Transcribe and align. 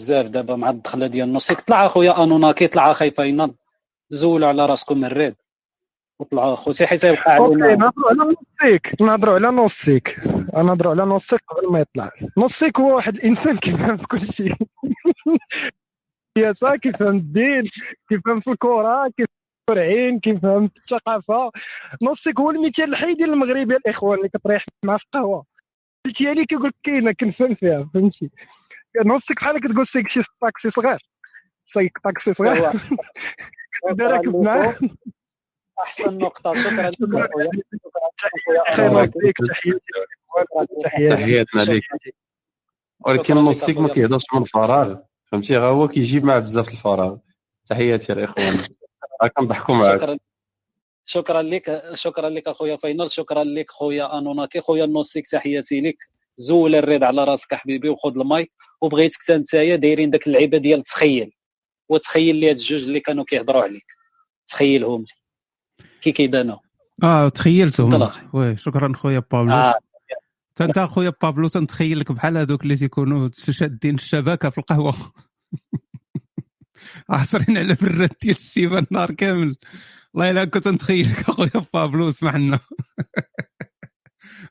بزاف. 0.00 0.26
دابا 0.28 0.56
مع 0.56 0.70
الدخلة 0.70 1.06
ديال 1.06 1.28
النصيك 1.28 1.60
طلع 1.60 1.86
أخويا 1.86 2.22
انوناكي 2.22 2.66
طلع 2.66 2.90
أخي 2.90 3.10
فاينل 3.10 3.54
زولوا 4.10 4.48
على 4.48 4.66
راسكم 4.66 5.04
ال 5.04 5.11
red 5.11 5.34
وطلعوا 6.20 6.54
اخوتي 6.54 6.86
حيت 6.86 7.04
يبقى 7.04 7.32
علينا 7.32 7.74
نهضروا 7.76 8.08
على 8.10 8.18
نوستيك 8.18 9.02
نهضروا 9.02 9.34
على 9.34 9.50
نوستيك 9.50 10.20
نهضروا 10.54 10.92
على 10.92 11.06
نوستيك 11.06 11.40
قبل 11.48 11.72
ما 11.72 11.80
يطلع. 11.80 12.10
نوستيك 12.38 12.80
هو 12.80 12.96
واحد 12.96 13.14
الإنسان 13.14 13.58
كيفهم 13.58 13.96
في 13.96 14.06
كل 14.06 14.20
شيء. 14.20 14.54
السياسة 16.36 16.76
كيفهم 16.76 17.16
الدين 17.16 17.62
كيفهم 18.08 18.40
في 18.40 18.50
الكرة 18.50 19.08
كيفهم 19.08 19.36
في 19.66 19.72
العين 19.72 20.20
كيفهم 20.20 20.68
في 20.68 20.76
الثقافة. 20.78 21.50
نوستيك 22.02 22.40
هو 22.40 22.50
المثال 22.50 22.90
الحي 22.90 23.14
ديال 23.14 23.32
المغربي 23.32 23.76
الإخوان 23.76 24.18
اللي 24.18 24.28
كتريح 24.28 24.64
معاه 24.84 24.96
في 24.96 25.04
القهوه 25.04 25.44
قلتي 26.06 26.34
لي 26.34 26.46
كيقول 26.46 26.68
لك 26.68 26.74
كاينة 26.82 27.12
كنفهم 27.12 27.54
فيها 27.54 27.90
فهمتي؟ 27.94 28.30
نوستيك 28.96 29.36
بحال 29.36 29.60
كتقول 29.60 29.86
سيك 29.86 30.08
شي 30.08 30.22
طاكسي 30.40 30.70
صغير. 30.70 30.98
سيك 31.74 31.98
طاكسي 32.04 32.34
صغير. 32.34 32.72
راكب 34.00 34.36
معاه. 34.36 34.74
أحسن 35.82 36.18
نقطة. 36.18 36.52
شكرا 36.52 36.90
لك 36.90 36.98
شكرا 38.16 39.06
تحياتنا 41.10 41.62
ليك 41.62 41.84
ولكن 43.00 43.34
لك 43.34 43.40
النصيك 43.40 43.78
ما. 43.78 43.88
كيهضرش 43.88 44.24
من 44.34 44.42
الفراغ. 44.42 44.96
فهمتي؟ 45.24 45.56
غا 45.56 45.66
هو 45.66 45.88
كيجيب 45.88 46.24
معاه 46.24 46.38
بزاف 46.38 46.68
الفراغ. 46.68 47.16
تحياتي 47.66 48.12
الاخوان 48.12 48.54
راه 49.22 49.28
كنضحكوا 49.28 49.74
معاك. 49.74 50.20
شكرا. 51.04 51.42
لك. 51.42 51.82
شكرا 51.94 52.28
لك 52.28 52.48
أخويا 52.48 52.76
فاينل 52.76 53.10
شكرا 53.10 53.44
لك 53.44 53.70
خويا 53.70 54.18
أنوناكي. 54.18 54.60
خويا 54.60 54.84
النوسيك 54.84 55.26
تحياتي 55.26 55.80
لك. 55.80 55.96
زول 56.40 56.74
ال 56.74 56.81
red 56.81 57.02
على 57.02 57.24
راسك 57.24 57.54
حبيبي 57.54 57.88
وخذ 57.88 58.18
الماي 58.18 58.50
وبغيتك 58.80 59.22
حتى 59.22 59.36
نتايا 59.36 59.76
دايرين 59.76 60.10
داك 60.10 60.26
اللعيبة 60.26 60.58
ديال 60.58 60.82
تخيل 60.82 61.32
وتخيل 61.88 62.36
لي 62.36 62.50
هاد 62.50 62.56
الجوج 62.56 62.82
اللي 62.82 63.00
كانوا 63.00 63.24
كيهضروا 63.24 63.62
عليك 63.62 63.86
تخيلهم 64.46 65.00
لي. 65.00 65.86
كي 66.00 66.12
كيبانوا 66.12 66.56
آه 67.02 67.28
تخيلتهم. 67.28 68.10
oui 68.32 68.56
شكرا 68.56 68.92
خويا 68.96 69.22
بابلو. 69.32 69.52
آه. 69.52 69.74
حتى 70.50 70.64
انت 70.64 70.78
خويا 70.78 71.12
بابلو 71.22 71.48
تنتخيل 71.48 72.00
لك 72.00 72.12
بحال 72.12 72.36
هذوك 72.36 72.62
اللي 72.62 72.76
تيكونوا 72.76 73.28
شادين 73.34 73.94
الشبكة 73.94 74.50
في 74.50 74.58
القهوة. 74.58 74.94
عاصرين 77.10 77.58
على 77.58 77.76
براد 77.82 78.12
ديال 78.22 78.36
السيبه 78.36 78.78
النهار 78.78 79.10
كامل. 79.10 79.56
والله 80.14 80.30
إلا 80.30 80.44
كنت 80.44 80.68
نتخيل 80.68 81.10
لك 81.10 81.28
اخويا 81.28 81.64
بابلو 81.74 82.08
اسمح 82.08 82.34
لنا. 82.34 82.58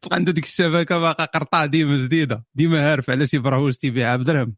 تلقى 0.01 0.15
عنده 0.15 0.31
ديك 0.31 0.43
الشبكة 0.45 0.99
باقا 0.99 1.25
قرطع 1.25 1.65
ديما 1.65 1.97
جديدة. 1.97 2.45
ديما 2.55 2.89
عارف 2.91 3.09
على 3.09 3.27
شي 3.27 3.37
براوج 3.37 3.73
تيبيعها 3.73 4.15
بدرهم 4.15 4.55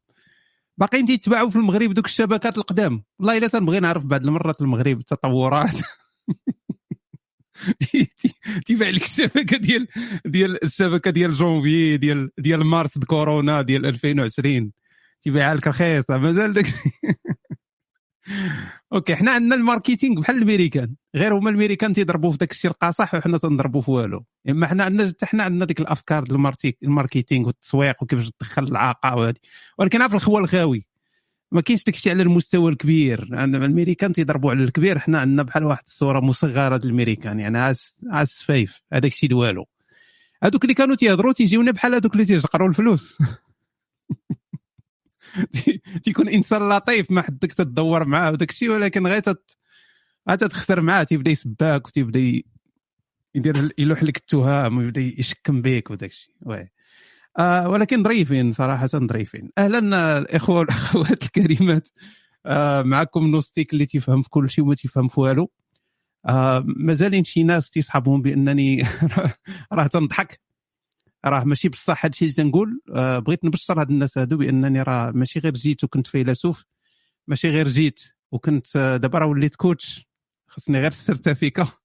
باقيين 0.78 1.06
تيتباعوا 1.06 1.50
في 1.50 1.56
المغرب 1.56 1.94
دوك 1.94 2.06
الشبكات 2.06 2.58
القدام. 2.58 3.04
والله 3.20 3.38
إلا 3.38 3.48
تنبغي 3.48 3.80
نعرف 3.80 4.06
بعض 4.06 4.24
المرات 4.24 4.62
المغرب 4.62 5.00
التطورات. 5.00 5.82
تي- 7.80 8.06
تي- 8.06 8.34
تيبيع 8.66 8.90
لك 8.90 9.04
الشبكة 9.04 9.58
ديال 9.58 9.88
ديال 10.26 10.64
الشبكة 10.64 11.12
ديال 11.12 11.34
جونفي 11.34 11.98
ديال 11.98 12.30
ديال 12.38 12.66
مارس 12.66 12.98
د 12.98 13.04
كورونا 13.04 13.62
ديال 13.62 13.86
2020 13.86 14.72
تيبيعها 15.22 15.56
لك 15.56 15.68
رخيصه 15.68 16.18
مازال 16.18 16.54
داك 16.54 16.66
okay 18.94 19.16
حنا 19.16 19.32
عندنا 19.32 19.56
ال 19.56 19.62
marketing 19.62 20.22
بحال 20.22 20.38
الأمريكان. 20.38 20.96
غير 21.16 21.34
هما 21.34 21.50
الأمريكان 21.50 21.94
تيضربوا 21.94 22.32
في 22.32 22.38
داك 22.38 22.52
الشيء 22.52 22.72
القاصح 22.72 23.16
وحنا 23.16 23.38
تنضربوا 23.38 23.82
في 23.82 23.92
والو. 23.92 24.26
إما 24.50 24.68
حنا 24.68 24.84
عندنا 24.84 25.08
حتى 25.08 25.26
حنا 25.26 25.44
عندنا 25.44 25.66
ديك 25.66 25.80
الأفكار 25.80 26.24
ديال 26.24 26.54
ال 26.84 26.90
marketing 26.90 27.48
والتسويق 27.48 28.04
وكيفاش 28.04 28.32
تدخل 28.32 28.64
العاقه 28.64 29.16
وهذه 29.16 29.36
ولكن 29.78 30.02
عارف 30.02 30.14
الخوا 30.14 30.40
الخاوي 30.40 30.88
ما 31.52 31.62
كاينش 31.62 31.84
داك 31.84 31.96
الشيء 31.96 32.14
على 32.14 32.24
المستوى 32.24 32.72
الكبير. 32.72 33.30
عندنا 33.32 33.66
الأمريكان 33.66 34.14
تيضربوا 34.14 34.52
على 34.52 34.64
الكبير 34.64 35.00
حنا 35.00 35.20
عندنا 35.20 35.44
بحال 35.44 35.64
واحد 35.64 35.84
الصورة 35.88 36.20
مصغرة 36.20 36.78
ديال 36.78 36.90
الأمريكان 36.90 37.40
يعني 37.40 37.58
عاس 37.58 38.06
عاس 38.12 38.30
سفايف 38.30 38.82
هذاك 38.94 39.12
الشيء 39.12 39.30
دوالو 39.30 39.66
هذوك 40.44 40.64
اللي 40.64 40.74
كانوا 40.74 40.96
تيهضروا 40.96 41.34
تيجيونا 41.34 41.72
بحال 41.72 41.96
هذوك 41.96 42.14
اللي 42.14 42.26
تيجقروا 42.26 42.70
الفلوس. 42.70 43.18
تيكون 46.04 46.30
إنسان 46.30 46.70
لطيف 46.70 47.12
ما 47.12 47.22
حدك 47.22 47.54
تدور 47.54 48.06
معاه 48.06 48.32
وداك 48.32 48.50
الشيء 48.50 48.72
ولكن 48.72 49.08
غير 49.08 49.20
تت... 49.20 49.58
تتخسر 50.30 50.82
معاه 50.82 51.04
تيبدا 51.04 51.32
يسباك 51.32 51.88
وتيبدا 51.88 52.42
يدير 53.36 53.74
يلوح 53.78 54.04
لك 54.04 54.18
التهم 54.18 54.78
ويبدا 54.78 55.02
يشكم 55.02 55.62
بك 55.62 55.92
وداك 55.92 56.10
الشيء. 56.10 56.36
آه 57.40 57.70
ولكن 57.70 58.04
ظريفين 58.04 58.52
صراحة 58.52 58.88
ظريفين 58.88 59.50
أهلا 59.58 60.18
الاخوه 60.18 60.56
والاخوات 60.60 61.24
الكريمات 61.24 61.90
آه 62.46 62.82
معكم 62.82 63.28
نوستيك 63.28 63.74
اللي 63.74 63.86
تيفهم 63.86 64.22
في 64.22 64.30
كل 64.30 64.50
شيء 64.50 64.64
وما 64.66 64.76
تيفهم 64.76 65.08
في 65.08 65.20
والو. 65.20 65.52
آه 66.26 66.64
مازالين 66.68 67.24
شي 67.24 67.44
ناس 67.44 67.70
تيصحابهم 67.70 68.22
بأنني 68.22 68.84
راه 69.74 69.88
تنضحك. 69.88 70.40
راه 71.26 71.44
ماشي 71.44 71.70
بصح 71.70 72.06
هادشي 72.06 72.26
اللي 72.26 72.36
تنقول. 72.36 72.82
آه 72.96 73.20
بغيت 73.20 73.46
نبشر 73.46 73.82
هاد 73.82 73.90
الناس 73.90 74.18
هادو 74.18 74.38
بأنني 74.38 74.82
راه 74.82 75.12
ماشي 75.12 75.40
غير 75.40 75.54
جيت 75.54 75.84
وكنت 75.84 76.08
فيلسوف 76.08 76.66
ماشي 77.28 77.50
غير 77.50 77.68
جيت 77.68 78.02
وكنت 78.32 78.76
آه، 78.76 78.98
دابا 78.98 79.20
راه 79.20 79.26
وليت 79.26 79.56
coach. 79.56 80.08
خصني 80.48 80.80
غير 80.80 80.88
السيرتيفيكا. 80.92 81.68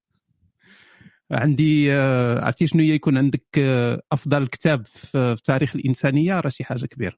عندي 1.30 1.92
آه، 1.92 2.44
عرفتي 2.44 2.66
شنو 2.66 2.82
هي؟ 2.82 2.88
يكون 2.90 3.18
عندك 3.18 3.44
آه، 3.58 4.02
أفضل 4.12 4.46
كتاب 4.46 4.86
في 4.86 5.36
في 5.36 5.42
تاريخ 5.44 5.76
الإنسانية 5.76 6.40
راه 6.40 6.48
شي 6.48 6.64
حاجة 6.64 6.86
كبيرة. 6.86 7.16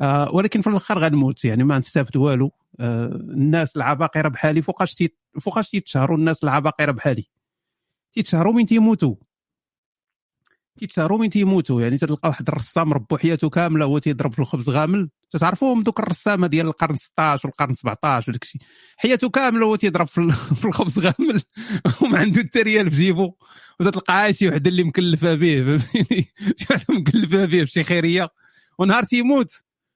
آه، 0.00 0.34
ولكن 0.34 0.60
في 0.60 0.66
الآخر 0.70 0.98
غنموت 0.98 1.44
يعني 1.44 1.64
ما 1.64 1.78
نستافد 1.78 2.16
والو. 2.16 2.50
آه، 2.80 3.06
الناس 3.06 3.76
العباقرة 3.76 4.28
بحالي 4.28 4.62
فوقاش 4.62 5.04
فوقاش 5.40 5.70
تيتشهروا 5.70 6.16
الناس 6.18 6.44
العباقرة 6.44 6.92
بحالي. 6.92 7.24
تيتشهروا 8.12 8.52
من 8.52 8.66
تيموتوا. 8.66 9.14
تيتشهروا 10.78 11.18
من 11.18 11.30
تيموتوا 11.30 11.82
يعني 11.82 11.98
تلقى 11.98 12.28
واحد 12.28 12.48
الرسام 12.48 12.92
ربو 12.92 13.16
حياته 13.16 13.48
كاملة 13.50 13.84
هو 13.84 13.98
تيضرب 13.98 14.32
في 14.32 14.38
الخبز 14.38 14.70
غامل. 14.70 15.08
تعرفوهم 15.40 15.82
دوك 15.82 16.00
الرسامة 16.00 16.46
ديال 16.46 16.66
القرن 16.66 16.96
16 16.96 17.48
والقرن 17.48 17.72
17 17.72 18.30
وداك 18.30 18.42
الشيء. 18.42 18.60
حياته 18.96 19.28
كاملة 19.28 19.66
هو 19.66 19.76
تيضرب 19.76 20.06
في 20.06 20.18
ال- 20.18 20.32
في 20.60 20.64
الخبز 20.64 20.98
غامل. 20.98 21.42
وما 22.02 22.18
عنده 22.18 22.40
حتى 22.42 22.62
ريال 22.62 22.90
في 22.90 22.96
جيبو. 22.96 23.32
وتلقى 23.80 24.32
شي 24.32 24.48
وحدة 24.48 24.70
اللي 24.70 24.84
مكلفة 24.84 25.34
به 25.34 25.62
فهمتيني؟ 25.78 26.28
شي 26.58 26.66
وحدة 26.70 26.94
مكلفة 26.94 27.44
به 27.44 27.62
بشي 27.62 27.82
خيرية. 27.82 28.28
ونهار 28.78 29.04
تيموت 29.04 29.52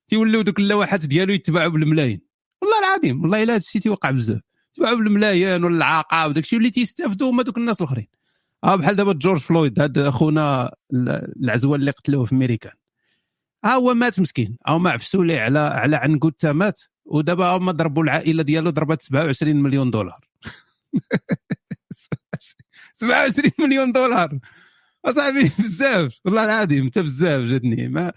تيوليو 0.09 0.43
دوك 0.43 0.59
اللوحات 0.59 1.05
ديالو 1.07 1.33
يتباعوا 1.35 1.69
بالملايين. 1.71 2.21
والله 2.63 2.79
العظيم 2.79 3.23
والله 3.23 3.43
إلا 3.43 3.53
هذا 3.53 3.59
الشيء 3.61 3.83
تيوقع 3.83 4.11
بزاف. 4.11 4.41
تباعوا 4.73 4.97
بالملايين 4.97 5.65
ولا 5.65 5.77
العاقه 5.77 6.27
وداك 6.29 6.45
الشيء 6.45 6.59
اللي 6.59 6.71
تيستافدوا 6.71 7.31
هما 7.31 7.43
دوك 7.43 7.59
الناس 7.59 7.81
الآخرين. 7.81 8.07
آه 8.65 8.77
بحال 8.77 8.97
دابا 8.97 9.13
جورج 9.13 9.39
فلويد 9.41 9.81
هذا 9.81 10.09
أخونا 10.09 10.75
العزوة 11.43 11.77
اللي 11.77 11.91
قتلوه 11.91 12.25
في 12.25 12.33
أمريكا. 12.33 12.73
ها 13.65 13.75
هو 13.75 13.95
مات 13.95 14.21
مسكين. 14.21 14.57
أو 14.69 14.79
ما 14.79 14.91
عفسوا 14.91 15.25
ليه 15.25 15.41
على 15.41 15.59
على 15.59 15.97
عنقود 15.97 16.33
تا 16.33 16.53
مات. 16.53 16.83
ودابا 17.05 17.57
هما 17.57 17.73
ضربوا 17.73 18.03
العائلة 18.03 18.43
ديالو 18.43 18.71
ضربت 18.71 19.03
27 19.03 19.57
مليون 19.63 19.91
دولار. 19.91 20.21
27 22.95 23.51
مليون 23.59 23.93
دولار. 23.93 24.39
أصاحبي 25.05 25.51
بزاف. 25.59 26.19
والله 26.25 26.45
العظيم 26.45 26.85
انت 26.85 26.99
بزاف 26.99 27.41
جاتني. 27.43 27.89
ما 27.89 28.13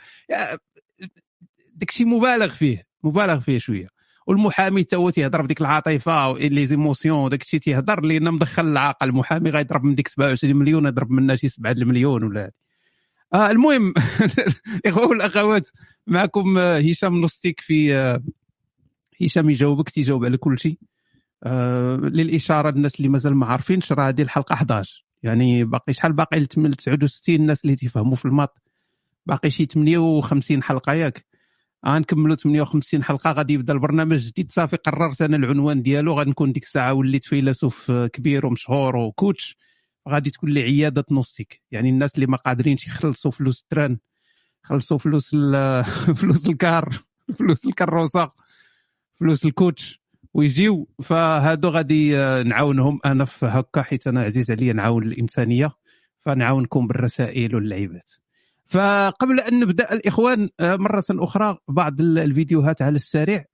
داكشي 1.75 2.05
مبالغ 2.05 2.49
فيه 2.49 2.87
مبالغ 3.03 3.39
فيه 3.39 3.57
شوية. 3.57 3.87
والمحامي 4.29 4.83
تا 4.83 4.97
هو 4.97 5.09
تيهضر 5.09 5.41
بديك 5.41 5.61
العاطفة 5.61 6.33
لي 6.37 6.65
زيموسيون 6.65 7.19
وداك 7.19 7.41
الشيء 7.41 7.59
تيهضر 7.59 8.01
لأن 8.01 8.33
مدخل 8.33 8.67
العاقه 8.67 9.03
المحامي 9.03 9.49
غيضرب 9.49 9.83
من 9.83 9.95
ديك 9.95 10.07
27 10.07 10.55
مليون 10.55 10.85
يضرب 10.85 11.11
منها 11.11 11.35
شي 11.35 11.47
7 11.47 11.71
المليون 11.71 12.23
ولا. 12.23 12.51
آه 13.33 13.51
المهم 13.51 13.93
الاخوه 14.85 15.07
والأخوات 15.07 15.67
معكم 16.07 16.57
آه، 16.57 16.79
هشام 16.79 17.15
نوستيك 17.21 17.59
في 17.61 17.95
آه، 17.95 18.23
هشام 19.21 19.49
يجاوبك 19.49 19.89
تيجاوب 19.89 20.25
على 20.25 20.37
كل 20.37 20.59
شيء. 20.59 20.79
آه 21.43 21.95
للإشارة 21.95 22.71
للناس 22.71 22.95
اللي 22.95 23.09
مازال 23.09 23.35
ما 23.35 23.45
عارفينش 23.45 23.91
راه 23.91 24.07
هذه 24.09 24.21
الحلقة 24.21 24.53
11 24.53 25.05
يعني 25.23 25.63
باقي 25.63 25.93
شحال؟ 25.93 26.13
باقي 26.13 26.39
لتم- 26.39 26.71
69 26.73 27.35
الناس 27.35 27.65
اللي 27.65 27.75
تيفهموا 27.75 28.15
في 28.15 28.25
ال 28.25 28.30
maths. 28.30 28.61
باقي 29.25 29.49
شي 29.49 29.65
58 29.65 30.63
حلقة 30.63 30.93
ياك. 30.93 31.28
غنكملوا 31.87 32.35
58 32.35 33.03
حلقة. 33.03 33.31
غادي 33.31 33.53
يبدا 33.53 33.73
البرنامج 33.73 34.17
جديد. 34.17 34.51
صافي 34.51 34.75
قررت 34.75 35.21
أنا 35.21 35.37
العنوان 35.37 35.81
ديالو. 35.81 36.13
غنكون 36.13 36.51
ديك 36.51 36.63
الساعة 36.63 36.93
وليت 36.93 37.25
فيلسوف 37.25 37.91
آه، 37.91 38.07
كبير 38.07 38.45
ومشهور 38.45 38.95
و 38.95 39.04
coach. 39.04 39.57
غادي 40.09 40.29
تكون 40.29 40.49
لي 40.49 40.61
عيادة 40.61 41.05
نوستيك 41.11 41.61
يعني 41.71 41.89
الناس 41.89 42.15
اللي 42.15 42.25
ما 42.27 42.37
قادرينش 42.37 42.87
يخلصوا 42.87 43.31
فلوس 43.31 43.61
ال 43.61 43.67
train 43.67 43.97
خلصوا 44.63 44.97
فلوس 44.97 45.35
فلوس 46.19 46.47
الكار 46.49 46.89
فلوس 47.37 47.65
الكروسه 47.65 48.29
فلوس 49.15 49.45
الكوتش. 49.45 50.01
ويجيو. 50.33 50.89
فهادو 51.03 51.69
غادي 51.69 52.17
آه، 52.17 52.43
نعاونهم 52.43 52.99
أنا 53.05 53.25
في 53.25 53.45
هكا 53.45 53.81
حيت 53.81 54.07
أنا 54.07 54.21
عزيز 54.21 54.51
عليا 54.51 54.73
نعاون 54.73 55.03
الإنسانية. 55.03 55.71
فنعاونكم 56.21 56.87
بالرسائل 56.87 57.55
واللعيبات. 57.55 58.11
فقبل 58.69 59.39
أن 59.39 59.59
نبدأ 59.59 59.93
الإخوان 59.93 60.49
آه، 60.59 60.75
مرة 60.75 61.03
أخرى 61.09 61.57
بعض 61.67 62.01
ال- 62.01 62.17
الفيديوهات 62.17 62.81
على 62.81 62.95
السريع 62.95 63.45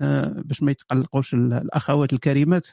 آه، 0.00 0.42
باش 0.44 0.62
ما 0.62 0.70
يتقلقوش 0.70 1.34
ال- 1.34 1.52
الأخوات 1.52 2.12
الكريمات. 2.12 2.66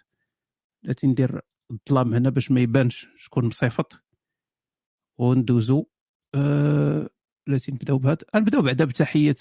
التي 0.85 1.07
ندير 1.07 1.41
الظلام 1.71 2.13
هنا 2.13 2.29
باش 2.29 2.51
ما 2.51 2.61
يبانش 2.61 3.07
شكون 3.17 3.45
مصيفط. 3.45 4.03
وندوزو 5.19 5.85
آه، 6.35 7.09
التي 7.49 7.71
نبداو 7.71 7.97
بهذا. 7.97 8.17
نبدأو 8.35 8.61
بعدا 8.61 8.85
بتحية 8.85 9.35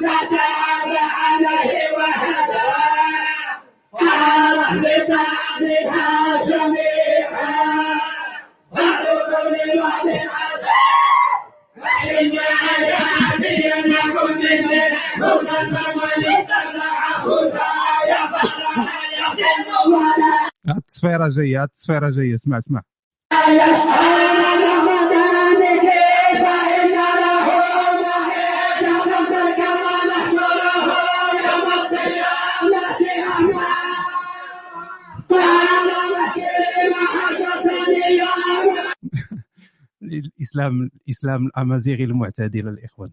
ال- 0.00 0.38
الآخر 1.38 1.88
هاد 20.68 20.76
التصفيره 20.76 21.28
جاية 21.28 21.62
هاد 21.62 21.68
التصفيره 21.68 22.10
جاية 22.10 22.34
اسمع 22.34 22.58
اسمع. 22.58 22.82
الاسلام 40.02 40.90
الإسلام 41.06 41.46
الأمازيغي 41.46 42.04
المعتدل 42.04 42.68
الإخوان. 42.68 43.10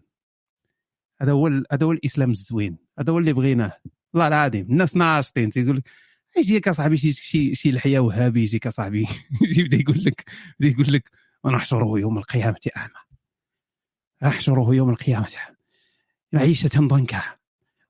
هذا 1.20 1.32
هو 1.32 1.46
هذا 1.46 1.86
هو 1.86 1.92
الإسلام 1.92 2.30
الزوين. 2.30 2.78
هذا 2.98 3.12
هو 3.12 3.18
اللي 3.18 3.32
بغيناه. 3.32 3.72
والله 4.12 4.28
العظيم 4.28 4.66
الناس 4.70 4.96
ناشطين. 4.96 5.50
تيقول 5.50 5.76
لك 5.76 5.88
يجيك 6.36 6.68
اصاحبي 6.68 6.96
شي 6.96 7.12
شي 7.12 7.54
شي 7.54 7.72
لحيه 7.72 7.98
وهابي. 7.98 8.42
يجيك 8.42 8.66
اصاحبي 8.66 9.06
يبدا 9.58 9.76
يقول 9.76 10.04
لك 10.04 10.30
يبدا 10.60 10.80
يقول 10.80 10.92
لك 10.92 11.10
ونحشره 11.44 11.98
يوم 11.98 12.18
القيامة 12.18 12.60
أعمى. 12.76 13.06
نحشره 14.22 14.74
يوم 14.74 14.90
القيامة 14.90 15.28
معيشه 16.32 16.70
ضنكا 16.78 17.22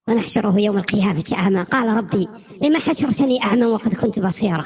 ونحشره 0.08 0.60
يوم 0.60 0.78
القيامة 0.78 1.24
أعمى 1.32 1.62
قال 1.62 1.88
ربي 1.96 2.26
لما 2.62 2.78
حشرتني 2.78 3.42
أعمى 3.44 3.64
وقد 3.66 3.94
كنت 3.94 4.18
بصيرا. 4.18 4.64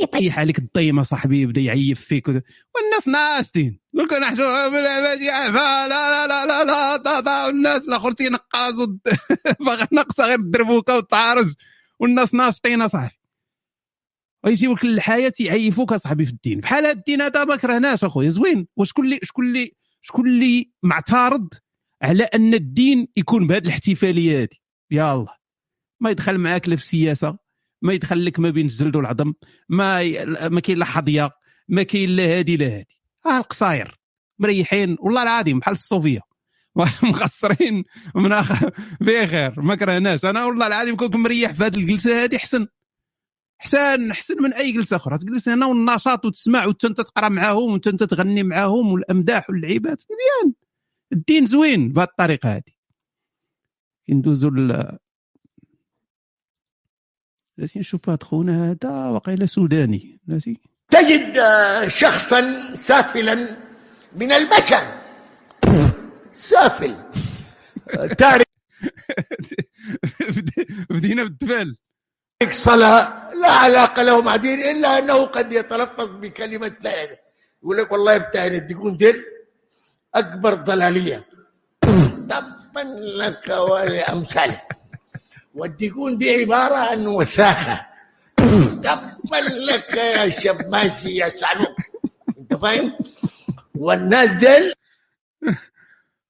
يطيح 0.00 0.16
يطيح 0.20 0.38
عليك 0.38 0.58
الضيمه 0.58 1.02
صاحبي 1.02 1.40
يبدأ 1.40 1.60
يعيف 1.60 2.00
فيك. 2.00 2.28
والناس 2.28 3.08
ناشطين 3.08 3.80
يقول 3.94 4.06
لك 4.06 4.12
اعمى 4.12 5.58
لا 5.88 5.88
لا 5.88 6.26
لا 6.26 6.46
لا 6.46 6.64
لا 6.64 6.96
طا 6.96 7.46
والناس 7.46 7.88
الآخر 7.88 8.12
تينقاز 8.12 8.80
ود- 8.80 8.98
باغي 9.66 9.86
ناقصه 9.92 10.24
غير 10.26 10.38
الدربوكة 10.38 10.96
والطعارج. 10.96 11.54
والناس 12.00 12.34
ناشطين 12.34 12.82
اصاحبي 12.82 13.18
ويجيو 14.44 14.72
لك 14.74 14.84
الحياة 14.84 15.32
يعيفوك 15.40 15.92
اصاحبي 15.92 16.24
في 16.24 16.32
الدين. 16.32 16.60
بحال 16.60 16.86
هاد 16.86 16.96
الدين 16.96 17.22
هذا 17.22 17.44
ما 17.44 17.56
كرهناش 17.56 18.04
أخويا. 18.04 18.28
زوين. 18.28 18.66
وشكون 18.76 19.04
اللي 19.04 19.18
شكون 19.22 19.46
اللي 19.46 19.72
شكون 20.02 20.28
اللي 20.28 20.70
معترض 20.82 21.48
على 22.04 22.24
أن 22.24 22.54
الدين 22.54 23.08
يكون 23.16 23.46
بهذه 23.46 23.62
الاحتفالية 23.62 24.42
هذه. 24.42 24.48
الله. 25.12 25.34
ما 26.00 26.10
يدخل 26.10 26.38
معاك 26.38 26.68
لا 26.68 26.76
في 26.76 26.82
السياسة 26.82 27.38
ما 27.82 27.92
يدخل 27.92 28.24
لك 28.24 28.38
ما 28.38 28.50
بين 28.50 28.66
الجلد 28.66 28.96
والعظم 28.96 29.32
ما 29.68 30.02
ي... 30.02 30.26
ما 30.26 30.60
كاين 30.60 30.78
لا 30.78 30.84
حظية 30.84 31.30
ما 31.68 31.82
كاين 31.82 32.10
لا 32.10 32.38
هادي 32.38 32.56
لا 32.56 32.66
هادي. 32.66 33.00
آه 33.26 33.38
القصاير. 33.38 34.00
مريحين. 34.38 34.96
والله 35.00 35.22
العظيم 35.22 35.58
بحال 35.58 35.74
الصوفية. 35.74 36.20
مخسرين 37.02 37.84
من 38.14 38.32
اخ 38.32 38.64
بخير 39.00 39.60
ما 39.60 39.74
كرهناش. 39.74 40.24
أنا 40.24 40.44
والله 40.44 40.66
العظيم 40.66 40.96
كنت 40.96 41.16
مريح 41.16 41.52
في 41.52 41.64
هذه 41.64 41.76
الجلسة 41.76 42.24
هذه 42.24 42.36
احسن 42.36 42.66
احسن 43.60 44.10
احسن 44.10 44.42
من 44.42 44.52
أي 44.52 44.72
جلسة 44.72 44.96
أخرى. 44.96 45.18
تجلس 45.18 45.48
هنا 45.48 45.66
والنشاط 45.66 46.24
وتسمع 46.24 46.66
وأنت 46.66 46.86
تقرأ 46.86 47.28
معاهم 47.28 47.72
وأنت 47.72 47.88
تغني 47.88 48.42
معاهم 48.42 48.92
والأمداح 48.92 49.50
واللعيبات. 49.50 50.02
مزيان. 50.10 50.54
الدين 51.12 51.46
زوين 51.46 51.92
بهذه 51.92 52.08
الطريقة 52.08 52.52
هذه. 52.52 52.74
ندوزو 54.08 54.48
ل 54.48 54.98
لازم 57.58 57.80
نشوف 57.80 58.08
هاد 58.08 58.22
خونا 58.22 58.70
هذا 58.70 59.08
وقيل 59.08 59.48
سوداني 59.48 60.20
ناسي؟ 60.26 60.60
تجد 60.90 61.36
آه، 61.38 61.88
شخصا 61.88 62.40
سافلا 62.74 63.34
من 64.16 64.32
البشر. 64.32 65.00
سافل. 66.32 66.96
تارك 68.18 68.48
بدينا 70.90 71.24
بالدفال. 71.24 71.76
صلاة 72.50 73.34
لا 73.34 73.50
علاقة 73.50 74.02
له 74.02 74.22
مع 74.22 74.36
دين 74.36 74.60
إلا 74.60 74.98
أنه 74.98 75.24
قد 75.24 75.52
يتلفظ 75.52 76.10
بكلمة 76.10 76.76
لا 76.82 77.18
يقول 77.62 77.76
لك 77.76 77.92
والله 77.92 78.18
بتاع 78.18 78.46
الديكون 78.46 78.96
دير 78.96 79.33
أكبر 80.14 80.54
ضلالية. 80.54 81.24
طبعا 82.30 82.84
لك 83.00 83.48
ولأمثاله 83.48 84.60
والديكون 85.54 86.18
دي 86.18 86.30
عبارة 86.42 86.74
عن 86.74 87.06
وساخة 87.06 87.86
طبعا 88.84 89.40
لك 89.40 89.94
يا 89.94 90.40
شماسي 90.40 91.16
يا 91.16 91.28
شعلوك 91.40 91.76
أنت 92.38 92.54
فاهم؟ 92.54 92.92
والناس 93.74 94.32
ديل. 94.32 94.72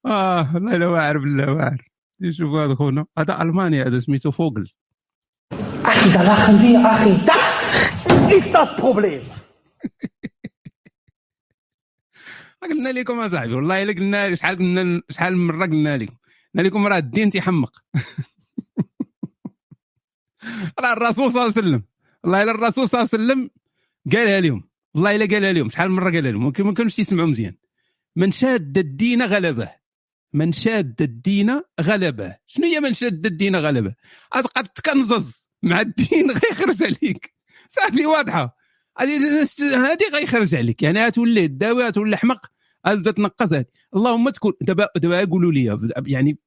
آه 0.05 0.51
والله 0.55 0.77
لا 0.77 0.87
واعر 0.87 1.17
بالله 1.17 1.53
واعر 1.53 1.81
شوف 2.29 2.53
هذا 2.53 2.75
خونا. 2.75 3.05
هذا 3.17 3.41
ألماني 3.41 3.81
هذا 3.81 3.99
سميتو 3.99 4.31
فوقل 4.31 4.67
Ach, 5.87 6.13
da 6.13 6.21
lachen 6.23 6.61
wir, 6.63 6.79
Achim. 6.93 7.15
Das 7.31 7.47
ist 8.37 8.51
das 8.53 8.75
Problem. 8.75 9.21
قلنا 12.65 12.89
لكم 12.89 13.21
يا 13.21 13.27
صاحبي 13.27 13.53
والله 13.53 13.83
إلا 13.83 13.93
قلنا 13.93 14.35
شحال 14.35 14.57
قلنا 14.57 15.01
شحال 15.09 15.37
من 15.37 15.47
مرة 15.47 15.65
قلنا 15.65 15.97
لكم؟ 15.97 16.15
قلنا 16.55 16.67
لكم 16.67 16.87
راه 16.87 16.97
الدين 16.97 17.29
تيحمق. 17.29 17.83
راه 20.79 20.93
الرسول 20.93 21.31
صلى 21.31 21.41
الله 21.41 21.41
عليه 21.41 21.51
وسلم 21.67 21.83
والله 22.23 22.43
إلا 22.43 22.51
الرسول 22.51 22.89
صلى 22.89 23.01
الله 23.01 23.09
عليه 23.13 23.23
وسلم 23.23 23.49
قالها 24.13 24.41
لهم 24.41 24.63
والله 24.95 25.15
إلا 25.15 25.25
قالها 25.25 25.53
لهم 25.53 25.69
شحال 25.69 25.89
من 25.89 25.95
مرة 25.95 26.11
قالها 26.11 26.31
لهم 26.31 26.43
ما 26.43 26.51
كانوش 26.73 26.99
يسمعوا 26.99 27.27
مزيان. 27.27 27.55
من 28.15 28.31
شاد 28.31 28.77
الدين 28.77 29.21
غلبه. 29.21 29.71
من 30.33 30.51
شاد 30.51 31.01
الدين 31.01 31.61
غلبه. 31.81 32.35
شنو 32.47 32.65
هي 32.65 32.79
من 32.79 32.93
شاد 32.93 33.25
الدين 33.25 33.55
غلبه؟ 33.55 33.95
غتبقى 34.35 34.63
تكنزز 34.63 35.49
مع 35.63 35.81
الدين 35.81 36.31
غيخرج 36.39 36.83
عليك. 36.83 37.33
صافي 37.67 38.05
واضحة. 38.05 38.57
هذه 38.99 40.09
غيخرج 40.13 40.55
عليك. 40.55 40.83
يعني 40.83 41.05
غتولي 41.05 41.45
الداوي 41.45 41.87
غتولي 41.87 42.17
حمق 42.17 42.51
غتبدا 42.87 43.11
تنقص 43.11 43.53
هذه. 43.53 43.65
اللهم 43.95 44.29
تكون 44.29 44.53
دابا 44.61 44.87
دابا 44.95 45.25
قولوا 45.25 45.51
لي 45.51 45.91
يعني 46.07 46.37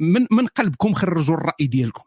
من 0.00 0.26
من 0.30 0.46
قلبكم 0.46 0.92
خرجوا 0.92 1.34
الرأي 1.36 1.66
ديالكم. 1.66 2.02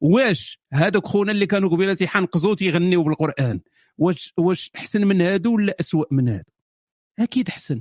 واش 0.00 0.60
هذوك 0.72 1.06
خونا 1.06 1.32
اللي 1.32 1.46
كانوا 1.46 1.68
قبيلة 1.68 1.94
تيحنقزوا 1.94 2.54
تيغنيو 2.54 3.02
بالقرآن؟ 3.02 3.60
واش 3.98 4.32
واش 4.36 4.70
احسن 4.76 5.06
من 5.06 5.20
هادو 5.20 5.54
ولا 5.54 5.76
اسوء 5.80 6.06
من 6.10 6.28
هادو؟ 6.28 6.50
أكيد 7.18 7.48
احسن 7.48 7.80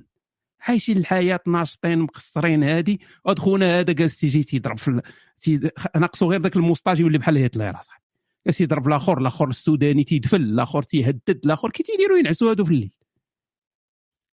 عايشين 0.62 0.98
الحياة 0.98 1.40
ناشطين 1.48 2.00
مقصرين 2.00 2.64
هادي. 2.64 3.00
وهاد 3.26 3.40
خونا 3.40 3.80
هذا 3.80 3.94
جالس 3.94 4.18
تيجي 4.18 4.44
تيضرب 4.44 4.78
في 4.78 5.02
تي- 5.40 5.70
ناقصو 5.96 6.32
غير 6.32 6.42
ذاك 6.42 6.56
الموسطاج 6.56 7.00
يولي 7.00 7.18
بحال 7.18 7.38
هتلر 7.38 7.80
اصاحبي 7.80 8.04
جالس 8.46 8.62
يضرب 8.62 8.88
الآخر 8.88 9.18
الآخر 9.18 9.50
السوداني 9.50 10.04
تيدفل 10.04 10.42
الآخر 10.42 10.84
تيهدد 10.84 11.40
الآخر 11.46 11.70
كي 11.70 11.84
تيديروا 11.84 12.18
ينعسوا 12.18 12.50
هادو 12.52 12.66
في 12.66 12.72
الليل. 12.72 12.92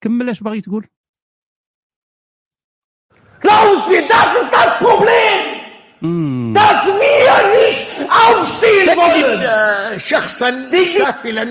كمل 0.02 0.30
اش 0.30 0.40
باغي 0.44 0.62
تقول؟ 0.62 0.88
كلاوس 3.44 3.82
في 3.82 4.02
داس 4.02 4.38
اس 4.38 4.52
داس 4.52 4.84
بروبليم 4.84 5.62
داس 6.54 6.88
وير 6.88 7.46
نيش 7.56 7.78
اوفستيل 8.12 8.88
شخصا 10.00 10.72
سافلا. 10.98 11.44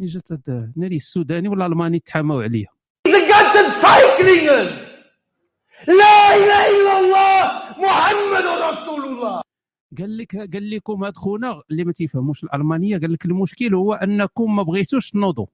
اجت 0.00 0.32
هذا 0.32 0.72
ناري 0.76 0.96
السوداني 0.96 1.48
ولا 1.48 1.66
الماني 1.66 2.00
تحاماو 2.00 2.40
عليا 2.40 2.66
Feiglinge 3.82 4.70
لا 5.88 6.36
إله 6.36 6.68
إلا 6.68 6.98
الله 6.98 7.42
محمد 7.78 8.46
رسول 8.46 9.04
الله. 9.04 9.42
قال 9.98 10.16
لك 10.16 10.36
قال 10.36 10.70
لكم 10.70 11.04
هاد 11.04 11.16
خونا 11.16 11.62
اللي 11.70 11.84
ما 11.84 11.92
تيفهموش 11.92 12.44
الألمانية 12.44 12.98
قال 12.98 13.12
لك 13.12 13.24
المشكل 13.24 13.74
هو 13.74 13.92
أنكم 13.94 14.56
ما 14.56 14.62
بغيتوش 14.62 15.10
تنوضوا. 15.10 15.46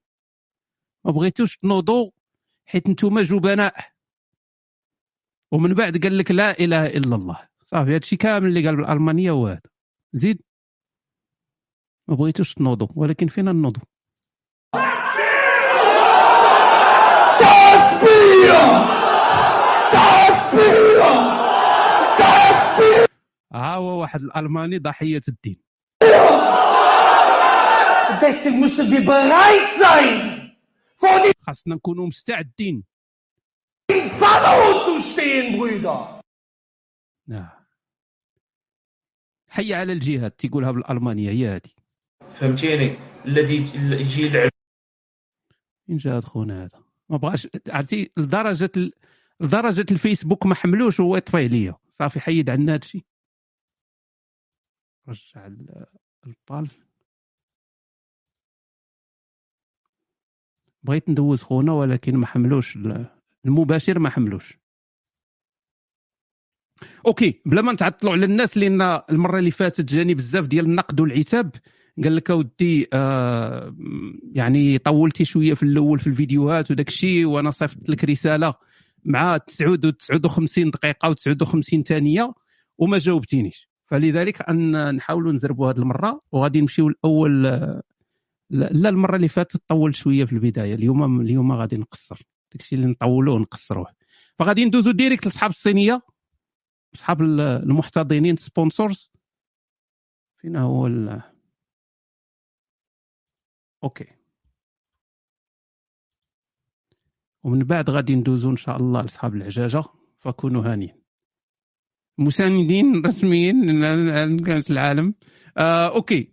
ما 1.05 1.11
بغيتوش 1.11 1.57
تنوضوا 1.57 2.11
حيت 2.65 2.89
نتوما 2.89 3.21
جبناء. 3.21 3.75
ومن 5.51 5.73
بعد 5.73 6.03
قال 6.03 6.17
لك 6.17 6.31
لا 6.31 6.59
إله 6.59 6.85
إلا 6.85 7.15
الله. 7.15 7.47
صافي 7.63 7.95
هادشي 7.95 8.17
كامل 8.17 8.47
اللي 8.47 8.65
قال 8.65 8.75
بالألمانية 8.75 9.31
هو 9.31 9.47
هذا. 9.47 9.61
زيد 10.13 10.41
ما 12.07 12.15
بغيتوش 12.15 12.53
تنوضوا 12.53 12.87
ولكن 12.95 13.27
فينا 13.27 13.51
نوضوا 13.51 13.83
ها 23.55 23.75
هو 23.75 24.01
واحد 24.01 24.21
الألماني 24.21 24.77
ضحية 24.77 25.21
الدين. 25.27 25.57
خاصنا 31.41 31.75
نكونوا 31.75 32.07
مستعدين. 32.07 32.83
نعم 37.27 37.49
حي 39.49 39.73
على 39.73 39.93
الجهاد 39.93 40.31
تيقولها 40.31 40.71
بالألمانية 40.71 41.29
هي 41.29 41.47
هذه 41.47 41.71
فهمتيني؟ 42.39 42.97
الذي 43.25 43.55
يجي 43.75 44.21
يلعب. 44.21 44.49
فين 45.87 45.97
جا 45.97 46.19
خونا 46.19 46.63
هذا؟ 46.63 46.83
ما 47.09 47.17
بغاش 47.17 47.47
عرفتي 47.69 48.11
لدرجة. 48.17 48.91
لدرجة 49.39 49.85
الفيسبوك 49.91 50.45
ما 50.45 50.55
حملوش 50.55 51.01
هو 51.01 51.17
يطفي 51.17 51.47
ليا 51.47 51.75
صافي 51.89 52.19
حيد 52.19 52.49
عنا 52.49 52.73
هادشي. 52.73 53.05
رجع 55.07 55.47
ال- 55.47 55.85
البال. 56.27 56.67
بغيت 60.83 61.09
ندوز 61.09 61.41
خونا 61.43 61.73
ولكن 61.73 62.15
ما 62.17 62.25
حملوش 62.25 62.75
ال- 62.75 63.05
المباشر 63.45 63.99
ما 63.99 64.09
حملوش. 64.09 64.57
أوكي 67.07 67.41
بلا 67.45 67.61
ما 67.61 67.71
نتعطلوا 67.71 68.11
على 68.11 68.25
الناس 68.25 68.57
لأن 68.57 68.81
المرة 68.81 69.39
اللي 69.39 69.51
فاتت 69.51 69.85
جاني 69.93 70.13
بزاف 70.15 70.47
ديال 70.47 70.65
النقد 70.65 70.99
والعتاب. 70.99 71.51
قال 72.03 72.15
لك 72.15 72.31
أودي 72.31 72.87
آه 72.93 73.75
يعني 74.33 74.77
طولتي 74.77 75.25
شوية 75.25 75.53
في 75.53 75.63
الأول 75.63 75.99
في 75.99 76.07
الفيديوهات 76.07 76.71
وداك 76.71 76.87
الشيء 76.87 77.25
وأنا 77.25 77.51
صيفط 77.51 77.89
لك 77.89 78.03
رسالة 78.03 78.53
مع 79.05 79.37
59 79.37 80.69
دقيقة 80.71 81.13
و59 81.15 81.81
ثانية 81.83 82.33
وما 82.77 82.97
جاوبتينيش. 82.97 83.69
فلذلك 83.95 84.49
أن 84.49 84.95
نحاولوا 84.95 85.31
نزربوا 85.31 85.71
هذه 85.71 85.77
المرة 85.77 86.21
وغادي 86.31 86.61
نمشيو 86.61 86.87
الأول 86.87 87.43
لا 88.49 88.89
المرة 88.89 89.15
اللي 89.15 89.27
فاتت 89.27 89.61
طولت 89.67 89.95
شوية 89.95 90.25
في 90.25 90.33
البداية 90.33 90.75
اليوم 90.75 91.21
اليوم 91.21 91.51
غادي 91.51 91.77
نقصر. 91.77 92.21
داكشي 92.51 92.75
اللي 92.75 92.87
نطولوه 92.87 93.35
ونقصروه. 93.35 93.87
فغادي 94.39 94.65
ندوزو 94.65 94.91
direct 94.91 95.25
لأصحاب 95.25 95.49
الصينية 95.49 96.01
أصحاب 96.95 97.21
ال- 97.21 97.39
المحتضنين 97.39 98.35
sponsors 98.35 99.11
فين 100.41 100.55
هو 100.55 100.87
ال... 100.87 101.21
okay. 103.83 104.07
ومن 107.43 107.59
بعد 107.59 107.89
غادي 107.89 108.15
ندوزو 108.15 108.49
إن 108.51 108.57
شاء 108.57 108.77
الله 108.77 109.01
لأصحاب 109.01 109.35
العجاجة 109.35 109.83
فكونوا 110.19 110.63
هانيين. 110.63 111.04
مساندين 112.17 113.05
رسميين 113.05 113.83
لكاس 114.37 114.71
العالم. 114.71 115.15
آه 115.57 115.95
okay. 115.95 116.31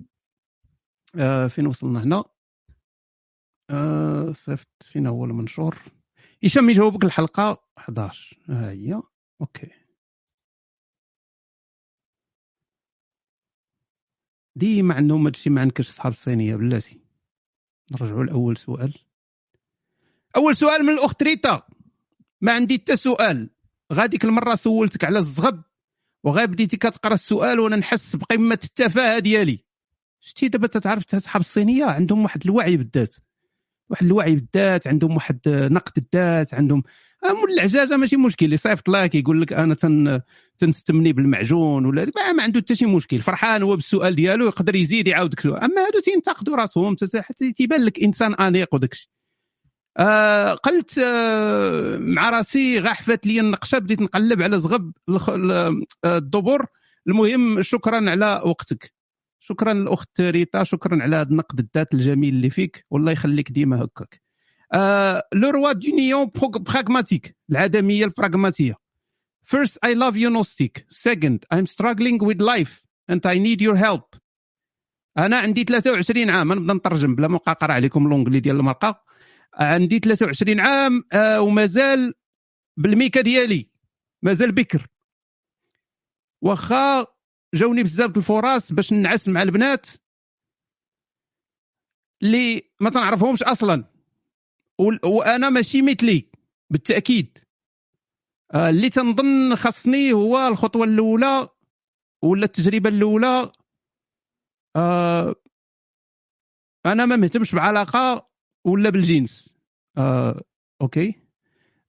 آه 1.17 1.47
فين 1.49 1.67
وصلنا 1.67 2.03
هنا؟ 2.03 2.25
آه 3.71 4.33
صيفط 4.33 4.69
فين 4.83 5.07
هو 5.07 5.25
المنشور 5.25 5.79
هشام 6.45 6.71
يجاوبك 6.71 7.05
الحلقة 7.05 7.65
11 7.79 8.39
ها 8.49 8.71
هي. 8.71 9.03
okay. 9.41 9.71
ديما 14.57 14.95
عندهم 14.95 15.25
هادشي 15.25 15.51
ما 15.51 15.61
عندكش 15.61 15.91
صحاب 15.91 16.13
الصينيه 16.13 16.57
بلاتي. 16.57 17.01
نرجعوا 17.93 18.25
لأول 18.25 18.57
سؤال. 18.57 18.95
أول 20.37 20.57
سؤال 20.57 20.83
من 20.83 20.93
الأخت 20.93 21.23
ريتا. 21.23 21.63
ما 22.41 22.53
عندي 22.53 22.79
حتى 22.79 22.97
سؤال. 22.97 23.51
غاديك 23.93 24.25
المرة 24.25 24.55
سولتك 24.55 25.05
على 25.05 25.19
الزغب 25.19 25.63
وغا 26.25 26.45
بديتي 26.45 26.77
كتقرا 26.77 27.15
السؤال 27.15 27.61
وأنا 27.61 27.77
نحس 27.77 28.17
بقمة 28.17 28.59
التفاهه 28.65 29.19
ديالي 29.19 29.65
شتي 30.21 30.49
دابا 30.49 30.67
تتعرف 30.67 31.15
أصحاب 31.15 31.41
الصينية؟ 31.41 31.85
عندهم 31.85 32.23
واحد 32.23 32.41
الوعي 32.45 32.77
بالذات. 32.77 33.15
واحد 33.91 34.07
الوعي 34.07 34.35
بالذات 34.35 34.87
عندهم 34.87 35.15
واحد 35.15 35.41
نقد 35.49 35.93
الذات 35.99 36.55
عندهم 36.55 36.83
آه، 37.25 37.33
مول 37.33 37.51
العجاجة 37.53 37.97
ماشي 37.97 38.17
مشكل. 38.17 38.45
اللي 38.45 38.57
صيفط 38.57 38.89
لك 38.89 39.15
يقول 39.15 39.43
لك 39.43 39.53
أنا 39.53 39.75
تن 39.75 40.21
تنستمني 40.59 41.13
بالمعجون 41.13 41.87
ولا 41.87 42.13
ما, 42.17 42.33
ما 42.33 42.43
عنده 42.43 42.61
حتى 42.61 42.75
شي 42.75 42.87
مشكل. 42.87 43.21
فرحان 43.21 43.63
هو 43.63 43.77
بالسؤال 43.77 44.15
ديالو 44.15 44.47
يقدر 44.47 44.75
يزيد 44.75 45.09
يعاودك 45.09 45.41
سؤال. 45.41 45.65
أما 45.65 45.87
هادو 45.87 46.01
تينتقدوا 46.01 46.57
راسهم 46.57 46.97
حتى 47.17 47.53
تيبان 47.53 47.85
لك 47.85 48.03
إنسان 48.03 48.35
انيق 48.35 48.75
وداك 48.75 48.93
الشيء 48.93 49.22
آه 49.97 50.55
قلت 50.55 50.99
آه 50.99 51.97
مع 51.97 52.31
راسي 52.31 52.79
غا 52.79 52.93
حفات 52.93 53.27
لي 53.27 53.41
النقشة 53.41 53.79
بديت 53.79 54.01
نقلب 54.01 54.43
على 54.43 54.59
زغب 54.59 54.93
آه، 55.29 55.83
الدبر 56.05 56.67
المهم 57.07 57.63
شكرا 57.63 58.11
على 58.11 58.43
وقتك 58.45 58.93
شكرا 59.41 59.73
الاخت 59.73 60.21
ريتا 60.21 60.65
شكرا 60.65 61.03
على 61.03 61.17
هذا 61.17 61.31
النقد 61.31 61.59
الذات 61.59 61.95
الجميل 61.95 62.35
اللي 62.35 62.51
فيك 62.51 62.87
والله 62.91 63.13
يخليك 63.13 63.51
ديما 63.53 63.85
هكاك 63.85 64.23
آه 64.73 65.23
لو 65.35 65.51
روا 65.51 65.73
دونيون 65.73 66.31
براغماتيك 66.55 67.37
العدمية 67.51 68.05
البراغماتية 68.05 68.83
First, 69.45 69.79
I 69.83 69.93
love 69.95 70.17
you, 70.17 70.31
Gnostic. 70.31 70.85
Second, 70.89 71.45
I'm 71.51 71.67
struggling 71.67 72.19
with 72.19 72.41
life 72.41 72.83
and 73.09 73.25
I 73.27 73.39
need 73.39 73.61
your 73.61 73.77
help. 73.77 74.17
أنا 75.19 75.39
عندي 75.39 75.65
23 75.65 76.31
عام، 76.31 76.53
نبدأ 76.53 76.75
نترجم 76.75 77.15
بلا 77.15 77.29
ما 77.29 77.41
نقرا 77.49 77.73
عليكم 77.73 78.09
لونجلي 78.09 78.41
ديال 78.41 78.57
المرقة. 78.57 79.03
عندي 79.55 79.99
23 79.99 80.61
عام 80.61 81.05
آه، 81.13 81.41
ومازال 81.41 82.15
بالميكا 82.77 83.21
ديالي 83.21 83.71
مازال 84.23 84.53
بكر. 84.53 84.87
واخا 86.43 87.07
جاوني 87.55 87.83
بزاف 87.83 88.17
الفرص 88.17 88.73
باش 88.73 88.93
ننعس 88.93 89.29
مع 89.29 89.43
البنات 89.43 89.87
اللي 92.23 92.71
ما 92.81 92.91
تنعرفهمش 92.91 93.43
أصلا. 93.43 93.85
وأنا 95.05 95.51
ماشي 95.51 95.83
مثلي 95.83 96.31
بالتأكيد. 96.71 97.39
آه، 98.55 98.69
اللي 98.69 98.91
تنظن 98.91 99.57
خاصني 99.57 100.13
هو 100.13 100.47
الخطوة 100.49 100.85
الأولى 100.85 101.49
ولا 102.23 102.45
التجربة 102.45 102.91
الأولى. 102.91 103.53
آه، 104.77 105.35
أنا 106.87 107.07
ما 107.07 107.17
مهتمش 107.17 107.55
بعلاقة 107.55 108.32
ولا 108.65 108.91
بالجنس 108.91 109.57
آه، 109.99 110.43
أوكي 110.81 111.15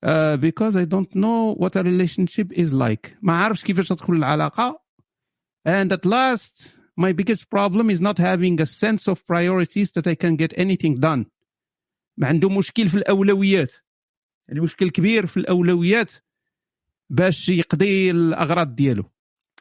آه، 0.04 0.36
because 0.36 0.76
I 0.76 0.86
don't 0.86 1.16
know 1.16 1.56
what 1.60 1.76
a 1.76 1.84
relationship 1.84 2.52
is 2.54 2.74
like 2.74 3.10
ما 3.22 3.34
عارفش 3.34 3.64
كيفاش 3.64 3.88
تدخل 3.88 4.14
العلاقه 4.14 4.84
and 5.70 5.92
at 5.92 6.06
last 6.06 6.78
my 7.00 7.12
biggest 7.14 7.50
problem 7.50 7.90
is 7.90 8.00
not 8.02 8.18
having 8.18 8.60
a 8.62 8.66
sense 8.66 9.08
of 9.08 9.26
priorities 9.26 9.92
that 9.92 10.08
I 10.08 10.16
can 10.16 10.36
get 10.36 10.54
anything 10.58 11.00
done 11.00 11.26
ما 12.18 12.28
عنده 12.28 12.50
مشكل 12.50 12.90
في 12.90 12.98
الاولويات 12.98 13.74
يعني 14.48 14.60
مشكل 14.62 14.90
كبير 14.90 15.26
في 15.26 15.38
الاولويات 15.38 16.14
باش 17.10 17.50
يقضي 17.50 18.12
الاغراض 18.12 18.76
ديالو 18.76 19.04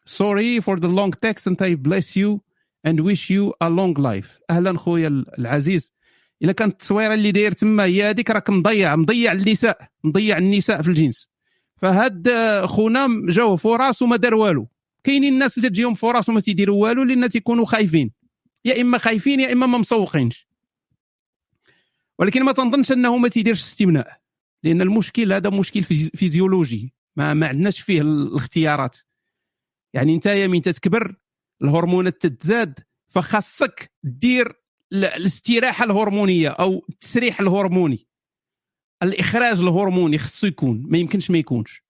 sorry 0.08 0.60
for 0.60 0.76
the 0.80 0.88
long 0.88 1.12
text 1.26 1.46
and 1.46 1.56
I 1.60 1.74
bless 1.74 2.16
you 2.16 2.40
and 2.86 3.00
wish 3.00 3.30
you 3.30 3.52
a 3.64 3.68
long 3.70 3.94
life 4.02 4.40
أهلا 4.50 4.78
خويا 4.78 5.08
العزيز 5.38 5.92
إلا 6.42 6.52
كانت 6.52 6.72
التصويره 6.72 7.14
اللي 7.14 7.32
داير 7.32 7.52
تما 7.52 7.84
هي 7.84 8.10
هذيك 8.10 8.30
راك 8.30 8.50
مضيع 8.50 8.96
مضيع 8.96 9.32
النساء 9.32 9.88
مضيع 10.04 10.38
النساء 10.38 10.82
في 10.82 10.88
الجنس. 10.88 11.28
فهاد 11.76 12.28
خونا 12.64 13.08
جاوه 13.28 13.56
فرص 13.56 14.02
وما 14.02 14.16
دار 14.16 14.34
والو. 14.34 14.68
كاينين 15.04 15.32
الناس 15.32 15.58
اللي 15.58 15.68
تجيهم 15.68 15.94
فرص 15.94 16.28
وما 16.28 16.40
تيديروا 16.40 16.82
والو 16.82 17.02
لأن 17.02 17.28
تيكونوا 17.28 17.64
خايفين. 17.64 18.10
يا 18.64 18.80
إما 18.80 18.98
خايفين 18.98 19.40
يا 19.40 19.52
إما 19.52 19.66
ما 19.66 19.78
مسوقينش 19.78 20.48
ولكن 22.18 22.42
ما 22.44 22.52
تنظنش 22.52 22.92
أنه 22.92 23.16
ما 23.16 23.28
تيديرش 23.28 23.60
استمناء 23.60 24.18
لأن 24.62 24.80
المشكل 24.80 25.32
هذا 25.32 25.50
مشكل 25.50 25.82
فيزي- 25.82 26.10
فيزيولوجي. 26.14 26.94
ما, 27.16 27.34
ما 27.34 27.46
عندناش 27.46 27.80
فيه 27.80 28.00
الاختيارات. 28.00 28.96
يعني 29.94 30.14
أنت 30.14 30.28
من 30.28 30.60
تتكبر 30.62 31.14
الهرمونات 31.62 32.22
تتزاد 32.26 32.78
فخاصك 33.08 33.92
دير 34.02 34.61
الاستراحة 34.92 35.84
الهرمونية 35.84 36.48
أو 36.48 36.86
التسريح 36.88 37.40
الهرموني. 37.40 38.06
الإخراج 39.02 39.60
الهرموني 39.60 40.18
خصو 40.18 40.46
يكون 40.46 40.86
ما 40.88 40.98
يمكنش 40.98 41.30
ما 41.30 41.38
يكونش. 41.38 41.82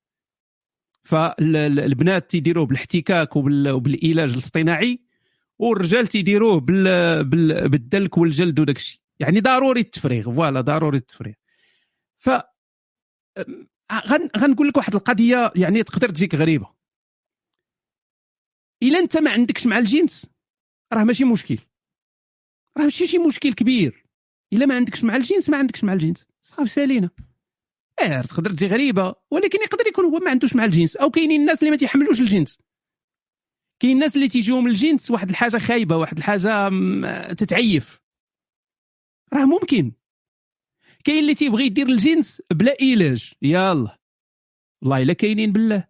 فالبنات 1.02 2.30
تيديروه 2.30 2.66
بالاحتكاك 2.66 3.36
وبال- 3.36 3.70
وبالإيلاج 3.70 4.30
الاصطناعي 4.32 5.00
والرجال 5.58 6.06
تيديروه 6.06 6.60
بال... 6.60 7.24
بال... 7.24 7.68
بالدلك 7.68 8.18
والجلد 8.18 8.60
وداك 8.60 8.76
الشيء. 8.76 9.00
يعني 9.20 9.40
ضروري 9.40 9.80
التفريغ 9.80 10.32
voilà 10.34 10.60
ضروري 10.60 10.98
التفريغ. 10.98 11.34
ف. 12.18 12.30
غنقول 14.36 14.68
لك 14.68 14.76
واحد 14.76 14.94
القضية 14.94 15.52
يعني 15.56 15.82
تقدر 15.82 16.08
تجيك 16.08 16.34
غريبة. 16.34 16.72
إلا 18.82 18.98
أنت 18.98 19.16
ما 19.16 19.30
عندكش 19.30 19.66
مع 19.66 19.78
الجنس 19.78 20.26
راه 20.92 21.04
ماشي 21.04 21.24
مشكل. 21.24 21.58
راه 22.78 22.84
ماشي 22.84 23.06
شي 23.06 23.18
مشكل 23.18 23.52
كبير. 23.54 24.06
إلا 24.52 24.66
ما 24.66 24.74
عندكش 24.76 25.04
مع 25.04 25.16
الجنس 25.16 25.50
ما 25.50 25.56
عندكش 25.56 25.84
مع 25.84 25.92
الجنس. 25.92 26.26
صافي 26.44 26.70
سالينا. 26.70 27.10
آه 28.02 28.20
تقدر 28.22 28.50
تجي 28.50 28.66
غريبة 28.66 29.14
ولكن 29.30 29.58
يقدر 29.62 29.86
يكون 29.86 30.04
هو 30.04 30.18
ما 30.18 30.30
عندوش 30.30 30.56
مع 30.56 30.64
الجنس 30.64 30.96
أو 30.96 31.10
كاينين 31.10 31.40
الناس 31.40 31.58
اللي 31.58 31.70
ما 31.70 31.76
تيحملوش 31.76 32.20
الجنس. 32.20 32.58
كاين 33.82 33.94
الناس 33.96 34.16
اللي 34.16 34.28
تيجيهم 34.28 34.66
الجنس 34.66 35.10
واحد 35.10 35.28
الحاجة 35.28 35.58
خايبة 35.58 35.96
واحد 35.96 36.18
الحاجة 36.18 36.68
تتعيف. 37.32 38.00
راه 39.34 39.44
ممكن. 39.44 39.92
كاين 41.04 41.18
اللي 41.18 41.34
تيبغي 41.34 41.64
يدير 41.66 41.86
الجنس 41.88 42.42
بلا 42.50 42.76
إيلاج 42.82 43.32
يلا. 43.42 43.98
والله 44.82 45.02
إلا 45.02 45.12
كاينين 45.12 45.52
بالله. 45.52 45.88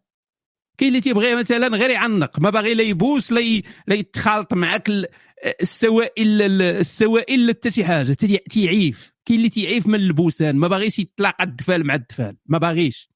كاين 0.78 0.88
اللي 0.88 1.00
تيبغي 1.00 1.36
مثلا 1.36 1.68
غير 1.68 1.90
يعنق 1.90 2.40
ما 2.40 2.50
باغي 2.50 2.74
لا 2.74 2.82
يبوس 2.82 3.32
لا 3.32 3.62
لا 3.86 3.94
يتخالط 3.94 4.54
معاك 4.54 4.88
ال- 4.88 5.06
السوائل 5.44 6.42
ال- 6.42 6.62
السوائل 6.62 7.48
حتى 7.50 7.70
شي 7.70 7.84
حاجة. 7.84 8.12
تي- 8.12 8.38
تيعيف. 8.38 9.12
كاين 9.24 9.38
اللي 9.38 9.50
تيعيف 9.50 9.86
من 9.86 9.94
البوسان. 9.94 10.56
ما 10.56 10.68
باغيش 10.68 10.98
يتلاقى 10.98 11.44
الدفال 11.44 11.86
مع 11.86 11.94
الدفال. 11.94 12.36
ما 12.46 12.58
باغيش. 12.58 13.10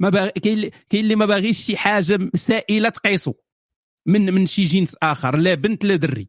ما 0.00 0.08
باغي 0.08 0.30
كاين 0.30 0.70
اللي 0.94 1.16
ما 1.16 1.26
باغيش 1.26 1.58
شي 1.64 1.76
حاجة 1.76 2.18
سائلة 2.34 2.88
تقيسو. 2.88 3.34
من 4.06 4.34
من 4.34 4.46
شي 4.46 4.64
جنس 4.64 4.96
آخر. 5.02 5.36
لا 5.36 5.54
بنت 5.54 5.84
لا 5.84 5.96
دري. 5.96 6.28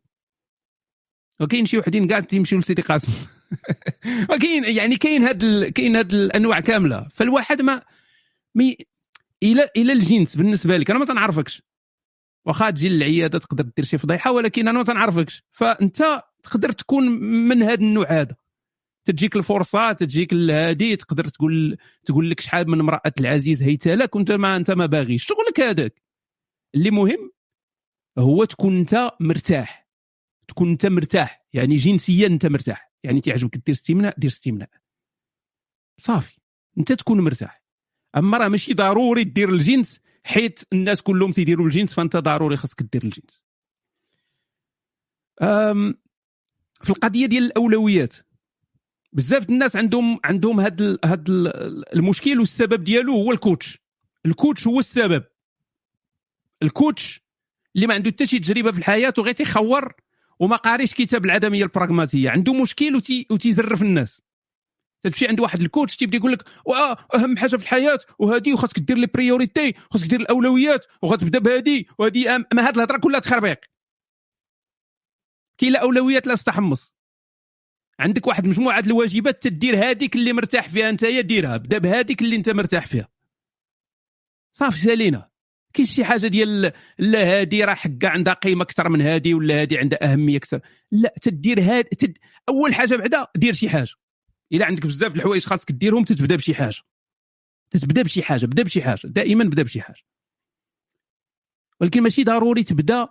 وكاين 1.41 1.65
شي 1.65 1.77
وحدين 1.77 2.07
كاع 2.07 2.19
تيمشيو 2.19 2.59
لسيدي 2.59 2.81
قاسم. 2.81 3.11
وكاين 4.31 4.63
يعني 4.77 4.95
كاين 4.97 5.23
هاد 5.23 5.43
ال... 5.43 5.69
كاين 5.69 5.95
هاد 5.95 6.13
الأنواع 6.13 6.59
كاملة. 6.59 7.07
فالواحد 7.13 7.61
ما 7.61 7.81
mais 8.55 8.77
إلى 9.43 9.69
إلى 9.77 9.93
الجنس 9.93 10.35
بالنسبة 10.37 10.77
لك. 10.77 10.89
أنا 10.89 10.99
ما 10.99 11.05
تنعرفكش. 11.05 11.61
واخا 12.49 12.69
تجي 12.69 12.89
للعيادة 12.89 13.39
تقدر 13.39 13.63
دير 13.63 13.85
شي 13.85 13.97
فضيحة 13.97 14.31
ولكن 14.31 14.67
أنا 14.67 14.77
ما 14.77 14.83
تنعرفكش. 14.83 15.43
فأنت 15.51 16.23
تقدر 16.43 16.71
تكون 16.71 17.07
من 17.21 17.63
هذا 17.63 17.73
النوع 17.81 18.11
هذا. 18.11 18.35
تجيك 19.05 19.35
الفرصة 19.35 19.91
تجيك 19.91 20.33
هادي 20.33 20.95
تقدر 20.95 21.27
تقول 21.27 21.77
تقول 22.05 22.29
لك 22.29 22.39
شحال 22.39 22.69
من 22.69 22.79
امرأة 22.79 23.13
العزيز 23.19 23.63
هيت 23.63 23.89
لك 23.89 24.15
وأنت 24.15 24.31
ما 24.31 24.55
أنت 24.55 24.71
ما 24.71 24.85
باغيش. 24.85 25.25
شغلك 25.25 25.59
هذاك. 25.59 26.01
اللي 26.75 26.91
مهم 26.91 27.31
هو 28.17 28.43
تكون 28.43 28.77
أنت 28.77 29.11
مرتاح. 29.19 29.89
تكون 30.47 30.69
أنت 30.69 30.85
مرتاح. 30.85 31.45
يعني 31.53 31.75
جنسيا 31.75 32.27
أنت 32.27 32.45
مرتاح. 32.45 32.91
يعني 33.03 33.21
تعجبك 33.21 33.57
دير 33.57 33.75
استمناء 33.75 34.19
دير 34.19 34.29
استمناء. 34.29 34.69
صافي. 35.99 36.39
أنت 36.77 36.93
تكون 36.93 37.21
مرتاح. 37.21 37.63
أما 38.17 38.37
راه 38.37 38.47
ماشي 38.47 38.73
ضروري 38.73 39.23
دير 39.23 39.49
الجنس 39.49 40.01
حيت 40.29 40.59
الناس 40.73 41.01
كلهم 41.01 41.31
تيديروا 41.31 41.65
الجنس 41.65 41.93
فأنت 41.93 42.17
ضروري 42.17 42.57
خاصك 42.57 42.81
دير 42.83 43.03
الجنس 43.03 43.43
في 46.83 46.89
القضية 46.89 47.25
ديال 47.25 47.43
الأولويات 47.43 48.15
بزاف 49.13 49.49
الناس 49.49 49.75
عندهم 49.75 50.19
عندهم 50.23 50.59
هاد 50.59 50.81
ال- 50.81 50.99
هاد 51.05 51.29
ال- 51.29 51.93
المشكل 51.95 52.39
والسبب 52.39 52.83
ديالو 52.83 53.13
هو 53.13 53.31
ال 53.31 53.38
coach. 53.38 53.79
ال 54.25 54.32
coach 54.32 54.67
هو 54.67 54.79
السبب. 54.79 55.23
ال 56.63 56.73
coach 56.73 57.21
اللي 57.75 57.87
ما 57.87 57.93
عنده 57.93 58.11
حتى 58.11 58.27
شي 58.27 58.39
تجربة 58.39 58.71
في 58.71 58.77
الحياة 58.77 59.13
وغير 59.17 59.33
تيخور 59.33 59.93
وما 60.39 60.55
قاريش 60.55 60.93
كتاب 60.93 61.25
العدمية 61.25 61.63
البراغماتية. 61.63 62.29
عنده 62.29 62.53
مشكل 62.53 62.95
وتي 62.95 63.27
وتيزرف 63.31 63.81
الناس. 63.81 64.21
تمشي 65.03 65.27
عند 65.27 65.39
واحد 65.39 65.61
ال 65.61 65.67
coach 65.67 65.97
تيبدا 65.97 66.17
يقول 66.17 66.31
لك 66.31 66.43
أهم 67.15 67.37
حاجة 67.37 67.55
في 67.55 67.63
الحياة 67.63 67.99
وهذه 68.19 68.53
وخاصك 68.53 68.79
دير 68.79 68.97
les 68.97 69.07
priorités 69.07 69.73
خاصك 69.91 70.07
دير 70.07 70.19
الأولويات 70.19 70.85
وغتبدأ 71.01 71.39
بهذه 71.39 71.85
وهذه 71.97 72.37
ما 72.53 72.67
هاد 72.67 72.75
الهضرة 72.75 72.97
كلها 72.97 73.19
تخربيق 73.19 73.59
كاين 75.57 75.71
لا 75.71 75.81
أولويات 75.81 76.27
لا 76.27 76.33
استحمص. 76.33 76.95
عندك 77.99 78.27
واحد 78.27 78.45
مجموعة 78.45 78.79
الواجبات 78.79 79.43
تدير 79.43 79.75
هذيك 79.89 80.15
اللي 80.15 80.33
مرتاح 80.33 80.69
فيها 80.69 80.89
أنت 80.89 81.05
ديرها 81.05 81.57
بدا 81.57 81.77
بهذيك 81.77 82.21
اللي 82.21 82.35
أنت 82.35 82.49
مرتاح 82.49 82.87
فيها. 82.87 83.07
صافي 84.53 84.79
سالينا. 84.79 85.29
كاين 85.73 85.87
شي 85.87 86.05
حاجة 86.05 86.27
ديال 86.27 86.71
لا 86.99 87.23
هادي 87.23 87.63
راه 87.63 87.73
حقا 87.73 88.07
عندها 88.07 88.33
قيمة 88.33 88.63
أكثر 88.63 88.89
من 88.89 89.01
هادي 89.01 89.33
ولا 89.33 89.61
هادي 89.61 89.77
عندها 89.77 90.13
أهمية 90.13 90.37
أكثر؟ 90.37 90.59
لا 90.91 91.13
تدير 91.21 91.61
هاد 91.61 91.83
تد... 91.83 92.17
أول 92.49 92.75
حاجة 92.75 92.95
بعدا 92.95 93.27
دير 93.35 93.53
شي 93.53 93.69
حاجة. 93.69 93.93
إلا 94.53 94.65
عندك 94.65 94.85
بزاف 94.85 95.15
الحوايج 95.15 95.45
خاصك 95.45 95.71
ديرهم 95.71 96.03
تتبدا 96.03 96.35
بشي 96.35 96.55
حاجة. 96.55 96.81
تتبدا 97.71 98.01
بشي 98.01 98.23
حاجة 98.23 98.45
بدا 98.45 98.63
بشي 98.63 98.81
حاجة 98.81 98.99
دائما 99.03 99.43
بدا 99.43 99.63
بشي 99.63 99.81
حاجة. 99.81 100.01
ولكن 101.81 102.01
ماشي 102.01 102.23
ضروري 102.23 102.63
تبدا. 102.63 103.09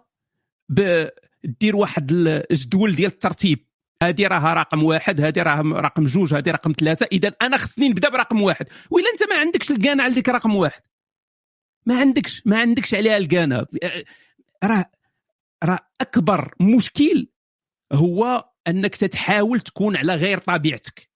دير 1.45 1.77
واحد 1.77 2.13
الجدول 2.51 2.97
ديال 2.97 3.13
الترتيب. 3.13 3.69
هذه 4.03 4.27
راها 4.27 4.55
رقم 4.55 4.85
واحد 4.85 5.21
هذه 5.21 5.43
راها 5.43 5.63
رقم 5.63 6.05
جوج 6.05 6.35
هذه 6.35 6.51
رقم 6.51 6.73
ثلاثة. 6.73 7.09
اذا 7.13 7.29
أنا 7.29 7.57
خصني 7.57 7.89
نبدا 7.89 8.09
برقم 8.09 8.43
واحد. 8.43 8.67
وإلا 8.91 9.07
أنت 9.13 9.31
ما 9.31 9.39
عندكش 9.39 9.71
القانع 9.71 10.05
على 10.05 10.23
رقم 10.29 10.57
واحد. 10.57 10.83
ما 11.87 12.01
عندكش 12.01 12.43
ما 12.47 12.59
عندكش 12.59 12.95
عليها 12.95 13.17
القانع. 13.17 13.65
راه 14.65 14.91
راه 15.65 15.79
أكبر 16.01 16.55
مشكل 16.61 17.29
هو 17.93 18.51
أنك 18.67 18.97
تتحاول 18.97 19.61
تكون 19.61 19.97
على 19.97 20.15
غير 20.15 20.39
طبيعتك. 20.39 21.11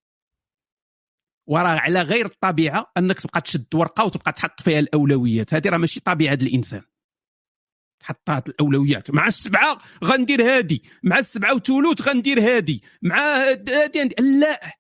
وراه 1.47 1.79
على 1.79 2.03
غير 2.03 2.27
الطبيعة 2.27 2.93
أنك 2.97 3.21
تبقى 3.21 3.41
تشد 3.41 3.75
ورقة 3.75 4.05
وتبقى 4.05 4.33
تحط 4.33 4.63
فيها 4.63 4.79
الأولويات. 4.79 5.55
هذه 5.55 5.69
راه 5.69 5.79
ماشي 5.79 6.01
طبيعة 6.01 6.35
الإنسان. 6.35 6.83
حطات 8.03 8.49
الأولويات. 8.49 9.11
مع 9.11 9.27
السبعة 9.27 9.79
غندير 10.05 10.43
هادي. 10.43 10.83
مع 11.03 11.19
السبعة 11.19 11.55
وثلث 11.55 12.09
غندير 12.09 12.41
هادي. 12.41 12.83
مع 13.03 13.17
هادي 13.17 14.09
لا. 14.19 14.73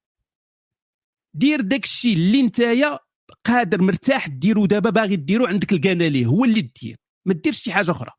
دير 1.34 1.60
داك 1.60 1.84
الشيء 1.84 2.14
اللي 2.14 2.42
نتايا 2.42 2.98
قادر 3.44 3.82
مرتاح 3.82 4.28
ديرو. 4.28 4.66
دابا 4.66 4.90
باغي 4.90 5.16
ديرو 5.16 5.46
عندك 5.46 5.72
القانة 5.72 6.04
ليه 6.04 6.26
هو 6.26 6.44
اللي 6.44 6.60
دير. 6.82 6.96
ما 7.26 7.34
ديرش 7.34 7.62
شي 7.62 7.72
حاجة 7.72 7.90
أخرى. 7.90 8.10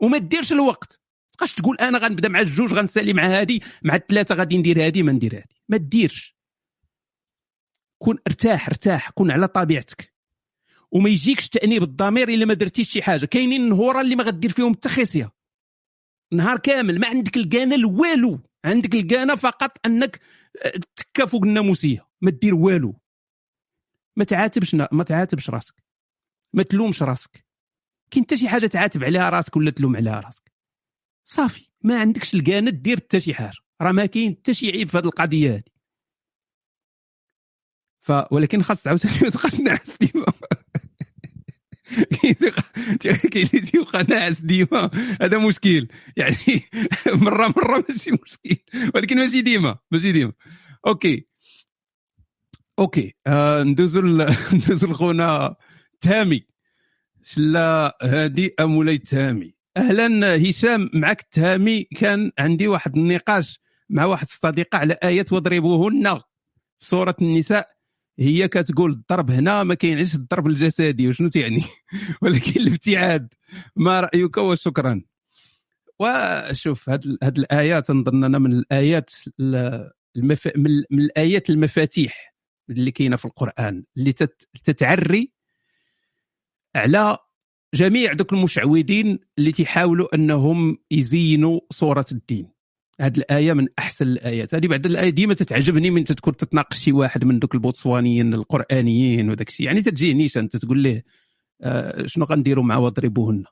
وما 0.00 0.18
ديرش 0.18 0.52
الوقت. 0.52 1.00
تبقاش 1.32 1.54
تقول 1.54 1.76
أنا 1.76 1.98
غنبدأ 1.98 2.28
مع 2.28 2.40
الجوج 2.40 2.72
غنسالي 2.72 3.12
مع 3.12 3.26
هادي. 3.26 3.62
مع 3.82 3.94
الثلاثة 3.94 4.34
غادي 4.34 4.58
ندير 4.58 4.86
هادي 4.86 5.02
ما 5.02 5.12
ندير 5.12 5.34
هادي. 5.34 5.56
ما 5.68 5.76
ديرش. 5.76 6.39
كون 8.02 8.18
ارتاح 8.26 8.68
ارتاح 8.68 9.10
كون 9.10 9.30
على 9.30 9.48
طبيعتك. 9.48 10.12
وما 10.92 11.08
يجيكش 11.08 11.48
تأنيب 11.48 11.82
الضمير 11.82 12.28
إلا 12.28 12.44
ما 12.44 12.54
درتيش 12.54 12.88
شي 12.88 13.02
حاجة. 13.02 13.26
كاينين 13.26 13.62
النهورا 13.62 14.00
اللي 14.00 14.16
ما 14.16 14.24
غدير 14.24 14.50
فيهم 14.50 14.74
حتى 14.74 15.28
نهار 16.32 16.58
كامل 16.58 17.00
ما 17.00 17.06
عندك 17.06 17.36
القانة 17.36 17.88
والو 17.88 18.40
عندك 18.64 18.94
القانة 18.94 19.34
فقط 19.34 19.86
أنك 19.86 20.20
آه، 20.64 20.80
تكا 20.96 21.26
فوق 21.26 21.44
الناموسية. 21.44 22.06
ما 22.20 22.30
دير 22.30 22.54
والو. 22.54 22.94
ما 24.16 24.24
تعاتبش 24.24 24.74
ما 24.74 25.04
تعاتبش 25.04 25.50
راسك. 25.50 25.74
ما 26.54 26.62
تلومش 26.62 27.02
راسك. 27.02 27.44
كاين 28.10 28.24
حتى 28.24 28.36
شي 28.36 28.48
حاجة 28.48 28.66
تعاتب 28.66 29.04
عليها 29.04 29.30
راسك 29.30 29.56
ولا 29.56 29.70
تلوم 29.70 29.96
عليها 29.96 30.20
راسك. 30.20 30.52
صافي. 31.24 31.68
ما 31.82 32.00
عندكش 32.00 32.34
القانة 32.34 32.70
دير 32.70 32.96
حتى 32.96 33.20
شي 33.20 33.34
حاجة. 33.34 33.58
راه 33.82 33.92
ما 33.92 34.06
كاين 34.06 34.36
حتى 34.36 34.54
شي 34.54 34.70
عيب 34.70 34.88
في 34.88 34.98
هذه 34.98 35.04
القضية 35.04 35.54
هذه 35.54 35.62
ولكن 38.30 38.62
خاص 38.62 38.86
عاوتاني 38.86 39.14
ما 39.22 39.28
تبقاش 39.30 39.60
ناعس 39.60 39.96
ديما. 40.00 40.26
كاين 43.00 43.46
اللي 43.46 43.60
تيبقى 43.60 44.04
ناعس 44.08 44.40
ديما 44.40 44.90
هذا 45.22 45.38
مشكل. 45.38 45.88
يعني 46.16 46.36
مره 47.24 47.48
مرة 47.56 47.84
ماشي 47.88 48.10
مشكل. 48.10 48.56
ولكن 48.94 49.18
ماشي 49.18 49.40
ديما 49.40 49.78
ماشي 49.90 50.12
ديما. 50.12 50.32
okay. 50.86 51.26
okay. 52.78 53.14
آه 53.26 53.62
ندوزو 53.62 54.00
ندوزو 54.54 54.86
لخونا 54.86 55.56
تامي. 56.00 56.46
شلا 57.22 57.98
هادي 58.02 58.54
مولاي 58.60 58.98
تامي؟ 58.98 59.54
أهلا 59.76 60.36
هشام 60.50 60.90
معك 60.94 61.22
تامي. 61.22 61.82
كان 61.84 62.32
عندي 62.38 62.68
واحد 62.68 62.96
النقاش 62.96 63.60
مع 63.90 64.04
واحد 64.04 64.26
الصديقه 64.26 64.78
على 64.78 64.94
آيات 65.02 65.32
واضربوهن 65.32 66.20
سوره 66.80 67.16
النساء. 67.22 67.79
هي 68.20 68.48
كتقول 68.48 68.90
الضرب 68.90 69.30
هنا 69.30 69.62
ما 69.62 69.74
كاينش 69.74 70.14
الضرب 70.14 70.46
الجسدي 70.46 71.08
وشنو 71.08 71.28
تعني؟ 71.28 71.62
ولكن 72.22 72.60
الابتعاد 72.60 73.34
ما 73.76 74.00
رأيك 74.00 74.36
وشكرا. 74.36 75.02
وشوف 75.98 76.88
هاد 76.88 77.18
هاد 77.22 77.38
الآيات 77.38 77.90
نظن 77.90 78.24
أنا 78.24 78.38
من 78.38 78.52
الآيات 78.52 79.10
ال- 79.40 79.90
المف... 80.16 80.48
من, 80.56 80.82
من 80.90 81.00
الآيات 81.00 81.50
المفاتيح 81.50 82.34
اللي 82.70 82.90
كاينة 82.90 83.16
في 83.16 83.24
القرآن 83.24 83.84
اللي 83.96 84.12
تت... 84.12 84.48
تتعري 84.64 85.32
على 86.76 87.18
جميع 87.74 88.12
دوك 88.12 88.32
المشعوذين 88.32 89.18
اللي 89.38 89.52
تيحاولوا 89.52 90.14
أنهم 90.14 90.78
يزينوا 90.90 91.60
صورة 91.70 92.04
الدين. 92.12 92.52
هذه 93.00 93.16
الآية 93.16 93.52
من 93.52 93.68
أحسن 93.78 94.06
الآيات. 94.06 94.54
هذه 94.54 94.66
بعد 94.66 94.86
الآية 94.86 95.10
ديما 95.10 95.34
تتعجبني 95.34 95.90
من 95.90 96.04
تكون 96.04 96.36
تتناقش 96.36 96.78
شي 96.78 96.92
واحد 96.92 97.24
من 97.24 97.38
دوك 97.38 97.54
البوتسوانيين 97.54 98.34
القرآنيين 98.34 99.30
وداك 99.30 99.48
الشيء. 99.48 99.66
يعني 99.66 99.82
تتجي 99.82 100.14
نيشان 100.14 100.48
تقول 100.48 100.82
له 100.82 101.02
آه 101.62 102.06
شنو 102.06 102.24
غنديروا 102.24 102.64
معاه 102.64 102.80
واضربوهن؟ 102.80 103.44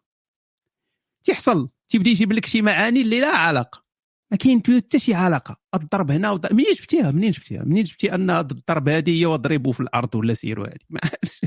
تيحصل 1.24 1.68
تيبدا 1.88 2.10
يجيب 2.10 2.32
لك 2.32 2.46
شي 2.46 2.62
معاني 2.62 3.00
اللي 3.00 3.20
لا 3.20 3.36
علاقة. 3.36 3.84
ما 4.30 4.36
كاين 4.36 4.62
حتى 4.66 4.98
شي 4.98 5.14
علاقة. 5.14 5.56
الضرب 5.74 6.10
هنا 6.10 6.30
وضرب... 6.30 6.52
منين 6.52 6.72
جبتيها 6.72 7.10
منين 7.10 7.30
جبتيها 7.30 7.64
منين 7.64 7.84
جبتي 7.84 8.14
أن 8.14 8.30
الضرب 8.30 8.88
هذه 8.88 9.20
هي 9.20 9.26
واضربوا 9.26 9.72
في 9.72 9.80
الأرض 9.80 10.14
ولا 10.14 10.34
سيروا 10.34 10.66
هذه 10.66 10.78
ما 10.90 11.00
عرفتش. 11.04 11.40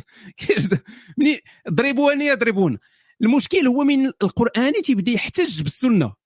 منين 1.18 1.38
ضربونا 1.70 2.24
يضربونا 2.24 2.78
المشكل 3.22 3.68
هو 3.68 3.84
من 3.84 4.06
القراني 4.06 4.82
تيبدا 4.84 5.12
يحتج 5.12 5.62
بالسنة. 5.62 6.20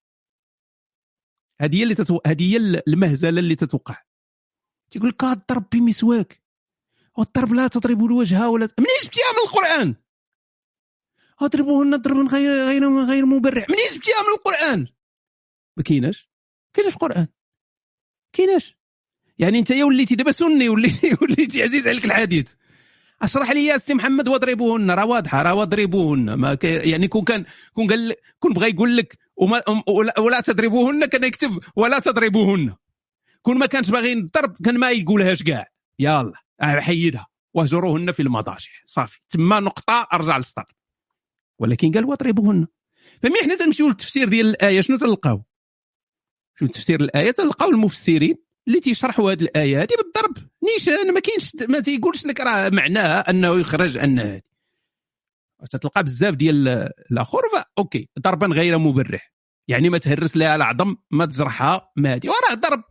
هذه 1.61 1.75
هي 1.75 1.83
اللي 1.83 1.95
تتو... 1.95 2.19
هذه 2.27 2.53
هي 2.53 2.57
المهزلة 2.87 3.39
اللي 3.39 3.55
تتوقع. 3.55 4.01
تيقول 4.91 5.09
لك 5.09 5.23
الضرب 5.23 5.65
بمسواك 5.71 6.41
والضرب 7.17 7.53
لا 7.53 7.67
تضرب 7.67 8.05
الوجه 8.05 8.49
ولا 8.49 8.69
منين 8.79 8.97
جبتيها 9.03 9.31
من 9.31 9.47
القرآن؟ 9.47 9.95
اضربوهن 11.41 11.95
ضربا 11.95 12.29
غير 12.31 12.65
غير 12.65 13.05
غير 13.05 13.25
مبرح 13.25 13.69
منين 13.69 13.89
جبتيها 13.91 14.21
من 14.21 14.35
القرآن؟ 14.37 14.87
ما 15.77 15.83
كايناش 15.83 16.29
كايناش 16.73 16.93
في 16.93 17.03
القرآن؟ 17.03 17.27
كايناش 18.33 18.77
يعني 19.39 19.59
انت 19.59 19.71
وليتي 19.71 20.15
دابا 20.15 20.31
سني 20.31 20.69
وليتي 20.69 21.15
وليتي 21.21 21.63
عزيز 21.63 21.87
عليك 21.87 22.05
الحديث. 22.05 22.51
اشرح 23.21 23.51
لي 23.51 23.65
يا 23.65 23.77
سي 23.77 23.93
محمد 23.93 24.27
واضربوهن 24.27 24.91
راه 24.91 25.05
واضحة 25.05 25.41
راه 25.41 25.53
واضربوهن. 25.53 26.33
ما. 26.33 26.57
يعني 26.63 27.07
كون 27.07 27.23
كان 27.23 27.45
كون 27.73 27.89
قال 27.89 28.15
كون 28.39 28.53
بغى 28.53 28.69
يقول 28.69 28.97
لك 28.97 29.17
وما... 29.37 29.63
ولا, 30.17 30.41
تضربوهن 30.41 31.05
كان 31.05 31.23
يكتب 31.23 31.59
ولا 31.75 31.99
تضربوهن. 31.99 32.75
كون 33.41 33.57
ما 33.57 33.65
كانش 33.65 33.89
باغي 33.89 34.13
الضرب 34.13 34.55
كان 34.65 34.77
ما 34.77 34.91
يقولهاش 34.91 35.43
كاع. 35.43 35.71
يلا 35.99 36.33
حيدها. 36.61 37.27
واهجروهن 37.53 38.11
في 38.11 38.21
المضاجع. 38.21 38.71
صافي. 38.85 39.19
تما 39.29 39.59
نقطة 39.59 40.07
أرجع 40.13 40.37
للسطر. 40.37 40.75
ولكن 41.59 41.91
قال 41.91 42.05
واضربوهن. 42.05 42.67
ف 43.23 43.27
mais 43.27 43.41
حنا 43.43 43.55
تنمشيو 43.55 43.87
للتفسير 43.87 44.29
ديال 44.29 44.47
الآية 44.47 44.81
شنو 44.81 44.97
تلقاو؟ 44.97 45.43
شنو 46.59 46.69
تفسير 46.69 47.01
الآية؟ 47.01 47.31
تلقاو 47.31 47.69
المفسرين 47.69 48.37
اللي 48.67 48.79
تيشرحوا 48.79 49.31
هذه 49.31 49.41
الآية 49.41 49.81
هذه 49.81 49.95
بالضرب. 50.03 50.47
نيشان 50.63 51.13
ما 51.13 51.19
كاينش 51.19 51.55
ما 51.69 51.79
تيقولش 51.79 52.25
لك 52.25 52.39
راه 52.39 52.69
معناها 52.69 53.29
أنه 53.29 53.59
يخرج 53.59 53.97
أن 53.97 54.19
هذه 54.19 54.41
تتلقى 55.71 56.03
بزاف 56.03 56.35
ديال 56.35 56.67
الآخر 57.11 57.41
okay 57.77 58.09
ضربا 58.19 58.47
غير 58.47 58.77
مبرح. 58.77 59.33
يعني 59.67 59.89
ما 59.89 59.97
تهرس 59.97 60.37
لها 60.37 60.55
العظم 60.55 60.95
ما 61.11 61.25
تجرحها 61.25 61.91
ما 61.95 62.13
هذه 62.13 62.27
وراه 62.27 62.53
ضرب. 62.55 62.83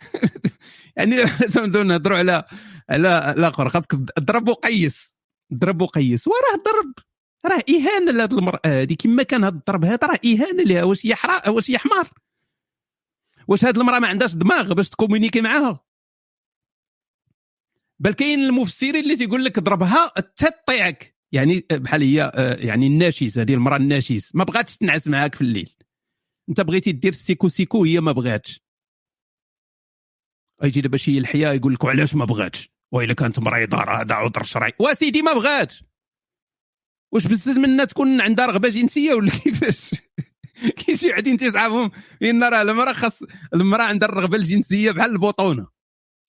يعني 0.96 1.24
تبداو 1.54 1.82
نهضروا 1.82 2.18
على 2.18 2.44
على 2.90 3.32
الآخر. 3.36 3.68
خاصك 3.68 3.92
تضرب 4.16 4.48
وقيس. 4.48 5.14
ضرب 5.54 5.82
وقيس. 5.82 6.28
وراه 6.28 6.62
ضرب. 6.66 6.92
راه 7.46 7.62
إهانة 7.70 8.12
لهاد 8.12 8.32
المرأة 8.32 8.60
هذه 8.66 8.94
كما 8.94 9.22
كان 9.22 9.44
هاد 9.44 9.54
الضرب 9.54 9.84
هذا 9.84 10.06
راه 10.06 10.20
إهانة 10.24 10.62
لها 10.62 10.84
واش 10.84 11.06
هي 11.06 11.14
حرا 11.14 11.48
واش 11.48 11.70
هي 11.70 11.78
حمار؟ 11.78 12.08
واش 13.48 13.64
هاد 13.64 13.78
المرأة 13.78 13.98
ما 13.98 14.08
عندهاش 14.08 14.34
دماغ 14.34 14.74
باش 14.74 14.88
تكومونيكي 14.88 15.40
معاها؟ 15.40 15.84
بل 17.98 18.12
كاين 18.12 18.40
المفسرين 18.40 18.96
اللي 18.96 19.16
تيقول 19.16 19.44
لك 19.44 19.58
ضربها 19.58 20.12
حتى 20.16 20.50
تطيعك. 20.50 21.17
يعني 21.32 21.66
بحال 21.70 22.02
هي 22.02 22.32
آه، 22.34 22.54
يعني 22.54 22.86
الناشيس 22.86 23.38
هذه 23.38 23.54
المرأة 23.54 23.76
الناشيس 23.76 24.34
ما 24.34 24.44
بغاتش 24.44 24.76
تنعس 24.76 25.08
معاك 25.08 25.34
في 25.34 25.40
الليل. 25.40 25.74
انت 26.48 26.60
بغيتي 26.60 26.92
دير 26.92 27.12
السيكو 27.12 27.48
سيكو 27.48 27.84
هي 27.84 28.00
ما 28.00 28.12
بغاتش. 28.12 28.60
يجي 30.62 30.80
دابا 30.80 30.96
شي 30.96 31.18
لحية 31.18 31.52
يقول 31.52 31.72
لك 31.72 31.84
علاش 31.84 32.14
ما 32.14 32.24
بغاتش؟ 32.24 32.70
وإلا 32.92 33.14
كانت 33.14 33.38
مريضه 33.38 33.78
راه 33.78 34.00
هذا 34.02 34.14
عذر 34.14 34.42
شرعي 34.42 34.72
وسيدي 34.78 35.22
ما 35.22 35.32
بغاتش. 35.32 35.84
واش 37.12 37.26
بزز 37.26 37.58
منها 37.58 37.84
تكون 37.84 38.20
عندها 38.20 38.46
رغبة 38.46 38.68
جنسية 38.68 39.14
ولا 39.14 39.30
كيفاش؟ 39.30 39.90
كاين 40.78 40.96
شي 40.96 41.10
وحدين 41.10 41.36
تيصحابهم 41.36 41.90
بان 42.20 42.44
راه 42.44 42.62
المرأة 42.62 42.92
خاص 42.92 43.22
المرأة 43.54 43.84
عندها 43.84 44.08
الرغبة 44.08 44.36
الجنسية 44.36 44.90
بحال 44.90 45.10
البطونة. 45.10 45.77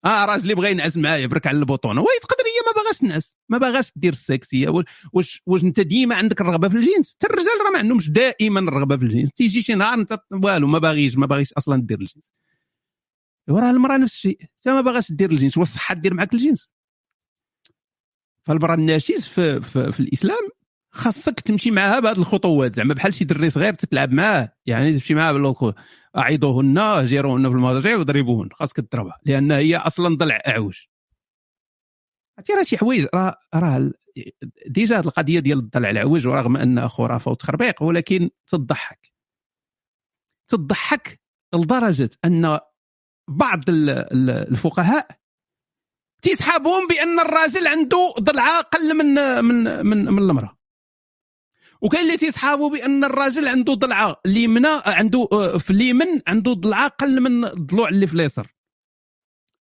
آه 0.06 0.26
راجلي 0.26 0.56
بغى 0.56 0.72
ينعس 0.72 0.98
معايا 0.98 1.28
برك 1.28 1.48
على 1.48 1.58
البطونه 1.58 2.02
وي 2.02 2.08
تقدر 2.22 2.44
هي 2.46 2.62
ما 2.76 2.82
باغاش 2.84 2.98
تنعس 2.98 3.38
ما 3.50 3.58
باغاش 3.58 3.92
دير 3.96 4.12
السكس 4.12 4.56
هي 4.56 4.68
واش- 5.14 5.42
واش 5.46 5.64
انت 5.64 5.80
ديما 5.80 6.16
عندك 6.16 6.42
الرغبة 6.42 6.70
في 6.70 6.76
الجنس 6.78 7.16
حتى 7.16 7.28
الرجال 7.28 7.52
راه 7.66 7.72
ما 7.72 7.78
عندهمش 7.80 8.10
دائما 8.10 8.60
الرغبة 8.60 8.98
في 8.98 9.04
الجنس 9.04 9.30
تيجي 9.32 9.62
شي 9.64 9.74
نهار 9.76 9.94
انت 10.00 10.20
والو 10.32 10.68
ما 10.68 10.80
باغيش 10.80 11.18
ما 11.18 11.26
باغيش 11.26 11.54
أصلا 11.54 11.82
دير 11.82 12.00
الجنس 12.00 12.32
وراه 13.50 13.70
المرأة 13.72 13.98
نفس 13.98 14.14
الشيء. 14.16 14.38
انت 14.42 14.68
ما 14.68 14.82
باغاش 14.82 15.12
دير 15.12 15.32
الجنس 15.32 15.58
والصحة 15.58 15.96
دير 15.96 16.14
معاك 16.14 16.34
الجنس 16.34 16.70
فالمرأة 18.46 18.74
الناشز 18.76 19.26
في, 19.26 19.62
في, 19.62 19.92
في 19.92 20.00
الإسلام 20.00 20.50
خاصك 20.92 21.40
تمشي 21.40 21.72
معاها 21.72 22.00
بهذه 22.00 22.18
الخطوات 22.18 22.76
زعما 22.76 22.94
بحال 22.94 23.14
شي 23.14 23.26
دري 23.26 23.50
صغير 23.50 23.74
تتلعب 23.74 24.12
معاه 24.12 24.54
يعني 24.66 24.94
تمشي 24.94 25.14
معاه 25.16 25.34
بالخ- 25.34 25.74
عظوهن 26.18 26.78
هجروهن 26.78 27.50
في 27.50 27.56
المضاجع 27.56 27.98
واضربوهن. 27.98 28.50
خاصك 28.54 28.76
تضربها 28.76 29.18
لأن 29.26 29.52
هي 29.52 29.78
أصلا 29.78 30.18
ضلع 30.18 30.42
أعوج. 30.48 30.78
عرفتي 32.38 32.54
راه 32.54 32.64
شي 32.64 32.78
حوايج 32.78 33.08
راه 33.14 33.36
راه 33.56 33.92
déjà 34.68 34.98
هاد 34.98 35.06
القضية 35.06 35.40
ديال 35.40 35.60
الضلع 35.60 35.90
العوج 35.90 36.28
رغم 36.28 36.58
انها 36.58 36.88
خرافه 36.88 37.32
وتخربيق 37.32 37.84
ولكن 37.84 38.30
تضحك. 38.48 39.14
تضحك 40.48 41.22
لدرجة 41.56 42.10
أن 42.26 42.60
بعض 43.30 43.70
ال- 43.70 43.90
ال- 43.90 44.30
الفقهاء 44.52 45.08
تيسحبهم 46.22 46.88
بأن 46.88 47.20
الراجل 47.20 47.68
عنده 47.68 48.14
ضلعة 48.20 48.60
أقل 48.60 48.98
من 48.98 49.06
من 49.46 49.86
من 49.86 50.06
من 50.06 50.18
المرأة. 50.30 50.59
وكاين 51.82 52.06
اللي 52.06 52.18
تيسحابوا 52.18 52.70
بأن 52.70 53.04
الراجل 53.04 53.48
عنده 53.48 53.74
ضلعة 53.74 54.22
اليمنى 54.26 54.68
عنده 54.86 55.28
آه، 55.32 55.58
في 55.58 55.72
اليمن 55.72 56.22
عنده 56.28 56.54
ضلعة 56.54 56.86
أقل 56.86 57.22
من 57.22 57.46
الضلوع 57.46 57.90
اللي 57.90 58.08
في 58.08 58.14
اليسار. 58.14 58.54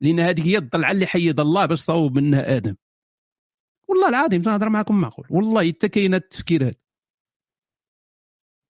لأن 0.01 0.19
هذه 0.19 0.47
هي 0.47 0.57
الضلعة 0.57 0.91
اللي 0.91 1.07
حيد 1.07 1.39
الله 1.39 1.65
باش 1.65 1.79
صوب 1.79 2.17
منها 2.19 2.55
آدم. 2.55 2.75
والله 3.89 4.09
العظيم 4.09 4.41
تنهضر 4.41 4.69
معكم 4.69 5.01
معقول. 5.01 5.27
والله 5.29 5.71
حتى 5.71 5.89
كاين 5.89 6.13
التفكير 6.13 6.63
هذا. 6.63 6.75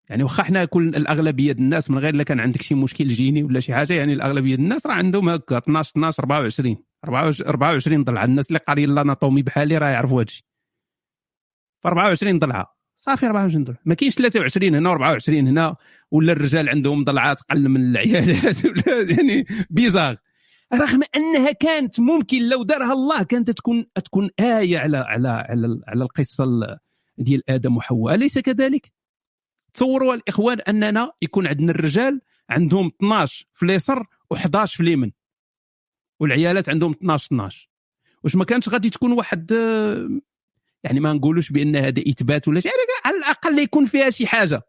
يعني 0.10 0.24
واخا 0.24 0.44
حنا 0.44 0.66
كل 0.66 0.88
الأغلبية 0.88 1.52
الناس 1.52 1.90
من 1.90 2.00
غير 2.00 2.14
الا 2.14 2.24
كان 2.24 2.40
عندك 2.40 2.62
شي 2.62 2.76
مشكل 2.76 3.08
جيني 3.08 3.44
ولا 3.44 3.60
شي 3.60 3.74
حاجة 3.76 3.94
يعني 3.94 4.14
الأغلبية 4.14 4.56
الناس 4.56 4.88
راه 4.88 4.94
عندهم 4.94 5.30
هكا 5.30 5.58
12 5.58 5.92
12 5.92 6.20
24 6.24 6.78
24 7.06 7.50
24 7.50 8.04
ضلعة. 8.04 8.26
الناس 8.26 8.48
اللي 8.48 8.60
قاريين 8.60 8.90
الاناتومي 8.90 9.42
بحالي 9.42 9.78
راه 9.78 9.90
يعرفوا 9.90 10.20
هادشي. 10.22 10.46
ف 11.84 11.88
24 11.88 12.40
ضلعة. 12.40 12.77
صافي 13.08 13.26
24 13.26 13.64
ضلعه 13.64 13.78
ما 13.86 13.94
كاينش 13.94 14.16
23 14.16 14.76
هنا 14.76 15.18
و24 15.20 15.30
هنا 15.30 15.76
ولا 16.12 16.32
الرجال 16.32 16.70
عندهم 16.70 17.04
ضلعات 17.04 17.40
أقل 17.42 17.70
من 17.70 17.82
العيالات 17.82 18.66
ولا 18.66 19.02
يعني 19.18 19.46
بيزاغ. 19.70 20.16
رغم 20.74 21.02
أنها 21.16 21.52
كانت 21.52 22.00
ممكن 22.00 22.50
لو 22.50 22.64
دارها 22.64 22.94
الله 22.94 23.24
كانت 23.24 23.52
تكون 23.52 23.86
تكون 24.06 24.30
آية 24.40 24.78
على 24.78 24.98
على 24.98 25.30
على, 25.30 25.80
على 25.88 26.04
القصة 26.04 26.44
ال- 26.44 26.78
ديال 27.18 27.50
آدم 27.50 27.78
وحواء. 27.78 28.16
أليس 28.16 28.40
كذلك؟ 28.40 28.92
تصوروا 29.74 30.14
الإخوان 30.14 30.60
أننا 30.62 31.12
يكون 31.22 31.48
عندنا 31.48 31.72
الرجال 31.72 32.22
عندهم 32.50 32.92
12 33.02 33.46
في 33.54 33.64
اليسر 33.66 34.04
و11 34.34 34.66
في 34.66 34.80
اليمن 34.80 35.12
والعيالات 36.20 36.70
عندهم 36.70 36.92
12 36.92 37.26
12 37.28 37.70
واش 38.24 38.36
ما 38.36 38.46
كانش 38.46 38.70
غادي 38.70 38.90
تكون 38.90 39.12
واحد 39.12 39.52
آه، 39.52 40.10
يعني 40.88 41.00
ما 41.00 41.14
نقولوش 41.14 41.52
بأن 41.52 41.76
هذا 41.76 42.04
إثبات 42.10 42.48
ولا 42.48 42.60
شيء 42.60 42.72
يعني 42.72 42.82
على 43.06 43.18
الأقل 43.18 43.60
يكون 43.60 43.86
فيها 43.86 44.10
شي 44.10 44.28
حاجة. 44.28 44.62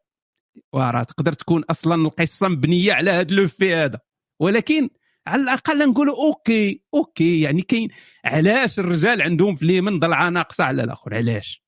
وراه 0.73 1.03
تقدر 1.03 1.33
تكون 1.33 1.65
أصلا 1.71 1.95
القصة 1.95 2.49
مبنية 2.49 2.93
على 2.93 3.11
هذا 3.11 3.35
لو 3.35 3.47
في 3.47 3.75
هذا. 3.75 4.01
ولكن 4.41 4.91
على 5.27 5.43
الأقل 5.43 5.89
نقولوا 5.89 6.27
okay 6.27 6.83
okay 6.95 7.41
يعني 7.41 7.63
كاين 7.63 7.89
علاش 8.25 8.79
الرجال 8.79 9.23
عندهم 9.23 9.55
في 9.55 9.63
اليمن 9.63 9.99
ضلعة 9.99 10.29
ناقصة 10.29 10.65
على 10.65 10.85
الآخر؟ 10.85 11.15
علاش؟ 11.15 11.65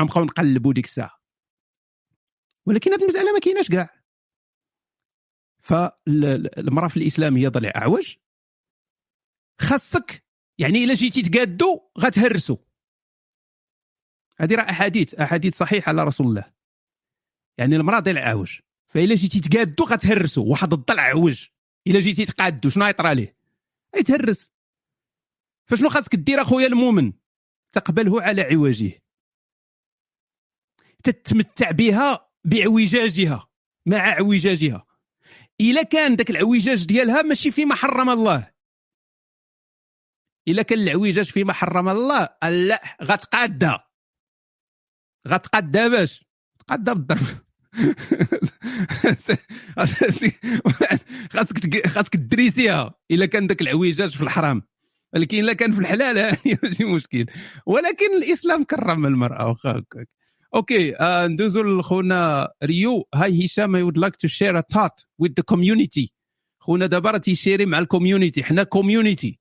غنبقاو 0.00 0.24
نقلبوا 0.24 0.72
ديك 0.72 0.84
الساعة. 0.84 1.20
ولكن 2.66 2.92
هذه 2.92 3.02
المسألة 3.02 3.32
ما 3.32 3.38
كايناش 3.38 3.68
كاع. 3.68 3.90
فالمرأة 5.62 6.88
في 6.88 6.96
الإسلام 6.96 7.36
هي 7.36 7.46
ضلع 7.46 7.72
أعوج. 7.76 8.16
خاصك 9.60 10.24
يعني 10.58 10.84
إلا 10.84 10.94
جيتي 10.94 11.22
تقادو 11.22 11.80
غتهرسو. 11.98 12.56
هذه 14.40 14.54
راه 14.54 14.70
أحاديث 14.70 15.14
أحاديث 15.14 15.56
صحيحة 15.56 15.90
على 15.90 16.04
رسول 16.04 16.26
الله. 16.26 16.52
يعني 17.58 17.76
المرأة 17.76 17.98
ضلع 18.00 18.26
اعوج 18.26 18.58
فإلا 18.88 19.14
جيتي 19.14 19.40
تقادو 19.40 19.84
غتهرسو 19.84 20.44
واحد 20.44 20.72
الضلع 20.72 21.02
عوج. 21.02 21.46
إلا 21.86 22.00
جيتي 22.00 22.24
تقادو 22.24 22.68
شنو 22.68 22.84
غيطرى 22.84 23.14
ليه 23.14 23.36
يتهرس 23.96 24.50
فشنو 25.66 25.88
خاصك 25.88 26.16
دير 26.16 26.40
أخويا 26.40 26.66
المؤمن؟ 26.66 27.12
تقبله 27.72 28.22
على 28.22 28.42
عوجه. 28.42 29.02
تتمتع 31.04 31.70
بها 31.70 32.30
باعوجاجها 32.44 33.48
مع 33.86 34.08
اعوجاجها 34.08 34.86
إلا 35.60 35.82
كان 35.82 36.16
داك 36.16 36.30
العوجاج 36.30 36.86
ديالها 36.86 37.22
ماشي 37.22 37.50
فيما 37.50 37.74
حرم 37.74 38.10
الله. 38.10 38.52
إلا 40.48 40.62
كان 40.62 40.78
العوجاج 40.78 41.30
فيما 41.30 41.52
حرم 41.52 41.88
الله 41.88 42.28
لا 42.42 42.96
غتقادها 43.02 43.89
غتقادها 45.28 45.88
باش 45.88 46.24
تقادها 46.58 46.94
بالضرب 46.94 47.26
خاصك 51.30 51.86
خاصك 51.86 52.08
تدريسيها. 52.08 52.94
إلا 53.10 53.26
كان 53.26 53.46
داك 53.46 53.62
العويجاج 53.62 54.16
في 54.16 54.22
الحرام. 54.22 54.62
ولكن 55.14 55.38
إلا 55.38 55.52
كان 55.52 55.72
في 55.72 55.78
الحلال 55.78 56.18
هذه 56.26 56.58
ماشي 56.62 56.84
مشكل. 56.84 57.26
ولكن 57.66 58.16
الإسلام 58.16 58.64
كرم 58.64 59.06
المرأة 59.06 59.48
واخا 59.48 59.70
هكاك. 59.70 60.08
okay 60.54 60.96
آه 60.96 61.26
ندوزو 61.26 61.62
لخونا 61.62 62.48
ريو. 62.64 63.08
Hi 63.14 63.46
هشام 63.46 63.76
I 63.76 63.82
would 63.82 63.98
like 63.98 64.16
to 64.16 64.28
share 64.28 64.58
a 64.58 64.62
thought 64.74 65.04
with 65.22 65.30
the 65.40 65.44
community. 65.54 66.06
خونا 66.60 66.86
دابا 66.86 67.10
راه 67.10 67.18
تي 67.18 67.30
share 67.30 67.60
ي 67.60 67.66
مع 67.66 67.78
ال 67.78 67.85
community 67.85 68.44
حنا 68.44 68.62
community 68.62 69.38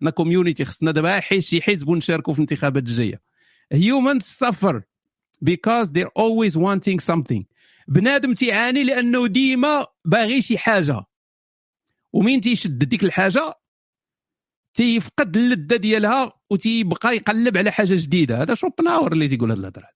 حنا 0.00 0.10
community 0.10 0.64
خصنا 0.64 0.90
دابا 0.90 1.20
شي 1.20 1.62
حزب 1.62 1.88
ونشاركوا 1.88 2.32
في 2.32 2.38
الانتخابات 2.38 2.82
الجاية. 2.82 3.20
Humans 3.74 4.22
suffer. 4.22 4.91
Because 5.42 5.90
they're 5.90 6.12
always 6.16 6.56
wanting 6.56 7.00
something. 7.00 7.44
بنادم 7.88 8.34
تيعاني 8.34 8.84
لأنه 8.84 9.26
ديما 9.26 9.86
باغي 10.04 10.42
شي 10.42 10.58
حاجة. 10.58 11.04
ومين 12.12 12.40
تيشد 12.40 12.78
ديك 12.78 13.04
الحاجة؟ 13.04 13.54
تيفقد 14.74 15.36
اللذة 15.36 15.76
ديالها 15.76 16.32
وتيبقى 16.50 17.16
يقلب 17.16 17.56
على 17.56 17.70
حاجة 17.70 17.94
جديدة. 17.94 18.42
هذا 18.42 18.54
شوبنهاور 18.54 19.12
اللي 19.12 19.28
تيقول 19.28 19.50
هاد 19.50 19.58
الهضرة. 19.58 19.88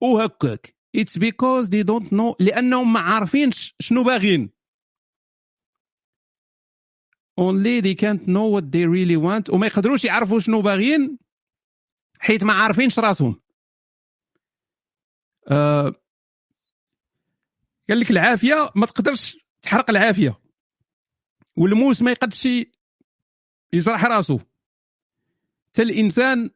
وهكاك. 0.00 0.76
It's 0.96 1.18
because 1.18 1.68
they 1.68 1.82
don't 1.82 2.12
know 2.12 2.36
لأنهم 2.40 2.92
ما 2.92 3.00
عارفينش 3.00 3.74
شنو 3.80 4.02
باغيين. 4.02 4.50
Only 7.40 7.80
they 7.80 7.94
can't 7.94 8.26
know 8.26 8.46
what 8.54 8.64
they 8.72 8.86
really 8.86 9.16
want. 9.16 9.54
وما 9.54 9.66
يقدروش 9.66 10.04
يعرفوا 10.04 10.40
شنو 10.40 10.62
باغيين 10.62 11.18
حيت 12.18 12.44
ما 12.44 12.52
عارفينش 12.52 12.98
راسهم. 12.98 13.41
آه 15.48 15.94
قال 17.88 18.00
لك 18.00 18.10
العافية 18.10 18.70
ما 18.76 18.86
تقدرش 18.86 19.36
تحرق 19.62 19.90
العافية. 19.90 20.38
والموس 21.56 22.02
ما 22.02 22.10
يقدرش 22.10 22.48
يجرح 23.72 24.04
راسه. 24.04 24.38
حتى 25.68 25.82
الإنسان 25.82 26.50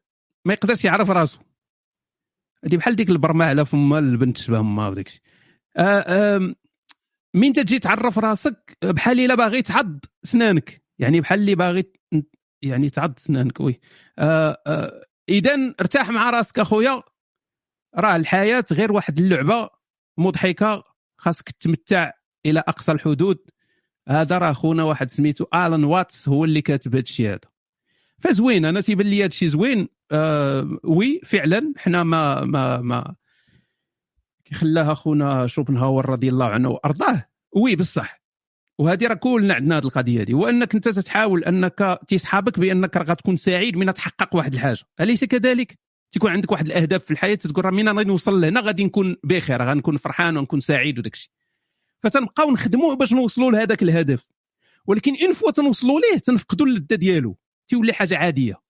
ما 0.45 0.53
يقدرش 0.53 0.85
يعرف 0.85 1.11
راسه. 1.11 1.39
هذه 2.65 2.77
بحال 2.77 2.97
ديك 2.97 3.11
البرمه 3.11 3.45
على 3.45 3.67
فما 3.67 3.99
البنت 3.99 4.37
شبه 4.37 4.61
امها 4.61 4.89
وداك 4.89 5.07
الشيء 5.07 5.23
آه 5.77 6.37
آم، 6.37 6.55
من 7.35 7.53
تجي 7.53 7.79
تعرف 7.79 8.19
راسك؟ 8.19 8.79
بحال 8.85 9.21
إلا 9.21 9.35
باغي 9.35 9.63
تعض 9.63 9.99
سنانك. 10.23 10.83
يعني 10.99 11.21
بحال 11.21 11.41
اللي 11.41 11.55
باغي 11.55 11.93
يعني 12.63 12.91
تعض 12.91 13.19
سنانك 13.19 13.61
oui. 13.61 13.81
آه 14.19 14.63
آه 14.67 15.07
اذا 15.29 15.75
ارتاح 15.81 16.11
مع 16.11 16.31
راسك 16.31 16.59
أخويا. 16.59 17.03
راه 17.99 18.17
الحياة 18.17 18.65
غير 18.73 18.93
واحد 18.93 19.19
اللعبة 19.19 19.71
مضحكة 20.19 20.85
خاصك 21.19 21.51
تمتع 21.51 22.13
إلى 22.47 22.61
أقصى 22.61 22.93
الحدود. 22.93 23.39
هذا 24.09 24.39
راه 24.39 24.53
خونا 24.53 24.83
واحد 24.83 25.11
سميتو 25.11 25.45
آلان 25.55 25.85
واتس 25.85 26.29
هو 26.29 26.45
اللي 26.45 26.63
كاتب 26.63 26.95
هذا 26.95 27.03
الشيء 27.03 27.29
هذا. 27.29 27.41
فزوين 28.19 28.65
أنا 28.65 28.81
تيبان 28.81 29.07
لي 29.07 29.25
هذا 29.25 29.31
زوين. 29.43 29.89
آه 30.13 30.79
oui 30.85 31.21
فعلا 31.25 31.73
حنا 31.77 32.03
ما 32.03 32.45
ما 32.45 32.81
ما 32.81 33.15
كي 34.45 34.55
خلاها 34.55 34.95
خونا 34.95 35.47
شوبنهاور 35.47 36.09
رضي 36.11 36.29
الله 36.29 36.47
عنه 36.47 36.69
وأرضاه. 36.69 37.27
oui 37.57 37.77
بصح. 37.77 38.23
وهذه 38.79 39.07
راه 39.07 39.15
كلنا 39.15 39.55
عندنا 39.55 39.77
هذه 39.79 39.85
القضية 39.85 40.23
هذه. 40.23 40.35
وأنك 40.35 40.75
أنت 40.75 40.89
تتحاول 40.89 41.45
أنك 41.45 41.99
تصحابك 42.09 42.61
بأنك 42.61 42.97
راه 42.97 43.05
غتكون 43.05 43.37
سعيد 43.37 43.77
من 43.77 43.95
تحقق 43.95 44.37
واحد 44.37 44.55
الحاجة. 44.55 44.85
أليس 45.01 45.25
كذلك؟ 45.25 45.86
تكون 46.13 46.31
عندك 46.31 46.53
واحد 46.53 46.67
الأهداف 46.67 47.05
في 47.05 47.11
الحياة 47.11 47.35
تقول 47.35 47.65
راه 47.65 47.71
من 47.71 47.89
غادي 47.89 48.09
نوصل 48.09 48.41
لهنا؟ 48.41 48.61
غادي 48.61 48.85
نكون 48.85 49.17
بخير 49.25 49.63
غنكون 49.63 49.97
فرحان 49.97 50.37
ونكون 50.37 50.61
سعيد 50.61 50.99
وداك 50.99 51.15
الشيء. 51.15 51.31
فتنبقاو 52.03 52.51
نخدموا 52.51 52.95
باش 52.95 53.13
نوصلوا 53.13 53.51
لهذاك 53.51 53.83
الهدف. 53.83 54.27
ولكن 54.87 55.15
une 55.17 55.33
fois 55.33 55.51
تنوصلوا 55.51 56.01
ليه 56.01 56.19
تنفقدوا 56.19 56.67
اللذة 56.67 56.95
ديالو. 56.95 57.39
تيولي 57.69 57.93
حاجة 57.93 58.17
عادية. 58.17 58.61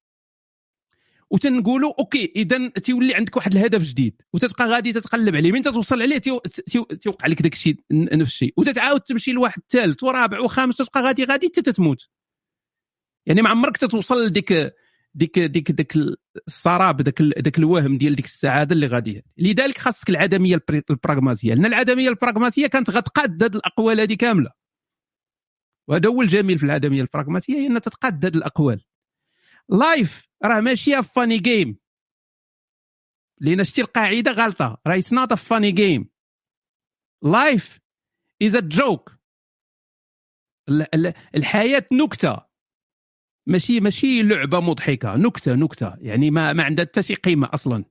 وتنقولوا 1.31 1.92
okay 1.99 2.33
اذا 2.37 2.68
تيولي 2.68 3.14
عندك 3.14 3.37
واحد 3.37 3.53
الهدف 3.57 3.83
جديد. 3.83 4.22
وتتبقى 4.33 4.66
غادي 4.66 4.92
تتقلب 4.92 5.37
عليه. 5.37 5.53
من 5.53 5.62
توصل 5.62 6.03
عليه 6.03 6.18
تيو- 6.18 6.38
تيو- 6.70 6.85
تيوقع 6.85 7.27
لك 7.27 7.42
داك 7.42 7.53
الشيء 7.53 7.77
نفس 7.92 8.31
الشيء 8.33 8.55
وتتعاود 8.57 9.01
تمشي 9.01 9.33
لواحد 9.33 9.62
ثالث 9.70 10.05
ورابع 10.05 10.40
وخامس 10.40 10.77
تبقى 10.77 11.03
غادي 11.03 11.25
غادي 11.25 11.46
حتى 11.46 11.62
تتموت. 11.62 12.09
يعني 13.27 13.42
ما 13.42 13.49
عمرك 13.49 13.77
تتوصل 13.77 14.27
لديك 14.27 14.75
ديك 15.16 15.38
ديك 15.38 15.70
ديك 15.70 15.96
السراب 16.48 16.96
داك 16.96 17.22
داك 17.22 17.59
الوهم 17.59 17.98
ديال 17.98 18.16
ديك 18.16 18.24
السعادة 18.24 18.74
اللي 18.74 18.87
غادي 18.87 19.24
لذلك 19.38 19.79
خاصك 19.79 20.11
العدمية 20.11 20.62
البراغماتيه 20.90 21.55
لأن 21.55 21.66
العدمية 21.66 22.09
البراغماتيه 22.09 22.66
كانت 22.66 22.90
غتقاد 22.90 23.42
هذه 23.42 23.57
الأقوال 23.57 24.00
هذه 24.00 24.14
كاملة. 24.14 24.50
وهذا 25.88 26.09
هو 26.09 26.22
الجميل 26.22 26.59
في 26.59 26.64
العدمية 26.64 27.00
البراغماتيه 27.02 27.55
هي 27.55 27.66
إنها 27.66 27.79
تتقاد 27.79 28.24
الأقوال. 28.24 28.85
life 29.68 30.29
راه 30.44 30.61
ماشي 30.61 31.02
funny 31.03 31.38
game 31.38 31.79
لأن 33.40 33.64
شتي 33.64 33.81
القاعدة 33.81 34.31
غلطة. 34.33 34.81
راه 34.87 34.98
it's 34.99 35.12
not 35.12 35.35
funny 35.35 35.70
game 35.72 36.09
life 37.22 37.81
is 38.42 38.57
a 38.57 38.61
joke 38.61 39.16
الحياة 41.35 41.87
نكتة. 41.92 42.45
ماشي 43.46 43.80
ماشي 43.80 44.22
لعبة 44.22 44.61
مضحكة. 44.61 45.16
نكتة 45.16 45.54
نكتة. 45.54 45.94
يعني 45.98 46.30
ما 46.30 46.52
ما 46.52 46.62
عندها 46.62 46.85
حتى 46.85 47.02
شي 47.02 47.14
قيمة 47.14 47.48
أصلا. 47.54 47.85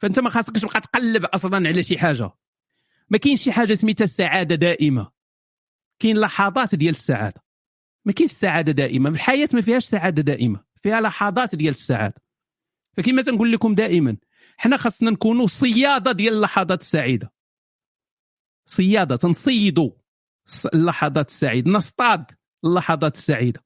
فأنت 0.00 0.18
ما 0.18 0.30
خاصكش 0.30 0.60
تبقى 0.60 0.80
تقلب 0.80 1.24
أصلا 1.24 1.68
على 1.68 1.82
شي 1.82 1.98
حاجة. 1.98 2.30
ما 3.10 3.18
كاينش 3.18 3.42
شي 3.42 3.52
حاجة 3.52 3.74
سميتها 3.74 4.04
السعادة 4.04 4.54
دائمة. 4.54 5.10
كاين 5.98 6.18
لحظات 6.18 6.74
ديال 6.74 6.94
السعادة. 6.94 7.44
ما 8.04 8.12
كاينش 8.12 8.30
السعاده 8.30 8.72
دائمة. 8.72 9.10
الحياة 9.10 9.48
ما 9.52 9.60
فيهاش 9.60 9.84
سعادة 9.84 10.22
دائمة. 10.22 10.64
فيها 10.82 11.00
لحظات 11.00 11.54
ديال 11.54 11.74
السعادة. 11.74 12.22
فكما 12.96 13.22
تنقول 13.22 13.52
لكم 13.52 13.74
دائما 13.74 14.16
حنا 14.56 14.76
خاصنا 14.76 15.10
نكونوا 15.10 15.46
صيادة 15.46 16.12
ديال 16.12 16.34
اللحظات 16.34 16.80
السعيدة. 16.80 17.32
صيادة 18.66 19.16
تنصيدوا 19.16 19.90
اللحظات 20.74 21.28
السعيدة. 21.28 21.70
نصطاد 21.70 22.30
اللحظات 22.64 23.16
السعيدة. 23.16 23.64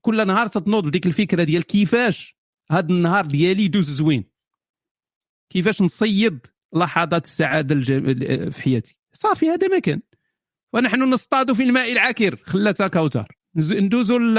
كل 0.00 0.26
نهار 0.26 0.46
تتنوض 0.46 0.84
بديك 0.86 1.06
الفكرة 1.06 1.42
ديال 1.42 1.62
كيفاش 1.66 2.36
هذا 2.70 2.88
النهار 2.92 3.26
ديالي 3.26 3.64
يدوز 3.64 3.90
زوين. 3.90 4.24
كيفاش 5.50 5.82
نصيد 5.82 6.46
لحظات 6.74 7.24
السعادة 7.24 7.74
الج- 7.74 8.48
في 8.52 8.62
حياتي. 8.62 8.96
صافي 9.12 9.50
هذا 9.50 9.68
ما 9.68 9.78
كان. 9.78 10.00
ونحن 10.72 11.02
نصطاد 11.02 11.52
في 11.52 11.62
الماء 11.62 11.92
العكر 11.92 12.36
خلاتها 12.36 12.88
كوثر 12.88 13.28
ندوزو 13.56 14.18
ل 14.18 14.38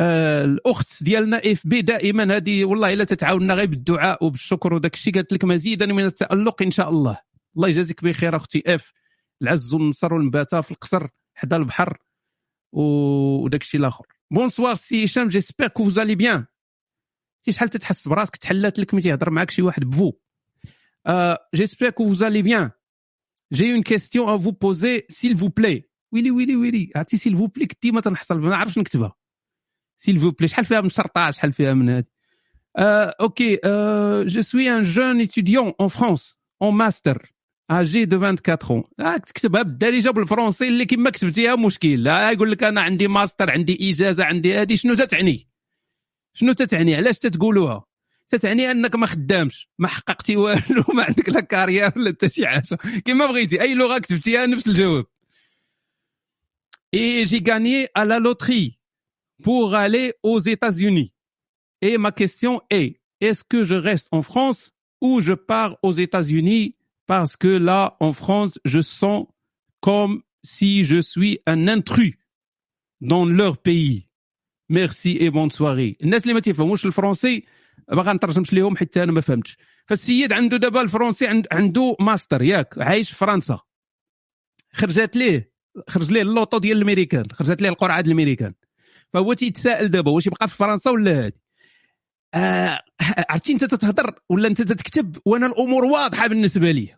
آه، 0.00 0.44
الأخت 0.44 1.02
ديالنا 1.02 1.36
إف 1.36 1.66
بي 1.66 1.82
دائما. 1.82 2.36
هذه 2.36 2.64
والله 2.64 2.92
إلا 2.92 3.04
تتعاوننا 3.04 3.54
غير 3.54 3.66
بالدعاء 3.66 4.24
وبالشكر 4.24 4.74
وداك 4.74 4.94
الشيء. 4.94 5.14
قالت 5.14 5.32
لك 5.32 5.44
مزيدا 5.44 5.86
من 5.86 6.04
التألق 6.04 6.62
إن 6.62 6.70
شاء 6.70 6.88
الله. 6.88 7.18
الله 7.56 7.68
يجازيك 7.68 8.04
بخير 8.04 8.36
أختي 8.36 8.62
إف. 8.66 8.92
العز 9.42 9.74
والنصر 9.74 10.14
والنباتة 10.14 10.60
في 10.60 10.70
القصر 10.70 11.06
حدا 11.34 11.56
البحر. 11.56 11.98
وداك 12.72 13.62
الشيء 13.62 13.80
الآخر 13.80 14.06
bonsoir 14.30 14.74
سي 14.74 15.04
هشام 15.04 15.28
j'espère 15.28 15.68
que 15.68 15.84
vous 15.84 15.97
allez 15.97 16.14
bien 16.14 16.44
تي 17.44 17.52
شحال 17.52 17.68
تتحس 17.68 18.08
براسك 18.08 18.36
تحلات 18.36 18.78
لك 18.78 18.94
ملي 18.94 19.02
تيهضر 19.02 19.30
معاك 19.30 19.50
شي 19.50 19.62
واحد 19.62 19.84
vous 19.84 20.12
j'espère 21.54 21.90
que 21.90 22.06
vous 22.06 22.22
allez 22.22 22.42
bien 22.42 22.70
j'ai 23.52 23.72
une 23.72 23.82
question 23.82 24.28
à 24.28 24.38
vous 24.38 24.50
poser 24.50 25.02
s'il 25.08 25.36
vous 25.36 25.48
plaît 25.48 25.88
ويلي 26.12 26.30
ويلي 26.30 26.56
ويلي 26.56 26.90
عرفتي 26.96 27.16
s'il 27.16 27.36
vous 27.36 27.46
plaît 27.46 27.66
كنت 27.66 27.82
ديما 27.82 28.00
تنحصل 28.00 28.38
ما 28.40 28.50
نعرفش 28.50 28.78
نكتبها 28.78 29.14
s'il 29.98 30.18
vous 30.18 30.30
plaît 30.30 30.48
شحال 30.48 30.64
فيها 30.64 30.80
من 30.80 30.88
شرطه 30.88 31.30
شحال 31.30 31.52
فيها 31.52 31.74
من 31.74 31.90
هذه 31.90 32.04
euh, 32.78 34.24
je 34.26 34.40
suis 34.40 34.68
un 34.68 34.82
jeune 34.82 35.20
étudiant 35.20 35.74
en 35.78 35.88
France, 35.88 36.38
en 36.60 36.72
master, 36.72 37.16
âgé 37.68 38.06
de 38.06 38.16
24 38.16 38.70
ans. 38.70 38.84
آه 39.00 39.16
تكتبها 39.16 39.62
بالدارجه 39.62 40.10
بالفرنسي 40.10 40.68
اللي 40.68 40.84
كما 40.86 41.10
كتبتيها 41.10 41.56
مشكل. 41.56 42.08
آه 42.08 42.30
يقول 42.30 42.52
لك 42.52 42.62
أنا 42.62 42.80
عندي 42.80 43.08
ماستر 43.08 43.50
عندي 43.50 43.90
إجازة 43.90 44.24
عندي 44.24 44.58
هذه 44.58 44.74
شنو 44.74 44.94
تتعني؟ 44.94 45.48
شنو 46.34 46.52
تتعني؟ 46.52 46.94
علاش 46.94 47.18
تتقولوها؟ 47.18 47.84
تتعني 48.28 48.70
أنك 48.70 48.94
ما 48.94 49.06
خدامش 49.06 49.68
ما 49.78 49.88
حققتي 49.88 50.36
والو 50.36 50.84
ما 50.96 51.02
عندك 51.02 51.28
لا 51.28 51.40
carrière 51.40 51.98
لا 51.98 52.10
حتى 52.10 52.30
شي 52.30 52.46
حاجة. 52.46 52.78
كما 53.04 53.26
بغيتي. 53.26 53.60
أي 53.60 53.74
لغة 53.74 53.98
كتبتيها 53.98 54.46
نفس 54.46 54.68
الجواب. 54.68 55.06
Et 56.92 57.26
j'ai 57.26 57.42
gagné 57.42 57.88
à 57.94 58.06
la 58.06 58.18
loterie 58.18 58.78
pour 59.42 59.74
aller 59.74 60.14
aux 60.22 60.40
États-Unis. 60.40 61.12
Et 61.82 61.98
ma 61.98 62.12
question 62.12 62.62
est, 62.70 63.00
est-ce 63.20 63.44
que 63.44 63.62
je 63.64 63.74
reste 63.74 64.08
en 64.10 64.22
France 64.22 64.72
ou 65.00 65.20
je 65.20 65.34
pars 65.34 65.76
parce 67.08 67.34
que 67.42 67.52
là, 67.68 67.96
en 68.06 68.12
France, 68.12 68.54
je 68.72 68.80
sens 69.00 69.20
comme 69.86 70.14
si 70.54 70.70
je 70.90 70.98
suis 71.12 71.34
un 71.46 71.66
intrus 71.76 72.14
dans 73.00 73.24
leur 73.24 73.56
pays. 73.58 74.04
merci 74.70 75.20
et 75.20 75.30
bonne 75.30 75.50
soirée 75.50 75.96
الناس 76.02 76.22
اللي 76.22 76.34
ما 76.34 76.40
تيفهموش 76.40 76.86
الفرونسي 76.86 77.44
ما 77.92 78.02
غنترجمش 78.02 78.52
ليهم 78.52 78.76
حتى 78.76 79.02
أنا 79.02 79.12
ما 79.12 79.20
فهمتش. 79.20 79.56
فالسيد 79.86 80.32
عنده 80.32 80.56
دابا 80.56 80.80
الفرونسي 80.80 81.26
عند 81.26 81.46
عنده 81.52 81.96
ماستر 82.00 82.42
ياك 82.42 82.78
عايش 82.78 83.10
في 83.10 83.16
فرنسا. 83.16 83.60
خرجت 84.72 85.16
ليه؟ 85.16 85.52
خرج 85.88 86.12
ليه 86.12 86.22
اللوطو 86.22 86.58
ديال 86.58 86.76
الأمريكان. 86.76 87.24
خرجت 87.32 87.62
ليه 87.62 87.68
القرعة 87.68 88.00
ديال 88.00 88.16
الأمريكان. 88.16 88.54
فهو 89.12 89.32
تيتساءل 89.32 89.88
دابا؟ 89.88 90.10
واش 90.10 90.26
يبقى 90.26 90.48
في 90.48 90.56
فرنسا 90.56 90.90
ولا 90.90 91.24
هادي؟ 91.24 91.40
آه 92.34 92.80
عرفتي 93.30 93.52
أنت 93.52 93.64
تتهضر 93.64 94.14
ولا 94.28 94.48
أنت 94.48 94.62
تكتب 94.62 95.16
وأنا 95.24 95.46
الأمور 95.46 95.84
واضحة 95.84 96.26
بالنسبة 96.26 96.70
لي 96.70 96.97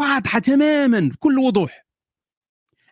واضحة 0.00 0.38
تماما 0.38 1.00
بكل 1.00 1.38
وضوح. 1.38 1.86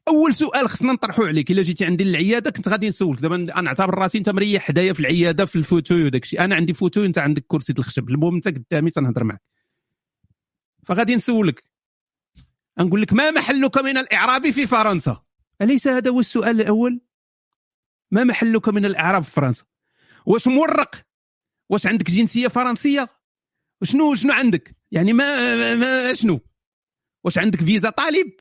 أول 0.08 0.34
سؤال 0.34 0.68
خصنا 0.68 0.92
نطرحه 0.92 1.26
عليك 1.26 1.50
إلا 1.50 1.62
جيتي 1.62 1.84
عندي 1.84 2.04
للعياده 2.04 2.50
كنت 2.50 2.68
غادي 2.68 2.88
نسولك. 2.88 3.20
دابا 3.20 3.36
أنا 3.36 3.60
نعتبر 3.60 3.98
راسي 3.98 4.18
أنت 4.18 4.28
مريح 4.28 4.62
حدايا 4.62 4.92
في 4.92 5.00
العيادة 5.00 5.44
في 5.44 5.56
ال 5.56 5.62
fauteuil 5.62 6.04
وداك 6.04 6.22
الشيء 6.22 6.44
أنا 6.44 6.54
عندي 6.54 6.74
fauteuil 6.74 7.06
أنت 7.06 7.18
عندك 7.18 7.44
كرسي 7.48 7.74
الخشب 7.78 8.10
المهم 8.10 8.34
أنت 8.34 8.48
قدامي 8.48 8.90
تنهضر 8.90 9.24
معك 9.24 9.42
فغادي 10.86 11.16
نسولك. 11.16 11.64
نقول 12.78 13.02
لك 13.02 13.12
ما 13.12 13.30
محلك 13.30 13.78
من 13.78 13.98
الإعراب 13.98 14.50
في 14.50 14.66
فرنسا؟ 14.66 15.22
أليس 15.62 15.88
هذا 15.88 16.10
هو 16.10 16.20
السؤال 16.20 16.60
الأول؟ 16.60 17.00
ما 18.10 18.24
محلك 18.24 18.68
من 18.68 18.84
الإعراب 18.84 19.22
في 19.22 19.30
فرنسا؟ 19.30 19.64
واش 20.26 20.48
مورق؟ 20.48 20.94
واش 21.70 21.86
عندك 21.86 22.10
جنسية 22.10 22.48
فرنسية؟ 22.48 23.06
شنو 23.82 24.14
شنو 24.14 24.32
عندك؟ 24.32 24.76
يعني 24.90 25.12
ما, 25.12 25.74
ما 25.76 26.14
شنو؟ 26.14 26.40
واش 27.24 27.38
عندك 27.38 27.62
فيزا 27.62 27.90
طالب؟ 27.90 28.32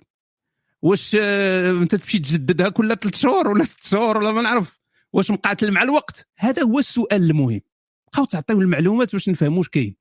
واش 0.82 1.18
آه، 1.20 1.72
انت 1.72 1.96
تمشي 1.96 2.20
تجددها 2.20 2.70
كل 2.70 2.98
ثلاث 2.98 3.16
شهور 3.16 3.48
ولا 3.48 3.63
ست 3.63 3.84
شهور 3.84 4.18
ولا 4.18 4.32
ما 4.32 4.42
نعرف 4.42 4.80
واش 5.13 5.32
مقاتل 5.32 5.72
مع 5.72 5.84
الوقت؟ 5.84 6.28
هذا 6.38 6.63
هو 6.63 6.80
السؤال 6.80 7.24
المهم. 7.24 7.62
بقاو 8.08 8.26
تعطيو 8.26 8.62
المعلومات 8.62 9.13
باش 9.13 9.30
نفهموا 9.30 9.58
واش 9.58 9.70
كاين. 9.70 9.96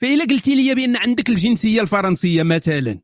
فإلا 0.00 0.24
قلتي 0.24 0.54
لي 0.54 0.74
بأن 0.74 0.96
عندك 0.96 1.28
الجنسية 1.28 1.80
الفرنسية 1.80 2.42
مثلا. 2.42 3.00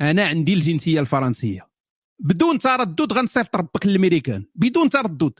أنا 0.00 0.26
عندي 0.26 0.54
الجنسية 0.54 1.00
الفرنسية. 1.00 1.70
بدون 2.18 2.58
تردد 2.58 3.12
غنصيفط 3.12 3.56
ربك 3.56 3.86
للأمريكان. 3.86 4.46
بدون 4.54 4.88
تردد. 4.88 5.32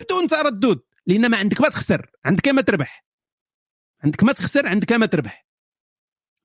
بدون 0.00 0.26
تردد. 0.26 0.80
لأن 1.06 1.30
ما 1.30 1.36
عندك 1.36 1.60
ما 1.60 1.68
تخسر. 1.68 2.10
عندك 2.24 2.48
ما 2.48 2.62
تربح. 2.62 3.06
عندك 4.04 4.24
ما 4.24 4.32
تخسر 4.32 4.68
عندك 4.68 4.92
ما 4.92 5.06
تربح. 5.06 5.45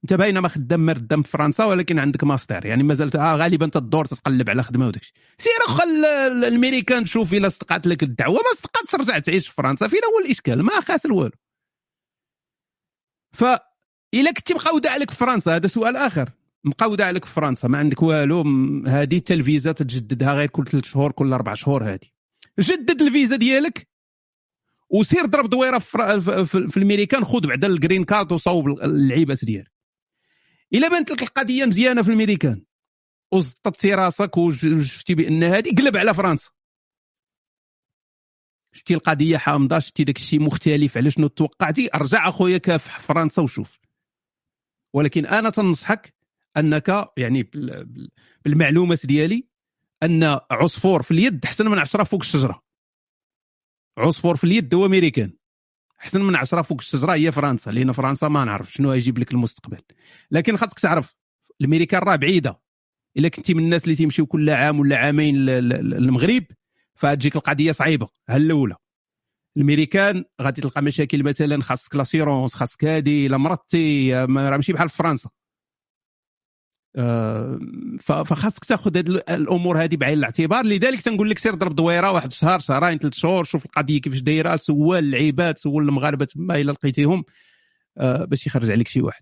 انت 0.03 0.13
باينة 0.13 0.39
ما 0.39 0.47
خدام 0.47 0.79
ما 0.79 0.93
في 0.93 1.29
فرنسا 1.29 1.65
ولكن 1.65 1.99
عندك 1.99 2.23
ماستر. 2.23 2.65
يعني 2.65 2.83
مازال 2.83 3.17
آه 3.17 3.35
غالبا 3.35 3.67
تدور 3.67 4.05
تتقلب 4.05 4.49
على 4.49 4.63
خدمة 4.63 4.87
وداك 4.87 5.01
الشيء. 5.01 5.15
سير 5.37 5.53
اخا 5.67 5.83
ال- 5.83 6.43
الأمريكان 6.43 7.05
شوف 7.05 7.33
إلا 7.33 7.49
صدقات 7.49 7.87
لك 7.87 8.03
الدعوة. 8.03 8.35
ما 8.35 8.55
صدقات 8.57 8.85
ترجع 8.89 9.19
تعيش 9.19 9.47
في 9.47 9.53
فرنسا 9.53 9.87
فين 9.87 9.99
هو 10.13 10.25
الإشكال 10.25 10.63
ما 10.63 10.79
خاسر 10.79 11.13
والو. 11.13 11.31
ف 13.31 13.43
إلا 14.13 14.31
كنتي 14.31 14.53
مقودة 14.53 14.91
عليك 14.91 15.11
في 15.11 15.17
فرنسا 15.17 15.55
هذا 15.55 15.67
سؤال 15.67 15.95
آخر. 15.95 16.29
مقودة 16.63 17.05
عليك 17.05 17.25
في 17.25 17.31
فرنسا 17.33 17.67
ما 17.67 17.77
عندك 17.77 18.01
والو. 18.01 18.43
هذه 18.87 19.17
حتى 19.17 19.33
الفيزا 19.33 19.71
تجددها 19.71 20.33
غير 20.33 20.47
كل 20.49 20.65
ثلاث 20.65 20.85
شهور 20.85 21.11
كل 21.11 21.33
أربع 21.33 21.53
شهور 21.53 21.83
هذه. 21.83 22.07
جدد 22.59 23.01
الفيزا 23.01 23.35
ديالك 23.35 23.87
وسير 24.89 25.25
ضرب 25.25 25.49
دويرة 25.49 25.77
في, 25.77 26.21
في, 26.21 26.45
في, 26.45 26.67
في 26.67 26.77
الأمريكان 26.77 27.23
خذ 27.23 27.47
بعدا 27.47 27.67
ال 27.67 27.73
green 27.73 28.03
card 28.03 28.31
وصوب 28.31 28.67
اللعيبات 28.67 29.45
ديالك. 29.45 29.70
إلا 30.73 30.87
بانت 30.87 31.11
لك 31.11 31.21
القضية 31.21 31.65
مزيانة 31.65 32.01
في 32.03 32.07
الأمريكان. 32.09 32.65
وزطتي 33.33 33.93
راسك 33.93 34.37
وشفتي 34.37 35.15
بأن 35.15 35.43
هذه 35.43 35.75
قلب 35.75 35.97
على 35.97 36.13
فرنسا. 36.13 36.51
شتي 38.73 38.93
القضية 38.93 39.37
حامضة 39.37 39.79
شتي 39.79 40.03
داك 40.03 40.15
الشيء 40.15 40.39
مختلف 40.41 40.97
على 40.97 41.11
شنو 41.11 41.27
توقعتي؟ 41.27 41.89
أرجع 41.95 42.29
أخويا 42.29 42.57
كافح 42.57 42.99
فرنسا 42.99 43.41
وشوف. 43.41 43.79
ولكن 44.93 45.25
أنا 45.25 45.49
تنصحك 45.49 46.13
أنك 46.57 47.11
يعني 47.17 47.43
بال- 47.43 47.85
بال- 47.85 48.11
بالمعلومات 48.45 49.05
ديالي 49.05 49.47
أن 50.03 50.39
عصفور 50.51 51.01
في 51.01 51.11
اليد 51.11 51.45
أحسن 51.45 51.67
من 51.67 51.79
عشرة 51.79 52.03
فوق 52.03 52.19
الشجرة. 52.21 52.63
عصفور 53.97 54.35
في 54.35 54.43
اليد 54.43 54.75
هو 54.75 54.85
أمريكان. 54.85 55.33
احسن 56.01 56.21
من 56.21 56.35
عشرة 56.35 56.61
فوق 56.61 56.77
الشجرة 56.79 57.13
هي 57.13 57.31
فرنسا 57.31 57.69
لأن 57.69 57.91
فرنسا 57.91 58.27
ما 58.27 58.45
نعرف 58.45 58.73
شنو 58.73 58.93
يجيب 58.93 59.19
لك 59.19 59.31
المستقبل. 59.31 59.81
لكن 60.31 60.57
خاصك 60.57 60.79
تعرف 60.79 61.15
الامريكان 61.61 62.01
راه 62.01 62.15
بعيده 62.15 62.61
إلا 63.17 63.29
كنتي 63.29 63.53
من 63.53 63.63
الناس 63.63 63.83
اللي 63.83 63.95
تيمشيو 63.95 64.25
كل 64.25 64.49
عام 64.49 64.79
ولا 64.79 64.97
عامين 64.97 65.35
للمغرب 65.45 66.43
فتجيك 66.95 67.35
القضية 67.35 67.71
صعيبة 67.71 68.07
ها 68.29 68.37
الأولى. 68.37 68.75
الأمريكان 69.57 70.25
غادي 70.41 70.61
تلقى 70.61 70.81
مشاكل 70.81 71.23
مثلا 71.23 71.61
خاصك 71.61 71.95
l'assurance 71.95 72.53
خاصك 72.53 72.85
هادي 72.85 73.27
لا 73.27 73.37
مرضتي 73.37 74.11
ما 74.25 74.49
راه 74.49 74.55
ماشي 74.55 74.73
بحال 74.73 74.89
فرنسا. 74.89 75.29
فخاصك 77.99 78.65
تاخذ 78.65 78.97
هاد 78.97 79.09
ال- 79.09 79.29
الأمور 79.29 79.83
هذه 79.83 79.95
بعين 79.95 80.17
الاعتبار. 80.17 80.65
لذلك 80.65 81.01
تنقول 81.01 81.29
لك 81.29 81.37
سير 81.39 81.55
ضرب 81.55 81.75
دويرة 81.75 82.11
واحد 82.11 82.33
شهر 82.33 82.59
شهرين 82.59 82.97
ثلاث 82.97 83.13
شهور 83.13 83.43
شوف 83.43 83.65
القضية 83.65 84.01
كيفاش 84.01 84.19
دايرة 84.21 84.55
سول 84.55 84.97
اللعيبات 84.97 85.59
سول 85.59 85.89
المغاربة 85.89 86.25
تما 86.25 86.55
إلا 86.61 86.71
لقيتيهم 86.71 87.23
آه، 87.97 88.25
باش 88.25 88.47
يخرج 88.47 88.71
عليك 88.71 88.87
شي 88.87 89.01
واحد. 89.01 89.21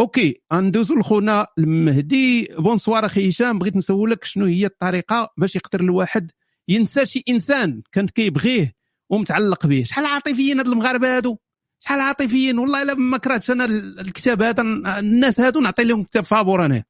okay 0.00 0.40
غندوزو 0.52 0.94
لخونا 0.94 1.46
المهدي. 1.58 2.48
bonsoir 2.58 3.06
أخي 3.06 3.28
هشام 3.28 3.58
بغيت 3.58 3.76
نسولك 3.76 4.24
شنو 4.24 4.44
هي 4.46 4.66
الطريقة 4.66 5.30
باش 5.36 5.56
يقدر 5.56 5.80
الواحد 5.80 6.30
ينسى 6.68 7.06
شي 7.06 7.22
إنسان 7.28 7.82
كانت 7.92 8.10
كيبغيه 8.10 8.72
ومتعلق 9.10 9.66
به؟ 9.66 9.82
شحال 9.82 10.06
عاطفيين 10.06 10.58
هاد 10.58 10.66
المغاربة 10.66 11.16
هادو؟ 11.16 11.36
شحال 11.80 12.00
عاطفيين؟ 12.00 12.58
والله 12.58 12.82
إلا 12.82 12.94
ما 12.94 13.18
كرهتش 13.18 13.50
أنا 13.50 13.64
ال- 13.64 14.00
الكتاب 14.00 14.42
هذا 14.42 14.62
الناس 14.98 15.40
هادو 15.40 15.60
نعطي 15.60 15.84
لهم 15.84 16.02
كتاب 16.04 16.24
فابور 16.24 16.64
أنا. 16.64 16.84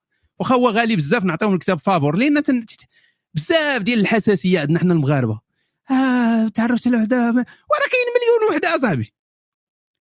واخا 0.45 0.55
هو 0.55 0.69
غالي 0.71 0.97
بزاف 0.97 1.25
نعطيهم 1.25 1.55
الكتاب 1.55 1.79
فابور 1.79 2.17
لأن 2.17 2.43
بزاف 3.35 3.83
ديال 3.83 4.01
الحساسيه 4.01 4.61
عندنا 4.61 4.79
حنا 4.79 4.95
المغاربة. 4.95 5.41
آه 5.91 6.49
تعرفت 6.49 6.87
على 6.87 6.97
وحده 6.97 7.17
وراه 7.31 7.89
كاين 7.91 8.07
مليون 8.17 8.51
وحدة 8.51 8.75
أصاحبي. 8.75 9.13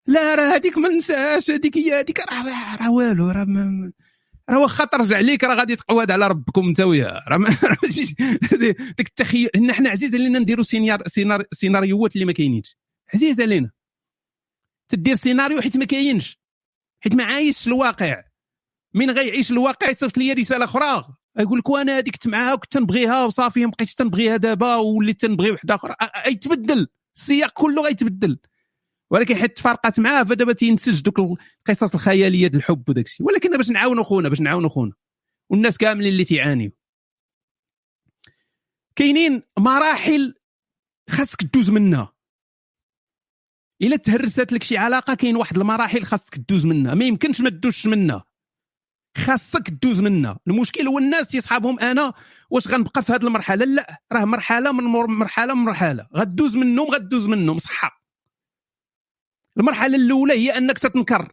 لا 0.07 0.35
راه 0.35 0.55
هذيك 0.55 0.77
ما 0.77 0.89
ننساهاش 0.89 1.51
هذيك 1.51 1.77
هي 1.77 1.93
هذيك 1.99 2.19
راه 2.19 2.75
راه 2.81 2.91
والو 2.91 3.29
راه 3.31 3.43
ما- 3.43 3.91
راه 4.49 4.59
واخا 4.59 4.85
ترجع 4.85 5.19
ليك 5.19 5.43
راه 5.43 5.55
غادي 5.55 5.75
تقعد 5.75 6.11
على 6.11 6.27
ربكم 6.27 6.67
انت 6.67 6.79
وياه. 6.79 7.23
راه 7.27 7.37
ديك 8.59 8.99
التخيل 8.99 9.49
إن 9.55 9.73
حنا 9.73 9.89
عزيز 9.89 10.15
علينا 10.15 10.39
نديروا 10.39 10.63
سينيار 10.63 11.07
سينار 11.07 11.43
سيناريوهات 11.53 12.13
اللي 12.15 12.25
ما 12.25 12.31
كاينينش. 12.33 12.77
عزيز 13.13 13.41
علينا. 13.41 13.71
تدير 14.89 15.15
سيناريو 15.15 15.61
حيت 15.61 15.77
ما 15.77 15.85
كاينش. 15.85 16.39
حيت 16.99 17.15
ما 17.15 17.23
عايش 17.23 17.67
الواقع. 17.67 18.23
من 18.93 19.11
غيعيش 19.11 19.51
الواقع 19.51 19.89
يصيفط 19.89 20.17
لي 20.17 20.33
رسالة 20.33 20.65
أخرى. 20.65 21.05
يقول 21.39 21.59
لك 21.59 21.69
وأنا 21.69 21.97
هذيك 21.97 22.13
كنت 22.13 22.27
معاها 22.27 22.53
وكنت 22.53 22.73
تنبغيها 22.73 23.25
وصافي 23.25 23.65
ما 23.65 23.71
بقيتش 23.71 23.93
تنبغيها 23.93 24.37
دابا 24.37 24.75
وليت 24.75 25.21
تنبغي 25.21 25.51
وحدة 25.51 25.75
أخرى. 25.75 25.95
يتبدل. 26.27 26.87
السياق 27.17 27.51
كله 27.51 27.81
غيتبدل. 27.83 28.39
ولكن 29.11 29.35
حيت 29.35 29.57
تفارقات 29.57 29.99
معاه 29.99 30.23
فدابا 30.23 30.53
تينسج 30.53 31.01
دوك 31.01 31.19
القصص 31.19 31.93
الخيالية 31.93 32.47
ديال 32.47 32.55
الحب 32.55 32.89
وداك 32.89 33.05
الشيء 33.05 33.27
ولكن 33.27 33.57
باش 33.57 33.69
نعاونوا 33.69 34.03
خونا 34.03 34.29
باش 34.29 34.41
نعاونوا 34.41 34.69
خونا. 34.69 34.93
والناس 35.49 35.77
كاملين 35.77 36.11
اللي 36.11 36.25
تيعانيو. 36.25 36.71
كاينين 38.95 39.41
مراحل 39.59 40.33
خاصك 41.09 41.41
تدوز 41.41 41.69
منها. 41.69 42.13
إلا 43.81 43.95
تهرست 43.95 44.51
لك 44.53 44.63
شي 44.63 44.77
علاقة 44.77 45.13
كاين 45.13 45.35
واحد 45.35 45.57
المراحل 45.57 46.03
خاصك 46.03 46.35
تدوز 46.37 46.65
منها. 46.65 46.93
ما 46.93 47.05
يمكنش 47.05 47.41
ما 47.41 47.49
تدوزش 47.49 47.87
منها. 47.87 48.23
خاصك 49.17 49.67
تدوز 49.69 49.99
منها 49.99 50.39
المشكل 50.47 50.87
هو 50.87 50.97
الناس 50.99 51.27
تيصحابهم 51.27 51.79
أنا 51.79 52.13
واش 52.49 52.67
غنبقى 52.67 53.03
في 53.03 53.11
هذه 53.13 53.23
المرحلة؟ 53.25 53.65
لا 53.65 54.01
راه 54.13 54.25
مرحلة 54.25 54.71
من 54.71 54.83
مر- 54.83 55.07
مرحلة 55.07 55.53
من 55.55 55.61
مرحلة. 55.61 56.07
غدوز 56.15 56.55
منهم 56.55 56.87
غدوز 56.91 57.27
منهم 57.27 57.57
صحة. 57.57 58.03
المرحلة 59.57 59.95
الأولى 59.95 60.33
هي 60.33 60.57
أنك 60.57 60.79
تتنكر. 60.79 61.31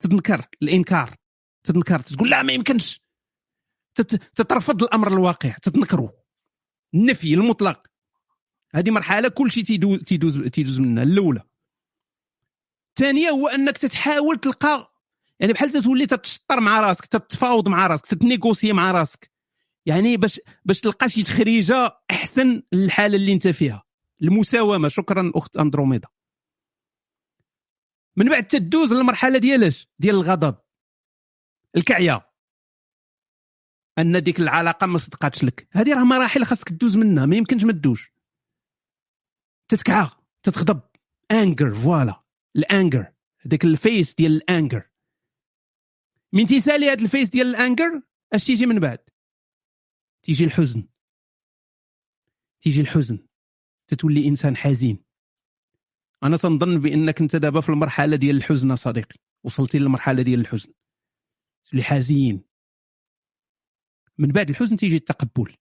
تتنكر 0.00 0.46
الإنكار. 0.62 1.16
تتنكر 1.64 2.00
تقول 2.00 2.30
لا 2.30 2.42
ما 2.42 2.52
يمكنش. 2.52 3.00
تت- 3.94 4.22
تترفض 4.34 4.82
الأمر 4.82 5.12
الواقع 5.12 5.50
تتنكره 5.62 6.12
النفي 6.94 7.34
المطلق. 7.34 7.86
هذه 8.74 8.90
مرحلة 8.90 9.28
كل 9.28 9.50
شيء 9.50 9.64
تيدوز 9.64 9.98
تيدوز 10.00 10.38
تيدوز 10.40 10.80
منها. 10.80 11.02
الأولى. 11.02 11.42
الثانية 12.88 13.28
هو 13.30 13.48
أنك 13.48 13.78
تتحاول 13.78 14.36
تلقى 14.36 14.95
يعني 15.40 15.52
بحال 15.52 15.70
تتولي 15.70 16.06
تتشطر 16.06 16.60
مع 16.60 16.80
راسك 16.80 17.06
تتفاوض 17.06 17.68
مع 17.68 17.86
راسك 17.86 18.06
تت 18.06 18.19
négocier 18.19 18.72
مع 18.72 18.90
راسك. 18.90 19.30
يعني 19.86 20.16
باش 20.16 20.40
باش 20.64 20.80
تلقى 20.80 21.08
شي 21.08 21.22
تخريجة 21.22 22.00
أحسن 22.10 22.62
للحالة 22.72 23.16
اللي 23.16 23.32
أنت 23.32 23.48
فيها. 23.48 23.84
المساومة. 24.22 24.88
شكرا 24.88 25.32
أخت 25.34 25.56
أندروميدا. 25.56 26.08
من 28.16 28.28
بعد 28.28 28.46
تدوز 28.46 28.92
للمرحلة 28.92 29.38
ديالاش 29.38 29.88
ديال 29.98 30.14
الغضب. 30.14 30.56
الكعية. 31.76 32.30
أن 33.98 34.22
ديك 34.22 34.40
العلاقة 34.40 34.86
ما 34.86 34.98
صدقاتش 34.98 35.44
لك. 35.44 35.68
هذه 35.72 35.94
راه 35.94 36.04
مراحل 36.04 36.44
خاصك 36.44 36.68
تدوز 36.68 36.96
منها 36.96 37.26
ما 37.26 37.36
يمكنش 37.36 37.64
ما 37.64 37.72
تدوزش. 37.72 38.12
تتكعى 39.68 40.10
تتغضب. 40.42 40.80
anger 41.30 41.74
voilà 41.74 42.22
ال 42.56 42.65
anger 42.65 43.12
هذاك 43.40 43.64
ال 43.64 43.72
phase 43.72 44.14
ديال 44.14 44.32
ال 44.32 44.40
anger 44.40 44.82
من 46.32 46.46
تيسالي 46.46 46.86
هذا 46.90 47.02
ال 47.02 47.06
phase 47.06 47.28
ديال 47.28 47.46
ال 47.46 47.55
anger 47.55 48.02
اش 48.32 48.44
تيجي 48.44 48.66
من 48.66 48.80
بعد؟ 48.80 48.98
تيجي 50.22 50.44
الحزن. 50.44 50.88
تيجي 52.60 52.80
الحزن. 52.80 53.26
تتولي 53.88 54.28
إنسان 54.28 54.56
حزين. 54.56 55.04
أنا 56.22 56.36
تنظن 56.36 56.80
بأنك 56.80 57.20
أنت 57.20 57.36
دابا 57.36 57.60
في 57.60 57.68
المرحلة 57.68 58.16
ديال 58.16 58.36
الحزن 58.36 58.76
صديقي. 58.76 59.20
وصلتي 59.44 59.78
للمرحلة 59.78 60.22
ديال 60.22 60.40
الحزن. 60.40 60.72
تولي 61.64 61.82
حزين. 61.82 62.44
من 64.18 64.28
بعد 64.28 64.50
الحزن 64.50 64.76
تيجي 64.76 64.96
التقبل. 64.96 65.56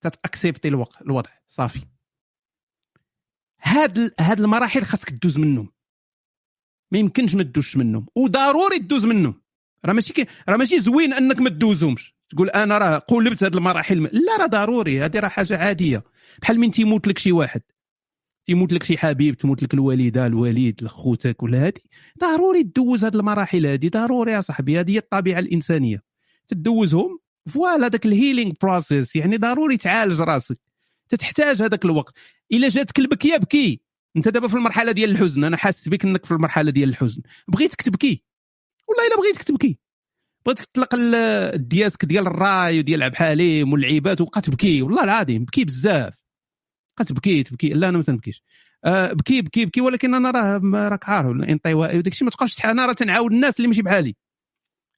تتأكسبتي 0.00 0.68
الوضع. 1.00 1.30
صافي. 1.46 1.86
هاد 3.62 4.14
هاد 4.20 4.40
المراحل 4.40 4.84
خاصك 4.84 5.10
تدوز 5.10 5.38
منهم. 5.38 5.75
ما 6.92 6.98
يمكنش 6.98 7.34
ما 7.34 7.42
تدوزش 7.42 7.76
منهم. 7.76 8.06
وضروري 8.16 8.78
تدوز 8.78 9.04
منهم. 9.04 9.34
راه 9.84 9.92
ماشي 9.92 10.12
كي 10.12 10.26
راه 10.48 10.56
ماشي 10.56 10.80
زوين 10.80 11.12
أنك 11.12 11.40
ما 11.40 11.50
تدوزهمش. 11.50 12.14
تقول 12.30 12.50
أنا 12.50 12.78
راه 12.78 12.98
قلبت 12.98 13.44
هاد 13.44 13.56
المراحل 13.56 14.02
لا 14.02 14.36
راه 14.40 14.46
ضروري. 14.46 15.04
هذه 15.04 15.18
راه 15.18 15.28
حاجة 15.28 15.58
عادية. 15.58 16.04
بحال 16.42 16.60
من 16.60 16.70
تيموت 16.70 17.06
لك 17.06 17.18
شي 17.18 17.32
واحد. 17.32 17.62
تيموت 18.46 18.72
لك 18.72 18.82
شي 18.82 18.98
حبيب 18.98 19.36
تموت 19.36 19.62
لك 19.62 19.74
الوالدة 19.74 20.26
الوالد 20.26 20.86
خوتك 20.86 21.42
ولا 21.42 21.66
هادي. 21.66 21.90
ضروري 22.20 22.62
تدوز 22.62 23.04
هاد 23.04 23.16
المراحل 23.16 23.66
هادي. 23.66 23.88
ضروري 23.88 24.32
يا 24.32 24.40
صاحبي. 24.40 24.80
هذه 24.80 24.90
هي 24.90 24.98
الطبيعة 24.98 25.38
الإنسانية. 25.38 26.02
تدوزهم. 26.48 27.18
voilà 27.46 27.88
داك 27.88 28.06
ال 28.06 28.12
healing 28.12 28.52
process 28.62 29.16
يعني 29.16 29.36
ضروري 29.36 29.76
تعالج 29.76 30.20
راسك. 30.20 30.58
تتحتاج 31.08 31.62
هذاك 31.62 31.84
الوقت. 31.84 32.14
إلا 32.52 32.68
جاتك 32.68 32.98
البكيه 32.98 33.36
بكي 33.36 33.80
انت 34.16 34.28
دابا 34.28 34.48
في 34.48 34.54
المرحلة 34.54 34.92
ديال 34.92 35.10
الحزن 35.10 35.44
أنا 35.44 35.56
حاسس 35.56 35.88
بك 35.88 36.04
إنك 36.04 36.24
في 36.26 36.30
المرحلة 36.32 36.70
ديال 36.70 36.88
الحزن. 36.88 37.22
بغيتك 37.48 37.82
تبكي 37.82 38.22
والله 38.88 39.06
إلا 39.06 39.16
بغيتك 39.16 39.42
تبكي 39.42 39.78
بغيتك 40.46 40.64
تطلق 40.64 40.94
ال- 40.94 41.14
الدياسك 41.54 42.04
ديال 42.04 42.26
الراي 42.26 42.78
وديال 42.78 43.02
عبد 43.02 43.12
الحليم 43.12 43.72
واللعيبات 43.72 44.20
وبقى 44.20 44.40
تبكي 44.40 44.82
والله 44.82 45.04
العظيم 45.04 45.44
بكي 45.44 45.64
بزاف. 45.64 46.14
بقى 46.96 47.04
تبكي 47.04 47.42
تبكي. 47.42 47.68
لا 47.68 47.88
أنا 47.88 47.96
ما 47.96 48.02
تنبكيش. 48.02 48.42
آه 48.84 49.12
بكي 49.12 49.42
بكي 49.42 49.64
بكي 49.66 49.80
ولكن 49.80 50.14
أنا 50.14 50.30
راه 50.30 50.60
راك 50.88 51.08
عارف 51.08 51.30
الانطوائي 51.30 51.98
وداك 51.98 52.12
الشيء 52.12 52.24
ما 52.24 52.30
تبقاش 52.30 52.64
أنا 52.64 52.86
راه 52.86 52.92
تنعاود 52.92 53.32
الناس 53.32 53.56
اللي 53.56 53.68
ماشي 53.68 53.82
بحالي. 53.82 54.16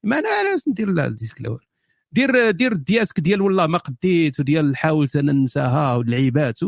ما 0.04 0.18
أنا 0.18 0.28
علاش 0.28 0.68
ندير 0.68 0.90
لا 0.90 1.06
ال 1.06 1.11
disque 1.11 1.40
الأول. 1.40 1.64
دير 2.12 2.50
دير 2.50 2.72
الدياسك 2.72 3.20
ديال 3.20 3.40
والله 3.42 3.66
ما 3.66 3.78
قديت 3.78 4.40
وديال 4.40 4.76
حاولت 4.76 5.16
أنا 5.16 5.32
ننساها 5.32 5.94
واللعيبات 5.96 6.58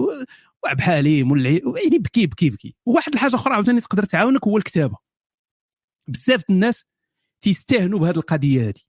و- 0.65 0.67
وعبد 0.67 0.79
الحليم 0.81 1.31
واللعيب 1.31 1.63
يعني 1.85 1.99
بكي 1.99 2.27
بكي 2.27 2.51
بكي. 2.51 2.77
وواحد 2.87 3.13
الحاجة 3.13 3.35
أخرى 3.35 3.55
عاوتاني 3.55 3.81
تقدر 3.81 4.05
تعاونك 4.05 4.45
هو 4.47 4.57
الكتابة. 4.57 4.99
بزاف 6.09 6.51
الناس 6.51 6.85
تيستهنوا 7.45 7.99
بهذه 7.99 8.17
القضية 8.17 8.69
هذه 8.69 8.81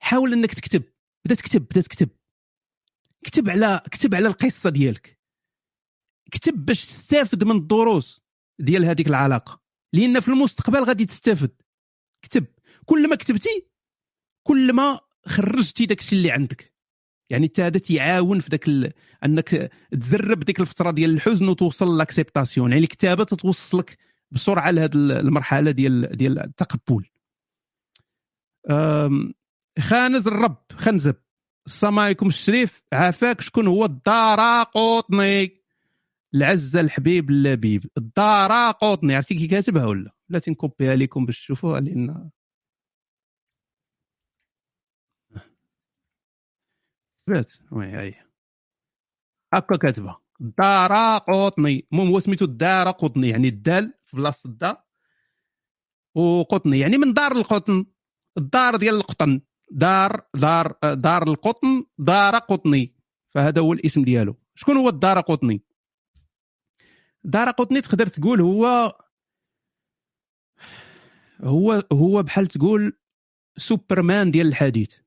حاول 0.00 0.32
إنك 0.32 0.54
تكتب. 0.54 0.82
بدا 1.26 1.34
تكتب 1.34 1.60
بدا 1.64 1.80
تكتب. 1.80 2.08
كتب 3.24 3.50
على 3.50 3.82
كتب 3.90 4.14
على 4.14 4.28
القصة 4.28 4.70
ديالك. 4.70 5.20
كتب 6.32 6.64
باش 6.64 6.84
تستافد 6.86 7.44
من 7.44 7.56
الدروس 7.56 8.20
ديال 8.58 8.84
هذيك 8.84 9.06
العلاقة. 9.06 9.62
لأن 9.92 10.20
في 10.20 10.28
المستقبل 10.28 10.84
غادي 10.84 11.06
تستافد. 11.06 11.62
كتب. 12.22 12.46
كل 12.86 13.08
ما 13.10 13.16
كتبتي 13.16 13.68
كل 14.46 14.72
ما 14.72 15.00
خرجتي 15.26 15.86
داك 15.86 15.98
الشيء 16.00 16.18
اللي 16.18 16.30
عندك. 16.30 16.73
يعني 17.30 17.48
حتى 17.48 17.62
هذا 17.62 17.78
تيعاون 17.78 18.40
في 18.40 18.48
داك 18.48 18.68
ال... 18.68 18.92
انك 19.24 19.70
تزرب 19.90 20.40
ديك 20.40 20.60
الفترة 20.60 20.90
ديال 20.90 21.10
الحزن 21.10 21.48
وتوصل 21.48 21.98
لاكسبتاسيون. 21.98 22.70
يعني 22.72 22.82
الكتابة 22.82 23.24
تتوصلك 23.24 23.98
بسرعة 24.30 24.70
لهذه 24.70 24.94
المرحلة 24.94 25.70
ديال 25.70 26.16
ديال 26.16 26.38
التقبل. 26.38 27.04
أم، 28.70 29.34
خانز 29.78 30.26
الرب 30.28 30.64
خنزب. 30.72 31.14
السلام 31.66 31.98
عليكم 31.98 32.26
الشريف. 32.26 32.82
عافاك 32.92 33.40
شكون 33.40 33.66
هو؟ 33.66 33.84
الدارا 33.84 34.62
قوطني 34.62 35.64
العزه 36.34 36.80
الحبيب 36.80 37.30
اللبيب. 37.30 37.86
الدارا 37.98 38.70
قوطني 38.70 39.14
عرفتي 39.14 39.34
كي 39.34 39.46
كاتبها 39.46 39.86
ولا؟ 39.86 40.14
لا 40.28 40.38
تنكوبيها 40.38 40.96
لكم 40.96 41.26
باش 41.26 41.38
تشوفوها 41.38 41.80
لأن 41.80 42.30
بات 47.28 47.52
وي 47.72 47.86
هاي 47.86 48.14
هكا 49.54 49.76
كاتبه 49.76 50.16
الدارا 50.40 51.18
قوطني 51.18 51.86
المهم 51.92 52.08
هو 52.08 52.20
سميتو 52.20 52.44
الدارا 52.44 52.90
قطني 52.90 53.28
يعني 53.28 53.48
الدال 53.48 53.94
في 54.04 54.16
بلاصة 54.16 54.48
الدا 54.50 54.84
وقطني 56.14 56.78
يعني 56.78 56.98
من 56.98 57.12
دار 57.12 57.32
القطن. 57.32 57.86
الدار 58.38 58.76
ديال 58.76 58.94
القطن. 58.94 59.40
دار 59.70 60.26
دار 60.34 60.78
دار 60.82 61.22
القطن 61.22 61.84
دار 61.98 62.38
قطني. 62.38 62.94
فهذا 63.30 63.60
هو 63.60 63.72
الاسم 63.72 64.04
ديالو. 64.04 64.36
شكون 64.54 64.76
هو 64.76 64.88
الدار 64.88 65.20
قطني؟ 65.20 65.62
دار 67.24 67.50
قطني 67.50 67.80
تقدر 67.80 68.06
تقول 68.06 68.40
هو 68.40 68.92
هو 71.40 71.82
هو 71.92 72.22
بحال 72.22 72.46
تقول 72.46 72.98
سوبرمان 73.56 74.30
ديال 74.30 74.46
الحديث. 74.46 75.03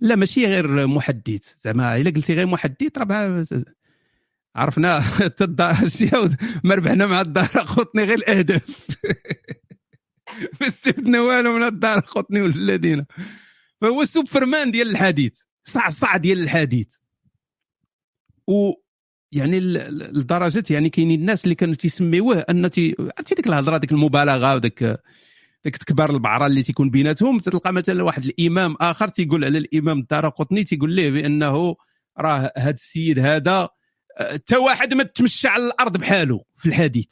لا 0.00 0.16
ماشي 0.16 0.46
غير 0.46 0.86
محدث 0.86 1.54
زعما 1.58 1.96
إلا 1.96 2.10
قلتي 2.10 2.34
غير 2.34 2.46
محدث 2.46 2.98
راه 2.98 3.46
عرفنا 4.56 5.00
حتى 5.00 5.46
ما 6.64 6.74
ربحنا 6.74 7.06
مع 7.06 7.20
الدار 7.20 7.46
قطني 7.46 8.04
غير 8.04 8.18
الأهداف. 8.18 8.86
ما 10.60 10.66
استفدنا 10.66 11.20
والو 11.20 11.56
من 11.56 11.62
الدار 11.62 12.00
قطني 12.00 12.42
والذين 12.42 13.06
فهو 13.80 14.04
سوبرمان 14.04 14.70
ديال 14.70 14.90
الحديث 14.90 15.40
صعصع 15.64 16.16
ديال 16.16 16.42
الحديث. 16.42 16.94
و 18.46 18.72
يعني 19.32 19.60
لدرجه 19.60 20.64
يعني 20.70 20.90
كاينين 20.90 21.20
الناس 21.20 21.44
اللي 21.44 21.54
كانوا 21.54 21.74
تيسميوه 21.74 22.38
ان 22.38 22.70
تي 22.70 22.96
عرفتي 23.18 23.34
ديك 23.34 23.46
الهضرة 23.46 23.78
ديك 23.78 23.92
المبالغة 23.92 24.54
وداك 24.54 25.02
ديك 25.64 25.76
تكبار 25.76 26.10
البعرة 26.10 26.46
اللي 26.46 26.62
تيكون 26.62 26.90
بيناتهم 26.90 27.38
تلقى 27.38 27.72
مثلا 27.72 28.02
واحد 28.02 28.24
الإمام 28.24 28.76
آخر 28.80 29.08
تيقول 29.08 29.44
على 29.44 29.58
الإمام 29.58 29.98
الدارقطني 29.98 30.64
تيقول 30.64 30.92
ليه؟ 30.92 31.10
بأنه 31.10 31.76
راه 32.18 32.52
هذا 32.56 32.70
السيد 32.70 33.18
هذا 33.18 33.68
آه، 34.18 34.32
حتى 34.32 34.56
واحد 34.56 34.94
ما 34.94 35.02
تمشى 35.04 35.48
على 35.48 35.66
الأرض 35.66 35.96
بحاله 35.96 36.44
في 36.56 36.66
الحديث. 36.66 37.08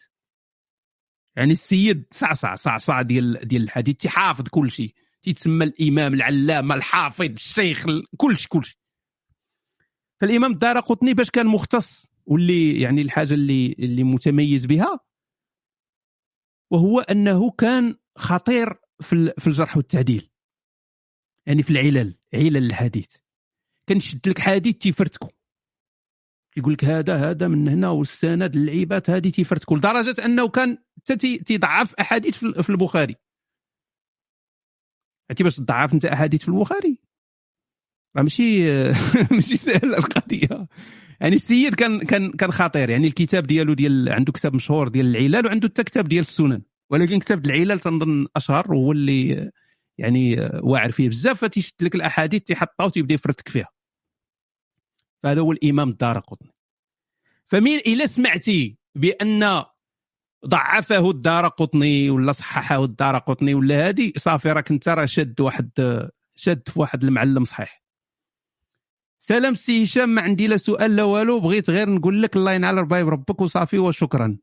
يعني 1.36 1.52
السيد 1.52 2.04
صعصع 2.12 2.54
صعصع 2.54 3.02
ديال 3.02 3.48
ديال 3.48 3.62
الحديث 3.62 3.96
تيحافظ 3.96 4.44
كل 4.50 4.70
شيء. 4.70 4.94
تيتسمى 5.22 5.64
الإمام 5.64 6.14
العلامة 6.14 6.74
الحافظ 6.74 7.24
الشيخ 7.24 7.86
ال- 7.88 8.06
كل 8.16 8.38
شيء 8.38 8.48
كل 8.48 8.64
شيء 8.64 8.76
فالإمام 10.20 10.52
الدارقطني 10.52 11.14
باش 11.14 11.30
كان 11.30 11.46
مختص 11.46 12.12
واللي 12.26 12.80
يعني 12.80 13.02
الحاجة 13.02 13.34
اللي 13.34 13.74
اللي 13.78 14.04
متميز 14.04 14.66
بها 14.66 15.00
وهو 16.70 17.00
أنه 17.00 17.50
كان 17.50 17.96
خطير 18.18 18.68
في 19.00 19.32
في 19.38 19.46
الجرح 19.46 19.76
والتعديل. 19.76 20.30
يعني 21.46 21.62
في 21.62 21.70
العلل 21.70 22.14
علل 22.34 22.56
الحديث. 22.56 23.06
كان 23.86 23.96
يشد 23.96 24.28
لك 24.28 24.38
حديث 24.38 24.74
تيفرتكو. 24.76 25.28
يقول 26.56 26.72
لك 26.72 26.84
هذا 26.84 27.30
هذا 27.30 27.48
من 27.48 27.68
هنا 27.68 27.88
والسند 27.88 28.56
اللعيبات 28.56 29.10
هذه 29.10 29.28
تيفرتكو 29.28 29.76
لدرجة 29.76 30.24
أنه 30.24 30.48
كان 30.48 30.78
حتى 30.98 31.16
تي- 31.16 31.38
تيضعف 31.38 31.94
أحاديث 31.94 32.36
في 32.36 32.42
ال- 32.46 32.62
في 32.62 32.70
البخاري. 32.70 33.16
عرفتي 35.30 35.44
باش 35.44 35.56
تضعف 35.56 35.92
أنت 35.94 36.04
أحاديث 36.04 36.42
في 36.42 36.48
البخاري؟ 36.48 36.98
راه 38.16 38.22
ماشي 38.22 38.64
ماشي 39.34 39.56
سهله 39.56 39.98
القضية. 39.98 40.68
يعني 41.20 41.34
السيد 41.36 41.74
كان 41.74 41.98
كان 42.06 42.32
كان 42.32 42.50
خطير. 42.50 42.90
يعني 42.90 43.06
الكتاب 43.06 43.46
ديالو 43.46 43.74
ديال 43.74 44.08
عنده 44.08 44.32
كتاب 44.32 44.54
مشهور 44.54 44.88
ديال 44.88 45.16
العلل 45.16 45.46
وعنده 45.46 45.68
حتى 45.68 45.84
كتاب 45.84 46.08
ديال 46.08 46.20
السنن. 46.20 46.62
ولكن 46.90 47.18
كتاب 47.18 47.46
العلل 47.46 47.80
تنظن 47.80 48.26
أشهر 48.36 48.72
وهو 48.72 48.92
اللي 48.92 49.50
يعني 49.98 50.36
واعر 50.62 50.90
فيه. 50.90 51.08
بزاف 51.08 51.40
فتيشد 51.40 51.74
لك 51.82 51.94
الأحاديث 51.94 52.42
تيحطها 52.42 52.86
وتيبدا 52.86 53.14
يفرتك 53.14 53.48
فيها. 53.48 53.68
فهذا 55.22 55.40
هو 55.40 55.52
الإمام 55.52 55.88
الدار 55.88 56.18
قطني 56.18 56.54
فمين 57.46 57.78
إلا 57.78 58.06
سمعتي 58.06 58.78
بأن 58.94 59.64
ضعفه 60.46 61.10
الدار 61.10 61.48
قطني 61.48 62.10
ولا 62.10 62.32
صححه 62.32 62.84
الدار 62.84 63.18
قطني 63.18 63.54
ولا 63.54 63.88
هادي 63.88 64.12
صافي 64.16 64.52
راك 64.52 64.70
أنت 64.70 64.88
راه 64.88 65.04
شاد 65.04 65.40
واحد 65.40 65.70
شاد 66.36 66.68
في 66.68 66.80
واحد 66.80 67.04
المعلم 67.04 67.44
صحيح. 67.44 67.82
سلام 69.20 69.54
سي 69.54 69.82
هشام 69.82 70.08
ما 70.08 70.22
عندي 70.22 70.46
لا 70.46 70.56
سؤال 70.56 70.96
لا 70.96 71.02
والو 71.02 71.40
بغيت 71.40 71.70
غير 71.70 71.90
نقول 71.90 72.22
لك 72.22 72.36
الله 72.36 72.52
ينعل 72.52 72.74
رباي 72.74 73.04
بربك 73.04 73.40
وصافي 73.40 73.78
وشكرا. 73.78 74.38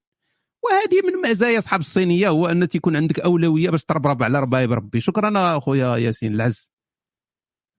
وهذه 0.66 1.08
من 1.08 1.30
مزايا 1.30 1.58
أصحاب 1.58 1.80
الصينية 1.80 2.30
هو 2.30 2.48
أن 2.48 2.68
تيكون 2.68 2.96
عندك 2.96 3.20
أولوية 3.20 3.70
باش 3.70 3.86
تربرب 3.86 4.24
على 4.24 4.40
ربايب 4.40 4.72
ربي 4.72 5.00
شكرا 5.00 5.58
أخويا 5.58 5.98
ياسين 5.98 6.34
العز. 6.36 6.72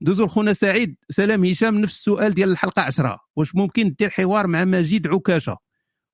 دوزو 0.01 0.25
لخونا 0.25 0.53
سعيد. 0.53 0.97
سلام 1.11 1.45
هشام 1.45 1.79
نفس 1.79 1.95
السؤال 1.97 2.35
ديال 2.35 2.51
الحلقة 2.51 2.83
10 2.83 3.21
واش 3.37 3.55
ممكن 3.55 3.95
دير 3.99 4.11
حوار 4.11 4.47
مع 4.47 4.65
مجيد 4.65 5.07
عكاشة؟ 5.07 5.59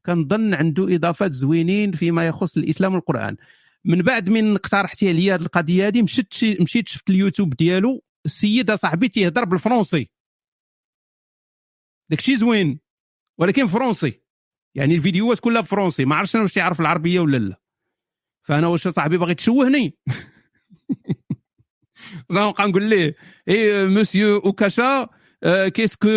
كنظن 0.07 0.55
عنده 0.55 0.95
إضافات 0.95 1.33
زوينين 1.33 1.93
فيما 1.93 2.27
يخص 2.27 2.57
الإسلام 2.57 2.95
والقرآن. 2.95 3.37
من 3.85 4.03
بعد 4.03 4.31
من 4.31 4.55
اقترحتي 4.55 5.09
عليا 5.09 5.35
هذه 5.35 5.41
القضية 5.43 5.87
هذه 5.87 6.03
مشيت 6.03 6.33
شي- 6.33 6.57
مشيت 6.61 6.89
شفت 6.89 7.11
اليوتيوب 7.11 7.55
ديالو 7.55 8.03
السيد 8.25 8.75
صاحبي 8.75 9.09
تيهضر 9.09 9.45
بالفرنسي. 9.45 10.11
داكشي 12.11 12.37
زوين 12.37 12.81
ولكن 13.39 13.67
فرنسي. 13.67 14.22
يعني 14.75 14.95
الفيديوهات 14.95 15.41
كلها 15.41 15.63
فرنسي 15.63 16.05
ما 16.05 16.17
عرفتش 16.17 16.37
أنا 16.37 16.43
واش 16.43 16.57
يعرف 16.57 16.81
العربية 16.81 17.21
ولا 17.21 17.37
لا. 17.37 17.61
فأنا 18.43 18.67
واش 18.67 18.89
صاحبي 18.89 19.19
باغي 19.19 19.35
تشوهني 19.35 19.97
نبقى 22.31 22.69
نقول 22.69 22.83
ليه 22.83 23.17
eh 23.49 23.87
monsieur 23.87 24.37
عكاشة 24.37 25.09
qu'est-ce 25.75 25.97
que 25.97 26.09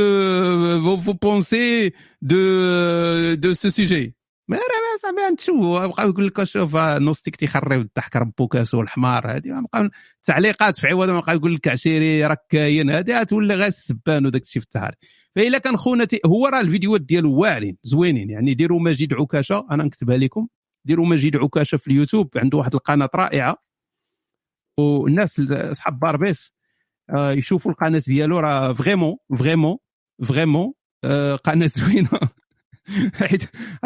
vous 1.02 1.14
pensez 1.14 1.92
de 2.22 2.38
de 3.34 3.54
ce 3.54 3.70
sujet 3.70 4.16
ما 4.48 4.58
راه 4.58 4.98
صاحبي 5.02 5.34
نتشوه 5.34 5.88
بقى 5.88 6.08
يقول 6.08 6.28
لك 6.28 6.44
شوف 6.44 6.76
نوستيك 6.76 7.36
تيخريو 7.36 7.82
الضحك 7.82 8.16
ربو 8.16 8.48
كاسو 8.48 8.82
الحمار 8.82 9.32
هذه 9.36 9.66
بقى 9.74 9.90
تعليقات 10.24 10.80
في 10.80 10.88
عوض 10.88 11.10
ما 11.10 11.20
بقى 11.20 11.36
يقول 11.36 11.56
لك 11.56 11.68
عشيري 11.68 12.26
راك 12.26 12.40
كاين 12.50 12.90
هذه 12.90 13.24
تولي 13.24 13.56
غير 13.56 13.68
السبان 13.68 14.26
وداك 14.26 14.42
الشيء 14.42 14.62
في 14.62 14.66
التهاري 14.66 14.96
فإلا 15.36 15.58
كان 15.58 15.78
خونا 15.78 16.08
هو 16.26 16.48
راه 16.48 16.60
الفيديوهات 16.60 17.02
ديالو 17.02 17.34
واعرين 17.34 17.78
زوينين. 17.84 18.30
يعني 18.30 18.54
ديروا 18.54 18.80
مجيد 18.80 19.14
عكاشة 19.14 19.68
أنا 19.72 19.84
نكتبها 19.84 20.18
لكم. 20.18 20.48
ديروا 20.86 21.06
مجيد 21.06 21.36
عكاشة 21.36 21.78
في 21.78 21.88
اليوتيوب 21.88 22.38
عنده 22.38 22.58
واحد 22.58 22.76
القناة 22.76 23.10
رائعة. 23.16 23.58
والناس 24.80 25.40
أصحاب 25.52 26.00
باربيس 26.00 26.54
آه، 27.10 27.32
يشوفوا 27.32 27.72
القناة 27.72 28.04
ديالو 28.08 28.40
راه 28.40 28.74
فريمون 28.74 29.18
فريمون 29.38 29.78
فريمون 30.24 30.74
آه، 31.04 31.36
قناة 31.36 31.68
زوينة. 31.68 32.10
حيت 33.14 33.44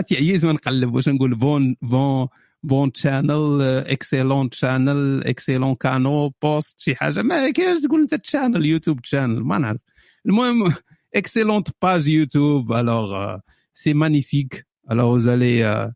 تيعيز 0.07 0.45
ما 0.45 0.51
نقلب 0.51 0.95
واش 0.95 1.09
نقول 1.09 1.35
بون 1.35 1.75
بون 1.81 2.27
بون 2.63 2.91
تشانل 2.91 3.61
اكسيلون 3.61 4.49
تشانل 4.49 5.23
اكسيلون 5.27 5.75
كانو 5.75 6.29
بوست 6.41 6.79
شي 6.79 6.95
حاجة. 6.95 7.21
ما 7.21 7.51
كاينش 7.51 7.81
تقول 7.81 8.01
أنت 8.01 8.15
تشانل 8.15 8.65
يوتيوب 8.65 9.01
تشانل 9.01 9.43
ما 9.43 9.57
نعرف. 9.57 9.79
المهم 10.25 10.73
excellente 11.11 11.71
page 11.79 12.07
YouTube. 12.07 12.71
Alors, 12.71 13.15
euh, 13.15 13.37
c'est 13.73 13.93
magnifique. 13.93 14.63
Alors, 14.87 15.11
vous 15.13 15.27
allez, 15.27 15.61
euh, 15.61 15.87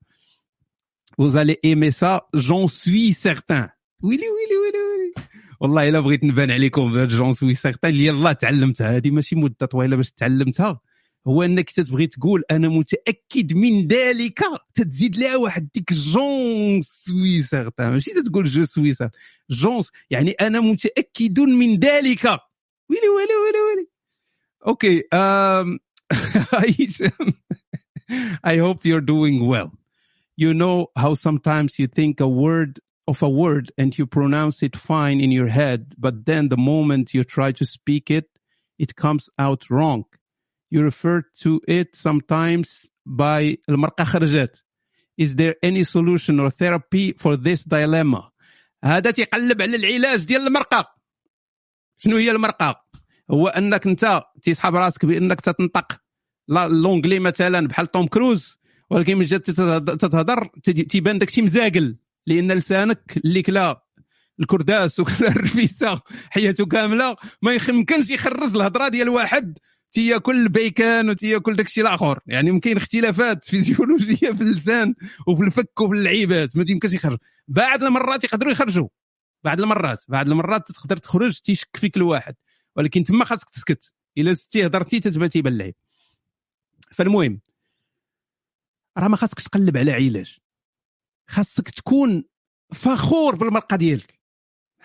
vous 1.17 1.37
allez 1.37 1.59
aimer 1.63 1.91
ça. 1.91 2.27
J'en 2.33 2.67
suis 2.67 3.13
certain. 3.13 3.69
ويلي 4.03 4.23
ويلي 4.23 4.57
ويلي 4.57 4.77
ويلي 4.77 5.13
والله 5.59 5.89
الا 5.89 5.99
بغيت 5.99 6.23
نبان 6.23 6.51
عليكم 6.51 6.93
بهاد 6.93 7.07
j'en 7.07 7.33
suis 7.33 7.53
certain 7.53 7.91
اللي 7.91 8.05
يلاه 8.05 8.31
تعلمتها 8.31 8.97
هذه 8.97 9.11
ماشي 9.11 9.35
مده 9.35 9.65
طويله 9.65 9.95
باش 9.95 10.11
تعلمتها 10.11 10.81
هو 11.27 11.43
انك 11.43 11.69
تتبغي 11.69 12.07
تقول 12.07 12.43
أنا 12.51 12.69
متاكد 12.69 13.53
من 13.53 13.87
ذلك 13.87 14.39
تتزيد 14.73 15.15
لها 15.15 15.35
واحد 15.35 15.69
ديك 15.73 15.93
j'en 15.93 16.81
suis 16.81 17.41
certain 17.41 17.91
ماشي 17.91 18.11
تتقول 18.11 18.45
je 18.45 18.65
suis 18.65 18.93
certain 18.93 19.19
جون 19.49 19.83
يعني 20.09 20.31
أنا 20.31 20.59
متاكد 20.59 21.39
من 21.39 21.79
ذلك 21.79 22.25
ويلي 22.89 23.09
ويلي 23.09 23.35
ويلي 23.43 23.59
ويلي 23.69 23.92
Okay. 24.66 25.04
Um, 25.12 25.80
Aisha, 26.12 27.12
I 28.42 28.56
hope 28.58 28.84
you're 28.84 29.00
doing 29.00 29.46
well. 29.46 29.72
You 30.36 30.54
know 30.54 30.88
how 30.96 31.14
sometimes 31.14 31.78
you 31.78 31.86
think 31.86 32.20
a 32.20 32.28
word 32.28 32.80
of 33.06 33.22
a 33.22 33.28
word 33.28 33.72
and 33.76 33.96
you 33.96 34.06
pronounce 34.06 34.62
it 34.62 34.76
fine 34.76 35.20
in 35.20 35.32
your 35.32 35.48
head, 35.48 35.94
but 35.98 36.26
then 36.26 36.48
the 36.48 36.56
moment 36.56 37.14
you 37.14 37.24
try 37.24 37.52
to 37.52 37.64
speak 37.64 38.10
it, 38.10 38.26
it 38.78 38.94
comes 38.96 39.28
out 39.38 39.68
wrong. 39.70 40.04
You 40.70 40.82
refer 40.82 41.24
to 41.40 41.60
it 41.66 41.96
sometimes 41.96 42.86
by 43.06 43.56
المرقة 43.68 44.04
خرجت. 44.04 44.62
Is 45.16 45.34
there 45.34 45.56
any 45.62 45.82
solution 45.82 46.38
or 46.38 46.50
therapy 46.50 47.12
for 47.12 47.36
this 47.36 47.64
dilemma? 47.64 48.30
هذا 48.84 49.10
تيقلب 49.10 49.62
على 49.62 49.76
العلاج 49.76 50.24
ديال 50.24 50.46
المرقة. 50.46 50.86
شنو 51.98 52.16
هي 52.16 52.30
المرقة؟ 52.30 52.81
هو 53.31 53.47
انك 53.47 53.87
انت 53.87 54.23
تيسحب 54.41 54.75
راسك 54.75 55.05
بانك 55.05 55.41
تتنطق. 55.41 55.99
l'anglais 56.47 57.19
مثلا 57.19 57.67
بحال 57.67 57.87
توم 57.87 58.07
كروز 58.07 58.57
ولكن 58.89 59.17
من 59.17 59.27
تتهض- 59.27 59.97
تتهضر 59.97 60.47
تيبان 60.63 61.17
داك 61.17 61.29
الشيء 61.29 61.43
مزاقل. 61.43 61.97
لأن 62.27 62.51
لسانك 62.51 63.17
اللي 63.25 63.41
كلا 63.41 63.83
الكرداس 64.39 64.99
وكلا 64.99 65.27
الرفيسة 65.35 66.01
حياته 66.29 66.65
كاملة 66.65 67.15
ما 67.41 67.53
يمكنش 67.69 68.09
يخرج 68.09 68.55
الهضرة 68.55 68.87
ديال 68.87 69.09
واحد. 69.09 69.57
تياكل 69.91 70.35
البيكان 70.35 71.09
وتياكل 71.09 71.55
داك 71.55 71.65
الشيء 71.65 71.83
الآخر. 71.83 72.19
يعني 72.27 72.51
ممكن 72.51 72.77
اختلافات 72.77 73.45
فيزيولوجية 73.45 74.31
في 74.31 74.41
اللسان 74.41 74.95
وفي 75.27 75.43
الفك 75.43 75.81
وفي 75.81 75.93
اللعيبات 75.93 76.57
ما 76.57 76.63
تيمكنش 76.63 76.93
يخرج. 76.93 77.17
بعض 77.47 77.83
المرات 77.83 78.23
يقدروا 78.23 78.51
يخرجوا. 78.51 78.87
بعض 79.43 79.59
المرات 79.61 80.03
بعض 80.07 80.29
المرات 80.29 80.71
تقدر 80.71 80.97
تخرج 80.97 81.39
تيشك 81.39 81.67
فيك 81.77 81.97
الواحد. 81.97 82.35
ولكن 82.75 83.03
تما 83.03 83.25
خاصك 83.25 83.49
تسكت. 83.49 83.93
إلا 84.17 84.33
زدتي 84.33 84.65
هضرتي 84.65 84.99
تتبان 84.99 85.29
تيبان 85.29 85.73
فالمهم 86.91 87.41
راه 88.97 89.07
ما 89.07 89.17
خاصكش 89.17 89.43
تقلب 89.43 89.77
على 89.77 89.91
علاج. 89.91 90.37
خاصك 91.29 91.69
تكون 91.69 92.23
فخور 92.73 93.35
بالمرقة 93.35 93.77
ديالك. 93.77 94.19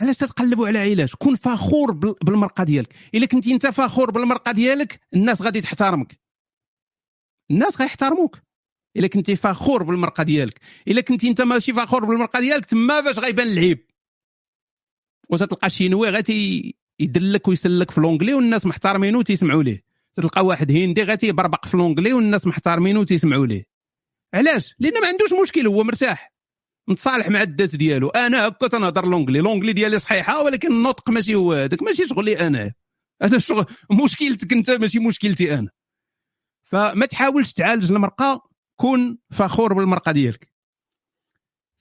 علاش 0.01 0.17
تتقلبوا 0.17 0.69
على 0.69 0.79
علاج؟ 0.79 1.15
كون 1.15 1.37
فخور 1.37 1.93
بال- 1.93 2.15
بالمرقة 2.25 2.65
ديالك. 2.65 2.95
إلا 3.15 3.27
كنتي 3.27 3.53
أنت 3.53 3.67
فخور 3.67 4.11
بالمرقة 4.11 4.53
ديالك 4.53 5.01
الناس 5.15 5.43
غادي 5.43 5.61
تحترمك. 5.61 6.21
الناس 7.51 7.81
غيحترموك 7.81 8.39
إلا 8.97 9.07
كنتي 9.07 9.37
فخور 9.37 9.83
بالمرقة 9.83 10.23
ديالك. 10.23 10.61
إلا 10.89 11.01
كنتي 11.01 11.29
أنت 11.29 11.41
ماشي 11.41 11.73
فخور 11.73 12.05
بالمرقة 12.05 12.41
ديالك 12.41 12.65
تما 12.65 13.01
باش 13.01 13.19
غيبان 13.19 13.47
العيب. 13.47 13.87
وتتلقى 15.31 15.71
شي 15.71 15.89
نوي 15.89 16.11
غادي 16.11 16.77
يدلك 17.01 17.49
ويسلك 17.49 17.91
في 17.91 18.01
l'anglais 18.01 18.35
والناس 18.35 18.67
محترمينه 18.67 19.19
وتيسمعوا 19.19 19.63
ليه. 19.63 19.85
تلقى 20.15 20.47
واحد 20.47 20.73
هندي 20.73 21.03
غادي 21.03 21.27
يبربق 21.27 21.67
في 21.67 21.77
l'anglais 21.77 22.13
والناس 22.13 22.47
محترمينه 22.47 23.01
وتيسمعوا 23.01 23.47
ليه. 23.47 23.65
علاش؟ 24.35 24.75
لأن 24.79 25.01
ما 25.01 25.07
عندوش 25.07 25.33
مشكل 25.43 25.67
هو 25.67 25.85
مرتاح. 25.85 26.33
متصالح 26.89 27.29
مع 27.29 27.43
الذات 27.43 27.77
ديالو. 27.77 28.09
أنا 28.09 28.47
هكا 28.47 28.69
تنهضر 28.69 29.07
l'anglais. 29.07 29.39
l'anglais 29.39 29.73
ديالي 29.73 29.99
صحيحة 29.99 30.43
ولكن 30.43 30.73
النطق 30.73 31.11
ماشي 31.11 31.35
هو 31.35 31.53
هذاك. 31.53 31.83
ماشي 31.83 32.09
شغلي 32.09 32.47
أنا. 32.47 32.73
هذا 33.23 33.37
الشغل 33.37 33.67
مشكلتك 34.05 34.53
أنت 34.53 34.71
ماشي 34.71 34.99
مشكلتي 34.99 35.55
أنا. 35.59 35.71
فما 36.63 37.07
تحاولش 37.07 37.53
تعالج 37.53 37.93
المرقة. 37.93 38.49
كن 38.77 39.19
فخور 39.31 39.73
بالمرقة 39.73 40.13
ديالك. 40.13 40.53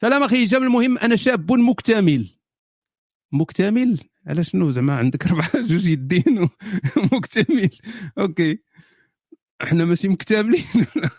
سلام 0.02 0.24
أخي 0.24 0.44
هشام 0.44 0.64
المهم 0.64 0.98
أنا 0.98 1.16
شاب 1.16 1.52
مكتمل. 1.52 2.30
مكتمل؟ 3.32 4.00
على 4.28 4.44
شنو 4.44 4.72
زعما 4.72 4.96
عندك 4.96 5.26
اربعه 5.28 5.62
جوج 5.62 5.86
يدين 5.86 6.50
مكتمل 7.14 7.70
أوكي. 8.18 8.60
إحنا 9.64 9.86
ماشي 9.86 10.08
مكتملين. 10.08 10.64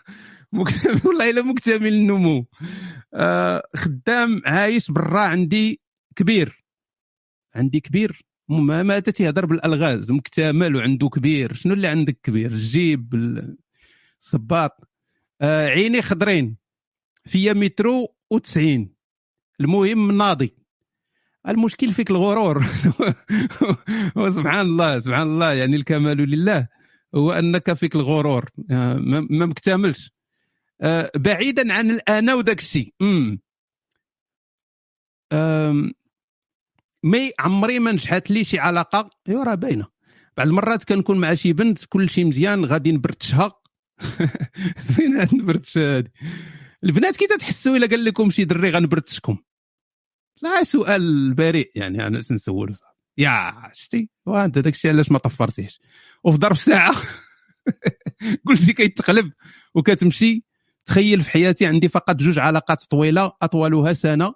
مكتمل. 0.53 1.01
والله 1.05 1.29
إلا 1.29 1.41
مكتمل 1.41 1.93
النمو 1.93 2.45
آه 3.13 3.63
خدام 3.75 4.41
عايش 4.45 4.91
برا 4.91 5.21
عندي 5.21 5.81
كبير. 6.15 6.65
عندي 7.55 7.79
كبير. 7.79 8.25
ما 8.49 8.83
ما 8.83 8.99
تيهضر 8.99 9.45
بالألغاز. 9.45 10.11
مكتمل 10.11 10.75
وعنده 10.75 11.09
كبير. 11.09 11.53
شنو 11.53 11.73
اللي 11.73 11.87
عندك 11.87 12.19
كبير؟ 12.23 12.51
الجيب 12.51 13.15
الصباط 14.21 14.89
آه 15.41 15.67
عيني 15.67 16.01
خضرين. 16.01 16.57
فيا 17.25 17.53
مترو 17.53 18.15
و90 18.33 18.87
المهم 19.59 20.17
ناضي. 20.17 20.58
المشكل 21.47 21.91
فيك 21.91 22.11
الغرور. 22.11 22.65
وسبحان 24.15 24.65
الله 24.65 24.99
سبحان 24.99 25.27
الله 25.27 25.53
يعني 25.53 25.75
الكمال 25.75 26.17
لله 26.17 26.67
هو 27.15 27.31
أنك 27.31 27.73
فيك 27.73 27.95
الغرور. 27.95 28.49
آه، 28.71 28.93
ما 28.93 29.45
مكتملش. 29.45 30.11
آه، 30.81 31.11
بعيدا 31.15 31.73
عن 31.73 31.89
الانا 31.89 32.33
وداك 32.33 32.59
الشيء. 32.59 32.93
مي 37.03 37.31
عمري 37.39 37.79
ما 37.79 37.91
نجحت 37.91 38.31
لي 38.31 38.43
شي 38.43 38.59
علاقة. 38.59 39.09
ايوا 39.29 39.43
راه 39.43 39.55
باينة. 39.55 39.99
بعض 40.39 40.47
المرات 40.47 40.83
كنكون 40.83 41.19
مع 41.19 41.33
شي 41.33 41.53
بنت 41.53 41.85
كل 41.85 42.09
شيء 42.09 42.25
مزيان 42.25 42.65
غادي 42.65 42.91
نبرتشها 42.91 43.51
زوينة 44.85 45.27
هادي 45.77 46.11
البنات 46.83 47.17
كي 47.17 47.27
تتحسوا 47.27 47.77
إلا 47.77 47.87
قال 47.87 48.05
لكم 48.05 48.29
شي 48.29 48.45
دري 48.45 48.71
غنبرتشكم 48.71 49.37
لا 50.41 50.63
سؤال 50.63 51.33
بريء 51.33 51.71
يعني 51.75 52.07
أنا 52.07 52.17
نسول 52.31 52.75
يا 53.17 53.53
شتي 53.73 54.09
وأنت 54.25 54.59
داك 54.59 54.73
الشيء 54.73 54.91
علاش 54.91 55.11
ما 55.11 55.17
طفرتيش؟ 55.17 55.81
وفي 56.23 56.37
ظرف 56.37 56.61
ساعة 56.61 56.95
كل 58.47 58.57
شيء 58.57 58.75
كيتقلب 58.75 59.31
وكتمشي. 59.75 60.43
تخيل 60.85 61.21
في 61.21 61.29
حياتي 61.29 61.65
عندي 61.65 61.89
فقط 61.89 62.15
جوج 62.15 62.39
علاقات 62.39 62.83
طويلة 62.83 63.31
أطولها 63.41 63.93
سنة 63.93 64.33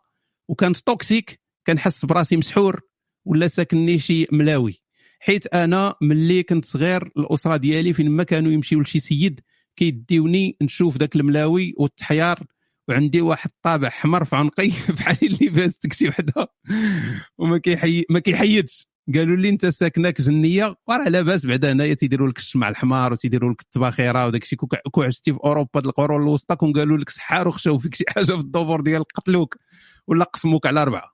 وكانت 0.48 0.78
toxique 0.78 1.42
كنحس 1.68 2.06
براسي 2.06 2.38
مسحور 2.38 2.82
ولا 3.26 3.48
ساكنني 3.48 3.98
شي 3.98 4.28
ملاوي. 4.32 4.82
حيت 5.20 5.48
أنا 5.48 5.96
ملي 6.02 6.44
كنت 6.44 6.66
صغير 6.66 7.12
الأسرة 7.18 7.58
ديالي 7.58 7.94
فين 7.94 8.12
ما 8.12 8.24
كانوا 8.24 8.52
يمشيو 8.52 8.82
لشي 8.82 9.00
سيد 9.00 9.42
كيديوني 9.76 10.58
نشوف 10.62 10.98
ذاك 10.98 11.16
الملاوي 11.16 11.74
والتحيار. 11.78 12.44
وعندي 12.88 13.22
واحد 13.22 13.50
الطابع 13.56 13.90
حمر 13.90 14.24
في 14.24 14.36
عنقي 14.36 14.72
بحال 14.98 15.18
اللي 15.24 15.50
باستك 15.50 15.94
شي 15.94 16.08
وحده. 16.10 16.48
وما 17.38 17.58
كيحي 17.58 18.06
ما 18.10 18.20
كيحيدش. 18.20 18.88
قالوا 19.16 19.38
لي 19.38 19.50
انت 19.50 19.66
ساكنك 19.66 20.22
جنية. 20.22 20.76
وراه 20.88 21.10
لاباس 21.10 21.46
بعدا 21.46 21.72
هنايا 21.72 21.94
تيديروا 21.94 22.30
لك 22.30 22.38
الشمع 22.38 22.70
الحمار 22.70 23.14
وتيديروا 23.14 23.54
لك 23.54 23.62
الطباخيرة 23.62 24.28
وداك 24.28 24.44
الشيء 24.44 24.60
كو 24.92 25.04
عشتي 25.04 25.34
في 25.34 25.40
أوروبا 25.44 25.80
القرون 25.80 26.24
الوسطى 26.24 26.56
كون 26.56 26.74
قالوا 26.74 26.98
لك 26.98 27.10
سحار 27.10 27.48
وخشاو 27.48 27.80
فيك 27.80 27.96
شي 27.96 28.04
حاجة 28.08 28.26
في 28.26 28.34
الدبور 28.34 28.82
ديال 28.82 29.04
قتلوك. 29.04 29.58
ولا 30.08 30.26
قسموك 30.26 30.66
على 30.68 30.82
أربعة. 30.82 31.14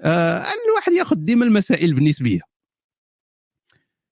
آه 0.00 0.46
الواحد 0.68 0.92
ياخذ 0.92 1.16
ديما 1.16 1.44
المسائل 1.44 1.94
بالنسبيه 1.94 2.53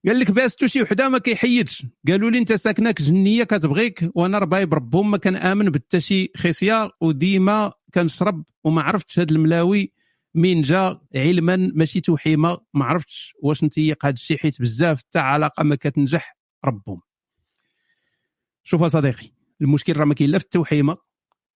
قال 0.06 0.18
لك 0.18 0.30
باستو 0.30 0.66
شي 0.66 0.82
وحده 0.82 1.08
ما 1.08 1.18
كيحيدش. 1.18 1.86
قالوا 2.08 2.30
لي 2.30 2.38
انت 2.38 2.52
ساكنك 2.52 3.02
جنية 3.02 3.44
كتبغيك 3.44 4.10
وأنا 4.14 4.38
ربايب 4.38 4.74
ربهم 4.74 5.10
ما 5.10 5.18
كنامن 5.18 5.70
بتا 5.70 5.98
شي 5.98 6.30
خصيه 6.36 6.90
وديما 7.00 7.72
كنشرب 7.94 8.44
وما 8.64 8.82
عرفتش 8.82 9.18
هاد 9.18 9.30
الملاوي 9.32 9.92
من 10.34 10.62
جا 10.62 11.00
علما 11.14 11.56
ماشي 11.74 12.00
توحيمة 12.00 12.58
ما 12.74 12.84
عرفتش 12.84 13.34
واش 13.42 13.64
نتيق 13.64 14.06
هذا 14.06 14.14
الشيء 14.14 14.36
حيت 14.38 14.60
بزاف 14.60 14.98
حتى 14.98 15.18
علاقة 15.18 15.62
ما 15.62 15.74
كتنجح 15.74 16.36
ربهم. 16.64 17.00
شوف 18.64 18.84
صديقي 18.84 19.26
المشكل 19.60 19.96
راه 19.96 20.04
ما 20.04 20.14
كاين 20.14 20.30
لا 20.30 20.38
في 20.38 20.44
التوحيمة 20.44 20.96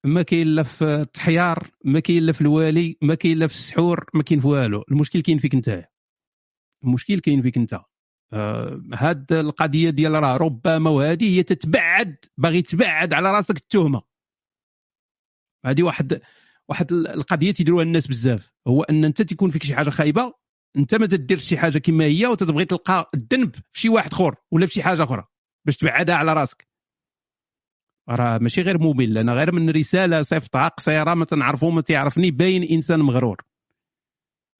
ما 0.04 0.22
كاين 0.22 0.48
لا 0.48 0.64
في 0.64 0.86
التحيار 0.86 1.70
ما 1.86 2.00
كاين 2.00 2.24
لا 2.24 2.32
في 2.32 2.42
الوالي 2.42 2.98
ما 3.02 3.16
كاين 3.16 3.38
لا 3.38 3.48
في 3.48 3.54
السحور 3.54 4.06
ما 4.14 4.24
كاين 4.24 4.40
في 4.40 4.48
والو. 4.48 4.84
المشكل 4.92 5.22
كاين 5.22 5.38
فيك 5.38 5.56
انت. 5.56 5.86
المشكل 6.84 7.20
كاين 7.20 7.42
فيك 7.42 7.58
انت. 7.58 7.80
هاد 8.94 9.34
القضية 9.34 9.90
ديال 9.90 10.14
راه 10.14 10.38
ربما 10.38 10.90
وهذه 10.90 11.38
هي 11.38 11.44
تتبعد 11.44 12.16
باغي 12.38 12.62
تبعد 12.62 13.14
على 13.14 13.32
راسك 13.32 13.58
التهمة. 13.58 14.02
هذه 15.66 15.84
واحد 15.84 16.22
واحد 16.70 16.92
القضية 16.92 17.52
تيديروها 17.52 17.84
الناس 17.84 18.08
بزاف. 18.08 18.52
هو 18.68 18.84
أن 18.84 19.06
أنت 19.06 19.22
تيكون 19.22 19.50
فيك 19.50 19.64
شي 19.64 19.76
حاجة 19.76 19.90
خايبة 19.90 20.34
أنت 20.78 20.96
ما 20.96 21.06
تديرش 21.06 21.44
شي 21.44 21.58
حاجة 21.58 21.78
كما 21.78 22.04
هي 22.04 22.28
وتتبغي 22.28 22.66
تلقى 22.66 23.10
الذنب 23.14 23.56
في 23.56 23.82
شي 23.82 23.90
واحد 23.90 24.14
اخر 24.14 24.36
ولا 24.52 24.66
في 24.66 24.74
شي 24.74 24.84
حاجة 24.84 25.04
أخرى 25.04 25.26
باش 25.66 25.78
تبعدها 25.78 26.16
على 26.16 26.34
راسك. 26.34 26.68
راه 28.10 28.38
ماشي 28.38 28.62
غير 28.62 28.78
ممل 28.82 29.18
أنا 29.18 29.34
غير 29.34 29.52
من 29.52 29.70
رسالة 29.70 30.22
صيفطها 30.22 30.68
قصيره 30.68 31.14
ما 31.14 31.26
تنعرفو 31.26 31.70
ما 31.70 31.82
تيعرفني 31.82 32.32
باين 32.32 32.64
إنسان 32.64 33.00
مغرور. 33.00 33.42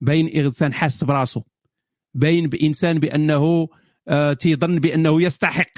باين 0.02 0.28
إنسان 0.28 0.74
حاس 0.74 1.04
براسو. 1.04 1.42
باين 2.16 2.48
بإنسان 2.50 3.00
بأنه 3.00 3.68
آه 4.08 4.34
تيظن 4.34 4.80
بأنه 4.80 5.22
يستحق. 5.22 5.72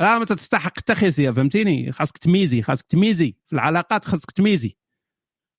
راه 0.00 0.18
ما 0.18 0.24
تستحق. 0.24 0.78
حتى 0.78 0.94
خيسيه 0.94 1.30
فهمتيني؟ 1.30 1.92
خاصك 1.92 2.18
تميزي 2.18 2.62
خاصك 2.62 2.86
تميزي. 2.86 3.36
في 3.46 3.52
العلاقات 3.52 4.04
خاصك 4.04 4.30
تميزي. 4.30 4.76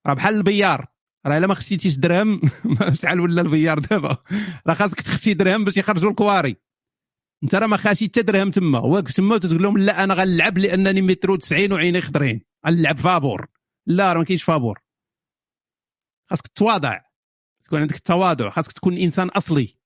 راه 0.07 0.13
بحال 0.13 0.35
البيار. 0.35 0.85
راه 1.25 1.37
إلا 1.37 1.47
ما 1.47 1.53
خشيتيش 1.53 1.97
درهم 1.97 2.41
شحال 3.01 3.19
ولا 3.19 3.41
البيار 3.41 3.79
دابا؟ 3.79 4.17
راه 4.67 4.73
خاصك 4.73 5.01
تخشي 5.01 5.33
درهم 5.33 5.65
باش 5.65 5.77
يخرجوا 5.77 6.09
الكواري. 6.09 6.55
انت 7.43 7.55
راه 7.55 7.67
ما 7.67 7.77
خاشي 7.77 8.05
حتى 8.05 8.21
درهم 8.21 8.51
تما. 8.51 8.79
واقف 8.79 9.11
تما 9.11 9.35
وتقول 9.35 9.63
لهم 9.63 9.77
لا 9.77 10.03
أنا 10.03 10.13
غنلعب 10.13 10.57
لأنني 10.57 11.01
مترو 11.01 11.35
90 11.35 11.73
وعيني 11.73 12.01
خضرين. 12.01 12.41
غنلعب 12.67 12.97
فابور. 12.97 13.47
لا 13.87 14.13
راه 14.13 14.19
ما 14.19 14.25
كاينش 14.25 14.43
فابور. 14.43 14.79
خاصك 16.29 16.47
تواضع. 16.47 16.99
تكون 17.65 17.81
عندك 17.81 17.95
التواضع. 17.95 18.49
خاصك 18.49 18.71
تكون 18.71 18.97
إنسان 18.97 19.27
أصلي. 19.27 19.82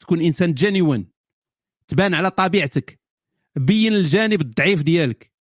تكون 0.00 0.22
إنسان 0.22 0.54
جينيون 0.54 1.06
تبان 1.88 2.14
على 2.14 2.30
طبيعتك 2.30 3.00
بين 3.56 3.92
الجانب 3.92 4.40
الضعيف 4.40 4.82
ديالك. 4.82 5.32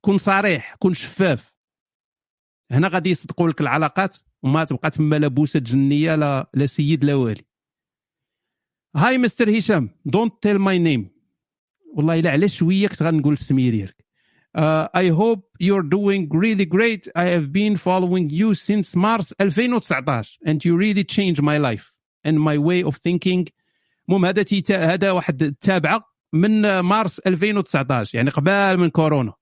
كن 0.00 0.18
صريح 0.18 0.74
كن 0.78 0.94
شفاف. 0.94 1.54
هنا 2.70 2.88
غادي 2.88 3.10
يصدقوا 3.10 3.48
لك 3.48 3.60
العلاقات 3.60 4.16
وما 4.42 4.64
تبقى 4.64 4.90
تما 4.90 5.16
لا 5.16 5.28
بوسة 5.28 5.60
جنية 5.60 6.14
لا 6.14 6.50
لا 6.54 6.66
سيد 6.66 7.04
لا 7.04 7.14
والي. 7.14 7.44
Hi 8.96 9.18
Mister 9.18 9.58
هشام 9.58 9.90
don't 10.04 10.42
tell 10.42 10.58
my 10.58 10.78
name 10.78 11.10
والله 11.94 12.18
إلا 12.18 12.30
على 12.30 12.48
شوية 12.48 12.88
كنت 12.88 13.02
غنقول 13.02 13.32
السمية 13.32 13.70
ديالك. 13.70 14.08
Uh, 14.58 14.88
I 14.94 15.08
hope 15.08 15.44
you're 15.60 15.82
doing 15.82 16.28
really 16.30 16.64
great. 16.64 17.06
I 17.14 17.26
have 17.34 17.52
been 17.52 17.76
following 17.76 18.30
you 18.30 18.54
since 18.54 18.96
March 18.96 19.32
2019 19.38 20.38
and 20.46 20.64
you 20.64 20.76
really 20.76 21.04
changed 21.04 21.42
my 21.42 21.58
life 21.58 21.94
and 22.24 22.40
my 22.40 22.56
way 22.58 22.82
of 22.82 22.96
thinking. 22.96 23.46
المهم 24.08 24.24
هذا 24.24 24.42
تيتا 24.42 24.94
هذا 24.94 25.10
واحد 25.10 25.42
التابعه 25.42 26.04
من 26.32 26.80
مارس 26.80 27.18
2019 27.18 28.16
يعني 28.16 28.30
قبل 28.30 28.76
من 28.76 28.90
كورونا. 28.90 29.32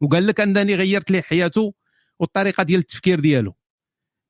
وقال 0.00 0.26
لك 0.26 0.40
أنني 0.40 0.74
غيرت 0.74 1.10
ليه 1.10 1.22
حياته 1.22 1.74
والطريقة 2.18 2.62
ديال 2.62 2.80
التفكير 2.80 3.20
ديالو. 3.20 3.54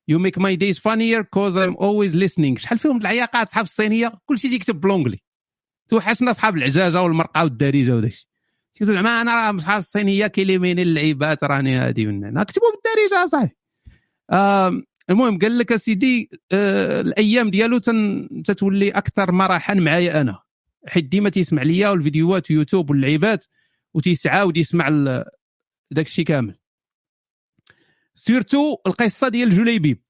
you 0.07 0.19
make 0.19 0.37
my 0.37 0.55
days 0.55 0.79
funnier 0.79 1.21
cause 1.21 1.57
I'm 1.57 1.73
always 1.73 2.17
listening. 2.25 2.57
شحال 2.57 2.77
فيهم 2.79 2.97
العياقات 2.97 3.49
صحاب 3.49 3.65
الصينية؟ 3.65 4.13
كلشي 4.25 4.49
تيكتب 4.49 4.79
ب 4.79 4.83
l'anglais 4.83 5.19
توحشنا 5.87 6.33
صحاب 6.33 6.57
العجاجة 6.57 7.01
والمرقة 7.01 7.43
والدارجة 7.43 7.95
وداك 7.95 8.11
الشيء 8.11 8.27
تيقول 8.73 8.95
زعما 8.95 9.21
أنا 9.21 9.51
راه 9.51 9.57
صحاب 9.57 9.77
الصينية 9.77 10.27
كيليميني 10.27 10.81
اللعيبات 10.81 11.43
راني 11.43 11.75
هادي 11.75 12.05
من 12.05 12.23
هنا. 12.23 12.43
كتبوا 12.43 12.67
بالدارجة 12.71 13.23
اصاحبي 13.23 13.57
آه 14.31 14.81
المهم 15.09 15.39
قال 15.39 15.57
لك 15.57 15.71
أسيدي 15.71 16.29
آه 16.51 17.01
الأيام 17.01 17.49
ديالو 17.49 17.77
تتولي 18.45 18.89
أكثر 18.91 19.31
مرحا 19.31 19.73
معايا 19.73 20.21
أنا. 20.21 20.39
حيت 20.87 21.05
ديما 21.05 21.29
تيسمع 21.29 21.61
ليا 21.61 21.89
والفيديوهات 21.89 22.51
ويوتيوب 22.51 22.89
واللعيبات 22.89 23.45
وتيسعاود 23.93 24.57
يسمع 24.57 24.89
داك 25.91 26.05
الشيء 26.05 26.25
كامل. 26.25 26.55
surtout 28.13 28.77
القصة 28.87 29.27
ديال 29.27 29.49
جليبيب 29.49 30.01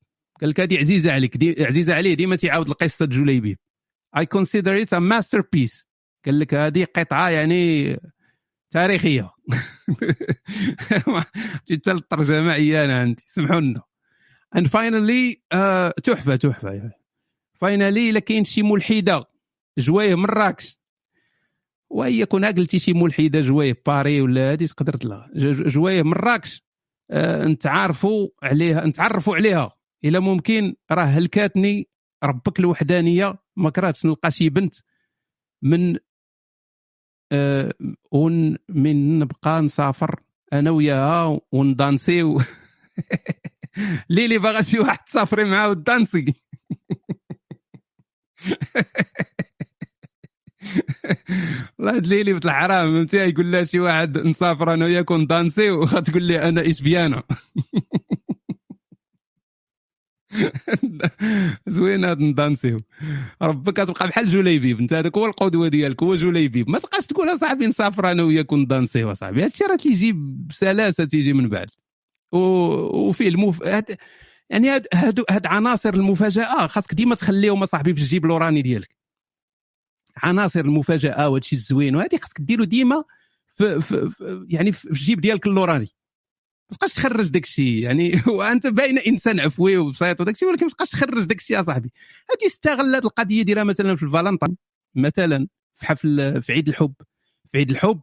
قال 0.42 0.50
لك 0.50 0.60
هذه 0.60 0.80
عزيزة 0.80 1.12
عليك 1.12 1.38
دي 1.38 1.66
عزيزة 1.66 1.94
عليه 1.94 2.14
ديما 2.14 2.36
تيعاود 2.36 2.68
القصة 2.68 3.06
ديال 3.06 3.22
جليبيب 3.22 3.58
I 4.18 4.26
consider 4.26 4.82
it 4.82 4.96
masterpiece 4.96 5.88
قال 6.26 6.40
لك 6.40 6.54
هذه 6.54 6.88
قطعة 6.96 7.30
يعني 7.30 7.98
تاريخية. 8.70 9.30
جيت 11.68 11.88
الترجمة 11.88 12.52
عيانة 12.52 12.94
عندي. 12.94 13.24
سمحوا 13.28 13.60
لنا. 13.60 13.82
And 14.56 14.68
finally 14.68 15.42
تحفة 16.04 16.36
تحفة. 16.36 16.72
يعني 16.72 16.92
finally 17.54 18.10
الا 18.10 18.20
كاين 18.20 18.44
شي 18.44 18.64
ملحدة. 18.64 19.26
جوايه 19.78 20.16
مراكش 20.16 20.80
وهي 21.90 22.26
كون 22.26 22.46
قلتي 22.46 22.80
شي 22.80 22.94
ملحدة 22.94 23.42
جوايه 23.42 23.82
باري 23.86 24.22
ولا 24.22 24.52
هذه 24.52 24.66
تقدر 24.66 24.94
تلغى. 24.96 25.30
جوايه 25.70 26.04
مراكش 26.04 26.66
آه، 27.12 27.46
نتعارفوا 27.46 28.28
عليها 28.44 28.86
نتعرفوا 28.86 29.36
عليها. 29.36 29.76
إلا 30.06 30.20
ممكن 30.20 30.76
راه 30.92 31.04
هلكاتني 31.04 31.90
ربك 32.24 32.60
الوحدانية. 32.60 33.36
ما 33.56 33.70
كرهتش 33.70 34.06
نلقى 34.06 34.32
شي 34.32 34.50
بنت 34.50 34.76
من 35.62 35.98
آه 37.32 37.74
ون 38.12 38.58
من 38.70 39.20
نبقى 39.20 39.62
نسافر 39.62 40.20
أنا 40.54 40.72
وياها 40.72 41.40
وندانسيو 41.52 42.42
ليلي 44.10 44.38
باغا 44.38 44.62
شي 44.62 44.80
واحد 44.80 44.98
تسافري 44.98 45.44
معاه 45.44 45.70
ودانسي 45.70 46.34
الله 51.80 51.96
هاد 51.96 52.08
ليلي 52.08 52.34
بنت 52.34 52.46
الحرام 52.46 52.94
فهمتي؟ 52.94 53.18
يقول 53.18 53.52
لها 53.52 53.64
شي 53.64 53.80
واحد 53.80 54.18
نسافر 54.18 54.74
أنا 54.74 54.86
وياك 54.86 55.12
ندانسي 55.12 55.70
وغتقول 55.70 56.24
لي 56.24 56.50
أنا 56.50 56.70
اسبيانا 56.70 57.24
زوين 61.68 62.06
هاد 62.06 62.20
ندانسيو 62.22 62.82
ربك 63.42 63.74
كتبقى 63.74 64.08
بحال 64.08 64.28
جوليبيب 64.28 64.80
انت 64.80 64.94
هذاك 64.94 65.18
هو 65.18 65.26
القدوة 65.26 65.68
ديالك 65.68 66.04
هو 66.04 66.16
جوليبيب 66.16 66.70
ما 66.70 66.80
تبقاش 66.80 67.08
تقول 67.08 67.30
أصاحبي 67.34 67.68
نسافر 67.68 68.12
أنا 68.12 68.24
وياك 68.24 68.54
ندانسيو 68.54 69.12
اصاحبي 69.12 69.44
هادشي 69.44 69.64
راه 69.64 69.76
تيجي 69.76 70.14
بسلاسة 70.50 71.06
تيجي 71.06 71.34
من 71.34 71.50
بعد. 71.50 71.70
وفيه 72.32 73.30
المف... 73.30 73.64
هاد... 73.64 73.98
يعني 74.50 74.70
هاد 74.70 74.88
هاد, 74.94 75.24
هاد 75.30 75.48
عناصر 75.48 75.94
المفاجأة 75.94 76.68
خاصك 76.68 76.94
ديما 76.94 77.16
تخليهم 77.16 77.64
أصاحبي 77.64 77.94
في 77.94 78.02
الجيب 78.02 78.26
لوراني 78.26 78.62
ديالك. 78.62 78.96
عناصر 80.18 80.60
المفاجأة 80.60 81.30
وهذا 81.30 81.38
الشيء 81.38 81.60
الزوين 81.60 81.96
وهذه 81.96 82.18
خاصك 82.18 82.42
ديرو 82.42 82.64
ديما 82.64 83.04
في, 83.48 83.82
في, 83.82 84.46
يعني 84.50 84.72
في 84.72 84.86
الجيب 84.86 85.22
ديالك 85.22 85.48
اللوراني 85.48 85.90
ما 86.70 86.78
تبقاش 86.78 86.94
تخرج 86.94 87.28
داك 87.28 87.44
الشيء 87.44 87.84
يعني 87.84 88.22
وأنت 88.28 88.68
باين 88.68 88.98
إنسان 88.98 89.40
عفوي 89.40 89.78
وبسيط 89.78 90.22
وداك 90.22 90.36
الشيء 90.36 90.50
ولكن 90.50 90.66
ما 90.66 90.72
تبقاش 90.72 90.90
تخرج 90.90 91.24
داك 91.26 91.38
الشيء 91.38 91.60
اصاحبي 91.60 91.92
هذه 92.32 92.48
استغل 92.48 92.96
هذه 92.96 93.06
القضية 93.06 93.44
ديرها 93.44 93.64
مثلا 93.64 93.96
في 93.96 94.04
الفالنتين 94.04 94.58
مثلا 94.96 95.48
في 95.76 95.86
حفل 95.86 96.42
في 96.42 96.54
عيد 96.54 96.68
الحب. 96.68 96.94
في 97.52 97.58
عيد 97.58 97.72
الحب 97.72 98.02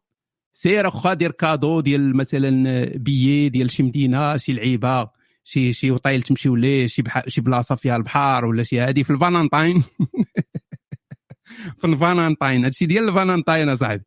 سير 0.53 0.89
أخا 0.89 1.15
دير 1.15 1.31
cadeau 1.31 1.81
ديال 1.81 2.17
مثلا 2.17 2.85
بيي 2.97 3.49
ديال 3.49 3.71
شي 3.71 3.83
مدينة 3.83 4.37
شي 4.37 4.53
لعيبة 4.53 5.11
شي 5.45 5.73
شي 5.73 5.91
وطيل 5.91 6.23
تمشيو 6.23 6.57
ليه 6.57 6.87
شي. 6.87 7.03
شي 7.27 7.41
بلاصة 7.41 7.75
فيها 7.75 7.97
البحر 7.97 8.45
ولا 8.45 8.63
شي 8.63 8.81
هادي 8.81 9.05
في 9.05 9.11
الفالنتاين. 9.11 9.83
في 11.79 11.85
الفالنتاين 11.85 12.65
هادشي 12.65 12.87
ديال 12.87 13.09
الفالنتاين 13.09 13.69
أصاحبي. 13.69 14.05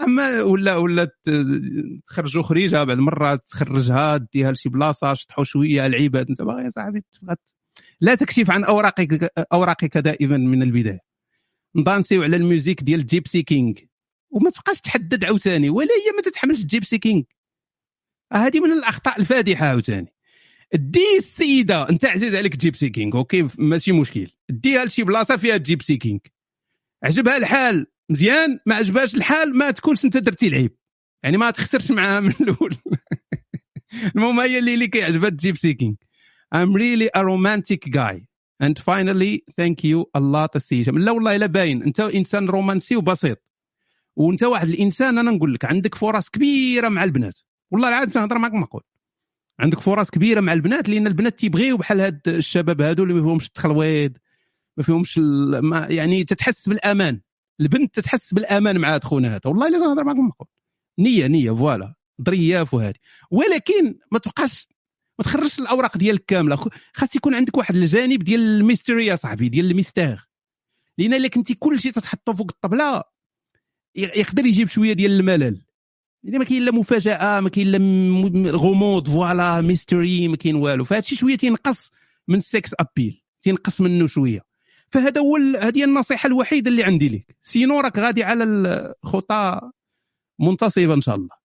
أما 0.00 0.42
ولا 0.42 0.76
ولا 0.76 1.08
تخرجوا 2.06 2.42
خريجة 2.42 2.84
بعد 2.84 2.98
مرات 2.98 3.44
تخرجها 3.44 4.16
ديها 4.16 4.52
لشي 4.52 4.68
بلاصة 4.68 5.14
شطحوا 5.14 5.44
شوية 5.44 5.86
العباد 5.86 6.28
انت 6.28 6.42
باغي 6.42 6.64
يا 6.64 6.68
صاحبي 6.68 7.04
لا 8.00 8.14
تكشف 8.14 8.50
عن 8.50 8.64
أوراقك 8.64 9.32
أوراقك 9.52 9.98
دائما 9.98 10.36
من 10.36 10.62
البداية. 10.62 11.00
ندانسيو 11.76 12.22
على 12.22 12.36
ال 12.36 12.42
musique 12.42 12.82
ديال 12.82 13.06
جيبسي 13.06 13.42
كينغ 13.42 13.74
وما 14.30 14.50
تبقاش 14.50 14.80
تحدد 14.80 15.24
عاوتاني 15.24 15.70
ولا 15.70 15.88
هي 15.88 16.12
ما 16.16 16.22
تتحملش 16.22 16.62
جيبسي 16.64 16.98
كينغ 16.98 17.22
هذه 18.32 18.60
من 18.60 18.72
الأخطاء 18.72 19.20
الفادحة 19.20 19.66
عاوتاني. 19.66 20.12
دي 20.74 21.16
السيدة 21.18 21.88
أنت 21.88 22.04
عزيز 22.04 22.34
عليك 22.34 22.56
جيبسي 22.56 22.90
كينغ 22.90 23.16
okay؟ 23.16 23.48
ماشي 23.58 23.92
مشكل. 23.92 24.30
ديها 24.50 24.84
لشي 24.84 25.04
بلاصة 25.04 25.36
فيها 25.36 25.56
جيبسي 25.56 25.96
كينغ 25.96 26.18
عجبها 27.04 27.36
الحال 27.36 27.86
مزيان 28.10 28.60
ما 28.66 28.74
عجبهاش 28.74 29.14
الحال 29.14 29.58
ما 29.58 29.70
تكونش 29.70 30.04
أنت 30.04 30.16
درتي 30.16 30.48
العيب. 30.48 30.76
يعني 31.22 31.36
ما 31.36 31.50
تخسرش 31.50 31.90
معاها 31.90 32.20
من 32.20 32.34
الأول. 32.40 32.76
المهم 34.16 34.40
هي 34.40 34.58
اللي 34.58 34.74
اللي 34.74 34.86
كيعجبها 34.86 35.30
جيبسي 35.30 35.74
كينغ 35.74 35.94
I'm 36.54 36.72
really 36.74 37.08
a 37.14 37.24
romantic 37.24 37.90
guy. 37.90 38.26
And 38.60 38.78
finally 38.78 39.44
thank 39.60 39.84
you 39.84 40.06
a 40.14 40.20
lot 40.20 40.56
السي 40.56 40.80
هشام 40.82 40.98
لا 40.98 41.12
والله 41.12 41.36
إلا 41.36 41.46
باين. 41.46 41.82
أنت 41.82 42.00
إنسان 42.00 42.48
رومانسي 42.48 42.96
وبسيط. 42.96 43.47
وانت 44.18 44.42
واحد 44.42 44.68
الإنسان 44.68 45.18
أنا 45.18 45.30
نقول 45.30 45.54
لك 45.54 45.64
عندك 45.64 45.94
فرص 45.94 46.28
كبيرة 46.28 46.88
مع 46.88 47.04
البنات. 47.04 47.38
والله 47.70 47.88
العاد 47.88 48.10
تهضر 48.10 48.38
معك 48.38 48.52
معقول 48.52 48.82
عندك 49.60 49.80
فرص 49.80 50.10
كبيرة 50.10 50.40
مع 50.40 50.52
البنات 50.52 50.88
لأن 50.88 51.06
البنات 51.06 51.38
تيبغيو 51.38 51.76
بحال 51.76 52.00
هاد 52.00 52.20
الشباب 52.28 52.80
هادو 52.80 53.02
اللي 53.02 53.14
ما 53.14 53.22
فيهمش 53.22 53.46
التخلويض 53.46 54.16
ما 54.76 54.82
فيهمش 54.82 55.18
ما 55.62 55.86
يعني 55.90 56.24
تتحس 56.24 56.68
بالأمان. 56.68 57.20
البنت 57.60 57.94
تتحس 57.94 58.34
بالأمان 58.34 58.78
مع 58.78 58.98
خونا 58.98 59.40
والله 59.44 59.68
إلا 59.68 59.78
تهضر 59.78 60.04
معك 60.04 60.16
معقول 60.16 60.48
نية 60.98 61.26
نية 61.26 61.50
voilà. 61.50 61.94
ظرياف 62.22 62.74
وهادي. 62.74 63.00
ولكن 63.30 63.98
ما 64.12 64.18
تبقاش 64.18 64.68
ما 65.18 65.24
تخرجش 65.24 65.58
الأوراق 65.60 65.98
ديالك 65.98 66.24
كاملة. 66.24 66.56
خاص 66.92 67.16
يكون 67.16 67.34
عندك 67.34 67.56
واحد 67.56 67.76
الجانب 67.76 68.22
ديال 68.22 68.40
ال 68.40 68.48
mystère 68.48 69.06
يا 69.06 69.16
صاحبي 69.16 69.48
ديال 69.48 69.70
ال 69.70 69.76
mystère. 69.76 70.28
لأن 70.98 71.14
إلا 71.14 71.28
كنتي 71.28 71.54
كل 71.54 71.80
شيء 71.80 71.92
تتحطه 71.92 72.32
فوق 72.32 72.50
الطبلة 72.50 73.02
يقدر 73.94 74.46
يجيب 74.46 74.68
شوية 74.68 74.92
ديال 74.92 75.10
الملل. 75.10 75.60
لأن 76.22 76.38
ما 76.38 76.44
كاين 76.44 76.62
لا 76.62 76.72
مفاجأة 76.72 77.40
ما 77.40 77.48
كاين 77.48 77.66
لا 77.66 78.50
غموض 78.50 79.08
voilà 79.08 79.60
mystère 79.60 80.28
ما 80.28 80.36
كاين 80.36 80.54
والو. 80.54 80.84
فهادشي 80.84 81.16
شوية 81.16 81.36
تينقص 81.36 81.90
من 82.28 82.36
ال 82.36 82.45
sex 82.45 82.74
appeal 82.80 83.22
تينقص 83.42 83.80
منه 83.80 84.06
شوية. 84.06 84.44
فهذا 84.90 85.20
هو 85.20 85.36
هذه 85.60 85.84
النصيحة 85.84 86.26
الوحيدة 86.26 86.70
اللي 86.70 86.84
عندي 86.84 87.08
لك 87.08 87.36
sinon 87.42 87.80
راك 87.80 87.98
غادي 87.98 88.24
على 88.24 88.44
الخطى 88.44 89.60
منتصبة 90.38 90.94
إن 90.94 91.00
شاء 91.00 91.14
الله. 91.14 91.38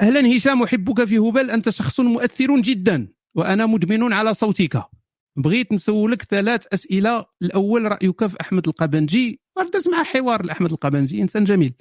أهلا 0.00 0.36
هشام 0.36 0.62
أحبك 0.62 1.04
في 1.04 1.18
هبل 1.18 1.50
أنت 1.50 1.70
شخص 1.70 2.00
مؤثر 2.00 2.60
جدا 2.60 3.08
وأنا 3.34 3.66
مدمن 3.66 4.12
على 4.12 4.34
صوتك. 4.34 4.82
بغيت 5.36 5.72
نسولك 5.72 6.22
ثلاث 6.22 6.66
أسئلة. 6.72 7.26
الأول 7.42 7.84
رأيك 7.84 8.26
في 8.26 8.40
أحمد 8.40 8.68
القبنجي. 8.68 9.40
درت 9.62 9.88
مع 9.88 10.02
حوار 10.02 10.44
لأحمد 10.44 10.72
القبنجي 10.72 11.22
إنسان 11.22 11.44
جميل. 11.44 11.74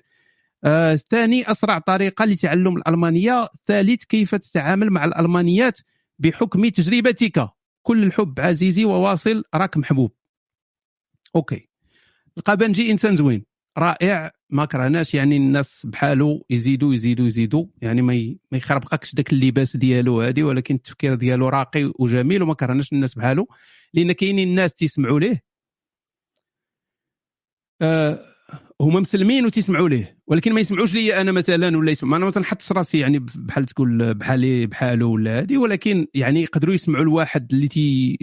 آه، 0.63 0.93
الثاني 0.93 1.51
أسرع 1.51 1.79
طريقة 1.79 2.25
لتعلم 2.25 2.77
الألمانية. 2.77 3.43
الثالث 3.43 4.03
كيف 4.03 4.35
تتعامل 4.35 4.89
مع 4.89 5.05
الألمانيات 5.05 5.79
بحكم 6.19 6.67
تجربتك. 6.67 7.49
كل 7.81 8.03
الحب 8.03 8.39
عزيزي 8.39 8.85
وواصل 8.85 9.43
راك 9.55 9.77
محبوب. 9.77 10.11
Okay. 11.35 11.69
القبنجي 12.37 12.91
إنسان 12.91 13.15
زوين. 13.15 13.45
رائع. 13.77 14.31
ما 14.49 14.65
كرهناش 14.65 15.13
يعني 15.13 15.37
الناس 15.37 15.85
بحاله 15.85 16.41
يزيدوا 16.49 16.93
يزيدوا 16.93 17.27
يزيدوا 17.27 17.65
يعني 17.81 18.01
ما 18.01 18.35
ما 18.51 18.57
يخربقكش 18.57 19.15
داك 19.15 19.33
اللباس 19.33 19.77
ديالو 19.77 20.21
هادي 20.21 20.43
ولكن 20.43 20.75
التفكير 20.75 21.15
ديالو 21.15 21.49
راقي 21.49 21.91
وجميل 21.99 22.43
وما 22.43 22.53
كرهناش 22.53 22.93
الناس 22.93 23.13
بحاله 23.13 23.47
لأن 23.93 24.11
كاينين 24.11 24.47
الناس 24.47 24.73
تيسمعوا 24.75 25.19
ليه. 25.19 25.46
آه 27.81 28.19
هما 28.81 28.99
مسلمين 28.99 29.45
وتيسمعوا 29.45 29.89
ليه. 29.89 30.17
ولكن 30.27 30.53
ما 30.53 30.59
يسمعوش 30.59 30.93
لي 30.93 31.21
أنا 31.21 31.31
مثلا 31.31 31.77
ولا 31.77 31.91
يسمع 31.91 32.17
أنا 32.17 32.25
ما 32.25 32.31
تنحطش 32.31 32.71
راسي 32.71 32.99
يعني 32.99 33.19
بحال 33.35 33.65
تقول 33.65 34.13
بحالي 34.13 34.65
بحاله 34.65 35.05
ولا 35.05 35.39
هادي 35.39 35.57
ولكن 35.57 36.07
يعني 36.13 36.41
يقدروا 36.41 36.73
يسمعوا 36.73 37.03
الواحد 37.03 37.53
اللي 37.53 37.67
تي 37.67 38.17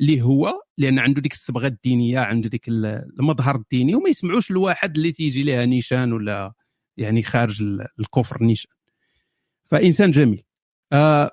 اللي 0.00 0.22
هو 0.22 0.52
لأن 0.78 0.98
عنده 0.98 1.20
ديك 1.20 1.32
الصبغة 1.32 1.66
الدينية 1.66 2.18
عنده 2.20 2.48
ديك 2.48 2.68
ال- 2.68 3.10
المظهر 3.20 3.54
الديني 3.56 3.94
وما 3.94 4.08
يسمعوش 4.08 4.50
الواحد 4.50 4.96
اللي 4.96 5.12
تيجي 5.12 5.42
لها 5.42 5.66
نيشان 5.66 6.12
ولا 6.12 6.52
يعني 6.96 7.22
خارج 7.22 7.62
ال- 7.62 7.86
الكفر 8.00 8.42
نيشان. 8.44 8.70
فإنسان 9.70 10.10
جميل. 10.10 10.42
آه 10.92 11.30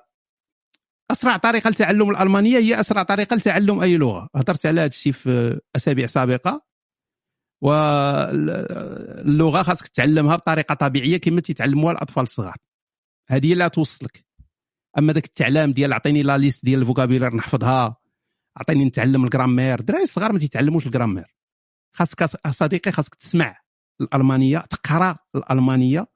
أسرع 1.10 1.36
طريقة 1.36 1.70
لتعلم 1.70 2.10
الألمانية 2.10 2.58
هي 2.58 2.80
أسرع 2.80 3.02
طريقة 3.02 3.36
لتعلم 3.36 3.80
أي 3.80 3.96
لغة. 3.96 4.28
هضرت 4.36 4.66
على 4.66 4.80
هذا 4.80 4.86
الشيء 4.88 5.12
في 5.12 5.60
أسابيع 5.76 6.06
سابقة. 6.06 6.67
واللغة 7.60 9.62
خاصك 9.62 9.88
تعلمها 9.88 10.36
بطريقة 10.36 10.74
طبيعية 10.74 11.16
كما 11.16 11.40
تيتعلموها 11.40 11.92
الأطفال 11.92 12.22
الصغار. 12.22 12.56
هذه 13.28 13.54
لا 13.54 13.68
توصلك. 13.68 14.24
أما 14.98 15.12
ذاك 15.12 15.24
التعلام 15.24 15.72
ديال 15.72 15.92
عطيني 15.92 16.22
لا 16.22 16.38
ليست 16.38 16.64
ديال 16.64 16.80
الفوكابيلار 16.80 17.34
نحفظها 17.34 17.96
عطيني 18.56 18.84
نتعلم 18.84 19.24
الجرامير 19.24 19.80
الدراري 19.80 20.02
الصغار 20.02 20.32
ما 20.32 20.38
تيتعلموش 20.38 20.86
الجرامير. 20.86 21.36
خاصك 21.92 22.24
صديقي 22.50 22.92
خاصك 22.92 23.14
تسمع 23.14 23.60
الألمانية 24.00 24.58
تقرأ 24.58 25.16
الألمانية 25.34 26.06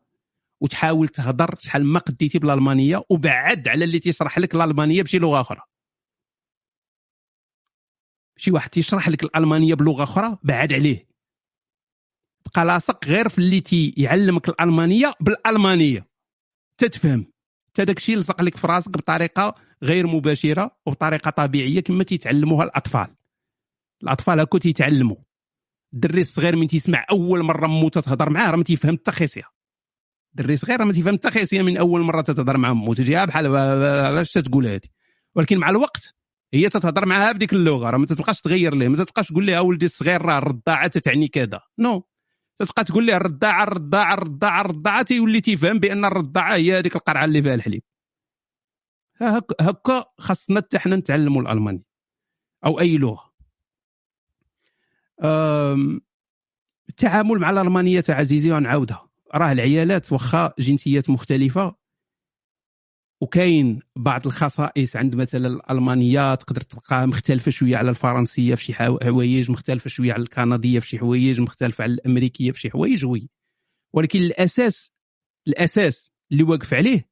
وتحاول 0.60 1.08
تهضر 1.08 1.56
شحال 1.58 1.84
ما 1.84 1.98
قديتي 1.98 2.38
بالألمانية 2.38 3.02
وبعد 3.10 3.68
على 3.68 3.84
اللي 3.84 3.98
تيشرح 3.98 4.38
لك 4.38 4.54
الألمانية 4.54 5.02
بشي 5.02 5.18
لغة 5.18 5.40
أخرى. 5.40 5.60
شي 8.36 8.50
واحد 8.50 8.70
تيشرح 8.70 9.08
لك 9.08 9.22
الألمانية 9.22 9.74
بلغة 9.74 10.02
أخرى 10.02 10.38
بعد 10.42 10.72
عليه. 10.72 11.11
بقى 12.54 12.64
لاصق 12.64 13.04
غير 13.04 13.28
في 13.28 13.38
اللي 13.38 13.60
تيعلمك 13.60 14.48
الألمانية 14.48 15.14
بالألمانية. 15.20 16.06
تتفهم. 16.78 17.26
حتى 17.68 17.84
داك 17.84 17.96
الشيء 17.96 18.16
لصق 18.16 18.42
لك 18.42 18.56
في 18.56 18.66
راسك 18.66 18.90
بطريقة 18.90 19.54
غير 19.82 20.06
مباشرة 20.06 20.76
وبطريقة 20.86 21.30
طبيعية 21.30 21.80
كما 21.80 22.04
تيتعلموها 22.04 22.64
الأطفال. 22.64 23.06
الأطفال 24.02 24.40
هكا 24.40 24.58
تيتعلموا. 24.58 25.16
الدري 25.94 26.20
الصغير 26.20 26.56
من 26.56 26.66
تيسمع 26.66 27.06
أول 27.10 27.42
مرة 27.42 27.66
مو 27.66 27.88
تتهضر 27.88 28.30
معاه 28.30 28.50
راه 28.50 28.56
ما 28.56 28.64
تيفهم 28.64 28.96
حتى 28.96 29.12
خيسية. 29.12 29.44
الدري 30.30 30.52
الصغير 30.52 30.80
راه 30.80 30.84
ما 30.84 30.92
تيفهم 30.92 31.14
حتى 31.14 31.30
خيسية 31.30 31.62
من 31.62 31.76
أول 31.76 32.00
مرة 32.00 32.20
تتهضر 32.20 32.56
مع 32.56 32.72
مو 32.72 32.94
تجيها 32.94 33.24
بحال 33.24 33.56
علاش 33.56 34.32
تتقول 34.32 34.66
هذه 34.66 34.88
ولكن 35.34 35.58
مع 35.58 35.70
الوقت 35.70 36.14
هي 36.54 36.68
تتهضر 36.68 37.06
معها 37.06 37.32
بديك 37.32 37.52
اللغة 37.52 37.90
راه 37.90 37.98
ما 37.98 38.06
تبقاش 38.06 38.40
تغير 38.40 38.74
ليه. 38.74 38.88
ما 38.88 39.04
تبقاش 39.04 39.28
تقول 39.28 39.46
لها 39.46 39.60
ولدي 39.60 39.86
الصغير 39.86 40.22
راه 40.22 40.38
الرضاعة 40.38 40.86
تتعني 40.86 41.28
كذا. 41.28 41.60
نو. 41.78 41.98
no. 41.98 42.11
تبقى 42.58 42.84
تقول 42.84 43.06
ليه 43.06 43.16
الرضاعه 43.16 43.62
الرضاعه 43.62 44.14
الرضاعه 44.14 44.60
الرضاعه 44.60 45.02
تيولي 45.02 45.40
تيفهم 45.40 45.78
بأن 45.78 46.04
الرضاعه 46.04 46.54
هي 46.54 46.78
هذيك 46.78 46.96
القرعة 46.96 47.24
اللي 47.24 47.42
فيها 47.42 47.54
الحليب. 47.54 47.82
هك- 49.20 49.62
هكا 49.62 50.04
خاصنا 50.18 50.60
حتى 50.60 50.78
حنا 50.78 50.96
نتعلموا 50.96 51.42
الألماني. 51.42 51.82
أو 52.64 52.80
أي 52.80 52.96
لغة. 52.98 53.32
التعامل 56.88 57.38
مع 57.38 57.50
الألمانية 57.50 58.04
عزيزي 58.08 58.52
ونعاودها. 58.52 59.08
راه 59.34 59.52
العيالات 59.52 60.12
واخا 60.12 60.52
جنسيات 60.58 61.10
مختلفة. 61.10 61.81
وكاين 63.22 63.80
بعض 63.96 64.26
الخصائص 64.26 64.96
عند 64.96 65.16
مثلا 65.16 65.46
الالمانيه 65.46 66.34
تقدر 66.34 66.60
تلقاها 66.60 67.06
مختلفة 67.06 67.50
شوية 67.50 67.76
على 67.76 67.90
الفرنسية 67.90 68.54
في 68.54 68.64
شي 68.64 68.74
حو- 68.74 68.98
حوايج 69.02 69.50
مختلفة 69.50 69.88
شوية 69.90 70.12
على 70.12 70.22
الكندية 70.22 70.80
في 70.80 70.88
شي 70.88 70.98
حوايج 70.98 71.40
مختلفة 71.40 71.82
على 71.84 71.92
الأمريكية 71.92 72.50
في 72.52 72.60
شي 72.60 72.70
حوايج 72.70 73.04
وي. 73.04 73.28
ولكن 73.94 74.18
الأساس 74.18 74.90
الأساس 75.48 76.10
اللي 76.32 76.42
واقف 76.42 76.74
عليه 76.74 77.08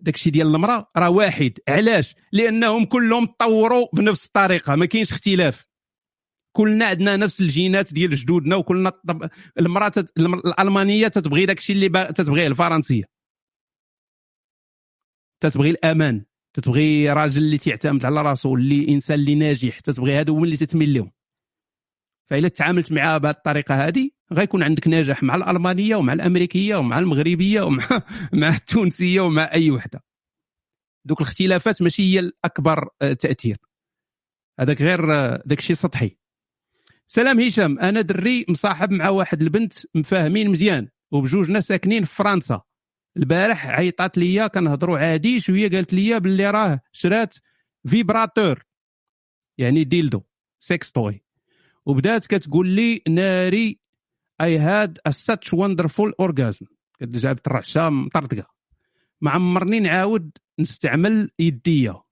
داكشي 0.00 0.30
ديال 0.30 0.46
المرأة 0.46 0.88
راه 0.96 1.10
واحد. 1.10 1.52
علاش؟ 1.68 2.14
لأنهم 2.32 2.84
كلهم 2.84 3.26
تطوروا 3.26 3.86
بنفس 3.92 4.26
الطريقة 4.26 4.76
ما 4.76 4.86
كاينش 4.86 5.12
اختلاف. 5.12 5.66
كلنا 6.56 6.86
عندنا 6.86 7.16
نفس 7.16 7.40
الجينات 7.40 7.94
ديال 7.94 8.14
جدودنا 8.14 8.56
وكلنا 8.56 8.90
طب... 9.08 9.28
المرأة 9.58 9.88
تت... 9.88 10.12
الم- 10.18 10.34
الألمانية 10.38 11.08
تتبغي 11.08 11.46
داكشي 11.46 11.72
اللي 11.72 11.88
با... 11.88 12.10
تتبغيه 12.10 12.46
الفرنسية. 12.46 13.19
تتبغي 15.40 15.70
الأمان 15.70 16.24
تتبغي 16.52 17.12
راجل 17.12 17.42
اللي 17.42 17.58
تعتمد 17.58 18.06
على 18.06 18.22
راسو 18.22 18.54
اللي 18.54 18.88
إنسان 18.88 19.18
اللي 19.18 19.34
ناجح 19.34 19.80
تتبغي 19.80 20.14
هادو 20.14 20.36
هما 20.36 20.44
اللي 20.44 20.56
تتميل 20.56 20.94
لهم 20.94 21.10
فإلا 22.30 22.48
تعاملت 22.48 22.92
معها 22.92 23.18
بهذه 23.18 23.34
الطريقة 23.34 23.86
هذه 23.88 24.10
غيكون 24.32 24.62
عندك 24.62 24.88
نجاح 24.88 25.22
مع 25.22 25.34
الألمانية 25.34 25.96
ومع 25.96 26.12
الأمريكية 26.12 26.76
ومع 26.76 26.98
المغربية 26.98 27.62
ومع 27.62 27.84
مع 28.32 28.48
التونسية 28.48 29.20
ومع 29.20 29.52
أي 29.52 29.70
وحدة. 29.70 30.04
دوك 31.04 31.20
الاختلافات 31.20 31.82
ماشي 31.82 32.02
هي 32.02 32.18
الأكبر 32.18 32.88
آه، 33.02 33.12
تأثير. 33.12 33.58
هذاك 34.60 34.82
غير 34.82 35.14
آه، 35.14 35.42
داك 35.46 35.58
الشيء 35.58 35.76
سطحي. 35.76 36.16
سلام 37.06 37.40
هشام 37.40 37.78
أنا 37.78 38.00
دري 38.00 38.46
مصاحب 38.48 38.90
مع 38.90 39.08
واحد 39.08 39.42
البنت 39.42 39.72
مفاهمين 39.94 40.50
مزيان 40.50 40.88
وبجوجنا 41.12 41.60
ساكنين 41.60 42.04
في 42.04 42.14
فرنسا. 42.14 42.62
البارح 43.16 43.66
عيطات 43.66 44.18
ليا 44.18 44.46
كنهضروا 44.46 44.98
عادي 44.98 45.40
شوية 45.40 45.70
قالت 45.70 45.92
لي 45.92 46.20
باللي 46.20 46.50
راه 46.50 46.80
شرات 46.92 47.34
vibrator 47.86 48.64
يعني 49.58 49.84
dildo 49.84 50.22
sex 50.60 50.92
toy. 50.92 51.24
وبدات 51.86 52.26
كتقول 52.26 52.68
لي 52.68 53.02
ناري 53.08 53.80
I 54.40 54.58
had 54.58 54.98
such 55.08 55.54
wonderful 55.54 56.14
orgasm 56.20 56.66
جابت 57.02 57.46
الرعشة 57.46 57.88
مطرطقة. 57.88 58.46
ما 59.20 59.30
عمرني 59.30 59.80
نعاود 59.80 60.38
نستعمل 60.58 61.30
يديا 61.38 62.02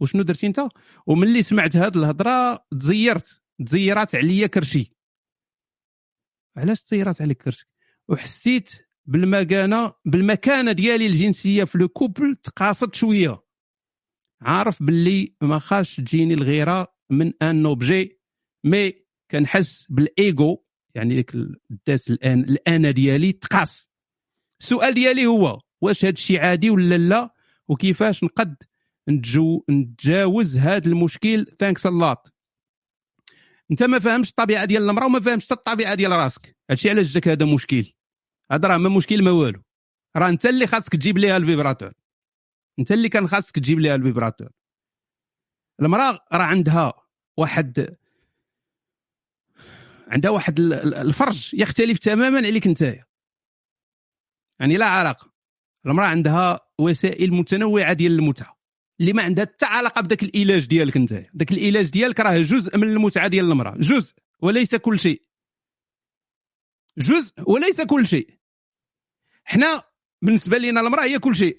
وشنو 0.00 0.22
درتي 0.22 0.46
انت؟ 0.46 0.60
وملي 1.06 1.42
سمعت 1.42 1.76
هاد 1.76 1.96
الهضرة 1.96 2.66
تزيرت 2.80 3.42
تزيرات 3.66 4.14
عليا 4.14 4.46
كرشي. 4.46 4.96
علاش 6.56 6.82
تزيرات 6.82 7.22
عليك 7.22 7.42
كرشي؟ 7.42 7.68
وحسيت 8.08 8.72
بالمكانه 9.06 9.92
بالمكانة 10.04 10.72
ديالي 10.72 11.06
الجنسية 11.06 11.64
في 11.64 11.78
le 11.78 11.88
couple 11.88 12.36
تقاصت 12.36 12.94
شوية. 12.94 13.42
عارف 14.40 14.82
باللي 14.82 15.34
ما 15.40 15.58
خاش 15.58 15.96
تجيني 15.96 16.34
الغيرة 16.34 16.94
من 17.10 17.32
ان 17.42 17.66
اوبجي 17.66 18.20
مي 18.64 18.92
كنحس 19.30 19.86
بالايجو 19.90 20.58
يعني 20.94 21.14
ديك 21.14 21.34
الداس 21.70 22.10
الان 22.10 22.40
الانا 22.40 22.90
ديالي 22.90 23.32
تقاس 23.32 23.90
السؤال 24.60 24.94
ديالي 24.94 25.26
هو 25.26 25.60
واش 25.80 26.04
هذا 26.04 26.12
الشيء 26.12 26.40
عادي 26.40 26.70
ولا 26.70 26.98
لا؟ 26.98 27.34
وكيفاش 27.68 28.24
نقد 28.24 28.56
نتجو 29.08 29.64
نتجاوز 29.70 30.58
هذا 30.58 30.88
المشكل؟ 30.88 31.46
ثانكس 31.58 31.86
اللات 31.86 32.28
انت 33.70 33.82
ما 33.82 33.98
فاهمش 33.98 34.30
الطبيعة 34.30 34.64
ديال 34.64 34.90
المرأة 34.90 35.06
وما 35.06 35.20
فاهمش 35.20 35.52
الطبيعة 35.52 35.94
ديال 35.94 36.12
راسك. 36.12 36.56
هادشي 36.70 36.90
علاش 36.90 37.12
جاك 37.12 37.28
هذا 37.28 37.46
مشكل؟ 37.46 37.92
هذا 38.52 38.68
راه 38.68 38.76
ما 38.76 38.88
مشكل 38.88 39.24
ما 39.24 39.30
والو. 39.30 39.62
راه 40.16 40.28
انت 40.28 40.46
اللي 40.46 40.66
خاصك 40.66 40.92
تجيب 40.92 41.18
ليها 41.18 41.36
ال 41.36 41.41
vibrateur. 41.41 41.92
انت 42.78 42.92
اللي 42.92 43.08
كان 43.08 43.26
خاصك 43.26 43.54
تجيب 43.58 43.80
ليها 43.80 43.94
ال 43.94 43.99
vibrateur. 43.99 44.50
المراه 45.80 46.26
راه 46.32 46.42
عندها 46.42 46.92
واحد 47.36 47.96
عندها 50.08 50.30
واحد 50.30 50.60
الفرج 50.60 51.54
يختلف 51.54 51.98
تماما 51.98 52.38
عليك 52.38 52.66
انت 52.66 52.80
يعني 54.60 54.76
لا 54.76 54.86
علاقة. 54.86 55.32
المراه 55.86 56.06
عندها 56.06 56.60
وسائل 56.78 57.34
متنوعة 57.34 57.92
ديال 57.92 58.12
المتعة. 58.12 58.58
اللي 59.00 59.12
ما 59.12 59.22
عندها 59.22 59.44
حتى 59.44 59.66
علاقة 59.66 60.00
بداك 60.00 60.22
القلاوي 60.22 60.66
ديالك 60.66 60.96
انت 60.96 61.12
داك 61.34 61.52
القلاوي 61.52 61.90
ديالك 61.90 62.20
راه 62.20 62.38
جزء 62.38 62.78
من 62.78 62.88
المتعة 62.88 63.28
ديال 63.28 63.44
المرأة. 63.50 63.74
جزء 63.76 64.14
وليس 64.40 64.74
كل 64.74 64.98
شيء. 64.98 65.22
جزء 66.98 67.34
وليس 67.50 67.80
كل 67.80 68.06
شيء. 68.06 68.41
حنا 69.44 69.82
بالنسبة 70.22 70.58
لنا 70.58 70.80
المرأة 70.80 71.04
هي 71.04 71.18
كل 71.18 71.36
شيء. 71.36 71.58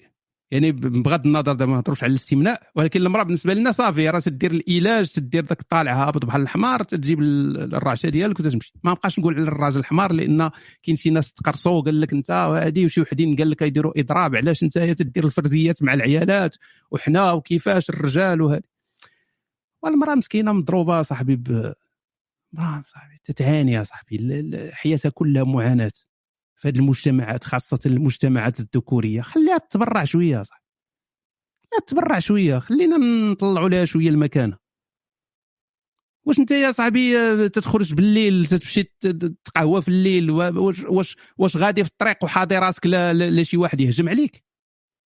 يعني 0.50 0.72
بغض 0.72 1.26
النظر 1.26 1.52
دابا 1.52 1.66
ما 1.66 1.74
نهضروش 1.74 2.02
على 2.02 2.10
الاستمناء 2.10 2.62
ولكن 2.74 3.00
المرأة 3.00 3.22
بالنسبة 3.22 3.54
لنا 3.54 3.72
صافي 3.72 4.10
راه 4.10 4.18
تدير 4.18 4.50
العلاج 4.68 5.12
تدير 5.12 5.44
داك 5.44 5.60
الطالع 5.60 6.08
هابط 6.08 6.24
بحال 6.24 6.42
الحمار 6.42 6.82
تجيب 6.82 7.20
الرعشة 7.20 8.08
ديالك 8.08 8.40
وتمشي. 8.40 8.72
ما 8.84 8.90
نبقاش 8.90 9.18
نقول 9.18 9.34
على 9.34 9.42
الراجل 9.42 9.80
الحمار 9.80 10.12
لأن 10.12 10.50
كاين 10.82 10.96
شي 10.96 11.10
ناس 11.10 11.32
تقرصوا 11.32 11.80
قال 11.80 12.00
لك 12.00 12.12
أنت 12.12 12.30
وهذه 12.30 12.84
وشي 12.84 13.00
وحدين 13.00 13.36
قال 13.36 13.50
لك 13.50 13.62
يديروا 13.62 14.00
إضراب 14.00 14.36
علاش 14.36 14.62
أنت 14.62 14.78
تدير 14.78 15.24
الفرزيات 15.24 15.82
مع 15.82 15.94
العيالات؟ 15.94 16.56
وحنا 16.90 17.32
وكيفاش 17.32 17.90
الرجال 17.90 18.42
وهذه 18.42 18.62
والمرأة 19.82 20.14
مسكينة 20.14 20.52
مضروبة 20.52 21.02
صاحبي 21.02 21.36
ب 21.36 21.74
صاحبي 22.86 23.14
تتعاني 23.24 23.72
يا 23.72 23.82
صاحبي 23.82 24.50
حياتها 24.72 25.08
كلها 25.08 25.44
معاناة. 25.44 25.92
في 26.64 26.68
هذه 26.68 26.78
المجتمعات 26.78 27.44
خاصة 27.44 27.78
المجتمعات 27.86 28.60
الذكورية. 28.60 29.20
خليها 29.20 29.58
تتبرع 29.58 30.04
شوية 30.04 30.42
صح. 30.42 30.64
خليها 31.64 31.80
تتبرع 31.86 32.18
شوية. 32.18 32.58
خلينا 32.58 32.96
نطلعوا 33.32 33.68
لها 33.68 33.84
شوية 33.84 34.08
المكانة. 34.08 34.58
واش 36.26 36.38
انت 36.38 36.50
يا 36.50 36.72
صاحبي 36.72 37.12
تتخرج 37.48 37.94
بالليل 37.94 38.46
تمشي 38.46 38.82
تقهوى 39.44 39.82
في 39.82 39.88
الليل 39.88 40.30
واش 40.30 40.84
واش 40.84 41.16
واش 41.38 41.56
غادي 41.56 41.84
في 41.84 41.90
الطريق 41.90 42.24
وحاضي 42.24 42.58
راسك 42.58 42.86
لا, 42.86 43.12
لا 43.12 43.42
شي 43.42 43.56
واحد 43.56 43.80
يهجم 43.80 44.08
عليك؟ 44.08 44.44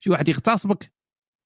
شي 0.00 0.11
واحد 0.11 0.28
يغتصبك؟ 0.28 0.92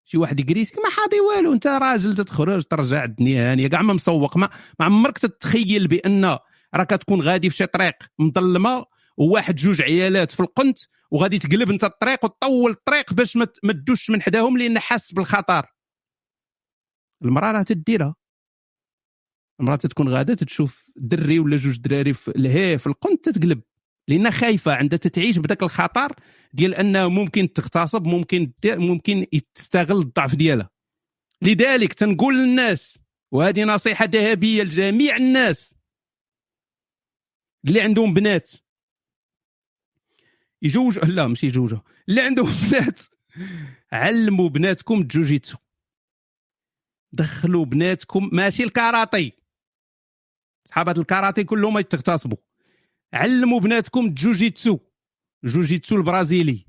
شي 0.04 0.18
واحد 0.18 0.40
يقريسك؟ 0.40 0.78
ما 0.78 0.90
حاضي 0.90 1.20
والو. 1.20 1.52
انت 1.52 1.66
راجل 1.66 2.14
تتخرج 2.14 2.62
ترجع 2.62 3.04
الدنيا 3.04 3.52
هانية. 3.52 3.68
كاع 3.68 3.82
ما 3.82 3.92
مسوق. 3.92 4.36
ما 4.36 4.48
عمرك 4.80 5.18
تتخيل 5.18 5.88
بأن 5.88 6.38
راك 6.74 6.90
تكون 6.90 7.20
غادي 7.20 7.50
في 7.50 7.56
شي 7.56 7.66
طريق 7.66 7.94
مظلمة 8.18 8.84
وواحد 9.16 9.54
جوج 9.54 9.82
عيالات 9.82 10.32
في 10.32 10.40
القنت 10.40 10.78
وغادي 11.10 11.38
تقلب 11.38 11.70
انت 11.70 11.84
الطريق 11.84 12.24
وتطول 12.24 12.70
الطريق 12.70 13.14
باش 13.14 13.36
ما 13.36 13.72
تدوش 13.72 14.10
من 14.10 14.22
حداهم 14.22 14.58
لأن 14.58 14.78
حاس 14.78 15.12
بالخطر. 15.12 15.66
المرأة 17.24 17.52
راه 17.52 17.62
تديرها. 17.62 18.14
المرأة 19.60 19.76
تكون 19.76 20.08
غادة 20.08 20.34
تشوف 20.34 20.90
دري 20.96 21.38
ولا 21.38 21.56
جوج 21.56 21.78
دراري 21.78 22.12
في 22.12 22.28
الهي 22.28 22.78
في 22.78 22.86
القنت 22.86 23.28
تتقلب 23.28 23.62
لأن 24.08 24.30
خايفة 24.30 24.74
عندها 24.74 24.98
تتعيش 24.98 25.38
بداك 25.38 25.62
الخطر 25.62 26.16
ديال 26.52 26.74
انه 26.74 27.08
ممكن 27.08 27.52
تغتصب 27.52 28.06
ممكن 28.06 28.52
ممكن 28.64 29.26
تستغل 29.54 29.98
الضعف 29.98 30.34
ديالها. 30.34 30.70
لذلك 31.42 31.92
تنقول 31.92 32.38
للناس 32.38 32.98
وهذه 33.32 33.64
نصيحة 33.64 34.04
ذهبية 34.04 34.62
لجميع 34.62 35.16
الناس 35.16 35.74
اللي 37.68 37.80
عندهم 37.80 38.14
بنات 38.14 38.50
يجوج؟ 40.62 40.98
لا 40.98 41.26
ماشي 41.26 41.46
يجوجوا 41.46 41.78
اللي 42.08 42.20
عندهم 42.20 42.52
بنات 42.70 43.00
علموا 43.92 44.48
بناتكم 44.48 45.00
الجوجيتسو 45.00 45.58
دخلوا 47.12 47.64
بناتكم 47.64 48.30
ماشي 48.32 48.64
الكاراتي. 48.64 49.32
صحابات 50.68 50.98
الكاراتي 50.98 51.44
كلهم 51.44 51.78
يتغتصبوا 51.78 52.38
علموا 53.12 53.60
بناتكم 53.60 54.06
الجوجيتسو 54.06 54.78
جوجيتسو 55.44 55.96
البرازيلي. 55.96 56.66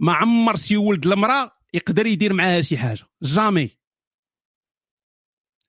ما 0.00 0.12
عمر 0.12 0.56
شي 0.56 0.76
ولد 0.76 1.06
المراه 1.06 1.52
يقدر 1.74 2.06
يدير 2.06 2.32
معاها 2.32 2.60
شي 2.60 2.78
حاجة. 2.78 3.04
jamais. 3.22 3.70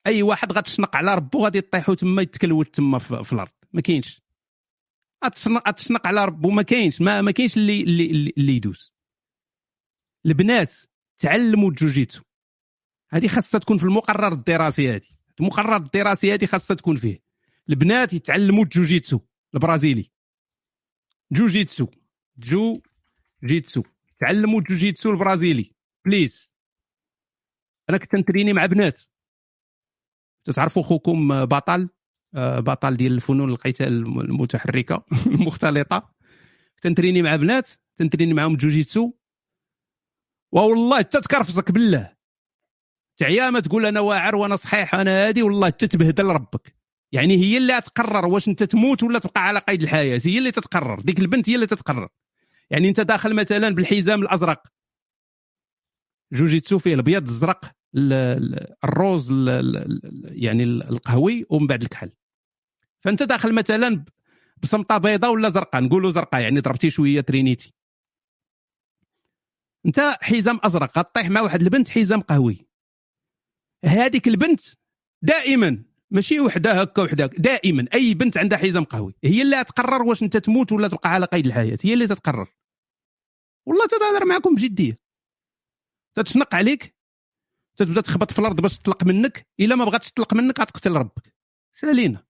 أي 0.07 0.21
واحد 0.21 0.51
غتشنق 0.51 0.95
على 0.95 1.15
ربو 1.15 1.43
غادي 1.43 1.57
يطيحوا 1.57 1.95
تما 1.95 2.21
يتكلوط 2.21 2.75
تما 2.75 2.99
في 2.99 3.33
الأرض. 3.33 3.51
ما 3.73 3.81
كاينش. 3.81 4.26
اتشنق 5.23 6.07
على 6.07 6.25
ربو 6.25 6.49
ما 6.49 6.61
كاينش 6.61 7.01
ما, 7.01 7.21
ما 7.21 7.31
كاينش 7.31 7.57
اللي 7.57 7.81
اللي, 7.83 8.33
اللي 8.37 8.55
يدوز. 8.55 8.93
البنات 10.25 10.75
تعلموا 11.17 11.69
الجوجيتسو 11.69 12.23
هذه 13.09 13.27
خاصها 13.27 13.59
تكون 13.59 13.77
في 13.77 13.83
المقرر 13.83 14.33
الدراسي 14.33 14.95
هذه. 14.95 15.07
المقرر 15.39 15.75
الدراسي 15.75 16.33
هذه 16.33 16.45
خاصها 16.45 16.75
تكون 16.75 16.95
فيه. 16.95 17.23
البنات 17.69 18.13
يتعلموا 18.13 18.63
الجوجيتسو 18.63 19.19
البرازيلي. 19.53 20.11
جوجيتسو. 21.31 21.87
جو 22.37 22.81
جيتسو 23.43 23.83
تعلموا 24.17 24.59
الجوجيتسو 24.59 25.11
البرازيلي. 25.11 25.75
please. 26.05 26.53
أنا 27.89 27.97
كنت 27.97 28.31
مع 28.53 28.65
بنات. 28.65 29.01
تعرفوا 30.55 30.83
خوكم 30.83 31.45
بطل؟ 31.45 31.89
بطل 32.35 32.97
ديال 32.97 33.11
الفنون 33.11 33.49
القتال 33.49 33.87
المتحركة 34.21 35.05
المختلطة. 35.27 36.15
تن 36.81 36.91
traini 36.91 37.21
مع 37.21 37.35
بنات 37.35 37.69
تن 37.95 38.05
traini 38.05 38.33
معاهم 38.33 38.55
جوجيتسو. 38.55 39.11
والله 40.51 41.01
تتكرفصك 41.01 41.71
بالله. 41.71 42.17
تعيا 43.17 43.49
ما 43.49 43.59
تقول 43.59 43.85
أنا 43.85 43.99
واعر 43.99 44.35
وأنا 44.35 44.55
صحيح 44.55 44.95
أنا 44.95 45.27
هادي 45.27 45.43
والله 45.43 45.69
تتبهدل 45.69 46.25
ربك. 46.25 46.75
يعني 47.11 47.37
هي 47.37 47.57
اللي 47.57 47.81
تقرر 47.81 48.25
واش 48.25 48.47
أنت 48.47 48.63
تموت 48.63 49.03
ولا 49.03 49.19
تبقى 49.19 49.47
على 49.47 49.59
قيد 49.59 49.83
الحياة. 49.83 50.21
هي 50.25 50.37
اللي 50.37 50.51
تتقرر. 50.51 50.99
ديك 50.99 51.19
البنت 51.19 51.49
هي 51.49 51.55
اللي 51.55 51.67
تتقرر. 51.67 52.09
يعني 52.69 52.89
أنت 52.89 53.01
داخل 53.01 53.33
مثلا 53.35 53.69
بالحزام 53.69 54.21
الأزرق. 54.21 54.67
جوجيتسو 56.33 56.79
فيه 56.79 56.93
الأبيض 56.93 57.27
الزرق. 57.27 57.76
الروز 57.95 59.31
يعني 60.23 60.63
القهوي 60.63 61.45
ومن 61.49 61.67
بعد 61.67 61.81
الكحل. 61.81 62.11
فأنت 62.99 63.23
داخل 63.23 63.53
مثلا 63.53 64.05
بصمطة 64.63 64.97
بيضاء 64.97 65.31
ولا 65.31 65.49
زرقاء؟ 65.49 65.81
نقولوا 65.81 66.09
زرقاء 66.11 66.41
يعني 66.41 66.59
ضربتي 66.59 66.89
شوية 66.89 67.21
ترينيتي. 67.21 67.73
أنت 69.85 69.99
حزام 70.21 70.59
أزرق 70.63 70.99
غطيح 70.99 71.29
مع 71.29 71.41
واحد 71.41 71.61
البنت 71.61 71.89
حزام 71.89 72.21
قهوي. 72.21 72.67
هذيك 73.85 74.27
البنت 74.27 74.61
دائما 75.21 75.83
ماشي 76.11 76.39
وحده 76.39 76.81
هكا 76.81 77.01
وحده 77.01 77.25
دائما 77.25 77.85
أي 77.93 78.13
بنت 78.13 78.37
عندها 78.37 78.57
حزام 78.57 78.83
قهوي 78.83 79.13
هي 79.23 79.41
اللي 79.41 79.63
تقرر 79.63 80.03
واش 80.03 80.23
أنت 80.23 80.37
تموت 80.37 80.71
ولا 80.71 80.87
تبقى 80.87 81.09
على 81.09 81.25
قيد 81.25 81.45
الحياة 81.45 81.77
هي 81.83 81.93
اللي 81.93 82.07
تتقرر. 82.07 82.53
والله 83.65 83.85
تتهضر 83.87 84.25
معكم 84.25 84.55
بجدية. 84.55 84.95
تتشنق 86.15 86.55
عليك 86.55 86.96
تتبدا 87.77 88.01
تخبط 88.01 88.31
في 88.31 88.39
الأرض 88.39 88.61
باش 88.61 88.77
تطلق 88.77 89.03
منك 89.03 89.47
إلا 89.59 89.75
ما 89.75 89.85
بغاتش 89.85 90.11
تطلق 90.11 90.33
منك 90.33 90.59
غتقتل 90.59 90.91
ربك. 90.91 91.35
سالينا 91.73 92.23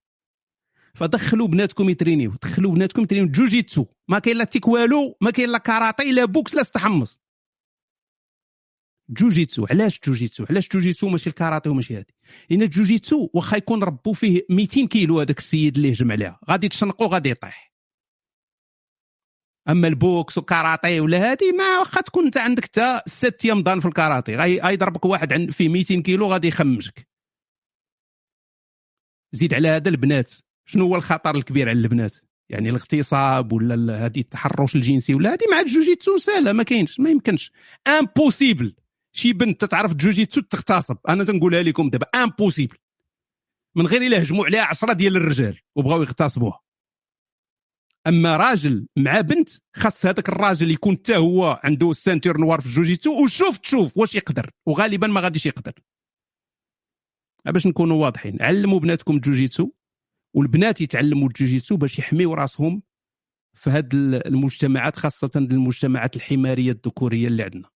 فدخلوا 0.96 1.48
بناتكم 1.48 1.90
ي 1.90 1.95
traîniو 1.95 2.34
دخلوا 2.44 2.72
بناتكم 2.72 3.02
ي 3.02 3.05
traîniو. 3.05 3.32
جوجيتسو 3.32 3.86
ما 4.08 4.20
كاين 4.20 4.38
لا 4.38 4.44
تيكواندو 4.44 5.18
ما 5.22 5.32
كاين 5.32 5.50
لا 5.50 5.58
كاراتي 5.58 6.12
لا 6.12 6.26
بوكس 6.26 6.56
لا 6.56 6.62
استحمص 6.62 7.20
جوجيتسو 9.10 9.66
علاش 9.70 10.00
جوجيتسو؟ 10.08 10.46
علاش 10.50 10.70
جوجيتسو 10.70 11.10
ماشي 11.10 11.30
الكاراتي 11.30 11.70
وماشي 11.70 11.98
هادي؟ 11.98 12.16
لأن 12.50 12.62
الجوجيتسو 12.62 13.30
واخا 13.34 13.58
يكون 13.58 13.84
ربو 13.84 14.14
فيه 14.14 14.42
200 14.50 14.88
كيلو 14.88 15.20
هذاك 15.20 15.38
السيد 15.38 15.76
اللي 15.76 15.92
هجم 15.92 16.12
عليها. 16.12 16.40
غادي 16.50 16.70
تشنقو 16.70 17.06
غادي 17.06 17.30
يطيح. 17.30 17.74
أما 19.70 19.88
البوكس 19.88 20.38
وكاراتي 20.38 21.00
ولا 21.00 21.32
هادي 21.32 21.52
ما 21.52 21.80
واخا 21.80 22.02
تكون 22.02 22.26
أنت 22.26 22.38
عندك 22.38 22.64
حتى 22.64 23.02
ستيام 23.06 23.64
dan 23.64 23.80
في 23.80 23.88
الكاراتي 23.88 24.36
غيضربك 24.36 25.06
واحد 25.06 25.52
فيه 25.52 25.70
200 25.70 26.02
كيلو 26.02 26.32
غادي 26.32 26.48
يخمجك. 26.48 27.08
زيد 29.34 29.54
على 29.54 29.68
هذا 29.68 29.90
البنات. 29.90 30.34
شنو 30.66 30.86
هو 30.86 30.96
الخطر 30.96 31.36
الكبير 31.36 31.70
على 31.70 31.80
البنات؟ 31.80 32.18
يعني 32.50 32.70
الاغتصاب 32.70 33.54
ولا 33.54 34.06
هذه 34.06 34.20
التحرش 34.20 34.76
الجنسي 34.76 35.14
ولا 35.14 35.34
هذه؟ 35.34 35.46
مع 35.52 35.60
الجوجيتسو 35.60 36.18
سهله 36.18 36.52
ما 36.52 36.64
كاينش 36.64 37.00
ما 37.00 37.10
يمكنش. 37.10 37.52
impossible 37.88 38.76
شي 39.14 39.34
بنت 39.34 39.62
تتعرف 39.62 39.94
جوجيتسو 39.94 40.42
تغتصب. 40.42 40.98
أنا 41.10 41.24
تنقولها 41.24 41.64
لكم 41.64 41.90
دابا 41.90 42.06
impossible 42.06 42.78
من 43.76 43.88
غير 43.88 44.02
إلا 44.02 44.22
هجموا 44.22 44.46
عليها 44.46 44.64
10 44.64 44.94
ديال 44.94 45.16
الرجال 45.16 45.60
وبغاو 45.76 46.02
يغتصبوها. 46.02 46.67
أما 48.08 48.38
راجل 48.38 48.88
مع 48.98 49.22
بنت 49.22 49.50
خاص 49.76 50.06
هذاك 50.06 50.30
الراجل 50.30 50.72
يكون 50.72 50.96
حتى 50.96 51.18
هو 51.18 51.62
عنده 51.64 51.94
ceinture 51.94 52.38
noire 52.38 52.62
في 52.62 52.68
الجوجيتسو 52.68 53.24
وشوف 53.24 53.58
تشوف 53.58 53.98
واش 53.98 54.16
يقدر 54.16 54.52
وغالبا 54.66 55.08
ما 55.08 55.22
غاديش 55.22 55.46
يقدر. 55.46 55.74
باش 57.46 57.68
نكونوا 57.68 58.04
واضحين 58.04 58.42
علموا 58.42 58.80
بناتكم 58.80 59.16
الجوجيتسو 59.16 59.72
والبنات 60.34 60.82
يتعلموا 60.82 61.28
الجوجيتسو 61.28 61.78
باش 61.78 62.00
يحميوا 62.00 62.36
راسهم 62.36 62.82
في 63.54 63.70
هاد 63.70 63.94
المجتمعات 64.26 64.96
خاصة 64.96 65.32
المجتمعات 65.36 66.16
الحمارية 66.16 66.72
الذكورية 66.72 67.28
اللي 67.28 67.44
عندنا. 67.44 67.70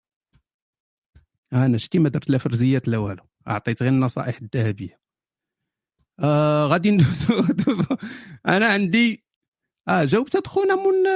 أنا 1.53 1.77
شتي 1.77 1.99
ما 1.99 2.09
درت 2.09 2.29
لا 2.29 2.37
فرزيات 2.37 2.87
لا 2.87 2.97
والو. 2.97 3.23
أعطيت 3.47 3.83
غير 3.83 3.91
النصائح 3.91 4.39
الذهبية. 4.41 4.99
آه 6.19 6.65
غادي 6.67 6.91
ندوزو 6.91 7.43
أنا 8.55 8.67
عندي 8.67 9.28
آه 9.89 10.03
جاوبت 10.05 10.47
خونا 10.47 10.75
من 10.75 11.07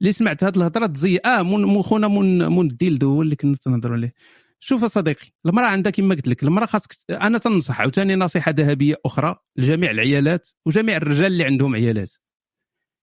اللي 0.00 0.12
سمعت 0.12 0.44
هاد 0.44 0.56
الهضرة 0.56 0.86
تزي 0.86 1.18
آه 1.24 1.42
من 1.42 1.82
خونا 1.82 2.08
من 2.08 2.38
من 2.38 2.66
الديلدو 2.66 3.12
هو 3.14 3.22
اللي 3.22 3.36
كنا 3.36 3.56
تنهضروا 3.56 3.96
عليه. 3.96 4.14
شوف 4.60 4.84
صديقي 4.84 5.26
المرأة 5.46 5.66
عندها 5.66 5.92
كما 5.92 6.14
قلت 6.14 6.28
لك 6.28 6.42
المرأة 6.42 6.66
خاصك 6.66 6.96
أنا 7.10 7.38
تنصح 7.38 7.80
عاوتاني 7.80 8.16
نصيحة 8.16 8.50
ذهبية 8.50 8.96
أخرى 9.04 9.36
لجميع 9.56 9.90
العيالات 9.90 10.48
وجميع 10.66 10.96
الرجال 10.96 11.26
اللي 11.26 11.44
عندهم 11.44 11.74
عيالات. 11.74 12.14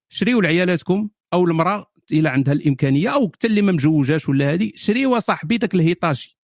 شريوا 0.09 0.41
لعيالاتكم 0.41 1.09
أو 1.33 1.45
المرأة 1.45 1.91
إلا 2.11 2.29
عندها 2.29 2.53
الإمكانية 2.53 3.09
أو 3.09 3.31
حتى 3.33 3.47
اللي 3.47 3.61
ما 3.61 3.71
مجوجاش 3.71 4.29
ولا 4.29 4.53
هذه 4.53 4.71
شريوا 4.75 5.19
صاحبي 5.19 5.57
داك 5.57 5.75
الهيطاشي. 5.75 6.39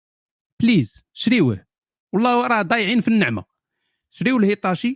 بليز 0.61 1.03
شريوه. 1.13 1.65
والله 2.13 2.47
راه 2.47 2.61
ضايعين 2.61 3.01
في 3.01 3.07
النعمة. 3.07 3.43
شريو 4.09 4.37
الهيطاشي 4.37 4.95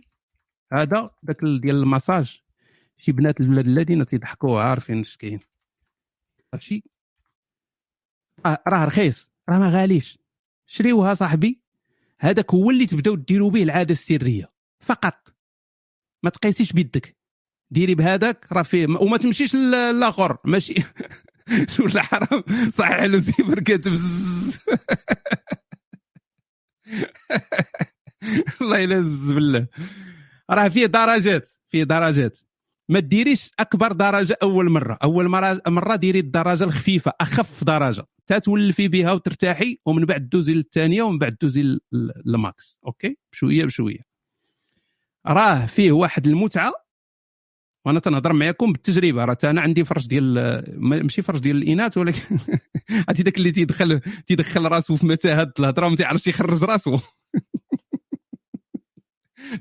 هذا 0.72 1.10
داك 1.22 1.44
ديال 1.44 1.76
المساج. 1.76 2.43
شي 3.04 3.12
بنات 3.12 3.40
الولاد 3.40 3.66
الذين 3.66 4.06
تيضحكوا 4.06 4.60
عارفين 4.60 5.00
اش 5.00 5.16
كاين. 5.16 5.40
ماشي 6.52 6.84
راه 8.46 8.84
رخيص 8.84 9.30
راه 9.48 9.58
ما 9.58 9.70
غاليش. 9.70 10.18
شريوها 10.66 11.14
صاحبي. 11.14 11.60
هذاك 12.20 12.54
هو 12.54 12.70
اللي 12.70 12.86
تبداو 12.86 13.14
ديروا 13.14 13.50
به 13.50 13.62
العادة 13.62 13.92
السرية. 13.92 14.52
فقط. 14.80 15.34
ما 16.22 16.30
تقيسيش 16.30 16.72
بيدك. 16.72 17.16
ديري 17.70 17.94
بهذاك 17.94 18.52
راه 18.52 18.62
فيه 18.62 18.86
وما 18.86 19.16
تمشيش 19.16 19.54
للاخر 19.54 20.38
ماشي. 20.44 20.74
ولا 21.80 22.02
حرام 22.02 22.44
صحيح 22.70 23.02
له 23.02 23.20
سيفر 23.20 23.60
كاتب 23.60 23.94
الله 28.60 28.78
يلز 28.78 29.32
بالله. 29.32 29.66
راه 30.50 30.68
فيه 30.68 30.86
درجات 30.86 31.50
فيه 31.68 31.84
درجات. 31.84 32.38
ما 32.88 33.00
ديريش 33.00 33.50
أكبر 33.60 33.92
درجة 33.92 34.36
أول 34.42 34.70
مرة. 34.70 34.98
أول 35.02 35.28
مره 35.68 35.96
ديري 35.96 36.18
الدرجة 36.18 36.64
الخفيفة 36.64 37.12
أخف 37.20 37.64
درجة. 37.64 38.06
تتولفي 38.26 38.88
بها 38.88 39.12
وترتاحي 39.12 39.78
ومن 39.86 40.04
بعد 40.04 40.28
دوزي 40.28 40.54
للثانية 40.54 41.02
ومن 41.02 41.18
بعد 41.18 41.36
دوزي 41.42 41.78
للماكس. 41.92 42.78
أوكي؟ 42.86 43.18
بشوية 43.32 43.64
بشوية. 43.64 44.00
راه 45.26 45.66
فيه 45.66 45.92
واحد 45.92 46.26
المتعة. 46.26 46.72
وأنا 47.84 48.00
تنهضر 48.00 48.32
معكم 48.32 48.72
بالتجربة. 48.72 49.24
راه 49.24 49.38
أنا 49.44 49.60
عندي 49.60 49.84
فرش 49.84 50.06
ديال 50.06 50.64
ماشي 50.76 51.22
فرش 51.22 51.40
ديال 51.40 51.56
الإناث 51.56 51.98
ولكن 51.98 52.38
عرفتي 53.08 53.22
داك 53.22 53.38
اللي 53.38 53.50
تيدخل 53.50 54.00
تيدخل 54.26 54.64
راسو 54.64 54.96
في 54.96 55.06
متاهه 55.06 55.52
الهضرة 55.58 55.86
وما 55.86 55.96
تيعرفش 55.96 56.26
يخرج 56.26 56.64
راسو. 56.64 56.98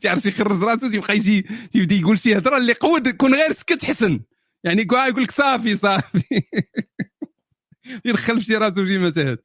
تيعرف 0.02 0.26
يخرج 0.26 0.64
راسو 0.64 0.90
تيبقى 0.90 1.16
يجي 1.16 1.46
تيبدأ 1.72 1.96
يقول 1.96 2.20
شي 2.20 2.38
هضرة 2.38 2.58
اللي 2.58 2.74
قود 2.74 3.10
كون 3.10 3.36
غير 3.36 3.52
سكت 3.52 3.86
حسن. 3.86 4.20
يعني 4.64 4.82
يقول 4.82 5.24
لك 5.24 5.32
صافي 5.32 5.76
صافي. 5.76 6.24
يدخل 8.06 8.40
في 8.40 8.46
شي 8.46 8.56
راسو 8.56 8.86
شي 8.86 8.98
متاهات 8.98 9.44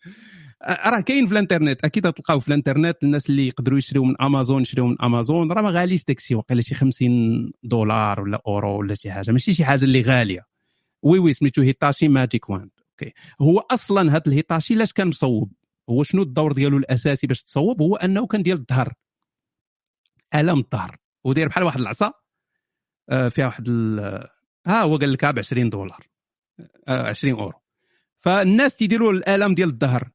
راه 0.66 1.00
كاين 1.00 1.26
في 1.26 1.32
الانترنت 1.32 1.84
أكيد 1.84 2.12
تلقاو 2.12 2.40
في 2.40 2.48
الانترنت 2.48 2.96
الناس 3.02 3.30
اللي 3.30 3.46
يقدروا 3.46 3.78
يشريو 3.78 4.04
من 4.04 4.22
أمازون 4.22 4.62
يشريو 4.62 4.86
من 4.86 5.02
أمازون. 5.02 5.52
راه 5.52 5.62
ما 5.62 5.70
غاليش 5.70 6.04
داك 6.04 6.18
الشيء 6.18 6.36
وقيلا 6.36 6.60
شي 6.60 6.74
50 6.74 7.52
دولار 7.62 8.20
ولا 8.20 8.42
أورو 8.46 8.78
ولا 8.78 8.94
شي 8.94 9.10
حاجة. 9.10 9.30
ماشي 9.30 9.54
شي 9.54 9.64
حاجة 9.64 9.84
اللي 9.84 10.02
غالية. 10.02 10.44
oui 11.02 11.18
oui 11.18 11.32
سميتو 11.32 11.62
Hitachi 11.62 12.08
Magic 12.08 12.50
Wand. 12.50 12.70
okay. 12.90 13.12
هو 13.40 13.58
أصلا 13.58 14.12
هذا 14.12 14.22
ال 14.26 14.32
Hitachi 14.32 14.74
لاش 14.74 14.92
كان 14.92 15.08
مصوب؟ 15.08 15.52
هو 15.90 16.02
شنو 16.02 16.22
الدور 16.22 16.52
ديالو 16.52 16.76
الأساسي 16.76 17.26
باش 17.26 17.42
تصوب؟ 17.42 17.82
هو 17.82 17.96
أنه 17.96 18.26
كان 18.26 18.42
ديال 18.42 18.58
الظهر 18.58 18.92
الم 20.34 20.58
الظهر 20.58 20.96
وداير 21.24 21.48
بحال 21.48 21.64
واحد 21.64 21.80
العصا 21.80 22.12
آه، 23.10 23.28
فيها 23.28 23.46
واحد 23.46 23.68
ها 24.66 24.82
هو 24.82 24.96
قال 24.96 25.12
لك 25.12 25.24
ب 25.24 25.38
20 25.38 25.70
دولار 25.70 26.06
20 26.88 27.34
آه، 27.34 27.40
أورو. 27.40 27.58
فالناس 28.18 28.76
تيديروا 28.76 29.12
الالم 29.12 29.54
ديال 29.54 29.68
الظهر 29.68 30.08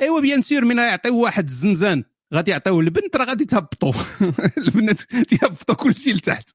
إيوا 0.00 0.20
bien 0.20 0.42
sûr 0.42 0.64
من 0.64 0.78
يعطيو 0.78 1.22
واحد 1.22 1.48
الزنزان 1.48 2.04
غادي 2.34 2.50
يعطيوه 2.50 2.80
البنت 2.80 3.16
راه 3.16 3.24
غادي 3.24 3.44
تهبطوا 3.44 3.92
البنات 4.58 5.00
تيهبطوا 5.00 5.74
كل 5.74 5.94
شيء 5.94 6.14
لتحت 6.14 6.48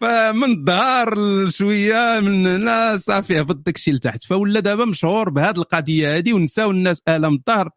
فمن 0.00 0.50
الظهر 0.50 1.14
شوية 1.50 2.20
من 2.20 2.64
لا 2.64 2.96
صافي 2.96 3.40
هبط 3.40 3.56
داك 3.56 3.76
الشيء 3.76 3.94
لتحت. 3.94 4.24
فولا 4.24 4.60
دابا 4.60 4.84
مشهور 4.84 5.30
بهذه 5.30 5.56
القضية 5.56 6.16
هذه 6.16 6.32
ونساو 6.32 6.70
الناس 6.70 7.02
الم 7.08 7.34
الظهر 7.34 7.70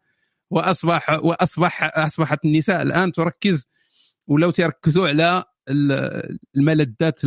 وأصبح 0.50 1.10
وأصبح 1.10 1.98
أصبحت 1.98 2.44
النساء 2.44 2.82
الآن 2.82 3.12
تركز 3.12 3.66
ولاو 4.26 4.50
تيركزوا 4.50 5.08
على 5.08 5.44
الملذات 6.56 7.20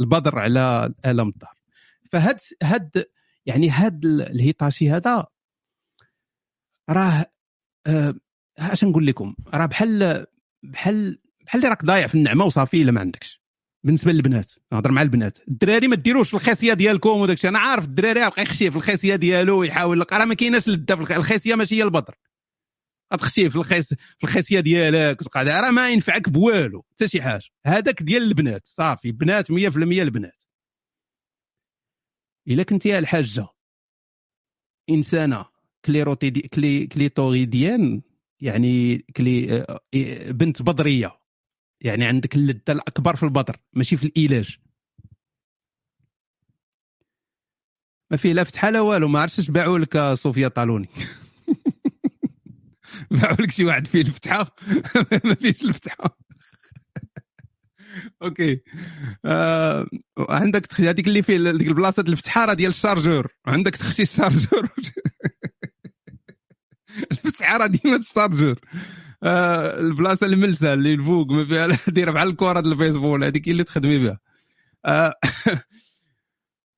البدر 0.00 0.38
على 0.38 0.94
الم 1.06 1.28
الظهر 1.28 1.54
فهاد 2.10 2.38
هاد 2.62 3.04
يعني 3.46 3.70
هاد 3.70 4.04
الهيطاشي 4.04 4.90
هذا 4.90 5.26
راه 6.90 7.26
آه 7.86 8.14
اش 8.58 8.84
نقول 8.84 9.06
لكم؟ 9.06 9.34
راه 9.54 9.66
بحال 9.66 10.26
بحال 10.62 11.18
بحال 11.46 11.60
اللي 11.60 11.68
راك 11.70 11.84
ضايع 11.84 12.06
في 12.06 12.14
النعمة 12.14 12.44
وصافي 12.44 12.82
إلا 12.82 12.92
ما 12.92 13.00
عندكش. 13.00 13.42
بالنسبة 13.84 14.12
للبنات 14.12 14.52
نهضر 14.72 14.92
مع 14.92 15.02
البنات. 15.02 15.38
الدراري 15.48 15.88
ما 15.88 15.96
ديروش 15.96 16.28
في 16.28 16.34
الخاسية 16.34 16.72
ديالكم 16.72 17.10
وداك 17.10 17.46
أنا 17.46 17.58
عارف 17.58 17.84
الدراري 17.84 18.20
يبقى 18.20 18.42
يخشي 18.42 18.70
في 18.70 18.76
الخاسية 18.76 19.16
ديالو 19.16 19.58
ويحاول 19.60 20.06
راه 20.12 20.24
ما 20.24 20.34
كايناش 20.34 20.68
الخاسية 20.68 21.54
ماشي 21.54 21.74
هي 21.76 21.82
البدر. 21.82 22.14
غتخشي 23.12 23.50
في 23.50 23.56
الخيس 23.56 23.94
في 23.94 24.24
الخاسيه 24.24 24.60
ديالك 24.60 25.36
راه 25.36 25.70
ما 25.70 25.88
ينفعك 25.90 26.28
بوالو 26.28 26.84
حتى 26.90 27.08
شي 27.08 27.22
حاجة. 27.22 27.44
هذاك 27.66 28.02
ديال 28.02 28.22
البنات 28.22 28.66
صافي. 28.66 29.12
بنات 29.12 29.52
100% 29.52 30.02
البنات. 30.02 30.44
إلا 32.48 32.62
كنتي 32.62 32.98
الحاجة. 32.98 33.46
إنسانة 34.90 35.46
كليروتي 35.84 36.30
دي 36.30 36.40
كلي 36.40 36.86
كليتوريديان 36.86 38.02
يعني 38.40 38.98
كلي 38.98 39.52
آه، 39.60 39.80
بنت 40.30 40.62
بدرية. 40.62 41.18
يعني 41.80 42.06
عندك 42.06 42.34
اللذة 42.34 42.62
الأكبر 42.68 43.16
في 43.16 43.22
البدر 43.22 43.56
ماشي 43.72 43.96
في 43.96 44.06
الإيلاج. 44.06 44.58
ما 48.10 48.16
فيه 48.16 48.32
لا 48.32 48.44
فتحة 48.44 48.70
لا 48.70 48.80
والو. 48.80 49.08
ما 49.08 49.20
عرفتش 49.20 49.50
باعوا 49.50 49.78
لك 49.78 49.98
صوفيا 50.14 50.48
طالوني. 50.48 50.88
باعوا 53.10 53.36
لك 53.36 53.50
شي 53.50 53.64
واحد 53.64 53.86
فيه 53.86 54.00
الفتحة؟ 54.00 54.54
ما 55.24 55.34
فيش 55.34 55.64
الفتحة. 55.64 56.18
أوكي. 58.22 58.62
آه 59.24 59.86
عندك 60.18 60.66
تخ- 60.66 60.80
هذيك 60.80 61.08
اللي 61.08 61.22
فيه 61.22 61.50
ديك 61.50 61.68
البلاصة 61.68 62.02
ديال 62.02 62.12
الفتحة 62.12 62.44
راه 62.44 62.54
ديال 62.54 62.70
الشارجور 62.70 63.32
عندك 63.46 63.76
تخشي 63.76 64.02
الشارجور 64.02 64.68
الفتحة 67.12 67.56
راه 67.56 67.66
ديما 67.66 67.96
الشارجور 67.96 68.60
آه 69.22 69.80
البلاصة 69.80 70.26
الملسة 70.26 70.72
اللي 70.72 70.94
الفوق 70.94 71.30
ما 71.30 71.44
فيها 71.46 71.78
دايرة 71.94 72.10
بحال 72.10 72.28
الكرة 72.28 72.60
ديال 72.60 72.72
البيسبول 72.72 73.24
هذيك 73.24 73.48
اللي 73.48 73.64
تخدمي 73.64 73.98
بها. 73.98 74.18
آه 74.86 75.14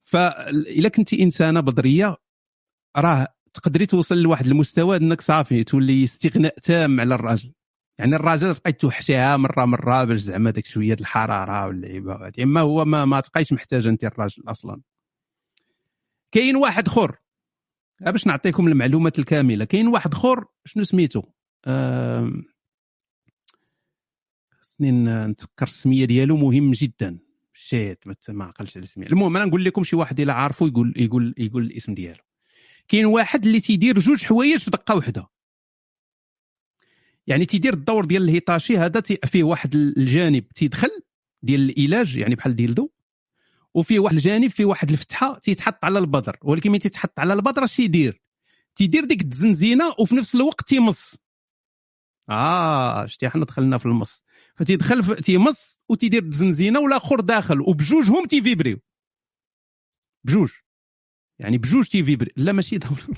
فاذا 0.04 0.88
كنتي 0.88 1.22
إنسانة 1.22 1.60
بدرية 1.60 2.16
راه 2.96 3.28
تقدري 3.54 3.86
توصل 3.86 4.18
لواحد 4.18 4.46
المستوى 4.46 4.96
انك 4.96 5.20
صافي 5.20 5.64
تولي 5.64 6.04
استغناء 6.04 6.58
تام 6.58 7.00
على 7.00 7.14
الراجل. 7.14 7.52
يعني 7.98 8.16
الراجل 8.16 8.52
بقيت 8.54 8.80
توحشيها 8.80 9.36
مرة 9.36 9.64
مرة 9.64 10.04
باش 10.04 10.20
زعما 10.20 10.50
داك 10.50 10.66
شوية 10.66 10.96
الحرارة 11.00 11.66
واللعيبة 11.66 12.14
وهادي. 12.14 12.42
إما 12.42 12.60
هو 12.60 12.84
ما 12.84 13.04
ما 13.04 13.20
تبقايش 13.20 13.52
محتاج 13.52 13.86
انت 13.86 14.04
الراجل 14.04 14.42
أصلا. 14.48 14.80
كاين 16.32 16.56
واحد 16.56 16.88
آخر. 16.88 17.16
باش 18.00 18.26
نعطيكم 18.26 18.68
المعلومات 18.68 19.18
الكاملة. 19.18 19.64
كاين 19.64 19.88
واحد 19.88 20.12
آخر 20.12 20.44
شنو 20.64 20.84
سميتو؟ 20.84 21.22
خصني 24.60 24.90
نتفكر 25.26 25.66
السمية 25.66 26.04
ديالو 26.04 26.36
مهم 26.36 26.70
جدا. 26.70 27.18
شيت 27.52 28.04
ما 28.28 28.44
عقلتش 28.44 28.76
على 28.76 28.84
السمية. 28.84 29.06
المهم 29.06 29.36
أنا 29.36 29.44
نقول 29.44 29.64
لكم 29.64 29.84
شي 29.84 29.96
واحد 29.96 30.20
إلا 30.20 30.32
عارفه 30.32 30.66
يقول 30.66 30.94
يقول 30.96 31.34
يقول 31.38 31.62
الاسم 31.62 31.94
ديالو. 31.94 32.22
كاين 32.90 33.06
واحد 33.06 33.46
اللي 33.46 33.60
تيدير 33.60 33.98
جوج 33.98 34.24
حوايج 34.24 34.58
في 34.60 34.70
دقة 34.70 34.94
واحدة 34.96 35.26
يعني 37.26 37.46
تيدير 37.46 37.74
الدور 37.74 38.04
ديال 38.04 38.22
الهيتاشي 38.22 38.78
هذا 38.78 39.00
فيه 39.00 39.42
واحد 39.44 39.74
الجانب 39.74 40.48
تيدخل 40.48 40.90
ديال 41.42 41.78
العلاج 41.78 42.16
يعني 42.16 42.34
بحال 42.34 42.56
dildo 42.56 42.88
وفيه 43.74 43.98
واحد 43.98 44.14
الجانب 44.14 44.50
فيه 44.50 44.64
واحد 44.64 44.90
الفتحة 44.90 45.38
تيتحط 45.38 45.84
على 45.84 45.98
البظر 45.98 46.36
ولكن 46.42 46.70
ملي 46.70 46.78
تيتحط 46.78 47.18
على 47.20 47.32
البظر 47.32 47.64
اش 47.64 47.76
تيدير؟ 47.76 48.22
تيدير 48.74 49.04
ديك 49.04 49.22
الزنزينة 49.22 49.94
وفي 49.98 50.14
نفس 50.14 50.34
الوقت 50.34 50.68
تيمص. 50.68 51.16
آه 52.30 53.06
شتي 53.06 53.28
حنا 53.28 53.44
دخلنا 53.44 53.78
في 53.78 53.86
المص. 53.86 54.22
فتيدخل 54.56 55.04
في- 55.04 55.14
تيمص 55.14 55.80
وتيدير 55.88 56.22
الزنزينة 56.22 56.80
والآخر 56.80 57.20
داخل 57.20 57.60
وبجوجهم 57.60 58.24
تيفيبريو. 58.26 58.78
بجوج. 60.24 60.50
يعني 61.40 61.58
بجوج 61.58 61.88
تيفيبري 61.88 62.32
لا 62.36 62.52
ماشي. 62.52 62.78
double 62.78 63.14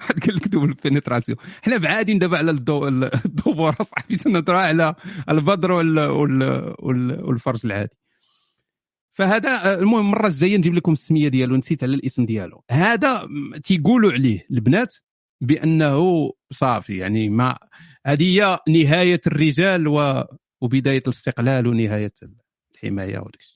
واحد 0.00 0.20
قال 0.20 0.36
لك 0.36 0.48
double 0.48 0.72
pénétration 0.72 1.38
حنا 1.62 1.76
بعادين 1.76 2.18
دابا 2.18 2.38
على 2.38 2.50
الدو 2.50 2.88
الدوبوره 2.88 3.76
صاحبي 3.82 4.16
تنهضروا 4.16 4.58
على 4.68 4.94
البدر 5.28 5.72
وال... 5.72 5.98
وال... 5.98 6.42
وال... 6.78 7.24
والفرج 7.24 7.60
العادي. 7.64 7.96
فهذا 9.12 9.50
آه، 9.50 9.78
المهم 9.78 10.06
المره 10.06 10.26
الجايه 10.26 10.56
نجيب 10.56 10.74
لكم 10.74 10.92
السمية 10.92 11.28
ديالو. 11.28 11.56
نسيت 11.56 11.84
على 11.84 11.94
الاسم 11.94 12.26
ديالو. 12.26 12.64
هذا 12.70 13.28
تيقولوا 13.64 14.12
عليه 14.12 14.46
البنات 14.50 14.94
بأنه 15.40 16.30
صافي. 16.52 16.96
يعني 16.96 17.28
ما 17.28 17.58
هذه 18.06 18.22
هي 18.24 18.58
نهاية 18.68 19.20
الرجال 19.26 19.88
و... 19.88 20.24
وبداية 20.60 21.02
الاستقلال 21.06 21.66
ونهاية 21.66 22.12
الحماية 22.74 23.18
وداك 23.18 23.40
الشيء 23.40 23.55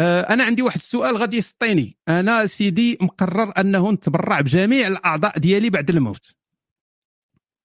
أنا 0.00 0.44
عندي 0.44 0.62
واحد 0.62 0.76
السؤال 0.76 1.16
غادي 1.16 1.36
يسطيني. 1.36 1.98
أنا 2.08 2.46
سيدي 2.46 2.98
مقرر 3.00 3.52
أنه 3.58 3.92
نتبرع 3.92 4.40
بجميع 4.40 4.86
الأعضاء 4.86 5.38
ديالي 5.38 5.70
بعد 5.70 5.90
الموت. 5.90 6.34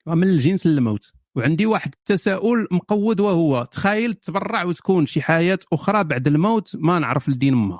ومن 0.05 0.27
الجنس 0.27 0.67
للموت. 0.67 1.11
وعندي 1.35 1.65
واحد 1.65 1.93
التساؤل 1.93 2.67
مقود 2.71 3.19
وهو 3.19 3.63
تخيل 3.63 4.13
تبرع 4.13 4.63
وتكون 4.63 5.05
شي 5.05 5.21
حياة 5.21 5.59
أخرى 5.73 6.03
بعد 6.03 6.27
الموت 6.27 6.75
ما 6.75 6.99
نعرف 6.99 7.29
لدين 7.29 7.53
ما. 7.53 7.79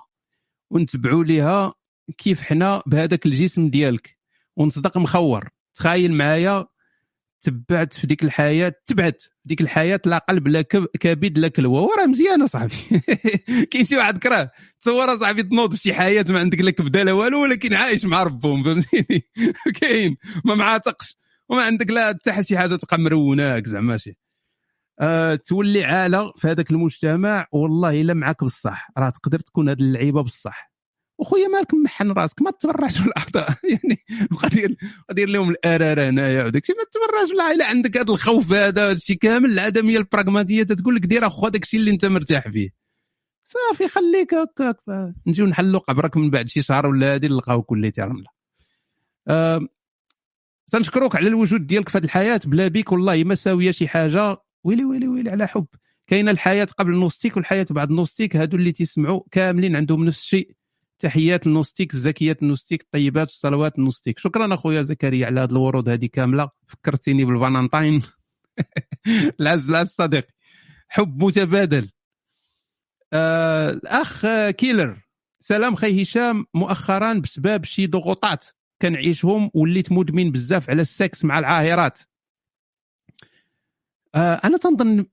ونتبعوا 0.71 1.23
ليها 1.23 1.73
كيف 2.17 2.41
حنا 2.41 2.83
بهذاك 2.85 3.25
الجسم 3.25 3.69
ديالك. 3.69 4.17
ونصدق 4.57 4.97
مخور. 4.97 5.49
تخيل 5.75 6.13
معايا 6.13 6.65
تبعت 7.43 7.93
في 7.93 8.07
ديك 8.07 8.23
الحياة 8.23 8.73
تبعت 8.87 9.21
في 9.21 9.29
ديك 9.45 9.61
الحياة 9.61 9.99
لا 10.05 10.17
قلب 10.29 10.47
لا 10.47 10.61
كب- 10.61 10.87
كبد 10.99 11.37
لا 11.37 11.47
كلوه 11.47 11.81
وراه 11.81 12.05
مزيانه 12.05 12.45
صاحبي 12.45 12.73
كاين 13.71 13.85
شي 13.85 13.97
واحد 13.97 14.17
كراه 14.17 14.51
تصور 14.81 15.19
صاحبي 15.19 15.43
تنوض 15.43 15.71
في 15.75 15.77
شي 15.81 15.93
حياة 15.93 16.25
ما 16.29 16.39
عندك 16.39 16.59
لا 16.61 16.71
كبدة 16.71 17.03
لا 17.03 17.11
والو 17.11 17.41
ولكن 17.43 17.73
عايش 17.73 18.05
مع 18.05 18.23
ربهم 18.23 18.63
فهمتيني؟ 18.63 19.23
كاين. 19.81 20.17
ما 20.45 20.55
معاتقش. 20.55 21.17
وما 21.49 21.63
عندك 21.63 21.89
لا 21.89 22.07
حتى 22.27 22.43
شي 22.43 22.57
حاجة 22.57 22.75
تبقى 22.75 22.97
مروناك 22.99 23.67
زعما 23.67 23.97
شي. 23.97 24.17
أه 25.01 25.35
تولي 25.35 25.83
عاله 25.83 26.31
في 26.37 26.47
هذاك 26.47 26.71
المجتمع 26.71 27.47
والله 27.51 28.01
إلا 28.01 28.13
معاك 28.13 28.43
بصح. 28.43 28.87
راه 28.97 29.09
تقدر 29.09 29.39
تكون 29.39 29.69
هذه 29.69 29.79
اللعيبة 29.81 30.21
بصح. 30.23 30.72
وخويا 31.17 31.47
مالك 31.47 31.73
محن 31.73 32.11
راسك 32.11 32.41
ما 32.41 32.51
تبرعش 32.51 32.99
بالأعضاء. 33.01 33.49
يعني 33.71 34.05
دير 34.53 34.77
دير 35.11 35.29
لهم 35.29 35.49
الاراره 35.49 36.09
هنايا 36.09 36.45
وداك 36.45 36.61
الشيء 36.61 36.75
ما 36.75 36.83
تبرعش 36.83 37.29
بالله 37.29 37.51
إلا 37.51 37.65
عندك 37.65 37.97
هذا 37.97 38.11
الخوف 38.11 38.51
هذا 38.53 38.91
الشيء 38.91 39.17
كامل 39.17 39.51
العدميه 39.51 39.97
البراغماتيه 39.97 40.63
تتقول 40.63 40.95
لك 40.95 41.05
دير 41.05 41.27
اخو 41.27 41.47
الشيء 41.47 41.79
اللي 41.79 41.91
إنت 41.91 42.05
مرتاح 42.05 42.47
فيه. 42.47 42.69
صافي 43.43 43.87
خليك 43.87 44.33
هكاك 44.33 44.77
نجيو 45.27 45.45
نحلوا 45.45 45.79
قبرك 45.79 46.17
من 46.17 46.29
بعد 46.29 46.49
شي 46.49 46.61
شهر 46.61 46.87
ولا 46.87 47.13
هادي 47.13 47.27
نلقاو 47.27 47.63
كليتي 47.63 48.01
رملة. 48.01 48.27
آه 49.27 49.67
تنشكروك 50.71 51.15
على 51.15 51.27
الوجود 51.27 51.67
ديالك 51.67 51.89
في 51.89 51.97
هذه 51.97 52.05
الحياة. 52.05 52.39
بلا 52.45 52.67
بيك 52.67 52.91
والله 52.91 53.23
ما 53.23 53.35
ساوية 53.35 53.71
شي 53.71 53.87
حاجة. 53.87 54.37
ويلي 54.63 54.85
ويلي 54.85 55.07
ويلي 55.07 55.29
على 55.29 55.47
حب. 55.47 55.65
كاينة 56.07 56.31
الحياة 56.31 56.65
قبل 56.65 56.93
النوستيك 56.93 57.37
والحياة 57.37 57.65
بعد 57.71 57.89
النوستيك. 57.89 58.35
هادو 58.35 58.57
اللي 58.57 58.71
تيسمعوا 58.71 59.21
كاملين 59.31 59.75
عندهم 59.75 60.05
نفس 60.05 60.19
الشيء. 60.19 60.51
تحيات 61.03 61.47
النوستيك 61.47 61.93
الزكيات 61.93 62.41
النوستيك 62.43 62.81
الطيبات 62.81 63.27
والصلوات 63.27 63.79
النوستيك. 63.79 64.19
شكرا 64.19 64.53
أخويا 64.53 64.81
زكريا 64.81 65.25
على 65.25 65.39
هذه 65.39 65.49
الورود 65.49 65.89
هذه 65.89 66.05
كاملة. 66.05 66.49
فكرتيني 66.67 67.25
بالفالنتاين. 67.25 68.01
العز 69.39 69.69
العز 69.69 69.87
صديقي 69.87 70.33
حب 70.87 71.23
متبادل. 71.23 71.89
آه 73.13 73.69
الاخ 73.69 74.25
كيلر. 74.49 75.01
سلام 75.39 75.75
خي 75.75 76.01
هشام. 76.01 76.45
مؤخرا 76.53 77.13
بسبب 77.13 77.63
شي 77.63 77.87
ضغوطات 77.87 78.45
كنعيشهم 78.81 79.51
وليت 79.53 79.91
مدمن 79.91 80.31
بزاف 80.31 80.69
على 80.69 80.81
السكس 80.81 81.25
مع 81.25 81.39
العاهرات. 81.39 81.99
آه 84.15 84.35
أنا 84.35 84.57
تنظن 84.57 85.05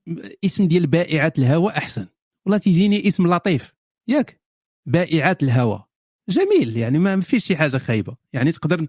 اسم 0.45 0.67
ديال 0.67 0.87
بائعات 0.87 1.39
الهواء 1.39 1.77
أحسن. 1.77 2.07
والله 2.45 2.57
تيجيني 2.57 3.07
اسم 3.07 3.27
لطيف. 3.27 3.73
ياك. 4.07 4.40
بائعات 4.85 5.43
الهواء. 5.43 5.87
جميل 6.29 6.77
يعني 6.77 6.99
ما 6.99 7.21
فيش 7.21 7.45
شي 7.45 7.57
حاجة 7.57 7.77
خايبة. 7.77 8.15
يعني 8.33 8.51
تقدر 8.51 8.85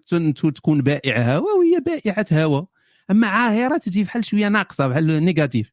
تكون 0.51 0.81
بائع 0.81 1.36
هواء 1.36 1.59
وهي 1.59 1.81
بائعة 1.81 2.27
هواء. 2.32 2.66
أما 3.10 3.27
عاهرة 3.27 3.77
تجي 3.77 4.05
بحال 4.05 4.24
شوية 4.24 4.48
ناقصة 4.48 4.89
بحال 4.89 5.24
négatif. 5.24 5.73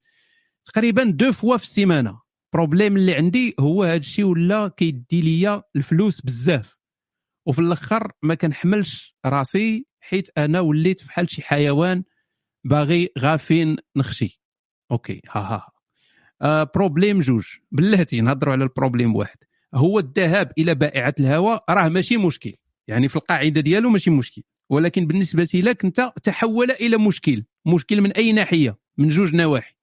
تقريبا 0.65 1.03
deux 1.03 1.31
fois 1.31 1.57
في 1.57 1.63
السيمانة. 1.63 2.19
problème 2.53 2.95
اللي 2.95 3.15
عندي 3.15 3.55
هو 3.59 3.83
هذا 3.83 3.95
الشيء 3.95 4.25
ولا 4.25 4.67
كيدي 4.67 5.21
ليا 5.21 5.63
الفلوس 5.75 6.21
بزاف. 6.21 6.77
وفي 7.45 7.59
الأخر 7.59 8.11
ما 8.23 8.35
كنحملش 8.35 9.15
راسي 9.25 9.85
حيت 9.99 10.29
أنا 10.37 10.59
وليت 10.59 11.03
بحال 11.05 11.29
شي 11.31 11.41
حيوان 11.41 12.03
باغي 12.63 13.09
غير 13.19 13.47
فين 13.47 13.75
نخشي. 13.95 14.41
OK 14.91 15.21
ها 15.29 15.39
ها 15.39 15.71
آه 16.41 16.63
problème 16.75 17.19
جوج. 17.19 17.47
بلاتي 17.71 18.21
نهضروا 18.21 18.53
على 18.53 18.63
ال 18.63 18.69
problème 18.69 19.15
واحد. 19.15 19.37
هو 19.75 19.99
الذهاب 19.99 20.51
إلى 20.57 20.75
بائعة 20.75 21.15
الهوى 21.19 21.63
راه 21.69 21.87
ماشي 21.87 22.17
مشكل. 22.17 22.53
يعني 22.87 23.07
في 23.07 23.15
القاعدة 23.15 23.61
ديالو 23.61 23.89
ماشي 23.89 24.09
مشكل. 24.09 24.43
ولكن 24.69 25.07
بالنسبة 25.07 25.49
لك 25.53 25.85
أنت 25.85 26.13
تحول 26.23 26.71
إلى 26.71 26.97
مشكل. 26.97 27.43
مشكل 27.65 28.01
من 28.01 28.11
أي 28.11 28.31
ناحية؟ 28.31 28.77
من 28.97 29.09
جوج 29.09 29.35
نواحي. 29.35 29.75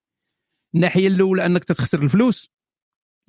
الناحية 0.75 1.09
الأولى 1.09 1.47
أنك 1.47 1.65
تتخسر 1.65 2.03
الفلوس. 2.03 2.51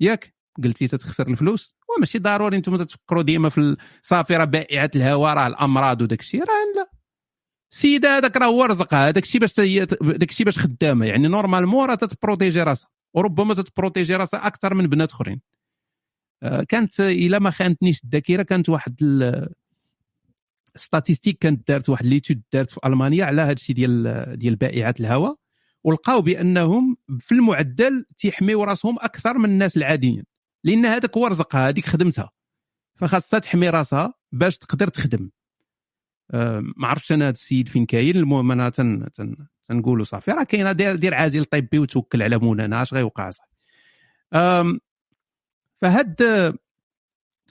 ياك؟ 0.00 0.34
قلتي 0.64 0.88
تتخسر 0.88 1.28
الفلوس. 1.28 1.76
وماشي 1.96 2.18
ضروري 2.18 2.56
أنتم 2.56 2.76
تتفكروا 2.76 3.22
ديما 3.22 3.48
في 3.48 3.76
صافي 4.02 4.36
راه 4.36 4.44
بائعة 4.44 4.90
الهواء 4.96 5.34
راه 5.34 5.46
الأمراض 5.46 6.02
وداك 6.02 6.20
الشيء. 6.20 6.40
راه 6.40 6.46
لا. 6.76 6.90
السيدة 7.72 8.16
هذاك 8.16 8.36
راه 8.36 8.46
هو 8.46 8.64
رزقها. 8.64 9.08
هذاك 9.08 9.22
الشيء 9.22 9.40
باش 9.40 9.60
داك 10.00 10.30
الشيء 10.30 10.46
باش 10.46 10.58
خدامة. 10.58 11.06
يعني 11.06 11.28
نورمالمون 11.28 11.88
راه 11.88 11.94
تتبروتيجي 11.94 12.62
راسها. 12.62 12.90
وربما 13.14 13.54
تتبروتيجي 13.54 14.16
راسها 14.16 14.46
أكثر 14.46 14.74
من 14.74 14.86
بنات 14.86 15.10
أخرين. 15.10 15.40
كانت 16.68 17.00
إلا 17.00 17.38
ما 17.38 17.50
خانتنيش 17.50 18.04
الذاكرة 18.04 18.42
كانت 18.42 18.68
واحد 18.68 18.96
statistique 20.76 21.38
كانت 21.38 21.68
دارت 21.68 21.88
واحد 21.88 22.06
l'étude 22.06 22.42
دارت 22.52 22.70
في 22.70 22.80
ألمانيا 22.86 23.24
على 23.24 23.42
هذا 23.42 23.52
الشيء 23.52 23.76
ديال 23.76 24.38
ديال 24.38 24.56
بائعات 24.56 25.00
الهوى 25.00 25.36
ولقاو 25.84 26.22
بأنهم 26.22 26.96
في 27.18 27.32
المعدل 27.32 28.06
تيحميو 28.18 28.64
راسهم 28.64 28.96
أكثر 29.00 29.38
من 29.38 29.44
الناس 29.50 29.76
العاديين 29.76 30.24
لأن 30.64 30.86
هذاك 30.86 31.16
هو 31.16 31.26
رزقها 31.26 31.68
هذيك 31.68 31.86
خدمتها 31.86 32.30
فخاصها 32.96 33.38
تحمي 33.38 33.70
راسها 33.70 34.14
باش 34.32 34.58
تقدر 34.58 34.88
تخدم. 34.88 35.30
آه، 36.30 36.60
ما 36.76 36.88
عرفتش 36.88 37.12
أنا 37.12 37.24
هذا 37.24 37.34
السيد 37.34 37.68
فين 37.68 37.86
كاين 37.86 38.16
المهم 38.16 38.52
أنا 38.52 38.68
تن 38.68 39.12
تن 39.14 39.36
تنقولوا 39.68 40.04
صافي 40.04 40.30
راه 40.30 40.44
كاينة 40.44 40.72
دير 40.72 41.14
عازل 41.14 41.44
طبي 41.44 41.78
وتوكل 41.78 42.22
على 42.22 42.38
مولانا 42.38 42.82
اش 42.82 42.94
غيوقع 42.94 43.30
آم، 44.34 44.80
فهاد 45.80 46.22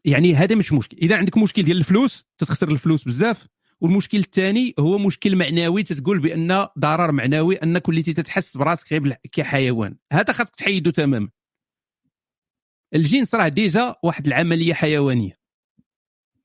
يعني 0.06 0.36
هذا 0.36 0.56
مش 0.56 0.74
مشكل. 0.74 0.98
إذا 0.98 1.18
عندك 1.18 1.38
مشكل 1.38 1.64
ديال 1.64 1.78
الفلوس 1.78 2.26
تتخسر 2.38 2.70
الفلوس 2.70 3.04
بزاف. 3.04 3.48
والمشكل 3.82 4.18
الثاني 4.18 4.74
هو 4.80 4.98
مشكل 4.98 5.36
معنوي 5.36 5.84
تتقول 5.84 6.20
بأن 6.20 6.68
ضرر 6.80 7.12
معنوي 7.12 7.56
انك 7.56 7.88
وليتي 7.90 8.14
تتحس 8.14 8.58
براسك 8.58 8.94
غير 8.94 9.16
كحيوان. 9.32 9.98
هذا 10.12 10.34
خاصك 10.34 10.56
تحيدو 10.56 10.90
تماما. 10.90 11.30
الجنس 12.94 13.36
راه 13.36 13.48
déjà 13.48 13.96
واحد 14.04 14.28
العملية 14.28 14.74
حيوانية. 14.74 15.38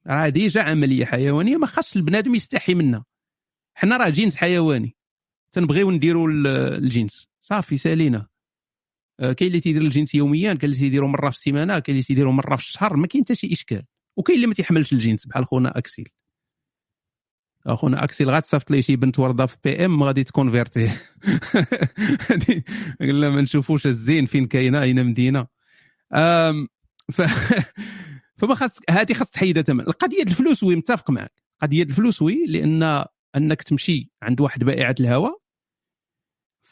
راه 0.06 0.28
déjà 0.28 0.62
عملية 0.62 1.04
حيوانية 1.04 1.56
ما 1.56 1.66
خاصش 1.66 1.96
البنادم 1.96 2.34
يستحي 2.34 2.74
منها. 2.74 3.04
حنا 3.74 3.96
راه 3.96 4.08
جنس 4.08 4.36
حيواني. 4.36 4.96
تنبغيو 5.52 5.90
نديروا 5.90 6.28
ال- 6.28 6.46
الجنس. 6.84 7.28
صافي 7.40 7.76
سالينا. 7.76 8.31
كاين 9.18 9.48
اللي 9.48 9.60
تيدير 9.60 9.82
الجنس 9.82 10.14
يوميا 10.14 10.54
كاين 10.54 10.64
اللي 10.64 10.76
تيديروا 10.76 11.08
مرة 11.08 11.30
في 11.30 11.36
السيمانة 11.36 11.78
كاين 11.78 11.94
اللي 11.96 12.06
تيديروا 12.06 12.32
مرة 12.32 12.56
في 12.56 12.62
الشهر 12.62 12.96
ما 12.96 13.06
كاين 13.06 13.24
حتى 13.24 13.34
شي 13.34 13.52
إشكال. 13.52 13.82
وكاين 14.16 14.36
اللي 14.36 14.46
ما 14.46 14.54
تيحملش 14.54 14.92
الجنس 14.92 15.26
بحال 15.26 15.46
خونا 15.46 15.78
أكسيل. 15.78 16.08
اخونا 17.66 18.04
أكسيل 18.04 18.30
غتصيفط 18.30 18.70
لي 18.70 18.82
شي 18.82 18.96
بنت 18.96 19.18
وردة 19.18 19.46
في 19.46 19.56
PM 19.64 20.02
غادي 20.02 20.24
تكونفيرتي 20.24 20.90
قلنا 23.00 23.30
ما 23.30 23.40
نشوفوش 23.40 23.86
الزين 23.86 24.26
فين 24.26 24.46
كاينة 24.46 24.82
أين 24.82 25.06
مدينة. 25.06 25.46
ف 27.12 27.22
فما 28.38 28.54
خاص 28.54 28.78
هذه 28.90 29.12
خاص 29.12 29.30
تحيدها 29.30 29.62
تماما. 29.62 29.88
القضية 29.88 30.22
الفلوس 30.22 30.62
oui 30.62 30.76
متفق 30.76 31.10
معك. 31.10 31.32
قضية 31.62 31.82
الفلوس 31.82 32.22
oui 32.22 32.46
لأن 32.46 33.04
أنك 33.36 33.62
تمشي 33.62 34.10
عند 34.22 34.40
واحد 34.40 34.64
بائعة 34.64 34.94
الهوى 35.00 35.41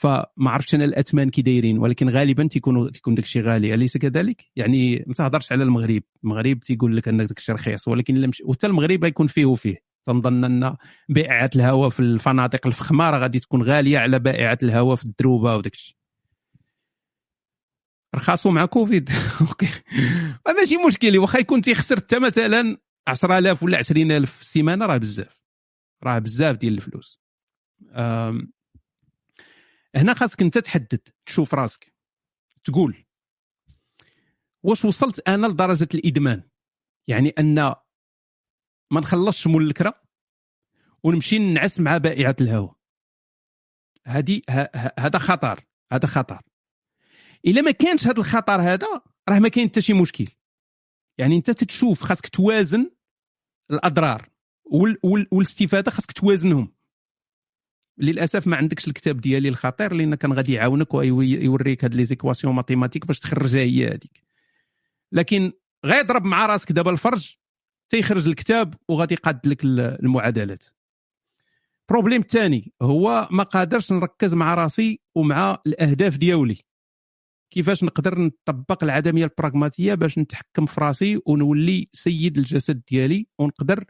فما 0.01 0.51
عرفتش 0.51 0.75
أنا 0.75 0.85
الاثمان 0.85 1.31
كي 1.31 1.43
دايرين 1.43 1.79
ولكن 1.79 2.09
غالبا 2.09 2.47
تيكونوا 2.47 2.91
تيكون 2.91 3.15
داك 3.15 3.25
الشيء 3.25 3.43
غالي. 3.43 3.75
أليس 3.75 3.97
كذلك؟ 3.97 4.45
يعني 4.57 5.05
ما 5.07 5.15
تهضرش 5.15 5.53
على 5.53 5.63
المغرب. 5.65 6.03
المغرب 6.25 6.61
تيقول 6.61 6.97
لك 6.97 7.09
ان 7.09 7.27
داك 7.27 7.39
الشيء 7.39 7.55
رخيص 7.55 7.89
ولكن 7.89 8.17
إلا 8.17 8.27
مشي 8.27 8.43
وحتى 8.47 8.67
المغرب 8.67 9.05
غيكون 9.05 9.27
فيه 9.27 9.45
وفيه. 9.45 9.77
تنظن 10.05 10.45
أن 10.45 10.77
بائعة 11.09 11.51
الهوى 11.57 11.89
في 11.89 12.01
الفنادق 12.01 12.67
الفخمه 12.67 13.11
راه 13.11 13.19
غادي 13.19 13.41
تكون 13.41 13.63
غالية 13.63 13.99
على 13.99 14.19
بائعة 14.19 14.59
الهوى 14.63 14.97
في 14.97 15.05
الدروبة 15.05 15.57
وداك 15.57 15.75
الشيء 15.75 15.97
مع 18.47 18.65
كوفيد. 18.65 19.11
OK. 19.49 19.69
ماشي 20.47 20.77
مشكل 20.87 21.19
واخا 21.19 21.39
يكون 21.39 21.61
تيخسر 21.61 21.97
حتى 21.97 22.19
مثلا 22.19 22.77
10000 23.09 23.63
ولا 23.63 23.79
20000 23.79 24.35
في 24.35 24.43
السيمانة 24.43 24.87
راه 24.87 24.97
بزاف. 24.97 25.41
راه 26.05 26.19
بزاف 26.19 26.57
ديال 26.57 26.75
الفلوس. 26.75 27.21
هنا 29.95 30.15
خاصك 30.15 30.43
انت 30.43 30.59
تحدد 30.59 31.09
تشوف 31.27 31.55
راسك. 31.55 31.95
تقول 32.65 33.05
واش 34.63 34.85
وصلت 34.85 35.29
أنا 35.29 35.47
لدرجة 35.47 35.89
الإدمان؟ 35.95 36.51
يعني 37.09 37.29
أن 37.29 37.55
ما 38.91 39.01
نخلصش 39.01 39.47
مول 39.47 39.67
الكرا 39.67 40.03
ونمشي 41.05 41.39
ننعس 41.39 41.81
مع 41.81 41.99
بائعة 41.99 42.37
الهواء. 42.41 42.75
هذه 44.07 44.43
هذا 44.99 45.19
خطر 45.19 45.65
هذا 45.93 46.07
خطر. 46.07 46.43
إلا 47.47 47.63
ما 47.63 47.71
كانش 47.71 48.07
هذا 48.07 48.19
الخطر 48.19 48.61
هذا 48.61 49.03
راه 49.29 49.39
ما 49.39 49.49
كاين 49.49 49.69
حتى 49.69 49.81
شي 49.81 49.93
مشكل. 49.93 50.29
يعني 51.19 51.37
أنت 51.37 51.51
تتشوف 51.51 52.03
خاصك 52.03 52.29
توازن 52.29 52.91
الأضرار 53.71 54.31
وال 54.65 54.99
وال 55.03 55.27
والاستفادة 55.33 55.91
خاصك 55.91 56.13
توازنهم. 56.13 56.75
للأسف 58.01 58.47
ما 58.47 58.57
عندكش 58.57 58.89
الكتاب 58.89 59.21
ديالي 59.21 59.49
الخطير 59.49 59.93
لأن 59.93 60.15
كان 60.15 60.33
غادي 60.33 60.53
يعاونك 60.53 60.95
ويوريك 60.95 61.85
هاد 61.85 61.95
les 61.95 62.05
équations 62.05 62.55
mathématiques 62.55 63.07
باش 63.07 63.21
تخرجها 63.21 63.61
هي 63.63 63.87
هذيك 63.89 64.23
لكن 65.13 65.53
غيضرب 65.87 66.25
مع 66.25 66.47
راسك 66.47 66.73
دابا 66.73 66.91
الفرج 66.91 67.35
تيخرج 67.91 68.29
الكتاب 68.29 68.75
وغادي 68.89 69.15
يقاد 69.15 69.47
لك 69.47 69.65
ال- 69.65 69.81
المعادلات. 69.81 70.65
problème 71.89 72.21
الثاني 72.21 72.73
هو 72.83 73.29
ما 73.31 73.43
قادرش 73.43 73.93
نركز 73.93 74.35
مع 74.35 74.55
راسي 74.55 75.01
ومع 75.15 75.59
الأهداف 75.67 76.17
ديالي. 76.17 76.57
كيفاش 77.51 77.85
نقدر 77.85 78.19
نطبق 78.19 78.85
العدمية 78.85 79.25
البراغماتية 79.25 79.95
باش 79.95 80.19
نتحكم 80.19 80.67
في 80.67 80.81
راسي 80.81 81.21
ونولي 81.27 81.89
سيد 81.93 82.39
الجسد 82.39 82.83
ديالي 82.91 83.27
ونقدر 83.39 83.85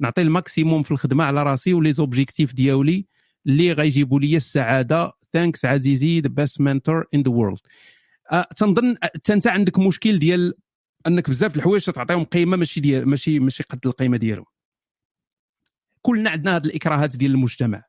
نعطي 0.00 0.22
ال 0.22 0.30
maximum 0.30 0.82
في 0.82 0.90
الخدمة 0.90 1.24
على 1.24 1.42
راسي 1.42 1.74
و 1.74 1.92
les 1.92 2.07
objectifs 2.07 2.52
ديالي 2.52 3.06
اللي 3.46 3.72
غيجيبوا 3.72 4.20
لي 4.20 4.36
السعادة. 4.36 5.12
thanks 5.34 5.64
عزيزي 5.64 6.20
the 6.20 6.28
best 6.28 6.60
mentor 6.60 7.04
in 7.14 7.22
the 7.22 7.30
world 7.30 7.58
تنظن 8.56 8.96
انت 9.30 9.46
عندك 9.46 9.78
مشكل 9.78 10.18
ديال 10.18 10.54
أنك 11.06 11.30
بزاف 11.30 11.56
الحوايج 11.56 11.84
تعطيهم 11.84 12.24
قيمة 12.24 12.56
ماشي 12.56 12.80
ديال 12.80 13.08
ماشي 13.08 13.38
ماشي 13.38 13.62
قد 13.62 13.86
القيمة 13.86 14.16
ديالهم. 14.16 14.44
كلنا 16.02 16.30
عندنا 16.30 16.56
هذه 16.56 16.64
الإكراهات 16.64 17.16
ديال 17.16 17.30
المجتمع 17.30 17.82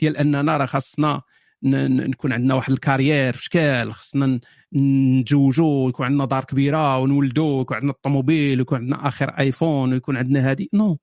ديال 0.00 0.16
أننا 0.16 0.56
راه 0.56 0.66
خاصنا 0.66 1.22
نكون 1.62 2.32
عندنا 2.32 2.54
واحد 2.54 2.72
الكارير 2.72 3.32
في 3.32 3.44
شكال 3.44 3.94
خصنا 3.94 4.40
نتزوجوا 4.76 5.86
ويكون 5.86 6.06
عندنا 6.06 6.24
دار 6.24 6.44
كبيرة 6.44 6.98
ونولدوا 6.98 7.58
ويكون 7.58 7.76
عندنا 7.76 7.92
الطوموبيل 7.92 8.58
ويكون 8.58 8.78
عندنا 8.78 9.08
آخر 9.08 9.28
آيفون 9.28 9.92
ويكون 9.92 10.16
عندنا 10.16 10.50
هذه 10.50 10.66
نو 10.74 10.98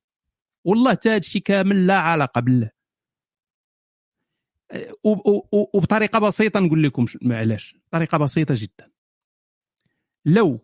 والله 0.66 0.92
حتى 0.92 1.10
هذا 1.10 1.18
الشيء 1.18 1.42
كامل 1.42 1.88
لا 1.88 2.00
علاقة 2.00 2.42
بالله. 2.42 2.83
وبطريقة 5.74 6.20
بسيطة 6.20 6.60
نقول 6.60 6.84
لكم 6.84 7.08
ش- 7.08 7.18
علاش 7.26 7.76
طريقة 7.92 8.18
بسيطة 8.18 8.56
جدا. 8.58 8.92
لو 10.26 10.60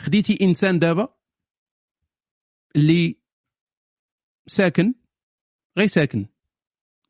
خديتي 0.00 0.38
إنسان 0.44 0.78
دابا 0.78 1.14
اللي 2.76 3.20
ساكن 4.46 4.94
غير 5.78 5.86
ساكن 5.88 6.26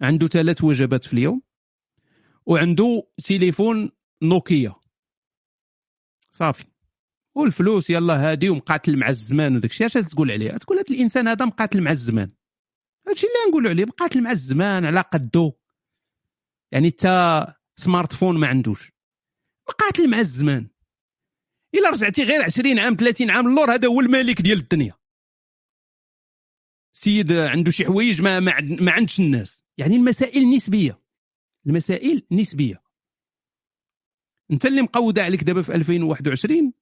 عنده 0.03 0.27
ثلاث 0.27 0.65
وجبات 0.65 1.05
في 1.05 1.13
اليوم 1.13 1.43
وعنده 2.47 3.09
تليفون 3.25 3.91
نوكيا. 4.23 4.75
صافي. 6.31 6.65
والفلوس 7.37 7.91
يلا 7.91 8.31
هادي 8.31 8.51
ومقاتل 8.51 8.97
مع 8.99 9.09
الزمان 9.09 9.57
وداك 9.57 9.71
الشيء 9.71 9.87
اش 9.87 9.93
تقول 9.93 10.31
عليه 10.31 10.51
تقول 10.51 10.79
هذا 10.79 10.87
الإنسان 10.91 11.29
هذا 11.29 11.45
مقاتل 11.45 11.81
مع 11.83 11.91
الزمان. 11.91 12.33
هادشي 13.09 13.27
اللي 13.27 13.51
نقولوا 13.51 13.71
عليه 13.71 13.85
مقاتل 13.85 14.23
مع 14.23 14.31
الزمان 14.31 14.85
على 14.85 15.01
قدو. 15.01 15.53
يعني 16.73 16.91
حتى 16.91 17.47
سمارت 17.77 18.13
فون 18.13 18.39
ما 18.39 18.47
عندوش. 18.47 18.93
مقاتل 19.69 20.11
مع 20.11 20.19
الزمان. 20.19 20.69
إلا 21.75 21.91
رجعتي 21.91 22.23
غير 22.23 22.45
20 22.45 22.79
عام 22.79 22.95
30 22.95 23.31
عام 23.31 23.47
اللور 23.47 23.75
هذا 23.75 23.89
هو 23.89 24.01
الملك 24.01 24.41
ديال 24.43 24.59
الدنيا. 24.59 24.95
سيد 26.93 27.33
عنده 27.33 27.71
شي 27.71 27.85
حوايج 27.85 28.23
ما 28.23 28.41
ما, 28.41 28.61
ما 28.61 28.93
عندش 28.93 29.21
الناس. 29.21 29.65
يعني 29.79 29.97
المسائل 29.97 30.51
نسبية. 30.51 31.03
المسائل 31.67 32.27
نسبية. 32.33 32.83
أنت 34.51 34.67
اللي 34.67 34.83
مقودة 34.83 35.23
عليك 35.23 35.45
دابا 35.45 35.63
في 35.63 35.75
2021 35.75 36.73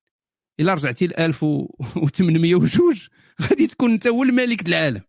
إلا 0.61 0.74
رجعتي 0.74 1.07
ل 1.07 1.15
1802 1.15 2.97
غادي 3.43 3.66
تكون 3.66 3.90
أنت 3.90 4.07
هو 4.07 4.23
الملك 4.23 4.69
العالم. 4.69 5.03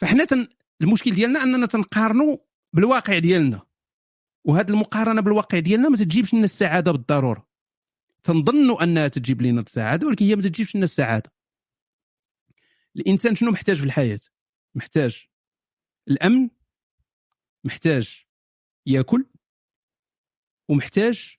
فحنا 0.00 0.24
تن... 0.24 0.48
المشكل 0.82 1.10
ديالنا 1.10 1.42
أننا 1.42 1.66
تنقارنوا 1.66 2.36
بالواقع 2.72 3.18
ديالنا. 3.18 3.62
وهذه 4.44 4.68
المقارنة 4.70 5.20
بالواقع 5.20 5.58
ديالنا 5.58 5.88
ما 5.88 5.96
تجيبش 5.96 6.34
لنا 6.34 6.44
السعادة 6.44 6.92
بالضرورة. 6.92 7.48
تنظنوا 8.24 8.82
أنها 8.82 9.08
تجيب 9.08 9.42
لنا 9.42 9.60
السعادة 9.60 10.06
ولكن 10.06 10.24
هي 10.24 10.36
ما 10.36 10.42
تجيبش 10.42 10.76
لنا 10.76 10.84
السعادة. 10.84 11.32
الإنسان 12.96 13.34
شنو 13.34 13.50
محتاج 13.50 13.76
في 13.76 13.84
الحياة؟ 13.84 14.20
محتاج 14.74 15.26
الأمن 16.08 16.50
محتاج 17.64 18.24
يأكل 18.86 19.26
ومحتاج 20.68 21.36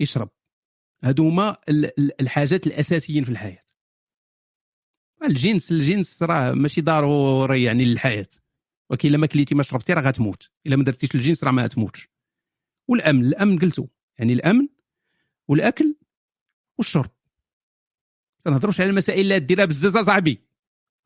يشرب. 0.00 0.30
هادو 1.04 1.28
هما 1.28 1.56
ال- 1.68 2.00
ال- 2.00 2.20
الحاجات 2.20 2.66
الأساسيين 2.66 3.24
في 3.24 3.30
الحياة. 3.30 3.62
الجنس 5.24 5.72
الجنس 5.72 6.22
راه 6.22 6.52
ماشي 6.52 6.80
ضروري 6.80 7.62
يعني 7.62 7.84
للحياة. 7.84 8.26
ولكن 8.90 9.08
إلا 9.08 9.18
ما 9.18 9.26
كليتي 9.26 9.54
ما 9.54 9.62
شربتي 9.62 9.92
راه 9.92 10.02
غتموت. 10.02 10.50
إلا 10.66 10.76
ما 10.76 10.84
درتيش 10.84 11.14
الجنس 11.14 11.44
راه 11.44 11.50
ما 11.50 11.64
غتموتش. 11.64 12.08
والأمن 12.88 13.24
الأمن 13.24 13.58
قلتو. 13.58 13.86
يعني 14.18 14.32
الأمن 14.32 14.68
والأكل 15.48 15.96
والشرب. 16.78 17.10
تنهضروش 18.44 18.80
على 18.80 18.90
المسائل 18.90 19.20
اللي 19.20 19.40
ديرها 19.40 19.64
بالزز 19.64 19.98
صاحبي. 19.98 20.40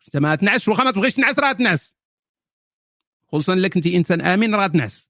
أنت 0.07 0.17
ما 0.17 0.35
تنعس 0.35 0.69
واخا 0.69 0.85
ما 0.85 0.91
تبغيش 0.91 1.15
تنعس 1.15 1.39
راه 1.39 1.53
تنعس. 1.53 1.95
خصوصا 3.29 3.53
إلا 3.53 3.69
كنتي 3.69 3.97
إنسان 3.97 4.21
آمن 4.21 4.55
راه 4.55 4.67
تنعس. 4.67 5.09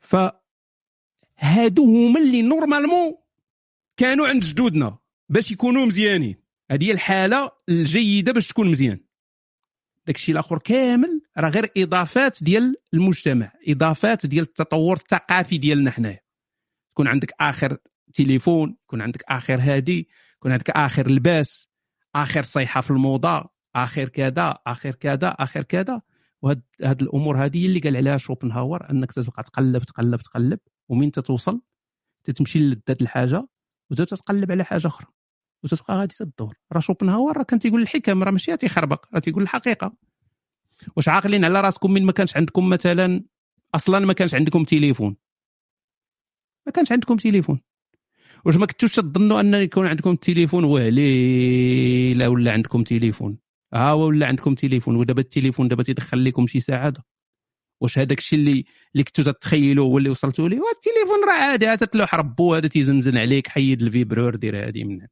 ف 0.00 0.16
هادو 1.38 1.84
هما 1.84 2.20
اللي 2.20 2.42
normalement 2.42 3.14
كانوا 3.96 4.28
عند 4.28 4.44
جدودنا 4.44 4.98
باش 5.28 5.50
يكونوا 5.50 5.86
مزيانين. 5.86 6.41
هذه 6.72 6.84
هي 6.84 6.92
الحالة 6.92 7.50
الجيدة 7.68 8.32
باش 8.32 8.48
تكون 8.48 8.70
مزيان. 8.70 9.00
داكشي 10.06 10.32
الآخر 10.32 10.58
كامل 10.58 11.22
راه 11.38 11.48
غير 11.48 11.70
إضافات 11.76 12.44
ديال 12.44 12.76
المجتمع 12.94 13.52
إضافات 13.68 14.26
ديال 14.26 14.44
التطور 14.44 14.96
الثقافي 14.96 15.58
ديالنا 15.58 15.90
حنايا. 15.90 16.20
يكون 16.92 17.08
عندك 17.08 17.32
آخر 17.40 17.78
تليفون 18.14 18.76
يكون 18.84 19.02
عندك 19.02 19.22
آخر 19.28 19.60
هادي 19.60 20.08
يكون 20.36 20.52
عندك 20.52 20.70
آخر 20.70 21.10
لباس 21.10 21.68
آخر 22.14 22.42
صيحة 22.42 22.80
في 22.80 22.90
الموضة 22.90 23.48
آخر 23.76 24.08
كذا 24.08 24.58
آخر 24.66 24.94
كذا 24.94 25.28
آخر 25.28 25.62
كذا. 25.62 26.02
وهاد 26.42 26.62
هاد 26.82 27.02
الأمور 27.02 27.44
هذه 27.44 27.66
اللي 27.66 27.80
قال 27.80 27.96
عليها 27.96 28.18
شوبنهاور 28.18 28.90
أنك 28.90 29.12
تبقى 29.12 29.42
تقلب 29.42 29.82
تقلب 29.82 30.20
تقلب 30.20 30.58
ومين 30.88 31.12
تتوصل 31.12 31.60
تتمشي 32.24 32.58
لذات 32.58 33.02
الحاجة 33.02 33.48
وتتقلب 33.90 34.52
على 34.52 34.64
حاجة 34.64 34.86
أخرى. 34.86 35.21
وتبقى 35.64 35.98
غادي 35.98 36.14
تدور 36.18 36.56
راه 36.72 36.80
شوبنهاور 36.80 37.36
راه 37.36 37.42
كان 37.42 37.58
تيقول 37.58 37.82
الحكم 37.82 38.22
راه 38.22 38.30
ماشي 38.30 38.56
تيخربق 38.56 39.06
راه 39.14 39.18
تيقول 39.18 39.42
الحقيقة. 39.42 39.92
واش 40.96 41.08
عاقلين 41.08 41.44
على 41.44 41.60
راسكم 41.60 41.92
من 41.92 42.02
ما 42.02 42.12
كانش 42.12 42.36
عندكم 42.36 42.68
مثلا 42.68 43.24
أصلا 43.74 43.98
ما 43.98 44.12
كانش 44.12 44.34
عندكم 44.34 44.64
تليفون. 44.64 45.16
ما 46.66 46.72
كانش 46.72 46.92
عندكم 46.92 47.16
تليفون. 47.16 47.60
واش 48.44 48.56
ما 48.56 48.66
كنتوش 48.66 48.94
تظنوا 48.94 49.40
أن 49.40 49.54
يكون 49.54 49.86
عندكم 49.86 50.10
التليفون 50.10 50.64
ويلي 50.64 52.14
لا 52.14 52.28
ولا 52.28 52.52
عندكم 52.52 52.82
تليفون؟ 52.82 53.38
ها 53.74 53.90
هو 53.90 54.06
ولا 54.06 54.26
عندكم 54.26 54.54
تليفون؟ 54.54 54.96
ودابا 54.96 55.20
التليفون 55.20 55.68
دابا 55.68 55.82
تيدخل 55.82 56.24
لكم 56.24 56.46
شي 56.46 56.60
سعاده 56.60 57.04
واش 57.80 57.98
هذاك 57.98 58.18
الشيء 58.18 58.38
اللي 58.38 58.64
اللي 58.92 59.04
كنتو 59.04 59.22
تتخيلوا 59.22 59.86
هو 59.86 59.98
اللي 59.98 60.10
وصلتوا 60.10 60.48
ليه؟ 60.48 60.56
التليفون 60.56 61.24
راه 61.28 61.32
عادي 61.32 61.76
تتلوح 61.76 62.14
ربو 62.14 62.54
هذا 62.54 62.68
تيزنزن 62.68 63.18
عليك 63.18 63.48
حيد 63.48 63.82
ال 63.82 63.89
vibreur 63.89 64.36
دير 64.36 64.68
هذه 64.68 64.84
من 64.84 65.00
هنا 65.00 65.08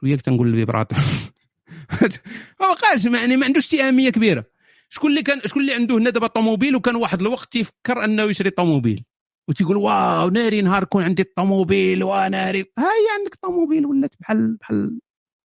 شوية 0.00 0.16
تنقول 0.16 0.48
ال 0.48 0.53
vibrateur. 0.53 0.98
ما 2.60 2.66
بقاش 2.72 3.04
يعني 3.04 3.36
ما 3.36 3.46
عندوش 3.46 3.74
اهميه 3.74 4.10
كبيرة. 4.10 4.44
شكون 4.88 5.10
اللي 5.10 5.22
كان 5.22 5.40
شكون 5.44 5.62
اللي 5.62 5.74
عنده 5.74 5.94
هنا 5.94 6.10
دابا 6.10 6.26
طوموبيل 6.26 6.76
وكان 6.76 6.96
واحد 6.96 7.20
الوقت 7.20 7.52
تيفكر 7.52 8.04
أنه 8.04 8.22
يشري 8.22 8.50
طوموبيل. 8.50 9.04
وتيقول 9.48 9.76
wow 9.76 10.28
ناري 10.28 10.62
نهار 10.62 10.84
كون 10.84 11.04
عندي 11.04 11.22
الطوموبيل 11.22 12.04
وناري 12.04 12.60
ها 12.60 12.84
هي 12.84 13.18
عندك 13.18 13.34
طوموبيل 13.34 13.86
ولات 13.86 14.14
بحال 14.20 14.56
بحال 14.56 15.00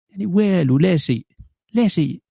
يعني 0.10 0.26
والو 0.26 0.78
لا 0.78 0.98
شيء 0.98 1.26
لا 1.74 1.88
شيء. 1.88 2.22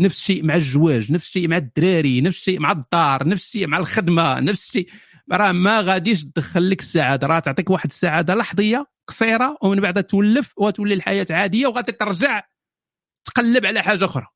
نفس 0.00 0.18
الشيء 0.18 0.44
مع 0.44 0.56
الزواج 0.56 1.12
نفس 1.12 1.28
الشيء 1.28 1.48
مع 1.48 1.56
الدراري 1.56 2.20
نفس 2.20 2.38
الشيء 2.38 2.60
مع 2.60 2.72
الدار 2.72 3.28
نفس 3.28 3.46
الشيء 3.46 3.66
مع 3.66 3.78
الخدمة 3.78 4.40
نفس 4.40 4.68
الشيء. 4.68 4.88
راه 5.32 5.52
ما 5.52 5.80
غاديش 5.80 6.24
تدخل 6.24 6.70
لك 6.70 6.80
السعادة. 6.80 7.26
راه 7.26 7.38
تعطيك 7.38 7.70
واحد 7.70 7.90
السعادة 7.90 8.34
لحظية 8.34 8.86
قصيرة 9.08 9.58
ومن 9.62 9.80
بعد 9.80 10.04
تولف 10.04 10.52
وتولي 10.56 10.94
الحياة 10.94 11.26
عادية 11.30 11.66
وغادي 11.66 11.92
ترجع 11.92 12.42
تقلب 13.24 13.66
على 13.66 13.82
حاجة 13.82 14.04
أخرى. 14.04 14.26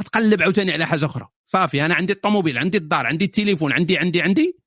غتقلب 0.00 0.42
عاوتاني 0.42 0.72
على 0.72 0.86
حاجة 0.86 1.04
أخرى. 1.04 1.28
صافي 1.44 1.86
أنا 1.86 1.94
عندي 1.94 2.12
الطوموبيل 2.12 2.58
عندي 2.58 2.78
الدار 2.78 3.06
عندي 3.06 3.24
التليفون 3.24 3.72
عندي 3.72 3.98
عندي 3.98 4.22
عندي. 4.22 4.58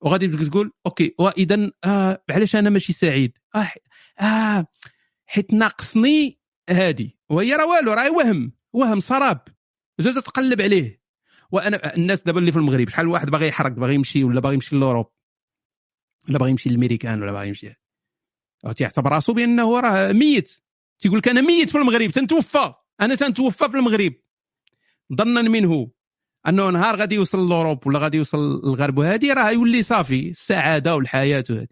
وغادي 0.00 0.28
تقول 0.28 0.72
OK 0.86 1.14
واذا 1.18 1.70
آه 1.84 2.24
علاش 2.30 2.56
أنا 2.56 2.70
ماشي 2.70 2.92
سعيد؟ 2.92 3.38
آه 3.54 3.72
آه 4.20 4.66
حيت 5.26 5.52
ناقصني 5.52 6.38
هادي. 6.70 7.18
وهي 7.28 7.52
راه 7.52 7.66
والو 7.66 7.92
راه 7.92 8.10
وهم 8.10 8.52
وهم 8.72 9.00
سراب. 9.00 9.48
زوج 9.98 10.14
تقلب 10.14 10.62
عليه. 10.62 11.03
وأنا 11.52 11.96
الناس 11.96 12.22
دابا 12.22 12.38
اللي 12.38 12.52
في 12.52 12.58
المغرب 12.58 12.88
شحال 12.88 13.08
واحد 13.08 13.30
باغي 13.30 13.48
يحرق 13.48 13.72
باغي 13.72 13.94
يمشي 13.94 14.24
ولا 14.24 14.40
باغي 14.40 14.54
يمشي 14.54 14.76
لوروب 14.76 15.06
ولا 16.28 16.38
باغي 16.38 16.50
يمشي 16.50 16.70
للميريكان 16.70 17.22
ولا 17.22 17.32
باغي 17.32 17.48
يمشي؟ 17.48 17.74
تيعتبر 18.76 19.12
راسو 19.12 19.32
بأنه 19.32 19.80
راه 19.80 20.12
ميت. 20.12 20.60
تيقول 20.98 21.18
لك 21.18 21.28
أنا 21.28 21.40
ميت 21.40 21.70
في 21.70 21.78
المغرب 21.78 22.10
تنتوفى. 22.10 22.74
أنا 23.00 23.14
تنتوفى 23.14 23.68
في 23.68 23.76
المغرب. 23.76 24.12
ظنا 25.14 25.42
منه 25.42 25.90
أنه 26.48 26.70
نهار 26.70 26.96
غادي 26.96 27.14
يوصل 27.14 27.48
لوروب 27.48 27.86
ولا 27.86 27.98
غادي 27.98 28.16
يوصل 28.16 28.60
للغرب 28.64 28.98
وهذه 28.98 29.32
راه 29.32 29.50
يولي 29.50 29.82
صافي 29.82 30.28
السعادة 30.30 30.96
والحياة 30.96 31.44
وهذه 31.50 31.66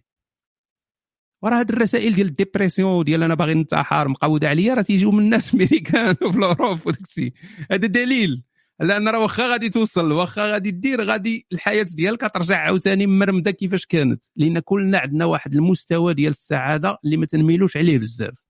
وراه 1.42 1.58
هاد 1.58 1.70
الرسائل 1.70 2.12
ديال 2.12 2.26
ال 2.26 2.33
dépression 2.33 3.04
ديال 3.04 3.22
أنا 3.22 3.34
باغي 3.34 3.54
ننتحر 3.54 4.08
مقودة 4.08 4.48
عليا 4.48 4.74
راه 4.74 4.82
تيجيو 4.82 5.10
من 5.10 5.18
الناس 5.18 5.54
ميريكان 5.54 6.16
وفي 6.22 6.38
لوروب 6.38 6.86
وداك 6.86 7.00
الشيء. 7.00 7.32
هذا 7.70 7.86
دليل. 7.86 8.42
لأن 8.80 9.08
راه 9.08 9.18
واخا 9.18 9.46
غادي 9.46 9.68
توصل 9.68 10.12
واخا 10.12 10.52
غادي 10.52 10.70
دير 10.70 11.04
غادي 11.04 11.46
الحياة 11.52 11.82
ديالك 11.82 12.20
ترجع 12.34 12.56
عاوتاني 12.56 13.06
مرمدة 13.06 13.50
كيفاش 13.50 13.86
كانت. 13.86 14.24
لأن 14.36 14.58
كلنا 14.58 14.98
عندنا 14.98 15.24
واحد 15.24 15.54
المستوى 15.54 16.14
ديال 16.14 16.30
السعادة 16.30 16.98
اللي 17.04 17.16
ما 17.16 17.26
تنميلوش 17.26 17.76
عليه 17.76 17.98
بزاف. 17.98 18.44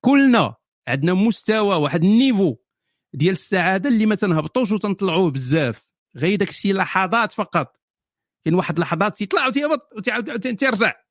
كلنا 0.00 0.54
عندنا 0.88 1.14
مستوى 1.14 1.76
واحد 1.76 2.04
النيفو 2.04 2.56
ديال 3.12 3.32
السعادة 3.32 3.88
اللي 3.88 4.06
ما 4.06 4.14
تنهبطوش 4.14 4.72
وتنطلعوه 4.72 5.30
بزاف. 5.30 5.84
غير 6.16 6.38
داك 6.38 6.48
الشيء 6.48 6.74
لحظات 6.74 7.32
فقط. 7.32 7.76
كاين 8.44 8.54
واحد 8.54 8.74
اللحظات 8.74 9.16
تيطلع 9.16 9.46
وتيهبط 9.46 9.92
وتعاود 9.96 10.40
تيرجع. 10.40 11.07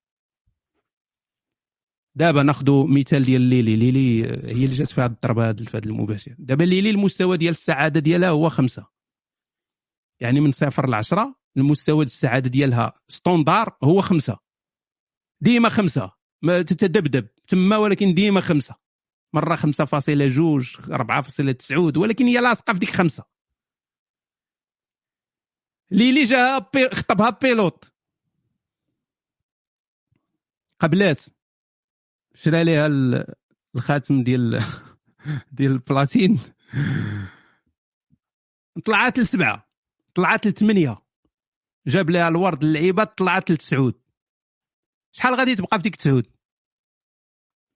دابا 2.18 2.44
ناخذ 2.44 2.88
مثال 2.88 3.23
ديال 3.23 3.41
ليلي. 3.41 3.76
ليلي 3.76 4.23
هي 4.30 4.65
اللي 4.65 4.76
جات 4.76 4.91
في 4.91 5.02
هذه 5.02 5.11
الضربة 5.11 5.53
في 5.53 5.77
هذا 5.77 5.85
المباشر. 5.85 6.35
دابا 6.39 6.64
ليلي 6.64 6.89
المستوى 6.89 7.38
ديال 7.38 7.52
السعادة 7.52 7.99
ديالها 7.99 8.30
هو 8.30 8.49
خمسة. 8.49 8.88
يعني 10.19 10.39
من 10.39 10.52
صفر 10.52 10.89
لعشرة 10.89 11.35
المستوى 11.57 12.06
السعادة 12.06 12.49
ديالها 12.49 12.94
ستوندار 13.07 13.77
هو 13.84 14.02
خمسة. 14.02 14.38
ديما 15.41 15.69
خمسة. 15.69 16.11
ما 16.41 16.61
تتدبدب. 16.61 17.27
تما 17.48 17.77
ولكن 17.77 18.14
ديما 18.14 18.41
خمسة. 18.41 18.76
أربعة 20.91 21.22
فاصلة 21.22 21.52
تسعود 21.52 21.98
ولكن 21.98 22.26
هي 22.26 22.39
لاصقة 22.39 22.73
في 22.73 22.80
ديك 22.80 22.89
خمسة. 22.89 23.23
ليلي 25.91 26.23
جا 26.23 26.57
بي... 26.57 26.89
خطبها 26.89 27.30
بيلوت. 27.30 27.94
قبلات. 30.80 31.36
شرا 32.38 32.64
ليها 32.64 32.88
الخاتم 33.76 34.23
ديال 34.23 34.64
ديال 35.57 35.72
البلاتين. 35.72 36.39
طلعت 38.85 39.19
لسبعة 39.19 39.69
طلعت 40.15 40.47
لثمانية. 40.47 40.97
جاب 41.88 42.09
لها 42.09 42.27
الورد 42.27 42.64
اللعيبة 42.64 43.03
طلعت 43.03 43.51
لتسعود. 43.51 44.01
شحال 45.11 45.35
غادي 45.35 45.55
تبقى 45.55 45.77
في 45.77 45.84
ديك 45.84 45.95
تسعود؟ 45.95 46.31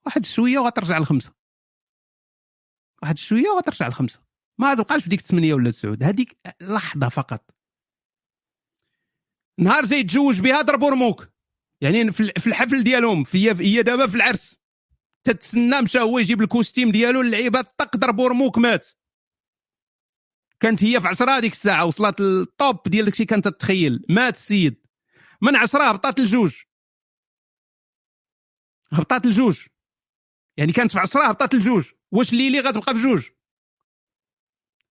واحد 0.05 0.25
شوية 0.25 0.59
وغترجع 0.59 0.97
لخمسة. 0.97 1.33
واحد 3.03 3.17
شوية 3.17 3.49
وغترجع 3.49 3.87
لخمسة. 3.87 4.23
ما 4.57 4.75
تبقاش 4.75 5.03
في 5.03 5.09
ديك 5.09 5.21
8 5.21 5.53
ولا 5.53 5.71
9 5.71 5.97
هذيك 6.01 6.37
لحظة 6.61 7.09
فقط. 7.09 7.55
نهار 9.59 9.85
جاي 9.85 9.99
يتزوج 9.99 10.41
بها 10.41 10.61
ضربوا 10.61 10.89
رموك. 10.89 11.27
يعني 11.81 12.11
في 12.11 12.47
الحفل 12.47 12.83
ديالهم 12.83 13.23
في 13.23 13.51
هي 13.51 13.83
دابا 13.83 14.07
في 14.07 14.15
العرس. 14.15 14.61
تتسنى 15.23 15.81
مشى 15.81 15.99
هو 15.99 16.19
يجيب 16.19 16.41
الكوستيم 16.41 16.91
ديالو 16.91 17.21
اللعيبه 17.21 17.61
طق 17.61 17.97
ضربوا 17.97 18.29
رموك 18.29 18.57
مات. 18.57 18.87
كانت 20.59 20.83
هي 20.83 21.01
في 21.01 21.07
عشرة 21.07 21.31
هذيك 21.31 21.51
الساعة 21.51 21.85
وصلت 21.85 22.21
للطوب 22.21 22.81
ديال 22.85 23.05
داكشي 23.05 23.25
كانت 23.25 23.47
تتخيل. 23.47 24.05
مات 24.09 24.35
السيد. 24.35 24.85
من 25.41 25.55
عشرة 25.55 25.83
هبطات 25.83 26.19
لجوج. 26.19 26.55
هبطات 28.91 29.25
لجوج. 29.25 29.67
يعني 30.57 30.71
كانت 30.71 30.91
في 30.91 30.99
عشرة 30.99 31.27
هبطات 31.27 31.55
لجوج. 31.55 31.91
واش 32.11 32.33
ليلي 32.33 32.59
غتبقى 32.59 32.93
في 32.93 33.01
جوج؟ 33.01 33.29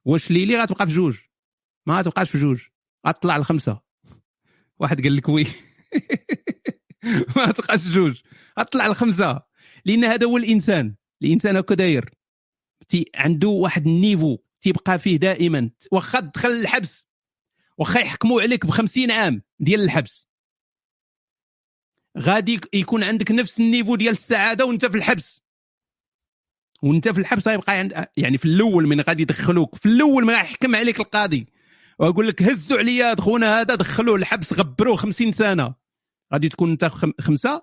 واش 0.04 0.30
ليلي 0.30 0.62
غتبقى 0.62 0.86
في 0.86 0.92
جوج؟ 0.92 1.18
ما 1.86 1.98
غتبقاش 1.98 2.30
في 2.30 2.38
جوج. 2.38 2.62
غتطلع 3.06 3.38
لخمسة. 3.38 3.80
واحد 4.78 5.02
قال 5.02 5.16
لك 5.16 5.28
وي. 5.28 5.46
ما 7.36 7.52
تبقاش 7.52 7.88
جوج. 7.88 8.20
غتطلع 8.58 8.88
لخمسه 8.88 9.42
لأن 9.84 10.04
هذا 10.04 10.26
هو 10.26 10.36
الإنسان. 10.36 10.94
الإنسان 11.22 11.56
هكا 11.56 11.74
داير. 11.74 12.14
عنده 13.14 13.48
واحد 13.48 13.86
النيفو. 13.86 14.38
تيبقى 14.60 14.98
فيه 14.98 15.16
دائما. 15.16 15.70
واخا 15.92 16.20
تدخل 16.20 16.48
الحبس. 16.48 17.08
واخا 17.78 18.00
يحكموا 18.00 18.42
عليك 18.42 18.66
ب 18.66 18.70
عام 19.10 19.42
ديال 19.60 19.80
الحبس. 19.80 20.28
غادي 22.18 22.60
يكون 22.74 23.02
عندك 23.02 23.30
نفس 23.30 23.60
النيفو 23.60 23.96
ديال 23.96 24.12
السعادة 24.12 24.64
وانت 24.64 24.86
في 24.86 24.96
الحبس. 24.96 25.42
وانت 26.82 27.08
في 27.08 27.20
الحبس 27.20 27.48
غيبقى 27.48 27.72
عند 27.72 28.06
يعني 28.16 28.38
في 28.38 28.44
الأول 28.44 28.86
من 28.86 29.00
غادي 29.00 29.22
يدخلوك. 29.22 29.74
في 29.76 29.86
الأول 29.86 30.24
من 30.24 30.34
يحكم 30.34 30.76
عليك 30.76 31.00
القاضي. 31.00 31.46
ويقول 31.98 32.28
لك 32.28 32.42
هزوا 32.42 32.78
عليا 32.78 33.20
خونا 33.20 33.60
هذا 33.60 33.74
دخلوه 33.74 34.16
الحبس 34.16 34.52
غبروه 34.52 34.96
50 34.96 35.32
سنة. 35.32 35.79
غادي 36.32 36.48
تكون 36.48 36.70
انت 36.70 36.84
خمسة 37.20 37.62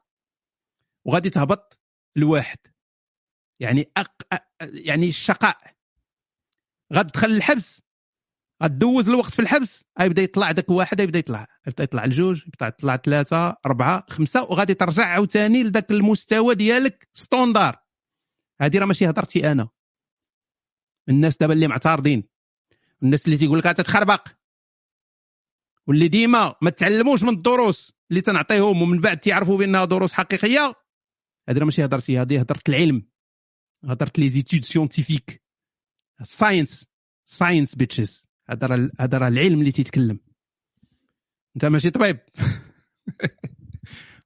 وغادي 1.05 1.29
تهبط 1.29 1.79
لواحد. 2.15 2.57
يعني 3.59 3.91
أق... 3.97 4.15
يعني 4.61 5.07
الشقاء. 5.07 5.75
غتدخل 6.93 7.31
الحبس 7.31 7.81
غدوز 8.63 9.09
الوقت 9.09 9.33
في 9.33 9.41
الحبس 9.41 9.85
غيبدا 9.99 10.21
يطلع 10.21 10.51
داك 10.51 10.69
واحد 10.69 10.99
يبدا 10.99 11.19
يطلع. 11.19 11.47
يبدا 11.67 11.83
يطلع 11.83 12.05
لجوج 12.05 12.47
يبدا 12.47 12.67
يطلع 12.67 12.97
ثلاثة 12.97 13.57
أربعة 13.65 14.05
خمسة 14.09 14.43
وغادي 14.43 14.73
ترجع 14.73 15.05
عاوتاني 15.05 15.63
لذاك 15.63 15.91
المستوى 15.91 16.55
ديالك 16.55 17.09
ستوندار. 17.13 17.83
هذه 18.61 18.77
راه 18.77 18.85
ماشي 18.85 19.09
هضرتي 19.09 19.51
أنا. 19.51 19.69
الناس 21.09 21.37
دابا 21.37 21.53
اللي 21.53 21.67
معترضين 21.67 22.23
الناس 23.03 23.25
اللي 23.25 23.37
تيقول 23.37 23.59
لك 23.59 23.63
تتخربق 23.63 24.27
واللي 25.87 26.07
ديما 26.07 26.55
ما 26.61 26.69
تعلموش 26.69 27.23
من 27.23 27.29
الدروس. 27.29 27.96
اللي 28.09 28.21
تنعطيهم 28.21 28.81
ومن 28.81 29.01
بعد 29.01 29.17
تيعرفوا 29.17 29.57
بأنها 29.57 29.85
دروس 29.85 30.13
حقيقية؟ 30.13 30.73
هذه 31.49 31.63
ماشي 31.63 31.85
هضرتي 31.85 32.19
هذه 32.19 32.39
هضرت 32.39 32.69
العلم 32.69 33.07
هضرت 33.83 34.19
les 34.19 34.29
études 34.29 34.65
scientifiques 34.65 35.43
science 36.23 36.87
science 37.25 37.75
bitches 37.75 38.25
هذا 38.49 38.89
هذا 38.99 39.17
راه 39.17 39.27
العلم 39.27 39.59
اللي 39.59 39.71
تيتكلم. 39.71 40.19
أنت 41.55 41.65
ماشي 41.65 41.89
طبيب؟ 41.89 42.19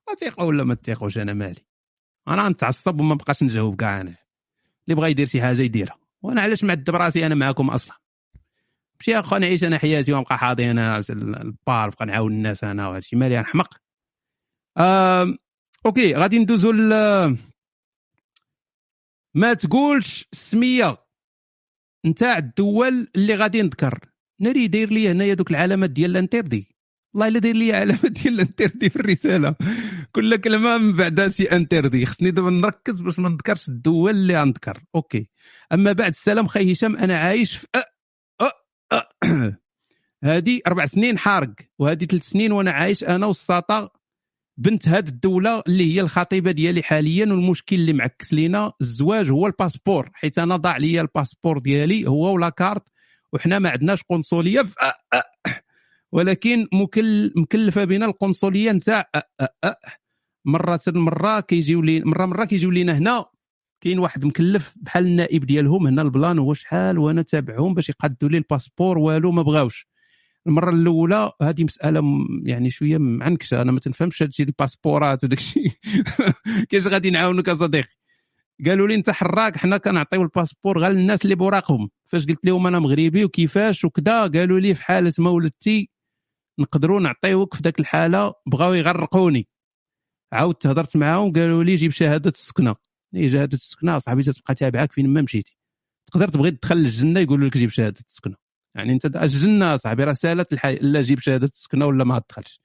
ما 0.08 0.14
تيقوا 0.18 0.46
ولا 0.46 0.64
ما 0.64 0.74
تيقوش 0.74 1.18
أنا 1.18 1.34
مالي. 1.34 1.66
أنا 2.28 2.50
نتعصب 2.50 3.00
وما 3.00 3.16
بقاش 3.16 3.44
نجاوب 3.44 3.76
كاع 3.76 4.02
أنا. 4.02 4.16
اللي 4.86 4.96
بغى 4.96 5.12
يدير 5.12 5.28
شي 5.28 5.42
حاجة 5.42 5.62
يديرها. 5.62 5.98
وأنا 6.22 6.42
علاش 6.42 6.64
معذب 6.64 6.96
راسي 6.96 7.26
أنا 7.26 7.36
معكم 7.36 7.70
أصلا؟ 7.70 8.01
مشي 9.02 9.20
أخو 9.20 9.38
نعيش 9.38 9.64
أنا 9.64 9.78
حياتي 9.78 10.14
ونبقى 10.14 10.38
حاضي 10.38 10.72
أنا 10.72 11.04
البار 11.10 11.88
نبقى 11.88 12.06
نعاون 12.06 12.32
الناس 12.32 12.64
أنا 12.64 12.88
وهذا 12.88 12.98
الشيء 12.98 13.20
مالي 13.20 13.40
نحمق 13.40 13.78
آه 14.78 15.38
OK 15.86 16.14
غادي 16.14 16.40
ندوزو 16.40 16.72
ل 16.72 16.90
ما 19.36 19.54
تقولش 19.54 20.28
السميه 20.34 20.98
نتاع 22.06 22.38
الدول 22.38 23.08
اللي 23.16 23.36
غادي 23.36 23.62
نذكر. 23.62 24.00
ناري 24.40 24.68
داير 24.68 24.90
لي 24.90 25.12
هنايا 25.12 25.34
دوك 25.34 25.52
العلامات 25.52 25.90
ديال 25.90 26.12
ال 26.12 26.18
interdit 26.18 26.68
والله 27.14 27.28
إلا 27.28 27.40
داير 27.40 27.56
لي 27.56 27.74
علامات 27.74 28.06
ديال 28.06 28.34
ال 28.34 28.40
interdit 28.40 28.90
في 28.90 28.96
الرسالة. 28.96 29.56
كل 30.12 30.36
كلمة 30.36 30.78
من 30.78 30.94
بعدها 30.94 31.30
شي 31.30 31.44
interdit 31.44 32.06
خصني 32.06 32.32
دابا 32.32 32.50
نركز 32.50 33.02
باش 33.02 33.20
ما 33.20 33.30
نذكرش 33.30 33.68
الدول 33.70 34.12
اللي 34.12 34.42
غنذكر. 34.42 34.84
OK. 34.96 35.30
أما 35.74 35.92
بعد 35.92 36.12
السلام 36.12 36.48
خي 36.48 36.72
هشام 36.74 36.98
أنا 36.98 37.18
عايش 37.20 37.58
في 37.58 37.68
هذه 40.24 40.62
أربع 40.68 40.86
سنين 40.86 41.18
حارق 41.18 41.54
وهذه 41.80 42.06
ثلاث 42.06 42.24
سنين 42.24 42.52
وأنا 42.52 42.72
عايش 42.72 43.04
أنا 43.04 43.26
والساطا 43.26 43.90
بنت 44.58 44.88
هذه 44.88 45.08
الدولة 45.08 45.64
اللي 45.68 45.96
هي 45.96 46.02
الخطيبة 46.02 46.52
ديالي 46.52 46.84
حاليا 46.84 47.26
والمشكل 47.26 47.76
اللي 47.76 47.94
معكس 47.94 48.34
لينا 48.34 48.72
الزواج 48.82 49.32
هو 49.32 49.48
الباسبور. 49.48 50.10
حيت 50.14 50.40
أنا 50.40 50.56
ضاع 50.56 50.78
لي 50.78 51.02
الباسبور 51.02 51.60
ديالي 51.60 52.08
هو 52.10 52.34
و 52.34 52.39
la 52.39 52.50
carte 52.50 52.84
وحنا 53.34 53.60
ما 53.60 53.70
عندناش 53.70 54.04
قنصلية. 54.04 54.62
في 54.62 54.76
أه 54.82 55.18
أه 55.18 55.24
ولكن 56.12 56.68
مكل 56.74 57.34
مكلفة 57.36 57.84
بنا 57.84 58.06
القنصلية 58.06 58.72
نتاع 58.72 59.10
أه 59.16 59.24
أه 59.42 59.50
أه 59.64 59.76
مرة 60.46 60.80
مرة 60.88 61.40
كيجيو 61.40 61.82
لي 61.82 62.00
مرة 62.02 62.26
مرة 62.26 62.46
كيجيو 62.46 62.72
لينا 62.72 62.98
هنا. 62.98 63.26
كاين 63.82 64.00
واحد 64.00 64.26
مكلف 64.26 64.74
بحال 64.76 65.06
النائب 65.06 65.46
ديالهم 65.46 65.88
هنا 65.88 66.02
ال 66.02 66.09
plan 66.09 66.40
هو 66.40 66.54
شحال 66.54 66.98
وأنا 67.00 67.22
تابعهم 67.22 67.74
باش 67.74 67.90
يقادوا 67.90 68.30
لي 68.30 68.38
الباسبور 68.38 68.98
والو 68.98 69.32
ما 69.32 69.42
بغاوش. 69.42 69.88
المرة 70.48 70.70
الأولى 70.70 71.32
هذه 71.42 71.64
مسألة 71.64 72.04
يعني 72.44 72.70
شوية 72.70 72.98
معنكشة 72.98 73.62
أنا 73.62 73.72
ما 73.72 73.80
تنفهمش 73.80 74.24
هادشي 74.24 74.44
الباسبورات 74.44 75.24
وداك 75.24 75.40
الشيء 75.40 75.72
كيفاش 76.70 76.94
غادي 76.94 77.10
نعاونك 77.10 77.50
اصديقي 77.50 77.96
قالوا 78.66 78.88
لي 78.88 78.96
أنت 78.96 79.10
حراك 79.10 79.58
حنا 79.58 79.78
كنعطيو 79.78 80.22
الباسبور 80.22 80.80
غير 80.80 80.92
للناس 80.92 81.24
اللي 81.24 81.36
بوراقهم 81.36 81.90
فاش 82.08 82.26
قلت 82.26 82.46
لهم 82.46 82.68
أنا 82.68 82.80
مغربي 82.80 83.26
وكيفاش 83.26 83.86
وكذا 83.86 84.22
قالوا 84.22 84.60
لي 84.60 84.76
في 84.76 84.84
حالة 84.84 85.14
ما 85.20 85.30
ولدتي 85.30 85.90
نقدروا 86.60 87.00
نعطيوك 87.00 87.54
في 87.56 87.62
ذاك 87.64 87.80
الحالة 87.80 88.34
بغاو 88.46 88.74
يغرقوني. 88.74 89.48
عاودت 90.34 90.68
هضرت 90.68 90.98
معاهم 90.98 91.34
قالوا 91.34 91.64
لي 91.64 91.76
جيب 91.76 91.92
شهادة 91.92 92.30
السكنة. 92.30 92.76
هي 93.14 93.30
شهاده 93.30 93.54
السكنة 93.54 93.98
صاحبي 93.98 94.24
تبقى 94.24 94.56
تابعك 94.56 94.92
فين 94.92 95.10
ما 95.10 95.22
مشيتي. 95.22 95.58
تقدر 96.06 96.28
تبغي 96.28 96.52
تدخل 96.52 96.78
للجنه 96.78 97.20
يقولوا 97.20 97.48
لك 97.48 97.58
جيب 97.58 97.70
شهادة 97.70 98.00
السكنة. 98.08 98.36
يعني 98.76 98.94
أنت 98.94 99.06
الجنة 99.06 99.78
صاحبي 99.78 100.04
راه 100.04 100.14
سالت 100.14 100.54
الحي... 100.54 100.76
لا 100.76 101.02
جيب 101.02 101.20
شهادة 101.20 101.48
السكنة 101.48 101.86
ولا 101.86 102.04
ما 102.04 102.20
تدخلش. 102.20 102.60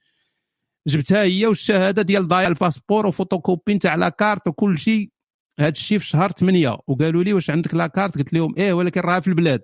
جبتها 0.87 1.23
هي 1.23 1.45
والشهادة 1.47 2.01
ديال 2.01 2.27
ضايع 2.27 2.47
الباسبور 2.47 3.07
وفوتوكوبي 3.07 3.73
نتاع 3.73 3.95
la 3.95 4.10
carte 4.10 4.47
وكل 4.47 4.77
شيء. 4.77 5.11
هذا 5.59 5.69
الشيء 5.69 5.99
في 5.99 6.05
شهر 6.05 6.31
8 6.31 6.77
وقالوا 6.87 7.23
لي 7.23 7.33
واش 7.33 7.49
عندك 7.49 7.73
la 7.73 7.86
carte 7.86 8.17
قلت 8.17 8.33
لهم 8.33 8.55
إيه 8.57 8.73
ولكن 8.73 9.01
راها 9.01 9.19
في 9.19 9.27
البلاد. 9.27 9.61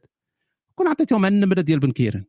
كون 0.76 0.88
عطيتهم 0.88 1.26
على 1.26 1.36
النمرة 1.36 1.62
ديال 1.62 1.80
بنكيران 1.80 2.26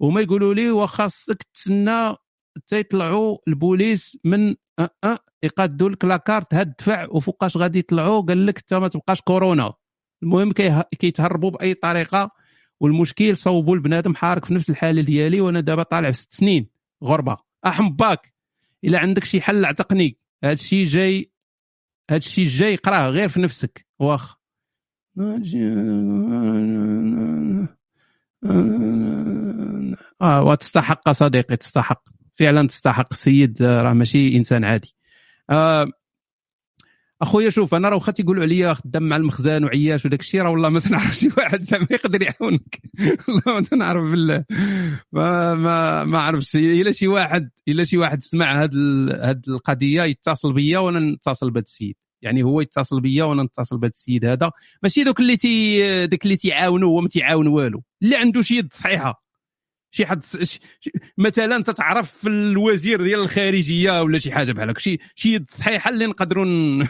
وما 0.00 0.20
يقولوا 0.20 0.54
لي 0.54 0.70
وخاصك 0.70 1.42
تسنى 1.54 2.16
حتى 2.56 2.78
يطلعوا 2.78 3.38
البوليس 3.48 4.18
من 4.24 4.54
أه 4.78 4.90
أه 5.04 5.18
يقادوا 5.42 5.88
لك 5.88 6.04
لاكارت 6.04 6.54
هاد 6.54 6.74
دفع 6.78 7.06
وفوقاش 7.10 7.56
غادي 7.56 7.78
يطلعوا؟ 7.78 8.22
قال 8.22 8.46
لك 8.46 8.58
انت 8.58 8.74
ما 8.74 8.88
تبقاش 8.88 9.20
كورونا. 9.20 9.72
المهم 10.22 10.52
كيتهربوا 10.98 11.50
بأي 11.50 11.74
طريقة 11.74 12.30
والمشكل 12.80 13.36
صوبوا 13.36 13.74
البنادم 13.74 14.14
حارك 14.14 14.44
في 14.44 14.54
نفس 14.54 14.70
الحالة 14.70 15.02
ديالي 15.02 15.40
وأنا 15.40 15.60
دابا 15.60 15.82
طالع 15.82 16.10
في 16.10 16.18
ست 16.18 16.32
سنين 16.32 16.68
غربة. 17.04 17.36
أحم 17.66 17.90
باك. 17.90 18.34
إلا 18.84 18.98
عندك 18.98 19.24
شي 19.24 19.40
حل 19.40 19.64
اعتقني 19.64 20.18
هاد 20.44 20.52
الشيء 20.58 20.86
جاي 20.86 21.32
هاد 22.10 22.22
الشيء 22.22 22.46
جاي 22.46 22.76
قراه 22.76 23.08
غير 23.08 23.28
في 23.28 23.40
نفسك. 23.40 23.86
واخ. 23.98 24.36
آه 30.22 30.42
وتستحق 30.44 31.10
صديقي 31.10 31.56
تستحق. 31.56 32.19
فعلا 32.40 32.68
تستحق 32.68 33.08
السيد 33.12 33.62
آه، 33.62 33.82
راه 33.82 33.92
ماشي 33.92 34.36
إنسان 34.36 34.64
عادي. 34.64 34.94
آه 35.50 35.90
أخويا 37.22 37.50
شوف 37.50 37.74
أنا 37.74 37.88
راه 37.88 37.94
واخا 37.96 38.12
تيقولوا 38.12 38.42
عليا 38.42 38.74
خدام 38.74 39.02
مع 39.02 39.16
المخزن 39.16 39.64
وعياش 39.64 40.06
وداك 40.06 40.20
الشيء 40.20 40.40
راه 40.42 40.50
والله 40.50 40.68
ما 40.68 40.80
تنعرف 40.80 41.14
شي 41.16 41.28
واحد 41.38 41.62
زعما 41.62 41.86
يقدر 41.90 42.22
يعاونك. 42.22 42.80
والله 43.28 43.42
ما 43.46 43.60
تنعرف 43.60 44.10
بالله 44.10 44.44
ما 45.12 45.54
ما 45.54 46.04
ما 46.04 46.18
عرفتش. 46.18 46.56
إلا 46.56 46.92
شي 46.92 47.08
واحد 47.08 47.50
إلا 47.68 47.84
شي 47.84 47.96
واحد 47.98 48.22
سمع 48.24 48.62
هاد 48.62 48.74
ال- 48.74 49.20
هاد 49.24 49.48
القضية 49.48 50.02
يتصل 50.02 50.52
بيا 50.52 50.78
وأنا 50.78 51.00
نتصل 51.00 51.50
بهذا 51.50 51.64
السيد. 51.64 51.94
يعني 52.22 52.42
هو 52.42 52.60
يتصل 52.60 53.00
بيا 53.00 53.24
وأنا 53.24 53.42
نتصل 53.42 53.78
بهذا 53.78 53.92
السيد 53.92 54.24
هذا. 54.24 54.50
ماشي 54.82 55.04
دوك 55.04 55.20
اللي 55.20 55.36
تي 55.36 56.06
دوك 56.06 56.24
اللي 56.24 56.36
تيعاونوا 56.36 56.88
هو 56.88 57.00
ما 57.00 57.08
تيعاون 57.08 57.46
والو. 57.46 57.82
اللي 58.02 58.16
عنده 58.16 58.42
شي 58.42 58.56
يد 58.58 58.72
صحيحة. 58.72 59.29
شي 59.90 60.06
حد 60.06 60.24
ش- 60.24 60.58
مثلا 61.18 61.62
تتعرف 61.62 62.12
في 62.12 62.28
الوزير 62.28 63.02
ديال 63.02 63.20
الخارجية 63.20 64.02
ولا 64.02 64.18
شي 64.18 64.32
حاجة 64.32 64.52
بحال 64.52 64.70
هكا 64.70 64.80
شي 64.80 64.98
شي 65.14 65.34
يد 65.34 65.48
صحيحة 65.50 65.90
اللي 65.90 66.06
نقدروا 66.06 66.44
ن- 66.44 66.88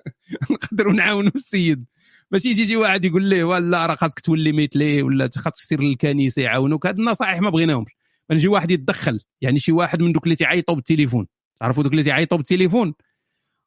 نقدروا 0.50 0.92
نعاونوا 0.92 1.30
السيد. 1.34 1.84
ماشي 2.30 2.48
يجي 2.50 2.66
شي 2.66 2.76
واحد 2.76 3.04
يقول 3.04 3.24
ليه 3.24 3.44
ولا 3.44 3.86
راه 3.86 3.94
خاصك 3.94 4.20
تولي 4.20 4.52
مثلي 4.52 5.02
ولا 5.02 5.30
خاصك 5.36 5.56
تسير 5.56 5.80
للكنيسة 5.82 6.42
يعاونوك. 6.42 6.86
هاد 6.86 6.98
النصائح 6.98 7.40
ما 7.40 7.50
بغيناهمش. 7.50 7.90
نجي 8.30 8.48
واحد 8.48 8.70
يتدخل 8.70 9.20
يعني 9.40 9.58
شي 9.58 9.72
واحد 9.72 10.02
من 10.02 10.12
دوك 10.12 10.24
اللي 10.24 10.36
تيعيطوا 10.36 10.74
بالتليفون. 10.74 11.26
تعرفوا 11.60 11.82
دوك 11.82 11.92
اللي 11.92 12.02
تيعيطوا 12.02 12.38
بالتليفون؟ 12.38 12.94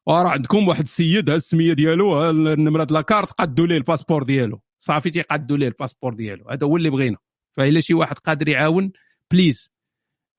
وراه 0.06 0.28
عندكم 0.28 0.68
واحد 0.68 0.82
السيد 0.82 1.30
ها 1.30 1.36
السمية 1.36 1.72
ديالو 1.72 2.30
النمره 2.30 2.84
د 2.84 2.92
la 2.92 3.03
carte 3.03 3.30
قادوا 3.32 3.66
ليه 3.66 3.76
الباسبور 3.76 4.22
ديالو. 4.22 4.60
صافي 4.78 5.10
تيقادوا 5.10 5.56
ليه 5.56 5.68
الباسبور 5.68 6.14
ديالو. 6.14 6.48
هذا 6.50 6.66
هو 6.66 6.76
اللي 6.76 6.90
بغينا. 6.90 7.16
فإلا 7.56 7.80
شي 7.80 7.94
واحد 7.94 8.18
قادر 8.18 8.48
يعاون 8.48 8.92
please 9.30 9.72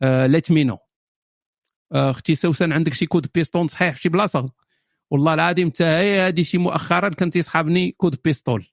let 0.03 0.51
me 0.51 0.63
know 0.63 0.77
أختي 1.93 2.35
سوسن 2.35 2.73
عندك 2.73 2.93
شي 2.93 3.05
coup 3.05 3.20
de 3.20 3.27
piston 3.35 3.67
صحيح 3.67 3.95
في 3.95 4.01
شي 4.01 4.09
بلاصة؟ 4.09 4.45
والله 5.11 5.33
العظيم 5.33 5.67
انت 5.67 5.81
هي 5.81 6.27
هذه 6.27 6.41
شي 6.41 6.57
مؤخرا 6.57 7.09
كان 7.09 7.29
تيصحابني 7.29 7.91
coup 7.91 8.10
de 8.10 8.19
pistolet 8.25 8.67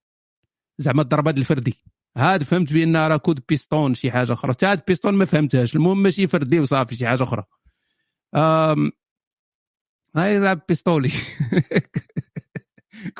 زعما 0.78 1.02
الضربة 1.02 1.30
الفردي. 1.30 1.74
هاد 2.16 2.42
فهمت 2.42 2.72
بان 2.72 2.96
راه 2.96 3.16
كود 3.16 3.40
بيستون 3.48 3.94
شي 3.94 4.10
حاجة 4.10 4.32
أخرى. 4.32 4.52
حتى 4.52 4.66
هاد 4.66 4.82
بيستون 4.88 5.14
ما 5.14 5.24
فهمتهاش. 5.24 5.76
المهم 5.76 6.02
ماشي 6.02 6.26
فردي 6.26 6.60
وصافي 6.60 6.96
شي 6.96 7.06
حاجة 7.06 7.22
أخرى. 7.22 7.44
هاي 10.16 10.40
زعما 10.40 10.60
pistolet. 10.68 11.10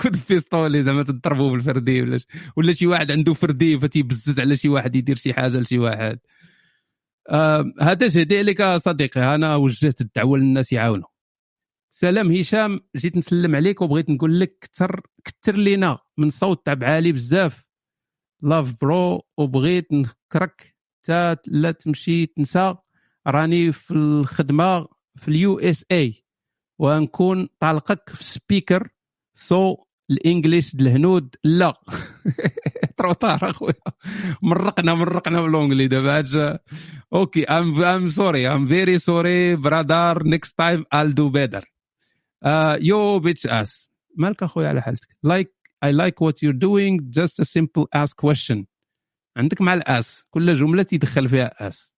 coup 0.03 0.13
de 0.13 0.19
pistolet 0.29 0.83
زعما 0.83 1.03
تضربوا 1.03 1.51
بالفردي 1.53 2.03
ولا 2.03 2.21
ولا 2.57 2.73
شي 2.73 2.87
واحد 2.87 3.11
عنده 3.11 3.35
فردي 3.35 3.79
فتيبزز 3.79 4.41
على 4.41 4.57
شي 4.57 4.69
واحد 4.69 4.97
يدير 4.97 5.17
شي 5.17 5.35
حاجة 5.35 5.59
لشي 5.59 5.79
واحد. 5.79 6.19
آه 7.29 7.73
هذا 7.81 8.07
جدي 8.07 8.39
عليك 8.39 8.61
يا 8.61 8.79
صديقي 8.79 9.35
أنا 9.35 9.57
وجهت 9.57 10.01
الدعوة 10.01 10.39
للناس 10.39 10.73
يعاونوا. 10.73 11.09
سلام 11.91 12.33
هشام 12.33 12.81
جيت 12.97 13.17
نسلم 13.17 13.57
عليك 13.57 13.83
وبغيت 13.83 14.11
نقول 14.11 14.41
لك 14.41 14.59
كثر 14.61 15.01
كثر 15.25 15.57
لينا 15.57 15.99
من 16.19 16.31
صوت 16.31 16.67
تاع 16.67 16.79
عالي 16.83 17.13
بزاف. 17.13 17.65
love 18.43 18.75
bro 18.81 19.23
وبغيت 19.39 19.93
نفكرك 19.93 20.75
تا 21.03 21.37
لا 21.47 21.71
تمشي 21.71 22.27
تنسى. 22.27 22.75
راني 23.27 23.73
في 23.73 23.91
الخدمة 23.95 24.89
في 25.17 25.29
ال 25.29 25.59
USA. 25.59 26.25
ونكون 26.79 27.49
طالقك 27.61 28.11
في 28.11 28.25
speaker 28.25 28.89
so 29.35 29.77
ال 30.11 30.19
English 30.19 30.77
د 30.77 30.81
الهنود 30.81 31.37
لا. 31.45 31.75
trop 32.97 33.24
tard 33.24 33.51
اخويا 33.51 33.75
مرقنا 34.43 34.95
مرقنا 34.95 35.43
ب 35.43 35.47
l'anglais 35.47 35.87
دابا 35.89 36.19
هاد 36.19 36.59
okay 37.13 37.45
I'm 37.45 37.83
I'm 37.83 38.09
sorry 38.09 38.49
I'm 38.49 38.67
very 38.67 38.99
sorry 38.99 39.57
brother 39.57 40.23
next 40.23 40.59
time 40.59 40.85
I'll 40.95 41.13
do 41.13 41.33
better. 41.33 41.65
you 42.81 43.19
bitch 43.19 43.47
ass 43.47 43.91
مالك 44.17 44.43
اخويا 44.43 44.69
على 44.69 44.83
حالتك؟ 44.83 45.09
like 45.23 45.55
I 45.85 45.89
like 45.89 46.21
what 46.27 46.35
you're 46.43 46.61
doing 46.69 47.01
just 47.11 47.39
a 47.41 47.45
simple 47.45 47.85
ask 47.97 48.17
question. 48.17 48.65
عندك 49.37 49.61
مع 49.61 49.75
ال 49.75 49.85
ass. 49.85 50.25
كل 50.31 50.55
جملة 50.55 50.83
تيدخل 50.83 51.29
فيها 51.29 51.69
ass. 51.69 51.95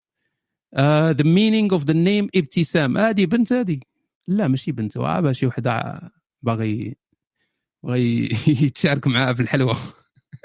The 1.14 1.24
meaning 1.24 1.78
of 1.78 1.82
the 1.86 1.94
name 1.94 2.28
ابتسام 2.36 2.98
هذه 2.98 3.26
بنت 3.26 3.52
هذه 3.52 3.80
لا 4.28 4.48
ماشي 4.48 4.72
بنت 4.72 4.96
واه 4.96 5.32
شي 5.32 5.46
وحدة 5.46 6.00
باغي 6.42 6.96
بغى 7.82 8.28
يتشارك 8.66 9.06
معاه 9.06 9.32
في 9.32 9.42
الحلوى 9.42 9.76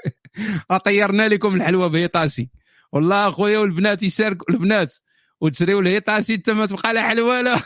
طيرنا 0.84 1.28
لكم 1.28 1.54
الحلوى 1.54 1.88
بهيطاشي 1.88 2.50
والله 2.92 3.28
أخويا 3.28 3.58
والبنات 3.58 4.02
يشاركوا 4.02 4.50
البنات 4.54 4.94
وتشريو 5.40 5.80
الهيطاشي 5.80 6.34
أنت 6.34 6.50
ما 6.50 6.66
تبقى 6.66 6.94
لا 6.94 7.02
حلوى 7.08 7.42
لا 7.42 7.56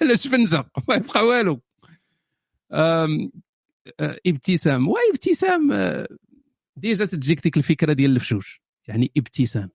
لا 0.00 0.14
شفنجه 0.14 0.64
ما 0.88 0.94
يبقى 0.94 1.26
والو. 1.26 1.60
ابتسام. 4.26 4.88
وابتسام 4.88 5.72
ديجا 6.76 7.04
تجيك 7.04 7.42
ديك 7.42 7.56
الفكرة 7.56 7.92
ديال 7.92 8.10
الفشوش. 8.10 8.62
يعني 8.88 9.12
ابتسام. 9.16 9.70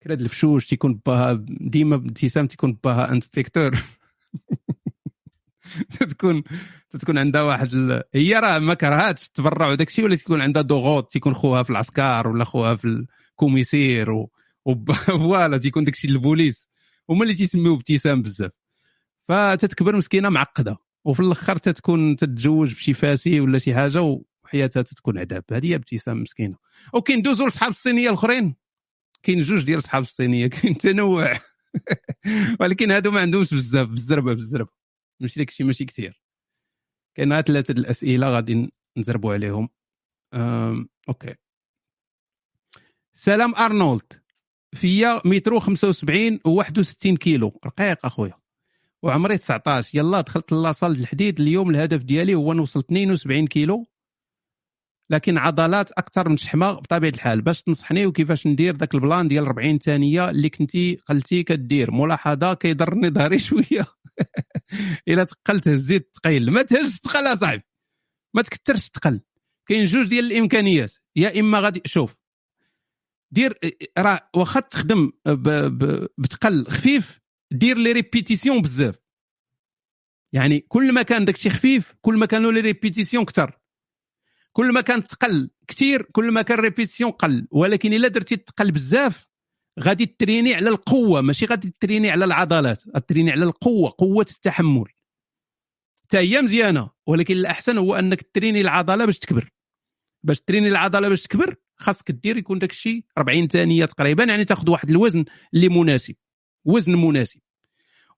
فكرة 0.00 0.14
الفشوش 0.14 0.66
تيكون 0.66 1.00
باها 1.06 1.44
ديما 1.48 1.94
ابتسام 1.96 2.46
تيكون 2.46 2.78
باها 2.84 3.10
inspecteur 3.12 3.70
تكون 6.10 6.42
تكون 7.00 7.18
عندها 7.18 7.42
واحد 7.42 7.72
ال... 7.72 8.02
هي 8.14 8.38
راه 8.38 8.58
ما 8.58 8.74
كرهاتش 8.74 9.26
التبرع 9.26 9.68
وداك 9.68 9.88
الشيء 9.88 10.04
ولا 10.04 10.16
تكون 10.16 10.40
عندها 10.40 10.62
ضغوط 10.62 11.12
تيكون 11.12 11.34
خوها 11.34 11.62
في 11.62 11.70
العسكر 11.70 12.28
ولا 12.28 12.44
خوها 12.44 12.74
في 12.74 13.06
ال 13.32 13.39
commissaire 13.39 14.10
و... 14.10 14.30
voilà 15.06 15.58
تيكون 15.62 15.84
داك 15.84 15.94
الشيء 15.94 16.10
البوليس 16.10 16.68
هما 17.10 17.22
اللي 17.22 17.34
تيسميو 17.34 17.74
ابتسام 17.74 18.22
بزاف. 18.22 18.50
فتتكبر 19.28 19.96
مسكينة 19.96 20.28
معقدة. 20.28 20.76
وفي 21.04 21.20
الأخر 21.20 21.56
تتكون 21.56 22.16
تتزوج 22.16 22.74
بشي 22.74 22.94
فاسي 22.94 23.40
ولا 23.40 23.58
شي 23.58 23.74
حاجة 23.74 24.20
وحياتها 24.44 24.82
تتكون 24.82 25.18
عذاب. 25.18 25.44
هذه 25.52 25.66
هي 25.66 25.74
ابتسام 25.74 26.22
مسكينة. 26.22 26.56
okay 26.94 27.16
ندوزو 27.16 27.46
لصحاب 27.46 27.70
الصينية 27.70 28.08
الأخرين. 28.08 28.56
كاين 29.22 29.42
جوج 29.42 29.62
ديال 29.64 29.82
صحاب 29.82 30.02
الصينية 30.02 30.46
كاين 30.56 30.78
تنوع. 30.78 31.32
ولكن 32.60 32.90
هادو 32.90 33.10
ما 33.10 33.20
عندهمش 33.20 33.54
بزاف 33.54 33.88
بالزربه 33.88 34.34
بالزربه 34.34 34.70
ماشي 35.20 35.40
داك 35.40 35.48
الشيء 35.48 35.66
ماشي 35.66 35.84
كثير 35.84 36.22
كاين 37.14 37.32
غير 37.32 37.42
ثلاثة 37.42 37.72
الأسئلة 37.72 38.28
غادي 38.28 38.72
نزربوا 38.96 39.34
عليهم. 39.34 39.68
okay. 41.08 41.34
سلام 43.12 43.54
أرنولد. 43.54 44.12
فيا 44.74 45.20
مترو 45.24 45.60
75 45.60 46.40
و 46.44 46.50
61 46.50 47.16
كيلو. 47.16 47.60
رقيق 47.66 48.06
أخويا. 48.06 48.34
وعمري 49.02 49.38
19 49.38 49.98
يلا 49.98 50.20
دخلت 50.20 50.52
la 50.52 50.63
salle 50.63 50.92
الحديد. 50.92 51.40
اليوم 51.40 51.70
الهدف 51.70 52.02
ديالي 52.02 52.34
هو 52.34 52.52
نوصل 52.52 52.80
72 52.80 53.46
كيلو. 53.46 53.86
لكن 55.10 55.38
عضلات 55.38 55.92
أكثر 55.92 56.28
من 56.28 56.36
شحمه 56.36 56.72
بطبيعة 56.72 57.10
الحال. 57.10 57.42
باش 57.42 57.62
تنصحني 57.62 58.06
وكيفاش 58.06 58.46
ندير 58.46 58.76
ذاك 58.76 58.94
ال 58.94 59.01
plan 59.01 59.28
ديال 59.28 59.44
40 59.44 59.78
ثانية 59.78 60.30
اللي 60.30 60.50
كنتي 60.50 60.98
قلتي 61.08 61.42
كدير؟ 61.42 61.90
ملاحظة 61.90 62.54
كيضرني 62.54 63.10
ظهري 63.10 63.38
شوية. 63.48 63.86
إلا 65.08 65.24
تقلت 65.24 65.68
هزيت 65.68 66.10
تقيل. 66.14 66.50
ما 66.50 66.62
تهزش 66.62 67.00
تقل 67.00 67.26
أصاحبي. 67.32 67.62
ما 68.34 68.42
تكثرش 68.42 68.88
تقل. 68.88 69.20
كاين 69.68 69.84
جوج 69.84 70.06
ديال 70.08 70.32
الإمكانيات. 70.32 70.92
يا 71.16 71.40
إما 71.40 71.60
غادي 71.60 71.82
شوف. 71.84 72.16
دير 73.32 73.58
راه 73.98 74.30
واخا 74.36 74.60
تخدم. 74.60 75.12
بتقل 76.18 76.66
خفيف 76.68 77.20
دير 77.52 77.78
les 77.78 77.92
répétitions 77.92 78.62
بزاف. 78.62 78.94
يعني 80.34 80.60
كل 80.60 80.92
ما 80.92 81.02
كان 81.02 81.24
داكشي 81.24 81.50
خفيف 81.50 81.94
كل 82.00 82.16
ما 82.18 82.26
كانوا 82.26 82.52
les 82.52 82.60
répétitions 82.60 83.24
كثر 83.24 83.58
كل 84.56 84.72
ما 84.72 84.80
كان 84.80 85.06
تقل 85.06 85.50
كثير 85.68 86.02
كل 86.02 86.30
ما 86.32 86.42
كان 86.42 86.58
répétitions 86.58 87.10
قل. 87.10 87.48
ولكن 87.50 87.92
إلا 87.92 88.08
درتي 88.08 88.36
تقل 88.36 88.72
بزاف 88.72 89.26
غادي 89.80 90.06
تريني 90.06 90.54
على 90.54 90.68
القوة. 90.68 91.20
ماشي 91.20 91.46
غادي 91.46 91.72
تريني 91.80 92.10
على 92.10 92.24
العضلات 92.24 92.82
تريني 93.08 93.30
على 93.30 93.44
القوة 93.44 93.94
قوة 93.98 94.26
التحمل. 94.30 94.84
حتى 96.04 96.18
هي 96.18 96.42
مزيانة 96.42 96.90
ولكن 97.06 97.34
الأحسن 97.34 97.78
هو 97.78 97.94
أنك 97.94 98.22
تريني 98.34 98.60
العضلة 98.60 99.04
باش 99.04 99.18
تكبر. 99.18 99.50
باش 100.22 100.40
تريني 100.40 100.68
العضلة 100.68 101.08
باش 101.08 101.22
تكبر 101.22 101.54
خاصك 101.76 102.10
دير 102.10 102.36
يكون 102.36 102.58
داك 102.58 102.70
الشيء 102.70 103.04
40 103.18 103.48
ثانية 103.48 103.84
تقريبا 103.84 104.24
يعني 104.24 104.44
تاخذ 104.44 104.70
واحد 104.70 104.90
الوزن 104.90 105.24
اللي 105.54 105.68
مناسب. 105.68 106.14
وزن 106.64 106.92
مناسب. 106.92 107.40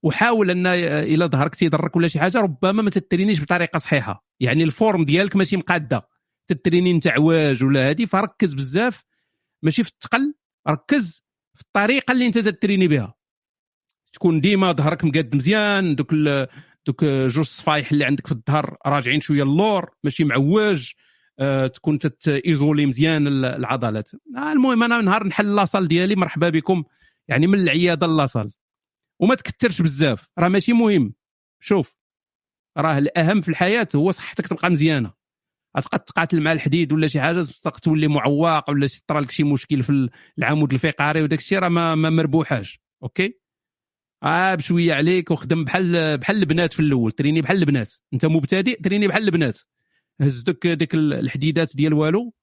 وحاول 0.02 0.50
أن 0.50 0.66
إلا 0.66 1.26
ظهرك 1.26 1.54
تيضرك 1.54 1.96
ولا 1.96 2.08
شي 2.08 2.20
حاجة 2.20 2.38
ربما 2.38 2.82
ما 2.82 2.90
تترينيش 2.90 3.40
بطريقة 3.42 3.78
صحيحة. 3.78 4.26
يعني 4.40 4.64
ال 4.64 4.71
forme 4.71 5.04
ديالك 5.04 5.36
ماشي 5.36 5.56
مقادة. 5.56 6.08
تتريني 6.48 6.90
انت 6.90 7.06
عواج 7.06 7.64
ولا 7.64 7.88
هادي 7.88 8.06
فركز 8.06 8.54
بزاف. 8.54 9.04
ماشي 9.62 9.82
في 9.82 9.88
الثقل 9.90 10.34
ركز 10.68 11.22
في 11.54 11.60
الطريقة 11.62 12.12
اللي 12.12 12.26
انت 12.26 12.38
تتريني 12.38 12.88
بها. 12.88 13.14
تكون 14.12 14.40
ديما 14.40 14.72
ظهرك 14.72 15.04
مقاد 15.04 15.36
مزيان 15.36 15.94
دوك 15.94 16.14
دوك 16.86 17.04
جوج 17.04 17.44
صفايح 17.44 17.92
اللي 17.92 18.04
عندك 18.04 18.26
في 18.26 18.32
الظهر 18.32 18.76
راجعين 18.86 19.20
شوية 19.20 19.42
اللور 19.42 19.90
ماشي 20.04 20.24
معواج 20.24 20.92
آه، 21.40 21.66
تكون 21.66 21.98
تا 21.98 22.11
isoler 22.11 22.86
مزيان 22.86 23.26
ال- 23.26 23.44
العضلات. 23.44 24.10
آه، 24.36 24.52
المهم 24.52 24.82
أنا 24.82 25.00
نهار 25.00 25.26
نحل 25.26 25.54
لاصال 25.56 25.88
ديالي 25.88 26.16
مرحبا 26.16 26.48
بكم. 26.48 26.84
يعني 27.28 27.46
من 27.46 27.58
العيادة 27.58 28.06
لاصال 28.06 28.52
وما 29.20 29.34
تكثرش 29.34 29.82
بزاف 29.82 30.28
راه 30.38 30.48
ماشي 30.48 30.72
مهم. 30.72 31.14
شوف 31.60 31.98
راه 32.78 32.98
الأهم 32.98 33.40
في 33.40 33.48
الحياة 33.48 33.88
هو 33.94 34.10
صحتك 34.10 34.46
تبقى 34.46 34.70
مزيانة. 34.70 35.12
غتبقى 35.76 35.98
تقاتل 35.98 36.40
مع 36.40 36.52
الحديد 36.52 36.92
ولا 36.92 37.06
شي 37.06 37.20
حاجة 37.20 37.42
تبقى 37.42 37.80
تولي 37.80 38.08
معوق 38.08 38.70
ولا 38.70 38.88
طرا 39.06 39.20
لك 39.20 39.30
شي 39.30 39.44
مشكل 39.44 39.82
في 39.82 40.10
العمود 40.38 40.72
الفقري 40.72 41.22
وداك 41.22 41.38
الشيء 41.38 41.58
راه 41.58 41.68
ما, 41.68 41.94
ما 41.94 42.10
مربوحاش. 42.10 42.80
أوكي؟ 43.02 43.40
آه 44.22 44.54
بشوية 44.54 44.94
عليك 44.94 45.30
وخدم 45.30 45.64
بحال 45.64 46.18
بحال 46.18 46.36
البنات 46.36 46.72
في 46.72 46.80
الأول 46.80 47.12
تريني 47.12 47.40
بحال 47.40 47.56
البنات. 47.58 47.94
أنت 48.14 48.26
مبتدئ 48.26 48.82
تريني 48.82 49.08
بحال 49.08 49.22
البنات. 49.22 49.60
هز 50.20 50.42
دوك 50.42 50.66
ديك 50.66 50.94
الحديدات 50.94 51.76
ديال 51.76 51.94
والو 51.94 52.34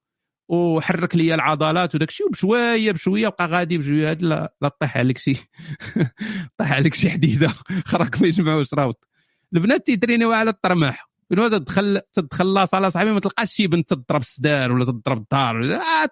وحرك 0.50 1.16
لي 1.16 1.34
العضلات 1.36 1.96
وداك 1.96 2.10
الشيء 2.10 2.28
وبشويه 2.28 2.92
بشوية 2.92 3.28
بقى 3.28 3.48
غادي 3.48 3.78
بشوية 3.78 4.10
هاد 4.12 4.22
لا 4.24 4.78
طيح 4.80 4.98
عليك 4.98 5.18
شي. 5.18 5.34
طيح 6.58 6.74
عليك 6.74 6.94
شي 6.94 7.10
حديدة. 7.10 7.48
خراك 7.90 8.22
ما 8.22 8.28
يجمعوش 8.28 8.74
راوط 8.74 9.08
البنات 9.54 9.86
تيترينيو 9.86 10.32
على 10.32 10.50
الطرماح. 10.50 11.15
ما 11.30 11.50
تدخل 11.50 12.02
تدخل 12.14 12.68
صاله 12.68 12.90
صاحبي 12.90 13.12
ما 13.12 13.20
تلقاش 13.20 13.54
شي 13.54 13.68
بنت 13.68 13.94
تضرب 13.94 14.22
السدار 14.22 14.72
ولا 14.72 14.86
تضرب 14.86 15.18
الدار 15.18 15.76
آه، 15.76 16.10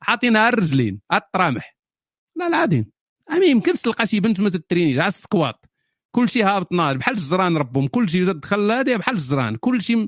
حاطينها 0.00 0.40
على 0.40 0.52
الرجلين 0.52 1.00
على 1.10 1.22
الطرامح 1.22 1.76
لا 2.36 2.46
العظيم 2.46 2.90
ما 3.30 3.44
يمكنش 3.44 3.80
تلقى 3.80 4.06
شي 4.06 4.20
بنت 4.20 4.40
ما 4.40 4.50
تترينيش 4.50 4.98
على 4.98 5.08
السكوات 5.08 5.66
كل 6.10 6.28
شيء 6.28 6.46
هابط 6.46 6.72
نار 6.72 6.96
بحال 6.96 7.14
الجزران 7.14 7.56
ربهم 7.56 7.88
كل 7.88 8.08
شيء 8.08 8.24
تدخل 8.24 8.70
هذه 8.70 8.96
بحال 8.96 9.14
الجزران 9.14 9.56
كل 9.56 9.82
شيء 9.82 10.06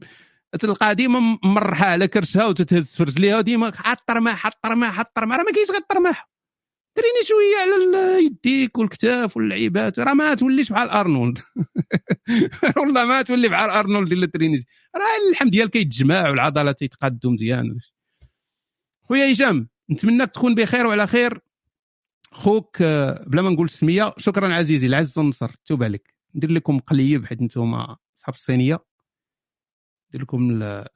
تلقى 0.60 0.94
ديما 0.94 1.38
مرحها 1.44 1.86
على 1.86 2.08
كرشها 2.08 2.46
وتتهز 2.46 2.96
في 2.96 3.02
رجليها 3.02 3.38
وديما 3.38 3.72
حط 3.76 3.98
الطرماح 4.00 4.36
حط 4.36 4.54
الطرماح 4.54 4.94
حط 4.94 5.06
الطرماح 5.06 5.38
راه 5.38 5.44
ما 5.44 5.52
كاينش 5.52 5.70
غير 5.70 5.80
الطرماح 5.80 6.33
تريني 6.94 7.24
شوية 7.24 7.56
على 7.60 8.26
يديك 8.26 8.78
والكتاف 8.78 9.36
واللعيبات. 9.36 9.98
راه 9.98 10.14
ما 10.14 10.34
توليش 10.34 10.72
بحال 10.72 10.90
أرنولد. 10.90 11.38
والله 12.76 13.04
ما 13.04 13.22
تولي 13.22 13.48
بحال 13.48 13.70
أرنولد 13.70 14.12
إلا 14.12 14.26
تريني. 14.26 14.64
راه 14.96 15.26
اللحم 15.26 15.48
ديالك 15.48 15.70
كيتجمع 15.70 16.30
والعضلات 16.30 16.82
يتقادوا 16.82 17.30
مزيان. 17.32 17.78
خويا 19.02 19.32
هشام 19.32 19.68
نتمنىك 19.90 20.30
تكون 20.30 20.54
بخير 20.54 20.86
وعلى 20.86 21.06
خير. 21.06 21.40
خوك 22.32 22.82
آه، 22.82 23.24
بلا 23.26 23.42
ما 23.42 23.50
نقول 23.50 23.64
السميه 23.64 24.14
شكرا 24.18 24.54
عزيزي 24.54 24.86
العز 24.86 25.18
والنصر. 25.18 25.50
توب 25.66 25.82
عليك. 25.82 26.14
ندير 26.34 26.50
لكم 26.50 26.78
قليب 26.78 27.26
حيت 27.26 27.40
أنتم 27.40 27.74
أصحاب 27.74 28.34
الصينية. 28.34 28.84
ندير 30.08 30.22
لكم 30.22 30.42
ندير 30.52 30.88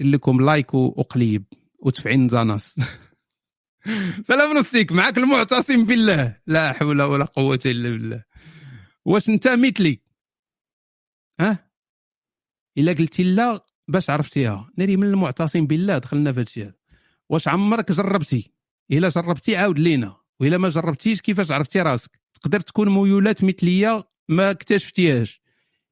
لكم 0.00 0.40
لايك 0.40 0.74
وقليب. 0.74 1.44
وتفعين 1.78 2.28
زاناس. 2.28 2.76
سلام 4.22 4.58
نصيك 4.58 4.92
معك 4.92 5.18
المعتصم 5.18 5.84
بالله. 5.84 6.36
لا 6.46 6.72
حول 6.72 7.02
ولا 7.02 7.24
قوة 7.24 7.60
إلا 7.66 7.90
بالله. 7.90 8.24
واش 9.04 9.28
أنت 9.28 9.48
مثلي 9.48 10.00
ها؟ 11.40 11.70
إلا 12.78 12.92
قلتي 12.92 13.22
لا 13.22 13.64
باش 13.88 14.10
عرفتيها. 14.10 14.70
ناري 14.76 14.96
من 14.96 15.06
المعتصم 15.06 15.66
بالله 15.66 15.98
دخلنا 15.98 16.32
في 16.32 16.40
هادشي 16.40 16.62
هذا 16.62 16.74
واش 17.28 17.48
عمرك 17.48 17.92
جربتي؟ 17.92 18.52
إلا 18.90 19.08
جربتي 19.08 19.56
عاود 19.56 19.78
لينا. 19.78 20.16
وإلا 20.40 20.58
ما 20.58 20.68
جربتيش 20.68 21.20
كيفاش 21.20 21.50
عرفتي 21.50 21.80
راسك؟ 21.80 22.20
تقدر 22.34 22.60
تكون 22.60 22.88
ميولات 22.88 23.44
مثلية 23.44 24.08
ما 24.28 24.50
اكتشفتيهاش. 24.50 25.42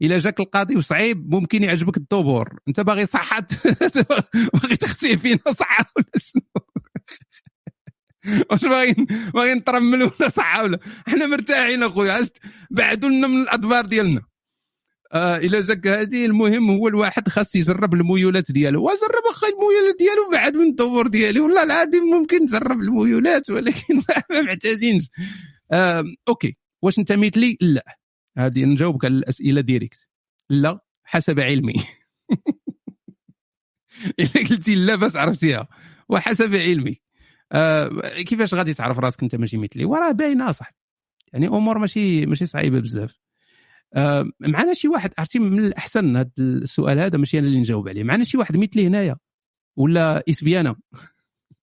إلا 0.03 0.19
جاك 0.19 0.41
القاضي 0.41 0.77
وصعيب 0.77 1.35
ممكن 1.35 1.63
يعجبك 1.63 1.97
الدبور. 1.97 2.59
أنت 2.69 2.81
باغي 2.81 3.07
صحة؟ 3.07 3.47
باغي 4.55 4.77
تختي 4.77 5.19
فينا 5.19 5.53
صحه 5.53 5.93
ولا 5.97 6.07
شنو؟ 6.17 6.43
واش 8.51 8.65
باغيين 8.65 9.07
باغيين 9.35 9.57
نترملوا 9.57 10.11
ولا 10.21 10.29
صحه 10.29 10.63
ولا. 10.63 10.79
حنا 11.07 11.27
مرتاحين 11.27 11.83
أخويا 11.83 12.27
بعدوا 12.71 13.11
لنا 13.11 13.27
من 13.27 13.43
الأدبار 13.43 13.87
ديالنا. 13.87 14.23
آه 15.13 15.37
إلى 15.37 15.61
جاك 15.61 15.87
هذه 15.87 16.27
المهم 16.27 16.71
هو 16.71 16.89
الواحد 16.89 17.29
خاص 17.29 17.57
يجرب 17.57 17.95
الميولات 17.95 18.53
ديالو. 18.53 18.85
وجرب 18.85 19.23
أخي 19.31 19.47
الميولات 19.47 19.97
ديالو 19.99 20.31
بعد 20.33 20.57
من 20.57 20.67
الدور 20.67 21.07
ديالي. 21.07 21.41
والله 21.41 21.63
العظيم 21.63 22.03
ممكن 22.05 22.43
نجرب 22.43 22.81
الميولات 22.81 23.51
ولكن 23.51 23.97
ما 24.31 24.41
محتاجينش. 24.43 25.11
آه 25.73 26.05
okay. 26.29 26.57
واش 26.83 26.99
أنت 26.99 27.13
مثلي 27.13 27.59
لا. 27.61 27.97
هذه 28.39 28.65
نجاوبك 28.65 29.05
على 29.05 29.15
الأسئلة 29.15 29.61
direct. 29.61 30.09
لا 30.51 30.81
حسب 31.05 31.41
علمي. 31.41 31.75
إلا 34.21 34.49
قلتي 34.51 34.75
لا 34.75 34.95
باش 34.97 35.17
عرفتيها. 35.17 35.69
وحسب 36.09 36.55
علمي. 36.55 37.01
آه 37.53 37.89
كيفاش 38.27 38.55
غادي 38.55 38.75
تعرف 38.75 38.99
راسك 38.99 39.23
انت 39.23 39.35
ماشي 39.35 39.57
مثلي؟ 39.57 39.85
وراه 39.85 40.13
باينة 40.13 40.53
صح 40.53 40.73
يعني 41.33 41.47
أمور 41.47 41.79
ماشي 41.79 42.27
ماشي 42.27 42.47
صعيبة 42.47 42.81
بزاف. 42.81 43.19
آه 43.95 44.31
معنا 44.41 44.75
شي 44.75 44.89
واحد 44.89 45.13
عرفتي 45.19 45.39
من 45.39 45.59
الأحسن 45.67 46.17
هذا 46.17 46.31
السؤال 46.39 46.99
هذا 46.99 47.19
ماشي 47.19 47.39
أنا 47.39 47.47
اللي 47.47 47.59
نجاوب 47.59 47.89
عليه. 47.89 48.05
معنا 48.05 48.25
شي 48.25 48.39
واحد 48.39 48.57
مثلي 48.57 48.87
هنايا. 48.87 49.17
ولا 49.77 50.25
lesbienne. 50.31 50.77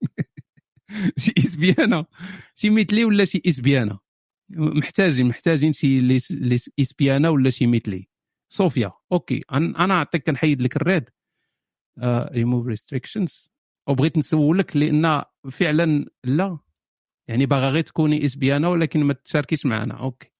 شي 1.18 1.34
lesbienne. 1.38 2.06
شي 2.56 2.70
مثلي 2.70 3.06
ولا 3.06 3.26
شي 3.26 3.42
lesbienne؟ 3.48 4.00
محتاجين 4.50 5.28
محتاجين 5.28 5.74
شي 5.74 6.02
lesbienne 6.02 7.30
ولا 7.30 7.50
شي 7.50 7.68
مثلي. 7.68 8.08
صوفيا. 8.50 8.92
okay. 9.12 9.42
أنا 9.52 9.86
نعطيك 9.86 10.24
كنحيد 10.26 10.62
لك 10.62 10.76
ال 10.76 10.83
red. 10.83 11.10
ريموف 12.04 12.68
ريستريكشنز 12.68 13.53
وبغيت 13.88 14.18
نسولك 14.18 14.78
لأن 14.78 15.24
فعلا 15.52 16.06
لا. 16.24 16.60
يعني 17.28 17.46
باغا 17.46 17.70
غير 17.70 17.84
تكوني 17.84 18.26
lesbienne 18.26 18.68
ولكن 18.68 19.04
ما 19.04 19.14
تشاركيش 19.14 19.66
معنا. 19.66 19.94
okay. 19.94 20.32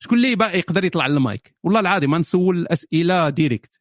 شكون 0.00 0.18
اللي 0.18 0.36
باغي 0.36 0.58
يقدر 0.58 0.84
يطلع 0.84 1.06
المايك؟ 1.06 1.56
والله 1.62 1.80
العظيم 1.80 2.10
ما 2.10 2.18
نسول 2.18 2.58
الأسئلة 2.58 3.28
direct. 3.28 3.80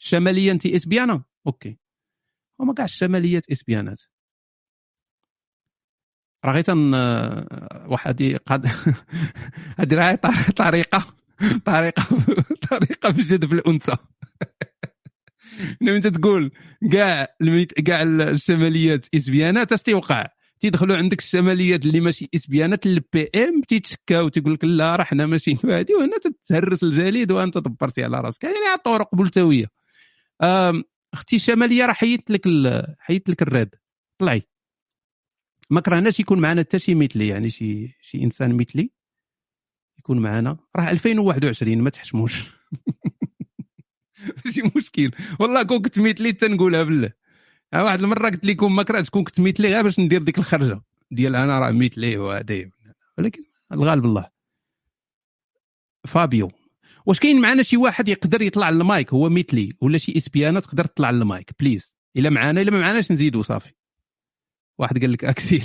الشماليه 0.00 0.52
انت 0.52 0.66
اسبيانا 0.66 1.22
أوكي. 1.46 1.78
هما 2.60 2.74
كاع 2.74 2.84
الشماليات 2.84 3.50
إسبيانات. 3.50 4.02
راه 6.44 6.52
غير 6.52 6.62
تن 6.62 6.94
واحد 7.86 8.38
قد 8.46 8.66
هذه 9.78 9.94
راه 9.94 10.14
طريقه 10.56 11.14
طريقه 11.64 12.04
طريقة 12.70 13.12
في 13.12 13.54
الانثى 13.54 13.96
أنت 15.82 16.06
تقول 16.06 16.50
كاع 16.92 17.28
كاع 17.86 18.02
الشماليات 18.02 19.06
اسبيانات 19.14 19.72
اش 19.72 19.82
تيوقع 19.82 20.26
تيدخلوا 20.60 20.96
عندك 20.96 21.18
الشماليات 21.18 21.86
اللي 21.86 22.00
ماشي 22.00 22.28
اسبيانات 22.34 22.86
البي 22.86 23.30
ام 23.36 23.60
تيتشكاو 23.68 24.28
تيقول 24.28 24.54
لك 24.54 24.64
لا 24.64 24.96
راه 24.96 25.04
حنا 25.04 25.26
ماشي 25.26 25.56
هذه 25.64 25.94
وهنا 25.98 26.18
تتهرس 26.18 26.84
الجليد 26.84 27.32
وأنت 27.32 27.58
دبرتي 27.58 28.04
على 28.04 28.20
راسك. 28.20 28.44
يعني 28.44 28.56
طرق 28.84 29.14
ملتويه 29.14 29.66
أختي 31.14 31.36
الشمالية 31.36 31.86
راه 31.86 31.92
حيدت 31.92 32.30
لك 32.30 32.42
حيدت 32.98 33.28
لك 33.28 33.42
الراد 33.42 33.74
طلعي. 34.18 34.42
ما 35.70 35.80
كرهناش 35.80 36.20
يكون 36.20 36.38
معنا 36.40 36.60
حتى 36.60 36.78
شي 36.78 36.94
مثلي 36.94 37.28
يعني 37.28 37.50
شي 37.50 37.96
شي 38.02 38.22
إنسان 38.22 38.56
مثلي 38.56 38.90
يكون 39.98 40.18
معنا. 40.18 40.56
راه 40.76 40.90
2021 40.90 41.78
ما 41.78 41.90
تحشموش. 41.90 42.42
ماشي 44.44 44.62
مشكل. 44.76 45.10
والله 45.40 45.62
كون 45.62 45.82
كنت 45.82 45.98
مثلي 45.98 46.32
تنقولها 46.32 46.82
بالله. 46.82 47.12
واحد 47.74 48.02
المرة 48.02 48.30
قلت 48.30 48.44
لكم 48.46 48.76
ما 48.76 48.82
كرهتش 48.82 49.10
كون 49.10 49.24
كنت 49.24 49.40
مثلي 49.40 49.68
غير 49.68 49.82
باش 49.82 50.00
ندير 50.00 50.22
ديك 50.22 50.38
الخرجة. 50.38 50.80
ديال 51.10 51.36
أنا 51.36 51.58
راه 51.58 51.70
مثلي 51.70 52.16
وهذا 52.16 52.70
ولكن 53.18 53.42
الغالب 53.72 54.04
الله. 54.04 54.30
فابيو. 56.06 56.50
واش 57.06 57.20
كاين 57.20 57.40
معنا 57.40 57.62
شي 57.62 57.76
واحد 57.76 58.08
يقدر 58.08 58.42
يطلع 58.42 58.70
للمايك 58.70 59.12
هو 59.12 59.28
مثلي 59.28 59.72
ولا 59.80 59.98
شي 59.98 60.16
lesbienne 60.16 60.60
تقدر 60.60 60.84
تطلع 60.84 61.10
لل 61.10 61.26
mic 61.26 61.50
please. 61.60 61.94
إلا 62.16 62.30
معنا 62.30 62.60
إلا 62.60 62.70
ما 62.70 62.80
معناش 62.80 63.12
نزيدو 63.12 63.42
صافي. 63.42 63.72
واحد 64.78 64.98
قال 65.00 65.12
لك 65.12 65.24
أكسيل. 65.24 65.64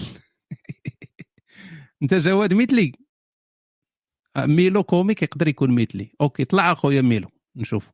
أنت 2.01 2.13
جواد 2.13 2.53
مثلي 2.53 2.91
ميلو 4.37 4.83
كوميك 4.83 5.23
يقدر 5.23 5.47
يكون 5.47 5.81
مثلي 5.81 6.11
okay 6.21 6.45
طلع 6.45 6.71
أخويا 6.71 7.01
ميلو. 7.01 7.29
نشوف 7.55 7.89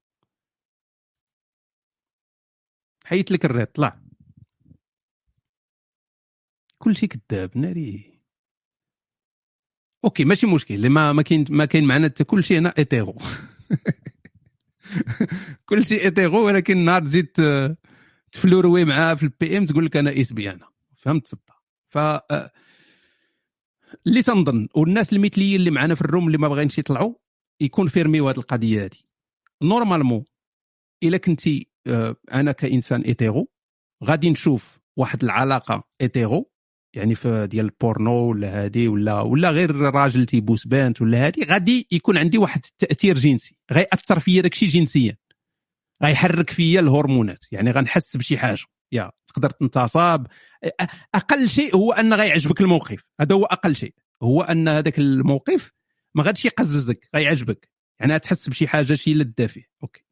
حيت 3.03 3.31
لك 3.31 3.45
ال 3.45 3.51
red 3.51 3.68
طلع. 3.67 3.99
كل 6.77 6.95
شيء 6.95 7.09
كذاب 7.09 7.57
ناري. 7.57 8.21
أوكي 10.05 10.25
ماشي 10.25 10.47
مشكل 10.47 10.89
ما 10.89 11.13
ما 11.13 11.21
كاين 11.21 11.45
ما 11.49 11.65
كاين 11.65 11.84
معنا 11.84 12.07
حتى 12.07 12.23
كل 12.23 12.43
شيء 12.43 12.57
هنا 12.57 12.73
إيتيرو. 12.77 13.15
كل 15.69 15.85
شيء 15.85 16.03
إيتيرو 16.03 16.45
ولكن 16.45 16.77
نهار 16.77 17.01
تزيد 17.01 17.27
تفلوروي 18.31 18.85
معاه 18.85 19.13
في 19.13 19.23
البي 19.23 19.57
ام 19.57 19.65
تقول 19.65 19.85
لك 19.85 19.97
أنا 19.97 20.21
اس 20.21 20.34
بي 20.34 20.51
أنا. 20.51 20.67
فهمت 20.95 21.27
صدق 21.27 21.61
ف 21.89 21.97
اللي 24.07 24.21
تنظن 24.21 24.67
والناس 24.75 25.13
المثليين 25.13 25.59
اللي 25.59 25.71
معنا 25.71 25.95
في 25.95 26.01
الروم 26.01 26.27
اللي 26.27 26.38
ما 26.38 26.47
بغاينش 26.47 26.77
يطلعوا 26.77 27.13
يكون 27.61 27.88
فيرميو 27.88 28.30
هذه 28.30 28.38
القضية 28.38 28.85
هذه 28.85 28.97
نورمالمون 29.61 30.23
إلا 31.03 31.17
كنتي 31.17 31.67
أنا 32.34 32.51
كإنسان 32.51 33.01
إيتيرو 33.01 33.47
غادي 34.03 34.30
نشوف 34.30 34.80
واحد 34.97 35.23
العلاقة 35.23 35.84
إيتيرو 36.01 36.51
يعني 36.95 37.15
في 37.15 37.47
ديال 37.47 37.65
البورنو 37.65 38.30
ولا 38.30 38.64
هادي 38.64 38.88
ولا 38.88 39.22
ولا 39.22 39.49
غير 39.49 39.76
راجل 39.76 40.26
تيبوس 40.26 40.68
بنت 40.68 41.01
ولا 41.01 41.26
هادي 41.26 41.43
غادي 41.43 41.88
يكون 41.91 42.18
عندي 42.18 42.38
واحد 42.38 42.61
التأثير 42.65 43.15
جنسي 43.15 43.55
غيأثر 43.72 44.19
فيا 44.19 44.41
داكشي 44.41 44.65
جنسيا 44.65 45.18
غيحرك 46.03 46.49
فيا 46.49 46.80
الهرمونات 46.80 47.45
يعني 47.51 47.72
غنحس 47.72 48.18
بشي 48.18 48.38
حاجة 48.38 48.65
يا 48.91 49.11
تقدر 49.27 49.49
تنتصاب. 49.49 50.27
أقل 51.15 51.49
شيء 51.49 51.76
هو 51.76 51.91
أن 51.91 52.14
غيعجبك 52.14 52.61
الموقف 52.61 53.03
هذا 53.22 53.35
هو 53.35 53.45
أقل 53.45 53.76
شيء 53.76 53.93
هو 54.23 54.41
أن 54.41 54.68
هذاك 54.68 54.99
الموقف 54.99 55.72
ما 56.15 56.23
غاديش 56.23 56.45
يقززك 56.45 57.10
غيعجبك 57.15 57.69
يعني 57.99 58.19
تحس 58.19 58.49
بشي 58.49 58.68
حاجة 58.68 58.93
شي 58.93 59.14
لذة 59.14 59.45
فيه 59.45 59.64
أوكي. 59.84 60.02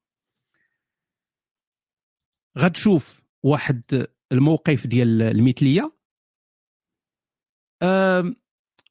غتشوف 2.57 3.21
واحد 3.43 4.07
الموقف 4.31 4.87
ديال 4.87 5.21
المثلية. 5.21 5.91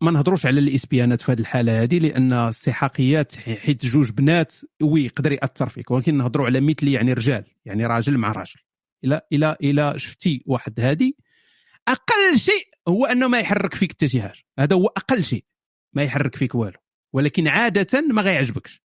ما 0.03 0.11
نهضروش 0.11 0.47
على 0.47 0.61
الإسبيانات 0.61 1.21
في 1.21 1.33
هذه 1.33 1.41
الحالة 1.41 1.83
هذه 1.83 1.99
لأن 1.99 2.33
السحاقيات 2.33 3.37
حيت 3.37 3.87
جوج 3.87 4.11
بنات 4.11 4.55
وي 4.83 5.05
يقدر 5.05 5.33
يأثر 5.33 5.69
فيك 5.69 5.91
ولكن 5.91 6.17
نهضروا 6.17 6.47
على 6.47 6.61
مثلي 6.61 6.93
يعني 6.93 7.13
رجال 7.13 7.45
يعني 7.65 7.87
راجل 7.87 8.19
مع 8.19 8.33
راجل. 8.33 8.61
إلى 9.05 9.21
إلى 9.33 9.57
إلى 9.63 9.99
شفتي 9.99 10.43
واحد 10.47 10.81
هذه 10.81 11.13
أقل 11.89 12.39
شيء 12.39 12.69
هو 12.89 13.07
أنه 13.07 13.29
ما 13.29 13.39
يحرك 13.39 13.75
فيك 13.75 13.93
حتى 13.93 14.09
شي 14.09 14.23
حاجة. 14.23 14.43
هذا 14.59 14.77
هو 14.77 14.87
أقل 14.87 15.25
شيء 15.25 15.45
ما 15.93 16.03
يحرك 16.03 16.37
فيك 16.37 16.55
والو. 16.55 16.79
ولكن 17.13 17.49
عادة 17.49 18.01
ما 18.01 18.23
غيعجبكش. 18.23 18.83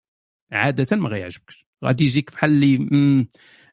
عادة 0.52 0.96
ما 0.96 1.08
غيعجبكش. 1.08 1.66
غادي 1.84 2.04
يجيك 2.04 2.32
بحال 2.32 2.50
اللي 2.50 2.76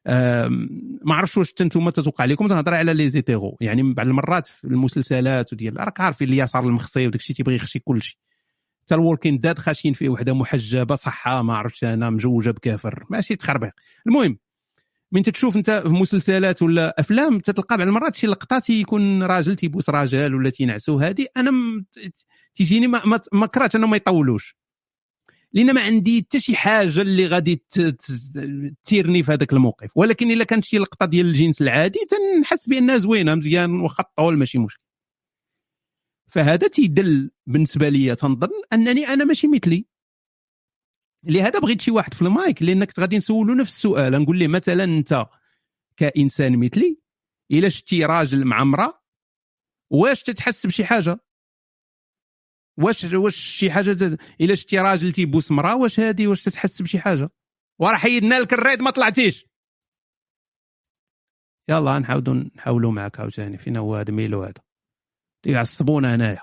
ما 0.06 1.14
عرفتش 1.14 1.36
واش 1.36 1.54
أنتم 1.60 1.90
تتوقع 1.90 2.24
لكم 2.24 2.48
تنهضر 2.48 2.74
على 2.74 2.94
les 2.94 3.10
hétéros. 3.10 3.56
يعني 3.60 3.92
بعض 3.92 4.06
المرات 4.06 4.46
في 4.46 4.64
المسلسلات 4.64 5.52
وديال 5.52 5.80
راك 5.80 6.00
عارفين 6.00 6.28
اليسار 6.28 6.64
المخصي 6.64 7.06
وداك 7.06 7.20
الشيء 7.20 7.36
تيبغي 7.36 7.54
يخشي 7.56 7.78
كل 7.78 8.02
شيء. 8.02 8.18
حتى 8.82 8.94
الوركين 8.94 9.38
داد 9.38 9.58
خاشين 9.58 9.92
فيه 9.92 10.08
وحدة 10.08 10.34
محجبة 10.34 10.94
صحة 10.94 11.42
ما 11.42 11.56
عرفتش 11.56 11.84
أنا 11.84 12.10
مجوجة 12.10 12.50
بكافر. 12.50 13.04
ماشي 13.10 13.36
تخربيق. 13.36 13.72
المهم 14.06 14.38
من 15.12 15.22
تتشوف 15.22 15.56
أنت 15.56 15.70
في 15.70 15.88
مسلسلات 15.88 16.62
ولا 16.62 17.00
أفلام 17.00 17.38
تتلقى 17.38 17.76
بعض 17.76 17.86
المرات 17.86 18.14
شي 18.14 18.26
لقطات 18.26 18.70
يكون 18.70 19.22
راجل 19.22 19.56
تيبوس 19.56 19.90
راجل 19.90 20.34
ولا 20.34 20.50
تينعسو. 20.50 20.98
هذه 20.98 21.26
أنا 21.36 21.50
م... 21.50 21.84
تيجيني 22.54 22.86
ما, 22.86 23.06
ما, 23.06 23.20
ما 23.32 23.46
كرهت 23.46 23.76
ما 23.76 23.96
يطولوش. 23.96 24.59
لأن 25.52 25.74
ما 25.74 25.80
عندي 25.80 26.22
حتى 26.22 26.40
شي 26.40 26.56
حاجة 26.56 27.00
اللي 27.02 27.26
غادي 27.26 27.64
تثيرني 28.82 29.22
في 29.22 29.32
هذاك 29.32 29.52
الموقف. 29.52 29.96
ولكن 29.96 30.30
إلا 30.30 30.44
كانت 30.44 30.64
شي 30.64 30.78
لقطة 30.78 31.06
ديال 31.06 31.26
الجنس 31.26 31.62
العادي 31.62 31.98
تنحس 32.08 32.68
بأنها 32.68 32.96
زوينة 32.96 33.34
مزيان 33.34 33.80
واخا 33.80 34.04
الطول 34.04 34.38
ماشي 34.38 34.58
مشكل. 34.58 34.82
فهذا 36.32 36.68
تيدل 36.68 37.30
بالنسبة 37.46 37.88
لي 37.88 38.14
تنظن 38.14 38.48
أنني 38.72 39.08
أنا 39.08 39.24
ماشي 39.24 39.48
مثلي. 39.48 39.86
لهذا 41.24 41.58
بغيت 41.58 41.80
شي 41.80 41.90
واحد 41.90 42.14
في 42.14 42.22
المايك 42.22 42.62
لأنك 42.62 43.00
غادي 43.00 43.16
نسولو 43.16 43.54
نفس 43.54 43.74
السؤال. 43.76 44.22
نقول 44.22 44.38
له 44.38 44.48
مثلا 44.48 44.84
أنت 44.84 45.26
كإنسان 45.96 46.58
مثلي 46.58 46.98
إلا 47.50 47.68
شتي 47.68 48.04
راجل 48.04 48.44
مع 48.44 48.62
امرأة 48.62 49.02
واش 49.90 50.22
تتحس 50.22 50.66
بشي 50.66 50.84
حاجة؟ 50.84 51.20
واش 52.80 53.04
واش 53.04 53.36
شي 53.36 53.70
حاجة 53.70 54.18
إلا 54.40 54.54
شتي 54.54 54.78
راجل 54.78 55.12
تيبوس 55.12 55.50
مراه 55.50 55.76
واش 55.76 56.00
هادي؟ 56.00 56.26
واش 56.26 56.44
تتحس 56.44 56.82
بشي 56.82 56.98
حاجة؟ 56.98 57.30
وراه 57.78 57.96
حيدنا 57.96 58.40
لك 58.40 58.52
ال 58.52 58.58
raid 58.58 58.80
ما 58.80 58.90
طلعتيش. 58.90 59.46
يلا 61.68 61.98
نحاولوا 61.98 62.34
نحاولوا 62.34 62.92
معك 62.92 63.20
عاوتاني 63.20 63.58
فين 63.58 63.76
هو 63.76 63.96
هذا 63.96 64.12
ميلو 64.12 64.42
هذا. 64.42 64.62
يعصبونا 65.46 66.14
هنايا. 66.14 66.42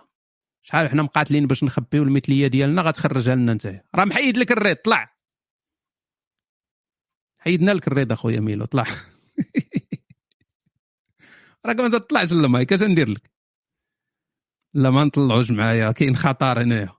شحال 0.63 0.89
حنا 0.89 1.03
مقاتلين 1.03 1.47
باش 1.47 1.63
نخبيو 1.63 2.03
المثلية 2.03 2.47
ديالنا 2.47 2.81
غتخرجها 2.81 3.35
لنا 3.35 3.51
انت 3.51 3.81
راه 3.95 4.05
محيد 4.05 4.37
لك 4.37 4.51
ال 4.51 4.56
raid 4.56 4.77
طلع. 4.77 5.17
حيدنا 7.37 7.71
لك 7.71 7.87
ال 7.87 7.92
raid 7.92 8.11
أخويا 8.11 8.39
ميلو 8.39 8.65
طلع. 8.65 8.83
راك 11.65 11.79
ما 11.79 11.89
تطلعش 11.89 12.31
المايك 12.31 12.73
اش 12.73 12.83
ندير 12.83 13.09
لك؟ 13.09 13.36
لا 14.77 14.89
ما 14.89 15.03
نطلعوش 15.03 15.51
معايا 15.51 15.91
كاين 15.91 16.15
خطر 16.15 16.61
هنايا. 16.61 16.89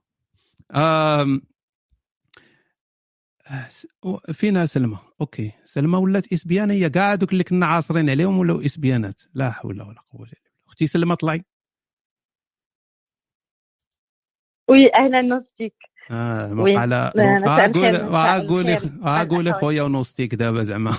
فينا 4.33 4.65
سلمى. 4.65 4.99
أوكي. 5.21 5.51
سلمى 5.65 5.97
ولات 5.97 6.33
اسبيان 6.33 6.71
هي 6.71 6.89
كاع 6.89 7.15
دوك 7.15 7.31
اللي 7.31 7.43
كنا 7.43 7.65
عاصرين 7.65 8.09
عليهم 8.09 8.37
ولاو 8.37 8.61
إسبيانات؟ 8.61 9.21
لا 9.33 9.51
حول 9.51 9.81
ولا 9.81 10.01
قوة 10.11 10.27
إلا 10.27 10.35
بالله. 10.43 10.65
أختي 10.67 10.87
سلمى 10.87 11.15
طلعي. 11.15 11.45
oui 14.67 14.93
أهلا 14.95 15.21
نوستيك. 15.21 15.75
آه 16.11 16.45
الخير. 16.51 18.47
قولي 18.47 18.75
الأخوات. 19.39 19.61
خويا 19.61 19.83
ونوستيك 19.83 20.35
دابا 20.35 20.63
زعما. 20.63 20.97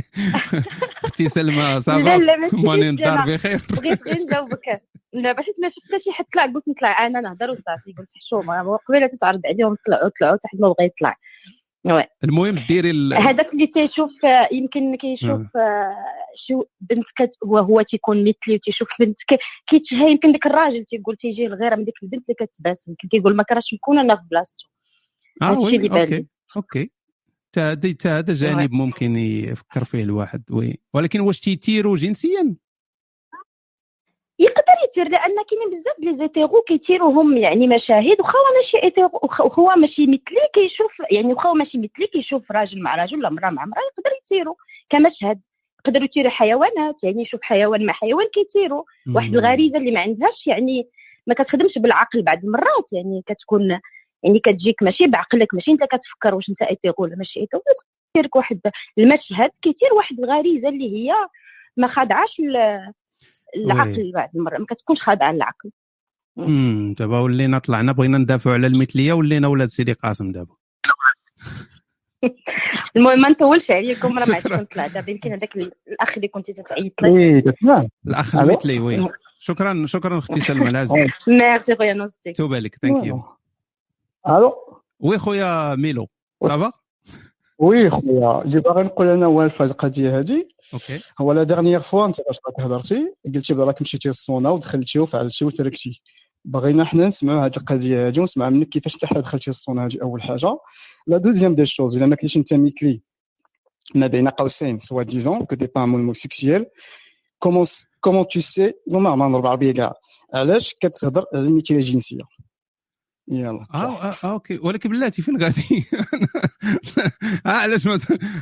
أختي 1.04 1.28
سلمى 1.28 1.80
ça 1.80 1.98
va 1.98 2.16
ماني 2.52 2.90
ندار 2.90 3.26
بخير. 3.26 3.62
بغيت 3.70 4.06
غير 4.06 4.18
نجاوبك. 4.18 4.82
دابا 5.14 5.42
حيت 5.42 5.60
ما 5.62 5.68
شفت 5.68 5.84
حتى 5.92 6.02
شي 6.02 6.12
حد 6.12 6.24
طلع. 6.34 6.46
قلت 6.46 6.68
نطلع 6.68 7.06
أنا 7.06 7.20
نهضر 7.20 7.50
وصافي. 7.50 7.92
قلت 7.98 8.10
حشومه 8.16 8.76
قبيلة 8.88 9.06
تتعرض 9.06 9.40
عليهم 9.46 9.76
طلعوا 9.86 10.10
طلعوا 10.20 10.36
حتى 10.36 10.56
ما 10.58 10.68
بغى 10.68 10.86
يطلع. 10.86 11.14
وي. 11.84 12.04
المهم 12.24 12.54
ديري. 12.68 13.14
هذاك 13.14 13.52
اللي 13.52 13.66
تيشوف 13.66 14.24
آه، 14.24 14.48
يمكن 14.52 14.96
كيشوف 14.96 15.56
آه، 15.56 15.96
شو 16.34 16.64
بنت 16.80 17.04
كت 17.16 17.30
وهو 17.42 17.82
تيكون 17.82 18.20
مثلي 18.20 18.54
وتيشوف 18.54 18.88
بنت 19.00 19.18
كيتشهى 19.66 20.10
يمكن 20.10 20.32
داك 20.32 20.46
الراجل 20.46 20.84
تيقول 20.84 21.16
تيجي 21.16 21.46
الغيره 21.46 21.76
من 21.76 21.84
ديك 21.84 21.94
البنت 22.02 22.24
اللي 22.30 22.46
كتباسم 22.46 22.90
يمكن 22.90 23.08
كيقول 23.08 23.36
ما 23.36 23.42
كرهتش 23.42 23.74
نكون 23.74 23.98
أنا 23.98 24.16
في 24.16 24.22
بلاصتو. 24.30 24.66
آه 25.42 25.44
هادشي 25.44 25.76
اللي 25.76 25.88
بان. 25.88 26.26
أوكي. 26.56 26.90
أوكي. 27.56 27.98
هذا 28.06 28.34
جانب 28.34 28.72
ممكن 28.72 29.16
يفكر 29.16 29.84
فيه 29.84 30.02
الواحد. 30.02 30.42
oui. 30.50 30.78
ولكن 30.94 31.20
واش 31.20 31.40
تيتيروا 31.40 31.96
جنسيا؟ 31.96 32.56
يقدر 34.88 35.02
يتير 35.02 35.08
لأن 35.08 35.44
كاينين 35.50 35.70
بزاف 35.70 35.98
les 35.98 36.14
hétéros 36.16 36.62
كيتيروهم 36.62 37.36
يعني 37.36 37.66
مشاهد 37.66 38.20
وخا 38.20 38.38
هو 38.38 38.56
ماشي 38.56 38.82
hétéro 38.82 39.10
هو 39.58 39.74
ماشي 39.76 40.06
مثلي 40.06 40.48
كيشوف 40.52 41.02
يعني 41.10 41.32
وخا 41.32 41.48
هو 41.48 41.54
ماشي 41.54 41.78
مثلي 41.78 42.06
كيشوف 42.06 42.52
راجل 42.52 42.82
مع 42.82 42.94
راجل 42.96 43.18
ولا 43.18 43.30
مرأة 43.30 43.50
مع 43.50 43.64
مرأة 43.64 43.80
يقدر 43.80 44.10
يتيرو 44.22 44.56
كمشهد 44.88 45.40
يقدروا 45.80 46.04
يتيروا 46.04 46.30
حيوانات 46.30 47.04
يعني 47.04 47.22
يشوف 47.22 47.42
حيوان 47.42 47.86
مع 47.86 47.92
حيوان 47.92 48.26
كيتيرو 48.32 48.86
واحد. 49.16 49.34
الغريزة 49.34 49.78
اللي 49.78 49.90
ما 49.90 50.00
عندهاش 50.00 50.46
يعني 50.46 50.88
ما 51.26 51.34
كتخدمش 51.34 51.78
بالعقل 51.78 52.22
بعض 52.22 52.44
المرات 52.44 52.92
يعني 52.92 53.22
كتكون 53.26 53.70
يعني 54.22 54.38
كتجيك 54.38 54.82
ماشي 54.82 55.06
بعقلك 55.06 55.54
ماشي 55.54 55.70
أنت 55.70 55.84
كتفكر 55.84 56.34
واش 56.34 56.48
أنت 56.48 56.62
hétéro 56.62 56.94
ولا 56.98 57.16
ماشي 57.16 57.40
hétéro 57.40 57.62
كتيرك 58.12 58.36
واحد 58.36 58.60
المشهد 58.98 59.50
كيتير 59.62 59.94
واحد 59.94 60.20
الغريزة 60.20 60.68
اللي 60.68 60.96
هي 60.96 61.14
ما 61.76 61.86
خاضعاش 61.86 62.40
ل- 62.40 62.92
العقل 63.56 64.12
بعض 64.14 64.30
المرات 64.34 64.60
ما 64.60 64.66
كتكونش 64.66 65.02
خاضعة 65.02 65.32
للعقل. 65.32 65.70
امم 66.38 66.94
دابا 66.98 67.18
ولينا 67.20 67.58
طلعنا 67.58 67.92
بغينا 67.92 68.18
ندافعوا 68.18 68.54
على 68.54 68.66
المثلية 68.66 69.12
ولينا 69.12 69.48
ولاد 69.48 69.68
سيدي 69.68 69.92
قاسم 69.92 70.32
دابا. 70.32 70.54
المهم 72.96 73.20
ما 73.20 73.28
نطولش 73.28 73.70
عليكم 73.70 74.18
راه 74.18 74.26
ما 74.28 74.34
عادش. 74.34 74.46
كنطلع 74.46 74.86
دابا 74.86 75.10
يمكن 75.10 75.32
هذاك 75.32 75.56
الأخ 75.56 76.14
اللي 76.16 76.28
كنتي 76.28 76.52
تتعيط 76.52 77.02
له. 77.02 77.40
تسمع 77.40 77.86
الأخ؟ 78.06 78.36
المثلي 78.36 78.78
oui. 78.78 79.08
شكرا 79.38 79.86
شكرا 79.86 80.18
أختي 80.18 80.40
سلمى 80.40 80.68
العزيز 80.70 81.10
ميرسي 81.28 81.76
خويا 81.76 81.92
نوستيك 81.92 82.36
توبا 82.36 82.56
لك 82.56 82.74
thank 82.82 83.06
you 83.06 83.24
allô؟ 84.28 84.54
oui 85.00 85.18
خويا 85.18 85.74
ميلو 85.74 86.08
ça 86.42 86.57
va 86.57 86.72
oui 87.58 87.90
خويا 87.90 88.42
اللي 88.42 88.60
باغي 88.60 88.82
نقول 88.82 89.06
أنا 89.06 89.26
هو 89.26 89.48
في 89.48 89.62
هذه 89.62 89.70
القضية 89.70 90.18
هذه 90.18 90.44
أوكي. 90.74 91.00
هو 91.20 91.32
la 91.32 91.42
dernière 91.42 91.80
fois 91.80 92.06
أنت 92.06 92.16
فاش 92.16 92.38
راك 92.46 92.60
هضرتي 92.60 93.14
قلتي 93.34 93.54
راك 93.54 93.82
مشيتي 93.82 94.08
لل 94.08 94.20
sauna 94.20 94.50
ودخلتي 94.50 94.98
وفعلتي 94.98 95.44
وتركتي. 95.44 96.02
بغينا 96.44 96.84
حنا 96.84 97.06
نسمعوا 97.06 97.46
هذه 97.46 97.56
القضية 97.56 98.08
هذه 98.08 98.20
ونسمع 98.20 98.48
منك 98.50 98.68
كيفاش 98.68 98.94
انت 98.94 99.18
دخلتي 99.18 99.50
لل 99.50 99.60
sauna 99.60 99.86
هذه 99.86 99.98
أول 100.02 100.22
حاجة. 100.22 100.58
la 101.06 101.18
deuxième 101.18 101.54
des 101.54 101.66
choses 101.66 101.96
إلا 101.96 102.06
ما 102.06 102.16
كنتيش 102.16 102.36
أنت 102.36 102.54
مثلي 102.54 103.02
ما 103.94 104.06
بين 104.06 104.28
قوسين 104.28 104.78
سوا 104.78 105.02
ديزون 105.02 105.44
كو 105.44 105.54
دي 105.54 105.66
با 105.66 105.80
هوموسيكسيال 105.80 106.66
كومون 107.38 107.66
كومون 108.00 108.28
تو 108.28 108.40
سي 108.40 108.72
ما 108.86 109.14
ما 109.14 109.28
نضرب 109.28 109.46
عربيه 109.46 109.72
كاع 109.72 109.94
علاش 110.34 110.74
كتهضر 110.74 111.24
على 111.34 111.42
المثليه 111.42 111.78
الجنسيه 111.78 112.22
يلا 113.30 113.66
آه, 113.74 113.76
آه, 113.76 114.16
آه 114.24 114.32
أوكي. 114.32 114.58
ولكن 114.58 114.90
بلاتي 114.90 115.22
فين 115.22 115.42
غادي 115.42 115.62
آه 117.46 117.48
علاش 117.48 117.86
ما 117.86 117.98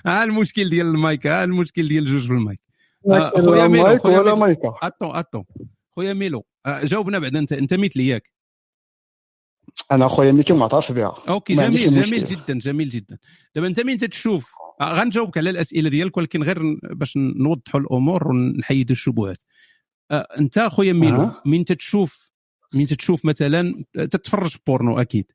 آه 0.06 0.22
المشكل 0.24 0.70
ديال 0.70 0.86
المايك 0.86 1.26
آه 1.26 1.44
المشكل 1.44 1.88
ديال 1.88 2.06
جوج 2.06 2.26
في 2.26 2.32
المايك. 2.32 2.60
آه، 3.10 3.30
خويا 3.30 3.68
ميلو 3.68 3.84
مايك 3.84 4.00
خويا 4.00 4.18
ولا 4.18 4.34
مايكا 4.34 4.74
اتون 4.82 5.16
اتون 5.16 5.44
خويا 5.96 6.12
ميلو 6.12 6.44
آه 6.66 6.84
جاوبنا 6.84 7.18
بعد 7.18 7.36
أنت 7.36 7.52
أنت 7.52 7.74
مثلي 7.74 8.08
ياك. 8.08 8.30
أنا 9.92 10.08
خويا 10.08 10.32
ميكي 10.32 10.52
معترف 10.52 10.92
بها. 10.92 11.14
أوكي 11.28 11.54
جميل. 11.54 12.02
جميل 12.02 12.24
جدا 12.24 12.58
جميل 12.58 12.88
جدا. 12.88 13.18
دابا 13.54 13.66
أنت 13.66 13.80
من 13.80 13.98
تتشوف؟ 13.98 14.52
آه، 14.80 15.00
غنجاوبك 15.00 15.38
على 15.38 15.50
الأسئلة 15.50 15.90
ديالك 15.90 16.16
ولكن 16.16 16.42
غير 16.42 16.58
باش 16.82 17.16
نوضحوا 17.16 17.80
الأمور 17.80 18.28
ونحيدوا 18.28 18.92
الشبهات. 18.92 19.42
آه، 20.10 20.28
أنت 20.38 20.58
خويا 20.58 20.92
ميلو 20.92 21.22
أها. 21.22 21.42
من 21.46 21.64
تتشوف 21.64 22.30
من 22.74 22.86
تتشوف 22.86 23.24
مثلا 23.24 23.84
تتفرج 23.94 24.50
في 24.50 24.58
بورنو 24.66 25.00
أكيد. 25.00 25.32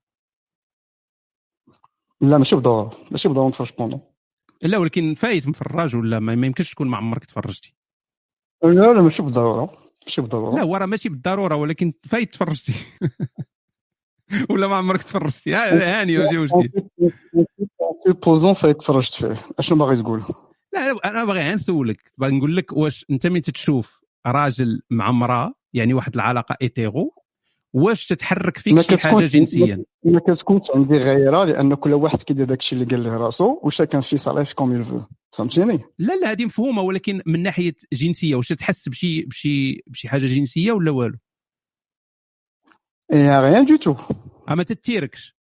لا 2.21 2.37
ماشي 2.37 2.55
بالضروره 2.55 2.97
ماشي 3.11 3.27
بالضروره 3.27 3.49
نتفرج 3.49 3.71
بونو 3.77 3.99
لا 4.61 4.77
ولكن 4.77 5.13
فايت 5.15 5.47
مفرج 5.47 5.95
ولا 5.95 6.19
ما 6.19 6.33
يمكنش 6.33 6.71
تكون 6.71 6.87
ما 6.87 6.97
عمرك 6.97 7.25
تفرجتي. 7.25 7.75
لا 8.63 8.69
لا 8.93 9.01
ماشي 9.01 9.23
بالضروره 9.23 9.91
ماشي 10.05 10.21
بالضروره 10.21 10.55
لا 10.55 10.61
هو 10.63 10.75
راه 10.75 10.85
ماشي 10.85 11.09
بالضرورة 11.09 11.55
ولكن 11.55 11.93
فايت 12.03 12.33
تفرجتي. 12.33 12.73
ولا 14.49 14.67
ما 14.67 14.75
عمرك 14.75 15.03
تفرجتي. 15.03 15.53
ها- 15.55 16.01
هاني 16.01 16.17
ماشي 16.17 16.37
مشكل 16.37 16.69
supposons 18.07 18.53
فايت 18.53 18.77
تفرجت 18.77 19.13
فيه. 19.13 19.41
أشنو 19.59 19.77
باغي 19.77 19.95
تقول؟ 19.95 20.23
لا 20.73 20.93
لا، 20.93 21.09
أنا 21.09 21.25
باغي 21.25 21.39
غير 21.39 21.53
نسولك. 21.53 22.11
باغي 22.17 22.37
نقول 22.37 22.55
لك 22.55 22.71
واش 22.73 23.05
أنت 23.09 23.27
من 23.27 23.41
تتشوف 23.41 24.01
راجل 24.27 24.81
مع 24.89 25.09
امرأة 25.09 25.53
يعني 25.73 25.93
واحد 25.93 26.13
العلاقة 26.15 26.57
hétéro 26.61 27.15
واش 27.73 28.05
تتحرك 28.05 28.57
فيك 28.57 28.73
ما 28.73 28.81
شي 28.81 28.97
حاجة 28.97 29.25
جنسيا 29.25 29.85
ما 30.03 30.19
كتكونش 30.19 30.71
عندي 30.75 30.97
غيرة 30.97 31.43
لأن 31.43 31.75
كل 31.75 31.93
واحد 31.93 32.21
كيدير 32.21 32.45
داكشي 32.45 32.75
اللي 32.75 32.85
قال 32.85 33.03
له 33.03 33.17
راسو 33.17 33.59
و 33.63 33.68
chacun 33.68 33.99
fait 33.99 34.17
sa 34.17 34.31
vie 34.31 34.51
comme 34.51 34.75
il 34.75 34.84
veut 34.84 35.01
فهمتيني؟ 35.31 35.79
لا 35.99 36.15
لا 36.15 36.31
هذه 36.31 36.45
مفهومة 36.45 36.81
ولكن 36.81 37.21
من 37.25 37.43
ناحية 37.43 37.75
جنسية 37.93 38.35
واش 38.35 38.47
تحس 38.47 38.89
بشي 38.89 39.21
بشي 39.21 39.83
بشي 39.87 40.09
حاجة 40.09 40.25
جنسية 40.25 40.71
ولا 40.71 40.91
والو؟ 40.91 41.17
et 43.13 43.39
rien 43.39 43.65
du 43.65 43.75
tout 43.75 43.95
ما 44.47 44.63
تتيركش. 44.63 45.35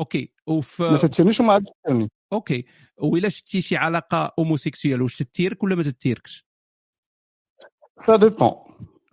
أوكي 0.00 0.32
ما 0.48 0.54
وف 0.54 0.82
تتسنيش 0.82 1.40
وما 1.40 1.52
عاد 1.52 1.64
تسالني 1.64 2.10
أوكي 2.32 2.64
وإلا 2.98 3.28
شتي 3.28 3.60
شي 3.60 3.76
علاقة 3.76 4.34
homosexuelle 4.38 5.02
واش 5.02 5.16
تتيرك 5.18 5.62
ولا 5.62 5.74
ما 5.74 5.82
تتيركش؟ 5.82 6.46
ça 8.00 8.16
dépend 8.16 8.50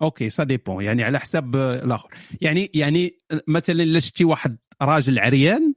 أوكي 0.03 0.30
ça 0.30 0.43
dépend 0.43 0.84
يعني 0.84 1.03
على 1.03 1.19
حساب 1.19 1.55
الآخر. 1.55 2.09
يعني 2.41 2.71
يعني 2.73 3.19
مثلا 3.47 3.84
إلا 3.84 3.99
شتي 3.99 4.25
واحد 4.25 4.57
راجل 4.81 5.19
عريان 5.19 5.73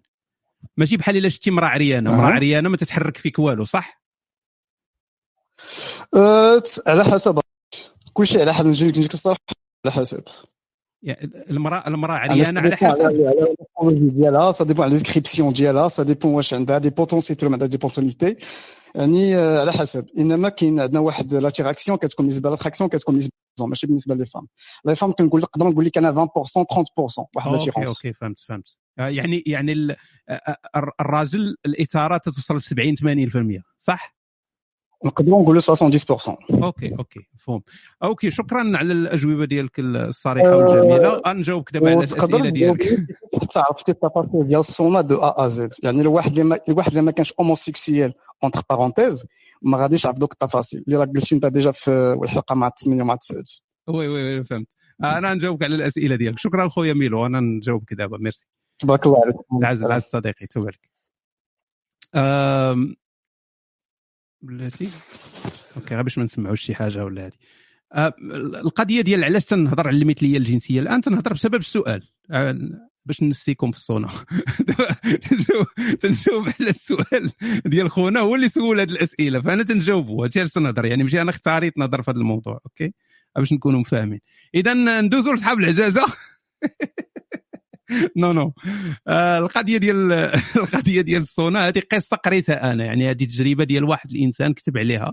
ماشي 0.77 0.97
بحال 0.97 1.17
إلا 1.17 1.29
شتي 1.29 1.51
امراه 1.51 1.69
عريانة. 1.69 2.11
امراه 2.11 2.29
أها. 2.29 2.35
عريانة 2.35 2.69
ما 2.69 2.77
تتحرك 2.77 3.17
فيك 3.17 3.39
والو 3.39 3.65
صح؟ 3.65 4.03
أه 6.15 6.63
على 6.87 7.05
حسب. 7.05 7.41
كلشي 8.13 8.41
على 8.41 8.55
حسب. 8.55 8.67
نجيك 8.67 8.99
نجيك 8.99 9.15
الصراحه 9.15 9.41
على 9.85 9.93
حسب. 9.93 10.23
يعني 11.03 11.31
المرأة 11.51 11.89
المرأة 11.89 12.15
عريانة 12.15 12.61
على 12.61 12.77
حسب. 12.77 13.33
ديالها 13.83 14.53
سا 14.53 14.65
ديبون 14.65 14.85
على 14.85 14.95
ديسكريبسيون 14.95 15.53
ديالها 15.53 15.89
سا 15.89 16.03
ديبون 16.03 16.35
واش 16.35 16.55
عندها 16.55 16.79
دي 16.79 16.91
بوتونسيتي 16.91 17.47
ولا 17.47 17.53
عندها 17.53 17.69
دي 17.69 17.77
بوتونسيتي 17.77 18.37
يعني 18.95 19.37
آه، 19.37 19.61
على 19.61 19.73
حسب. 19.73 20.07
إنما 20.19 20.49
كاين 20.49 20.81
عندنا 20.81 21.01
واحد 21.01 21.35
لاتيراكسيون 21.35 21.99
كتكون 21.99 22.27
بالنسبة 22.27 22.51
لاتراكسيون 22.51 22.91
كتكون 22.91 23.13
بالنسبة 23.15 23.33
ماشي 23.61 23.87
بالنسبة 23.87 24.15
لي 24.15 24.27
فام 24.27 24.47
لي 24.85 24.95
فام 24.97 25.13
كنقول 25.13 25.43
لك 25.43 25.49
نقدر 25.59 25.71
نقول 25.71 25.85
لك 25.85 25.99
أنا 25.99 26.11
20% 26.11 26.13
30% 26.13 27.25
واحد 27.37 27.49
أوكي 27.51 27.65
لاتيرونس 27.65 27.89
أوكي 27.89 28.13
فهمت 28.13 28.41
فهمت. 28.41 28.79
يعني 28.99 29.43
يعني 29.47 29.73
ال- 29.73 29.97
الراجل 31.01 31.57
الاثاره 31.67 32.17
توصل 32.17 32.57
ل 32.57 32.63
70 32.63 32.97
80% 32.97 33.63
صح؟ 33.79 34.16
نقدروا 35.05 35.43
نقولوا 35.43 35.61
70% 35.61 36.37
أوكي 36.63 36.95
أوكي 36.99 37.29
مفهوم. 37.35 37.63
أوكي 38.03 38.31
شكرا 38.31 38.77
على 38.77 38.93
الأجوبة 38.93 39.45
ديالك 39.45 39.79
الصريحة 39.79 40.57
والجميلة. 40.57 41.23
غنجاوبك 41.27 41.73
دابا 41.73 41.91
على 41.91 41.99
الأسئلة 41.99 42.49
ديالك. 42.49 42.83
حتى 43.43 43.59
عرفتي 43.59 43.93
التفاصيل 43.93 44.47
ديال 44.47 44.61
السونا 44.61 45.01
دو 45.01 45.17
أ 45.17 45.47
أ 45.47 45.49
زد؟ 45.49 45.73
يعني 45.83 46.01
الواحد 46.01 46.31
اللي 46.31 46.45
ما 46.45 46.59
الواحد 46.69 46.89
اللي 46.89 47.03
ما 47.03 47.11
كانش 47.11 47.33
اوموسيكسيال 47.33 48.15
اونتر 48.45 48.63
بارونتيز 48.71 49.25
ما 49.63 49.79
غاديش 49.79 50.05
يعرف 50.05 50.19
دوك 50.19 50.33
التفاصيل. 50.33 50.85
اللي 50.87 50.97
راك 50.99 51.09
قلتي 51.09 51.35
أنت 51.35 51.47
ديجا 51.47 51.71
في 51.71 52.19
الحلقة 52.23 52.55
مع 52.55 52.67
الثمانيه 52.67 53.03
ومع 53.03 53.15
التسعود 53.15 53.45
وي 53.89 54.09
وي 54.09 54.45
فهمت. 54.45 54.69
أنا 55.05 55.35
نجاوبك 55.35 55.63
على 55.63 55.75
الأسئلة 55.75 56.17
ديالك. 56.17 56.39
شكرا 56.39 56.69
خويا 56.69 56.93
ميلو 56.93 57.27
أنا 57.27 57.41
نجاوبك 57.41 57.95
دابا. 57.95 58.19
ميرسي. 58.19 58.47
تبارك 58.79 59.07
الله 59.07 59.21
عليك. 59.25 59.37
العز 59.59 59.85
العز 59.85 60.03
صديقي 60.03 60.47
تبارك. 60.47 60.91
بلاتي؟ 64.43 64.91
okay 65.77 65.95
غير 65.95 66.03
باش 66.03 66.19
ما 66.19 66.25
نسمعوش 66.25 66.63
شي 66.63 66.75
حاجة 66.75 67.05
ولا 67.05 67.27
هذه 67.27 67.33
أه، 67.93 68.15
القضية 68.65 69.01
ديال 69.01 69.25
علاش 69.25 69.45
تنهضر 69.45 69.89
على 69.89 69.97
المثلية 69.97 70.37
الجنسية؟ 70.39 70.81
الآن 70.81 71.01
تنهضر 71.01 71.33
بسبب 71.33 71.55
السؤال. 71.55 72.09
أه، 72.31 72.59
باش 73.05 73.23
نسيكم 73.23 73.71
في 73.71 73.79
الصونا. 73.79 74.09
دابا 74.69 75.95
تنجاوب 76.01 76.45
على 76.61 76.71
السؤال 76.71 77.33
ديال 77.67 77.91
خونا 77.91 78.21
هو 78.21 78.35
اللي 78.35 78.49
سول 78.49 78.81
هذه 78.81 78.91
الأسئلة. 78.91 79.41
فأنا 79.41 79.63
تنجاوبو 79.63 80.23
هادشي 80.23 80.39
علاش 80.39 80.53
تنهضر. 80.53 80.85
يعني 80.85 81.03
ماشي 81.03 81.21
أنا 81.21 81.31
اختاريت 81.31 81.79
نهضر 81.79 82.03
في 82.03 82.11
هذا 82.11 82.19
الموضوع 82.19 82.61
okay؟ 82.67 82.93
باش 83.37 83.53
نكونوا 83.53 83.83
فاهمين 83.83 84.21
اذا 84.55 85.01
ندوزوا 85.01 85.35
لصحاب 85.35 85.59
العجاجه 85.59 86.05
non 88.17 88.33
non. 88.33 88.53
آه، 89.07 89.39
القضية 89.39 89.79
ديال 89.79 90.13
القضية 90.63 91.01
ديال 91.01 91.21
الصونا 91.21 91.69
هذه 91.69 91.83
قصة 91.93 92.17
قريتها 92.17 92.73
أنا 92.73 92.85
يعني 92.85 93.11
هذه 93.11 93.25
تجربه 93.25 93.65
ديال 93.65 93.85
واحد 93.85 94.11
الإنسان 94.11 94.55
كتب 94.55 94.79
عليها 94.79 95.13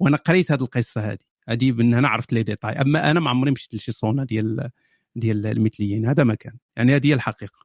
وأنا 0.00 0.16
قريت 0.16 0.52
هذه 0.52 0.60
القصة 0.60 1.12
هذه. 1.12 1.18
هذه 1.48 1.72
من 1.72 1.94
هنا 1.94 2.08
عرفت 2.08 2.32
les 2.32 2.42
détails 2.42 2.72
أما 2.72 3.10
أنا 3.10 3.20
ما 3.20 3.30
عمري 3.30 3.50
مشيت 3.50 3.74
لشي 3.74 3.92
صونا 3.92 4.24
ديال 4.24 4.70
ديال 5.16 5.46
المثليين 5.46 6.06
هذا 6.06 6.24
ما 6.24 6.34
كان. 6.34 6.58
يعني 6.76 6.96
هذه 6.96 7.06
هي 7.06 7.14
الحقيقة. 7.14 7.58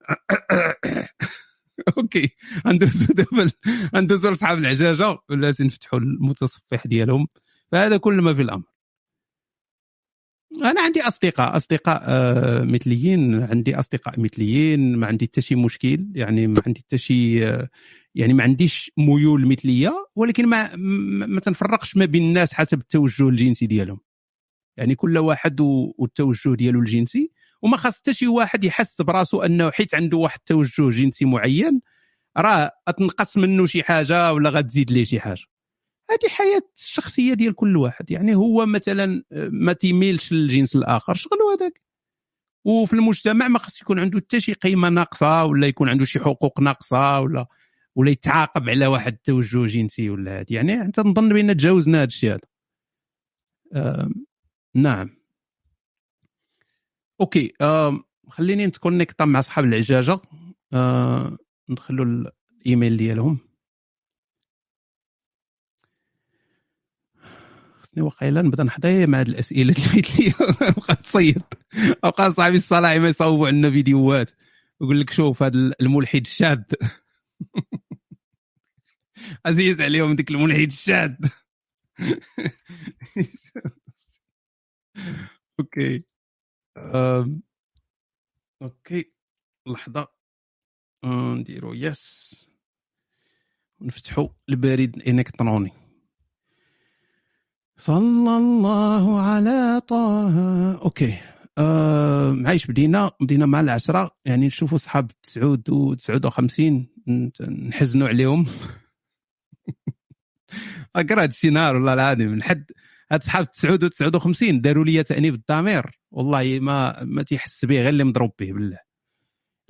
okay. 1.98 2.28
ندوزو 2.66 3.06
دابا 3.14 3.50
ندوزو 3.94 4.30
لصحاب 4.30 4.58
العجاجة 4.58 5.18
ولا 5.30 5.54
نفتحوا 5.60 5.98
المتصفح 5.98 6.86
ديالهم. 6.86 7.28
فهذا 7.72 7.96
كل 7.96 8.14
ما 8.14 8.34
في 8.34 8.42
الأمر. 8.42 8.77
أنا 10.62 10.80
عندي 10.80 11.02
أصدقاء 11.02 11.56
أصدقاء 11.56 12.02
آه، 12.04 12.64
مثليين 12.64 13.42
عندي 13.42 13.78
أصدقاء 13.78 14.20
مثليين 14.20 14.96
ما 14.96 15.06
عندي 15.06 15.26
حتى 15.26 15.40
شي 15.40 15.54
مشكل 15.54 16.06
يعني 16.14 16.46
ما 16.46 16.62
عندي 16.66 16.80
حتى 16.80 16.98
شي 16.98 17.46
آه، 17.48 17.68
يعني 18.14 18.34
ما 18.34 18.42
عنديش 18.42 18.92
ميول 18.96 19.46
مثلية 19.46 20.08
ولكن 20.16 20.46
ما 20.46 20.76
ما 21.26 21.40
تنفرقش 21.40 21.96
ما 21.96 22.04
بين 22.04 22.22
الناس 22.22 22.54
حسب 22.54 22.78
التوجه 22.78 23.28
الجنسي 23.28 23.66
ديالهم. 23.66 24.00
يعني 24.76 24.94
كل 24.94 25.18
واحد 25.18 25.60
والتوجه 25.60 26.54
ديالو 26.54 26.80
الجنسي 26.80 27.30
وما 27.62 27.76
خاص 27.76 27.98
حتى 27.98 28.12
شي 28.12 28.26
واحد 28.26 28.64
يحس 28.64 29.02
براسو 29.02 29.42
أنه 29.42 29.70
حيت 29.70 29.94
عنده 29.94 30.16
واحد 30.16 30.38
التوجه 30.38 30.90
جنسي 30.90 31.24
معين 31.24 31.80
راه 32.36 32.72
تنقص 32.98 33.36
منه 33.36 33.66
شي 33.66 33.82
حاجة 33.82 34.32
ولا 34.32 34.50
غتزيد 34.50 34.90
ليه 34.90 35.04
شي 35.04 35.20
حاجة. 35.20 35.44
هذه 36.10 36.28
حياة 36.28 36.62
الشخصية 36.76 37.34
ديال 37.34 37.54
كل 37.54 37.76
واحد. 37.76 38.10
يعني 38.10 38.34
هو 38.34 38.66
مثلا 38.66 39.24
آه، 39.32 39.48
ما 39.52 39.72
تيميلش 39.72 40.32
للجنس 40.32 40.76
الآخر. 40.76 41.14
شغلو 41.14 41.50
هذاك 41.50 41.80
وفي 42.64 42.92
المجتمع 42.92 43.48
ما 43.48 43.58
خاص 43.58 43.80
يكون 43.82 44.00
عنده 44.00 44.18
حتى 44.18 44.40
شي 44.40 44.52
قيمة 44.52 44.88
ناقصة 44.88 45.44
ولا 45.44 45.66
يكون 45.66 45.88
عنده 45.88 46.04
شي 46.04 46.20
حقوق 46.20 46.60
ناقصة 46.60 47.20
ولا 47.20 47.46
ولا 47.96 48.10
يتعاقب 48.10 48.68
على 48.70 48.86
واحد 48.86 49.12
التوجه 49.12 49.66
جنسي 49.66 50.10
ولا 50.10 50.40
هذه. 50.40 50.46
يعني 50.50 50.82
انت 50.82 51.00
نظن 51.00 51.28
بأن 51.28 51.56
تجاوزنا 51.56 51.98
هذا 51.98 52.06
الشيء 52.06 52.38
هذا. 53.74 54.08
نعم. 54.74 55.10
أوكي 57.20 57.52
خليني 58.28 58.66
نتكونيكتا 58.66 59.24
مع 59.24 59.38
أصحاب 59.38 59.64
العجاجه 59.64 60.18
ندخلوا 61.70 62.04
الإيميل 62.64 62.96
ديالهم. 62.96 63.47
وقيلا 68.02 68.42
نبدا 68.42 68.64
نحضي 68.64 69.06
مع 69.06 69.20
هاد 69.20 69.28
الأسئلة 69.28 69.74
اللي 69.78 69.86
قلت 69.96 70.20
لي. 70.20 70.34
بقى 70.86 70.96
تصيد. 70.96 71.42
بقى 72.02 72.30
صاحبي 72.30 72.56
الصلاحي 72.56 72.98
ما 72.98 73.08
يصوبوا 73.08 73.46
عندنا 73.48 73.70
فيديوهات. 73.70 74.30
يقول 74.80 75.00
لك 75.00 75.10
شوف 75.10 75.42
هذا 75.42 75.72
الملحد 75.80 76.20
الشاذ. 76.20 76.62
عزيز 79.46 79.80
عليهم 79.80 80.16
ديك 80.16 80.30
الملحد 80.30 80.60
الشاذ. 80.66 81.14
okay. 85.60 86.04
أم. 86.76 87.42
okay. 88.62 89.12
لحظة. 89.68 90.08
أه، 91.04 91.34
نديرو 91.34 91.74
yes. 91.74 92.48
ونفتحوا 93.80 94.28
البريد. 94.48 94.96
الالكتروني 94.96 95.87
صلى 97.78 98.36
الله 98.36 99.20
على 99.20 99.80
طه. 99.88 100.72
okay. 100.82 101.14
آه 101.58 102.32
معايش 102.32 102.66
بدينا 102.66 103.10
بدينا 103.20 103.46
مع 103.46 103.60
العشرة. 103.60 104.10
يعني 104.24 104.46
نشوفوا 104.46 104.78
صحاب 104.78 105.10
تسعود 105.22 105.70
و 105.70 105.94
59 105.94 106.86
نت- 107.08 107.42
نحزنوا 107.42 108.08
عليهم. 108.08 108.46
أقرأ 110.96 111.22
هادشي 111.22 111.50
نهار 111.50 111.74
والله 111.76 111.92
العظيم. 111.94 112.28
من 112.28 112.42
حد 112.42 112.70
هاد 113.12 113.22
صحاب 113.22 113.50
تسعود 113.50 113.84
و 113.84 113.88
59 113.88 114.60
داروا 114.60 114.84
لي 114.84 115.02
تأنيب 115.02 115.34
الضمير. 115.34 116.00
والله 116.10 116.58
ما 116.60 117.04
ما 117.04 117.22
تيحس 117.22 117.64
به 117.64 117.74
غير 117.80 117.88
اللي 117.88 118.04
مضروب 118.04 118.30
به 118.38 118.52
بالله. 118.52 118.78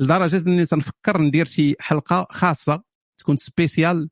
لدرجة 0.00 0.48
إني 0.48 0.64
تنفكر 0.66 1.20
ندير 1.22 1.44
شي 1.44 1.74
حلقة 1.80 2.26
خاصة 2.30 2.82
تكون 3.18 3.36
سبيسيال 3.36 4.10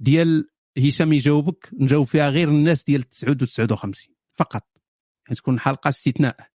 ديال 0.00 0.48
هشام 0.78 1.12
يجاوبك 1.12 1.70
نجاوب 1.72 2.06
فيها 2.06 2.28
غير 2.30 2.48
الناس 2.48 2.84
ديال 2.84 3.02
9 3.02 3.30
و 3.30 3.34
59 3.34 4.14
فقط. 4.34 4.68
يعني 5.26 5.36
تكون 5.36 5.60
حلقة 5.60 5.88
استثناء. 5.88 6.50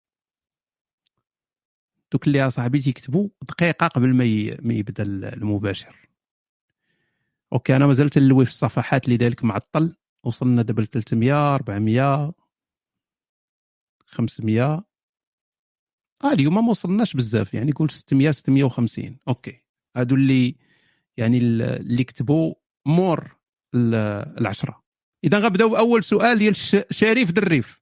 دوك 2.11 2.27
اللي 2.27 2.49
صاحبي 2.49 2.79
تيكتبوا 2.79 3.29
دقيقة 3.41 3.87
قبل 3.87 4.07
ما 4.13 4.23
ما 4.61 4.73
يبدأ 4.73 5.03
المباشر. 5.03 6.09
okay 7.53 7.75
أنا 7.75 7.87
مازال 7.87 8.09
تلوي 8.09 8.45
في 8.45 8.51
الصفحات 8.51 9.09
لذلك 9.09 9.43
معطل 9.43 9.95
وصلنا 10.23 10.61
دابا 10.61 10.81
ل 10.81 10.87
300 10.87 11.55
400 11.55 12.33
500 14.05 14.85
آه 16.23 16.31
اليوم 16.33 16.53
ما 16.65 16.69
وصلناش 16.71 17.13
بزاف 17.13 17.53
يعني 17.53 17.71
قول 17.71 17.89
600 17.91 18.31
650 18.31 19.17
okay. 19.27 19.63
هادو 19.95 20.15
اللي 20.15 20.55
يعني 21.17 21.37
ال- 21.37 21.61
اللي 21.61 22.03
كتبوا 22.03 22.55
مور. 22.85 23.38
ال- 23.75 23.95
العشرة. 24.39 24.83
إذا 25.23 25.39
غنبداو 25.39 25.69
باول 25.69 26.03
سؤال 26.03 26.37
ديال 26.39 26.55
شريف 26.91 27.31
دريف. 27.31 27.79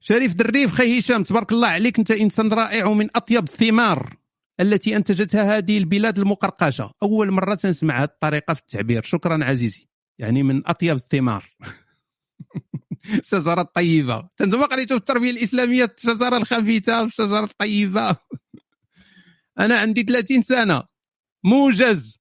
شريف 0.00 0.34
دريف 0.34 0.72
خي 0.72 0.98
هشام 0.98 1.22
تبارك 1.22 1.52
الله 1.52 1.68
عليك 1.68 1.98
أنت 1.98 2.10
إنسان 2.10 2.52
رائع 2.52 2.86
ومن 2.86 3.08
أطيب 3.16 3.44
الثمار 3.44 4.16
التي 4.60 4.96
أنتجتها 4.96 5.56
هذه 5.58 5.78
البلاد 5.78 6.18
المقرقشة. 6.18 6.92
أول 7.02 7.30
مرة 7.30 7.54
تنسمع 7.54 7.96
هذه 7.98 8.04
الطريقة 8.04 8.54
في 8.54 8.60
التعبير. 8.60 9.02
شكرا 9.02 9.44
عزيزي. 9.44 9.88
يعني 10.18 10.42
من 10.42 10.62
أطيب 10.68 10.96
الثمار. 10.96 11.50
الشجرة 13.18 13.60
الطيبة. 13.60 14.28
أنتم 14.40 14.62
قريتوا 14.64 14.96
في 14.96 15.00
التربية 15.00 15.30
الإسلامية؟ 15.30 15.94
الشجرة 15.98 16.36
الخبيثة 16.36 17.02
والشجره 17.02 17.44
الطيبة. 17.44 18.16
أنا 19.60 19.78
عندي 19.78 20.02
30 20.02 20.42
سنة. 20.42 20.82
موجز. 21.44 22.19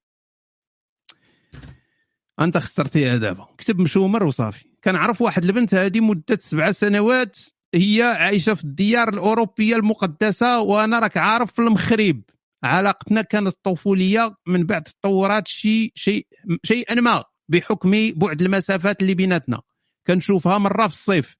أنت 2.39 2.57
خسرتيها 2.57 3.17
دابا 3.17 3.47
كتب 3.57 3.79
مشومر 3.79 4.23
وصافي. 4.23 4.65
كنعرف 4.83 5.21
واحد 5.21 5.45
البنت 5.45 5.75
هذه 5.75 5.99
مدة 5.99 6.37
سبع 6.39 6.71
سنوات. 6.71 7.39
هي 7.75 8.03
عايشة 8.03 8.53
في 8.53 8.63
الديار 8.63 9.09
الأوروبية 9.09 9.75
المقدسة 9.75 10.59
وأنا 10.59 10.99
راك 10.99 11.17
عارف 11.17 11.51
في 11.51 11.59
المخرب 11.59 12.21
علاقتنا 12.63 13.21
كانت 13.21 13.55
طفولية 13.63 14.35
من 14.47 14.65
بعد 14.65 14.83
تطورات 14.83 15.47
شيء 15.47 15.91
شيء 15.95 16.27
شيئا 16.63 16.95
ما 16.95 17.23
بحكم 17.49 18.11
بعد 18.15 18.41
المسافات 18.41 19.01
اللي 19.01 19.13
بيناتنا. 19.13 19.61
كنشوفها 20.07 20.57
مرة 20.57 20.87
في 20.87 20.93
الصيف. 20.93 21.35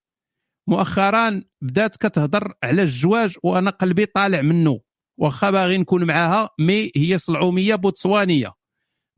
مؤخرا 0.68 1.44
بدات 1.62 1.96
كتهضر 1.96 2.54
على 2.64 2.82
الزواج 2.82 3.36
وأنا 3.44 3.70
قلبي 3.70 4.06
طالع 4.06 4.42
منه. 4.42 4.80
واخا 5.20 5.52
باغي 5.52 5.78
نكون 5.78 6.04
معاها 6.04 6.50
مي 6.60 6.92
هي 6.96 7.18
صلعومية 7.18 7.76
بوتسوانية. 7.76 8.59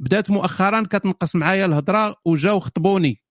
بدات 0.02 0.32
مؤخرا 0.32 0.84
كتنقص 0.84 1.36
معايا 1.36 1.66
الهضرة 1.66 2.16
وجاو 2.26 2.60
خطبوني. 2.60 3.22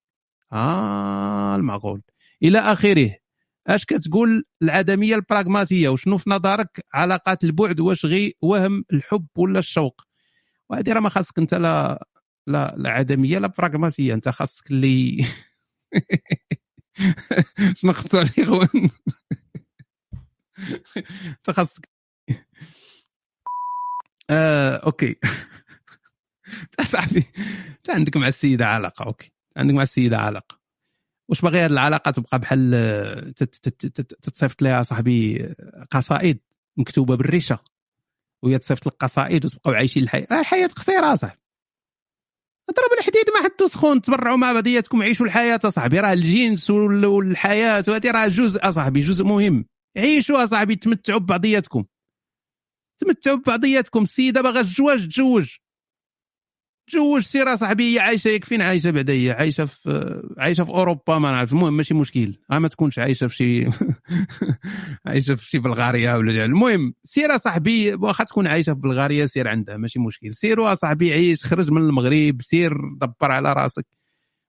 آه 0.53 1.57
المعقول 1.57 2.03
إلى 2.43 2.59
آخره. 2.59 3.17
أش 3.67 3.85
كتقول 3.85 4.45
العدمية 4.63 5.15
البراغماتية؟ 5.15 5.89
وشنو 5.89 6.19
في 6.19 6.31
نظرك 6.31 6.87
علاقات 6.95 7.45
البعد 7.45 7.81
واش 7.81 8.07
غي 8.07 8.35
وهم 8.43 8.85
الحب 8.93 9.27
ولا 9.39 9.59
الشوق؟ 9.59 10.03
وهذه 10.71 10.93
راه 10.93 11.01
ما 11.01 11.09
خاصك 11.09 11.39
أنت 11.39 11.55
لا 11.55 12.07
لا 12.47 12.75
لا 12.79 12.91
عدمية 12.91 13.39
لا 13.39 13.47
براغماتية. 13.49 14.15
أنت 14.15 14.29
خاصك 14.29 14.71
اللي 14.71 15.27
شنو 17.77 17.91
اختار 17.91 18.23
الاخوان 18.39 18.91
أنت 21.27 21.51
خاصك. 21.51 21.89
آه، 24.31 24.77
okay. 24.77 25.17
صاحبي 26.93 27.25
انت 27.77 27.91
عندك 27.91 28.17
مع 28.17 28.29
السيدة 28.29 28.67
علاقه 28.67 29.05
okay. 29.05 29.33
عندك 29.57 29.75
مع 29.75 29.83
السيدة 29.83 30.19
علاقه 30.19 30.61
واش 31.29 31.41
باغي 31.41 31.59
هذه 31.61 31.71
العلاقة؟ 31.71 32.11
تبقى 32.11 32.39
بحال 32.39 32.71
تت- 33.37 33.55
تت- 33.55 33.87
تت- 33.87 34.15
تتصيفط 34.15 34.63
لها 34.63 34.83
صاحبي 34.83 35.49
قصائد 35.91 36.39
مكتوبة 36.77 37.17
بالريشة 37.17 37.59
وهي 38.43 38.59
تصيفط 38.59 38.87
لك 38.87 38.93
قصائد 39.01 39.45
وتبقاو 39.45 39.75
عايشين 39.75 40.03
الحياة 40.03 40.27
الحياة 40.31 40.67
قصيرة 40.67 41.15
صاحبي. 41.15 41.41
ضرب 42.71 42.99
الحديد 42.99 43.25
ما 43.35 43.45
حدو 43.49 43.69
سخون 43.69 44.01
تبرعوا 44.03 44.37
مع 44.37 44.53
بعضياتكم 44.53 45.03
عيشوا 45.03 45.27
الحياة 45.27 45.61
صاحبي. 45.69 46.01
راه 46.01 46.13
الجنس 46.13 46.71
وال- 46.71 47.07
والحياة 47.07 47.85
وهذه 47.89 48.11
راه 48.11 48.29
جزء 48.29 48.71
صاحبي 48.71 49.01
جزء 49.01 49.25
مهم. 49.25 49.65
عيشوا 49.97 50.47
صاحبي 50.47 50.77
تمتعوا 50.77 51.19
ببعضياتكم. 51.19 51.85
تمتعوا 53.01 53.37
ببعضياتكم. 53.37 54.03
السيدة 54.03 54.41
باغا 54.43 54.63
تزواج 54.63 55.09
تزوج. 55.09 55.57
تزوج 56.91 57.23
سير 57.23 57.57
صاحبي 57.57 57.95
هي 57.95 57.99
عايشة 58.01 58.29
ياك 58.29 58.45
فين 58.45 58.63
عايشة 58.63 58.91
بعدا 58.91 59.13
هي 59.13 59.31
عايشة 59.31 59.65
في 59.65 60.23
عايشة 60.39 60.65
في 60.65 60.71
أوروبا 60.71 61.19
ما 61.19 61.31
نعرف 61.31 61.53
المهم 61.53 61.77
ماشي 61.77 61.95
مشكل. 61.95 62.39
ها 62.51 62.59
ما 62.59 62.69
تكونش 62.69 62.99
عايشة 62.99 63.27
في 63.27 63.35
شي 63.37 63.71
عايشة 65.07 65.35
في 65.35 65.47
شي 65.47 65.59
بلغاريا 65.59 66.15
ولا 66.15 66.45
المهم 66.45 66.95
سير 67.05 67.37
صاحبي 67.37 67.95
واخا 67.95 68.25
تكون 68.25 68.47
عايشة 68.47 68.75
في 68.75 68.81
بلغاريا 68.81 69.27
سير 69.27 69.49
عندها 69.49 69.77
ماشي 69.77 69.99
مشكل. 69.99 70.33
سير 70.33 70.75
صاحبي 70.75 71.13
عيش 71.13 71.47
خرج 71.47 71.71
من 71.71 71.83
المغرب 71.83 72.43
سير 72.43 72.73
دبر 72.97 73.33
على 73.33 73.53
راسك. 73.53 73.87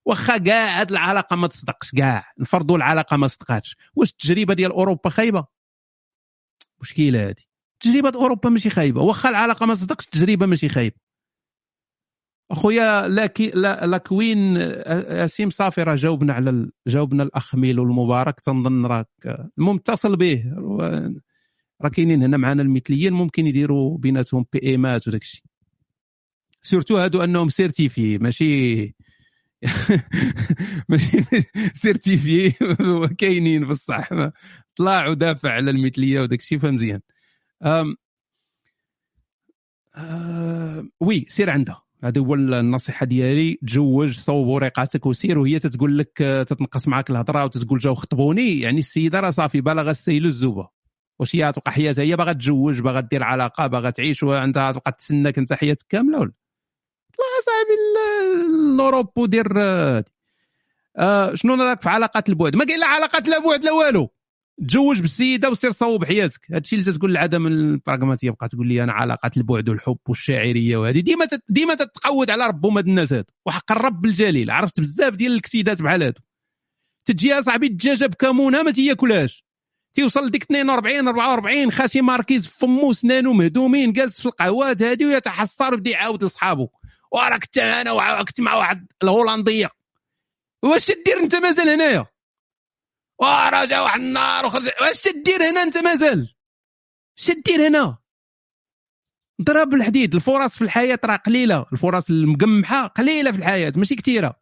واخا 0.06 0.38
كاع 0.38 0.80
هاد 0.80 0.92
العلاقة 0.92 1.36
ما 1.36 1.48
تصدقش 1.48 1.92
كاع 1.92 2.26
نفرضوا 2.40 2.78
العلاقة 2.78 3.18
ما 3.18 3.28
صدقاتش. 3.28 3.78
واش 3.96 4.12
التجربة 4.12 4.54
ديال 4.54 4.72
أوروبا 4.72 5.10
خايبة؟ 5.10 5.46
مشكلة 6.82 7.30
هذه 7.30 7.36
تجربه 7.80 8.20
أوروبا 8.20 8.50
ماشي 8.50 8.70
خايبة. 8.70 9.02
واخا 9.02 9.30
العلاقة 9.30 9.66
ما 9.66 9.76
صدقش 9.76 10.06
التجربة 10.06 10.46
ماشي 10.46 10.70
خايبة. 10.70 11.11
أخويا 12.52 13.08
لاكي 13.08 13.50
لا 13.50 13.86
لاكوين 13.86 14.58
آسيم 14.58 15.50
صافي 15.50 15.84
راه 15.84 15.96
جاوبنا 15.96 16.34
على 16.34 16.70
جاوبنا 16.88 17.24
الأخ 17.24 17.56
ميلو 17.56 17.84
المبارك. 17.84 18.40
تنظن 18.40 18.86
راك 18.86 19.08
المهم 19.58 19.76
اتصل 19.76 20.16
به. 20.16 20.44
راه 21.82 21.90
كاينين 21.90 22.24
هنا 22.24 22.38
معنا 22.38 22.62
المثليين 22.62 23.14
ممكن 23.14 23.48
يديروا 23.48 23.98
بيناتهم 23.98 24.46
بي 24.54 24.60
ايمات 24.64 25.08
وداك 25.08 25.22
الشيء. 25.22 25.44
سورتو 26.62 26.98
هادو 26.98 27.24
أنهم 27.24 27.50
سيرتيفي 27.50 28.18
ماشي 28.18 28.96
ماشي 30.90 31.24
سيرتيفي. 31.74 32.52
كاينين 33.20 33.68
بصح. 33.68 34.10
طلع 34.76 35.08
ودافع 35.08 35.52
على 35.52 35.72
المثلية 35.72 36.22
وداك 36.22 36.40
الشيء 36.40 36.58
فمزيان 36.60 37.02
آه 37.64 37.96
وي 41.00 41.26
سير 41.30 41.50
عندها. 41.50 41.91
هذه 42.04 42.20
هو 42.20 42.34
النصيحة 42.34 43.06
ديالي. 43.06 43.60
تزوج 43.68 44.18
صوب 44.18 44.48
وريقاتك 44.48 45.06
وسير 45.06 45.38
وهي 45.40 45.60
تتقول 45.60 45.98
لك 45.98 46.22
آه، 46.22 46.44
تتنقص 46.44 46.88
معاك 46.88 47.10
الهضرة 47.10 47.46
وتتقول 47.46 47.80
جاو 47.80 47.96
خطبوني. 47.96 48.60
يعني 48.60 48.80
السيدة 48.80 49.20
راه 49.20 49.30
صافي 49.30 49.62
بالغه 49.62 49.92
السيل 49.92 50.26
الزوبة. 50.26 50.68
واش 51.20 51.36
هي 51.36 51.52
تبقى 51.52 51.72
حياتها؟ 51.72 52.02
هي 52.02 52.16
باغا 52.16 52.34
تزوج 52.34 52.82
باغا 52.82 53.00
دير 53.00 53.24
علاقة 53.24 53.68
باغا 53.68 53.90
تعيش 53.90 54.24
وانت 54.24 54.72
تبقى 54.76 54.92
تسناك 54.92 55.38
انت 55.38 55.54
حياتك 55.54 55.86
كاملة 55.90 56.20
ولا؟ 56.20 56.32
طلع 57.18 57.26
صاحبي 57.46 57.74
ل- 58.74 58.78
لاوروب 58.78 59.10
ودير 59.18 59.48
آه، 59.58 60.04
آه 60.98 61.36
شنو 61.36 61.54
راك 61.56 61.82
في 61.82 61.90
علاقات 61.90 62.30
البعد؟ 62.30 62.56
ما 62.56 62.66
كاين 62.66 62.80
لا 62.80 62.86
علاقات 62.88 63.28
لا 63.28 63.40
بعد 63.40 63.64
لا 63.64 63.72
والو. 63.72 64.10
تزوج 64.68 65.02
بالسيده 65.02 65.50
وسير 65.50 65.72
صوب 65.72 66.06
حياتك. 66.06 66.52
هادشي 66.52 66.76
اللي 66.76 66.92
تتقول 66.92 67.12
العدم 67.12 67.48
البراغماتية 67.48 68.30
بقى 68.32 68.48
تقول 68.50 68.68
لي 68.68 68.84
أنا 68.84 68.94
علاقات 68.94 69.38
البعد 69.38 69.70
والحب 69.70 69.98
والشاعرية 70.08 70.78
وهذه 70.78 71.00
ديما 71.00 71.28
ديما 71.50 71.74
تتقود 71.76 72.30
على 72.32 72.48
ربهم 72.48 72.78
هاد 72.78 72.88
الناس 72.88 73.14
هادو. 73.14 73.34
وحق 73.46 73.72
الرب 73.72 74.06
الجليل. 74.06 74.52
عرفت 74.52 74.80
بزاف 74.80 75.14
ديال 75.16 75.32
الكسيدات 75.36 75.82
بحال 75.82 76.04
هادو. 76.04 76.22
تجي 77.06 77.42
صاحبي 77.42 77.68
الدجاجة 77.68 78.06
بكمونها 78.06 78.64
ما 78.64 78.72
تياكلهاش. 78.72 79.46
تيوصل 79.94 80.26
لديك 80.28 80.44
42 80.44 81.08
44 81.08 81.72
خاشي 81.72 82.02
ماركيز 82.02 82.48
فمو 82.48 82.94
سنانو 82.94 83.34
مهدومين 83.34 83.94
جالس 83.94 84.20
في 84.22 84.26
القهوات 84.26 84.82
هادي 84.82 85.06
ويتحسر 85.06 85.72
ويبدا 85.74 85.92
يعاود 85.92 86.24
لصحابو 86.24 86.70
وراه 87.12 87.38
كنت 87.38 87.58
أنا 87.58 87.92
وع- 87.92 88.24
كنت 88.24 88.42
مع 88.42 88.56
واحد 88.56 88.88
الهولنديه 89.04 89.70
واش 90.64 90.86
تدير 90.86 91.20
أنت 91.24 91.36
مازال 91.36 91.70
هنايا؟ 91.70 92.06
وراه 93.22 93.66
جا 93.66 93.80
واحد 93.80 94.00
النار 94.00 94.46
وخرج. 94.46 94.70
واش 94.82 95.02
تدير 95.02 95.50
هنا 95.50 95.64
انت 95.64 95.78
مازال؟ 95.78 96.36
اش 97.20 97.26
تدير 97.26 97.68
هنا؟ 97.68 97.98
ضرب 99.42 99.74
الحديد 99.74 100.16
الفرص 100.16 100.56
في 100.56 100.62
الحياة 100.62 101.00
راه 101.06 101.16
قليلة 101.16 101.66
الفرص 101.74 102.10
المقمحة 102.10 102.88
قليلة 102.88 103.32
في 103.32 103.38
الحياة 103.38 103.74
ماشي 103.76 103.96
كثيرة. 103.96 104.42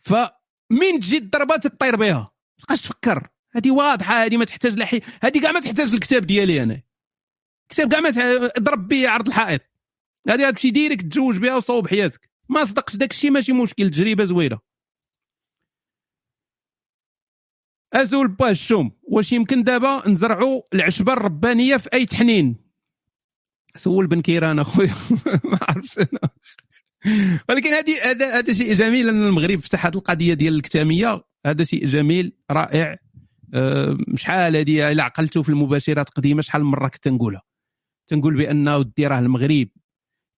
فمين 0.00 1.00
تجي 1.00 1.18
الضربه 1.18 1.56
تطير 1.56 1.96
بها. 1.96 2.30
تبقاش 2.58 2.82
تفكر. 2.82 3.28
هذه 3.52 3.70
واضحة 3.70 4.24
هذه 4.24 4.36
ما 4.36 4.44
تحتاج 4.44 4.78
لحي 4.78 5.00
هذه 5.22 5.40
كاع 5.40 5.52
ما 5.52 5.60
تحتاج 5.60 5.94
الكتاب 5.94 6.26
ديالي 6.26 6.62
أنا. 6.62 6.82
كتاب 7.68 7.92
كاع 7.92 8.00
ما 8.00 8.10
تح- 8.10 8.58
ضرب 8.58 8.88
به 8.88 9.08
عرض 9.08 9.26
الحائط. 9.28 9.60
هذه 10.28 10.48
الشيء 10.48 10.72
ديريك 10.72 11.02
تزوج 11.02 11.38
بها 11.38 11.56
وصوب 11.56 11.88
حياتك. 11.88 12.30
ما 12.48 12.64
صدقش 12.64 12.96
داك 12.96 13.10
الشيء 13.10 13.30
ماشي 13.30 13.52
مشكل 13.52 13.90
تجربة 13.90 14.24
زوينة. 14.24 14.67
أزول 17.92 18.28
با 18.28 18.50
الشوم 18.50 18.92
واش 19.02 19.32
يمكن 19.32 19.62
دابا 19.62 20.08
نزرعوا 20.08 20.62
العشبة 20.74 21.12
الربانية 21.12 21.76
في 21.76 21.88
أي 21.92 22.06
تحنين؟ 22.06 22.56
سول 23.76 24.06
بن 24.06 24.20
كيران 24.20 24.58
أخويا. 24.58 24.94
ما 25.50 25.58
عرفتش 25.62 25.98
أنا. 25.98 26.30
ولكن 27.48 27.68
هذه 27.68 28.10
هذا 28.10 28.38
هذا 28.38 28.52
شيء 28.52 28.72
جميل 28.72 29.08
أن 29.08 29.26
المغرب 29.26 29.58
فتح 29.58 29.86
هذه 29.86 29.94
القضية 29.94 30.34
ديال 30.34 30.54
الكتامية. 30.54 31.24
هذا 31.46 31.64
شيء 31.64 31.86
جميل 31.86 32.32
رائع. 32.50 32.98
شحال 34.14 34.56
هذه 34.56 34.92
إلا 34.92 35.02
عقلتوا 35.02 35.42
في 35.42 35.48
المباشرات 35.48 36.08
قديمه 36.08 36.42
شحال 36.42 36.64
من 36.64 36.70
مرة 36.70 36.88
كنت 36.88 37.08
نقولها 37.08 37.42
تنقول 38.08 38.36
بأن 38.36 38.68
ودي 38.68 39.06
راه 39.06 39.18
المغرب 39.18 39.68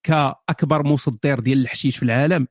كأكبر 0.04 0.88
مصدر 0.88 1.40
ديال 1.40 1.62
الحشيش 1.62 1.98
في 1.98 2.04
العالم 2.04 2.48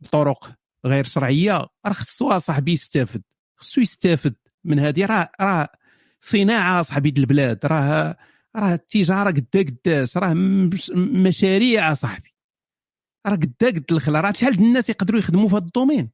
بطرق 0.00 0.52
غير 0.86 1.04
شرعية 1.04 1.66
راه 1.86 1.92
خصو 1.92 2.38
صاحبي 2.38 2.72
يستافد. 2.72 3.22
خصو 3.60 3.80
يستافد 3.80 4.34
من 4.64 4.78
هذه 4.78 5.06
راه 5.06 5.30
راه 5.40 5.68
صناعة 6.20 6.82
صاحبي 6.82 7.14
البلاد. 7.18 7.66
راه 7.66 8.16
راه 8.56 8.74
التجارة 8.74 9.30
قدا 9.30 9.62
قداش 9.62 10.16
راه 10.16 10.34
مش- 10.34 10.90
مشاريع 10.96 11.92
صاحبي. 11.94 12.34
راه 13.26 13.34
قدا 13.36 13.66
قد 13.66 13.84
الخلا. 13.92 14.20
راه 14.20 14.32
شحال 14.32 14.54
الناس 14.54 14.88
يقدروا 14.88 15.18
يخدموا 15.20 15.48
في 15.48 15.54
هذا 15.56 15.64
الدومين؟ 15.64 16.10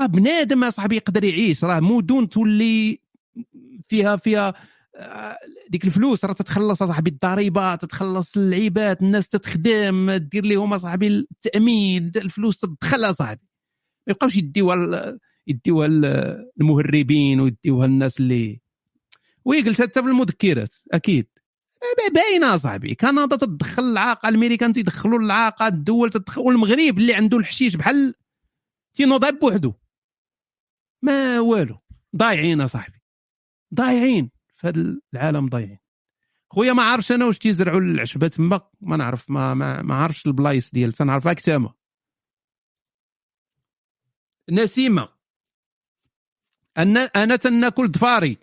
راه 0.00 0.06
بنادم 0.06 0.70
صاحبي 0.70 0.96
يقدر 0.96 1.24
يعيش. 1.24 1.64
راه 1.64 1.80
مدن 1.80 2.28
تولي 2.28 3.00
فيها 3.86 4.16
فيها 4.16 4.54
آه، 4.96 5.36
ديك 5.70 5.84
الفلوس. 5.84 6.24
راه 6.24 6.32
تتخلص 6.32 6.82
صاحبي 6.82 7.10
الضريبة 7.10 7.74
تتخلص 7.74 8.36
اللعيبات 8.36 9.02
الناس 9.02 9.28
تتخدم 9.28 10.10
دير 10.12 10.44
لهم 10.44 10.78
صاحبي 10.78 11.06
التأمين. 11.06 12.12
الفلوس 12.16 12.58
تدخلها 12.58 13.12
صاحبي. 13.12 13.48
ما 14.06 14.10
يبقاوش 14.10 14.36
يديوها 14.36 15.18
يديوها 15.46 15.86
ال- 15.86 16.50
المهربين 16.60 17.40
ويديوها 17.40 17.86
الناس 17.86 18.20
اللي 18.20 18.60
وي 19.44 19.62
قلت 19.62 19.82
حتى 19.82 20.02
في 20.02 20.08
المذكرات 20.08 20.74
أكيد. 20.92 21.28
با- 21.82 22.14
باينة 22.20 22.56
صاحبي 22.56 22.94
كندا 22.94 23.36
تدخل 23.36 23.82
العاقه 23.82 24.28
الأمريكان 24.28 24.72
تيدخلوا 24.72 25.18
العاقه 25.18 25.66
الدول 25.66 26.10
تدخل 26.10 26.40
والمغرب 26.40 26.98
اللي 26.98 27.14
عنده 27.14 27.38
الحشيش 27.38 27.76
بحال 27.76 28.14
تينوض 28.94 29.38
بوحدو. 29.38 29.72
ما 31.02 31.40
والو. 31.40 31.78
ضايعين 32.16 32.60
أصاحبي. 32.60 32.98
ضايعين. 33.74 34.30
في 34.56 34.66
هذا 34.68 35.00
العالم 35.14 35.48
ضايعين. 35.48 35.78
خويا 36.50 36.72
ما 36.72 36.82
عارفش 36.82 37.12
أنا 37.12 37.26
واش 37.26 37.38
تيزرعوا 37.38 37.80
العشبة 37.80 38.28
تما. 38.28 38.60
ما 38.80 38.96
نعرف 38.96 39.30
ما 39.30 39.54
ما, 39.54 39.82
ما 39.82 39.94
عارفش 39.94 40.26
البلايص 40.26 40.70
ديال 40.70 40.92
تنعرفها 40.92 41.32
كتامة. 41.32 41.74
نسيمة. 44.50 45.08
أنا 46.78 47.00
أنا 47.00 47.36
تناكل 47.36 47.90
ضفاري 47.90 48.38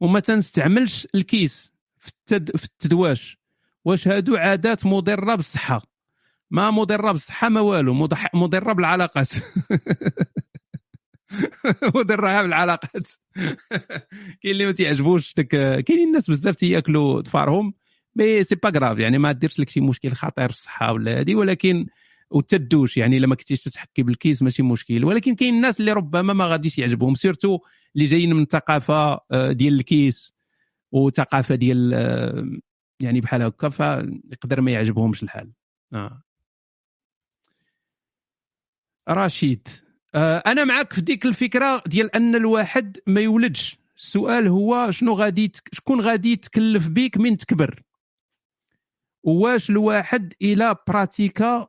وما 0.00 0.20
تنستعملش 0.20 1.08
الكيس 1.14 1.72
في 1.98 2.08
التد... 2.08 2.56
في 2.56 2.64
التدواش. 2.64 3.40
واش 3.84 4.08
هادو 4.08 4.36
عادات 4.36 4.86
مضرة 4.86 5.34
بالصحه 5.34 5.82
ما 6.50 6.70
مضرة 6.70 7.12
بالصحه 7.12 7.48
ما 7.48 7.60
والو 7.60 7.94
مضح... 7.94 8.34
مضرة 8.34 8.72
بالعلاقات. 8.72 9.28
مضرة 11.94 12.42
بالعلاقات. 12.42 13.08
كاين 14.42 14.54
اللي 14.54 14.66
ما 14.66 14.72
تيعجبوش 14.72 15.34
داك 15.34 15.48
كاينين 15.84 16.08
الناس 16.08 16.30
بزاف 16.30 16.54
تياكلوا 16.54 17.22
ظفارهم 17.22 17.74
mais 18.16 18.44
c'est 18.44 18.54
pas 18.54 18.70
grave 18.70 18.98
يعني 18.98 19.18
ما 19.18 19.32
ديرش 19.32 19.58
لك 19.58 19.70
شي 19.70 19.80
مشكل 19.80 20.10
خطير 20.10 20.48
في 20.48 20.54
الصحة 20.54 20.92
ولا 20.92 21.20
هذه 21.20 21.34
ولكن 21.34 21.86
وتدوش 22.30 22.96
يعني 22.96 23.16
إلا 23.16 23.26
ما 23.26 23.34
كنتيش 23.34 23.60
تتحكي 23.60 24.02
بالكيس 24.02 24.42
ماشي 24.42 24.62
مشكل. 24.62 25.04
ولكن 25.04 25.34
كاين 25.34 25.54
الناس 25.54 25.80
اللي 25.80 25.92
ربما 25.92 26.32
ما 26.32 26.46
غاديش 26.46 26.78
يعجبهم 26.78 27.14
surtout 27.14 27.58
اللي 27.94 28.04
جايين 28.06 28.34
من 28.34 28.46
ثقافة 28.46 29.20
آه، 29.30 29.52
ديال 29.52 29.74
الكيس 29.74 30.32
وثقافة 30.92 31.54
ديال 31.54 31.94
آه، 31.94 32.60
يعني 33.00 33.20
بحال 33.20 33.42
هكا 33.42 33.68
فيقدر 33.68 34.60
ما 34.60 34.70
يعجبهمش 34.70 35.22
الحال. 35.22 35.52
آه. 35.92 36.22
رشيد 39.08 39.68
آه 40.14 40.42
أنا 40.46 40.64
معك 40.64 40.92
في 40.92 41.00
ديك 41.00 41.26
الفكرة 41.26 41.82
ديال 41.86 42.16
أن 42.16 42.34
الواحد 42.34 42.98
ما 43.06 43.20
يولدش. 43.20 43.80
السؤال 43.96 44.48
هو 44.48 44.90
شنو 44.90 45.12
غادي 45.12 45.52
شكون 45.72 46.00
غادي 46.00 46.32
يتكلف 46.32 46.88
بيك 46.88 47.18
من 47.18 47.36
تكبر؟ 47.36 47.82
واش 49.22 49.70
الواحد 49.70 50.34
إلى 50.42 50.76
براتيكا 50.88 51.68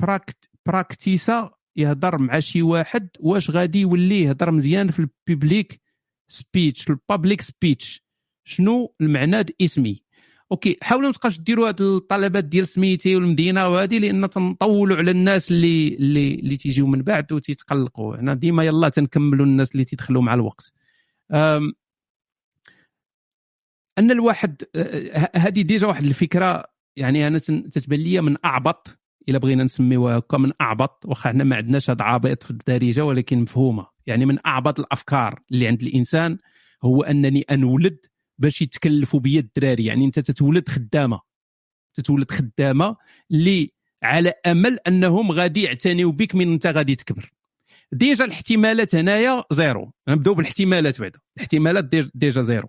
براكت 0.00 0.50
براكتيسا 0.66 1.50
يهضر 1.76 2.18
مع 2.18 2.38
شي 2.38 2.62
واحد 2.62 3.08
واش 3.20 3.50
غادي 3.50 3.80
يولي 3.80 4.22
يهضر 4.22 4.50
مزيان 4.50 4.90
في 4.90 4.98
ال 4.98 5.10
public 5.10 5.80
speech 6.28 6.90
ال 6.90 6.97
public 6.97 7.40
speech؟ 7.40 8.04
شنو 8.44 8.94
المعنى 9.00 9.46
اسمي؟ 9.60 10.02
okay 10.52 10.76
حاولوا 10.82 11.08
ما 11.08 11.12
تبقاش 11.14 11.40
ديروا 11.40 11.68
هاد 11.68 11.80
الطلبات 11.80 12.44
ديال 12.44 12.68
سميتي 12.68 13.16
والمدينة 13.16 13.68
وهذه 13.68 13.98
لأن 13.98 14.30
تنطولوا 14.30 14.96
على 14.96 15.10
الناس 15.10 15.50
اللي 15.50 15.88
اللي 15.94 16.34
اللي 16.34 16.56
تيجيو 16.56 16.86
من 16.86 17.02
بعد 17.02 17.32
وتيتقلقوا. 17.32 18.16
أنا 18.16 18.34
ديما 18.34 18.64
يلا 18.64 18.88
تنكملوا 18.88 19.46
الناس 19.46 19.72
اللي 19.72 19.84
تيدخلوا 19.84 20.22
مع 20.22 20.34
الوقت. 20.34 20.72
أم، 21.32 21.72
أن 23.98 24.10
الواحد 24.10 24.62
آه، 24.74 25.30
هذه 25.36 25.62
déjà 25.62 25.86
واحد 25.86 26.04
الفكرة 26.04 26.64
يعني 26.96 27.26
أنا 27.26 27.38
تتبان 27.38 28.00
لي 28.00 28.20
من 28.20 28.36
أعبط. 28.44 28.98
إلا 29.28 29.38
بغينا 29.38 29.64
نسميوها 29.64 30.18
هكا 30.18 30.38
من 30.38 30.52
أعبط 30.60 31.02
واخا 31.06 31.30
حنا 31.30 31.44
ما 31.44 31.56
عندناش 31.56 31.90
هاد 31.90 32.00
عبيط 32.02 32.42
في 32.42 32.50
الدارجة 32.50 33.04
ولكن 33.04 33.38
مفهومة. 33.38 33.86
يعني 34.06 34.26
من 34.26 34.38
أعبط 34.46 34.80
الأفكار 34.80 35.40
اللي 35.52 35.68
عند 35.68 35.82
الإنسان 35.82 36.38
هو 36.84 37.02
أنني 37.02 37.42
أنولد 37.50 37.98
باش 38.38 38.62
يتكلفوا 38.62 39.20
بيا 39.20 39.40
الدراري. 39.40 39.84
يعني 39.84 40.04
أنت 40.04 40.18
تتولد 40.18 40.68
خدامة. 40.68 41.20
تتولد 41.94 42.30
خدامة 42.30 42.96
اللي 43.30 43.70
على 44.02 44.34
أمل 44.46 44.78
أنهم 44.86 45.32
غادي 45.32 45.62
يعتنيوا 45.62 46.12
بك 46.12 46.34
من 46.34 46.52
أنت 46.52 46.66
غادي 46.66 46.94
تكبر. 46.94 47.32
déjà 47.92 48.24
الاحتمالات 48.24 48.94
هنايا 48.94 49.44
zéro. 49.52 49.92
نبدأو 50.08 50.34
بالاحتمالات 50.34 51.00
بعدا. 51.00 51.18
الاحتمالات 51.36 51.84
déj- 51.84 52.10
déjà 52.14 52.40
zéro. 52.40 52.68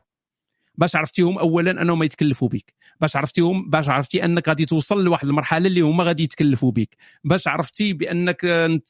باش 0.79 0.95
عرفتيهم 0.95 1.37
اولا 1.37 1.81
أنهم 1.81 2.03
يتكلفوا 2.03 2.47
بك 2.47 2.73
باش 3.01 3.15
عرفتيهم 3.15 3.69
باش 3.69 3.89
عرفتي 3.89 4.25
أنك 4.25 4.47
غادي 4.49 4.65
توصل 4.65 5.03
لواحد 5.03 5.27
المرحلة 5.27 5.67
اللي 5.67 5.81
هما 5.81 6.03
غادي 6.03 6.23
يتكلفوا 6.23 6.71
بك 6.71 6.97
باش 7.23 7.47
عرفتي 7.47 7.93
بأنك 7.93 8.45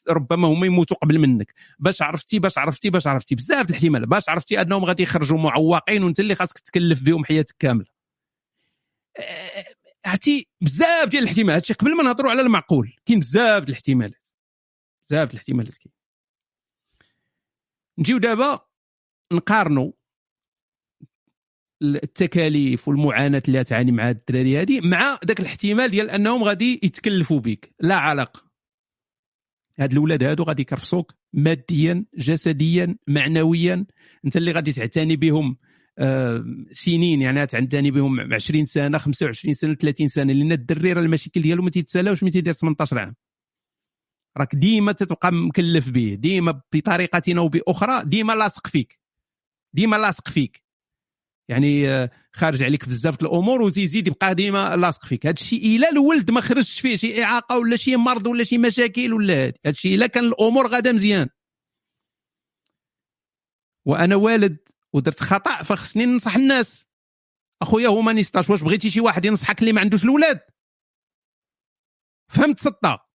ربما 0.09 0.47
هما 0.47 0.65
يموتوا 0.65 0.97
قبل 0.97 1.19
منك. 1.19 1.53
باش 1.79 2.01
عرفتي 2.01 2.39
باش 2.39 2.57
عرفتي 2.57 2.89
باش 2.89 3.07
عرفتي. 3.07 3.35
بزاف 3.35 3.65
د 3.65 3.69
الاحتمالات. 3.69 4.07
باش 4.07 4.29
عرفتي 4.29 4.61
أنهم 4.61 4.85
غادي 4.85 5.03
يخرجوا 5.03 5.37
معوقين 5.37 6.03
وأنت 6.03 6.19
اللي 6.19 6.35
خاصك 6.35 6.59
تكلف 6.59 7.03
بهم 7.03 7.25
حياتك 7.25 7.55
كاملة. 7.59 7.85
آه، 9.19 9.65
عرفتي؟ 10.05 10.47
بزاف 10.61 11.09
ديال 11.09 11.23
الاحتمالات. 11.23 11.55
هادشي 11.55 11.73
قبل 11.73 11.97
ما 11.97 12.03
نهضروا 12.03 12.31
على 12.31 12.41
المعقول. 12.41 12.93
كاين 13.05 13.19
بزاف 13.19 13.63
د 13.63 13.69
الاحتمالات. 13.69 14.21
بزاف 15.09 15.29
د 15.29 15.31
الاحتمالات 15.31 15.77
كاين. 15.77 15.93
نجيو 17.99 18.17
دابا 18.17 18.59
نقارنوا 19.33 19.91
التكاليف 21.81 22.87
والمعاناة 22.87 23.43
اللي 23.47 23.63
تعاني 23.63 23.91
مع 23.91 24.09
الدراري 24.09 24.61
هذه 24.61 24.81
مع 24.87 25.19
ذاك 25.25 25.39
الاحتمال 25.39 25.91
ديال 25.91 26.09
أنهم 26.09 26.43
غادي 26.43 26.79
يتكلفوا 26.83 27.39
بك. 27.39 27.73
لا 27.79 27.95
علاقة. 27.95 28.49
هاد 29.79 29.91
الاولاد 29.91 30.23
هادو 30.23 30.43
غادي 30.43 30.61
يكرفسوك 30.61 31.13
ماديا 31.33 32.05
جسديا 32.17 32.95
معنويا. 33.07 33.85
أنت 34.25 34.37
اللي 34.37 34.51
غادي 34.51 34.73
تعتني 34.73 35.15
بهم 35.15 35.57
آه، 35.99 36.45
سنين 36.71 37.21
يعني 37.21 37.45
تعتني 37.45 37.91
بهم 37.91 38.33
20 38.33 38.65
سنة 38.65 38.97
25 38.97 39.53
سنة 39.53 39.73
30 39.73 40.07
سنة 40.07 40.33
لأن 40.33 40.51
الدري 40.51 40.93
راه 40.93 41.01
المشاكل 41.01 41.41
ديالو 41.41 41.63
ما 41.63 41.69
تيتسالاوش 41.69 42.23
ملي 42.23 42.31
تيدير 42.31 42.53
18 42.53 42.99
عام. 42.99 43.15
راك 44.37 44.55
ديما 44.55 44.91
تتبقى 44.91 45.31
مكلف 45.33 45.89
به 45.89 46.13
ديما 46.13 46.61
بطريقة 46.73 47.21
أو 47.37 47.47
بأخرى 47.47 48.03
ديما 48.05 48.33
لاصق 48.33 48.67
فيك. 48.67 48.99
ديما 49.73 49.95
لاصق 49.95 50.27
فيك. 50.27 50.68
يعني 51.49 51.89
آه، 51.89 52.11
خارج 52.33 52.63
عليك 52.63 52.89
بزاف 52.89 53.21
الأمور 53.21 53.61
وتيزيد 53.61 54.07
يبقى 54.07 54.35
ديما 54.35 54.75
لاصق 54.75 55.05
فيك. 55.05 55.25
هذا 55.25 55.33
الشيء 55.33 55.75
إلا 55.75 55.89
الولد 55.89 56.31
ما 56.31 56.41
خرجش 56.41 56.79
فيه 56.79 56.95
شي 56.95 57.23
إعاقة 57.23 57.57
ولا 57.57 57.75
شي 57.75 57.95
مرض 57.95 58.27
ولا 58.27 58.43
شي 58.43 58.57
مشاكل 58.57 59.13
ولا 59.13 59.45
هذا 59.45 59.53
الشيء 59.65 59.95
إلا 59.95 60.07
كان 60.07 60.23
الأمور 60.23 60.67
غادا 60.67 60.91
مزيان. 60.91 61.29
وأنا 63.85 64.15
والد 64.15 64.57
ودرت 64.93 65.23
خطأ 65.23 65.63
فخصني 65.63 66.05
ننصح 66.05 66.35
الناس. 66.35 66.85
أخويا 67.61 67.87
هما 67.87 68.13
نيستاش 68.13 68.49
واش 68.49 68.63
بغيتي 68.63 68.89
شي 68.89 69.01
واحد 69.01 69.25
ينصحك 69.25 69.59
اللي 69.59 69.73
ما 69.73 69.81
عندوش 69.81 70.03
الاولاد 70.03 70.39
فهمت 72.31 72.59
سطه 72.59 73.09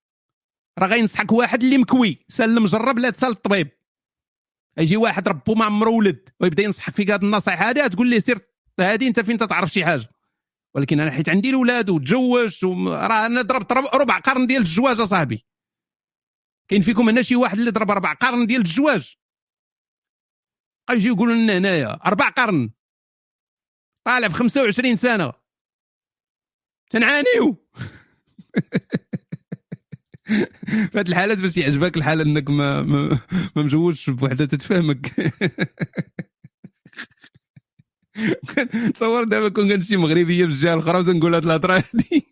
راه 0.79 0.87
غينصحك 0.87 1.33
واحد 1.33 1.63
اللي 1.63 1.79
مكوي 1.79 2.25
سال 2.29 2.63
مجرب 2.63 2.99
لا 2.99 3.11
تسال 3.11 3.31
الطبيب. 3.31 3.71
يجي 4.79 4.97
واحد 4.97 5.29
ربو 5.29 5.55
ما 5.55 5.65
عمره 5.65 5.91
ولد 5.91 6.29
ويبدا 6.41 6.63
ينصحك 6.63 6.95
في 6.95 7.03
هذه 7.03 7.23
النصائح 7.25 7.63
هذه 7.63 7.87
تقول 7.87 8.11
ليه 8.11 8.19
سير 8.19 8.39
هذه 8.81 9.07
انت 9.07 9.21
فين 9.21 9.39
تعرف 9.39 9.71
شي 9.71 9.85
حاجة؟ 9.85 10.09
ولكن 10.75 11.01
أنا 11.01 11.11
حيت 11.11 11.29
عندي 11.29 11.51
الاولاد 11.51 11.91
وتزوجت 11.91 12.65
وم- 12.65 12.89
راه 12.89 13.27
أنا 13.27 13.43
ضربت 13.43 13.73
رب- 13.73 13.95
ربع 13.95 14.19
قرن 14.19 14.47
ديال 14.47 14.63
الزواج 14.63 15.01
أصاحبي. 15.01 15.47
كاين 16.69 16.81
فيكم 16.83 17.09
هنا 17.09 17.23
شي 17.23 17.37
واحد 17.37 17.59
اللي 17.59 17.71
ضرب 17.71 17.91
ربع 17.91 18.13
قرن 18.13 18.47
ديال 18.47 18.61
الزواج؟ 18.61 19.17
يجيو 20.91 21.15
يقولوا 21.15 21.35
لنا 21.35 21.59
هنايا 21.59 21.99
أربع 22.07 22.29
قرن. 22.29 22.71
طالع 24.07 24.29
في 24.29 24.35
25 24.35 24.97
سنة. 24.97 25.33
تنعانيو. 26.91 27.57
في 30.25 30.91
هذه 30.95 31.09
الحالات 31.09 31.39
باش 31.39 31.57
يعجبك 31.57 31.97
الحال 31.97 32.21
إنك 32.21 32.51
ما 32.51 32.83
ما, 32.83 33.19
مجوجش 33.57 34.11
بوحدة 34.11 34.45
تتفهمك. 34.45 35.33
تصور 38.95 39.25
دابا 39.25 39.49
كون 39.49 39.69
كانت 39.69 39.85
شي 39.85 39.97
مغربية 39.97 40.45
بالجهة 40.45 40.75
الأخرى 40.75 40.99
وتنقول 40.99 41.35
هاد 41.35 41.45
الهضرة 41.45 41.75
هادي. 41.95 42.27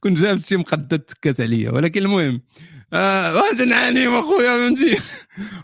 كنت 0.00 0.18
جابت 0.18 0.46
شي 0.46 0.56
مقدة 0.56 0.96
تكات 0.96 1.40
عليا 1.40 1.70
ولكن 1.70 2.00
المهم 2.02 2.42
آه 2.92 3.32
غادي 3.32 3.64
نعاني 3.64 4.08
اخويا 4.08 4.56
فهمتي 4.56 4.98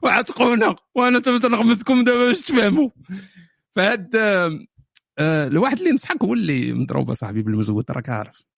وعتقونا 0.02 0.76
وأنا 0.94 1.18
تنغمسكم 1.18 2.04
دابا 2.04 2.28
باش 2.28 2.42
تفهموا. 2.42 2.90
فهاد 3.76 4.16
آه، 4.16 4.58
آه 5.18 5.46
الواحد 5.46 5.78
اللي 5.78 5.90
نصحك 5.92 6.22
هو 6.22 6.34
اللي 6.34 6.72
مضروب 6.72 7.12
صاحبي 7.14 7.42
بالمزود 7.42 7.90
راك 7.90 8.08
عارف. 8.08 8.53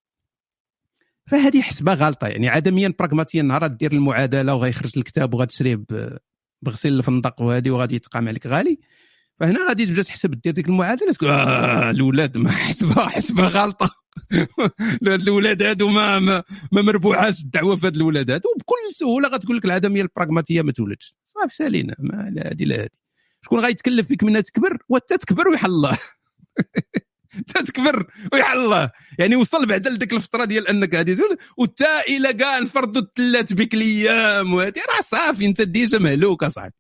فهذه 1.26 1.62
حسبة 1.62 1.94
غلطه 1.94 2.26
يعني 2.26 2.48
عدميا 2.48 2.94
براغماتيا 2.98 3.42
نهار 3.42 3.66
دير 3.66 3.92
المعادلة 3.92 4.54
وغيخرج 4.54 4.92
الكتاب 4.96 5.34
وغتشريه 5.34 5.84
بغسيل 6.62 6.92
الفندق 6.92 7.42
وهذه 7.42 7.70
وغادي 7.70 7.94
يتقام 7.96 8.28
عليك 8.28 8.46
غالي. 8.46 8.78
فهنا 9.40 9.68
غادي 9.68 9.86
تبدا 9.86 10.02
تحسب 10.02 10.30
دير 10.30 10.52
ديك 10.52 10.68
المعادلة 10.68 11.12
تقول 11.12 11.30
آه 11.30 11.90
الاولاد 11.90 12.38
ما 12.38 12.50
حسبه 12.68 13.08
حسبة 13.08 13.46
غلطه 13.46 13.90
الاولاد 15.02 15.62
هادو 15.62 15.88
ما 15.88 16.18
ما, 16.18 16.42
ما 16.72 16.82
مربوحاش 16.82 17.40
الدعوة 17.40 17.76
في 17.76 17.86
هاد 17.86 17.96
الاولاد 17.96 18.30
هادو. 18.30 18.48
وبكل 18.56 18.92
سهولة 18.92 19.28
غتقول 19.28 19.56
لك 19.56 19.64
العدمية 19.64 20.02
البراغماتيه 20.02 20.62
ما 20.62 20.72
تولدش. 20.72 21.14
صافي 21.26 21.54
سالينا. 21.54 21.94
ما 21.98 22.30
لا 22.32 22.50
هادي 22.50 22.64
لا 22.64 22.82
هادي. 22.82 23.00
شكون 23.42 23.60
غيتكلف 23.60 24.08
فيك 24.08 24.22
منها 24.24 24.40
تكبر؟ 24.40 24.78
وانت 24.88 25.12
تكبر 25.12 25.48
ويحل 25.48 25.68
الله 25.70 25.98
تكبر 27.66 28.06
ويحل 28.32 28.58
الله. 28.58 28.90
يعني 29.18 29.36
وصل 29.36 29.66
بعدا 29.66 29.90
لديك 29.90 30.12
الفترة 30.12 30.44
ديال 30.44 30.68
أنك 30.68 30.94
غادي 30.94 31.16
إلى 32.08 32.32
كاع 32.32 32.58
نفرضوا 32.58 33.02
التلات 33.02 33.52
بك 33.52 33.74
الأيام. 33.74 34.54
وهادي 34.54 34.80
راه 34.80 35.00
صافي. 35.00 35.46
أنت 35.46 35.62
déjà 35.62 35.98
مهلوك 35.98 36.44
أصاحبي. 36.44 36.72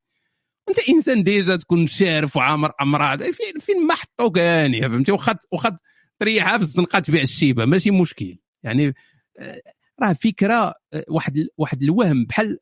أنت 0.68 0.78
إنسان 0.88 1.22
ديجا 1.22 1.56
تكون 1.56 1.86
شارف 1.86 2.36
وعامر 2.36 2.72
أمراض. 2.80 3.22
فين 3.22 3.58
فين 3.60 3.86
ما 3.86 3.94
حطوك 3.94 4.38
هاني 4.38 4.80
فهمتي؟ 4.80 5.12
واخا 5.12 5.36
واخا 5.52 5.76
تريحها 6.20 6.56
في 6.56 6.62
الزنقه 6.62 6.98
تبيع 6.98 7.22
الشيبة. 7.22 7.64
ماشي 7.64 7.90
مشكل. 7.90 8.36
يعني 8.62 8.94
آه، 9.38 9.62
راه 10.02 10.12
فكرة 10.12 10.74
آه، 10.92 11.04
واحد 11.08 11.46
واحد 11.56 11.82
الوهم. 11.82 12.24
بحال 12.24 12.58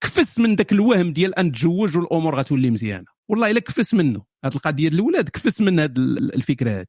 كفس 0.00 0.38
من 0.38 0.54
ذاك 0.54 0.72
الوهم 0.72 1.12
ديال 1.12 1.38
أن 1.38 1.52
تزوج 1.52 1.96
والامور 1.96 2.34
غتولي 2.34 2.70
مزيانة. 2.70 3.06
والله 3.28 3.50
إلا 3.50 3.60
كفس 3.60 3.94
منه. 3.94 4.22
هذه 4.44 4.54
القضية 4.54 4.76
ديال 4.76 4.94
الاولاد 4.94 5.28
كفس 5.28 5.60
من 5.60 5.80
هذه 5.80 5.92
الفكرة 5.96 6.70
هذه 6.70 6.86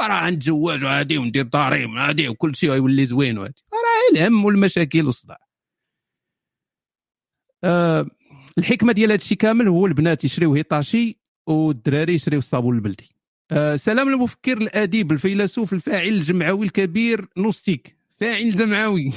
راه 0.00 0.30
نتزوج 0.30 0.84
وهادي 0.84 1.18
وندير 1.18 1.44
ضريب 1.44 1.90
وهادي 1.90 2.28
وكل 2.28 2.56
شيء 2.56 2.70
غيولي 2.70 3.04
زوين 3.04 3.38
وهادي. 3.38 3.64
راه 3.72 4.18
الهم 4.18 4.44
والمشاكل 4.44 5.06
والصداع. 5.06 5.38
آه 7.64 8.06
الحكمة 8.58 8.92
ديال 8.92 9.10
هذا 9.12 9.20
الشيء 9.20 9.38
كامل 9.38 9.68
هو 9.68 9.86
البنات 9.86 10.24
يشريو 10.24 10.54
هيطاشي 10.54 11.18
والدراري 11.46 12.14
يشريو 12.14 12.38
الصابون 12.38 12.74
البلدي. 12.74 13.14
آه، 13.50 13.76
سلام 13.76 14.08
المفكر 14.08 14.56
الأديب 14.56 15.12
الفيلسوف 15.12 15.72
الفاعل 15.72 16.08
الجمعوي 16.08 16.66
الكبير 16.66 17.28
نوستيك. 17.36 17.96
فاعل 18.20 18.50
جمعوي. 18.50 19.12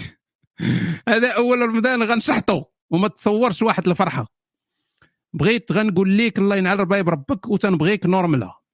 هذا 1.09 1.31
أول 1.31 1.59
رمضان 1.59 2.03
غنشحطو 2.03 2.63
وما 2.89 3.07
تصورش 3.07 3.61
واحد 3.61 3.87
الفرحة. 3.87 4.27
بغيت 5.33 5.71
غنقول 5.71 6.17
لك 6.17 6.39
الله 6.39 6.55
ينعل 6.55 6.79
ربايب 6.79 7.09
ربك 7.09 7.47
وتنبغيك 7.47 8.05
نورملا 8.05 8.66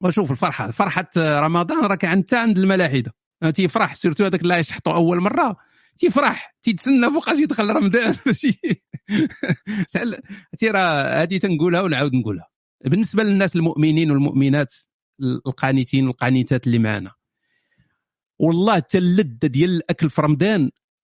وشوف 0.00 0.30
الفرحة. 0.30 0.70
فرحة 0.70 1.10
رمضان 1.16 1.84
راك 1.84 2.04
انت 2.04 2.34
عند 2.34 2.58
الملاحده 2.58 3.14
تيفرح 3.54 3.94
surtout 3.94 4.24
هذاك 4.24 4.42
اللي 4.42 4.54
يشحطو 4.58 4.90
أول 4.90 5.20
مرة. 5.20 5.56
تيفرح 5.98 6.56
تيتسنى 6.62 7.10
فوقاش 7.10 7.38
يدخل 7.38 7.70
رمضان. 7.70 8.16
عرفتي 9.96 10.70
راه 10.70 11.22
هذه 11.22 11.38
تنقولها 11.38 11.80
ونعاود 11.80 12.14
نقولها. 12.14 12.48
بالنسبة 12.84 13.22
للناس 13.22 13.56
المؤمنين 13.56 14.10
والمؤمنات 14.10 14.74
القانتين 15.46 16.06
والقانتات 16.06 16.66
اللي 16.66 16.78
معنا. 16.78 17.12
والله 18.38 18.76
حتى 18.76 18.98
اللذة 18.98 19.46
ديال 19.46 19.70
الأكل 19.70 20.10
في 20.10 20.22
رمضان 20.22 20.70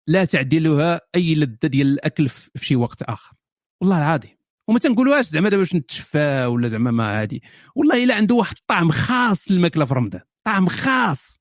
لا 0.07 0.25
تعدلها 0.25 1.01
أي 1.15 1.35
لذة 1.35 1.67
ديال 1.67 1.87
الأكل 1.87 2.29
في 2.29 2.67
شي 2.67 2.77
وقت 2.77 3.03
آخر. 3.03 3.33
والله 3.81 3.99
العظيم. 3.99 4.42
وما 4.73 4.79
تنقولوهاش 4.79 5.27
زعما 5.27 5.49
باش 5.49 5.75
نتشفى 5.75 6.45
ولا 6.45 6.69
زعما 6.69 6.91
ما 6.91 7.21
هادي. 7.21 7.43
والله 7.75 8.05
إلا 8.05 8.15
عنده 8.15 8.35
واحد 8.35 8.57
الطعم 8.61 8.91
خاص 8.91 9.51
للماكلة 9.51 9.85
في 9.85 9.95
رمضان. 9.95 10.21
طعم 10.45 10.69
خاص. 10.69 11.41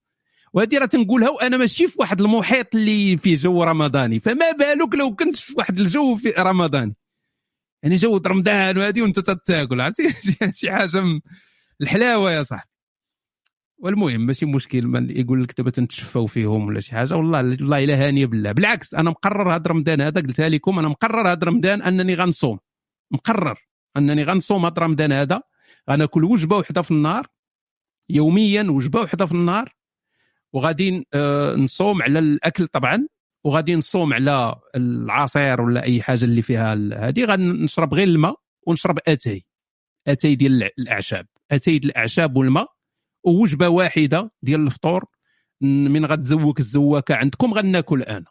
وهذه 0.53 0.77
راه 0.77 0.85
تنقولها 0.85 1.29
وأنا 1.29 1.57
ماشي 1.57 1.87
في 1.87 1.95
واحد 1.99 2.21
المحيط 2.21 2.75
اللي 2.75 3.17
فيه 3.17 3.35
جو 3.35 3.63
رمضاني. 3.63 4.19
فما 4.19 4.51
بالك 4.51 4.95
لو 4.95 5.15
كنت 5.15 5.35
في 5.37 5.53
واحد 5.57 5.79
الجو 5.79 6.15
في 6.15 6.29
رمضاني. 6.29 6.95
يعني 7.83 7.95
جو 7.95 8.21
رمضان 8.27 8.77
وهذه 8.77 9.01
وانت 9.01 9.19
تاكل 9.19 9.81
عرفتي؟ 9.81 10.09
شي 10.59 10.71
حاجة. 10.71 11.21
الحلاوة 11.81 12.31
يا 12.31 12.43
صاحبي. 12.43 12.69
والمهم 13.77 14.25
ماشي 14.25 14.45
مشكل 14.45 14.87
من 14.87 15.17
يقول 15.17 15.43
لك 15.43 15.57
دابا 15.57 15.69
تنتشفاو 15.69 16.25
فيهم 16.25 16.67
ولا 16.67 16.79
شي 16.79 16.91
حاجة. 16.91 17.15
والله 17.15 17.39
والله 17.39 17.83
إلا 17.83 18.07
هانية 18.07 18.25
بالله. 18.25 18.51
بالعكس 18.51 18.93
أنا 18.93 19.09
مقرر 19.09 19.55
هذا 19.55 19.63
رمضان 19.67 20.01
هذا 20.01 20.21
قلتها 20.21 20.49
لكم 20.49 20.79
أنا 20.79 20.89
مقرر 20.89 21.31
هذا 21.31 21.43
رمضان 21.43 21.81
أنني 21.81 22.15
غنصوم. 22.15 22.59
مقرر 23.11 23.59
أنني 23.97 24.23
غنصوم 24.23 24.65
هذا 24.65 24.73
رمضان 24.79 25.11
هذا. 25.11 25.41
غناكل 25.89 26.23
وجبة 26.23 26.57
وحدة 26.57 26.81
في 26.81 26.91
النهار 26.91 27.27
يوميا 28.09 28.63
وجبة 28.63 29.01
وحدة 29.01 29.25
في 29.25 29.31
النهار. 29.31 29.75
وغادي 30.53 31.07
آه، 31.13 31.55
نصوم 31.55 32.01
على 32.01 32.19
الأكل 32.19 32.67
طبعا 32.67 33.07
وغادي 33.43 33.75
نصوم 33.75 34.13
على 34.13 34.55
العصير 34.75 35.61
ولا 35.61 35.83
أي 35.83 36.01
حاجة 36.01 36.25
اللي 36.25 36.41
فيها 36.41 36.73
هذه. 37.07 37.25
غنشرب 37.25 37.93
غير 37.93 38.07
الماء 38.07 38.35
ونشرب 38.67 38.99
أتاي. 39.07 39.45
أتاي 40.07 40.35
ديال 40.35 40.69
الأعشاب. 40.79 41.27
أتاي 41.51 41.79
ديال 41.79 41.91
الأعشاب 41.91 42.37
والماء. 42.37 42.67
ووجبة 43.23 43.67
واحدة 43.67 44.31
ديال 44.41 44.61
الفطور. 44.61 45.05
من 45.61 46.05
غتزوك 46.05 46.59
الزواكة 46.59 47.15
عندكم 47.15 47.53
غناكل 47.53 48.03
أنا. 48.03 48.25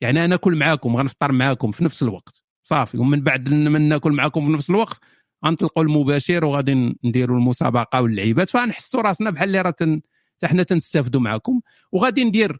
يعني 0.00 0.18
أنا 0.18 0.26
ناكل 0.26 0.56
معاكم 0.56 0.96
غنفطر 0.96 1.32
معاكم 1.32 1.70
في 1.70 1.84
نفس 1.84 2.02
الوقت. 2.02 2.47
صافي. 2.68 2.98
ومن 2.98 3.20
بعد 3.20 3.48
من 3.48 3.88
ناكل 3.88 4.12
معاكم 4.12 4.46
في 4.46 4.52
نفس 4.52 4.70
الوقت 4.70 5.00
غنطلقوا 5.46 5.82
المباشر 5.82 6.44
وغادي 6.44 6.98
نديروا 7.04 7.38
المسابقة 7.38 8.02
واللعيبات. 8.02 8.50
فغنحسوا 8.50 9.02
راسنا 9.02 9.30
بحال 9.30 9.48
اللي 9.48 9.60
راه 9.60 10.00
حنا 10.44 10.62
تنستافدوا 10.62 11.20
معكم. 11.20 11.60
وغادي 11.92 12.24
ندير 12.24 12.58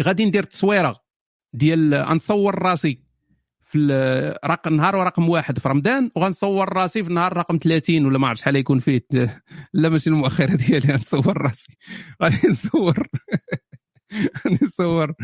غادي 0.00 0.24
ندير 0.24 0.42
تصويرة 0.42 1.00
ديال 1.52 1.94
غنصور 1.94 2.62
راسي 2.62 3.10
في 3.70 4.38
رقم 4.44 4.74
نهار 4.74 4.94
رقم 4.94 5.28
واحد 5.28 5.58
في 5.58 5.68
رمضان 5.68 6.10
وغنصور 6.16 6.72
راسي 6.72 7.02
في 7.02 7.08
النهار 7.08 7.36
رقم 7.36 7.58
30 7.62 8.06
ولا 8.06 8.18
ما 8.18 8.28
عرفت 8.28 8.40
شحال 8.40 8.56
يكون 8.56 8.78
فيه. 8.78 9.06
لا 9.72 9.88
ماشي 9.88 10.10
المؤخرة 10.10 10.56
ديالي 10.56 10.92
غنصور 10.92 11.42
راسي. 11.42 11.76
غادي 12.22 12.48
نصور. 12.48 12.98
غادي 14.46 14.64
نصور 14.64 15.14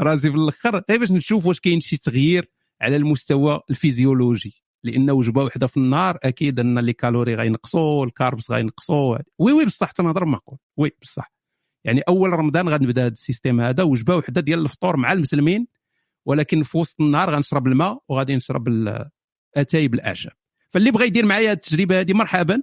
راسي 0.00 0.30
في 0.30 0.36
الأخر. 0.36 0.82
غير 0.90 0.98
باش 0.98 1.10
نشوف 1.10 1.46
واش 1.46 1.60
كاين 1.60 1.80
شي 1.80 1.96
تغيير. 1.96 2.50
على 2.80 2.96
المستوى 2.96 3.60
الفيزيولوجي 3.70 4.66
لأن 4.84 5.10
وجبة 5.10 5.42
وحدة 5.42 5.66
في 5.66 5.76
النهار 5.76 6.18
أكيد 6.22 6.60
أن 6.60 6.78
les 6.78 6.92
calories 6.92 7.34
غينقصوا 7.34 8.04
ال 8.04 8.12
carbs 8.12 8.50
غينقصوا 8.50 9.18
oui 9.38 9.52
oui 9.52 9.64
بصح 9.64 9.90
تنهضر 9.90 10.24
معقول 10.24 10.58
oui 10.76 10.92
بصح. 11.02 11.32
يعني 11.84 12.00
أول 12.00 12.32
رمضان 12.32 12.68
غنبدأ 12.68 13.02
هذا 13.02 13.12
ال 13.12 13.18
système 13.18 13.60
هذا 13.60 13.82
وجبة 13.82 14.16
وحدة 14.16 14.40
ديال 14.40 14.58
الفطور 14.58 14.96
مع 14.96 15.12
المسلمين 15.12 15.66
ولكن 16.26 16.62
في 16.62 16.78
وسط 16.78 17.00
النهار 17.00 17.30
غنشرب 17.30 17.66
الماء 17.66 17.98
وغادي 18.08 18.36
نشرب 18.36 18.68
أتاي 19.56 19.88
بالأعشاب. 19.88 20.32
فاللي 20.68 20.90
بغى 20.90 21.06
يدير 21.06 21.26
معايا 21.26 21.52
التجربة 21.52 22.00
هذه 22.00 22.12
مرحبا 22.12 22.62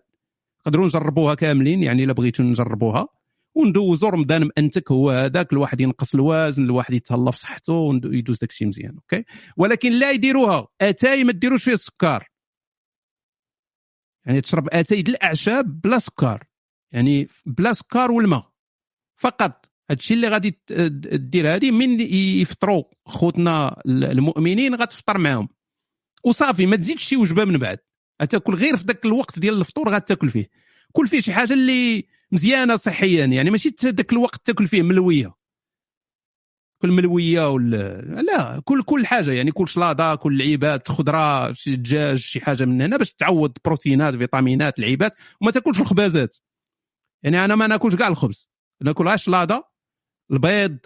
نقدروا 0.62 0.86
نجربوها 0.86 1.36
كاملين 1.36 1.84
يعني 1.84 2.04
إلا 2.04 2.14
بغيتوا 2.14 2.46
نجربوها. 2.46 3.08
وندوزوا 3.56 4.10
رمضان 4.10 4.44
مأنتك 4.44 4.92
هو 4.92 5.12
هذاك 5.12 5.54
الواحد 5.54 5.82
ينقص 5.82 6.14
الوزن 6.14 6.64
الواحد 6.64 6.94
يتهلا 6.94 7.32
في 7.32 7.38
صحته 7.38 7.74
ويدوز 7.74 8.38
داك 8.38 8.50
الشيء 8.50 8.68
مزيان 8.68 8.96
OK؟ 8.96 9.24
ولكن 9.58 9.92
لا 9.92 10.12
يديروها. 10.12 10.68
أتاي 10.82 11.24
ما 11.24 11.32
ديروش 11.32 11.64
فيه 11.64 11.74
السكر. 11.74 12.30
يعني 14.26 14.42
تشرب 14.42 14.68
أتاي 14.72 15.00
الأعشاب 15.00 15.82
بلا 15.82 16.00
سكر. 16.00 16.44
يعني 16.92 17.28
بلا 17.46 17.74
سكر 17.74 18.12
والماء. 18.12 18.52
فقط. 19.16 19.66
هادشي 19.90 20.14
اللي 20.14 20.28
غادي 20.28 20.60
دير 21.18 21.56
هذه 21.56 21.72
من 21.72 22.00
يفطروا 22.42 22.84
خوتنا 23.06 23.82
المؤمنين 23.86 24.76
غتفطر 24.76 25.18
معاهم. 25.18 25.50
وصافي 26.24 26.66
ما 26.66 26.76
تزيدش 26.76 27.04
شي 27.04 27.16
وجبة 27.16 27.46
من 27.46 27.58
بعد. 27.58 27.80
غتاكل 28.22 28.54
غير 28.54 28.78
في 28.78 28.86
ذاك 28.86 29.06
الوقت 29.06 29.40
ديال 29.40 29.60
الفطور 29.60 29.90
غتاكل 29.90 30.30
فيه. 30.30 30.50
كل 30.92 31.08
فيه 31.08 31.20
شي 31.20 31.34
حاجة 31.34 31.54
اللي 31.54 32.08
مزيانة 32.34 32.76
صحيا 32.76 33.26
يعني 33.26 33.50
ماشي 33.50 33.76
ذاك 33.86 34.14
الوقت 34.14 34.46
تاكل 34.46 34.68
فيه 34.68 34.82
ملوية. 34.82 35.34
كل 36.82 36.92
ملوية 36.92 37.52
ولا 37.52 38.02
لا 38.02 38.62
كل 38.66 38.84
كل 38.84 39.06
حاجة 39.06 39.32
يعني 39.32 39.52
كل 39.52 39.68
شلاضة 39.68 40.16
كل 40.16 40.38
لعيبات 40.38 40.88
خضرة 40.88 41.54
شي 41.54 41.76
دجاج 41.76 42.18
شي 42.18 42.42
حاجة 42.42 42.66
من 42.66 42.82
هنا 42.82 42.98
باش 42.98 43.14
تعوض 43.14 43.58
بروتينات 43.66 44.16
فيتامينات 44.16 44.80
لعيبات 44.80 45.14
وما 45.42 45.52
تاكلش 45.52 45.82
الخبازات. 45.82 46.38
يعني 47.24 47.46
أنا 47.46 47.56
ما 47.56 47.68
ناكلش 47.68 47.96
كاع 47.96 48.08
الخبز. 48.08 48.50
ناكل 48.82 49.08
غير 49.08 49.18
شلاضة 49.18 49.64
البيض 50.32 50.78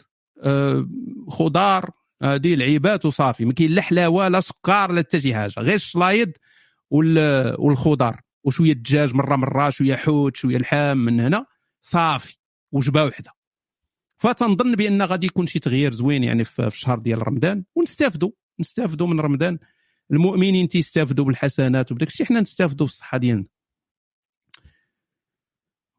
آه، 0.43 0.87
خضار 1.29 1.91
هذه 2.23 2.55
لعيبات 2.55 3.05
وصافي. 3.05 3.45
ما 3.45 3.53
كاين 3.53 3.71
لا 3.71 3.81
حلاوة 3.81 4.27
لا 4.27 4.39
سكر 4.41 4.91
لا 4.91 4.99
حتى 4.99 5.21
شي 5.21 5.35
حاجة. 5.35 5.59
غير 5.59 5.75
الشلايض 5.75 6.31
والخضار. 6.91 8.21
وشوية 8.47 8.71
الدجاج 8.71 9.15
مرة 9.15 9.35
مرة 9.35 9.69
شوية 9.69 9.95
حوت 9.95 10.35
شوية 10.35 10.57
لحام 10.57 10.97
من 10.97 11.19
هنا. 11.19 11.45
صافي 11.81 12.37
وجبة 12.71 13.03
وحدة. 13.03 13.31
فتنظن 14.17 14.75
بأن 14.75 15.01
غادي 15.01 15.27
يكون 15.27 15.47
شي 15.47 15.59
تغيير 15.59 15.91
زوين 15.91 16.23
يعني 16.23 16.43
في 16.43 16.67
الشهر 16.67 16.99
ديال 16.99 17.27
رمضان. 17.27 17.63
ونستافدوا 17.75 18.31
نستافدوا 18.59 19.07
من 19.07 19.19
رمضان. 19.19 19.59
المؤمنين 20.11 20.67
تيستافدوا 20.67 21.25
بالحسنات 21.25 21.91
وبداك 21.91 22.07
الشيء 22.07 22.25
حنا 22.25 22.41
نستافدوا 22.41 22.85
بالصحه 22.85 23.17
ديالنا. 23.17 23.45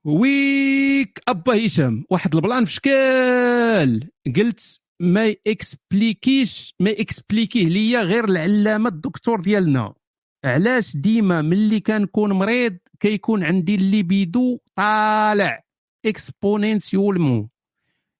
ويك 0.04 1.20
أبا 1.28 1.66
هشام 1.66 2.04
واحد 2.10 2.34
ال 2.34 2.40
plan 2.40 2.64
في 2.64 2.72
شكال 2.72 4.10
قلت 4.36 4.80
ما 5.00 5.34
expliqué 5.46 6.39
يش 6.39 6.74
ما 6.80 6.90
expliqué 6.90 7.53
يه 7.53 7.68
ليا 7.68 8.02
غير 8.02 8.24
العلامة 8.24 8.88
الدكتور 8.88 9.40
ديالنا. 9.40 9.94
علاش 10.44 10.96
ديما 10.96 11.42
ملي 11.42 11.80
كنكون 11.80 12.32
مريض 12.32 12.78
كيكون 13.00 13.44
عندي 13.44 13.74
الليبيدو 13.74 14.58
طالع 14.74 15.64
exponentiellement 16.06 17.48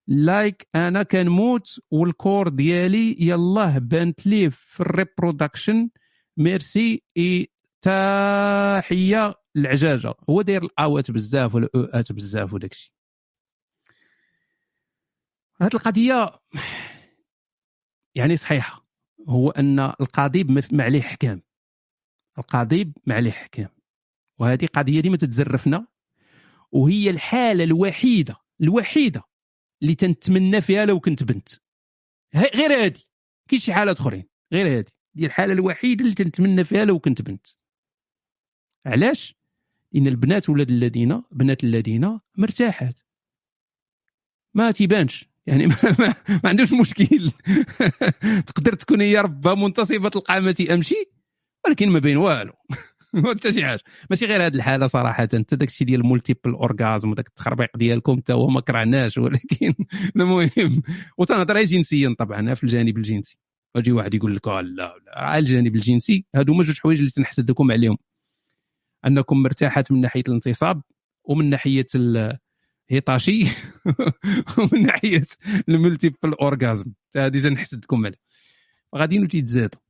like 0.07 0.69
أنا 0.75 1.03
كنموت 1.03 1.81
وال 1.91 2.07
corps 2.07 2.49
ديالي 2.49 3.17
يلاه 3.21 3.79
بانت 3.79 4.27
ليه 4.27 4.49
في 4.49 4.81
ال 4.81 4.89
reproduction 4.89 5.91
ميرسي 6.37 7.03
اي 7.17 7.47
تحية 7.83 9.35
العجاجه 9.57 10.15
هو 10.31 10.43
داير 10.43 10.63
الآوات 10.63 11.11
بزاف 11.11 11.55
والاوات 11.55 12.13
بزاف 12.13 12.53
وداك 12.53 12.73
الشيء. 12.73 12.93
هذه 15.63 15.75
القضية 15.75 16.31
يعني 18.15 18.37
صحيحة. 18.37 18.87
هو 19.29 19.51
أن 19.51 19.81
القضيب 19.81 20.51
ما 20.51 20.85
عليه 20.85 21.03
حكام. 21.03 21.43
القضيب 22.39 22.97
ما 23.07 23.15
عليه 23.15 23.31
حكام 23.31 23.69
وهذه 24.39 24.67
قضية 24.67 25.01
ديما 25.01 25.17
تتزرفنا 25.17 25.87
وهي 26.73 27.11
الحالة 27.11 27.65
الوحيدة 27.65 28.37
الوحيدة 28.61 29.23
اللي 29.83 29.95
تنتمنى 29.95 30.61
فيها 30.61 30.85
لو 30.85 31.01
كنت 31.01 31.23
بنت. 31.23 31.49
غير 32.35 32.73
هذه 32.73 33.01
كاين 33.49 33.61
شي 33.61 33.73
حالات 33.75 34.01
أخرين 34.01 34.25
غير 34.53 34.79
هذه 34.79 34.91
هي 35.17 35.27
الحالة 35.27 35.53
الوحيدة 35.53 36.03
اللي 36.05 36.15
تنتمنى 36.15 36.65
فيها 36.65 36.85
لو 36.85 36.99
كنت 36.99 37.23
بنت. 37.23 37.47
علاش؟ 38.87 39.35
لأن 39.93 40.07
البنات 40.07 40.49
ولاد 40.49 40.71
الذين 40.71 41.23
بنات 41.33 41.65
الذين 41.65 42.21
مرتاحات. 42.37 43.01
ما 44.55 44.71
تيبانش. 44.71 45.29
يعني 45.47 45.67
ما, 45.71 45.77
ما, 45.99 46.15
ما 46.29 46.49
عندوش 46.49 46.73
مشكل. 46.73 47.31
تقدر 48.49 48.75
تكون 48.75 49.01
هي 49.01 49.19
ربها 49.19 49.55
منتصبة 49.55 50.11
القامه 50.17 50.67
امشي 50.71 51.18
ولكن 51.67 51.89
ما 51.91 51.99
بين 51.99 52.17
والو. 52.17 52.53
حتى 53.29 53.53
شي 53.53 53.67
حاجة 53.67 53.81
ماشي 54.11 54.27
غير 54.27 54.47
هذه 54.47 54.55
الحالة 54.55 54.87
صراحة. 54.87 55.29
انت 55.35 55.55
داك 55.55 55.69
الشيء 55.69 55.87
ديال 55.87 56.07
multiple 56.07 56.53
orgasm 56.53 57.11
وداك 57.11 57.27
التخربيق 57.27 57.77
ديالكم 57.77 58.17
حتى 58.17 58.33
هو 58.33 58.49
ما 58.49 58.61
كرهناش 58.61 59.19
ولكن 59.19 59.75
المهم. 60.17 60.83
وتنهضر 61.19 61.65
جنسيا 61.65 62.15
طبعا 62.19 62.55
في 62.55 62.65
الجانب 62.65 62.97
الجنسي. 62.97 63.39
يجي 63.77 63.93
واحد 63.93 64.15
يقول 64.15 64.37
لك 64.37 64.49
آه 64.49 64.61
لا 64.61 64.95
لا 65.07 65.39
الجانب 65.39 65.77
الجنسي 65.77 66.25
هادو 66.37 66.53
هما 66.53 66.63
جوج 66.63 66.81
حوايج 66.81 66.99
اللي 66.99 67.11
تنحسدكم 67.11 67.73
عليهم. 67.73 67.99
أنكم 69.07 69.43
مرتاحات 69.43 69.93
من 69.93 70.01
ناحية 70.01 70.23
الانتصاب 70.29 70.83
ومن 71.25 71.51
ناحية 71.51 71.87
الهيطاشي 72.91 73.45
ومن 74.59 74.83
ناحية 74.83 75.27
الملتيبل 75.69 76.35
اورغازم 76.41 76.93
هذه 77.17 77.43
تنحسدكم 77.43 78.07
عليه 78.07 78.19
غاديين 78.97 79.29
تيتزادوا 79.29 79.81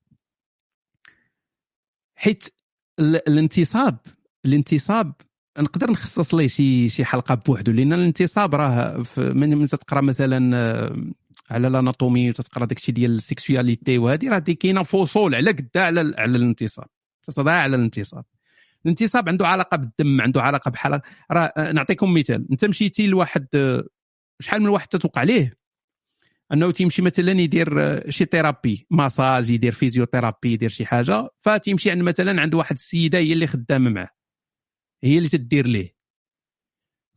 حيت 2.18 2.44
ال- 3.00 3.28
الانتصاب 3.28 3.96
الانتصاب 4.44 5.12
نقدر 5.58 5.90
نخصص 5.90 6.34
ليه 6.34 6.46
شي 6.46 6.88
شي 6.88 7.04
حلقة 7.04 7.34
بوحدو 7.34 7.72
لأن 7.72 7.92
الانتصاب 7.92 8.54
راه 8.54 9.04
من 9.18 9.66
تقرا 9.66 10.00
مثلا 10.00 10.56
آه، 10.56 10.96
على 11.50 11.68
ال 11.68 11.75
anatomie 11.75 12.28
وتقرا 12.30 12.64
داكشي 12.66 12.92
ديال 12.92 13.10
ال 13.10 13.19
sexualité 13.19 13.98
وهذه 13.98 14.28
راه 14.28 14.38
كاينة 14.38 14.82
فصول 14.82 15.34
على 15.34 15.50
قدا 15.50 15.82
على 15.82 16.14
على 16.18 16.36
الانتصاب 16.38 16.86
تتضاع 17.26 17.54
على 17.54 17.76
الانتصاب. 17.76 18.24
الانتصاب 18.84 19.28
عنده 19.28 19.48
علاقة 19.48 19.76
بالدم 19.76 20.20
عنده 20.20 20.42
علاقة 20.42 20.70
بحال 20.70 21.00
راه 21.32 21.52
آه، 21.56 21.72
نعطيكم 21.72 22.14
مثال 22.14 22.46
أنت 22.50 22.64
مشيتي 22.64 23.06
لواحد 23.06 23.46
آه، 23.54 23.84
شحال 24.40 24.62
من 24.62 24.68
واحد 24.68 24.88
تتوقع 24.88 25.20
عليه؟ 25.20 25.57
انه 26.52 26.70
تيمشي 26.70 27.02
مثلا 27.02 27.32
يدير 27.32 27.82
آه، 27.82 28.10
شي 28.10 28.24
thérapie 28.24 28.86
massage 28.90 29.50
يدير 29.50 29.72
physiothérapie 29.72 30.52
يدير 30.52 30.68
شي 30.68 30.86
حاجة 30.86 31.28
فتيمشي 31.38 31.90
عند 31.90 32.02
مثلا 32.02 32.40
عند 32.42 32.54
واحد 32.54 32.76
السيدة 32.76 33.18
هي 33.18 33.32
اللي 33.32 33.46
خدامه 33.46 33.90
معاه. 33.90 34.10
هي 35.04 35.18
اللي 35.18 35.28
تدير 35.28 35.66
ليه. 35.66 35.96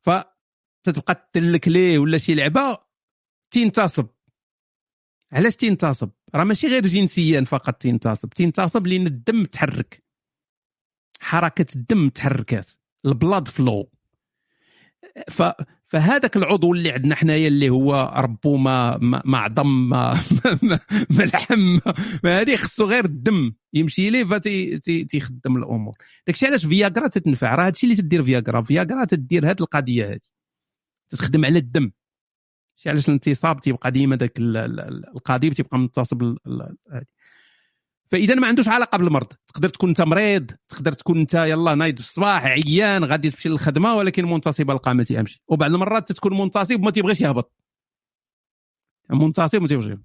فتتبقى 0.01 1.29
تدلك 1.33 1.67
ليه 1.67 1.99
ولا 1.99 2.17
شي 2.17 2.35
لعبة 2.35 2.77
تينتصب 3.51 4.07
علاش 5.31 5.55
تينتصب 5.55 6.09
راه 6.35 6.43
ماشي 6.43 6.67
غير 6.67 6.81
جنسيا 6.81 7.41
فقط 7.41 7.75
تينتصب 7.81 8.29
تينتصب 8.29 8.87
لأن 8.87 9.07
الدم 9.07 9.45
تحرك 9.45 10.03
حركة 11.19 11.65
الدم 11.75 12.09
تحركات 12.09 12.71
البلاد 13.05 13.47
فلو 13.47 13.91
ف 15.29 15.43
فهذاك 15.91 16.37
العضو 16.37 16.73
اللي 16.73 16.91
عندنا 16.91 17.15
حنايا 17.15 17.47
اللي 17.47 17.69
هو 17.69 18.13
ربو 18.17 18.57
ما 18.57 18.97
ما 19.25 19.37
عظم 19.37 19.89
ما 19.89 20.21
ما, 21.09 21.23
لحم 21.23 21.79
ما- 22.23 22.41
هذه 22.41 22.55
خصو 22.55 22.85
غير 22.85 23.05
الدم. 23.05 23.53
يمشي 23.73 24.09
ليه 24.09 24.23
فتي 24.23 24.79
تي- 24.79 25.03
تيخدم 25.03 25.57
الأمور. 25.57 25.97
داكشي 26.27 26.45
علاش 26.45 26.65
فياغرا 26.65 27.07
تتنفع؟ 27.07 27.55
راه 27.55 27.65
هادشي 27.65 27.85
اللي 27.85 27.95
تدير 27.95 28.23
فياغرا. 28.23 28.61
فياغرا 28.61 29.05
تدير 29.05 29.49
هاد 29.49 29.61
القضية 29.61 30.09
هذه 30.09 30.19
تخدم 31.09 31.45
على 31.45 31.59
الدم. 31.59 31.91
شي 32.75 32.89
علاش 32.89 33.07
الانتصاب 33.07 33.61
تيبقى 33.61 33.91
ديما 33.91 34.15
داك 34.15 34.39
ال- 34.39 34.57
ال- 34.57 34.79
ال- 34.79 35.07
القضيب 35.15 35.53
تيبقى 35.53 35.77
هادي. 36.91 37.07
فإذا 38.11 38.35
ما 38.35 38.47
عندوش 38.47 38.67
علاقة 38.67 38.97
بالمرض. 38.97 39.27
تقدر 39.47 39.69
تكون 39.69 39.89
أنت 39.89 40.01
مريض 40.01 40.51
تقدر 40.69 40.93
تكون 40.93 41.19
أنت 41.19 41.33
يلا 41.33 41.75
نايض 41.75 41.95
في 41.95 42.03
الصباح 42.03 42.45
عيان 42.45 43.03
غادي 43.03 43.29
تمشي 43.31 43.49
للخدمة 43.49 43.95
ولكن 43.95 44.25
منتصب 44.25 44.71
القى 44.71 44.95
ما 44.95 45.03
تيمشي 45.03 45.41
وبعض 45.47 45.71
المرات 45.73 46.11
تكون 46.11 46.37
منتصب 46.37 46.79
وما 46.81 46.91
تيبغيش 46.91 47.21
يهبط. 47.21 47.53
منتصب 49.09 49.57
وما 49.57 49.67
تيبغيش. 49.67 49.97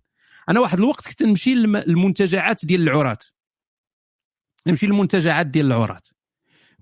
أنا 0.48 0.60
واحد 0.60 0.78
الوقت 0.78 1.08
كنت 1.08 1.22
نمشي 1.22 1.54
للم- 1.54 1.76
للمنتجعات 1.88 2.64
ديال 2.64 2.82
العراة 2.82 3.18
نمشي 4.66 4.86
للمنتجعات 4.86 5.46
ديال 5.46 5.66
العراة 5.66 6.02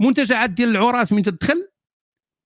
منتجعات 0.00 0.50
ديال 0.50 0.68
العراة 0.68 1.06
من 1.10 1.22
تدخل 1.22 1.68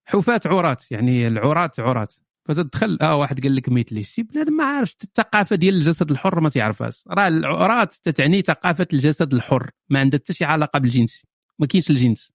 حفاة 0.06 0.40
عراة 0.46 0.76
يعني 0.90 1.26
العراة 1.28 1.70
عراة 1.78 2.08
فتدخل 2.48 2.98
آه 3.00 3.16
واحد 3.16 3.40
قال 3.42 3.56
لك 3.56 3.68
مثلي 3.68 4.02
شي 4.02 4.22
بنادم 4.22 4.52
ما 4.52 4.64
عارفش 4.64 4.96
الثقافة 5.04 5.56
ديال 5.56 5.74
الجسد 5.74 6.10
الحر 6.10 6.40
ما 6.40 6.48
تعرفهاش. 6.48 7.04
راه 7.08 7.28
العراة 7.28 7.84
تتعني 7.84 8.42
ثقافة 8.42 8.86
الجسد 8.92 9.34
الحر 9.34 9.70
ما 9.88 10.00
عندها 10.00 10.20
حتى 10.20 10.32
شي 10.32 10.44
علاقة 10.44 10.78
بالجنس 10.78 11.26
ما 11.58 11.66
كاينش 11.66 11.90
الجنس. 11.90 12.32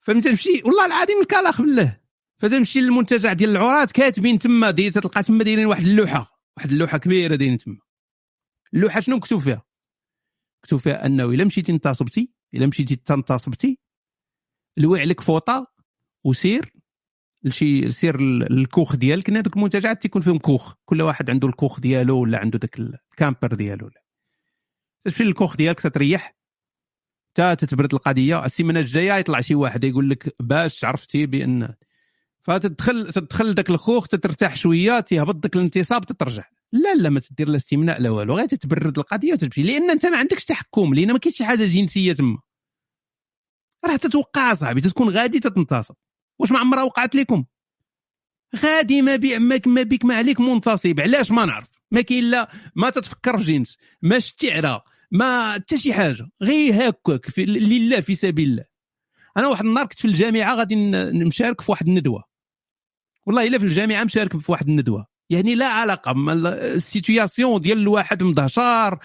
فهمت 0.00 0.24
تمشي 0.24 0.62
والله 0.64 0.86
العظيم 0.86 1.20
الكلاخ 1.20 1.62
بالله. 1.62 2.00
فتمشي 2.38 2.80
للمنتجع 2.80 3.32
ديال 3.32 3.50
العراة 3.50 3.88
كاتبين 3.94 4.38
تما 4.38 4.70
تلقى 4.70 5.22
تما 5.22 5.44
دايرين 5.44 5.66
واحد 5.66 5.82
اللوحة 5.82 6.40
واحد 6.56 6.70
اللوحة 6.70 6.98
كبيرة 6.98 7.34
دايرين 7.34 7.58
تما. 7.58 7.78
اللوحة 8.74 9.00
شنو 9.00 9.16
مكتوب 9.16 9.40
فيها؟ 9.40 9.62
مكتوب 10.64 10.80
فيها 10.80 11.06
أنه 11.06 11.24
إلا 11.24 11.44
مشيتي 11.44 11.72
انتصبتي 11.72 12.32
إلا 12.54 12.66
مشيتي 12.66 12.96
تنتصبتي 12.96 13.78
لوي 14.76 15.00
عليك 15.00 15.20
فوطة 15.20 15.66
وسير 16.24 16.79
لشي 17.44 17.92
سير 17.92 18.20
للكوخ 18.20 18.96
ديالك. 18.96 19.30
لأن 19.30 19.38
هذوك 19.38 19.56
المنتجعات 19.56 20.02
تيكون 20.02 20.22
فيهم 20.22 20.38
كوخ. 20.38 20.74
كل 20.84 21.02
واحد 21.02 21.30
عنده 21.30 21.48
الكوخ 21.48 21.80
ديالو 21.80 22.20
ولا 22.20 22.38
عنده 22.38 22.58
داك 22.58 22.78
ال 22.78 22.88
chambre 22.88 23.54
ديالو 23.54 23.90
تمشي 25.04 25.24
للكوخ 25.24 25.56
ديالك 25.56 25.80
تتريح 25.80 26.36
تا 27.34 27.54
تتبرد 27.54 27.94
القضية. 27.94 28.44
السيمانة 28.44 28.80
الجاية 28.80 29.12
يطلع 29.12 29.40
شي 29.40 29.54
واحد 29.54 29.84
يقول 29.84 30.10
لك 30.10 30.34
باش 30.40 30.84
عرفتي 30.84 31.26
بأن 31.26 31.74
فتدخل 32.42 33.12
تدخل 33.12 33.54
داك 33.54 33.70
الكوخ 33.70 34.08
تترتاح 34.08 34.56
شوية 34.56 35.00
تيهبط 35.00 35.34
داك 35.34 35.56
الانتصاب 35.56 36.04
تترجع. 36.04 36.44
لا 36.72 36.94
لا 36.94 37.10
ما 37.10 37.20
تدير 37.20 37.48
لا 37.48 37.56
استمناء 37.56 38.00
لا 38.00 38.10
والو. 38.10 38.36
غير 38.36 38.46
تتبرد 38.46 38.98
القضية 38.98 39.32
وتمشي 39.32 39.62
لأن 39.62 39.90
أنت 39.90 40.06
ما 40.06 40.16
عندكش 40.16 40.44
تحكم. 40.44 40.94
لأن 40.94 41.12
ما 41.12 41.18
كاينش 41.18 41.36
شي 41.36 41.44
حاجة 41.44 41.64
جنسية 41.64 42.12
تما. 42.12 42.38
راه 43.84 43.96
تتوقع 43.96 44.52
صاحبي 44.52 44.80
تكون 44.80 45.08
غادي 45.08 45.40
تتنتصب 45.40 45.94
واش 46.40 46.52
ما 46.52 46.58
عمرها 46.58 46.82
وقعت 46.82 47.14
لكم؟ 47.14 47.44
غادي 48.56 49.02
ما 49.02 49.16
بي 49.16 49.38
ما, 49.38 49.82
بيك 49.82 50.04
ما 50.04 50.14
عليك 50.14 50.40
منتصب. 50.40 51.00
علاش 51.00 51.30
ما 51.30 51.44
نعرف؟ 51.44 51.68
ما 51.90 52.00
كاين 52.00 52.24
لا 52.24 52.52
ما 52.74 52.90
تتفكر 52.90 53.38
في 53.38 53.44
جنس. 53.44 53.78
ما 54.02 54.18
شتي 54.18 54.52
عرا 54.52 54.82
ما 55.10 55.52
حتى 55.52 55.78
شي 55.78 55.92
حاجة. 55.92 56.28
غير 56.42 56.88
هكاك 56.88 57.38
لله 57.38 58.00
في 58.00 58.14
سبيل 58.14 58.48
الله. 58.48 58.64
أنا 59.36 59.48
واحد 59.48 59.64
النهار 59.64 59.86
كنت 59.86 59.98
في 59.98 60.04
الجامعة 60.04 60.54
غادي 60.54 60.74
نشارك 61.26 61.60
في 61.60 61.70
واحد 61.70 61.88
الندوة. 61.88 62.24
والله 63.26 63.46
إلا 63.46 63.58
في 63.58 63.64
الجامعة 63.64 64.04
مشارك 64.04 64.36
في 64.36 64.52
واحد 64.52 64.68
الندوة. 64.68 65.06
يعني 65.30 65.54
لا 65.54 65.66
علاقة. 65.66 66.14
ال 66.32 66.45
situation 66.45 67.60
ديال 67.60 67.78
الواحد 67.78 68.22
مدهشار 68.22 68.98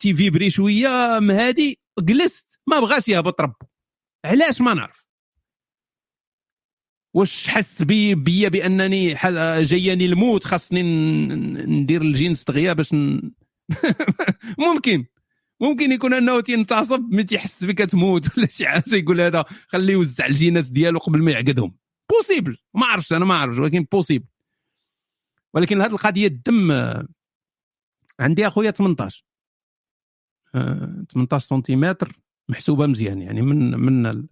تي 0.00 0.12
vibrer 0.12 0.50
شوية 0.50 1.18
هادي 1.18 1.80
جلست. 1.98 2.60
ما 2.66 2.80
بغاش 2.80 3.08
يهبط 3.08 3.40
ربو. 3.40 3.66
علاش 4.24 4.60
ما 4.60 4.74
نعرف؟ 4.74 5.01
واش 7.14 7.48
حس 7.48 7.82
بي 7.82 8.14
بيا 8.14 8.48
بأنني 8.48 9.14
جاياني 9.64 10.06
الموت؟ 10.06 10.44
خاصني 10.44 10.82
ندير 11.66 12.02
الجنس 12.02 12.44
دغيا 12.44 12.72
باش 12.72 12.94
ن... 12.94 13.30
ممكن. 14.66 15.04
ممكن 15.60 15.92
يكون 15.92 16.14
أنه 16.14 16.40
تينتصب 16.40 17.00
ملي 17.00 17.24
تيحس 17.24 17.64
بك 17.64 17.78
تموت 17.78 18.26
ولا 18.38 18.46
شي 18.46 18.66
حاجة 18.66 18.96
يقول 18.96 19.20
هذا. 19.20 19.44
خليه 19.68 19.92
يوزع 19.92 20.26
الجينات 20.26 20.64
ديالو 20.64 20.98
قبل 20.98 21.22
ما 21.22 21.30
يعقدهم. 21.30 21.76
possible 22.10 22.56
ما 22.74 22.86
عرفتش 22.86 23.12
أنا 23.12 23.24
ما 23.24 23.34
عرفتش 23.34 23.58
ولكن 23.58 23.86
possible 23.92 24.26
ولكن 25.54 25.80
هذه 25.80 25.90
القضية 25.90 26.26
الدم 26.26 26.70
آه، 26.70 27.08
عندي 28.20 28.46
أخويا 28.46 28.70
18 28.70 29.24
آه، 30.54 31.04
18 31.12 31.46
سنتيمتر 31.46 32.12
محسوبة 32.48 32.86
مزيان 32.86 33.22
يعني 33.22 33.42
من 33.42 33.80
من 33.80 34.26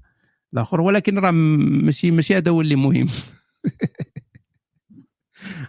الآخر 0.54 0.80
ولكن 0.80 1.18
راه 1.18 1.30
ماشي 1.30 2.10
ماشي 2.10 2.36
هذا 2.36 2.50
هو 2.50 2.60
اللي 2.60 2.76
مهم. 2.76 3.08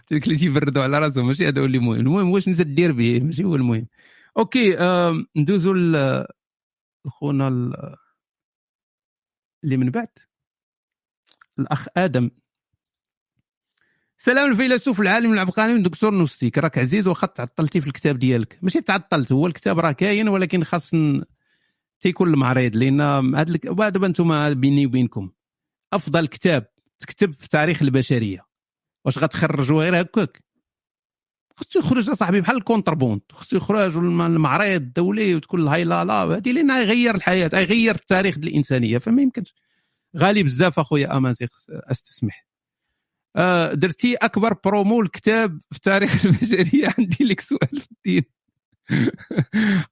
تلك 0.06 0.24
اللي 0.24 0.36
تيبردوا 0.38 0.82
على 0.82 0.98
راسهم 0.98 1.26
ماشي 1.26 1.48
هذا 1.48 1.60
هو 1.60 1.64
اللي 1.64 1.78
مهم. 1.78 2.00
المهم 2.00 2.30
واش 2.30 2.48
انت 2.48 2.60
دير 2.62 2.92
به؟ 2.92 3.20
ماشي 3.20 3.44
هو 3.44 3.56
المهم. 3.56 3.86
OK 4.38 4.78
آم، 4.78 5.26
ندوزو 5.36 5.74
لخونا 7.06 7.48
ال- 7.48 7.96
اللي 9.64 9.76
من 9.76 9.90
بعد. 9.90 10.08
الأخ 11.58 11.86
آدم. 11.96 12.30
سلام 14.18 14.50
الفيلسوف 14.50 15.00
العالم 15.00 15.32
العبقري 15.32 15.82
دكتور 15.82 16.14
نوستيك. 16.14 16.58
راك 16.58 16.78
عزيز 16.78 17.08
واخا 17.08 17.26
تعطلتي 17.26 17.80
في 17.80 17.86
الكتاب 17.86 18.18
ديالك. 18.18 18.58
ماشي 18.62 18.80
تعطلت 18.80 19.32
هو 19.32 19.46
الكتاب 19.46 19.78
راه 19.78 19.92
كاين 19.92 20.28
ولكن 20.28 20.64
خاص 20.64 20.90
تيكون 22.02 22.28
المعرض 22.34 22.76
لأن 22.76 23.00
هاد 23.34 23.48
الك- 23.48 23.66
دابا 23.66 24.06
أنتم 24.06 24.54
بيني 24.54 24.86
وبينكم 24.86 25.30
أفضل 25.92 26.26
كتاب 26.26 26.66
تكتب 26.98 27.32
في 27.32 27.48
تاريخ 27.48 27.82
البشرية. 27.82 28.46
واش 29.04 29.18
غتخرجوا 29.18 29.82
غير 29.82 30.00
هكاك؟ 30.00 30.44
خصو 31.56 31.78
يخرج 31.78 32.10
صاحبي 32.10 32.40
بحال 32.40 32.56
ال 32.56 32.61
contrebande 32.61 33.20
خصو 33.32 33.56
يخرج 33.56 33.96
الم- 33.96 34.20
المعرض 34.22 34.70
الدولي 34.70 35.34
وتكون 35.34 35.60
الهيلالا 35.62 36.12
هذه 36.14 36.52
لأن 36.52 36.70
غير 36.84 37.14
الحياة 37.14 37.50
غير 37.54 37.94
التاريخ 37.94 38.36
الإنسانية 38.38 38.98
فما 38.98 39.22
يمكنش. 39.22 39.54
غالي 40.16 40.42
بزاف 40.42 40.78
أخويا 40.78 41.16
أمازيغ 41.16 41.48
أستسمح. 41.70 42.46
آه 43.36 43.74
درتي 43.74 44.14
أكبر 44.14 44.54
برومو 44.64 45.00
الكتاب 45.00 45.58
في 45.72 45.80
تاريخ 45.80 46.24
البشرية؟ 46.26 46.88
عندي 46.98 47.24
لك 47.24 47.40
سؤال 47.40 47.80
في 47.80 47.88
الدين. 47.92 48.22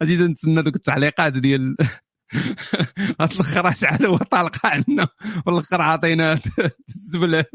غادي 0.03 0.17
نتسنى 0.17 0.63
دوك 0.63 0.77
التعليقات 0.77 1.37
ديال 1.37 1.77
هاد 3.21 3.33
الآخر 3.33 3.71
شحال 3.71 4.07
هو 4.07 4.17
طالق 4.17 4.67
عنا. 4.67 5.09
والاخر 5.47 5.83
عطينا 5.83 6.39
الزبل 6.89 7.35
هذا 7.35 7.47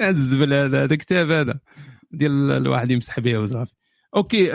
هاد 0.00 0.14
الزبل 0.14 0.54
هذا 0.54 0.84
هذا 0.84 0.96
كتاب 0.96 1.30
هذا. 1.30 1.60
ديال 2.10 2.50
الواحد 2.50 2.90
يمسح 2.90 3.20
به 3.20 3.38
وصافي 3.38 3.72
OK 4.16 4.52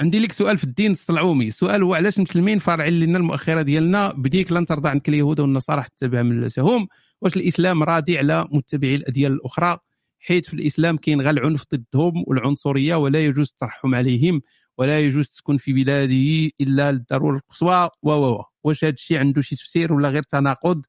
عندي 0.00 0.18
لك 0.18 0.32
سؤال 0.32 0.58
في 0.58 0.64
الدين 0.64 0.92
الصلعومي 0.92 1.48
السؤال 1.48 1.82
هو 1.82 1.94
علاش 1.94 2.16
المسلمين 2.16 2.58
فارعين 2.58 3.00
لنا 3.00 3.18
المؤخرة 3.18 3.62
ديالنا؟ 3.62 4.12
بديك 4.12 4.52
لن 4.52 4.66
ترضى 4.66 4.88
عنك 4.88 5.08
اليهود 5.08 5.40
والنصارى 5.40 5.82
حتى 5.82 5.94
تتبع 5.98 6.22
ملتهم 6.22 6.88
واش 7.22 7.36
الإسلام 7.36 7.82
راضي 7.82 8.18
على 8.18 8.48
متبعي 8.50 8.94
الأديان 8.94 9.32
الأخرى؟ 9.32 9.78
حيث 10.24 10.46
في 10.48 10.54
الإسلام 10.54 10.96
كاين 10.96 11.20
غير 11.20 11.30
العنف 11.30 11.64
ضدهم 11.74 12.24
والعنصرية 12.26 12.94
ولا 12.94 13.24
يجوز 13.24 13.48
الترحم 13.48 13.94
عليهم 13.94 14.42
ولا 14.78 15.00
يجوز 15.00 15.28
تكون 15.28 15.56
في 15.56 15.72
بلاده 15.72 16.50
إلا 16.60 16.92
للضرورة 16.92 17.36
القصوى. 17.36 17.90
و 18.02 18.10
و 18.10 18.44
واش 18.64 18.84
هذا 18.84 18.92
الشيء 18.92 19.18
عنده 19.18 19.40
شي 19.40 19.56
تفسير 19.56 19.92
ولا 19.92 20.08
غير 20.08 20.22
تناقض؟ 20.22 20.82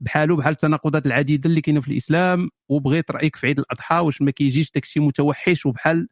بحالو 0.00 0.36
بحال 0.36 0.52
التناقضات 0.52 1.06
العديدة 1.06 1.50
اللي 1.50 1.60
كاينة 1.60 1.80
في 1.80 1.88
الإسلام 1.92 2.50
وبغيت 2.68 3.10
رأيك 3.10 3.36
في 3.36 3.46
عيد 3.46 3.58
الأضحى 3.58 3.96
واش 3.96 4.22
ما 4.22 4.30
كيجيش 4.30 4.70
داكشي 4.70 5.00
متوحش 5.00 5.66
وبحال 5.66 6.08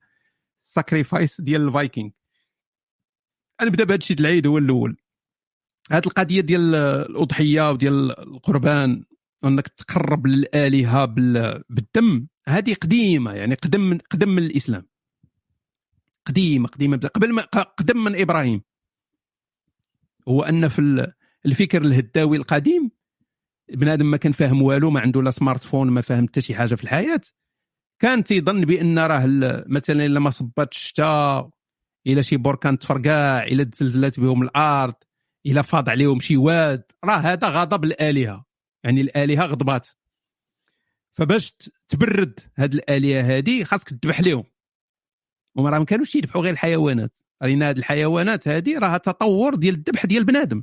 sacrifice 0.61 1.41
ديال 1.41 1.69
الفايكينغ. 1.69 2.11
نبدأ 3.63 3.85
بهذا 3.85 3.99
الشيء 3.99 4.19
العيد 4.21 4.47
هو 4.47 4.59
الأول. 4.59 4.97
هذه 5.91 6.07
القضية 6.07 6.41
ديال 6.41 6.75
الأضحية 6.75 7.71
وديال 7.71 8.19
القربان 8.21 9.05
وانك 9.43 9.69
تقرب 9.69 10.27
للآلهة 10.27 11.05
بالدم. 11.05 12.27
هذه 12.49 12.75
قديمة 12.75 13.33
يعني 13.33 13.55
قدم 13.55 13.81
من 13.81 13.99
قدم 13.99 14.29
من 14.29 14.43
الإسلام. 14.43 14.87
قديمة 16.27 16.69
قديمة 16.69 16.97
قبل 17.15 17.33
ما 17.33 17.43
قدم 17.43 18.05
من 18.05 18.21
إبراهيم. 18.21 18.63
هو 20.29 20.43
أن 20.43 20.69
في 20.69 21.13
الفكر 21.47 21.83
البدائي 21.83 22.37
القديم 22.37 22.91
بنادم 23.69 24.11
ما 24.11 24.17
كان 24.17 24.33
فاهم 24.33 24.63
والو 24.63 24.91
ما 24.91 25.01
عنده 25.01 25.23
لا 25.23 25.31
smartphone 25.31 25.91
ما 25.91 26.01
فاهم 26.01 26.27
حتى 26.29 26.41
شي 26.41 26.55
حاجة 26.55 26.75
في 26.75 26.85
الحياة. 26.85 27.21
كان 27.99 28.25
تيظن 28.25 28.61
بأن 28.61 28.99
راه 28.99 29.27
مثلا 29.67 30.07
إلا 30.07 30.21
ما 30.21 30.31
صبات 30.31 30.73
الشتاء 30.73 31.51
إلى 32.07 32.23
شي 32.23 32.37
بركان 32.37 32.79
تفرقع 32.79 33.43
إلى 33.43 33.65
تزلزلات 33.65 34.21
بهم 34.21 34.43
الأرض 34.43 34.95
إلى 35.47 35.63
فاض 35.63 35.89
عليهم 35.89 36.21
شي 36.21 36.37
واد 36.37 36.83
راه 37.05 37.17
هذا 37.19 37.49
غضب 37.49 37.85
الآلهة. 37.85 38.45
يعني 38.85 39.01
الآلهة 39.01 39.47
غضبات. 39.47 39.89
فباش 41.15 41.55
تبرد 41.89 42.41
هاد 42.57 42.75
الالهه 42.75 43.37
هادي 43.37 43.65
خاصك 43.65 43.89
تذبح 43.89 44.21
لهم 44.21 44.45
وما 45.57 45.71
راه 45.71 45.79
ما 45.79 45.85
كانوش 45.85 46.15
يذبحوا 46.15 46.43
غير 46.43 46.53
الحيوانات. 46.53 47.19
لأن 47.43 47.63
هاد 47.63 47.79
الحيوانات 47.79 48.49
هادي 48.49 48.79
راها 48.79 48.99
تطور 48.99 49.55
ديال 49.55 49.75
الذبح 49.75 50.07
ديال 50.07 50.25
بنادم. 50.25 50.63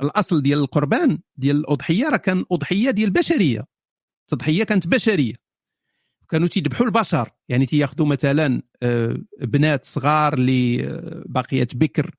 الأصل 0.00 0.42
ديال 0.42 0.58
القربان 0.58 1.18
ديال 1.36 1.56
الأضحية 1.56 2.08
راه 2.08 2.16
كان 2.16 2.44
أضحية 2.52 2.90
ديال 2.90 3.08
البشرية. 3.08 3.66
تضحية 4.28 4.64
كانت 4.64 4.86
بشرية. 4.86 5.34
كانوا 6.28 6.48
تيذبحوا 6.48 6.86
البشر. 6.86 7.30
يعني 7.48 7.66
تياخذوا 7.66 8.06
مثلا 8.06 8.62
آه، 8.82 9.18
بنات 9.40 9.84
صغار 9.84 10.34
اللي 10.34 10.86
آه، 10.86 11.24
باقيات 11.26 11.76
بكر 11.76 12.14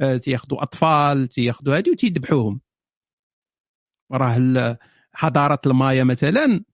آه، 0.00 0.16
تياخذوا 0.16 0.62
أطفال 0.62 1.28
تياخذوا 1.28 1.78
هذه 1.78 1.90
وتيذبحوهم. 1.90 2.60
راه 4.12 4.78
حضارة 5.14 5.60
المايا 5.66 6.04
مثلا 6.04 6.64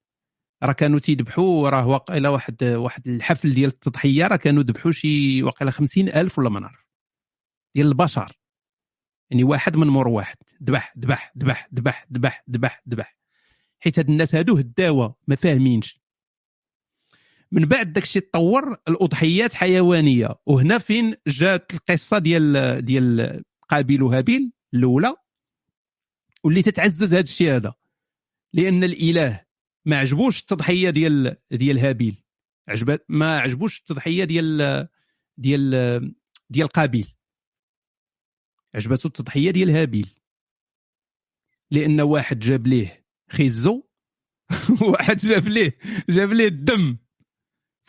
راه 0.62 0.72
كانوا 0.72 0.98
تيذبحوا 0.98 1.70
راه 1.70 1.86
واقيلا 1.86 2.28
واحد 2.28 2.64
واحد 2.64 3.08
الحفل 3.08 3.54
ديال 3.54 3.70
التضحية 3.70 4.26
راه 4.26 4.36
كانوا 4.36 4.62
ذبحوا 4.62 4.92
شي 4.92 5.42
واقيلا 5.42 5.70
خمسين 5.70 6.08
ألف 6.08 6.38
ولا 6.38 6.48
ما 6.48 6.60
نعرف 6.60 6.86
ديال 7.74 7.86
البشر. 7.86 8.38
يعني 9.30 9.44
واحد 9.44 9.76
من 9.76 9.86
مور 9.86 10.08
واحد 10.08 10.36
ذبح 10.62 10.94
ذبح 10.98 11.32
ذبح 11.38 11.68
ذبح 11.74 12.06
ذبح 12.12 12.44
ذبح 12.50 12.82
ذبح. 12.88 13.18
حيت 13.80 13.98
هاد 13.98 14.10
الناس 14.10 14.34
هادو 14.34 14.56
هداوة 14.56 15.16
ما 15.26 15.36
فاهمينش. 15.36 16.00
من 17.52 17.64
بعد 17.64 17.92
داك 17.92 18.04
الشيء 18.04 18.22
تطور 18.22 18.76
الأضحيات 18.88 19.54
حيوانية. 19.54 20.28
وهنا 20.46 20.78
فين 20.78 21.14
جات 21.26 21.74
القصة 21.74 22.18
ديال 22.18 22.84
ديال 22.84 23.42
قابيل 23.68 24.02
وهابيل 24.02 24.52
الأولى؟ 24.74 25.14
واللي 26.44 26.62
تتعزز 26.62 27.14
هذا 27.14 27.22
الشيء 27.22 27.56
هذا. 27.56 27.74
لأن 28.52 28.84
الإله 28.84 29.44
ما 29.84 29.98
عجبوش 29.98 30.40
التضحية 30.40 30.90
ديال 30.90 31.36
ديال 31.50 31.78
هابيل. 31.78 32.22
عجبت 32.68 33.04
ما 33.08 33.38
عجبوش 33.38 33.78
التضحية 33.78 34.24
ديال 34.24 34.88
ديال 35.36 36.14
ديال 36.50 36.68
قابيل. 36.68 37.14
عجبته 38.74 39.06
التضحية 39.06 39.50
ديال 39.50 39.70
هابيل. 39.70 40.14
لأن 41.70 42.00
واحد 42.00 42.38
جاب 42.38 42.66
ليه 42.66 43.06
خيزو 43.30 43.82
واحد 44.92 45.16
جاب 45.16 45.48
ليه 45.48 45.78
جاب 46.08 46.32
ليه 46.32 46.48
الدم. 46.48 46.98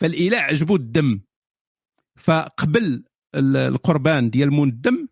فالإله 0.00 0.38
عجبو 0.38 0.76
الدم. 0.76 1.20
فقبل 2.16 3.04
القربان 3.34 4.30
ديال 4.30 4.50
مول 4.50 4.68
الدم 4.68 5.08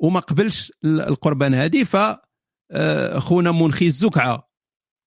وما 0.00 0.20
قبلش 0.20 0.72
القربان 0.84 1.54
هذه 1.54 1.84
ف 1.84 1.96
آه، 2.70 3.18
خونا 3.18 3.50
مول 3.50 3.72
خيزو 3.72 4.10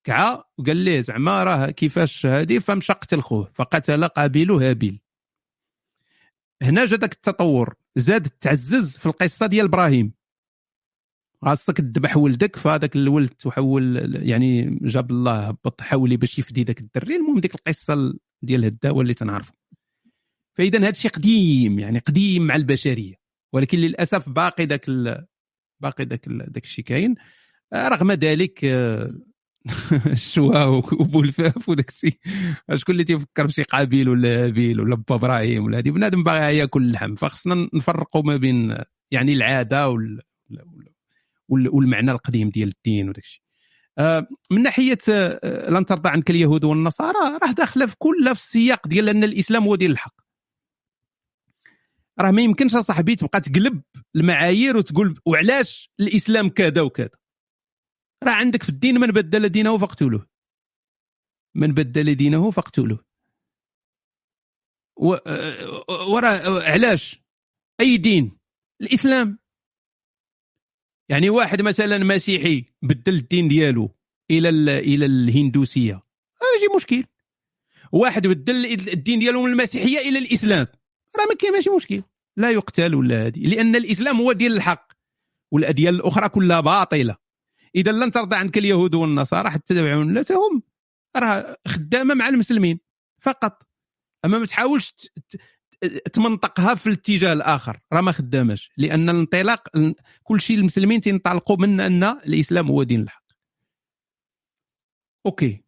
كعا 0.03 0.43
وقال 0.57 0.77
ليه 0.77 0.99
زعما 0.99 1.43
راه 1.43 1.69
كيفاش 1.69 2.25
هذه 2.25 2.59
فمشى 2.59 2.93
قتل 2.93 3.21
خوه 3.21 3.51
فقتل 3.53 4.07
قابيل 4.07 4.51
هابيل. 4.51 5.01
هنا 6.61 6.85
جا 6.85 6.95
داك 6.95 7.13
التطور 7.13 7.75
زاد 7.95 8.27
تعزز 8.29 8.97
في 8.97 9.05
القصة 9.05 9.45
ديال 9.45 9.65
إبراهيم. 9.65 10.13
خاصك 11.41 11.77
تذبح 11.77 12.17
ولدك 12.17 12.55
فهذاك 12.55 12.95
الولد 12.95 13.29
تحول 13.29 14.15
يعني 14.15 14.79
جاب 14.81 15.11
الله 15.11 15.47
هبط 15.47 15.81
حولي 15.81 16.17
باش 16.17 16.39
يفدي 16.39 16.63
ذاك 16.63 16.79
الدري. 16.79 17.15
المهم 17.15 17.39
ديك 17.39 17.55
القصة 17.55 18.13
ديال 18.41 18.65
الدواء 18.65 19.01
اللي 19.01 19.13
تنعرفه 19.13 19.53
فإذا 20.57 20.79
هذا 20.79 20.89
الشيء 20.89 21.11
قديم 21.11 21.79
يعني 21.79 21.99
قديم 21.99 22.47
مع 22.47 22.55
البشرية. 22.55 23.15
ولكن 23.53 23.77
للأسف 23.77 24.29
باقي 24.29 24.65
ذاك 24.65 24.89
باقي 25.79 26.03
ذاك 26.03 26.27
ذاك 26.27 26.63
الشيء 26.63 26.85
كاين. 26.85 27.15
رغم 27.73 28.11
ذلك 28.11 28.65
آه، 29.71 30.11
الشوا 30.11 30.65
وبولفاف 30.65 31.69
وداك 31.69 31.89
الشيء. 31.89 32.17
شكون 32.75 32.93
اللي 32.93 33.03
تيفكر 33.03 33.45
بشي 33.45 33.63
قابيل 33.63 34.09
ولا 34.09 34.45
هابيل 34.45 34.81
ولا 34.81 34.95
با 34.95 35.15
إبراهيم 35.15 35.65
ولا 35.65 35.77
هذه 35.77 35.89
بنادم 35.89 36.23
باغي 36.23 36.57
ياكل 36.57 36.83
اللحم 36.83 37.15
فخصنا 37.15 37.69
نفرقوا 37.73 38.21
ما 38.21 38.35
بين 38.35 38.77
يعني 39.11 39.33
العادة 39.33 39.89
وال 39.89 40.21
والمعنى 41.49 42.11
القديم 42.11 42.49
ديال 42.49 42.67
الدين 42.67 43.09
وداك 43.09 43.23
الشيء. 43.23 43.41
آه، 43.97 44.27
من 44.51 44.63
ناحية 44.63 44.97
آه، 45.09 45.69
لن 45.69 45.85
ترضى 45.85 46.09
عنك 46.09 46.29
اليهود 46.29 46.63
والنصارى 46.63 47.37
راه 47.43 47.51
داخلة 47.51 47.85
في 47.85 47.95
كلها 47.97 48.33
في 48.33 48.39
السياق 48.39 48.87
ديال 48.87 49.09
أن 49.09 49.23
الإسلام 49.23 49.63
هو 49.63 49.75
دين 49.75 49.91
الحق. 49.91 50.15
راه 52.19 52.31
ما 52.31 52.41
يمكنش 52.41 52.75
أصاحبي 52.75 53.15
تبقى 53.15 53.41
تقلب 53.41 53.81
المعايير 54.15 54.77
وتقول 54.77 55.19
وعلاش 55.25 55.91
الإسلام 55.99 56.49
كذا 56.49 56.81
وكذا؟ 56.81 57.20
راه 58.23 58.31
عندك 58.31 58.63
في 58.63 58.69
الدين 58.69 58.99
من 58.99 59.07
بدل 59.07 59.49
دينه 59.49 59.77
فاقتلوه. 59.77 60.27
من 61.55 61.73
بدل 61.73 62.15
دينه 62.15 62.51
فاقتلوه. 62.51 63.05
وراه 65.89 66.61
علاش؟ 66.63 67.21
أي 67.79 67.97
دين؟ 67.97 68.37
الإسلام. 68.81 69.39
يعني 71.09 71.29
واحد 71.29 71.61
مثلا 71.61 71.97
مسيحي 71.97 72.65
بدل 72.81 73.13
الدين 73.13 73.47
ديالو 73.47 73.95
إلى 74.31 74.49
إلى 74.79 75.05
الهندوسية. 75.05 75.93
ماشي 76.41 76.75
مشكل. 76.75 77.03
واحد 77.91 78.27
بدل 78.27 78.65
الدين 78.65 79.19
ديالو 79.19 79.43
من 79.43 79.51
المسيحية 79.51 79.97
إلى 79.97 80.19
الإسلام. 80.19 80.67
راه 81.17 81.25
ما 81.25 81.35
كاين 81.39 81.53
ماشي 81.53 81.69
مشكل. 81.69 82.03
لا 82.37 82.51
يقتل 82.51 82.95
ولا 82.95 83.27
هذه. 83.27 83.47
لأن 83.47 83.75
الإسلام 83.75 84.21
هو 84.21 84.31
دين 84.31 84.51
الحق 84.51 84.91
والأديان 85.51 85.95
الأخرى 85.95 86.29
كلها 86.29 86.59
باطلة. 86.59 87.17
إذا 87.75 87.91
لن 87.91 88.11
ترضى 88.11 88.35
عنك 88.35 88.57
اليهود 88.57 88.95
والنصارى 88.95 89.49
حتى 89.51 89.73
تتبع 89.73 89.97
ملتهم 89.97 90.63
راه 91.15 91.57
خدامة 91.67 92.13
مع 92.13 92.27
المسلمين 92.27 92.79
فقط. 93.21 93.67
أما 94.25 94.39
ما 94.39 94.45
تحاولش 94.45 94.93
تمنطقها 96.13 96.75
في 96.75 96.87
الاتجاه 96.87 97.33
الآخر 97.33 97.79
راه 97.93 98.01
ما 98.01 98.11
خداماش. 98.11 98.71
لأن 98.77 99.09
الانطلاق 99.09 99.67
كل 100.23 100.41
شيء 100.41 100.57
المسلمين 100.57 101.01
تنطلقوا 101.01 101.57
من 101.57 101.79
أن 101.79 102.03
الإسلام 102.03 102.67
هو 102.67 102.83
دين 102.83 103.01
الحق. 103.01 103.25
أوكي. 105.25 105.63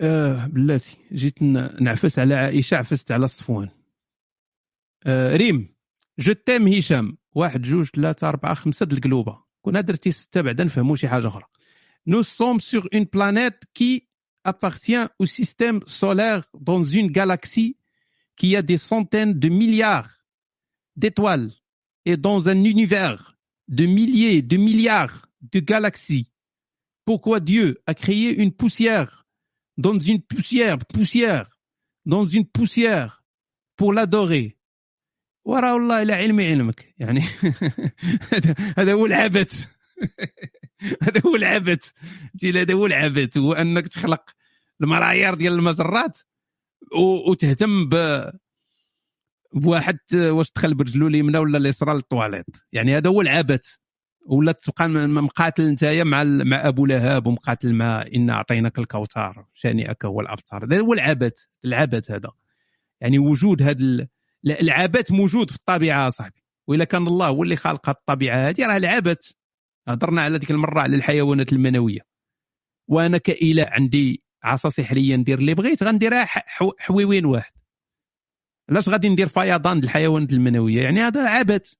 آه 0.00 0.46
بلاتي 0.46 0.96
جيت 1.12 1.42
نعفس 1.80 2.18
على 2.18 2.34
عائشة 2.34 2.76
عفست 2.76 3.12
على 3.12 3.28
صفوان. 3.28 3.70
آه 5.06 5.36
ريم 5.36 5.74
جو 6.18 6.32
تيم 6.32 6.68
هشام. 6.68 7.18
واحد 7.35 7.61
جوج 7.61 7.89
ثلاثة 7.95 8.29
أربعة 8.29 8.53
خمسة 8.53 8.85
د 8.85 8.93
القلوبة 8.93 9.37
كنا 9.61 9.81
درتي 9.81 10.11
ستة 10.11 10.41
بعدا 10.41 10.63
نفهموا 10.63 10.95
شي 10.95 11.07
حاجة 11.07 11.27
أخرى 11.27 11.43
نو 12.07 12.21
سوم 12.21 12.59
سور 12.59 12.89
اون 12.93 13.03
بلانيت 13.13 13.63
كي 13.73 14.07
appartient 14.43 15.07
au 15.19 15.25
système 15.25 15.81
solaire 15.87 16.43
dans 16.59 16.83
une 16.83 17.11
galaxie 17.11 17.77
qui 18.35 18.55
a 18.55 18.61
des 18.61 18.77
centaines 18.77 19.37
de 19.37 19.49
milliards 19.49 20.09
d'étoiles 20.95 21.51
et 22.05 22.17
dans 22.17 22.49
un 22.49 22.63
univers 22.63 23.37
de 23.67 23.85
milliers 23.85 24.41
de 24.41 24.57
milliards 24.57 25.27
de 25.41 25.59
galaxies. 25.59 26.31
Pourquoi 27.05 27.39
Dieu 27.39 27.81
a 27.85 27.93
créé 27.93 28.33
une 28.35 28.51
poussière 28.51 29.25
dans 29.77 29.99
une 29.99 30.21
poussière, 30.21 30.77
poussière, 30.79 31.49
dans 32.05 32.25
une 32.25 32.45
poussière 32.45 33.23
pour 33.75 33.93
l'adorer 33.93 34.54
وراه 35.46 35.74
والله 35.74 36.02
لا 36.02 36.16
علمي 36.16 36.46
علمك. 36.46 36.94
يعني 36.98 37.20
هذا 38.78 38.92
هو 38.92 39.06
العبث. 39.06 39.66
هذا 41.04 41.20
هو 41.26 41.36
العبث. 41.36 41.90
هذا 42.44 42.74
هو 42.74 42.86
العبث. 42.86 43.38
هو 43.38 43.52
أنك 43.52 43.88
تخلق 43.88 44.30
المعايير 44.82 45.34
ديال 45.34 45.52
المجرات 45.52 46.18
وتهتم 47.28 47.88
ب 47.88 48.24
بواحد 49.52 49.98
واش 50.14 50.52
دخل 50.56 50.74
برجلو 50.74 51.06
اليمنى 51.06 51.38
ولا 51.38 51.58
اليسرى 51.58 51.94
للطواليت 51.94 52.46
يعني 52.72 52.96
هذا 52.96 53.10
هو 53.10 53.20
العبث. 53.20 53.76
ولا 54.26 54.52
تبقى 54.52 54.88
مقاتل 54.88 55.68
نتايا 55.70 56.04
مع 56.04 56.24
مع 56.24 56.68
أبو 56.68 56.86
لهب 56.86 57.26
ومقاتل 57.26 57.72
مع 57.72 58.04
انا 58.14 58.32
أعطيناك 58.32 58.78
الكوثر 58.78 59.46
شانئك 59.54 60.04
هو 60.04 60.20
الابتر 60.20 60.64
هذا 60.64 60.80
هو 60.80 60.92
العبث. 60.92 61.44
العبث 61.64 62.10
هذا. 62.10 62.30
يعني 63.00 63.18
وجود 63.18 63.62
هذا 63.62 64.08
العبث 64.46 65.10
موجود 65.12 65.50
في 65.50 65.56
الطبيعة 65.56 66.08
صاحبي. 66.08 66.42
وإلا 66.66 66.84
كان 66.84 67.06
الله 67.06 67.28
هو 67.28 67.42
اللي 67.42 67.56
هاد 67.64 67.78
الطبيعة 67.88 68.48
هذه 68.48 68.66
راه 68.66 68.76
العبث. 68.76 69.30
هضرنا 69.88 70.22
على 70.22 70.38
ديك 70.38 70.50
المره 70.50 70.80
على 70.80 70.96
الحيوانات 70.96 71.52
المنوية. 71.52 72.00
وأنا 72.88 73.18
كإله 73.18 73.66
عندي 73.70 74.22
عصا 74.42 74.68
سحرية 74.68 75.16
ندير 75.16 75.38
اللي 75.38 75.54
بغيت 75.54 75.82
غنديرها 75.82 76.26
حويوين 76.78 77.24
واحد. 77.24 77.52
علاش 78.70 78.88
غادي 78.88 79.08
ندير 79.08 79.28
فيضان 79.28 79.78
الحيوانات 79.78 80.32
المنوية؟ 80.32 80.82
يعني 80.82 81.00
هذا 81.00 81.28
عبث. 81.28 81.72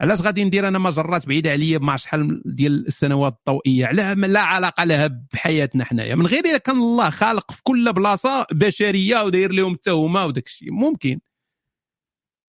علاش 0.00 0.20
غادي 0.20 0.44
ندير 0.44 0.68
أنا 0.68 0.78
مجرات 0.78 1.26
بعيدة 1.26 1.50
عليا 1.50 1.78
بمع 1.78 1.96
شحال 1.96 2.42
ديال 2.44 2.86
السنوات 2.86 3.38
الضوئية؟ 3.38 3.90
لا 3.92 4.14
لا 4.14 4.40
علاقة 4.40 4.84
لها 4.84 5.06
بحياتنا 5.32 5.84
حنايا. 5.84 6.14
من 6.14 6.26
غير 6.26 6.44
إلا 6.44 6.58
كان 6.58 6.76
الله 6.76 7.10
خالق 7.10 7.52
في 7.52 7.62
كل 7.62 7.92
بلاصة 7.92 8.46
بشرية 8.52 9.22
وداير 9.22 9.52
لهم 9.52 9.72
التهمه 9.72 10.26
وداك 10.26 10.46
الشيء. 10.46 10.72
ممكن. 10.72 11.20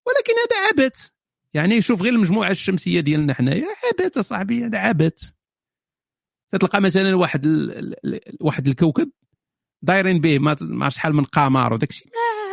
ولكن 0.05 0.33
هذا 0.33 0.67
عبث. 0.67 1.09
يعني 1.53 1.81
شوف 1.81 2.01
غير 2.01 2.13
المجموعة 2.13 2.51
الشمسية 2.51 2.99
ديالنا 2.99 3.33
حنايا 3.33 3.67
عبث 4.01 4.19
صاحبي 4.19 4.65
هذا 4.65 4.77
عبث. 4.77 5.31
تلقى 6.51 6.81
مثلا 6.81 7.15
واحد 7.15 7.45
ال... 7.45 8.19
واحد 8.41 8.67
الكوكب 8.67 9.11
دايرين 9.81 10.19
به 10.21 10.39
ما 10.61 10.89
شحال 10.89 11.15
من 11.15 11.23
قمر 11.23 11.73
وداك 11.73 11.89
الشيء 11.89 12.07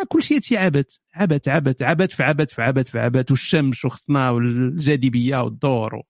كل 0.08 0.22
شيء 0.22 0.36
هادشي 0.36 0.56
عبث. 0.56 0.96
عبث 1.14 1.48
عبث 1.48 1.82
عبث 1.82 2.14
في 2.14 2.22
عبث 2.22 2.54
في 2.54 2.62
عبث 2.62 2.90
في 2.90 2.98
عبث. 2.98 3.30
والشمس 3.30 3.84
وخصنا 3.84 4.30
والجاذبية 4.30 5.42
والدور. 5.42 6.02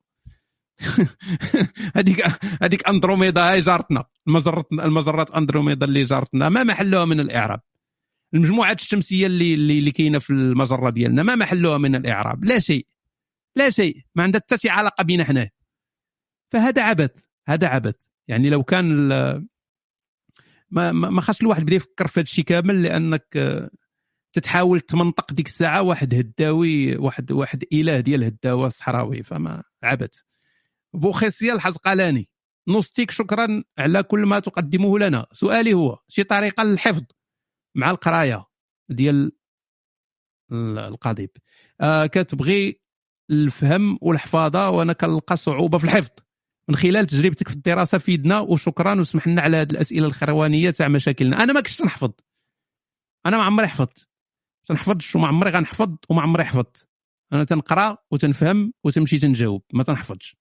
هذيك 1.97 2.27
هذيك 2.63 2.89
أندروميدا 2.89 3.51
هاي 3.51 3.61
جارتنا 3.61 4.05
المجرات 4.29 4.67
المجرات 4.73 5.31
أندروميدا 5.31 5.87
اللي 5.87 6.03
جارتنا 6.03 6.49
ما 6.49 6.65
محلها 6.65 7.05
من 7.05 7.21
الإعراب. 7.21 7.61
المجموعات 8.35 8.81
الشمسية 8.81 9.27
اللي 9.27 9.55
اللي, 9.55 9.79
اللي 9.79 9.91
كاينة 9.91 10.19
في 10.19 10.31
المجرة 10.31 10.91
ديالنا 10.91 11.23
ما 11.23 11.37
محلها 11.37 11.79
من 11.79 11.95
الإعراب. 11.95 12.45
لا 12.45 12.59
شيء. 12.59 12.87
لا 13.57 13.71
شيء. 13.71 14.03
ما 14.15 14.23
عندها 14.23 14.41
حتى 14.41 14.59
شي 14.59 14.69
علاقة 14.69 15.05
بينا 15.05 15.25
حنا 15.25 15.51
فهذا 16.53 16.83
عبث. 16.83 17.25
هذا 17.49 17.67
عبث. 17.67 17.95
يعني 18.29 18.51
لو 18.51 18.63
كان 18.63 19.09
ما 20.71 20.93
ما 20.93 21.21
خاص 21.21 21.41
الواحد 21.41 21.63
بدا 21.63 21.75
يفكر 21.75 22.07
في 22.07 22.21
هذا 22.21 22.25
الشيء 22.25 22.45
كامل 22.45 22.83
لأنك 22.83 23.27
آه، 23.37 23.71
تتحاول 24.33 24.81
تمنطق 24.81 25.33
ديك 25.33 25.47
الساعة 25.47 25.83
واحد 25.83 26.15
هداوي 26.15 26.97
واحد 26.97 27.33
واحد 27.33 27.65
إله 27.73 28.01
ديال 28.01 28.25
هداوة 28.25 28.69
صحراوي 28.69 29.23
فما 29.23 29.63
عبث. 29.83 30.21
بوخيسيا 30.95 31.55
الحزقلاني. 31.55 32.29
نوستيك 32.69 33.11
شكرا 33.11 33.65
على 33.79 34.03
كل 34.03 34.21
ما 34.21 34.39
تقدمه 34.39 34.99
لنا. 34.99 35.27
سؤالي 35.33 35.75
هو 35.75 35.99
شي 36.09 36.25
طريقة 36.25 36.63
للحفظ؟ 36.63 37.03
مع 37.75 37.91
القراية 37.91 38.45
ديال 38.89 39.33
ال- 40.53 40.79
القضيب. 40.79 41.31
آه 41.81 42.07
كتبغي 42.07 42.81
الفهم 43.31 43.99
والحفاظة 44.03 44.71
وأنا 44.71 44.93
كنلقى 44.93 45.37
صعوبة 45.37 45.79
في 45.79 45.85
الحفظ. 45.85 46.11
من 46.69 46.77
خلال 46.77 47.07
تجربتك 47.07 47.49
في 47.49 47.55
الدراسة 47.55 47.99
فيدنا 47.99 48.41
وشكرا 48.41 49.01
وسمح 49.01 49.29
لنا 49.29 49.43
على 49.43 49.57
هذه 49.57 49.71
الأسئلة 49.71 50.07
الخروانية 50.07 50.71
تاع 50.71 50.89
مشاكلنا. 50.89 51.43
أنا 51.43 51.53
ما 51.53 51.61
كنتش 51.61 51.83
نحفظ. 51.83 52.13
أنا 53.27 53.37
ما 53.37 53.43
عمري 53.43 53.67
حفظت. 53.69 54.09
ما 54.71 54.75
نحفظش 54.77 55.17
وما 55.17 55.27
عمري 55.29 55.51
غنحفظ 55.51 55.97
وما 56.09 56.23
عمري 56.23 56.45
حفظت. 56.45 56.89
أنا 57.33 57.45
تنقرأ 57.45 57.99
وتنفهم 58.11 58.73
وتمشي 58.85 59.19
تنجاوب. 59.19 59.63
ما 59.73 59.83
تنحفظش. 59.83 60.37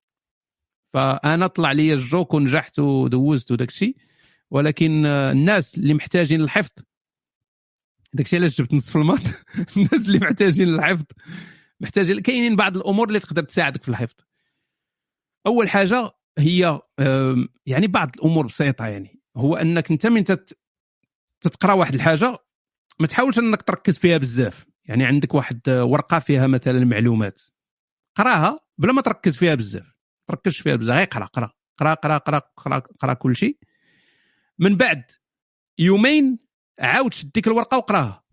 فأنا 0.94 1.48
طلع 1.48 1.72
لي 1.72 1.94
الجوك 1.94 2.34
ونجحت 2.34 2.80
ودوزت 2.80 3.52
وداك 3.52 3.70
الشيء 3.70 3.98
ولكن 4.52 5.06
الناس 5.06 5.78
اللي 5.78 5.94
محتاجين 5.94 6.41
الحفظ 6.41 6.72
داك 8.13 8.25
الشيء 8.25 8.39
علاش 8.39 8.57
جبت 8.61 8.73
نصف 8.73 8.95
الماط؟ 8.97 9.19
الناس 9.77 10.07
اللي 10.07 10.19
محتاجين 10.19 10.69
الحفظ 10.75 11.05
محتاجين 11.81 12.19
كاينين 12.19 12.55
بعض 12.55 12.77
الأمور 12.77 13.07
اللي 13.07 13.19
تقدر 13.19 13.43
تساعدك 13.43 13.83
في 13.83 13.89
الحفظ. 13.89 14.15
أول 15.47 15.69
حاجة 15.69 16.11
هي 16.38 16.81
يعني 17.65 17.88
بعض 17.88 18.11
الأمور 18.15 18.45
بسيطة 18.47 18.88
يعني. 18.88 19.21
هو 19.38 19.55
أنك 19.55 19.91
أنت 19.91 20.07
من 20.07 20.23
تت- 20.23 20.59
تتقرأ 21.41 21.73
واحد 21.73 21.93
الحاجة 21.93 22.38
ما 22.99 23.07
تحاولش 23.07 23.39
أنك 23.39 23.61
تركز 23.61 23.97
فيها 23.97 24.17
بزاف. 24.17 24.65
يعني 24.85 25.05
عندك 25.05 25.33
واحد 25.33 25.69
ورقة 25.69 26.19
فيها 26.19 26.47
مثلا 26.47 26.85
معلومات. 26.85 27.41
قراها 28.15 28.55
بلا 28.77 28.93
ما 28.93 29.01
تركز 29.01 29.38
فيها 29.38 29.55
بزاف. 29.55 29.95
تركزش 30.27 30.61
فيها 30.61 30.75
بزاف. 30.75 30.95
غير 30.95 31.05
قرأ 31.05 31.25
قرأ. 31.25 31.51
قرأ 31.77 31.93
قرأ 31.93 32.17
قرأ 32.17 32.41
قرأ, 32.57 32.79
قرأ 32.79 33.13
كل 33.13 33.35
شيء. 33.35 33.57
من 34.59 34.75
بعد 34.75 35.03
يومين 35.77 36.39
عاود 36.80 37.14
شد 37.14 37.31
ديك 37.31 37.48
الورقة 37.48 37.77
وقراها. 37.77 38.23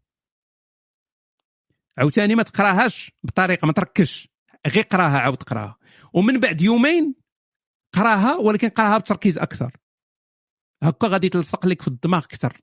عاوتاني 1.98 2.34
ما 2.34 2.42
تقراهاش 2.42 3.12
بطريقة 3.22 3.66
ما 3.66 3.72
تركزش 3.72 4.28
غير 4.66 4.84
قراها 4.84 5.18
عاود 5.18 5.42
قراها. 5.42 5.76
ومن 6.12 6.40
بعد 6.40 6.60
يومين 6.60 7.14
قراها 7.92 8.36
ولكن 8.36 8.68
قراها 8.68 8.98
بتركيز 8.98 9.38
أكثر. 9.38 9.76
هكا 10.82 11.08
غادي 11.08 11.28
تلصق 11.28 11.66
لك 11.66 11.82
في 11.82 11.88
الدماغ 11.88 12.24
أكثر. 12.24 12.60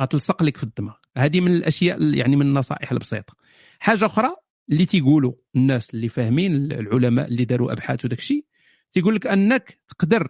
غتلصق 0.00 0.42
لك 0.42 0.56
في 0.56 0.62
الدماغ. 0.62 0.96
هذه 1.16 1.40
من 1.40 1.52
الأشياء 1.52 2.02
يعني 2.14 2.36
من 2.36 2.46
النصائح 2.46 2.92
البسيطة. 2.92 3.34
حاجة 3.78 4.06
أخرى 4.06 4.36
اللي 4.70 4.86
تيقولوا 4.86 5.32
الناس 5.56 5.94
اللي 5.94 6.08
فاهمين 6.08 6.72
العلماء 6.72 7.28
اللي 7.28 7.44
داروا 7.44 7.72
أبحاث 7.72 8.04
وداك 8.04 8.18
الشيء 8.18 8.44
تيقول 8.92 9.14
لك 9.14 9.26
أنك 9.26 9.80
تقدر 9.88 10.28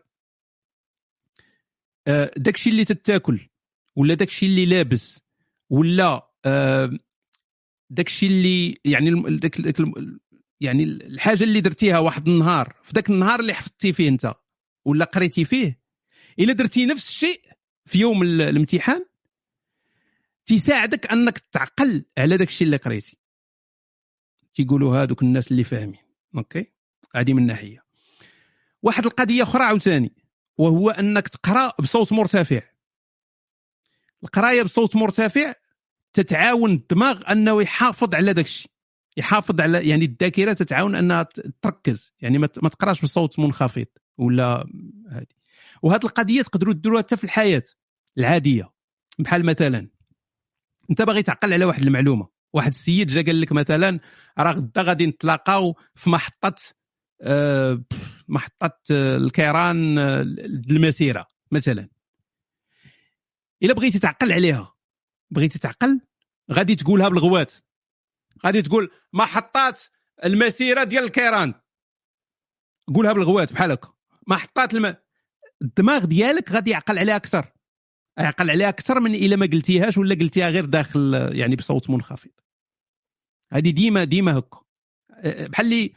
آه، 2.09 2.31
داك 2.37 2.55
الشيء 2.55 2.73
اللي 2.73 2.85
تتاكل. 2.85 3.49
ولا 3.99 4.15
داك 4.15 4.29
الشيء 4.29 4.49
اللي 4.49 4.67
لابس 4.67 5.21
ولا 5.71 6.31
آه، 6.45 6.99
داك 7.91 8.07
الشيء 8.07 8.29
اللي 8.31 8.81
يعني 8.85 9.11
داك 9.39 9.61
داك 9.61 9.77
يعني 10.61 10.83
الحاجة 10.83 11.45
اللي 11.45 11.61
درتيها 11.61 11.99
واحد 11.99 12.29
النهار 12.29 12.77
في 12.83 12.93
ذاك 12.95 13.11
النهار 13.11 13.41
اللي 13.41 13.55
حفظتي 13.55 13.93
فيه 13.93 14.09
انت 14.09 14.35
ولا 14.85 15.05
قريتي 15.05 15.45
فيه؟ 15.45 15.81
إلا 16.39 16.53
درتي 16.53 16.87
نفس 16.87 17.09
الشيء 17.09 17.41
في 17.87 17.99
يوم 17.99 18.23
ال- 18.23 18.41
الامتحان 18.41 19.05
تيساعدك 20.47 21.13
أنك 21.13 21.39
تعقل 21.39 22.05
على 22.19 22.37
داك 22.37 22.49
الشيء 22.49 22.67
اللي 22.67 22.77
قريتي. 22.77 23.19
تيقولوا 24.55 24.97
هذوك 25.03 25.23
الناس 25.23 25.51
اللي 25.51 25.65
فاهمين 25.65 26.01
أوكي؟ 26.37 26.73
هذه 27.15 27.33
من 27.35 27.47
ناحية. 27.47 27.85
واحد 28.83 29.05
القضية 29.07 29.43
أخرى 29.43 29.65
عاوتاني 29.65 30.13
وهو 30.59 30.91
أنك 30.91 31.29
تقرأ 31.29 31.73
بصوت 31.81 32.13
مرتفع. 32.13 32.61
القراية 34.23 34.63
بصوت 34.63 34.97
مرتفع 34.97 35.53
تتعاون 36.13 36.71
الدماغ 36.71 37.33
أنه 37.33 37.63
يحافظ 37.63 38.15
على 38.15 38.33
داك 38.33 38.45
الشيء 38.45 38.71
يحافظ 39.17 39.61
على 39.61 39.89
يعني 39.89 40.05
الذاكرة 40.05 40.53
تتعاون 40.53 40.95
أنها 40.95 41.27
تركز. 41.63 42.13
يعني 42.21 42.39
ما 42.39 42.47
تقراش 42.47 43.01
بصوت 43.01 43.39
منخفض 43.39 43.87
ولا 44.19 44.67
هذه 45.11 45.27
وهذه 45.83 46.05
القضية 46.05 46.43
تقدروا 46.43 46.75
ديروها 46.75 47.03
حتى 47.03 47.17
في 47.17 47.25
الحياة 47.25 47.63
العادية. 48.19 48.71
بحال 49.19 49.47
مثلا 49.47 49.89
أنت 50.91 51.03
باغي 51.03 51.23
تعقل 51.23 51.53
على 51.53 51.65
واحد 51.65 51.83
المعلومة. 51.83 52.29
واحد 52.53 52.69
السيد 52.69 53.09
جا 53.09 53.23
قال 53.23 53.41
لك 53.41 53.53
مثلا 53.53 54.01
راه 54.39 54.53
غدا 54.53 54.83
غادي 54.83 55.07
نتلاقاو 55.07 55.77
في 55.95 56.11
محطة 56.11 56.55
آه، 57.23 57.83
محطة 58.29 58.79
آه، 58.91 59.17
الكيران 59.17 59.99
آه، 59.99 60.23
المسيرة. 60.71 61.27
مثلا. 61.51 61.89
إلا 63.63 63.75
بغيتي 63.75 63.99
تعقل 63.99 64.33
عليها. 64.33 64.75
بغيتي 65.31 65.59
تعقل 65.59 66.01
غادي 66.53 66.77
تقولها 66.77 67.09
بالغوات. 67.09 67.53
غادي 68.45 68.63
تقول 68.63 68.91
محطات 69.13 69.83
المسيرة 70.25 70.85
ديال 70.85 71.05
الكيران. 71.05 71.55
قولها 72.95 73.13
بالغوات 73.13 73.53
بحال 73.53 73.73
هكا. 73.73 73.93
محطات 74.27 74.75
الم... 74.75 74.97
الدماغ 75.63 76.05
ديالك 76.05 76.53
غادي 76.53 76.71
يعقل 76.71 76.99
عليها 76.99 77.17
أكثر. 77.17 77.53
يعقل 78.19 78.51
عليها 78.51 78.69
أكثر 78.69 79.01
من 79.01 79.15
إلا 79.15 79.37
ما 79.37 79.47
قلتيهاش 79.47 79.99
ولا 79.99 80.15
قلتيها 80.15 80.51
غير 80.51 80.65
داخل 80.65 81.31
يعني 81.33 81.57
بصوت 81.57 81.91
منخفض. 81.91 82.31
هذه 83.53 83.71
ديما 83.71 84.05
ديما 84.05 84.39
هكا. 84.39 84.61
بحال 85.25 85.67
اللي 85.67 85.95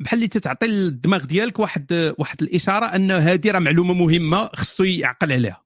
بحال 0.00 0.18
اللي 0.18 0.28
تتعطي 0.28 0.66
الدماغ 0.66 1.24
ديالك 1.24 1.58
واحد 1.58 2.14
واحد 2.18 2.42
الإشارة 2.42 2.86
أن 2.86 3.10
هذه 3.10 3.50
راه 3.50 3.58
معلومة 3.58 3.94
مهمة 3.94 4.50
خصو 4.54 4.84
يعقل 4.84 5.32
عليها. 5.32 5.64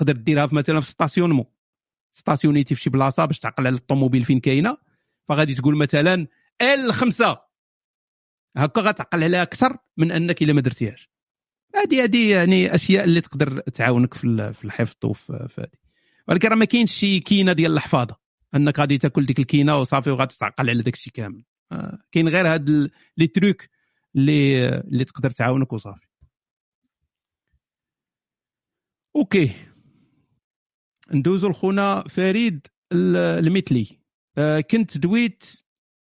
تقدر 0.00 0.12
ديرها 0.12 0.46
في 0.46 0.54
مثلا 0.54 0.80
في 0.80 0.88
stationnement 0.88 1.44
stationné 2.12 2.63
تي 2.63 2.74
في 2.74 2.80
شي 2.80 2.90
بلاصة 2.90 3.24
باش 3.24 3.38
تعقل 3.38 3.66
على 3.66 3.76
الطوموبيل 3.76 4.24
فين 4.24 4.40
كاينة. 4.40 4.76
فغادي 5.28 5.54
تقول 5.54 5.76
مثلا 5.76 6.26
ال 6.62 6.92
خمسة 6.92 7.38
هكا 8.56 8.80
غتعقل 8.80 9.22
عليها 9.24 9.42
أكثر 9.42 9.78
من 9.96 10.12
أنك 10.12 10.42
إلا 10.42 10.52
ما 10.52 10.60
درتيهاش. 10.60 11.10
هذه 11.74 12.04
هذه 12.04 12.30
يعني 12.30 12.74
أشياء 12.74 13.04
اللي 13.04 13.20
تقدر 13.20 13.60
تعاونك 13.60 14.14
في 14.14 14.52
في 14.52 14.64
الحفظ 14.64 14.96
وفي 15.04 15.48
هذه 15.58 15.80
ولكن 16.28 16.48
راه 16.48 16.56
ما 16.56 16.64
كاينش 16.64 16.92
شي 16.92 17.20
كينة 17.20 17.52
ديال 17.52 17.72
الحفاظة. 17.72 18.16
أنك 18.54 18.78
غادي 18.78 18.98
تاكل 18.98 19.26
ديك 19.26 19.38
الكينة 19.38 19.76
وصافي 19.76 20.10
وغادي 20.10 20.36
تعقل 20.40 20.70
على 20.70 20.82
داك 20.82 20.94
الشيء 20.94 21.12
كامل. 21.12 21.44
آه، 21.72 21.98
كاين 22.12 22.28
غير 22.28 22.46
هاد 22.54 22.90
les 23.16 23.26
trucs 23.26 23.62
اللي 24.16 24.68
اللي 24.68 25.04
تقدر 25.04 25.30
تعاونك 25.30 25.72
وصافي. 25.72 26.06
OK. 29.16 29.69
ندوزو 31.12 31.48
لخونا 31.48 32.04
فريد 32.08 32.66
المثلي. 32.92 33.86
آه، 34.38 34.60
كنت 34.60 34.98
دويت 34.98 35.44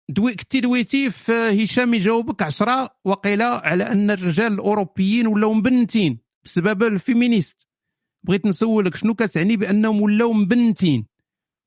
دوي 0.10 0.36
كنتي 0.36 0.60
دويتي 0.60 1.10
في 1.10 1.64
هشام 1.64 1.94
يجاوبك 1.94 2.42
عشرة 2.42 2.90
وقيل 3.06 3.42
على 3.42 3.84
أن 3.84 4.12
الرجال 4.12 4.54
الأوروبيين 4.54 5.28
ولاو 5.28 5.54
مبنتين 5.54 6.20
بسبب 6.46 6.84
ال 6.84 6.91
féministes. 6.91 7.68
بغيت 8.24 8.46
نسولك 8.46 8.96
شنو 8.96 9.14
كتعني 9.14 9.58
بأنهم 9.58 10.02
ولاو 10.02 10.34
مبنتين؟ 10.34 11.06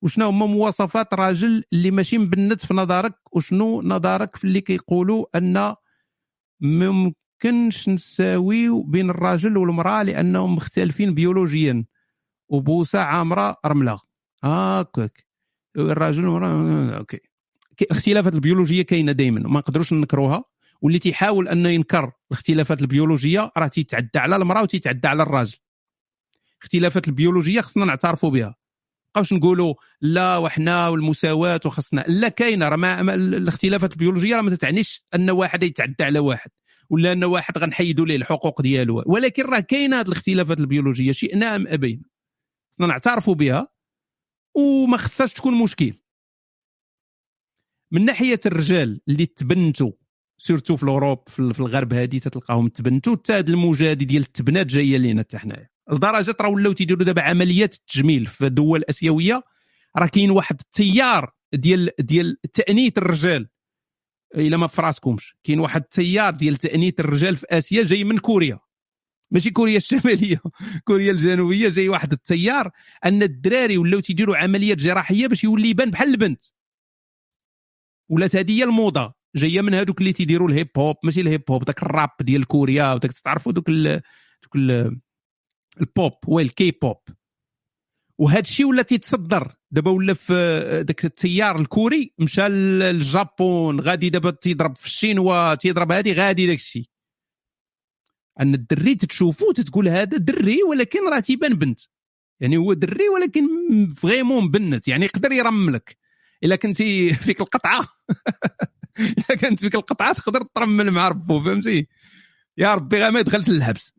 وشنو 0.02 0.28
هما 0.28 0.46
مواصفات 0.46 1.14
راجل 1.14 1.64
اللي 1.72 1.90
ماشي 1.90 2.18
مبنت 2.18 2.66
في 2.66 2.74
نظرك؟ 2.74 3.14
وشنو 3.32 3.82
نظرك 3.82 4.36
في 4.36 4.44
اللي 4.44 4.60
كيقولوا 4.60 5.24
أن 5.34 5.74
ممكنش 6.60 7.88
نساويو 7.88 8.82
بين 8.82 9.10
الراجل 9.10 9.56
والمرأة 9.56 10.02
لأنهم 10.02 10.54
مختلفين 10.54 11.14
بيولوجيا؟ 11.14 11.84
وبوسة 12.52 12.98
عامرة 13.00 13.56
رمله 13.66 14.00
هاكاك. 14.44 15.26
الراجل 15.76 16.24
أوكي. 16.24 17.20
الاختلافات 17.82 18.34
البيولوجية 18.34 18.82
كاينة 18.82 19.12
دائما 19.12 19.46
وما 19.46 19.58
نقدروش 19.58 19.92
ننكروها. 19.92 20.44
واللي 20.82 20.98
تيحاول 20.98 21.48
أنه 21.48 21.68
ينكر 21.68 22.12
الاختلافات 22.30 22.82
البيولوجية 22.82 23.50
راه 23.56 23.66
تيتعدى 23.66 24.18
على 24.18 24.36
المرأة 24.36 24.62
وتيتعدى 24.62 25.08
على 25.08 25.22
الراجل. 25.22 25.56
الاختلافات 26.58 27.08
البيولوجية 27.08 27.60
خصنا 27.60 27.84
نعترفوا 27.84 28.30
بها. 28.30 28.54
بقاوش 29.14 29.32
نقولوا 29.32 29.74
لا 30.00 30.36
وحنا 30.36 30.88
والمساواة 30.88 31.60
وخصنا. 31.66 32.04
لا 32.08 32.28
كاينة 32.28 32.68
راه 32.68 32.76
ما 32.76 33.14
الاختلافات 33.14 33.92
البيولوجية 33.92 34.36
راه 34.36 34.42
ما 34.42 34.56
تعنيش 34.56 35.04
أن 35.14 35.30
واحد 35.30 35.62
يتعدى 35.62 36.04
على 36.04 36.18
واحد 36.18 36.50
ولا 36.90 37.12
أن 37.12 37.24
واحد 37.24 37.58
غنحيدوا 37.58 38.06
ليه 38.06 38.16
الحقوق 38.16 38.62
ديالو. 38.62 39.02
ولكن 39.06 39.44
راه 39.44 39.60
كاينة 39.60 40.00
هذه 40.00 40.06
الاختلافات 40.06 40.60
البيولوجية 40.60 41.12
شئنا 41.12 41.56
أم 41.56 41.66
أبينا. 41.66 42.11
نعترفوا 42.80 43.34
بها 43.34 43.68
وما 44.54 44.96
خصهاش 44.96 45.32
تكون 45.32 45.62
مشكل. 45.62 45.94
من 47.92 48.04
ناحية 48.04 48.40
الرجال 48.46 49.00
اللي 49.08 49.26
تبنتوا 49.26 49.92
سورتو 50.38 50.76
في 50.76 50.82
الأوروب 50.82 51.28
في 51.28 51.60
الغرب 51.60 51.92
هذه 51.92 52.18
تلقاهم 52.18 52.68
تبنتوا 52.68 53.16
حتى 53.16 53.38
الموجه 53.38 53.90
هذه 53.90 54.04
ديال 54.04 54.22
التبنات 54.22 54.66
جاية 54.66 54.96
لينا 54.96 55.20
حتى 55.20 55.38
حنايا. 55.38 55.68
لدرجة 55.92 56.34
راه 56.40 56.48
ولاو 56.48 56.72
تيديروا 56.72 57.04
دابا 57.04 57.22
عمليات 57.22 57.74
التجميل 57.74 58.26
في 58.26 58.46
الدول 58.46 58.78
الأسيوية 58.78 59.42
راه 59.96 60.06
كاين 60.06 60.30
واحد 60.30 60.60
التيار 60.60 61.32
ديال 61.54 61.90
ديال 61.98 62.40
تانيث 62.52 62.98
الرجال. 62.98 63.48
إلا 64.34 64.56
ما 64.56 64.66
فراسكمش 64.66 65.36
كاين 65.44 65.60
واحد 65.60 65.82
التيار 65.82 66.30
ديال 66.30 66.56
تانيث 66.56 67.00
الرجال 67.00 67.36
في 67.36 67.46
آسيا 67.50 67.82
جاي 67.82 68.04
من 68.04 68.18
كوريا. 68.18 68.58
ماشي 69.32 69.50
كوريا 69.50 69.76
الشمالية. 69.76 70.40
كوريا 70.86 71.10
الجنوبية 71.12 71.68
جاي 71.68 71.88
واحد 71.88 72.12
التيار 72.12 72.70
أن 73.04 73.22
الدراري 73.22 73.78
ولاو 73.78 74.00
تيديروا 74.00 74.36
عمليات 74.36 74.78
جراحية 74.78 75.26
باش 75.26 75.44
يولي 75.44 75.68
يبان 75.68 75.90
بحال 75.90 76.08
البنت. 76.08 76.44
ولات 78.10 78.36
هذه 78.36 78.52
هي 78.58 78.64
الموضة. 78.64 79.14
جاية 79.36 79.60
من 79.60 79.74
هذوك 79.74 80.00
اللي 80.00 80.12
تيديروا 80.12 80.48
ال 80.48 80.68
hip-hop. 80.78 80.96
ماشي 81.04 81.20
الهيب 81.20 81.42
هوب 81.50 81.64
داك 81.64 81.82
الراب 81.82 82.10
ديال 82.20 82.44
كوريا 82.46 82.92
وداك 82.92 83.12
تعرفوا 83.12 83.52
دوك 83.52 83.70
دوك 83.70 84.56
البوب. 85.80 86.12
هو 86.28 86.40
الكي 86.40 86.70
بوب 86.70 86.96
وهذا 88.18 88.40
الشيء 88.40 88.66
ولا 88.66 88.82
تيتصدر. 88.82 89.54
دابا 89.70 89.90
ولا 89.90 90.14
في 90.14 90.34
ذاك 90.88 91.04
التيار 91.04 91.60
الكوري 91.60 92.14
مشى 92.18 92.48
لل 92.48 92.86
Japon 92.86 93.80
غادي 93.80 94.10
دابا 94.10 94.30
تيضرب 94.30 94.76
في 94.76 94.86
ال 94.86 94.91
Chine 94.91 95.16
تيضرب 95.60 95.92
هذه 95.92 96.12
غادي 96.12 96.46
داك 96.46 96.58
الشيء 96.58 96.91
أن 98.40 98.54
الدري 98.54 98.94
تتشوفو 98.94 99.52
تتقول 99.52 99.88
هذا 99.88 100.18
دري 100.18 100.62
ولكن 100.62 101.08
راه 101.08 101.20
تيبان 101.20 101.54
بنت. 101.54 101.80
يعني 102.40 102.56
هو 102.56 102.72
دري 102.72 103.08
ولكن 103.08 103.48
vraiment 103.96 104.50
بنت 104.50 104.88
يعني 104.88 105.04
يقدر 105.04 105.32
يرملك. 105.32 105.98
إلا 106.44 106.56
كنتي 106.56 107.12
فيك 107.24 107.40
القطعة. 107.40 107.88
إلا 109.00 109.36
كانت 109.40 109.60
فيك 109.60 109.74
القطعة 109.74 110.12
تقدر 110.12 110.42
ترمل 110.54 110.90
مع 110.90 111.08
ربو 111.08 111.42
فهمتي؟ 111.42 111.88
يا 112.58 112.74
ربي 112.74 112.98
غير 112.98 113.10
ما 113.10 113.20
دخلت 113.20 113.48
للحبس 113.48 113.94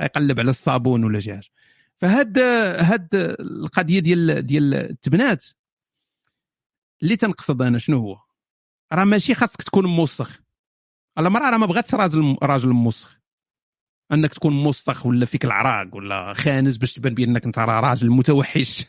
يقلب 0.00 0.40
على 0.40 0.50
الصابون 0.50 1.04
ولا 1.04 1.20
شي 1.20 1.34
حاجة. 1.34 1.48
فهاد 1.96 2.38
هاد 2.78 3.08
القضية 3.40 4.00
ديال 4.00 4.46
ديال 4.46 4.74
التبنات 4.74 5.46
اللي 7.02 7.16
تنقصد 7.16 7.62
أنا 7.62 7.78
شنو 7.78 7.98
هو؟ 7.98 8.18
راه 8.92 9.04
ماشي 9.04 9.34
خاصك 9.34 9.62
تكون 9.62 9.86
موسخ. 9.86 10.40
المراه 11.18 11.50
راه 11.50 11.58
ما 11.58 11.66
بغاتش 11.66 11.94
راجل 11.94 12.36
راجل 12.42 12.68
موسخ. 12.68 13.21
أنك 14.12 14.32
تكون 14.32 14.52
موسخ 14.52 15.06
ولا 15.06 15.26
فيك 15.26 15.44
العراق 15.44 15.96
ولا 15.96 16.32
خانز 16.32 16.76
باش 16.76 16.94
تبان 16.94 17.14
بأنك 17.14 17.44
أنت 17.46 17.58
راه 17.58 17.80
راجل 17.80 18.10
متوحش. 18.10 18.86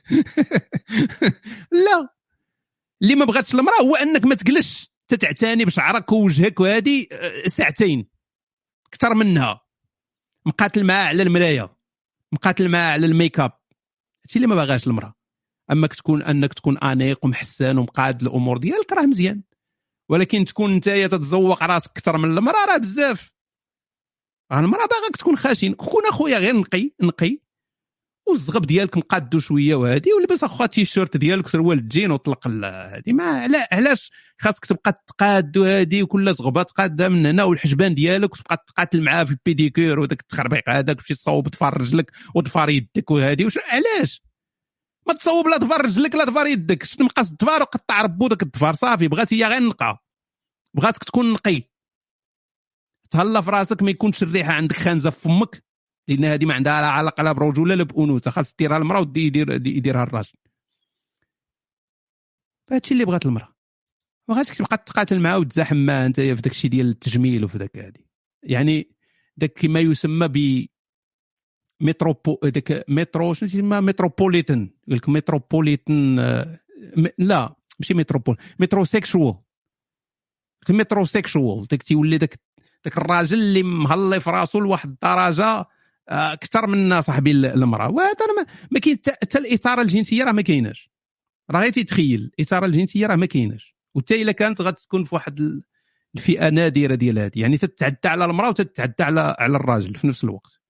لا. 1.85 2.09
اللي 3.01 3.15
ما 3.15 3.25
بغاتش 3.25 3.55
المرأة 3.55 3.81
هو 3.81 3.95
أنك 3.95 4.25
ما 4.25 4.35
تجلسش 4.35 4.93
تتعتني 5.07 5.65
بشعرك 5.65 6.11
ووجهك 6.11 6.59
وهذه 6.59 7.05
آه، 7.11 7.47
ساعتين. 7.47 8.09
أكثر 8.87 9.13
منها. 9.13 9.61
مقاتل 10.45 10.83
معاه 10.83 11.07
على 11.07 11.23
المرايه 11.23 11.77
مقاتل 12.31 12.69
معاه 12.69 12.91
على 12.91 13.05
الميك 13.05 13.39
أب. 13.39 13.51
هادشي 14.23 14.35
اللي 14.35 14.47
ما 14.47 14.55
باغاش 14.55 14.87
المرأة. 14.87 15.13
أما 15.71 15.87
تكون 15.87 16.23
أنك 16.23 16.53
تكون 16.53 16.77
أنيق 16.77 17.25
ومحسن 17.25 17.77
ومقاد 17.77 18.21
الأمور 18.21 18.57
ديالك 18.57 18.93
راه 18.93 19.05
مزيان. 19.05 19.43
ولكن 20.09 20.45
تكون 20.45 20.73
أنت 20.73 20.89
تتزوق 20.89 21.63
راسك 21.63 21.91
أكثر 21.91 22.17
من 22.17 22.37
المرأة 22.37 22.65
راه 22.65 22.77
بزاف. 22.77 23.32
المراه 24.59 24.85
باغاك 24.85 25.15
تكون 25.17 25.37
خاشن 25.37 25.73
كون 25.73 26.05
اخويا 26.05 26.37
غير 26.37 26.55
نقي 26.55 26.91
نقي. 27.01 27.39
والزغب 28.27 28.65
ديالك 28.65 28.97
مقادو 28.97 29.39
شوية 29.39 29.75
وهادي 29.75 30.13
ولبس 30.13 30.43
اخويا 30.43 30.67
تيشيرت 30.67 31.17
ديالك 31.17 31.47
سروال 31.47 31.77
الجين 31.77 32.11
وطلق 32.11 32.47
هادي. 32.47 33.13
ما 33.13 33.49
علاش؟ 33.71 34.11
خاصك 34.41 34.65
تبقى 34.65 35.03
تقاد 35.07 35.57
هادي 35.57 36.03
وكل 36.03 36.33
زغبة 36.33 36.63
تقاد 36.63 37.01
من 37.01 37.25
هنا 37.25 37.43
والحجبان 37.43 37.95
ديالك 37.95 38.33
وتبقى 38.33 38.65
تقاتل 38.67 39.03
معاه 39.03 39.23
في 39.23 39.31
البيديكير 39.31 39.99
وداك 39.99 40.21
التخربيق 40.21 40.69
هذاك 40.69 40.99
وشي 40.99 41.15
تصوب 41.15 41.47
ضفار 41.47 41.81
رجلك 41.81 42.11
وضفار 42.35 42.69
يدك 42.69 43.11
وهادي. 43.11 43.45
وش 43.45 43.57
علاش؟ 43.57 44.21
ما 45.07 45.13
تصوب 45.13 45.47
لا 45.47 45.57
ضفار 45.57 45.85
رجلك 45.85 46.15
لا 46.15 46.23
ضفار 46.23 46.47
يدك. 46.47 46.83
شد 46.83 47.01
مقاس 47.01 47.31
الضفار 47.31 47.61
وقطع 47.61 48.01
ربو 48.01 48.27
داك 48.27 48.43
الضفار 48.43 48.73
صافي 48.73 49.07
بغات 49.07 49.33
هي 49.33 49.45
غير 49.45 49.61
نقى. 49.61 50.03
بغاتك 50.73 51.03
تكون 51.03 51.33
نقي. 51.33 51.72
تهلا 53.13 53.41
في 53.41 53.51
راسك 53.51 53.83
ما 53.83 53.91
يكونش 53.91 54.23
الريحة 54.23 54.53
عندك 54.53 54.75
خانزة 54.75 55.09
في 55.09 55.19
فمك. 55.19 55.63
لأن 56.07 56.25
هذه 56.25 56.45
ما 56.45 56.53
عندها 56.53 56.81
لا 56.81 56.87
علاقة 56.87 57.23
لا 57.23 57.31
برجوله 57.31 57.75
لا 57.75 57.83
بأنوثة. 57.83 58.31
خاص 58.31 58.55
ديرها 58.55 58.77
المرأة 58.77 58.99
ويدير 58.99 59.51
يديرها 59.51 60.03
الراجل. 60.03 60.33
فهادشي 62.69 62.93
اللي 62.93 63.05
بغات 63.05 63.25
المرأة. 63.25 63.55
ما 64.29 64.35
غاديش 64.35 64.57
تبقى 64.57 64.77
تقاتل 64.77 65.19
معاه 65.19 65.39
وتزاحم 65.39 65.85
معاه 65.85 66.05
أنت 66.05 66.21
في 66.21 66.33
داك 66.35 66.51
الشيء 66.51 66.71
ديال 66.71 66.89
التجميل 66.89 67.45
وفي 67.45 67.57
داك 67.57 67.77
هادي. 67.77 68.07
يعني 68.43 68.91
داك 69.37 69.65
ما 69.65 69.79
يسمى 69.79 70.27
ب 70.27 70.67
metropo 71.81 72.37
داك 72.43 72.85
مترو 72.87 73.33
شنو 73.33 73.49
تسمى؟ 73.49 73.81
metropolitan. 73.81 74.69
يقول 74.87 74.97
لك 74.97 75.09
metropolitan 75.09 76.19
آه، 76.19 76.59
لا 77.17 77.55
ماشي 77.79 77.93
metropol 77.93 78.37
metrosexual. 78.59 79.35
metrosexual. 80.69 81.67
داك 81.67 81.83
تيولي 81.83 82.17
داك 82.17 82.39
داك 82.85 82.97
الراجل 82.97 83.37
اللي 83.37 83.63
مهلي 83.63 84.19
في 84.19 84.29
راسو 84.29 84.59
لواحد 84.59 84.89
الدرجة 84.89 85.65
آه، 86.09 86.33
أكثر 86.33 86.67
من 86.67 87.01
صاحبي 87.01 87.31
المرأة. 87.31 87.89
وهذا 87.89 88.15
ما, 88.71 88.79
كاين 88.79 88.99
حتى 89.07 89.37
الاثاره 89.37 89.81
الجنسية 89.81 90.23
راه 90.23 90.31
ما 90.31 90.41
كايناش. 90.41 90.91
راه 91.51 91.61
غير 91.61 91.69
تيتخيل 91.69 92.31
الاثاره 92.39 92.65
الجنسية 92.65 93.07
راه 93.07 93.15
ما 93.15 93.25
كايناش. 93.25 93.75
وحتى 93.95 94.21
إلا 94.21 94.31
كانت 94.31 94.61
غتكون 94.61 95.03
في 95.03 95.15
واحد 95.15 95.61
الفئة 96.15 96.49
نادرة 96.49 96.95
ديال 96.95 97.19
هذه 97.19 97.31
يعني 97.35 97.57
تتعدى 97.57 97.97
على 98.05 98.25
المرأة 98.25 98.49
وتتعدى 98.49 99.03
على 99.03 99.35
على 99.39 99.57
الراجل 99.57 99.95
في 99.95 100.07
نفس 100.07 100.23
الوقت. 100.23 100.61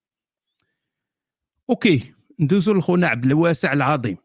OK 1.70 2.14
ندوزو 2.40 2.74
لخونا 2.74 3.08
عبد 3.08 3.26
الواسع 3.26 3.74
العظيم. 3.74 4.18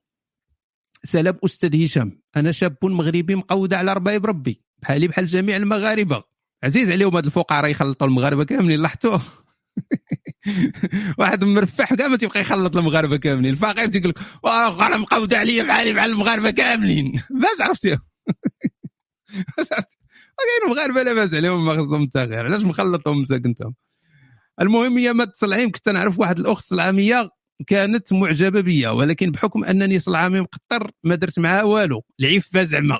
سلام 1.04 1.38
أستاذ 1.44 1.84
هشام. 1.84 2.22
أنا 2.36 2.52
شاب 2.52 2.76
مغربي 2.82 3.34
مقود 3.34 3.74
على 3.74 3.92
ربي. 3.92 4.62
بحالي 4.78 5.08
بحال 5.08 5.26
جميع 5.26 5.56
المغاربة. 5.56 6.22
عزيز 6.64 6.90
عليهم 6.90 7.16
هاد 7.16 7.24
الفقراء 7.24 7.70
يخلطوا 7.70 8.06
المغاربة 8.06 8.44
كاملين 8.44 8.80
لاحظتوه؟ 8.80 9.20
واحد 11.18 11.44
مرفح 11.44 11.94
كاع 11.94 12.08
ما 12.08 12.16
تيبقى 12.16 12.40
يخلط 12.40 12.76
المغاربة 12.76 13.16
كاملين. 13.16 13.52
الفقير 13.52 13.86
تيقول 13.86 14.08
لك 14.10 14.18
أنا 14.80 14.96
مقود 14.96 15.34
عليا 15.34 15.62
بحالي 15.62 15.92
بحال 15.92 16.10
المغاربة 16.10 16.50
كاملين. 16.50 17.12
باش 17.42 17.60
باش 19.56 19.72
عرفتي 19.72 19.96
كاين 20.38 20.74
مغاربة 20.74 21.02
لاباس 21.02 21.34
عليهم 21.34 21.66
ما 21.66 21.82
خصهم 21.82 22.08
غير. 22.16 22.46
علاش 22.46 22.62
مخلطهم 22.62 23.18
انت 23.18 23.34
كنتهم 23.34 23.74
المهم 24.60 24.98
هي 24.98 25.12
ما 25.12 25.24
تصلعيم 25.24 25.70
كنت 25.70 25.88
نعرف 25.88 26.18
واحد 26.18 26.38
الأخت 26.38 26.64
صلعامية 26.64 27.30
كانت 27.66 28.12
معجبة 28.12 28.60
بيا 28.60 28.90
ولكن 28.90 29.30
بحكم 29.30 29.64
أنني 29.64 29.98
صلعامي 29.98 30.40
مقطر 30.40 30.90
ما 31.04 31.14
درت 31.14 31.38
معها 31.38 31.62
والو. 31.62 32.02
العفة 32.20 32.62
زعما. 32.62 32.98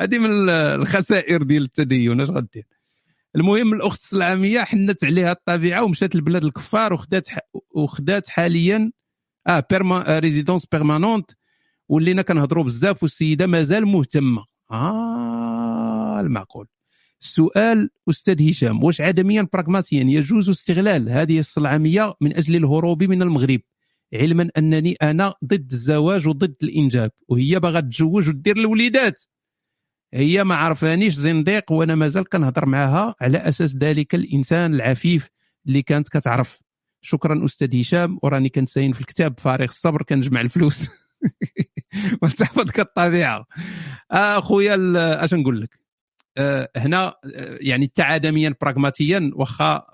هذه 0.00 0.18
من 0.18 0.48
الخسائر 0.50 1.42
ديال 1.42 1.62
التدين 1.62 2.20
اش 2.20 2.30
غدير؟ 2.30 2.66
المهم 3.36 3.74
الأخت 3.74 4.00
الصلعاميه 4.00 4.60
حنت 4.60 5.04
عليها 5.04 5.32
الطبيعة 5.32 5.84
ومشات 5.84 6.16
لبلاد 6.16 6.44
الكفار 6.44 6.92
وخدات. 6.92 7.28
وخدات 7.70 8.28
حاليا 8.28 8.92
آه 9.46 9.66
perma 9.70 10.18
résidence 10.18 10.66
permanente 10.66 11.30
ولينا 11.88 12.22
كنهضروا 12.22 12.64
بزاف 12.64 13.02
والسيدة 13.02 13.46
مازال 13.46 13.86
مهتمة. 13.86 14.44
آه 14.70 16.20
المعقول. 16.20 16.66
السؤال 17.20 17.90
أستاذ 18.10 18.48
هشام 18.50 18.84
واش 18.84 19.00
عدميا 19.00 19.48
براغماتيا 19.52 20.04
يجوز 20.08 20.48
استغلال 20.50 21.10
هذه 21.10 21.38
الصلعاميه 21.38 22.14
من 22.20 22.36
أجل 22.36 22.56
الهروب 22.56 23.02
من 23.02 23.22
المغرب؟ 23.22 23.60
علما 24.14 24.50
أنني 24.58 24.92
أنا 25.02 25.34
ضد 25.44 25.72
الزواج 25.72 26.28
وضد 26.28 26.56
الإنجاب 26.62 27.10
وهي 27.28 27.60
باغا 27.60 27.80
تتزوج 27.80 28.28
ودير 28.28 28.56
الوليدات. 28.56 29.22
هي 30.14 30.44
ما 30.44 30.54
عرفانيش 30.54 31.14
زنديق 31.14 31.72
وأنا 31.72 31.94
مازال 31.94 32.28
كنهضر 32.28 32.66
معها 32.66 33.14
على 33.20 33.38
أساس 33.38 33.76
ذلك 33.76 34.14
الإنسان 34.14 34.74
العفيف 34.74 35.28
اللي 35.66 35.82
كانت 35.82 36.08
كتعرف. 36.08 36.58
شكرا 37.00 37.44
أستاذ 37.44 37.80
هشام 37.80 38.18
وراني 38.22 38.48
كنساين 38.48 38.92
في 38.92 39.00
الكتاب 39.00 39.40
فارغ 39.40 39.64
الصبر 39.64 40.02
كنجمع 40.02 40.40
الفلوس. 40.40 40.88
وتحفظك 42.22 42.80
الطبيعه 42.80 43.46
أخويا 44.10 44.76
أش 45.24 45.34
نقول 45.34 45.60
لك؟ 45.60 45.86
آه، 46.38 46.70
هنا 46.76 47.06
آه، 47.06 47.58
يعني 47.60 47.90
عدميا 47.98 48.54
براغماتيا 48.60 49.30
واخا 49.34 49.86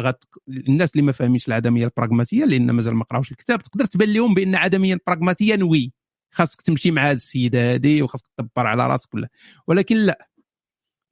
غت... 0.00 0.24
الناس 0.48 0.92
اللي 0.92 1.02
ما 1.02 1.12
فاهمينش 1.12 1.48
العدمية 1.48 1.84
البراغماتيه 1.84 2.44
لأن 2.44 2.70
مازال 2.70 2.94
ما 2.94 3.04
قراوش 3.04 3.30
الكتاب 3.30 3.62
تقدر 3.62 3.84
تبان 3.84 4.12
لهم 4.12 4.34
بأن 4.34 4.54
عدميا 4.54 4.98
براغماتيا 5.06 5.58
oui. 5.62 5.92
خاصك 6.34 6.60
تمشي 6.60 6.90
مع 6.90 7.10
هذه 7.10 7.16
السيده 7.16 7.74
هذه 7.74 8.02
وخاصك 8.02 8.26
تدبر 8.38 8.66
على 8.66 8.86
راسك 8.86 9.08
كلها 9.08 9.30
ولكن 9.66 9.96
لا. 9.96 10.28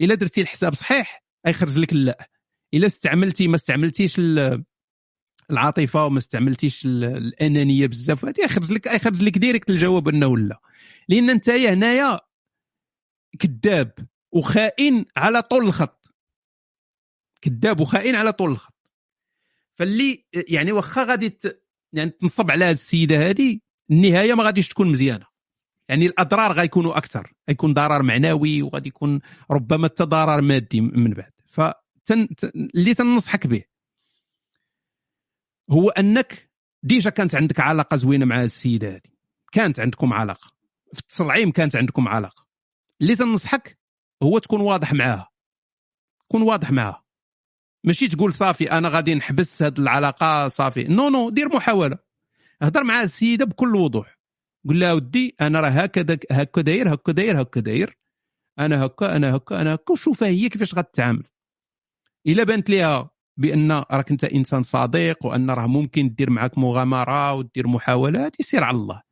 إلا 0.01 0.15
درتي 0.15 0.41
الحساب 0.41 0.75
صحيح 0.75 1.25
غيخرج 1.47 1.79
لك 1.79 1.93
لا. 1.93 2.29
إلا 2.75 2.87
استعملتي 2.87 3.49
ما 3.49 3.57
استعملتيش 3.57 4.21
العاطفة 5.51 6.05
وما 6.07 6.19
استعملتيش 6.19 6.87
الأنانية 6.87 7.87
بزاف 7.87 8.25
هذه 8.25 8.45
يخرج 8.45 8.73
لك 8.73 8.87
يخرج 8.87 9.23
لك 9.23 9.39
direct 9.39 9.71
الجواب 9.71 10.09
أنه 10.09 10.39
لا. 10.39 10.61
لأن 11.09 11.31
أنت 11.31 11.51
هنايا 11.51 12.21
كذاب 13.39 13.93
وخائن 14.33 15.05
على 15.17 15.43
طول 15.43 15.65
الخط. 15.65 16.15
كذاب 17.41 17.81
وخائن 17.81 18.15
على 18.15 18.33
طول 18.33 18.51
الخط. 18.51 18.91
فاللي 19.75 20.27
يعني 20.33 20.73
واخا 20.73 21.05
غادي 21.05 21.39
يعني 21.93 22.11
تنصب 22.11 22.51
على 22.51 22.65
هذه 22.65 22.75
السيدة 22.75 23.31
هذه 23.31 23.61
النهاية 23.93 24.35
ما 24.35 24.45
غاديش 24.45 24.69
تكون 24.69 24.93
مزيانة. 24.93 25.27
يعني 25.89 26.07
الأضرار 26.07 26.53
غيكونوا 26.53 26.97
أكثر. 26.97 27.33
غيكون 27.49 27.75
ضرر 27.75 28.03
معنوي 28.03 28.63
وغادي 28.63 28.89
يكون 28.89 29.21
ربما 29.51 29.89
حتى 29.89 30.05
ضرر 30.05 30.41
مادي 30.41 30.81
من 30.81 31.11
بعد. 31.11 31.33
ف 31.47 31.61
اللي 32.55 32.95
تنصحك 32.95 33.47
به 33.47 33.65
هو 35.71 35.91
أنك 35.91 36.51
déjà 36.83 37.11
كانت 37.11 37.35
عندك 37.35 37.61
علاقة 37.61 37.97
زوينة 37.97 38.25
مع 38.25 38.43
السيدة 38.43 38.89
هذه. 38.89 39.01
كانت 39.53 39.81
عندكم 39.81 40.13
علاقة. 40.13 40.53
في 40.93 41.01
التصلعيم 41.01 41.51
كانت 41.51 41.77
عندكم 41.77 42.09
علاقة. 42.09 42.47
اللي 43.01 43.17
تنصحك 43.17 43.79
هو 44.23 44.39
تكون 44.39 44.61
واضح 44.61 44.93
معاها. 44.93 45.29
كون 46.29 46.43
واضح 46.43 46.71
معاها. 46.71 47.05
ماشي 47.85 48.09
تقول 48.09 48.33
صافي 48.33 48.73
أنا 48.73 48.89
غادي 48.89 49.15
نحبس 49.15 49.63
هذه 49.63 49.79
العلاقة 49.79 50.49
صافي. 50.49 50.85
non 50.85 51.09
non 51.09 51.31
دير 51.31 51.49
محاولة. 51.49 51.99
هضر 52.63 52.85
مع 52.85 53.03
السيدة 53.03 53.45
بكل 53.45 53.77
وضوح. 53.77 54.19
قول 54.69 54.81
لها 54.81 54.93
ودي 54.93 55.37
أنا 55.41 55.61
راه 55.61 55.69
هكذا 55.69 56.19
هكا 56.31 56.61
داير 56.61 56.95
هكا 56.95 57.13
داير 57.13 57.43
هكا 57.43 57.61
داير. 57.61 57.99
أنا 58.59 58.87
هكا 58.87 59.17
أنا 59.17 59.37
هكا 59.37 59.61
أنا 59.61 59.75
هكا 59.75 59.93
وشوفها 59.93 60.29
هي 60.29 60.49
كيفاش 60.49 60.75
غتتعامل. 60.75 61.27
إلا 62.27 62.45
بانت 62.45 62.71
ليها 62.71 63.11
بأن 63.37 63.73
راك 63.73 64.11
أنت 64.11 64.25
إنسان 64.25 64.63
صديق 64.63 65.27
وأن 65.27 65.51
راه 65.51 65.67
ممكن 65.67 66.15
دير 66.15 66.31
معك 66.31 66.59
مغامرة 66.59 67.33
ودير 67.35 67.69
محاولات 67.69 68.41
يسير 68.41 68.65
على 68.65 68.77
الله. 68.77 69.03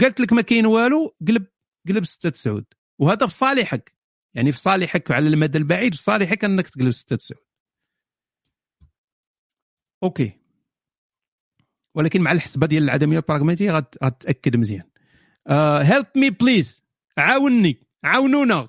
قالت 0.00 0.20
لك 0.20 0.32
ما 0.32 0.42
كاين 0.42 0.66
والو 0.66 1.16
قلب 1.28 1.46
قلب 1.88 2.04
ستة 2.04 2.32
سعود. 2.36 2.64
وهذا 3.00 3.26
في 3.26 3.32
صالحك. 3.34 3.94
يعني 4.34 4.52
في 4.52 4.58
صالحك 4.58 5.10
على 5.10 5.28
المدى 5.28 5.58
البعيد 5.58 5.94
في 5.94 6.02
صالحك 6.02 6.44
أنك 6.44 6.68
تقلب 6.68 6.90
ستة 6.90 7.16
سعود. 7.16 7.44
okay. 10.02 10.37
ولكن 11.94 12.20
مع 12.20 12.32
الحسبة 12.32 12.66
ديال 12.66 12.82
العدمية 12.82 13.16
البراغماتيه 13.16 13.72
غتأكد 13.72 14.56
مزيان. 14.56 14.84
help 15.82 16.06
me 16.16 16.30
please 16.30 16.84
عاوني 17.18 17.88
عاونونا. 18.04 18.68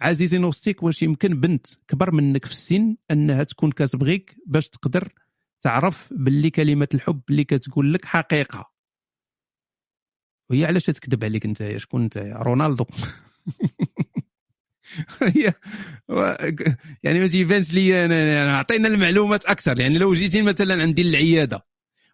عزيزي 0.00 0.38
نوستيك 0.38 0.82
واش 0.82 1.02
يمكن 1.02 1.40
بنت 1.40 1.66
كبر 1.88 2.10
منك 2.14 2.44
في 2.44 2.50
السن 2.50 2.96
أنها 3.10 3.44
تكون 3.44 3.72
كتبغيك 3.72 4.36
باش 4.46 4.68
تقدر 4.68 5.12
تعرف 5.62 6.08
باللي 6.12 6.50
كلمة 6.50 6.88
الحب 6.94 7.20
اللي 7.30 7.44
كتقول 7.44 7.94
لك 7.94 8.04
حقيقة. 8.04 8.70
وهي 10.50 10.64
علاش 10.64 10.86
تكذب 10.86 11.24
عليك 11.24 11.44
انت 11.44 11.76
شكون 11.76 12.02
انت 12.02 12.18
رونالدو. 12.18 12.84
يعني 17.02 17.20
ما 17.20 17.26
تيبانش 17.26 17.72
لي 17.72 18.04
انا 18.04 18.54
أعطينا 18.54 18.88
المعلومات 18.88 19.44
أكثر. 19.44 19.80
يعني 19.80 19.98
لو 19.98 20.14
جيتي 20.14 20.42
مثلا 20.42 20.82
عندي 20.82 21.02
العيادة 21.02 21.66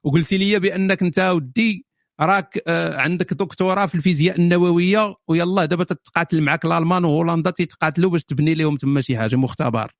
وقلتي 0.03 0.39
لي 0.39 0.59
بأنك 0.59 1.03
أنت 1.03 1.19
ودي 1.19 1.87
راك 2.21 2.63
آه، 2.67 2.97
عندك 2.97 3.35
دكتوراه 3.35 3.87
في 3.87 3.95
الفيزياء 3.95 4.37
النووية 4.37 5.15
ويلا 5.29 5.65
دابا 5.65 5.85
تتقاتل 5.85 6.41
معك 6.41 6.65
الألمان 6.65 7.05
وهولندا 7.05 7.51
تيتقاتلوا 7.51 8.11
باش 8.11 8.25
تبني 8.25 8.55
لهم 8.55 8.77
تما 8.77 9.01
شي 9.01 9.19
حاجة 9.19 9.37
مختبر. 9.37 9.93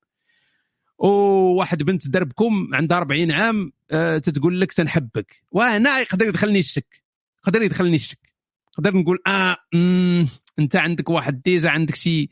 وواحد 0.97 1.83
بنت 1.83 2.07
دربكم 2.07 2.69
عندها 2.73 2.97
40 2.97 3.31
عام 3.31 3.71
أه 3.91 4.17
تتقول 4.17 4.61
لك 4.61 4.73
تنحبك. 4.73 5.43
وهنا 5.51 5.99
يقدر 5.99 6.27
يدخلني 6.27 6.59
الشك 6.59 7.03
يقدر 7.43 7.61
يدخلني 7.61 7.95
الشك. 7.95 8.33
نقدر 8.79 8.97
نقول 8.97 9.19
آه 9.27 9.57
أنت 10.59 10.75
عندك 10.75 11.09
واحد 11.09 11.41
ديجا 11.41 11.69
عندك 11.69 11.95
شي 11.95 12.29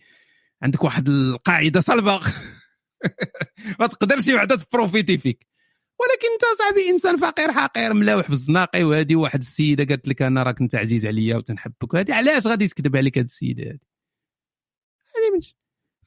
عندك 0.62 0.84
واحد 0.84 1.10
القاعدة 1.10 1.80
صلبة. 1.80 2.20
ما 3.80 3.88
تقدرش 3.88 4.28
وحدة 4.30 4.56
تبروفيتي 4.56 5.18
فيك. 5.18 5.48
ولكن 6.00 6.28
انت 6.34 6.58
صاحبي 6.58 6.90
انسان 6.90 7.18
فقير 7.18 7.52
حقير 7.52 7.94
ملاوح 7.94 8.28
في 8.28 8.34
الزناقي 8.34 8.84
وهذه 8.84 9.16
واحد 9.16 9.40
السيدة 9.40 9.84
قالت 9.84 10.08
لك 10.08 10.22
أنا 10.22 10.44
راك 10.44 10.62
أنت 10.62 10.76
عزيز 10.76 11.06
عليا 11.06 11.38
وتنحبك. 11.38 11.94
وهذه 11.94 12.14
علاش 12.14 12.48
غادي 12.48 12.68
تكذب 12.68 12.96
عليك 12.98 13.18
هذه 13.18 13.26
السيدة 13.26 13.64
هذه 13.64 13.80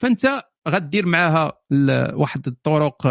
فأنت 0.00 0.44
غدير 0.68 1.06
معاها 1.06 1.52
واحد 2.14 2.46
الطرق 2.46 3.06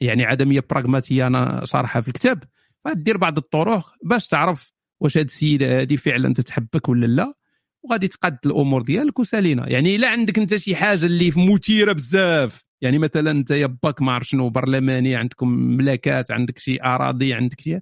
يعني 0.00 0.24
عدمية 0.24 0.64
براغماتية 0.70 1.26
أنا 1.26 1.64
شارحها 1.64 2.02
في 2.02 2.08
الكتاب. 2.08 2.44
غدير 2.88 3.16
بعض 3.16 3.38
الطرق 3.38 3.94
باش 4.02 4.28
تعرف 4.28 4.72
واش 5.00 5.18
هذه 5.18 5.24
السيدة 5.24 5.80
هذه 5.80 5.96
فعلا 5.96 6.34
تتحبك 6.34 6.88
ولا 6.88 7.06
لا. 7.06 7.34
وغادي 7.82 8.08
تقاد 8.08 8.38
الأمور 8.46 8.82
ديالك 8.82 9.18
وسالينا. 9.18 9.68
يعني 9.68 9.96
الا 9.96 10.08
عندك 10.08 10.38
أنت 10.38 10.56
شي 10.56 10.76
حاجة 10.76 11.06
اللي 11.06 11.32
مثيره 11.36 11.92
بزاف. 11.92 12.64
يعني 12.82 12.98
مثلا 12.98 13.30
أنت 13.30 13.52
باك 13.52 14.02
ما 14.02 14.12
عرف 14.12 14.28
شنو 14.28 14.50
برلماني 14.50 15.16
عندكم 15.16 15.48
ملاكات 15.48 16.30
عندك 16.30 16.58
شي 16.58 16.82
أراضي 16.82 17.34
عندك 17.34 17.60
شي 17.60 17.80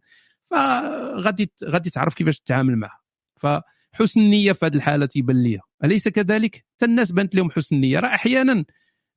فغادي 0.51 1.53
غادي 1.65 1.91
تعرف 1.91 2.15
كيفاش 2.15 2.41
تتعامل 2.41 2.77
معها. 2.77 3.01
فحسن 3.41 4.21
النية 4.21 4.53
في 4.53 4.67
هذه 4.67 4.75
الحالة 4.75 5.07
تيبان 5.07 5.43
ليا. 5.43 5.61
أليس 5.85 6.09
كذلك؟ 6.09 6.57
حتى 6.57 6.85
الناس 6.85 7.13
بانت 7.13 7.35
لهم 7.35 7.51
حسن 7.51 7.77
النية. 7.77 7.99
راه 7.99 8.09
أحيانا 8.09 8.65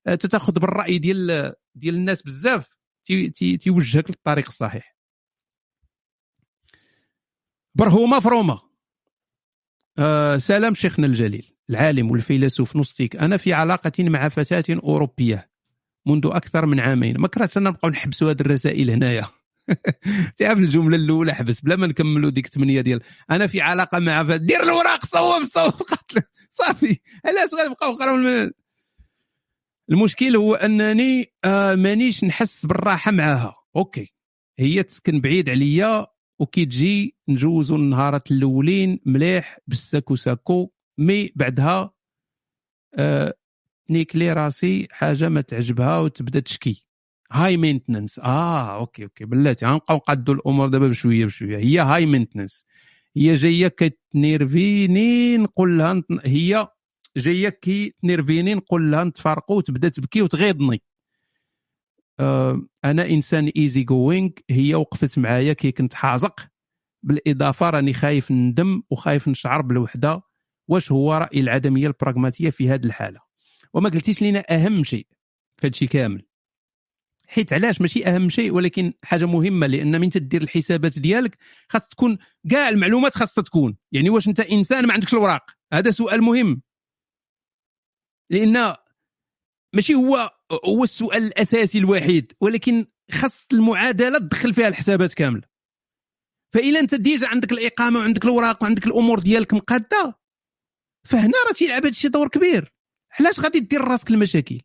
آه، 0.08 0.16
تتأخذ 0.16 0.54
بالرأي 0.54 0.98
ديال 0.98 1.54
ديال 1.76 1.96
الناس 1.96 2.22
بزاف 2.22 2.70
تيوجهك 3.60 4.10
للطريق 4.10 4.50
الصحيح. 4.50 4.98
برهومه 7.76 8.20
فرومه 8.20 8.62
آه 10.00 10.38
سلام 10.38 10.74
شيخنا 10.74 11.08
الجليل 11.08 11.56
العالم 11.70 12.12
والفيلسوف 12.12 12.76
نوستيك. 12.76 13.16
أنا 13.16 13.38
في 13.38 13.54
علاقة 13.54 13.92
مع 14.00 14.30
فتاة 14.30 14.64
أوروبية. 14.84 15.53
منذ 16.06 16.26
أكثر 16.26 16.66
من 16.66 16.80
عامين. 16.80 17.18
ما 17.18 17.28
كرهتش 17.28 17.58
أنا 17.58 17.70
نبقاو 17.70 17.92
نحبسوا 17.92 18.32
هذه 18.32 18.42
الرسائل 18.42 18.90
هنايا. 18.92 19.28
تعرف 20.38 20.58
الجملة 20.60 20.96
الأولى 20.98 21.34
حبس 21.34 21.62
بلا 21.62 21.76
ما 21.76 21.88
نكملوا 21.88 22.30
ديك 22.30 22.46
الثمانية 22.46 22.82
ديال 22.82 23.02
أنا 23.32 23.48
في 23.48 23.62
علاقة 23.62 24.00
مع 24.00 24.24
ف- 24.24 24.32
دير 24.32 24.64
الوراق 24.64 25.06
صوب 25.06 25.44
صوب. 25.44 25.72
قتل 25.72 26.22
صافي. 26.50 27.00
علاش 27.26 27.50
غنبقاو 27.66 27.94
نقراو 27.94 28.16
الم- 28.16 28.52
المشكل 29.92 30.36
هو 30.36 30.56
أنني 30.56 31.34
آه 31.46 31.76
مانيش 31.76 32.24
نحس 32.24 32.66
بالراحة 32.66 33.12
معاها. 33.12 33.56
okay. 33.76 34.14
هي 34.60 34.84
تسكن 34.84 35.22
بعيد 35.22 35.50
عليا 35.50 36.08
وكي 36.40 36.66
تجي 36.66 37.16
نجوزو 37.30 37.76
النهارات 37.76 38.32
الأولين 38.32 39.00
مليح 39.06 39.58
بالساكو 39.68 40.16
ساكو. 40.16 40.72
mais 40.98 41.32
بعدها 41.36 41.94
آه 42.96 43.34
نيكلي 43.90 44.34
راسي 44.34 44.88
حاجة 44.92 45.30
ما 45.30 45.42
تعجبها 45.42 46.00
وتبدأ 46.00 46.40
تشكي. 46.40 46.86
high 47.32 47.58
maintenance 47.58 48.20
آه 48.20 48.76
okay 48.76 49.04
okay. 49.04 49.26
بلاتي 49.26 49.66
غنبقاو 49.66 49.98
نقادو 49.98 50.32
الأمور 50.34 50.68
دابا 50.68 50.88
بشوية 50.88 51.26
بشوية. 51.26 51.58
هي 51.58 51.80
high 51.80 52.06
maintenance 52.06 52.66
هي 53.18 53.34
جاية 53.36 53.68
كتنيرفيني 53.68 55.38
نقول 55.38 55.78
لها 55.78 56.04
هي 56.26 56.68
جاية 57.18 57.50
كي 57.50 57.96
تنيرفيني 58.02 58.56
نقول 58.56 58.92
لها 58.92 59.04
نتفارقوا 59.04 59.58
وتبدأ 59.58 59.90
تبكي 59.90 60.22
وتغيظني 60.22 60.82
آه 62.20 62.62
أنا 62.86 63.10
إنسان 63.10 63.52
easy 63.58 63.84
going 63.84 64.30
هي 64.50 64.76
وقفت 64.76 65.20
معايا 65.20 65.54
كي 65.54 65.72
كنت 65.72 65.94
حازق. 65.94 66.48
بالإضافة 67.04 67.70
راني 67.70 67.94
خايف 67.94 68.32
ندم 68.32 68.84
وخايف 68.90 69.28
نشعر 69.28 69.62
بالوحدة. 69.62 70.22
واش 70.68 70.92
هو 70.92 71.14
رأي 71.14 71.40
العدمية 71.40 71.88
البراغماتية 71.88 72.50
في 72.50 72.70
هذه 72.70 72.86
الحالة؟ 72.86 73.20
وما 73.74 73.90
قلتيش 73.90 74.22
لنا 74.22 74.44
أهم 74.50 74.84
شيء 74.84 75.08
في 75.58 75.68
هذا 75.68 75.74
الشيء 75.74 75.88
كامل. 75.88 76.26
حيت 77.28 77.54
علاش؟ 77.54 77.82
ماشي 77.82 78.06
أهم 78.06 78.30
شيء 78.30 78.54
ولكن 78.54 78.94
حاجة 79.04 79.26
مهمة 79.26 79.68
لأن 79.68 80.02
من 80.02 80.10
تدير 80.10 80.42
الحسابات 80.42 81.00
ديالك 81.00 81.38
خاص 81.70 81.88
تكون 81.88 82.18
كاع 82.52 82.70
المعلومات 82.70 83.16
خاصها 83.16 83.42
تكون. 83.42 83.78
يعني 83.92 84.10
واش 84.10 84.28
أنت 84.28 84.40
إنسان 84.40 84.88
ما 84.88 84.94
عندكش 84.94 85.14
الوراق؟ 85.14 85.52
هذا 85.74 85.92
سؤال 85.92 86.22
مهم. 86.22 86.62
لأن 88.30 88.76
ماشي 89.76 89.96
هو 89.96 90.32
هو 90.66 90.84
السؤال 90.84 91.24
الأساسي 91.24 91.78
الوحيد 91.78 92.34
ولكن 92.42 92.86
خاص 93.12 93.48
المعادلة 93.54 94.18
تدخل 94.18 94.54
فيها 94.54 94.68
الحسابات 94.68 95.14
كاملة. 95.14 95.44
فإلا 96.54 96.80
أنت 96.80 96.96
ديجا 96.96 97.28
عندك 97.28 97.52
الإقامة 97.52 98.00
وعندك 98.00 98.26
الوراق 98.26 98.64
وعندك 98.64 98.88
الأمور 98.88 99.20
ديالك 99.20 99.54
مقادة 99.54 100.20
فهنا 101.08 101.34
راه 101.48 101.54
تيلعب 101.54 101.82
هذا 101.82 101.90
الشيء 101.90 102.12
دور 102.12 102.28
كبير. 102.28 102.74
علاش 103.20 103.40
غادي 103.40 103.60
دير 103.60 103.82
راسك 103.82 104.12
المشاكل؟ 104.12 104.62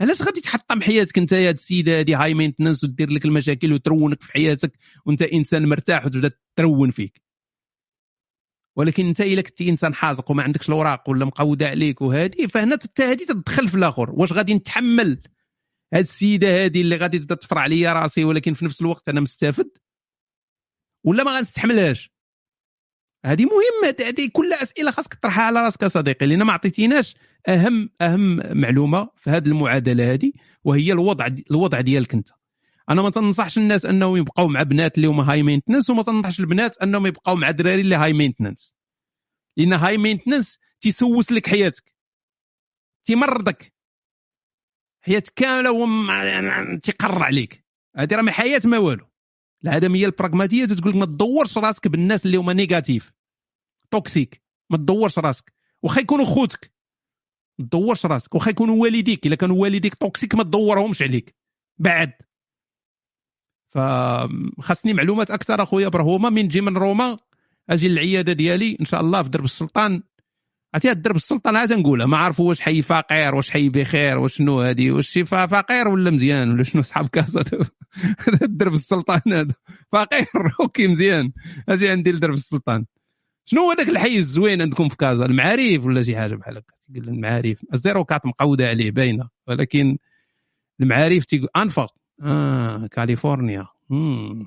علاش 0.00 0.22
غادي 0.22 0.40
تحطم 0.40 0.82
حياتك 0.82 1.18
انت 1.18 1.32
يا 1.32 1.50
السيدة 1.50 1.98
هادي 1.98 2.14
high 2.14 2.34
maintenance 2.34 2.84
ودير 2.84 3.10
لك 3.10 3.24
المشاكل 3.24 3.72
وترونك 3.72 4.22
في 4.22 4.32
حياتك 4.32 4.78
وانت 5.06 5.22
إنسان 5.22 5.68
مرتاح 5.68 6.06
وتبدا 6.06 6.30
ترون 6.56 6.90
فيك؟ 6.90 7.22
ولكن 8.76 9.06
انت 9.06 9.20
إلا 9.20 9.42
كنتي 9.42 9.68
إنسان 9.68 9.94
حازق 9.94 10.30
وما 10.30 10.42
عندكش 10.42 10.68
الاوراق 10.68 11.10
ولا 11.10 11.24
مقودة 11.24 11.68
عليك 11.68 12.02
وهادي 12.02 12.48
فهنا 12.48 12.78
حتى 12.82 13.02
هادي 13.02 13.24
تدخل 13.24 13.68
في 13.68 13.74
الآخر. 13.74 14.10
واش 14.10 14.32
غادي 14.32 14.54
نتحمل؟ 14.54 15.22
هاد 15.94 16.02
السيدة 16.02 16.64
هادي 16.64 16.80
اللي 16.80 16.96
غادي 16.96 17.18
تبدا 17.18 17.34
تفرع 17.34 17.62
عليا 17.62 17.92
راسي 17.92 18.24
ولكن 18.24 18.52
في 18.52 18.64
نفس 18.64 18.80
الوقت 18.80 19.08
أنا 19.08 19.20
مستفد؟ 19.20 19.70
ولا 21.04 21.24
ما 21.24 21.30
غنستحملهاش؟ 21.38 22.16
هذه 23.26 23.44
مهمه 23.44 23.96
هذه 24.00 24.30
كلها 24.32 24.62
أسئلة 24.62 24.90
خاصك 24.90 25.14
تطرحها 25.14 25.44
على 25.44 25.60
راسك 25.60 25.82
يا 25.82 25.88
صديقي 25.88 26.26
لأن 26.26 26.42
ما 26.42 26.52
عطيتيناش 26.52 27.14
اهم 27.48 27.90
أهم 28.00 28.58
معلومة 28.60 29.08
في 29.16 29.30
هذه 29.30 29.46
المعادلة 29.46 30.12
هذه 30.12 30.32
وهي 30.64 30.92
الوضع 30.92 31.26
الوضع 31.50 31.80
ديالك 31.80 32.14
أنت. 32.14 32.28
أنا 32.90 33.02
ما 33.02 33.10
تنصحش 33.10 33.58
الناس 33.58 33.86
أنهم 33.86 34.16
يبقاو 34.16 34.48
مع 34.48 34.62
بنات 34.62 34.96
اللي 34.96 35.08
هما 35.08 35.32
high 35.32 35.42
maintenance 35.42 35.90
وما 35.90 36.02
تنصحش 36.02 36.40
البنات 36.40 36.78
أنهم 36.78 37.06
يبقاو 37.06 37.36
مع 37.36 37.50
دراري 37.50 37.80
اللي 37.80 37.94
high 37.94 38.12
maintenance 38.12 38.74
لأن 39.56 39.72
high 39.72 39.98
maintenance 39.98 40.58
تيسوس 40.80 41.32
لك 41.32 41.48
حياتك. 41.48 41.94
تيمرضك 43.04 43.72
حياتك 45.00 45.32
كاملة 45.36 45.72
وما 45.72 46.78
تيقرر 46.82 47.22
عليك. 47.22 47.64
هذه 47.96 48.14
راه 48.14 48.22
ما 48.22 48.32
حياة 48.32 48.60
ما 48.64 48.78
والو. 48.78 49.06
العدمية 49.64 50.06
البراغماتيه 50.06 50.64
تقول 50.64 50.90
لك 50.90 50.96
ما 50.96 51.06
تدورش 51.06 51.58
راسك 51.58 51.88
بالناس 51.88 52.26
اللي 52.26 52.36
هما 52.36 52.52
négatif 52.52 53.12
toxique 53.90 54.42
ما 54.70 54.76
تدورش 54.76 55.18
راسك. 55.18 55.52
واخا 55.82 56.00
يكونوا 56.00 56.24
خوتك. 56.24 56.75
ما 57.58 57.64
تدورش 57.66 58.06
راسك 58.06 58.34
واخا 58.34 58.50
يكونوا 58.50 58.82
والديك 58.82 59.26
إلا 59.26 59.36
كانوا 59.36 59.56
والديك 59.62 59.94
toxique 59.94 60.34
ما 60.34 60.42
تدورهمش 60.42 61.02
عليك. 61.02 61.34
بعد. 61.78 62.12
فخاصني 63.74 64.92
معلومات 64.94 65.30
أكثر 65.30 65.62
أخويا 65.62 65.88
برهومه 65.88 66.30
من 66.30 66.44
نجي 66.44 66.60
من 66.60 66.76
روما. 66.76 67.18
أجي 67.70 67.88
للعيادة 67.88 68.32
ديالي 68.32 68.76
إن 68.80 68.84
شاء 68.84 69.00
الله 69.00 69.22
في 69.22 69.28
درب 69.28 69.44
السلطان. 69.44 70.02
عرفتي 70.74 70.94
درب 70.94 71.16
السلطان 71.16 71.56
عاد 71.56 71.72
نقولها 71.72 72.06
ما 72.06 72.16
عارفوا 72.16 72.48
واش 72.48 72.60
حي 72.60 72.82
فقير 72.82 73.34
واش 73.34 73.50
حي 73.50 73.68
بخير 73.68 74.18
واش 74.18 74.34
شنو 74.36 74.60
هادي 74.60 74.90
واش 74.90 75.08
شي 75.08 75.24
فقير 75.24 75.88
ولا 75.88 76.10
مزيان 76.10 76.50
ولا 76.50 76.62
شنو 76.62 76.82
صحاب 76.82 77.08
كاسا 77.08 77.44
درب 78.60 78.74
السلطان 78.74 79.20
هذا. 79.32 79.54
فقير 79.92 80.26
okay 80.60 80.88
مزيان. 80.88 81.32
أجي 81.68 81.88
عندي 81.88 82.12
لدرب 82.12 82.34
السلطان. 82.34 82.86
شنو 83.48 83.60
هو 83.60 83.72
ذاك 83.72 83.88
الحي 83.88 84.16
الزوين 84.18 84.62
عندكم 84.62 84.88
في 84.88 84.96
كازا؟ 84.96 85.24
المعاريف 85.26 85.86
ولا 85.86 86.02
شي 86.02 86.16
حاجة 86.16 86.34
بحال 86.34 86.56
هكا؟ 86.56 86.74
تقول 86.92 87.08
المعاريف 87.08 87.58
الزيرو 87.74 88.04
كات 88.04 88.26
مقودة 88.26 88.68
عليه 88.68 88.90
باينة. 88.90 89.28
ولكن 89.46 89.98
المعاريف 90.80 91.24
تيقول 91.24 91.48
أنفق. 91.56 91.94
آه 92.22 92.86
كاليفورنيا. 92.86 93.66
مم. 93.90 94.46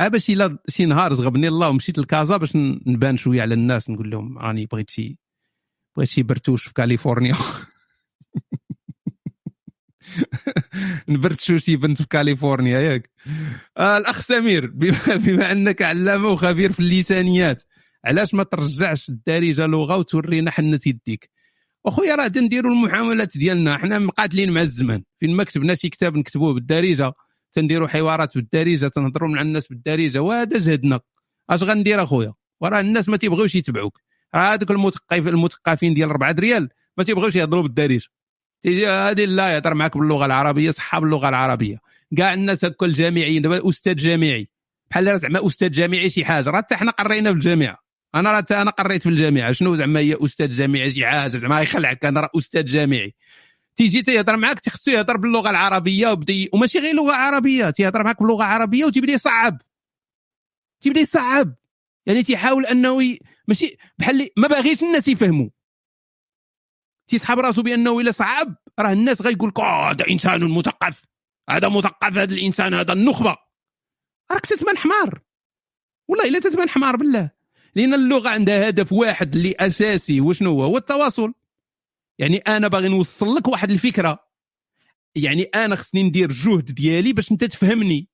ها 0.00 0.08
باش 0.08 0.30
إلا 0.30 0.58
شي 0.68 0.86
نهار 0.86 1.14
زغبني 1.14 1.48
الله 1.48 1.68
ومشيت 1.68 1.98
لكازا 1.98 2.36
باش 2.36 2.56
نبان 2.86 3.16
شوية 3.16 3.42
على 3.42 3.54
الناس 3.54 3.90
نقول 3.90 4.10
لهم 4.10 4.38
راني 4.38 4.66
بغيت 4.66 4.90
شي 4.90 5.18
بغيت 5.96 6.08
شي 6.08 6.22
برتوش 6.22 6.64
في 6.64 6.74
كاليفورنيا. 6.74 7.34
نبرتشو 11.08 11.58
شي 11.58 11.76
بنت 11.76 12.02
في 12.02 12.08
كاليفورنيا 12.08 12.80
ياك. 12.80 13.10
آه 13.78 13.96
الأخ 13.98 14.20
سمير 14.20 14.66
بما, 14.66 15.16
بما 15.26 15.52
أنك 15.52 15.82
علامة 15.82 16.28
وخبير 16.28 16.72
في 16.72 16.80
اللسانيات 16.80 17.62
علاش 18.04 18.34
ما 18.34 18.42
ترجعش 18.42 19.08
الدارجه 19.08 19.66
لغه 19.66 19.96
وتورينا 19.96 20.50
حنه 20.50 20.80
يديك 20.86 21.30
أخويا 21.86 22.14
راه 22.14 22.28
تنديروا 22.28 22.72
المحاولات 22.72 23.38
ديالنا 23.38 23.78
حنا 23.78 23.98
مقاتلين 23.98 24.50
مع 24.50 24.60
الزمان 24.60 25.02
فين 25.20 25.36
ما 25.36 25.44
كتبنا 25.44 25.74
شي 25.74 25.88
كتاب 25.88 26.16
نكتبوه 26.16 26.54
بالدارجة 26.54 27.12
تنديروا 27.52 27.88
حوارات 27.88 28.34
بالدارجة 28.36 28.88
تنهضروا 28.88 29.28
مع 29.28 29.40
الناس 29.42 29.66
بالدارجة 29.68 30.22
وهذا 30.22 30.58
جهدنا. 30.58 31.00
أش 31.50 31.62
غندير 31.62 32.02
أخويا؟ 32.02 32.32
وراه 32.60 32.80
الناس 32.80 33.08
ما 33.08 33.16
تيبغيوش 33.16 33.54
يتبعوك. 33.54 33.98
راه 34.34 34.54
هذوك 34.54 34.70
المثقف 34.70 35.26
المثقفين 35.28 35.94
ديال 35.94 36.08
4 36.10 36.32
ريال 36.32 36.68
ما 36.98 37.04
تيبغيوش 37.04 37.36
يهضروا 37.36 37.62
بالدارجة. 37.62 38.06
تيجي 38.62 38.88
هذه 38.88 39.24
لا 39.24 39.54
يهضر 39.54 39.74
معك 39.74 39.96
باللغة 39.96 40.26
العربية 40.26 40.70
صحه 40.70 41.00
باللغة 41.00 41.28
العربية. 41.28 41.78
كاع 42.16 42.34
الناس 42.34 42.64
هكا 42.64 42.86
الجامعيين 42.86 43.42
دابا 43.42 43.68
أستاذ 43.68 43.94
جامعي. 43.94 44.48
بحال 44.90 45.20
زعما 45.20 45.46
أستاذ 45.46 45.70
جامعي 45.70 46.10
شي 46.10 46.24
حاجة 46.24 46.50
راه 46.50 46.56
حتى 46.56 46.76
حنا 46.76 46.90
قرينا 46.90 47.30
في 47.30 47.36
الجامعة. 47.36 47.78
أنا 48.14 48.32
راه 48.32 48.62
أنا 48.62 48.70
قريت 48.70 49.02
في 49.02 49.08
الجامعة. 49.08 49.52
شنو 49.52 49.74
زعما 49.76 50.00
هي 50.00 50.16
أستاذ 50.20 50.50
جامعي 50.50 50.90
شي 50.90 51.06
حاجة؟ 51.06 51.28
زعما 51.38 51.60
يخلعك 51.60 52.04
أنا 52.04 52.20
راه 52.20 52.30
أستاذ 52.38 52.64
جامعي. 52.64 53.14
تيجي 53.76 54.02
تيهضر 54.02 54.36
معاك 54.36 54.60
تخصو 54.60 54.90
يهضر 54.90 55.16
باللغة 55.16 55.50
العربية 55.50 56.08
وبدا 56.08 56.32
ي- 56.32 56.48
وماشي 56.52 56.78
غير 56.78 56.94
لغة 56.94 57.12
عربية 57.12 57.70
تيهضر 57.70 58.04
معاك 58.04 58.18
باللغة 58.22 58.42
العربيه 58.44 58.84
وتيبدأ 58.84 59.12
يصعب. 59.12 59.62
تيبدأ 60.80 61.00
يصعب. 61.00 61.54
يعني 62.06 62.22
تيحاول 62.22 62.66
أنه 62.66 63.02
ي... 63.02 63.18
ماشي 63.48 63.76
بحال 63.98 64.28
ما 64.36 64.48
باغيش 64.48 64.82
الناس 64.82 65.08
يفهموا. 65.08 65.48
تيسحب 67.12 67.38
راسو 67.38 67.62
بأنه 67.62 68.00
الا 68.00 68.10
صعب 68.10 68.54
راه 68.78 68.92
الناس 68.92 69.22
غيقول 69.22 69.48
لك 69.48 69.60
آه 69.60 69.90
هذا 69.90 70.08
إنسان 70.10 70.50
مثقف. 70.50 71.04
هذا 71.50 71.68
مثقف 71.68 72.16
هذا 72.16 72.34
الإنسان 72.34 72.74
هذا 72.74 72.92
النخبة. 72.92 73.36
راك 74.32 74.46
تتبان 74.46 74.78
حمار. 74.78 75.20
والله 76.08 76.28
إلا 76.28 76.38
تتبان 76.38 76.68
حمار 76.68 76.96
بالله. 76.96 77.30
لأن 77.74 77.94
اللغة 77.94 78.28
عندها 78.28 78.68
هدف 78.68 78.92
واحد 78.92 79.36
اللي 79.36 79.54
أساسي. 79.60 80.20
وشنو 80.20 80.50
هو؟ 80.50 80.64
هو 80.64 80.76
التواصل. 80.76 81.32
يعني 82.18 82.36
أنا 82.36 82.68
باغي 82.68 82.88
نوصل 82.88 83.34
لك 83.34 83.48
واحد 83.48 83.70
الفكرة. 83.70 84.18
يعني 85.14 85.42
أنا 85.42 85.76
خصني 85.76 86.02
ندير 86.02 86.30
الجهد 86.30 86.64
ديالي 86.64 87.12
باش 87.12 87.32
أنت 87.32 87.44
تفهمني. 87.44 88.08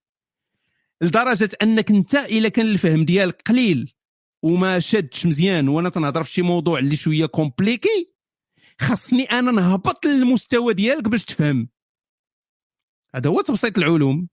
لدرجة 1.01 1.51
أنك 1.63 1.91
أنت 1.91 2.15
إلا 2.15 2.49
كان 2.49 2.67
الفهم 2.67 3.05
ديالك 3.05 3.43
قليل. 3.47 3.95
وما 4.43 4.81
شادش 4.81 5.27
مزيان. 5.27 5.69
وأنا 5.69 5.89
تنهضر 5.89 6.23
في 6.23 6.33
شي 6.33 6.43
موضوع 6.43 6.79
اللي 6.79 6.97
شوية 6.97 7.27
كومبليكي 7.27 8.18
خاصني 8.81 9.23
أنا 9.25 9.53
نهبط 9.53 10.07
للمستوى 10.07 10.75
ديالك 10.75 11.09
باش 11.09 11.25
تفهم. 11.25 11.69
هذا 13.15 13.31
هو 13.31 13.41
تبسيط 13.41 13.79
العلوم. 13.79 14.29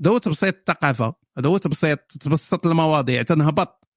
هذا 0.00 0.10
هو 0.10 0.18
تبسيط 0.18 0.54
الثقافة. 0.54 1.14
هذا 1.38 1.48
هو 1.48 1.58
تبسيط 1.58 1.98
تبسط 1.98 2.66
المواضيع. 2.66 3.22
تنهبط. 3.22 3.88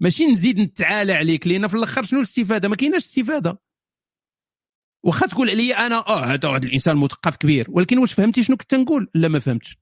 ماشي 0.00 0.26
نزيد 0.26 0.60
نتعالى 0.60 1.12
عليك 1.12 1.46
لأن 1.46 1.68
في 1.68 1.74
الآخر 1.74 2.02
شنو 2.02 2.18
الاستفادة؟ 2.18 2.68
ما 2.68 2.76
كايناش 2.76 3.02
استفادة. 3.02 3.62
واخا 5.04 5.26
تقول 5.26 5.50
عليا 5.50 5.86
أنا 5.86 6.08
آه 6.08 6.24
هذا 6.24 6.48
واحد 6.48 6.64
الإنسان 6.64 6.96
مثقف 6.96 7.36
كبير. 7.36 7.66
ولكن 7.68 7.98
واش 7.98 8.12
فهمتي 8.12 8.42
شنو 8.42 8.56
كنت 8.56 8.74
نقول؟ 8.74 9.10
لا 9.14 9.28
ما 9.28 9.38
فهمتش. 9.38 9.78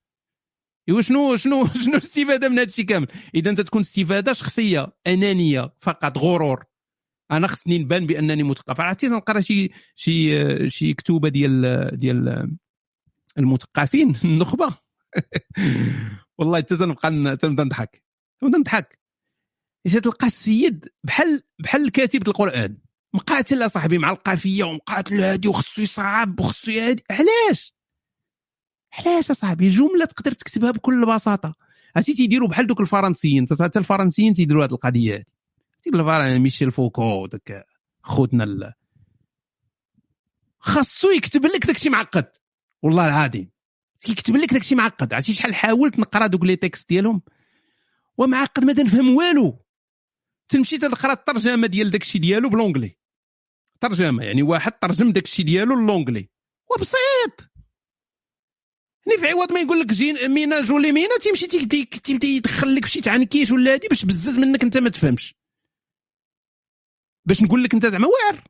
إيوا 0.89 1.01
شنو 1.01 1.37
شنو 1.37 1.67
شنو 1.85 1.95
الاستفاده 1.95 2.49
من 2.49 2.59
هذا 2.59 2.69
الشيء 2.69 2.85
كامل؟ 2.85 3.07
إذا 3.35 3.51
أنت 3.51 3.61
تكون 3.61 3.81
استفادة 3.81 4.33
شخصية 4.33 4.93
أنانية 5.07 5.75
فقط 5.81 6.19
غرور. 6.19 6.65
أنا 7.31 7.47
خصني 7.47 7.79
نبان 7.79 8.07
بأنني 8.07 8.43
مثقف 8.43 8.81
عرفتي 8.81 9.09
تنقرا 9.09 9.41
شي 9.41 9.71
شي 9.95 10.71
شي 10.71 10.95
كتوبة 10.95 11.29
ديال 11.29 11.91
ديال 11.99 12.49
المثقفين 13.39 14.15
النخبة. 14.25 14.75
والله 16.39 16.59
حتى 16.59 16.77
تنبقى 16.77 17.37
تنبدا 17.37 17.65
نضحك. 17.65 18.03
تنبدا 18.41 18.59
نضحك. 18.59 18.99
اش 19.87 19.93
تلقى 19.93 20.27
السيد 20.27 20.89
بحال 21.05 21.43
بحال 21.59 21.91
كاتب 21.91 22.29
القرآن. 22.29 22.79
مقاتل 23.15 23.63
اصاحبي 23.63 23.99
مع 23.99 24.11
القافية 24.11 24.65
ومقاتل 24.65 25.21
هادي 25.21 25.49
وخصو 25.49 25.83
يصعب 25.83 26.41
وخصو 26.41 26.73
هادي 26.73 27.03
علاش؟ 27.11 27.75
علاش 28.93 29.31
اصاحبي 29.31 29.69
جملة 29.69 30.05
تقدر 30.05 30.33
تكتبها 30.33 30.71
بكل 30.71 31.07
بساطة. 31.07 31.55
عرفتي 31.97 32.15
تيديروا 32.15 32.49
بحال 32.49 32.67
دوك 32.67 32.81
الفرنسيين. 32.81 33.47
حتى 33.61 33.79
الفرنسيين 33.79 34.35
تيديروا 34.35 34.65
هذه 34.65 34.73
القضية 34.73 35.15
هذه 35.15 35.25
type 35.83 35.95
الفرن 35.95 36.39
ميشيل 36.39 36.73
فوكو 36.73 37.27
داك 37.27 37.67
خوتنا. 38.03 38.75
خاصو 40.59 41.11
يكتب 41.11 41.47
لك 41.47 41.67
داكشي 41.67 41.89
معقد. 41.91 42.27
والله 42.83 43.07
العظيم. 43.09 43.51
كيكتب 44.01 44.37
لك 44.37 44.53
داكشي 44.53 44.75
معقد. 44.75 45.15
عرفتي 45.15 45.35
شحال 45.35 45.55
حاولت 45.55 45.99
نقرا 45.99 46.27
دوك 46.27 46.45
les 46.45 46.57
textes 46.57 46.89
ديالهم؟ 46.89 47.23
ومعقد 48.19 48.65
ما 48.65 48.73
تنفهم 48.73 49.17
والو. 49.17 49.65
تمشي 50.49 50.79
تنقرا 50.79 51.13
الترجمة 51.13 51.67
ديال 51.67 51.91
داكشي 51.91 52.19
ديالو 52.19 52.49
ب 52.49 52.53
l'anglais 52.53 52.97
ترجمة 53.81 54.25
يعني 54.25 54.43
واحد 54.43 54.73
ترجم 54.73 55.13
داكشي 55.13 55.43
ديالو 55.43 55.75
ل 55.75 55.80
l'anglais 55.80 56.29
وبسيط. 56.71 57.51
يعني 59.07 59.19
في 59.21 59.27
عوض 59.29 59.53
ما 59.53 59.61
يقول 59.61 59.81
لك 59.81 59.87
جين 59.87 60.29
مينا 60.29 60.61
جولي 60.61 60.93
مينا 60.93 61.19
تيمشي 61.23 61.47
تي- 61.47 61.67
تي- 61.67 61.85
تي- 61.85 62.19
تيدخل 62.19 62.75
لك 62.75 62.85
فشي 62.85 63.01
تعنكيش 63.01 63.51
ولا 63.51 63.73
هادي 63.73 63.89
باش 63.89 64.05
بزز 64.05 64.39
منك 64.39 64.63
انت 64.63 64.79
ما 64.79 64.89
تفهمش. 64.89 65.35
باش 67.29 67.43
نقول 67.43 67.65
لك 67.65 67.75
انت 67.75 67.87
زعما 67.87 68.07
واعر. 68.07 68.43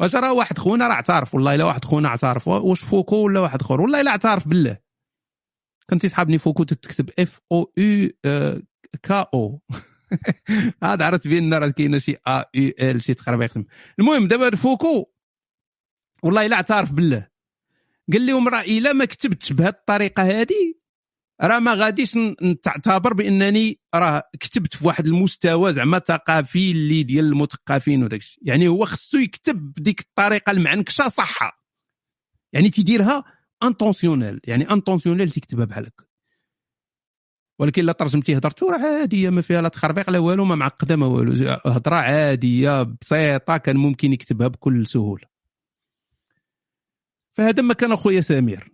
واش 0.00 0.14
راه 0.14 0.32
واحد 0.32 0.58
خونا 0.58 0.88
راه 0.88 0.94
اعترف 0.94 1.34
والله 1.34 1.54
إلا 1.54 1.64
واحد 1.64 1.84
خونا 1.84 2.08
اعترف. 2.08 2.48
واش 2.48 2.80
فوكو 2.80 3.16
ولا 3.16 3.40
واحد 3.40 3.60
اخر؟ 3.60 3.80
والله 3.80 4.00
إلا 4.00 4.10
اعترف 4.10 4.48
بالله. 4.48 4.78
كان 5.88 5.98
تيصحابني 5.98 6.38
فوكو 6.38 6.64
تكتب 6.64 7.10
F 7.18 7.40
O 7.52 7.72
U 7.76 8.10
K 9.02 9.26
O 9.34 9.62
هذا 10.82 11.04
عرفت 11.04 11.28
بان 11.28 11.54
راه 11.54 11.68
كاينة 11.68 11.98
شي 11.98 12.16
A 12.26 12.44
U 12.54 12.72
L 12.80 13.02
شي 13.02 13.12
يخدم. 13.28 13.64
المهم 13.98 14.28
دابا 14.28 14.56
فوكو 14.56 15.10
والله 16.22 16.46
إلا 16.46 16.56
اعترف 16.56 16.92
بالله. 16.92 17.28
قال 18.12 18.26
لهم 18.26 18.48
راه 18.48 18.60
إلا 18.60 18.92
ما 18.92 19.04
كتبتش 19.04 19.52
بهذه 19.52 19.68
الطريقة 19.68 20.22
هذه 20.22 20.79
راه 21.42 21.58
ما 21.58 21.74
غاديش 21.74 22.18
تعتبر 22.62 23.12
بأنني 23.12 23.80
راه 23.94 24.22
كتبت 24.40 24.76
في 24.76 24.86
واحد 24.86 25.06
المستوى 25.06 25.72
زعما 25.72 25.98
ثقافي 25.98 26.70
اللي 26.70 27.02
ديال 27.02 27.24
المثقفين 27.24 28.04
وداك 28.04 28.20
يعني 28.42 28.68
هو 28.68 28.84
خصو 28.84 29.18
يكتب 29.18 29.56
بديك 29.56 30.00
الطريقة 30.00 30.50
المعنكشة 30.50 31.08
صح 31.08 31.60
يعني 32.52 32.70
تيديرها 32.70 33.24
intentionnel 33.62 34.40
يعني 34.44 34.70
intentionnel 34.70 35.30
تيكتبها 35.30 35.64
بحال 35.64 35.86
هكا. 35.86 36.04
ولكن 37.58 37.82
إلا 37.82 37.92
ترجمتي 37.92 38.36
هضرتو 38.36 38.70
راه 38.70 39.00
عادية 39.00 39.30
ما 39.30 39.42
فيها 39.42 39.62
لا 39.62 39.68
تخربيق 39.68 40.10
لا 40.10 40.18
والو 40.18 40.44
ما 40.44 40.54
معقدة 40.54 40.96
ما 40.96 41.06
والو. 41.06 41.58
هضره 41.66 41.96
عادية 41.96 42.82
بسيطة 42.82 43.56
كان 43.56 43.76
ممكن 43.76 44.12
يكتبها 44.12 44.48
بكل 44.48 44.86
سهولة. 44.86 45.26
فهذا 47.36 47.62
ما 47.62 47.74
كان 47.74 47.92
أخويا 47.92 48.20
سمير. 48.20 48.72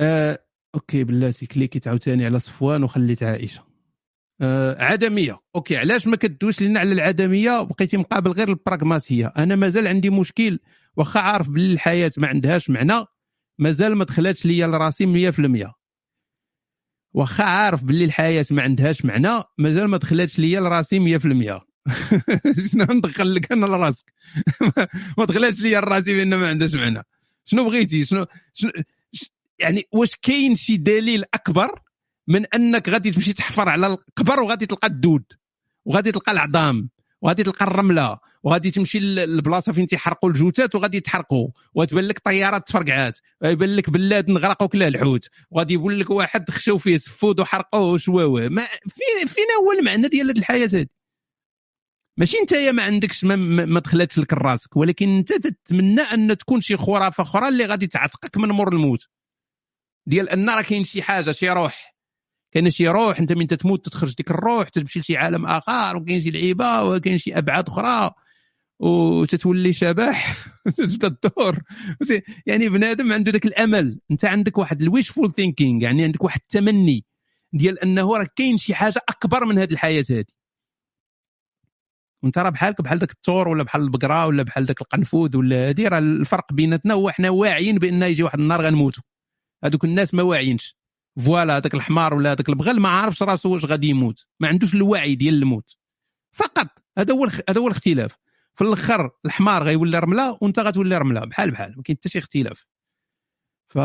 آه 0.00 0.44
OK 0.74 1.04
بلاتي 1.04 1.46
cliquit 1.46 1.88
عاوتاني 1.88 2.24
على 2.24 2.38
صفوان 2.38 2.84
وخليت 2.84 3.22
عائشة. 3.22 3.64
آه 4.40 4.84
عدمية. 4.84 5.40
OK 5.56 5.76
علاش 5.76 6.06
ما 6.06 6.16
كدويش 6.16 6.62
لنا 6.62 6.80
على 6.80 6.92
العدمية؟ 6.92 7.62
بقيتي 7.62 7.96
مقابل 7.96 8.30
غير 8.30 8.48
البراغماتيه 8.48 9.32
أنا 9.38 9.56
مازال 9.56 9.86
عندي 9.88 10.10
مشكل 10.10 10.58
واخا 10.96 11.20
عارف 11.20 11.48
باللي 11.48 11.72
الحياة 11.74 12.12
ما 12.16 12.26
عندهاش 12.28 12.70
معنى 12.70 13.04
مازال 13.58 13.96
ما 13.96 14.04
دخلاتش 14.04 14.46
ليا 14.46 14.66
لراسي 14.66 15.32
100% 15.32 15.72
واخا 17.14 17.44
عارف 17.44 17.84
باللي 17.84 18.04
الحياة 18.04 18.46
ما 18.50 18.62
عندهاش 18.62 19.04
معنى 19.04 19.42
مازال 19.58 19.88
ما 19.88 19.96
دخلاتش 19.96 20.38
ليا 20.38 20.60
لراسي 20.60 21.18
100% 21.18 21.22
شنو 22.72 22.84
ندخل 22.90 23.34
لك 23.34 23.52
أنا 23.52 23.66
لراسك؟ 23.66 24.12
ما 25.18 25.24
دخلاتش 25.24 25.60
ليا 25.60 25.80
لراسي 25.80 26.14
بأن 26.14 26.34
ما 26.34 26.48
عندهاش 26.48 26.74
معنى. 26.74 27.02
شنو 27.44 27.64
بغيتي؟ 27.64 28.04
شنو, 28.04 28.26
شنو 28.54 28.70
يعني 29.60 29.88
واش 29.92 30.16
كاين 30.22 30.54
شي 30.54 30.76
دليل 30.76 31.24
أكبر 31.34 31.80
من 32.28 32.46
أنك 32.46 32.88
غادي 32.88 33.10
تمشي 33.10 33.32
تحفر 33.32 33.68
على 33.68 33.86
القبر 33.86 34.40
وغادي 34.40 34.66
تلقى 34.66 34.86
الدود؟ 34.86 35.24
وغادي 35.84 36.12
تلقى 36.12 36.32
العظام 36.32 36.90
وغادي 37.22 37.42
تلقى 37.42 37.64
الرملة 37.64 38.18
وغادي 38.42 38.70
تمشي 38.70 38.98
للبلاصه 38.98 39.72
فين 39.72 39.86
تيحرقوا 39.86 40.30
الجثث 40.30 40.74
وغادي 40.74 40.96
يتحرقوا. 40.96 41.48
وتبان 41.74 42.04
لك 42.04 42.18
طيارات 42.18 42.68
تفرقعات. 42.68 43.18
يبان 43.44 43.76
لك 43.76 43.90
بلاد 43.90 44.30
نغرقوا 44.30 44.66
كلها 44.68 44.88
الحوت. 44.88 45.28
وغادي 45.50 45.74
يقول 45.74 46.00
لك 46.00 46.10
واحد 46.10 46.50
خشوا 46.50 46.78
فيه 46.78 46.96
سفود 46.96 47.40
وحرقوه 47.40 47.92
وشواوه. 47.92 48.48
ما 48.48 48.66
فين 48.66 49.26
فين 49.26 49.44
هو 49.62 49.72
المعنى 49.72 50.08
ديال 50.08 50.26
هذه 50.30 50.38
الحياة 50.38 50.66
هذه 50.66 50.86
ماشي 52.16 52.38
انت 52.38 52.52
يا 52.52 52.72
ما 52.72 52.82
عندكش 52.82 53.24
ما, 53.24 53.36
ما 53.36 53.64
ما 53.64 53.80
دخلتش 53.80 54.18
لك 54.18 54.32
راسك. 54.32 54.76
ولكن 54.76 55.08
انت 55.08 55.32
تتمنى 55.32 56.00
أن 56.00 56.38
تكون 56.38 56.60
شي 56.60 56.76
خرافة 56.76 57.22
أخرى 57.22 57.48
اللي 57.48 57.66
غادي 57.66 57.86
تعتقك 57.86 58.36
من 58.36 58.48
مور 58.48 58.72
الموت. 58.72 59.08
ديال 60.06 60.28
أن 60.28 60.50
راه 60.50 60.62
كاين 60.62 60.84
شي 60.84 61.02
حاجة 61.02 61.30
شي 61.30 61.50
روح. 61.50 61.94
كاين 62.52 62.70
شي 62.70 62.88
روح 62.88 63.18
أنت 63.18 63.32
من 63.32 63.46
تتموت 63.46 63.88
تخرج 63.88 64.14
ديك 64.14 64.30
الروح 64.30 64.68
تمشي 64.68 65.00
لشي 65.00 65.16
عالم 65.16 65.46
آخر 65.46 65.96
وكاين 65.96 66.20
شي 66.20 66.30
لعيبة 66.30 66.82
وكاين 66.82 67.18
شي 67.18 67.38
أبعاد 67.38 67.68
أخرى 67.68 68.10
وتتولي 68.80 69.72
شبح 69.72 70.36
تبدا 70.76 71.08
الدور 71.08 71.58
يعني 72.46 72.68
بنادم 72.68 73.12
عنده 73.12 73.32
ذاك 73.32 73.46
الأمل. 73.46 74.00
أنت 74.10 74.24
عندك 74.24 74.58
واحد 74.58 74.82
ال 74.82 75.10
wishful 75.10 75.32
thinking 75.32 75.82
يعني 75.82 76.04
عندك 76.04 76.24
واحد 76.24 76.40
التمني 76.42 77.04
ديال 77.52 77.78
أنه 77.78 78.16
راه 78.16 78.26
كاين 78.36 78.56
شي 78.56 78.74
حاجة 78.74 79.00
أكبر 79.08 79.44
من 79.44 79.58
هذه 79.58 79.72
الحياة 79.72 80.04
هذه 80.10 80.24
وأنت 82.22 82.38
راه 82.38 82.50
بحالك 82.50 82.80
بحال 82.82 82.98
داك 82.98 83.10
الثور 83.10 83.48
ولا 83.48 83.62
بحال 83.62 83.82
البقرة 83.82 84.26
ولا 84.26 84.42
بحال 84.42 84.66
داك 84.66 84.80
القنفذ 84.80 85.36
ولا 85.36 85.68
هادي 85.68 85.88
راه 85.88 85.98
الفرق 85.98 86.52
بيناتنا 86.52 86.94
هو 86.94 87.10
حنا 87.10 87.30
واعيين 87.30 87.78
بان 87.78 88.02
يجي 88.02 88.22
واحد 88.22 88.40
النهار 88.40 88.62
غنموتوا 88.62 89.02
هذوك 89.64 89.84
الناس 89.84 90.14
ما 90.14 90.22
واعيينش. 90.22 90.76
فوالا 91.18 91.56
هذاك 91.56 91.74
الحمار 91.74 92.14
ولا 92.14 92.32
هذاك 92.32 92.48
البغل 92.48 92.80
ما 92.80 92.88
عارفش 92.88 93.22
راسو 93.22 93.52
واش 93.52 93.64
غادي 93.64 93.86
يموت. 93.86 94.26
ما 94.40 94.48
عندوش 94.48 94.74
الوعي 94.74 95.14
ديال 95.14 95.34
الموت. 95.34 95.76
فقط 96.32 96.84
هذا 96.98 97.14
هو 97.14 97.28
هذا 97.48 97.60
هو 97.60 97.66
الاختلاف. 97.66 98.18
في 98.54 98.64
الأخر 98.64 99.10
الحمار 99.24 99.62
غيولي 99.62 99.98
رملة 99.98 100.38
وأنت 100.40 100.58
غتولي 100.58 100.98
رملة 100.98 101.20
بحال 101.20 101.50
بحال 101.50 101.74
ما 101.76 101.82
كاين 101.82 101.96
حتى 101.96 102.08
شي 102.08 102.18
اختلاف. 102.18 102.66
ف 103.68 103.78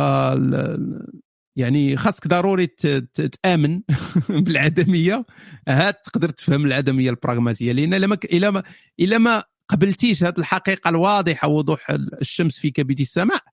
يعني 1.58 1.98
خاصك 1.98 2.28
ضروري 2.28 2.68
تأمن 2.68 3.82
بالعدمية. 4.46 5.26
هاد 5.68 5.94
تقدر 5.94 6.30
تفهم 6.30 6.66
العدمية 6.66 7.10
البراغماتية. 7.10 7.72
لأن 7.72 7.94
إلا 7.94 8.08
ما 8.08 8.18
إلا 8.24 8.52
ما 8.52 8.64
إلا 9.00 9.18
ما 9.18 9.44
قبلتيش 9.70 10.24
هذه 10.24 10.38
الحقيقة 10.38 10.90
الواضحة 10.90 11.48
وضوح 11.48 11.92
الشمس 12.22 12.60
في 12.60 12.72
كبد 12.72 13.00
السماء 13.00 13.44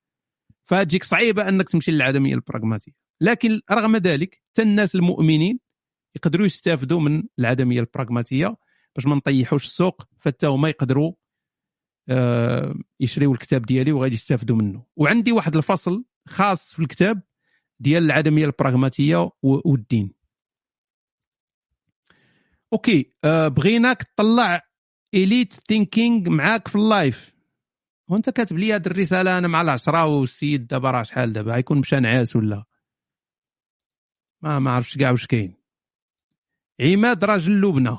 فتجيك 0.73 1.05
صعيبة 1.05 1.49
أنك 1.49 1.68
تمشي 1.68 1.91
للعدميه 1.91 2.34
البراغماتية. 2.34 2.92
لكن 3.20 3.60
رغم 3.70 3.97
ذلك 3.97 4.42
حتى 4.51 4.62
الناس 4.62 4.94
المؤمنين 4.94 5.60
يقدروا 6.17 6.47
يستافدوا 6.47 7.01
من 7.01 7.23
العدميه 7.39 7.81
البراغماتية 7.81 8.57
باش 8.97 9.07
ما 9.07 9.15
نطيحوش 9.15 9.65
السوق 9.65 10.02
فتا 10.18 10.49
هما 10.49 10.68
يقدروا 10.68 11.12
آه، 12.09 12.75
يشريوا 13.01 13.33
الكتاب 13.33 13.67
ديالي 13.67 13.92
وغادي 13.92 14.15
يستافدوا 14.15 14.57
منه. 14.57 14.84
وعندي 14.97 15.33
واحد 15.33 15.57
الفصل 15.57 16.05
خاص 16.28 16.75
في 16.75 16.81
الكتاب 16.81 17.23
ديال 17.81 18.02
العدميه 18.02 18.44
البراغماتية 18.44 19.31
والدين. 19.42 20.12
OK 22.73 23.12
آه، 23.25 23.49
بغيناك 23.49 24.02
تطلع 24.02 24.62
elite 25.15 25.53
thinking 25.53 26.31
معاك 26.31 26.68
في 26.68 26.76
ال 26.77 26.88
live 26.88 27.32
وانت 28.09 28.31
كاتب 28.31 28.59
لي 28.59 28.75
هذه 28.75 28.87
الرسالة 28.87 29.39
أنا 29.39 29.49
مع 29.49 29.61
العشرة 29.61 30.05
والسيد 30.05 30.67
دابا 30.67 30.91
راه 30.91 31.03
شحال 31.03 31.33
دابا؟ 31.33 31.53
غيكون 31.53 31.79
مشى 31.79 32.01
نعاس 32.01 32.37
ولا؟ 32.37 32.65
ما 34.43 34.59
ما 34.59 34.71
عرفتش 34.71 34.97
كاع 34.97 35.11
واش 35.11 35.27
كاين. 35.27 35.55
عماد 36.81 37.25
راجل 37.25 37.61
لبنى. 37.61 37.97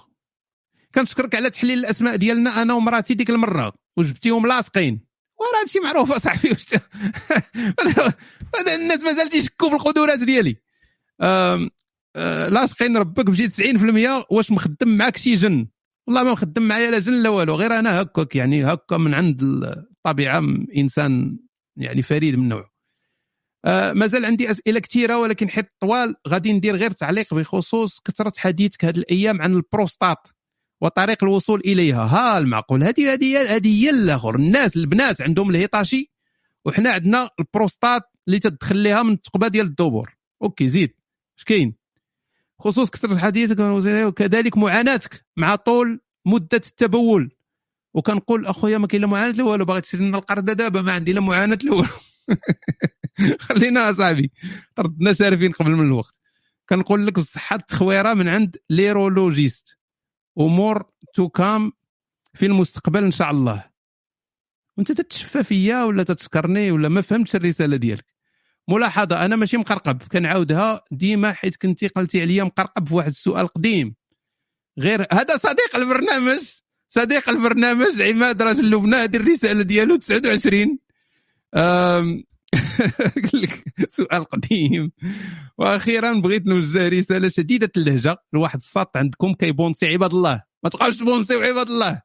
كنشكرك 0.95 1.35
على 1.35 1.49
تحليل 1.49 1.79
الأسماء 1.79 2.15
ديالنا 2.15 2.61
أنا 2.61 2.73
ومراتي 2.73 3.13
ديك 3.13 3.29
المرة. 3.29 3.73
وجبتيهم 3.97 4.47
لاصقين. 4.47 5.05
وراه 5.39 5.61
هادشي 5.61 5.79
معروف 5.79 6.11
أصاحبي. 6.11 6.49
واش 6.49 6.65
الناس 8.75 9.03
مازال 9.03 9.29
تيشكوا 9.29 9.69
في 9.69 9.75
القدرات 9.75 10.19
ديالي. 10.19 10.55
آه، 11.21 11.69
لاصقين 12.49 12.97
ربك 12.97 13.25
بشي 13.25 13.47
90% 13.47 14.25
واش 14.29 14.51
مخدم 14.51 14.97
معاك 14.97 15.17
شي 15.17 15.35
جن؟ 15.35 15.67
والله 16.07 16.23
ما 16.23 16.31
مخدم 16.31 16.67
معايا 16.67 16.91
لا 16.91 16.99
جن 16.99 17.23
لا 17.23 17.29
والو. 17.29 17.55
غير 17.55 17.79
أنا 17.79 18.01
هكاك 18.01 18.35
يعني 18.35 18.65
هكا 18.65 18.97
من 18.97 19.13
عند 19.13 19.43
الطبيعه 20.05 20.39
م- 20.39 20.67
إنسان 20.77 21.39
يعني 21.77 22.03
فريد 22.03 22.35
من 22.35 22.49
نوعه. 22.49 22.73
آه 23.65 23.93
مازال 23.93 24.25
عندي 24.25 24.51
أسئلة 24.51 24.79
كثيرة 24.79 25.17
ولكن 25.17 25.49
حيت 25.49 25.65
طوال 25.79 26.15
غادي 26.27 26.53
ندير 26.53 26.75
غير 26.75 26.91
تعليق 26.91 27.33
بخصوص 27.33 27.99
كثرة 27.99 28.33
حديثك 28.37 28.85
هذه 28.85 28.97
الأيام 28.97 29.41
عن 29.41 29.53
البروستات 29.53 30.27
وطريق 30.81 31.23
الوصول 31.23 31.59
إليها. 31.59 32.03
ها 32.03 32.37
المعقول. 32.37 32.83
هذه 32.83 33.13
هذه 33.13 33.55
هذه 33.55 33.83
هي 33.83 33.89
الآخر. 33.89 34.35
الناس 34.35 34.77
البنات 34.77 35.21
عندهم 35.21 35.49
الهيطاشي 35.49 36.11
وحنا 36.65 36.91
عندنا 36.91 37.29
la 37.39 37.52
prostate 37.52 38.01
اللي 38.27 38.39
تدخل 38.39 38.77
ليها 38.77 39.03
من 39.03 39.13
الثقبه 39.13 39.47
ديال 39.47 39.65
الدبور. 39.65 40.15
OK 40.41 40.67
زيد. 40.67 40.93
إش 41.37 41.43
كاين؟ 41.43 41.75
خصوص 42.59 42.89
كثرة 42.89 43.17
حديثك 43.17 43.59
وكذلك 43.59 44.57
معاناتك 44.57 45.25
مع 45.37 45.55
طول 45.55 46.01
مدة 46.25 46.61
التبول. 46.67 47.31
وكنقول 47.93 48.45
أخويا 48.45 48.77
ما 48.77 48.87
كاين 48.87 49.01
لا 49.01 49.07
معاناة 49.07 49.31
لا 49.31 49.43
والو 49.43 49.65
باغي 49.65 49.81
تشري 49.81 50.05
لنا 50.05 50.17
القرده 50.17 50.53
دابا 50.53 50.81
ما 50.81 50.93
عندي 50.93 51.13
لا 51.13 51.21
معاناة 51.21 51.57
لا 51.63 51.73
والو. 51.73 51.93
خلينا 53.39 53.89
أصاحبي 53.89 54.31
طردنا 54.75 55.13
شارفين 55.13 55.51
قبل 55.51 55.71
من 55.71 55.85
الوقت. 55.85 56.19
كنقول 56.69 57.07
لك 57.07 57.19
بصحة 57.19 57.55
التخويره 57.55 58.13
من 58.13 58.27
عند 58.27 58.57
l'urologiste. 58.69 59.77
more 60.39 60.83
to 61.13 61.29
come 61.29 61.71
في 62.33 62.45
المستقبل 62.45 63.03
إن 63.03 63.11
شاء 63.11 63.31
الله. 63.31 63.65
وأنت 64.77 64.91
تتشفى 64.91 65.43
فيا 65.43 65.83
ولا 65.83 66.03
تتشكرني 66.03 66.71
ولا 66.71 66.89
ما 66.89 67.01
فهمتش 67.01 67.35
الرسالة 67.35 67.77
ديالك. 67.77 68.05
ملاحظة 68.67 69.25
أنا 69.25 69.35
ماشي 69.35 69.57
مقرقب. 69.57 70.03
كنعاودها 70.03 70.81
ديما 70.91 71.33
حيت 71.33 71.55
كنتي 71.55 71.87
قلتي 71.87 72.21
عليا 72.21 72.43
مقرقب 72.43 72.87
في 72.87 72.93
واحد 72.93 73.09
السؤال 73.09 73.47
قديم. 73.47 73.95
غير 74.79 75.07
هذا 75.11 75.37
صديق 75.37 75.75
البرنامج. 75.75 76.62
صديق 76.95 77.29
البرنامج 77.29 78.01
عماد 78.01 78.41
راجل 78.41 78.71
لبنان 78.71 79.01
هذه 79.01 79.15
الرسالة 79.15 79.63
ديالو 79.63 79.95
29 79.95 80.77
أم... 81.55 82.23
قال 83.23 83.41
لك 83.41 83.63
سؤال 83.87 84.23
قديم. 84.23 84.91
وأخيرا 85.57 86.19
بغيت 86.19 86.45
نوجه 86.45 86.87
رسالة 86.87 87.27
شديدة 87.29 87.71
اللهجة. 87.77 88.17
لواحد 88.33 88.59
الساط 88.59 88.97
عندكم 88.97 89.33
كيبونسي 89.33 89.87
عباد 89.87 90.13
الله. 90.13 90.43
ما 90.63 90.69
تبقاوش 90.69 90.97
تبونسيو 90.97 91.41
عباد 91.41 91.69
الله. 91.69 92.01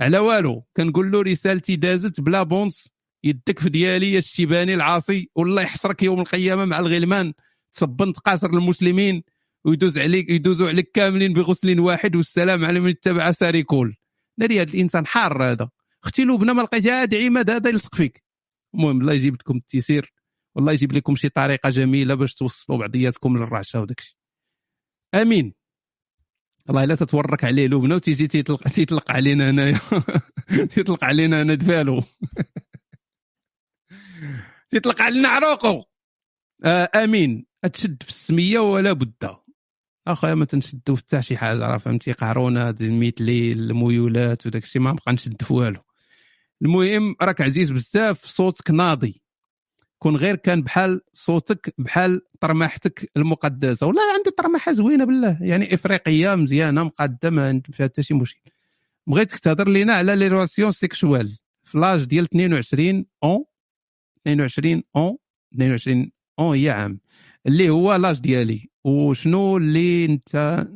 على 0.00 0.18
والو 0.18 0.64
كنقول 0.76 1.10
له 1.10 1.22
رسالتي 1.22 1.76
دازت 1.76 2.20
بلا 2.20 2.42
بونس. 2.42 2.92
يدك 3.24 3.58
في 3.58 3.70
ديالي 3.70 4.12
يا 4.12 4.18
الشيباني 4.18 4.74
العاصي. 4.74 5.30
والله 5.34 5.62
يحشرك 5.62 6.02
يوم 6.02 6.20
القيامة 6.20 6.64
مع 6.64 6.78
الغلمان. 6.78 7.32
تصبنت 7.72 8.18
قاصر 8.18 8.46
المسلمين. 8.46 9.22
ويدوز 9.64 9.98
عليك 9.98 10.30
يدوزوا 10.30 10.68
عليك 10.68 10.90
كاملين 10.94 11.32
بغسل 11.32 11.80
واحد. 11.80 12.16
والسلام 12.16 12.64
على 12.64 12.80
من 12.80 12.90
اتبع 12.90 13.30
ساريكول 13.30 13.96
ناري 14.38 14.62
هذا 14.62 14.70
الإنسان 14.70 15.06
حار 15.06 15.50
هذا. 15.50 15.70
أختي 16.04 16.24
لبنى 16.24 16.52
ما 16.52 16.62
لقيتها 16.62 17.24
عماد 17.24 17.50
هذا 17.50 17.70
يلصق 17.70 17.94
فيك. 17.94 18.24
المهم 18.74 19.00
الله 19.00 19.12
يجيب 19.12 19.34
لكم 19.34 19.56
التيسير. 19.56 20.12
والله 20.54 20.72
يجيب 20.72 20.92
لكم 20.92 21.16
شي 21.16 21.28
طريقة 21.28 21.70
جميلة 21.70 22.14
باش 22.14 22.34
توصلوا 22.34 22.78
بعضياتكم 22.78 23.36
للرعشة 23.36 23.80
وداك 23.80 23.98
الشيء. 23.98 24.16
آمين. 25.14 25.54
الله 26.70 26.84
إلا 26.84 26.94
تتورك 26.94 27.44
عليه 27.44 27.66
لبنى 27.66 27.94
وتيجي 27.94 28.26
تيطلق 28.26 28.68
تيطلق 28.68 29.10
علينا 29.10 29.50
هنايا. 29.50 29.80
تيطلق 30.74 31.04
علينا 31.04 31.42
أنا 31.42 31.54
دفالو. 31.54 32.02
تيطلق 34.70 35.02
علينا 35.02 35.28
عروقه 35.28 35.84
آه 36.64 36.90
آمين. 36.94 37.46
تشد 37.72 38.02
في 38.02 38.08
السمية 38.08 38.58
ولا 38.58 38.92
بد. 38.92 39.36
أخويا 40.12 40.34
ما 40.34 40.44
تنشدو 40.44 40.94
في 40.94 41.02
حتى 41.02 41.22
شي 41.22 41.36
حاجة 41.36 41.58
راه 41.58 41.78
فهمتي؟ 41.78 42.12
قهرونا 42.12 42.74
الميتلي 42.80 43.52
الميولات 43.52 44.46
وداك 44.46 44.64
الشيء 44.64 44.82
ما 44.82 44.92
نبقى 44.92 45.12
نشد 45.12 45.42
في 45.42 45.52
والو. 45.52 45.80
المهم 46.62 47.16
راك 47.22 47.40
عزيز 47.40 47.70
بزاف 47.70 48.24
صوتك 48.24 48.70
ناضي. 48.70 49.22
كون 49.98 50.16
غير 50.16 50.36
كان 50.36 50.62
بحال 50.62 51.00
صوتك 51.12 51.74
بحال 51.78 52.22
طرماحتك 52.40 53.10
المقدسة. 53.16 53.86
والله 53.86 54.02
عندي 54.14 54.30
طرماحة 54.30 54.72
زوينة 54.72 55.04
بالله 55.04 55.38
يعني 55.40 55.74
إفريقية 55.74 56.34
مزيانة 56.34 56.82
مقاده 56.84 57.30
ما 57.30 57.62
فيها 57.72 57.86
حتى 57.86 58.02
شي 58.02 58.14
مشكل. 58.14 58.50
بغيتك 59.06 59.38
تهضر 59.38 59.68
لينا 59.68 59.94
على 59.94 60.16
les 60.16 60.28
relations 60.28 60.72
sexuelles 60.72 61.38
في 61.64 61.78
l'âge 61.78 62.04
ديال 62.04 62.24
22 62.24 63.06
ans 63.24 63.44
22 64.22 64.82
ans 64.96 65.16
22 65.54 66.10
ans 66.38 66.56
هي 66.56 66.70
عام. 66.70 67.00
اللي 67.48 67.70
هو 67.70 67.94
l'âge 67.94 68.20
ديالي 68.20 68.70
وشنو 68.84 69.56
اللي 69.56 70.04
انت 70.04 70.66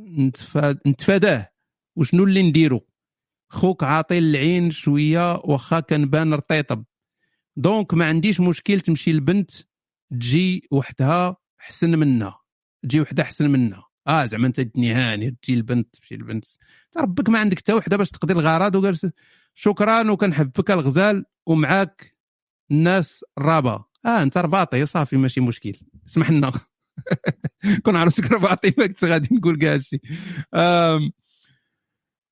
نتفاداه 0.87 1.49
وشنو 1.97 2.25
اللي 2.25 2.43
نديرو. 2.43 2.87
خوك 3.49 3.85
عاطي 3.85 4.19
العين 4.19 4.71
شوية 4.71 5.35
واخا 5.35 5.81
كنبان 5.81 6.35
رطيطب. 6.35 6.85
دونك 7.57 7.95
ما 7.95 8.05
عنديش 8.05 8.41
مشكل 8.41 8.81
تمشي 8.81 9.13
لبنت 9.13 9.51
تجي 10.11 10.69
وحدها 10.71 11.37
احسن 11.61 11.99
منها 11.99 12.41
تجي 12.83 13.01
وحده 13.01 13.23
احسن 13.23 13.51
منها 13.51 13.85
آه 14.07 14.27
زعما 14.27 14.47
انت 14.47 14.61
هاني 14.77 15.31
تجي 15.31 15.55
البنت 15.55 15.97
تمشي 15.97 16.15
البنت 16.15 16.45
ربك 16.97 17.29
ما 17.29 17.39
عندك 17.39 17.59
حتى 17.59 17.73
وحدة 17.73 17.97
باش 17.97 18.11
تقضي 18.11 18.33
الغرض 18.33 18.75
وقال 18.75 19.13
شكرا 19.55 20.11
وكنحبك 20.11 20.71
الغزال 20.71 21.25
ومعاك 21.47 22.17
الناس 22.71 23.25
الرابه 23.39 23.85
آه 24.07 24.23
أنت 24.23 24.39
رباطي 24.39 24.87
صافي 24.87 25.17
ماشي 25.17 25.41
مشكل. 25.41 25.73
اسمح 26.09 26.31
لنا. 26.31 26.53
كون 27.85 27.97
عرفتك 27.97 28.33
رباطي 28.33 28.75
ما 28.79 28.87
كنتش 28.87 29.05
غادي 29.05 29.35
نقول 29.35 29.59
كاع 29.59 29.75
الشيء 29.75 30.01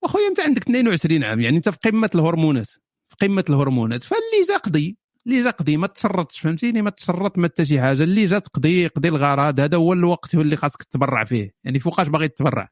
اخويا 0.05 0.29
أنت 0.29 0.41
عندك 0.41 0.63
22 0.63 1.25
عام 1.25 1.41
يعني 1.41 1.57
أنت 1.57 1.69
في 1.69 1.79
قمة 1.85 2.11
الهرمونات 2.15 2.71
في 3.09 3.17
قمة 3.21 3.45
الهرمونات 3.49 4.05
فاللي 4.05 4.47
جا 4.49 4.57
قضي 4.57 4.99
اللي 5.27 5.45
جا 5.45 5.51
قضي 5.51 5.77
ما 5.77 5.87
تشرطش 5.87 6.41
فهمتيني؟ 6.41 6.83
ما 6.83 6.91
تشرط 6.91 7.39
ما 7.39 7.49
حتى 7.49 7.65
شي 7.65 7.81
حاجة. 7.81 8.03
اللي 8.03 8.25
جا 8.25 8.39
تقضي 8.39 8.87
قضي 8.87 9.09
الغرض 9.09 9.61
هذا 9.61 9.77
هو 9.77 9.93
الوقت 9.93 10.35
اللي 10.35 10.57
خاصك 10.57 10.83
تبرع 10.83 11.25
فيه. 11.25 11.55
يعني 11.65 11.79
فوقاش 11.79 12.09
باغي 12.09 12.29
تبرع. 12.29 12.69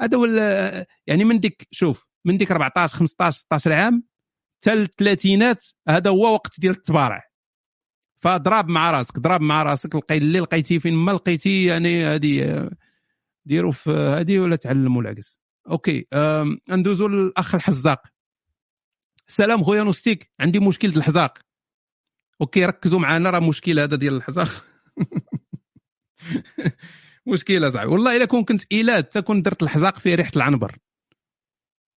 هذا 0.00 0.18
هو 0.18 0.24
يعني 1.06 1.24
من 1.24 1.40
ديك 1.40 1.68
شوف 1.70 2.06
من 2.24 2.38
ديك 2.38 2.52
14 2.52 2.96
15 2.96 3.38
16 3.38 3.72
عام 3.72 4.04
حتى 4.60 4.72
الثلاثينات 4.72 5.64
هذا 5.88 6.10
هو 6.10 6.34
وقت 6.34 6.60
ديال 6.60 6.74
التبارع. 6.74 7.22
فضرب 8.18 8.68
مع 8.68 8.90
راسك 8.90 9.18
ضرب 9.18 9.40
مع 9.40 9.62
راسك 9.62 9.94
لقي 9.94 10.16
اللي 10.16 10.40
لقيتي 10.40 10.80
فين 10.80 10.94
ما 10.94 11.10
لقيتي 11.10 11.64
يعني 11.64 12.04
هذه 12.04 12.70
ديروا 13.44 13.72
في 13.72 13.90
هذه 13.90 14.38
ولا 14.38 14.56
تعلموا 14.56 15.02
العكس. 15.02 15.40
OK 15.70 16.06
ندوزو 16.68 17.08
للأخ 17.08 17.54
الحزاق. 17.54 18.02
سلام 19.26 19.64
خويا 19.64 19.82
نوستيك 19.82 20.30
عندي 20.40 20.60
مشكل 20.60 20.88
الحزاق. 20.88 21.38
OK 22.40 22.66
ركزوا 22.66 22.98
معنا 22.98 23.30
راه 23.30 23.40
مشكل 23.40 23.80
هذا 23.80 23.96
ديال 23.96 24.14
الحزاق. 24.14 24.48
مشكلة 27.32 27.70
صاحبي. 27.70 27.90
والله 27.90 28.16
إلا 28.16 28.24
كون 28.24 28.44
كنت 28.44 28.72
إله 28.72 28.96
حتى 28.96 29.22
كون 29.22 29.42
درت 29.42 29.62
الحزاق 29.62 29.98
فيه 29.98 30.14
ريحة 30.14 30.32
العنبر. 30.36 30.76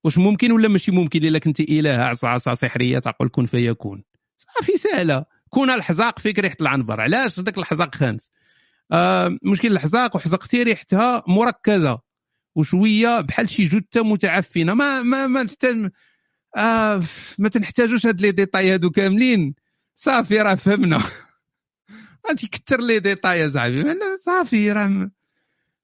واش 0.05 0.19
ممكن 0.19 0.53
ولا 0.53 0.69
ماشي 0.69 0.93
ممكن؟ 0.93 1.25
إلا 1.25 1.39
كنت 1.39 1.61
إله 1.61 1.91
عصا 1.91 2.29
عصا 2.29 2.55
سحرية 2.55 2.99
تقول 2.99 3.29
كن 3.29 3.47
فيكون. 3.47 4.05
صافي 4.39 4.77
سهلة. 4.77 5.25
كون 5.51 5.71
الحزاق 5.71 6.19
فيك 6.19 6.39
ريحة 6.39 6.57
العنبر. 6.61 7.01
علاش؟ 7.01 7.41
داك 7.41 7.59
الحزاق 7.59 7.95
خانس. 7.95 8.31
آه 8.93 9.39
مشكل 9.43 9.73
الحزاق 9.73 10.17
وحزقتي 10.17 10.63
ريحتها 10.63 11.23
مركزة 11.29 11.99
وشوية 12.55 13.21
بحال 13.21 13.51
شي 13.51 13.63
جثة 13.65 14.03
متعفنة. 14.03 14.75
ما 14.75 15.03
ما 15.03 15.27
ما 15.27 15.45
تتم 15.45 15.91
آه 16.57 17.03
ما 17.39 17.49
تنحتاجوش 17.49 18.07
هاد 18.07 18.21
les 18.21 18.31
détails 18.31 18.75
هادو 18.75 18.91
كاملين. 18.91 19.55
صافي 19.95 20.41
راه 20.43 20.55
فهمنا. 20.55 21.03
غادي 22.29 22.47
كثر 22.47 22.81
les 22.81 22.99
détails 22.99 23.51
صاحبي. 23.51 23.85
صافي 24.25 24.73
راه 24.73 25.11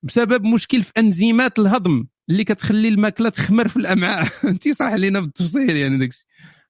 بسبب 0.03 0.45
مشكل 0.45 0.83
في 0.83 0.93
أنزيمات 0.99 1.59
الهضم 1.59 2.07
اللي 2.31 2.45
كتخلي 2.45 2.89
الماكلة 2.89 3.29
تخمر 3.29 3.69
في 3.69 3.77
الأمعاء. 3.77 4.29
انت 4.51 4.69
صراح 4.69 4.93
لينا 4.93 5.21
بالتفصيل 5.21 5.77
يعني 5.77 5.99
داكشي. 5.99 6.27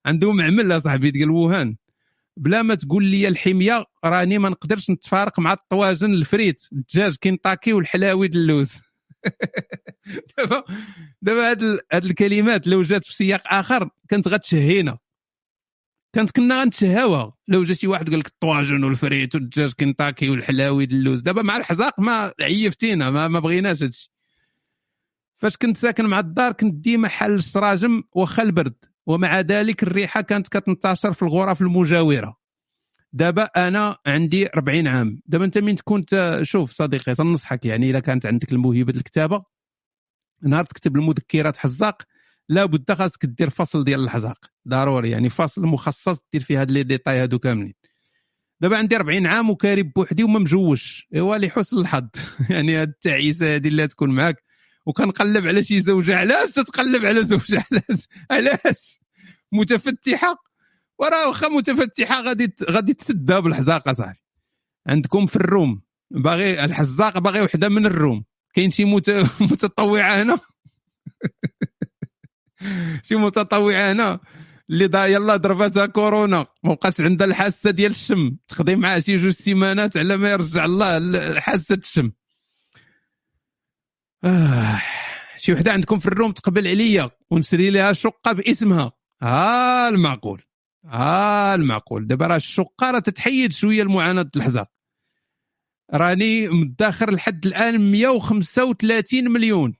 عندهم 0.07 0.41
عمل 0.41 0.83
صاحبي 0.83 1.11
ديال 1.11 1.31
ووهان 1.31 1.77
بلا 2.37 2.63
ما 2.63 2.75
تقول 2.75 3.05
لي 3.05 3.29
الحمية 3.29 3.85
راني 4.05 4.39
ما 4.39 4.49
نقدرش 4.49 4.91
نتفارق 4.91 5.41
مع 5.41 5.53
الطواجن 5.53 6.15
الفريت. 6.15 6.63
الدجاج 6.73 7.17
كينطاكي 7.17 7.73
والحلاوي 7.73 8.29
دلوز 8.29 8.81
دابا 10.39 10.65
دابا 11.23 11.51
هاد 11.51 11.63
هاد 11.93 12.05
الكلمات 12.05 12.67
لو 12.67 12.83
جات 12.83 13.05
في 13.05 13.15
سياق 13.15 13.43
آخر 13.47 13.91
كانت 14.09 14.29
غتشهينا. 14.29 14.99
كانت 16.15 16.31
كنا 16.31 16.63
غنتشهاوها. 16.63 17.33
لو 17.49 17.63
جا 17.63 17.75
شي 17.75 17.87
واحد 17.87 18.11
قال 18.11 18.19
لك 18.19 18.27
الطواجن 18.27 18.85
والفريت 18.85 19.35
والدجاج 19.35 19.73
كنتاكي 19.73 20.31
والحلاوي 20.31 20.85
اللوز. 20.85 21.21
دابا 21.21 21.43
مع 21.43 21.57
الحزاق 21.57 22.01
ما 22.01 22.33
عيفتينا 22.41 23.11
ما, 23.11 23.29
ما 23.29 23.39
بغيناش 23.39 23.83
هادشي. 23.83 24.11
فاش 25.37 25.57
كنت 25.57 25.77
ساكن 25.77 26.05
مع 26.05 26.19
الدار 26.19 26.53
كنت 26.53 26.75
ديما 26.75 27.09
حال 27.09 27.35
السراجم 27.35 28.03
واخا 28.13 28.43
البرد. 28.43 28.94
ومع 29.07 29.41
ذلك 29.41 29.83
الريحة 29.83 30.21
كانت 30.21 30.49
كتنتشر 30.49 31.13
في 31.13 31.23
الغرف 31.23 31.61
المجاورة. 31.61 32.37
دابا 33.13 33.43
أنا 33.43 33.97
عندي 34.07 34.49
40 34.57 34.87
عام. 34.87 35.21
دابا 35.27 35.45
أنت 35.45 35.59
من 35.59 35.75
تكون 35.75 36.05
شوف 36.43 36.71
صديقي 36.73 37.15
تنصحك 37.15 37.67
يعني 37.67 37.91
إذا 37.91 38.01
كانت 38.01 38.27
عندك 38.27 38.53
الموهبة 38.53 38.93
الكتابة. 38.97 39.45
نهار 40.43 40.65
تكتب 40.65 40.97
المذكرات 40.97 41.57
حزاق 41.57 42.03
لابد 42.49 42.93
خاصك 42.93 43.27
دير 43.27 43.51
فصل 43.51 43.85
ديال 43.85 44.05
الحزاق. 44.05 44.39
ضروري 44.69 45.11
يعني 45.11 45.31
فصل 45.31 45.63
مخصص 45.63 46.19
دير 46.33 46.43
فيه 46.43 46.61
هاد 46.61 46.71
les 46.71 46.83
détails 46.83 47.23
هادو 47.23 47.39
كاملين. 47.39 47.75
دابا 48.61 48.77
عندي 48.77 48.97
40 48.97 49.27
عام 49.27 49.51
وكارب 49.51 49.93
بوحدي 49.97 50.25
وما 50.25 50.39
مجوش. 50.39 51.09
إيوا 51.15 51.37
لحسن 51.37 51.79
الحظ. 51.79 52.09
يعني 52.51 52.77
هاد 52.77 52.89
التعيسة 52.89 53.55
هذه 53.55 53.69
اللي 53.69 53.89
تكون 53.89 54.11
معاك. 54.11 54.45
وكنقلب 54.87 55.47
على 55.47 55.63
شي 55.63 55.81
زوجة 55.81 56.17
علاش 56.19 56.51
تتقلب 56.51 57.05
على 57.05 57.25
زوجة؟ 57.25 57.65
علاش؟ 57.73 58.09
علاش؟ 58.31 59.01
متفتحة؟ 59.53 60.37
وراه 60.99 61.29
واخا 61.29 61.49
متفتحة 61.49 62.23
غادي 62.23 62.55
غادي 62.71 62.95
تسدها 62.95 63.41
بالحزاقه 63.41 63.93
صاحبي 63.93 64.25
عندكم 64.87 65.27
في 65.27 65.37
الروم 65.37 65.83
باغي 66.11 66.65
الحزاق 66.65 67.19
باغي 67.19 67.41
وحدة 67.41 67.69
من 67.69 67.87
الروم. 67.87 68.25
كاين 68.55 68.71
شي 68.71 68.85
مت... 68.85 69.11
متطوعة 69.51 70.23
هنا؟ 70.23 70.39
شي 73.07 73.15
متطوعة 73.15 73.93
هنا؟ 73.93 74.21
اللي 74.71 74.87
دا 74.87 75.07
يلا 75.07 75.37
ضربتها 75.37 75.87
كورونا. 75.87 76.47
ما 76.63 76.75
بقاش 76.75 77.01
عندها 77.01 77.27
الحاسة 77.27 77.71
ديال 77.71 77.91
الشم. 77.91 78.37
تقضي 78.49 78.77
معاه 78.77 78.99
شي 79.01 79.17
جوج 79.17 79.33
سيمانات 79.33 79.97
على 79.97 80.17
ما 80.17 80.31
يرجع 80.31 80.65
الله 80.65 81.41
حاسة 81.41 81.75
الشم. 81.75 82.13
آه. 84.25 84.83
شي 85.37 85.53
وحدة 85.53 85.73
عندكم 85.73 85.99
في 85.99 86.07
الروم 86.07 86.33
تقبل 86.33 86.69
عليا 86.69 87.11
ونسري 87.31 87.71
لها 87.71 87.93
شقة 87.93 88.33
باسمها. 88.33 88.93
ها 89.23 89.89
المعقول. 89.89 90.43
ها 90.87 91.55
المعقول. 91.55 92.07
دابا 92.07 92.27
راه 92.27 92.37
الشقة 92.37 92.91
راه 92.91 92.99
تتحيد 92.99 93.53
شوية 93.53 93.83
المعاناة 93.83 94.31
الحزاق 94.37 94.71
راني 95.95 96.49
مدخر 96.49 97.11
لحد 97.11 97.47
الآن 97.47 97.93
135 97.93 99.29
مليون. 99.31 99.75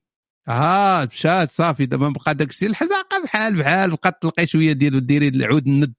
ها 0.49 1.05
مشات 1.05 1.51
صافي. 1.51 1.87
دابا 1.87 2.09
بقى 2.09 2.35
داك 2.35 2.49
الشيء 2.51 2.69
الحزاقه 2.69 3.23
بحال 3.25 3.57
بحال 3.57 3.91
بقات 3.91 4.23
تلقي 4.23 4.47
شوية 4.47 4.73
ديال 4.73 5.07
ديري 5.07 5.29
العود 5.29 5.67
الند 5.67 5.95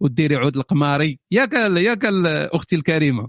وديري 0.00 0.36
عود 0.36 0.56
القماري. 0.56 1.20
ياك 1.30 1.52
ياك 1.52 2.04
أختي 2.54 2.76
الكريمة. 2.76 3.28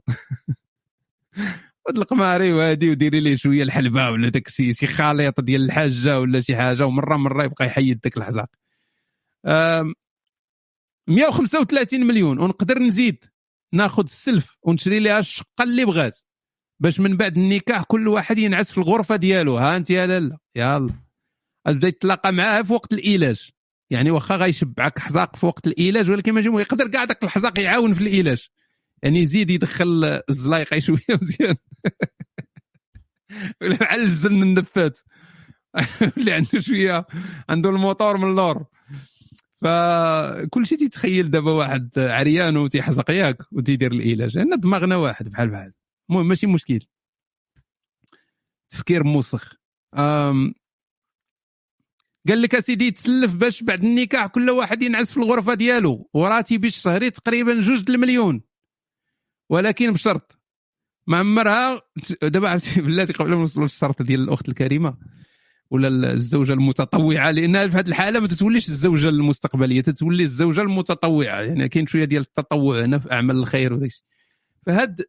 عود 1.89 1.97
القماري 1.97 2.53
وهادي 2.53 2.89
وديري 2.91 3.19
ليه 3.19 3.35
شوية 3.35 3.63
الحلبة 3.63 4.09
ولا 4.09 4.29
داك 4.29 4.47
الشيء 4.47 4.71
شي 4.71 4.87
خليط 4.87 5.41
ديال 5.41 5.65
الحاجة 5.65 6.19
ولا 6.19 6.39
شي 6.39 6.55
حاجة 6.57 6.85
ومرة 6.85 7.17
مرة 7.17 7.43
يبقى 7.43 7.65
يحيد 7.65 7.99
داك 7.99 8.17
الحزاق. 8.17 8.49
آم، 9.45 9.93
135 11.07 12.07
مليون 12.07 12.39
ونقدر 12.39 12.79
نزيد 12.79 13.25
ناخذ 13.73 14.03
السلف 14.03 14.57
ونشري 14.63 14.99
لها 14.99 15.19
الشقة 15.19 15.63
اللي 15.63 15.85
بغات 15.85 16.19
باش 16.79 16.99
من 16.99 17.17
بعد 17.17 17.37
النكاح 17.37 17.83
كل 17.83 18.07
واحد 18.07 18.37
ينعس 18.37 18.71
في 18.71 18.77
الغرفة 18.77 19.15
ديالو. 19.15 19.57
ها 19.57 19.77
انت 19.77 19.89
يا 19.89 20.05
لاله 20.05 20.37
يلا. 20.55 20.89
تبدا 21.67 21.89
تتلاقى 21.89 22.31
معاه 22.33 22.61
في 22.61 22.73
وقت 22.73 22.93
العلاج 22.93 23.49
يعني 23.89 24.11
واخا 24.11 24.35
غيشبعك 24.35 24.99
حزاق 24.99 25.35
في 25.35 25.45
وقت 25.45 25.67
العلاج 25.67 26.09
ولكن 26.09 26.33
ما 26.33 26.61
يقدر 26.61 26.87
كاع 26.87 27.05
داك 27.05 27.23
الحزاق 27.23 27.59
يعاون 27.59 27.93
في 27.93 28.01
العلاج 28.01 28.47
يعني 29.03 29.19
يزيد 29.19 29.49
يدخل 29.49 30.21
الزلايقة 30.29 30.79
شوية 30.79 30.97
مزيان. 31.21 31.55
ولا 33.61 33.75
بحال 33.75 34.01
الزن 34.01 34.41
النفات 34.43 34.99
اللي 36.17 36.31
عنده 36.33 36.59
شوية 36.59 37.05
عنده 37.49 37.69
الموتور 37.69 38.17
من 38.17 38.29
اللور. 38.29 38.65
فكل 39.61 40.65
شيء 40.67 40.77
تيتخيل 40.77 41.31
دابا 41.31 41.51
واحد 41.51 41.89
عريان 41.97 42.57
وتيحزق 42.57 43.11
ياك 43.11 43.53
وتيدير 43.53 43.91
العلاج. 43.91 44.37
لأن 44.37 44.59
دماغنا 44.59 44.95
واحد 44.95 45.29
بحال 45.29 45.49
بحال. 45.49 45.73
المهم 46.09 46.27
ماشي 46.27 46.47
مشكل. 46.47 46.79
تفكير 48.69 49.03
موسخ. 49.03 49.53
أم 49.97 50.53
قال 52.29 52.41
لك 52.41 52.55
أسيدي 52.55 52.91
تسلف 52.91 53.35
باش 53.35 53.63
بعد 53.63 53.83
النكاح 53.83 54.27
كل 54.27 54.49
واحد 54.49 54.83
ينعس 54.83 55.11
في 55.13 55.17
الغرفة 55.17 55.53
ديالو. 55.53 56.09
وراتبي 56.13 56.67
الشهري 56.67 57.09
تقريبا 57.09 57.61
جوج 57.61 57.89
المليون. 57.89 58.48
ولكن 59.49 59.93
بشرط. 59.93 60.39
ما 61.07 61.17
عمرها 61.17 61.81
دابا 62.21 62.49
عرفتي 62.49 62.81
بلاتي 62.87 63.13
قبل 63.13 63.29
ما 63.29 63.35
نوصلوا 63.35 63.65
للشرط 63.65 64.01
ديال 64.01 64.21
الأخت 64.21 64.49
الكريمة 64.49 64.97
ولا 65.71 66.11
الزوجة 66.13 66.53
المتطوعة 66.53 67.31
لأنها 67.31 67.67
في 67.67 67.77
هذه 67.77 67.87
الحالة 67.87 68.19
ما 68.19 68.27
تتوليش 68.27 68.67
الزوجة 68.69 69.09
المستقبلية 69.09 69.81
تتولي 69.81 70.23
الزوجة 70.23 70.61
المتطوعة 70.61 71.41
يعني 71.41 71.69
كاين 71.69 71.87
شوية 71.87 72.05
ديال 72.05 72.21
التطوع 72.21 72.81
هنا 72.85 72.99
في 72.99 73.11
أعمال 73.11 73.37
الخير 73.37 73.73
وداك 73.73 73.89
الشيء 73.89 74.03
فهاد 74.65 75.05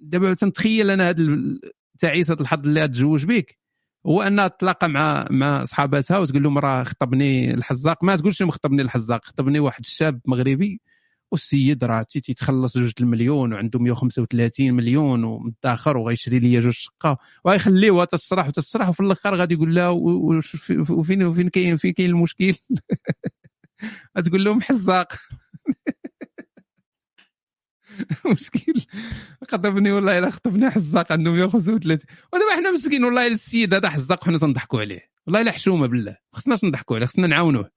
دابا 0.00 0.34
تنتخيل 0.34 0.90
أنا 0.90 1.08
هاد 1.08 1.58
تعيسه 1.98 2.36
الحظ 2.40 2.66
اللي 2.66 2.88
تزوج 2.88 3.24
بك 3.24 3.58
هو 4.06 4.22
أنها 4.22 4.48
تلاقى 4.48 4.88
مع 4.88 5.26
مع 5.30 5.64
صحاباتها 5.64 6.18
وتقول 6.18 6.42
لهم 6.42 6.58
راه 6.58 6.84
خطبني 6.84 7.54
الحزاق. 7.54 8.04
ما 8.04 8.16
تقولش 8.16 8.40
لهم 8.40 8.50
خطبني 8.50 8.82
الحزاق 8.82 9.24
خطبني 9.24 9.60
واحد 9.60 9.80
الشاب 9.84 10.20
مغربي 10.26 10.80
والسيد 11.32 11.84
راه 11.84 12.02
تي- 12.02 12.20
تيتخلص 12.20 12.78
جوج 12.78 12.92
المليون 13.00 13.52
وعنده 13.52 13.78
135 13.78 14.72
مليون 14.74 15.24
ومداخر 15.24 15.96
وغيشري 15.96 16.38
لي 16.38 16.60
جوج 16.60 16.72
شقة. 16.72 17.18
وغيخليوها 17.44 18.04
تشرح 18.04 18.48
وتشرح 18.48 18.88
وفي 18.88 19.00
الآخر 19.00 19.34
غادي 19.34 19.54
يقول 19.54 19.74
لها 19.74 19.88
وفين 20.90 21.22
وفين 21.24 21.48
كاين 21.48 21.76
فين 21.76 21.92
كاين 21.92 22.10
المشكل؟ 22.10 22.54
غتقول 24.18 24.44
لهم 24.44 24.60
حزاق. 24.60 25.12
مشكل. 28.32 28.80
خطبني 29.50 29.92
والله 29.92 30.18
إلا 30.18 30.30
خطبني 30.30 30.70
حزاق 30.70 31.12
عنده 31.12 31.30
135 31.30 31.98
ودابا 32.32 32.56
حنا 32.56 32.70
مسكين 32.70 33.04
والله 33.04 33.26
السيد 33.26 33.74
هذا 33.74 33.90
حزاق 33.90 34.22
وحنا 34.22 34.38
تنضحكوا 34.38 34.80
عليه. 34.80 35.00
والله 35.26 35.40
إلا 35.40 35.52
حشومة 35.52 35.86
بالله. 35.86 36.16
خصناش 36.32 36.64
نضحكوا 36.64 36.96
عليه 36.96 37.06
خصنا 37.06 37.26
نعاونوه. 37.26 37.70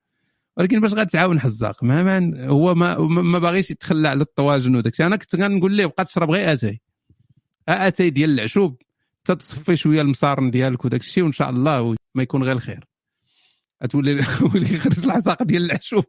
ولكن 0.58 0.80
باش 0.82 0.94
غتعاون 0.94 1.40
حزاق 1.40 1.84
ما, 1.84 2.48
هو 2.48 2.76
ما 2.76 2.98
ما 3.08 3.40
باغيش 3.40 3.72
يتخلى 3.72 4.08
على 4.08 4.22
الطواجن 4.22 4.76
وداك 4.76 5.02
أنا 5.02 5.16
كنت 5.16 5.36
غنقول 5.36 5.74
ليه 5.76 5.86
بقى 5.86 6.06
تشرب 6.06 6.32
غير 6.32 6.54
آتاي. 6.54 6.82
ها 7.70 7.88
آتاي 7.88 8.10
ديال 8.10 8.30
العشوب. 8.30 8.82
تتصفي 9.24 9.76
شوية 9.76 10.02
المصارن 10.02 10.52
ديالك 10.52 10.86
وداك 10.86 11.02
الشيء 11.02 11.24
وإن 11.24 11.32
شاء 11.32 11.50
الله 11.50 11.96
ما 12.16 12.24
يكون 12.24 12.44
غير 12.44 12.52
الخير. 12.56 12.86
تولي 13.90 14.12
ولي 14.54 14.76
يخرج 14.76 15.04
العساق 15.06 15.44
ديال 15.44 15.66
العشوب. 15.66 16.06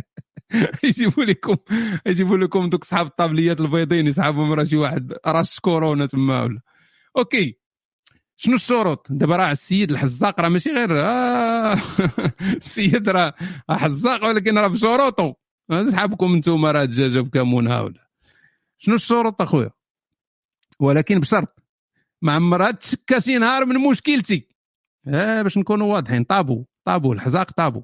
يجيبوا 0.84 1.24
لكم 1.24 1.56
يجيبوا 2.06 2.36
لكم 2.38 2.68
دوك 2.70 2.84
صحاب 2.84 3.06
الطابليات 3.06 3.60
البيضين 3.60 4.06
يسحبهم 4.06 4.52
راه 4.52 4.64
شي 4.64 4.76
واحد. 4.76 5.12
راش 5.26 5.60
كورونا 5.60 6.06
تما 6.06 6.42
ولا. 6.42 6.60
أوكي. 7.16 7.58
شنو 8.36 8.54
الشروط؟ 8.54 9.06
دابا 9.10 9.36
راه 9.36 9.52
السيد 9.52 9.90
الحزاق 9.90 10.40
راه 10.40 10.48
ماشي 10.48 10.70
غير 10.70 11.04
آه 11.04 11.76
السيد 12.62 13.08
راه 13.08 13.34
حزاق 13.70 14.24
ولكن 14.24 14.58
راه 14.58 14.68
بشروطه. 14.68 15.36
سحابكم 15.90 16.34
أنتم 16.34 16.66
راه 16.66 16.84
دجاجه 16.84 17.20
بكمونها 17.20 17.80
ولا. 17.80 18.08
شنو 18.78 18.94
الشروط 18.94 19.42
أخويا؟ 19.42 19.70
ولكن 20.80 21.20
بشرط 21.20 21.62
ما 22.22 22.32
عمرها 22.32 22.70
تشكى 22.70 23.20
شي 23.20 23.38
نهار 23.38 23.66
من 23.66 23.90
مشكلتي. 23.90 24.48
آه 25.06 25.42
باش 25.42 25.58
نكونوا 25.58 25.94
واضحين. 25.94 26.24
طابو 26.24 26.64
طابو 26.84 27.12
الحزاق 27.12 27.50
طابو. 27.50 27.82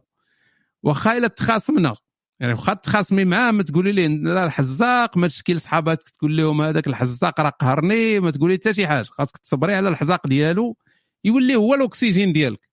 واخا 0.82 1.18
إلا 1.18 1.28
تخاصمنا. 1.28 1.96
يعني 2.42 2.54
واخا 2.54 2.74
تخاصمي 2.74 3.24
معاه 3.24 3.50
ما 3.50 3.62
تقولي 3.62 3.92
ليه 3.92 4.08
لا 4.08 4.44
الحزاق 4.44 5.16
ما 5.16 5.28
تشكي 5.28 5.54
لصحاباتك 5.54 6.08
تقول 6.10 6.36
لهم 6.36 6.62
هذاك 6.62 6.86
الحزاق 6.86 7.40
راه 7.40 7.50
قهرني 7.50 8.20
ما 8.20 8.30
تقولي 8.30 8.54
حتى 8.54 8.72
شي 8.72 8.86
حاجة. 8.86 9.02
خاصك 9.04 9.36
تصبري 9.36 9.74
على 9.74 9.88
الحزاق 9.88 10.26
ديالو 10.26 10.76
يولي 11.24 11.54
هو 11.54 11.74
الأكسجين 11.74 12.32
ديالك. 12.32 12.68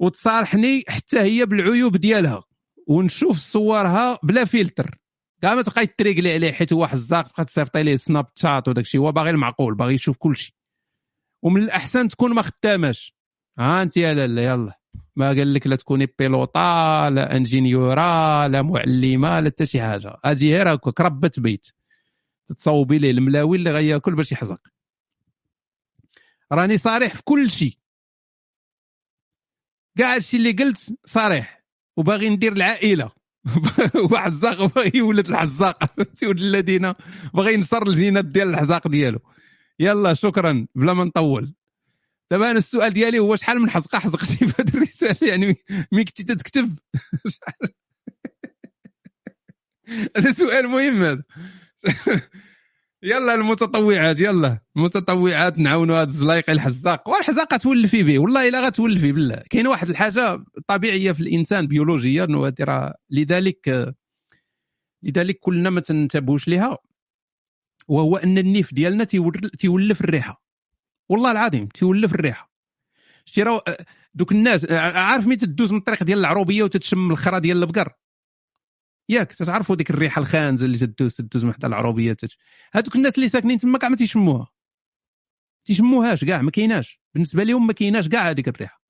وتصارحني 0.00 0.84
حتى 0.88 1.20
هي 1.20 1.46
بالعيوب 1.46 1.96
ديالها. 1.96 2.42
ونشوف 2.86 3.36
صورها 3.38 4.18
بلا 4.22 4.44
فلتر. 4.44 4.98
كاع 5.42 5.54
ما 5.54 5.62
تبقاي 5.62 5.86
تريقلي 5.86 6.34
عليه 6.34 6.52
حيت 6.52 6.72
هو 6.72 6.86
حزاق 6.86 7.28
تبقى 7.28 7.44
تصيفطي 7.44 7.82
ليه 7.82 7.96
سناب 7.96 8.26
شات 8.36 8.68
وداك 8.68 8.84
الشيء 8.84 9.00
هو 9.00 9.12
باغي 9.12 9.30
المعقول 9.30 9.74
باغي 9.74 9.94
يشوف 9.94 10.16
كل 10.16 10.36
شيء 10.36 10.54
ومن 11.42 11.62
الأحسن 11.62 12.08
تكون 12.08 12.34
ما 12.34 12.42
خداماش. 12.42 13.14
ها 13.58 13.82
انت 13.82 13.96
يا 13.96 14.14
لاله 14.14 14.42
يلا. 14.42 14.77
ما 15.18 15.28
قال 15.28 15.54
لك 15.54 15.66
لا 15.66 15.76
تكوني 15.76 16.06
بيلوطا 16.18 17.10
لا 17.10 17.36
انجينيورا 17.36 18.48
لا 18.48 18.62
معلمة 18.62 19.40
لا 19.40 19.50
حتى 19.50 19.66
شي 19.66 19.80
حاجة. 19.82 20.16
أجي 20.24 20.56
غير 20.56 20.74
هكاك 20.74 21.00
ربة 21.00 21.30
بيت. 21.38 21.66
تتصوبي 22.46 22.98
ليه؟ 22.98 23.10
الملاوي 23.10 23.56
اللي 23.56 23.70
غياكل 23.70 24.14
باش 24.14 24.32
يحزق. 24.32 24.60
راني 26.52 26.76
صريح 26.76 27.14
في 27.14 27.22
كل 27.22 27.50
شيء 27.50 27.78
كاع 29.98 30.16
الشيء 30.16 30.40
اللي 30.40 30.52
قلت 30.52 30.98
صريح. 31.04 31.64
وباغي 31.96 32.28
ندير 32.28 32.52
العائلة. 32.52 33.10
هو 33.96 34.16
حزاق 34.16 34.62
وباغي 34.62 34.92
يولد 34.94 35.28
الحزاق. 35.28 35.84
تولد 36.20 36.38
الذين 36.38 36.92
باغي 37.34 37.54
ينصر 37.54 37.82
الجينات 37.82 38.24
ديال 38.24 38.48
الحزاق 38.48 38.88
ديالو. 38.88 39.18
يلا 39.80 40.14
شكرا 40.14 40.66
بلا 40.74 40.94
ما 40.94 41.04
نطول. 41.04 41.54
دابا 42.30 42.50
أنا 42.50 42.58
السؤال 42.58 42.92
ديالي 42.92 43.18
هو 43.18 43.36
شحال 43.36 43.58
من 43.58 43.70
حزقة 43.70 43.98
حزقتي 43.98 44.36
في 44.36 44.62
هذه 44.62 44.74
الرسالة؟ 44.76 45.28
يعني 45.28 45.56
مي 45.92 46.04
كنتي 46.04 46.24
تكتب 46.24 46.76
شحال؟ 47.28 47.72
هذا 50.16 50.32
سؤال 50.32 50.68
مهم 50.68 51.02
هذا. 51.02 51.22
يلا 53.02 53.34
المتطوعات 53.34 54.20
يلا. 54.20 54.58
المتطوعات 54.76 55.58
نعاونوا 55.58 55.96
هذا 55.96 56.08
الزلايق 56.08 56.50
الحزاق. 56.50 57.08
والحزاق 57.08 57.56
تولفي 57.56 58.02
به. 58.02 58.18
والله 58.18 58.48
إلا 58.48 58.60
غتولفي 58.66 59.12
بالله. 59.12 59.42
كاين 59.50 59.66
واحد 59.66 59.88
الحاجة 59.88 60.44
طبيعية 60.66 61.12
في 61.12 61.20
الإنسان 61.20 61.66
بيولوجيا 61.66 62.24
وهذه 62.30 62.54
راه 62.60 62.94
لذلك 63.10 63.94
لذلك 65.02 65.38
كلنا 65.38 65.70
ما 65.70 65.80
تنتبهوش 65.80 66.48
ليها. 66.48 66.78
وهو 67.88 68.16
أن 68.16 68.38
النيف 68.38 68.74
ديالنا 68.74 69.04
تيول- 69.04 69.50
تيولف 69.58 70.00
الريحة. 70.00 70.42
والله 71.08 71.30
العظيم 71.30 71.66
تيولف 71.66 72.14
الريحة. 72.14 72.52
شتي 73.24 73.42
راه 73.42 73.64
دوك 74.14 74.32
الناس 74.32 74.70
عارف 74.70 75.26
ملي 75.26 75.36
تدوز 75.36 75.72
من 75.72 75.78
الطريق 75.78 76.02
ديال 76.02 76.18
العروبية 76.18 76.62
وتتشم 76.62 77.10
الخرا 77.10 77.38
ديال 77.38 77.62
البقر؟ 77.62 77.92
ياك 79.08 79.32
تتعرفوا 79.32 79.76
ديك 79.76 79.90
الريحة 79.90 80.20
الخانزة 80.20 80.66
اللي 80.66 80.78
تدوز 80.78 81.14
تدوز 81.14 81.44
من 81.44 81.54
حدا 81.54 81.68
العروبية 81.68 82.12
تت... 82.12 82.32
هذوك 82.72 82.96
الناس 82.96 83.14
اللي 83.14 83.28
ساكنين 83.28 83.58
تما 83.58 83.78
كاع 83.78 83.88
ما 83.88 83.96
تيشموها. 83.96 84.48
تيشموهاش 85.64 86.24
كاع 86.24 86.42
ما 86.42 86.50
كايناش. 86.50 87.00
بالنسبة 87.14 87.44
لهم 87.44 87.66
ما 87.66 87.72
كايناش 87.72 88.08
كاع 88.08 88.30
هذيك 88.30 88.48
الريحة. 88.48 88.82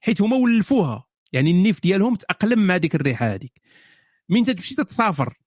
حيت 0.00 0.22
هما 0.22 0.36
ولفوها. 0.36 1.04
يعني 1.32 1.50
النيف 1.50 1.80
ديالهم 1.82 2.14
تأقلم 2.14 2.66
مع 2.66 2.76
ديك 2.76 2.94
الريحة 2.94 3.26
هذيك 3.26 3.60
من 4.28 4.44
تمشي 4.44 4.74
تتسافر 4.74 5.38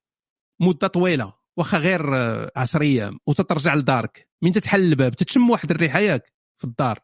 مدة 0.59 0.87
طويلة 0.87 1.33
واخا 1.57 1.77
غير 1.77 2.17
آه، 2.17 2.51
10 2.55 2.81
أيام 2.81 3.19
وتترجع 3.27 3.75
لدارك. 3.75 4.29
من 4.45 4.51
تتحل 4.51 4.81
الباب 4.81 5.15
تتشم 5.15 5.49
واحد 5.49 5.71
الريحة 5.71 5.99
ياك 5.99 6.33
في 6.57 6.63
الدار. 6.63 6.99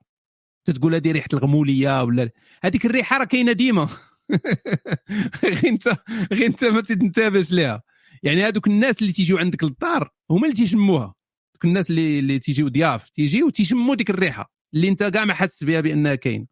تتقول 0.65 0.95
هذه 0.95 1.11
ريحة 1.11 1.29
الغمولية 1.33 2.03
ولا 2.03 2.29
هذيك 2.63 2.85
الريحة 2.85 3.17
راه 3.17 3.25
كاينة 3.25 3.51
ديما. 3.51 3.89
غير 5.43 5.59
انت 5.65 5.87
غير 6.33 6.45
انت 6.45 6.63
ما 6.63 6.81
تنتبهش 6.81 7.51
ليها. 7.51 7.83
يعني 8.23 8.43
هذوك 8.43 8.67
الناس 8.67 9.01
اللي 9.01 9.13
تيجيو 9.13 9.37
عندك 9.37 9.63
للدار 9.63 10.09
هما 10.31 10.43
اللي 10.43 10.55
تيشموها. 10.55 11.13
دوك 11.53 11.65
الناس 11.65 11.89
اللي 11.89 12.19
اللي 12.19 12.39
تيجيو 12.39 12.67
ضياف 12.67 13.09
تيجيو 13.09 13.49
تيشموا 13.49 13.95
ديك 13.95 14.09
الريحة 14.09 14.51
اللي 14.73 14.87
انت 14.87 15.03
كاع 15.03 15.25
ما 15.25 15.33
حاسس 15.33 15.63
بها 15.63 15.81
بأنها 15.81 16.15
كاين 16.15 16.47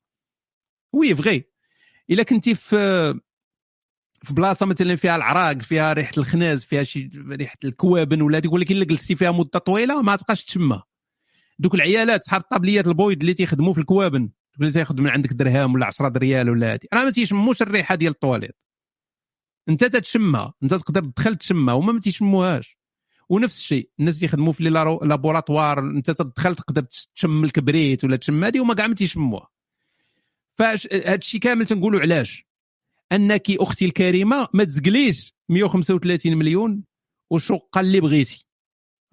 وي 0.93 1.15
فغي 1.15 1.43
إلا 2.09 2.23
كنتي 2.23 2.55
في 2.55 3.19
في 4.23 4.33
بلاصة 4.33 4.65
مثلا 4.65 4.95
فيها 4.95 5.15
العراق 5.15 5.61
فيها 5.61 5.93
ريحة 5.93 6.11
الخناز 6.17 6.63
فيها 6.63 6.83
شي 6.83 7.09
ريحة 7.29 7.57
الكوابن 7.63 8.21
ولا 8.21 8.37
هذيك 8.37 8.53
ولكن 8.53 8.75
إلا 8.75 8.85
جلستي 8.85 9.15
فيها 9.15 9.31
مدة 9.31 9.59
طويلة 9.59 10.01
ما 10.01 10.15
تبقاش 10.15 10.45
تشمها. 10.45 10.83
دوك 11.59 11.75
العيالات 11.75 12.23
صحاب 12.23 12.41
الطابليات 12.41 12.87
البويض 12.87 13.19
اللي 13.19 13.33
تيخدموا 13.33 13.73
في 13.73 13.79
الكوابن 13.79 14.29
اللي 14.59 14.71
تياخذ 14.71 15.01
من 15.01 15.09
عندك 15.09 15.33
درهم 15.33 15.73
ولا 15.73 15.85
10 15.85 16.17
ريال 16.17 16.49
ولا 16.49 16.73
هادي 16.73 16.87
راه 16.93 17.03
ما 17.03 17.11
تيشموش 17.11 17.61
الريحة 17.61 17.95
ديال 17.95 18.11
الطواليت 18.11 18.55
أنت 19.69 19.83
تتشمها 19.83 20.53
أنت 20.63 20.73
تقدر 20.73 21.01
تدخل 21.01 21.35
تشمها 21.35 21.73
هما 21.73 21.93
ما 21.93 21.99
تيشموهاش. 21.99 22.79
ونفس 23.29 23.59
الشيء 23.59 23.89
الناس 23.99 24.15
اللي 24.15 24.25
يخدموا 24.25 24.53
في 24.53 24.63
لابوراتوار 25.03 25.79
أنت 25.79 26.11
تدخل 26.11 26.55
تقدر 26.55 26.81
تشم 27.15 27.43
الكبريت 27.43 28.03
ولا 28.03 28.15
تشم 28.15 28.43
هذه 28.43 28.59
وما 28.59 28.73
كاع 28.73 28.87
ما 28.87 28.95
تيشموها. 28.95 29.49
فاش 30.53 30.87
هذا 30.93 31.15
الشيء 31.15 31.41
كامل 31.41 31.65
تنقولوا 31.65 31.99
علاش. 32.01 32.48
أنك 33.11 33.51
أختي 33.51 33.85
الكريمة 33.85 34.47
ما 34.53 34.63
تزقليش 34.63 35.33
135 35.49 36.37
مليون 36.37 36.83
وشقة 37.31 37.81
اللي 37.81 37.99
بغيتي. 37.99 38.45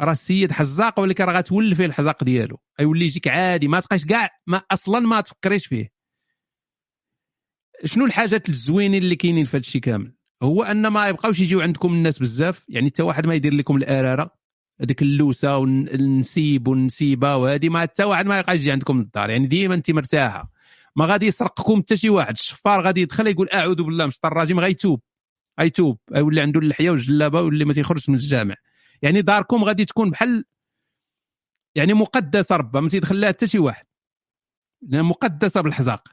راه 0.00 0.12
السيد 0.12 0.52
حزاق 0.52 1.00
ولكن 1.00 1.24
راه 1.24 1.38
غتولفي 1.38 1.84
الحزاق 1.84 2.24
ديالو. 2.24 2.58
غيولي 2.80 3.04
يجيك 3.04 3.28
عادي 3.28 3.68
ما 3.68 3.80
تبقاش 3.80 4.04
كاع 4.04 4.30
ما 4.46 4.62
أصلا 4.70 5.00
ما 5.00 5.20
تفكريش 5.20 5.66
فيه. 5.66 5.90
شنو 7.84 8.04
الحاجات 8.04 8.48
الزوينين 8.48 9.02
اللي 9.02 9.16
كاينين 9.16 9.44
في 9.44 9.50
هذا 9.50 9.60
الشيء 9.60 9.80
كامل؟ 9.80 10.12
هو 10.42 10.62
أن 10.62 10.86
ما 10.86 11.08
يبقاوش 11.08 11.40
يجيو 11.40 11.60
عندكم 11.60 11.92
الناس 11.92 12.18
بزاف 12.18 12.64
يعني 12.68 12.86
حتى 12.86 13.02
واحد 13.02 13.26
ما 13.26 13.34
يدير 13.34 13.54
لكم 13.54 13.76
الأرارة 13.76 14.30
هذيك 14.80 15.02
اللوسة 15.02 15.56
والنسيب 15.56 16.68
والنسيبة 16.68 17.36
وهذه 17.36 17.68
ما 17.68 17.80
حتى 17.80 18.04
واحد 18.04 18.26
ما 18.26 18.38
يبقى 18.38 18.54
يجي 18.54 18.72
عندكم 18.72 18.98
للدار 18.98 19.30
يعني 19.30 19.46
ديما 19.46 19.74
انت 19.74 19.90
مرتاحة. 19.90 20.50
ما 20.96 21.04
غادي 21.04 21.26
يسرقكم 21.26 21.80
حتى 21.80 21.96
شي 21.96 22.10
واحد. 22.10 22.32
الشفار 22.32 22.80
غادي 22.80 23.00
يدخل 23.00 23.26
يقول 23.26 23.48
أعوذ 23.54 23.82
بالله 23.82 24.04
من 24.04 24.08
الشيطان 24.08 24.32
الرجيم 24.32 24.60
غيتوب. 24.60 25.00
غيتوب. 25.60 25.98
يولي 26.14 26.40
عنده 26.40 26.60
اللحية 26.60 26.90
والجلابة 26.90 27.40
واللي 27.40 27.64
ما 27.64 27.72
تيخرجش 27.72 28.08
من 28.08 28.14
الجامع. 28.14 28.54
يعني 29.02 29.22
داركم 29.22 29.64
غادي 29.64 29.84
تكون 29.84 30.10
بحال 30.10 30.44
يعني 31.74 31.94
مقدسة 31.94 32.56
ربما 32.56 32.80
ما 32.80 32.88
تيدخل 32.88 33.20
لها 33.20 33.28
حتى 33.28 33.46
شي 33.46 33.58
واحد. 33.58 33.84
لأنها 34.82 35.02
مقدسة 35.02 35.60
بالحزاق. 35.60 36.08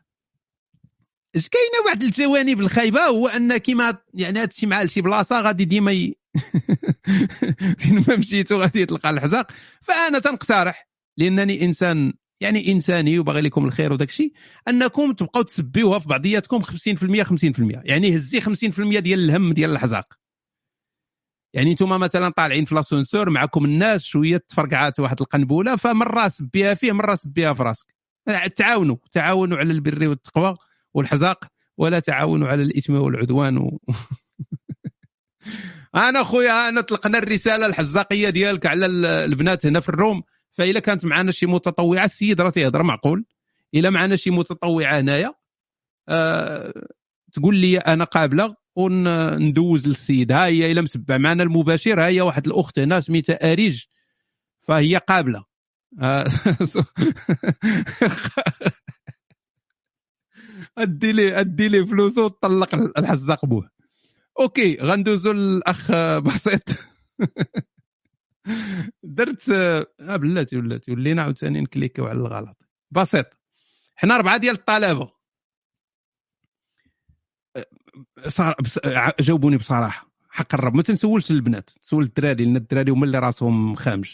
إش 1.35 1.49
كاينة 1.49 1.85
واحد 1.85 2.03
الجوانب 2.03 2.59
الخايبة؟ 2.59 3.01
هو 3.01 3.27
أن 3.27 3.57
كيما 3.57 3.97
يعني 4.13 4.39
هذا 4.39 4.49
الشيء 4.49 4.69
مع 4.69 4.85
شي 4.85 5.01
بلاصة 5.01 5.41
غادي 5.41 5.65
ديما 5.65 5.91
ي... 5.91 6.15
فين 7.79 8.05
ما 8.07 8.15
مشيتو 8.15 8.61
غادي 8.61 8.85
تلقى 8.85 9.09
الحزاق. 9.09 9.51
فأنا 9.81 10.19
تنقترح 10.19 10.87
لأنني 11.17 11.65
إنسان 11.65 12.13
يعني 12.43 12.71
إنساني 12.71 13.19
وباغي 13.19 13.41
لكم 13.41 13.65
الخير 13.65 13.93
وداك 13.93 14.09
الشيء 14.09 14.33
أنكم 14.67 15.13
تبقاو 15.13 15.43
تسبيوها 15.43 15.99
في 15.99 16.07
بعضياتكم 16.07 16.63
50% 16.63 16.65
50% 16.65 16.71
يعني 17.83 18.15
هزي 18.15 18.41
50% 18.41 18.99
ديال 18.99 19.19
الهم 19.19 19.53
ديال 19.53 19.71
الحزاق. 19.71 20.13
يعني 21.53 21.71
أنتم 21.71 21.89
مثلا 21.89 22.29
طالعين 22.29 22.65
في 22.65 22.75
لاسونسور 22.75 23.29
معكم 23.29 23.65
الناس 23.65 24.03
شوية 24.03 24.37
تفرقعات 24.37 24.99
واحد 24.99 25.21
القنبوله 25.21 25.75
فمرة 25.75 26.27
سبيها 26.27 26.73
فيه 26.73 26.91
مرة 26.91 27.15
سبيها 27.15 27.53
في 27.53 27.63
راسك. 27.63 27.93
تعاونوا 28.55 28.95
تعاونوا 29.11 29.57
على 29.57 29.71
البر 29.71 30.07
والتقوى 30.07 30.57
والحزاق 30.93 31.45
ولا 31.77 31.99
تعاونوا 31.99 32.47
على 32.47 32.63
الإثم 32.63 32.95
والعدوان 32.95 33.57
و... 33.57 33.79
أنا 35.95 36.23
خويا 36.23 36.69
أنا 36.69 36.81
طلقنا 36.81 37.17
الرسالة 37.17 37.65
الحزاقية 37.65 38.29
ديالك 38.29 38.65
على 38.65 38.85
ال- 38.85 39.05
البنات 39.05 39.65
هنا 39.65 39.79
في 39.79 39.89
الروم. 39.89 40.23
فإلا 40.53 40.79
كانت 40.79 41.05
معنا 41.05 41.31
شي 41.31 41.45
متطوعة 41.45 42.05
السيد 42.05 42.41
راه 42.41 42.49
تيهضر 42.49 42.83
معقول. 42.83 43.25
إلا 43.75 43.89
معنا 43.89 44.15
شي 44.15 44.31
متطوعة 44.31 44.99
هنايا 44.99 45.33
آه 46.09 46.73
تقول 47.33 47.55
لي 47.55 47.77
أنا 47.77 48.03
قابلة 48.03 48.55
وندوز 48.75 49.87
للسيد. 49.87 50.31
ها 50.31 50.45
هي 50.45 50.71
اللي 50.71 50.81
متبع 50.81 51.17
معنا 51.17 51.43
المباشر 51.43 52.01
ها 52.01 52.07
هي 52.07 52.21
واحد 52.21 52.47
الأخت 52.47 52.79
هنا 52.79 52.99
سميتها 52.99 53.51
أريج 53.51 53.83
فهي 54.61 54.97
قابلة. 54.97 55.43
آه، 56.01 56.25
أدي 60.77 61.11
لي 61.11 61.39
أدي 61.39 61.67
لي 61.67 61.85
فلوسه 61.85 62.25
وطلق 62.25 62.75
الحزاق 62.75 63.45
بوه. 63.45 63.69
okay 64.39 64.77
غندوزو 64.81 65.31
للأخ 65.31 65.91
بسيط. 66.19 66.63
درت 69.03 69.49
آه 69.49 69.87
بلاتي 69.99 70.57
ولاتي 70.57 70.91
ولينا 70.91 71.21
عاوتاني 71.21 71.61
نكليكيو 71.61 72.05
على 72.07 72.19
الغلط. 72.19 72.57
بسيط. 72.91 73.25
حنا 73.95 74.15
اربعه 74.15 74.37
ديال 74.37 74.55
الطلبة. 74.55 75.11
صار 78.27 78.55
بس 78.63 78.79
ع- 78.85 79.11
جاوبوني 79.19 79.57
بصراحة. 79.57 80.11
حق 80.29 80.53
الرب. 80.55 80.75
ما 80.75 80.81
تنسولش 80.83 81.31
البنات. 81.31 81.69
تسول 81.69 82.03
الدراري 82.03 82.45
لأن 82.45 82.55
الدراري 82.55 82.91
هما 82.91 83.05
اللي 83.05 83.19
راسهم 83.19 83.75
خامج 83.75 84.09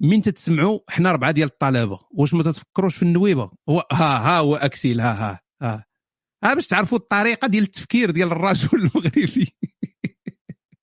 من 0.00 0.22
تتسمعوا 0.22 0.78
حنا 0.88 1.10
اربعه 1.10 1.30
ديال 1.30 1.48
الطلبة. 1.48 2.00
واش 2.10 2.34
ما 2.34 2.42
تتفكروش 2.42 2.96
في 2.96 3.02
النويبة؟ 3.02 3.50
هو 3.68 3.86
ها 3.92 4.18
ها 4.18 4.38
هو 4.38 4.56
أكسيل. 4.56 5.00
ها 5.00 5.12
ها 5.12 5.40
ها. 5.62 5.84
ها 6.44 6.54
باش 6.54 6.66
تعرفوا 6.66 6.98
الطريقة 6.98 7.48
ديال 7.48 7.62
التفكير 7.64 8.10
ديال 8.10 8.28
الرجل 8.32 8.68
المغربي. 8.78 9.55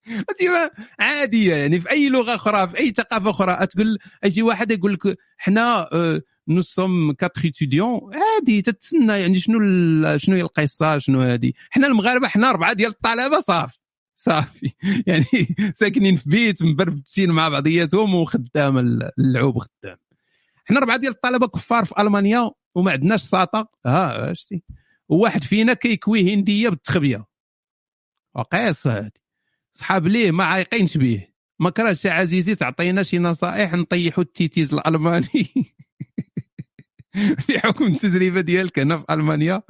عادية 0.99 1.55
يعني 1.55 1.79
في 1.81 1.89
أي 1.91 2.09
لغة 2.09 2.35
أخرى 2.35 2.67
في 2.67 2.77
أي 2.79 2.91
ثقافة 2.91 3.29
أخرى 3.29 3.67
تقول 3.67 3.99
يجي 4.23 4.41
واحد 4.41 4.71
يقول 4.71 4.93
لك 4.93 5.17
حنا 5.37 5.89
nous 6.47 6.61
sommes 6.61 7.11
quatre 7.11 7.41
étudiants 7.47 8.01
عادي 8.13 8.61
تتسنى 8.61 9.13
يعني 9.13 9.39
شنو 9.39 9.59
شنو 10.17 10.35
هي 10.35 10.41
القصة 10.41 10.97
شنو 10.97 11.21
هادي 11.21 11.55
حنا 11.69 11.87
المغاربة 11.87 12.27
حنا 12.27 12.49
أربعة 12.49 12.73
ديال 12.73 12.89
الطلبة 12.91 13.39
صافي 13.39 13.79
صافي. 14.17 14.73
يعني 15.07 15.25
ساكنين 15.75 16.15
في 16.15 16.29
بيت 16.29 16.63
مبربتين 16.63 17.31
مع 17.31 17.49
بعضياتهم 17.49 18.15
وخدام 18.15 18.77
اللعوب 19.19 19.59
خدام. 19.59 19.97
حنا 20.65 20.79
أربعة 20.79 20.97
ديال 20.97 21.11
الطلبة 21.11 21.47
كفار 21.47 21.85
في 21.85 21.93
ألمانيا 21.99 22.51
وما 22.75 22.91
عندناش 22.91 23.21
ساطة. 23.21 23.69
ها 23.85 24.33
شتي 24.33 24.63
وواحد 25.09 25.43
فينا 25.43 25.73
كيكوي 25.73 26.33
هندية 26.33 26.69
بالتخبية. 26.69 27.25
وقيس 28.35 28.87
هادي. 28.87 29.22
صحاب 29.73 30.07
ليه 30.07 30.31
ما 30.31 30.43
عايقينش 30.43 30.97
بيه. 30.97 31.33
ما 31.59 31.69
كرهش 31.69 32.05
عزيزي 32.05 32.55
تعطينا 32.55 33.03
شي 33.03 33.19
نصائح 33.19 33.73
نطيحوا 33.73 34.23
التيتيز 34.23 34.73
الألماني. 34.73 35.49
في 37.45 37.59
حكم 37.59 37.85
التجربة 37.85 38.41
ديالك 38.41 38.79
هنا 38.79 38.97
في 38.97 39.05
ألمانيا. 39.09 39.61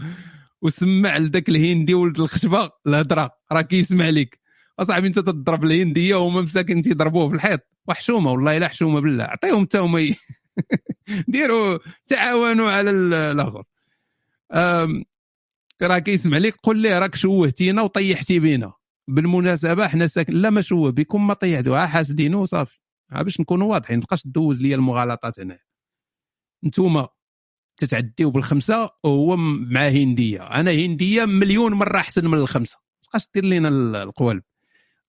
وسمع 0.62 1.18
لذاك 1.18 1.50
الهندي 1.50 1.94
ولد 1.94 2.20
الخشبة. 2.20 2.72
الهضره 2.88 3.32
راه 3.52 3.62
كيسمع 3.62 4.10
لك 4.10 4.40
أصاحبي 4.80 5.08
أنت 5.08 5.20
تضرب 5.20 5.64
الهندية 5.64 6.16
وهما 6.16 6.42
مساكن 6.42 6.82
تيضربوه 6.82 7.30
في 7.30 7.36
الحيط. 7.36 7.60
وحشومة 7.88 8.32
والله 8.32 8.58
إلا 8.58 8.68
حشومة 8.68 9.00
بالله. 9.02 9.24
عطيهم 9.24 9.64
حتى 9.66 9.78
هما 9.78 10.16
ديروا 11.28 11.78
تعاونوا 12.08 12.72
على 12.72 12.90
ال- 12.90 13.14
الأخر. 13.14 13.64
راه 15.82 16.00
كيسمع 16.00 16.38
لك 16.38 16.56
قول 16.64 16.78
ليه 16.82 17.00
راك 17.00 17.16
شوهتينا 17.16 17.82
وطيحتي 17.82 18.40
بينا. 18.40 18.74
بالمناسبة 19.08 19.88
حنا 19.88 20.08
ساكن 20.08 20.34
لا 20.34 20.50
ما 20.50 20.62
شوه 20.62 20.92
بكم 20.92 21.28
ما 21.28 21.34
طيحتوها 21.34 21.88
حاسدينه 21.88 22.42
وصافي 22.42 22.80
باش 23.12 23.40
نكونوا 23.40 23.72
واضحين. 23.72 23.96
ما 23.98 24.02
تبقاش 24.04 24.22
تدوز 24.22 24.62
لي 24.62 24.76
المغالطات 24.76 25.40
هنا. 25.40 25.60
انتوما 26.66 27.08
تتعديو 27.78 28.32
بالخمسة 28.32 28.90
وهو 29.04 29.36
مع 29.38 29.88
هندية. 29.88 30.42
أنا 30.44 30.72
هندية 30.72 31.26
مليون 31.26 31.74
مرة 31.74 31.98
أحسن 31.98 32.28
من 32.28 32.38
الخمسة. 32.38 32.78
ما 32.78 33.02
تبقاش 33.04 33.28
دير 33.36 33.44
ال- 33.68 33.96
القوالب. 33.96 34.44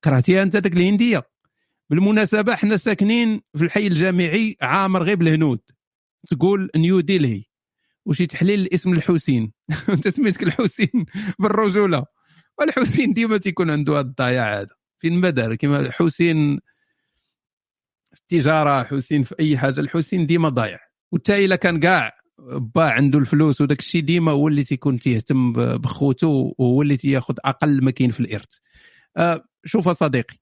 كرهتيها 0.04 0.42
أنت 0.42 0.56
داك 0.56 0.72
الهندية. 0.72 1.22
بالمناسبة 1.90 2.54
حنا 2.54 2.76
ساكنين 2.76 3.40
في 3.56 3.64
الحي 3.64 3.86
الجامعي 3.86 4.56
عامر 4.62 5.02
غير 5.02 5.16
بالهنود. 5.16 5.60
تقول 6.28 6.70
نيو 6.76 7.00
ديلهي 7.00 7.44
وشي 8.06 8.26
تحليل 8.26 8.60
الاسم 8.60 8.92
الحسين. 8.92 9.52
أنت 9.88 10.08
سميتك 10.08 10.42
الحسين 10.42 11.06
بالرجولة. 11.38 12.04
والحسين 12.58 13.12
ديما 13.12 13.36
تيكون 13.36 13.70
عنده 13.70 13.92
هذا 13.92 14.00
الضياع 14.00 14.60
هذا. 14.60 14.74
فين 14.98 15.20
ما 15.20 15.30
دار 15.30 15.54
كيما 15.54 15.90
حسين 15.90 16.60
في 18.14 18.20
التجارة 18.20 18.82
حسين 18.84 19.22
في 19.22 19.34
أي 19.40 19.58
حاجة 19.58 19.80
الحسين 19.80 20.26
ديما 20.26 20.48
ضايع. 20.48 20.78
وتا 21.12 21.38
إلا 21.38 21.56
كان 21.56 21.80
كاع 21.80 22.90
عنده 22.90 23.18
الفلوس 23.18 23.60
وداك 23.60 23.78
الشيء 23.78 24.02
ديما 24.02 24.32
هو 24.32 24.48
اللي 24.48 24.64
تيكون 24.64 24.98
تيهتم 24.98 25.52
بخوته 25.52 26.54
وهو 26.58 26.82
اللي 26.82 26.96
تياخذ 26.96 27.34
أقل 27.44 27.84
ما 27.84 27.90
كاين 27.90 28.10
في 28.10 28.20
الإرث. 28.20 28.58
آه 29.16 29.44
شوف 29.64 29.88
صديقي. 29.88 30.36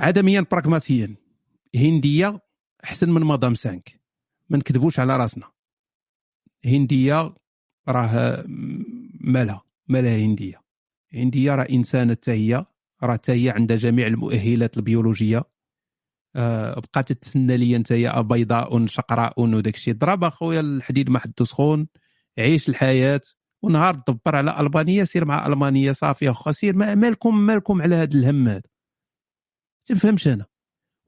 عدميا 0.00 0.46
براغماتيا 0.50 1.16
هندية 1.74 2.40
أحسن 2.84 3.10
من 3.10 3.20
مدام 3.20 3.54
سانك. 3.54 4.00
ما 4.48 4.58
نكذبوش 4.58 5.00
على 5.00 5.16
راسنا. 5.16 5.50
هندية 6.64 7.34
راه 7.88 8.44
مالها 9.24 9.64
مالها 9.88 10.18
هندية. 10.18 10.60
هندية 11.14 11.54
راه 11.54 11.66
إنسانة 11.70 12.12
حتى 12.12 12.32
هي 12.32 12.66
راه 13.02 13.12
حتى 13.12 13.32
هي 13.32 13.50
عندها 13.50 13.76
جميع 13.76 14.06
المؤهلات 14.06 14.76
البيولوجية. 14.76 15.42
أه 16.36 16.80
بقات 16.80 17.12
تتسنى 17.12 17.56
لي 17.56 17.76
انت 17.76 17.90
يا 17.90 18.20
بيضاء 18.20 18.86
شقراء 18.86 19.40
وداك 19.40 19.74
الشيء. 19.74 19.94
ضرب 19.94 20.24
أخويا 20.24 20.60
الحديد 20.60 21.10
ما 21.10 21.18
حدو 21.18 21.44
سخون 21.44 21.88
عيش 22.38 22.68
الحياة 22.68 23.20
ونهار 23.62 23.94
دبر 23.94 24.36
على 24.36 24.60
ألمانيا 24.60 25.04
سير 25.04 25.24
مع 25.24 25.46
ألمانيا 25.46 25.92
صافي 25.92 26.30
اخو 26.30 26.52
سير 26.52 26.76
ما 26.76 26.94
مالكم 26.94 27.38
مالكم 27.38 27.82
على 27.82 27.94
هذا 27.94 28.14
الهم 28.14 28.48
هذا؟ 28.48 28.62
تنفهمش 29.84 30.28
أنا. 30.28 30.46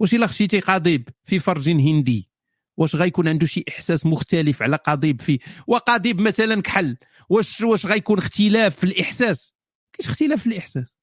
واش 0.01 0.15
إلا 0.15 0.27
خشيتي 0.27 0.61
قضيب 0.61 1.09
في 1.25 1.39
فرج 1.39 1.71
هندي؟ 1.71 2.31
واش 2.77 2.97
غيكون 2.97 3.29
عنده 3.29 3.47
شي 3.47 3.65
إحساس 3.69 4.07
مختلف 4.07 4.63
على 4.63 4.77
قضيب 4.77 5.21
في 5.21 5.39
وقضيب 5.67 6.21
مثلا 6.21 6.63
كحل 6.63 6.97
واش 7.29 7.61
واش 7.61 7.87
غيكون 7.87 8.19
اختلاف 8.19 8.77
في 8.77 8.85
الإحساس؟ 8.85 9.55
كاينش 9.93 10.11
اختلاف 10.11 10.41
في 10.41 10.47
الإحساس. 10.47 10.95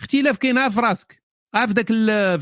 اختلاف 0.00 0.36
كاين 0.36 0.68
في 0.68 0.80
راسك. 0.80 1.22
في 1.52 1.72
ذاك 1.72 1.86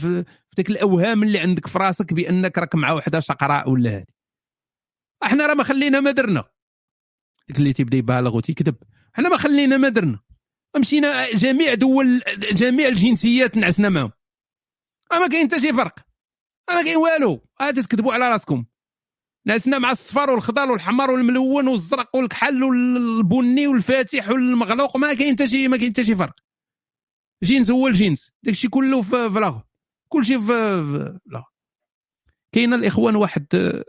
في 0.01 0.25
ذاك 0.57 0.71
الأوهام 0.71 1.23
اللي 1.23 1.39
عندك 1.39 1.67
في 1.67 1.79
راسك 1.79 2.13
بأنك 2.13 2.59
راك 2.59 2.75
مع 2.75 2.93
وحدة 2.93 3.21
شقراء 3.21 3.71
ولا 3.71 3.91
هذه 3.97 4.05
أحنا 5.23 5.47
راه 5.47 5.55
ما 5.55 5.65
خلينا 5.65 6.01
ما 6.01 6.11
درنا. 6.11 6.45
ديك 7.49 7.59
اللي 7.59 7.73
تيبدا 7.73 7.97
يبالغ 7.97 8.37
وتيكذب. 8.37 8.77
أحنا 9.15 9.29
ما 9.29 9.37
خلينا 9.37 9.77
ما 9.77 9.89
درنا. 9.89 10.21
مشينا 10.81 11.33
جميع 11.33 11.75
دول 11.75 12.23
جميع 12.53 12.89
الجنسيات 12.89 13.57
نعسنا 13.57 13.89
معهم 13.89 14.13
ما 15.13 15.29
كاين 15.29 15.47
حتى 15.47 15.61
شي 15.61 15.73
فرق. 15.73 16.14
ما 16.71 16.83
كاين 16.83 16.97
والو 16.97 17.41
هذا 17.61 17.83
تكذبوا 17.83 18.13
على 18.13 18.31
راسكم. 18.31 18.65
نعسنا 19.47 19.79
مع 19.79 19.91
الصفر 19.91 20.31
والخضر 20.31 20.71
والحمر 20.71 21.11
والملون 21.11 21.69
والزرق 21.69 22.17
والكحل 22.17 22.63
والبني 22.63 23.67
والفاتح 23.67 24.29
والمغلوق 24.31 24.97
ما 24.97 25.15
كاين 25.15 25.35
حتى 25.35 25.47
شي 25.47 25.69
ما 25.69 25.77
كاين 25.77 25.91
حتى 25.93 26.05
شي 26.05 26.15
فرق. 26.17 26.35
جنس 27.43 27.71
هو 27.71 27.87
الجنس 27.87 28.31
داكشي 28.43 28.69
كله 28.69 29.03
في, 29.03 29.27
الآخر 29.27 29.63
كلشي 30.09 30.41
في 30.41 31.19
لا 31.27 31.45
كاين 32.53 32.75
الإخوان 32.75 33.17
واحد 33.17 33.47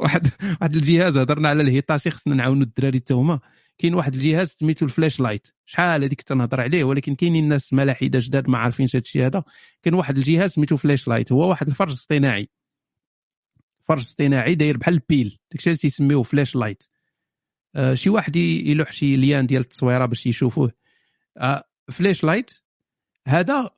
واحد 0.00 0.28
واحد 0.60 0.76
الجهاز 0.76 1.16
هضرنا 1.16 1.48
على 1.48 1.62
الهيطاشي 1.62 2.10
خصنا 2.10 2.34
نعاونوا 2.34 2.62
الدراري 2.62 2.98
حتى 2.98 3.14
هما. 3.14 3.40
كاين 3.78 3.94
واحد 3.94 4.14
الجهاز 4.14 4.48
سميتو 4.48 4.86
ال 4.86 5.20
Fleshlight. 5.20 5.48
شحال 5.66 6.04
هذيك 6.04 6.22
تنهضر 6.22 6.60
عليه 6.60 6.84
ولكن 6.84 7.14
كاينين 7.14 7.44
الناس 7.44 7.72
ملاحده 7.72 8.18
جداد 8.18 8.48
ما 8.48 8.58
عارفينش 8.58 8.96
هذا 8.96 9.02
الشيء 9.02 9.26
هذا. 9.26 9.44
كاين 9.82 9.94
واحد 9.94 10.16
الجهاز 10.16 10.50
سميتو 10.50 10.76
Fleshlight. 10.76 11.32
هو 11.32 11.48
واحد 11.48 11.68
الفرج 11.68 11.90
اصطناعي. 11.90 12.48
فرج 13.82 13.98
اصطناعي 13.98 14.54
داير 14.54 14.76
بحال 14.76 14.94
ال 14.94 15.01
pile. 15.01 15.38
داكشي 15.52 15.70
اللي 15.70 15.78
تيسميوه 15.78 16.22
Fleshlight. 16.22 16.84
آه 17.76 17.94
شي 17.94 18.10
واحد 18.10 18.36
يلوح 18.36 18.92
شي 18.92 19.16
lien 19.16 19.46
ديال 19.46 19.62
التصويرة 19.62 20.06
باش 20.06 20.26
يشوفوه. 20.26 20.72
آه 21.36 21.64
Fleshlight 21.90 22.54
هذا 23.26 23.70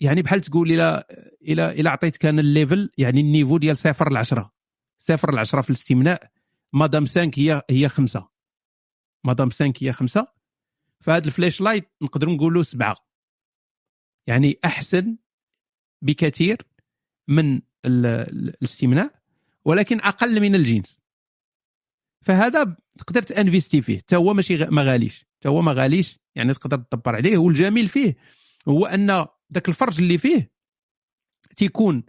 يعني 0.00 0.22
بحال 0.22 0.40
تقول 0.40 0.72
إلى 0.72 1.04
إلى 1.42 1.70
إلى 1.70 1.88
عطيتك 1.90 2.26
أنا 2.26 2.40
ال 2.40 2.48
level 2.48 2.90
يعني 2.98 3.20
ال 3.20 3.25
niveau 3.25 3.58
ديال 3.58 3.76
صفر 3.76 4.12
ل 4.12 4.16
10 4.16 4.52
صفر 4.98 5.34
ل 5.34 5.38
10 5.38 5.60
في 5.60 5.70
الاستمناء. 5.70 6.30
مادام 6.72 7.06
5 7.06 7.30
هي 7.34 7.62
هي 7.70 7.88
5 7.88 8.35
مادام 9.26 9.50
5 9.50 9.72
هي 9.80 9.92
5 9.92 10.26
فهاد 11.00 11.26
ال 11.26 11.60
Fleshlight 11.60 11.88
نقدروا 12.02 12.34
نقولوا 12.34 12.62
سبعة. 12.62 12.96
يعني 14.26 14.58
أحسن 14.64 15.16
بكثير 16.02 16.56
من 17.28 17.60
الاستمناء 17.84 19.22
ولكن 19.64 20.00
أقل 20.00 20.40
من 20.40 20.54
الجنس 20.54 20.98
فهذا 22.24 22.76
تقدر 22.98 23.22
ت 23.22 23.29
investir 23.29 23.82
فيه 23.82 23.98
حتى 23.98 24.16
هو 24.16 24.34
ماشي 24.34 24.56
ما 24.56 24.82
غاليش 24.82 25.26
حتى 25.36 25.48
هو 25.48 25.62
ما 25.62 25.72
غاليش 25.72 26.18
يعني 26.34 26.54
تقدر 26.54 26.76
تدبر 26.76 27.16
عليه. 27.16 27.38
والجميل 27.38 27.88
فيه 27.88 28.16
هو 28.68 28.86
أن 28.86 29.26
ذاك 29.52 29.68
الفرج 29.68 30.00
اللي 30.00 30.18
فيه 30.18 30.52
تيكون 31.56 32.04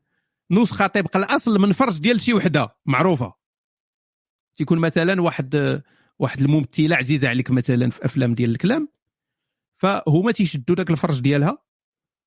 نسخة 0.51 0.87
طبق 0.87 1.17
الأصل 1.17 1.59
من 1.59 1.71
فرج 1.73 1.99
ديال 1.99 2.21
شي 2.21 2.33
وحدة 2.33 2.77
معروفة. 2.85 3.33
تيكون 4.55 4.79
مثلا 4.79 5.21
واحد 5.21 5.83
واحد 6.19 6.41
الممثلة 6.41 6.95
عزيزة 6.95 7.29
عليك 7.29 7.51
مثلا 7.51 7.89
في 7.89 8.05
أفلام 8.05 8.35
ديال 8.35 8.51
الكلام 8.51 8.87
فهما 9.75 10.31
تيشدوا 10.31 10.75
ذاك 10.75 10.89
الفرج 10.89 11.21
ديالها 11.21 11.57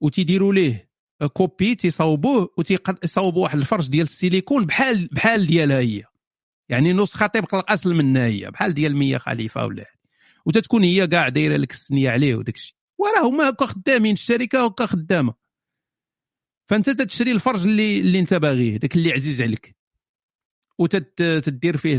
وتيديروا 0.01 0.55
ليه 0.55 0.91
copie 1.27 1.75
تيصاوبوه 1.75 2.55
وتيصاوبوا 2.59 3.43
واحد 3.43 3.59
الفرج 3.59 3.89
ديال 3.89 4.03
السيليكون 4.03 4.67
بحال 4.67 5.07
بحال 5.07 5.47
ديالها 5.47 5.79
هي. 5.79 6.05
يعني 6.69 6.93
نسخة 6.93 7.27
طبق 7.27 7.55
الأصل 7.55 7.95
منها 7.95 8.27
هي 8.27 8.51
بحال 8.51 8.75
ديال 8.75 8.97
مية 8.97 9.17
خليفة 9.17 9.67
ولا 9.67 9.87
وتتكون 10.47 10.85
هي 10.85 11.07
كاع 11.07 11.29
دايرة 11.29 11.57
لك 11.57 11.71
السنية 11.71 12.11
عليه 12.11 12.35
وداك 12.35 12.57
الشيء. 12.57 12.77
وراه 12.99 13.29
هما 13.29 13.49
هكا 13.49 13.67
خدامين 13.67 14.13
الشركة 14.13 14.65
هكا 14.65 14.87
خدامة. 14.87 15.35
فأنت 16.69 16.91
تتشري 16.91 17.33
الفرج 17.33 17.67
اللي 17.67 18.01
اللي 18.01 18.19
أنت 18.19 18.35
باغيه 18.35 18.77
داك 18.77 18.97
اللي 18.97 19.13
عزيز 19.13 19.43
عليك. 19.43 19.80
وتدير 20.81 21.77
فيه 21.77 21.99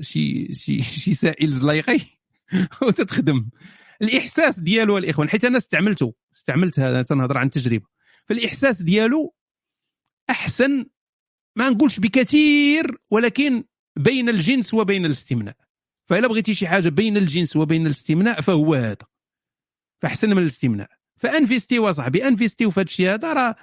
شي 0.00 0.54
شي 0.54 0.82
شي 0.82 1.14
سائل 1.14 1.50
زليقي 1.50 2.00
وتتخدم. 2.82 3.48
الإحساس 4.02 4.60
ديالو 4.60 4.98
الإخوان 4.98 5.28
حيت 5.28 5.44
أنا 5.44 5.58
استعملته 5.58 6.14
استعملت 6.36 6.80
هذا 6.80 7.02
تنهضر 7.02 7.38
عن 7.38 7.50
تجربة. 7.50 7.86
فالإحساس 8.26 8.82
ديالو 8.82 9.34
أحسن 10.30 10.86
ما 11.56 11.70
نقولش 11.70 12.00
بكثير 12.00 12.98
ولكن 13.10 13.64
بين 13.96 14.28
الجنس 14.28 14.74
وبين 14.74 15.06
الاستمناء. 15.06 15.56
فإلا 16.06 16.28
بغيتي 16.28 16.54
شي 16.54 16.66
حاجة 16.66 16.88
بين 16.88 17.16
الجنس 17.16 17.56
وبين 17.56 17.86
الاستمناء 17.86 18.40
فهو 18.40 18.74
هذا. 18.74 19.06
فأحسن 20.02 20.30
من 20.30 20.38
الاستمناء. 20.38 20.90
ف 21.16 21.24
investir 21.24 21.92
صاحبي 21.92 22.28
investir 22.28 22.70
في 22.70 22.80
هذا 22.80 22.86
الشيء 22.86 23.14
هذا 23.14 23.32
راه 23.32 23.56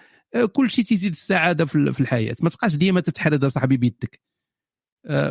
كل 0.45 0.69
شيء 0.69 0.85
تيزيد 0.85 1.11
السعادة 1.11 1.65
في 1.65 1.99
الحياة. 1.99 2.35
ما 2.41 2.49
تبقاش 2.49 2.75
ديما 2.75 3.01
تتحرد 3.01 3.45
صاحبي 3.45 3.77
بيدك. 3.77 4.24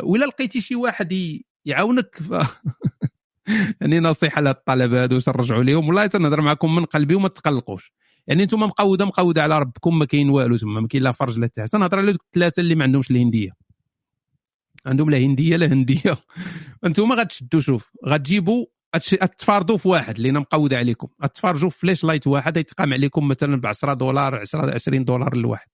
ولا 0.03 0.25
لقيتي 0.25 0.61
شي 0.61 0.75
واحد 0.75 1.39
يعاونك 1.65 2.15
ف... 2.15 2.33
يعني 3.81 3.99
نصيحة 3.99 4.41
للطلبة 4.41 5.03
هادو 5.03 5.19
نرجعوا 5.27 5.63
لهم 5.63 5.87
والله 5.87 6.07
تنهضر 6.07 6.41
معكم 6.41 6.75
من 6.75 6.85
قلبي 6.85 7.15
وما 7.15 7.27
تقلقوش. 7.27 7.93
يعني 8.27 8.43
أنتم 8.43 8.59
مقوده 8.59 9.05
مقودة 9.05 9.43
على 9.43 9.59
ربكم 9.59 9.99
ما 9.99 10.05
كاين 10.05 10.29
والو 10.29 10.57
تما 10.57 10.81
ما 10.81 10.87
كاين 10.87 11.03
لا 11.03 11.11
فرج 11.11 11.39
لا 11.39 11.47
تحت. 11.47 11.71
تنهضر 11.71 11.99
على 11.99 12.11
الثلاثة 12.11 12.59
اللي 12.59 12.75
ما 12.75 12.83
عندهمش 12.83 13.11
الهنديه 13.11 13.51
عندهم 14.85 15.09
لا 15.09 15.17
هندية 15.17 15.57
لا 15.57 15.65
هندية. 15.65 16.17
أنتم 16.85 17.13
غتشدوا 17.13 17.59
شوف 17.59 17.91
غتجيبوا 18.05 18.65
تفارضوا 19.37 19.77
في 19.77 19.87
واحد 19.87 20.15
اللي 20.15 20.29
أنا 20.29 20.39
مقود 20.39 20.73
عليكم. 20.73 21.07
تفرجوا 21.33 21.69
في 21.69 21.79
فلاش 21.79 22.03
لايت 22.03 22.27
واحد 22.27 22.57
يتقام 22.57 22.93
عليكم 22.93 23.27
مثلا 23.27 23.61
ب 23.61 23.65
10 23.65 23.93
دولار 23.93 24.35
10 24.35 24.73
20 24.73 25.05
دولار 25.05 25.33
الواحد 25.33 25.67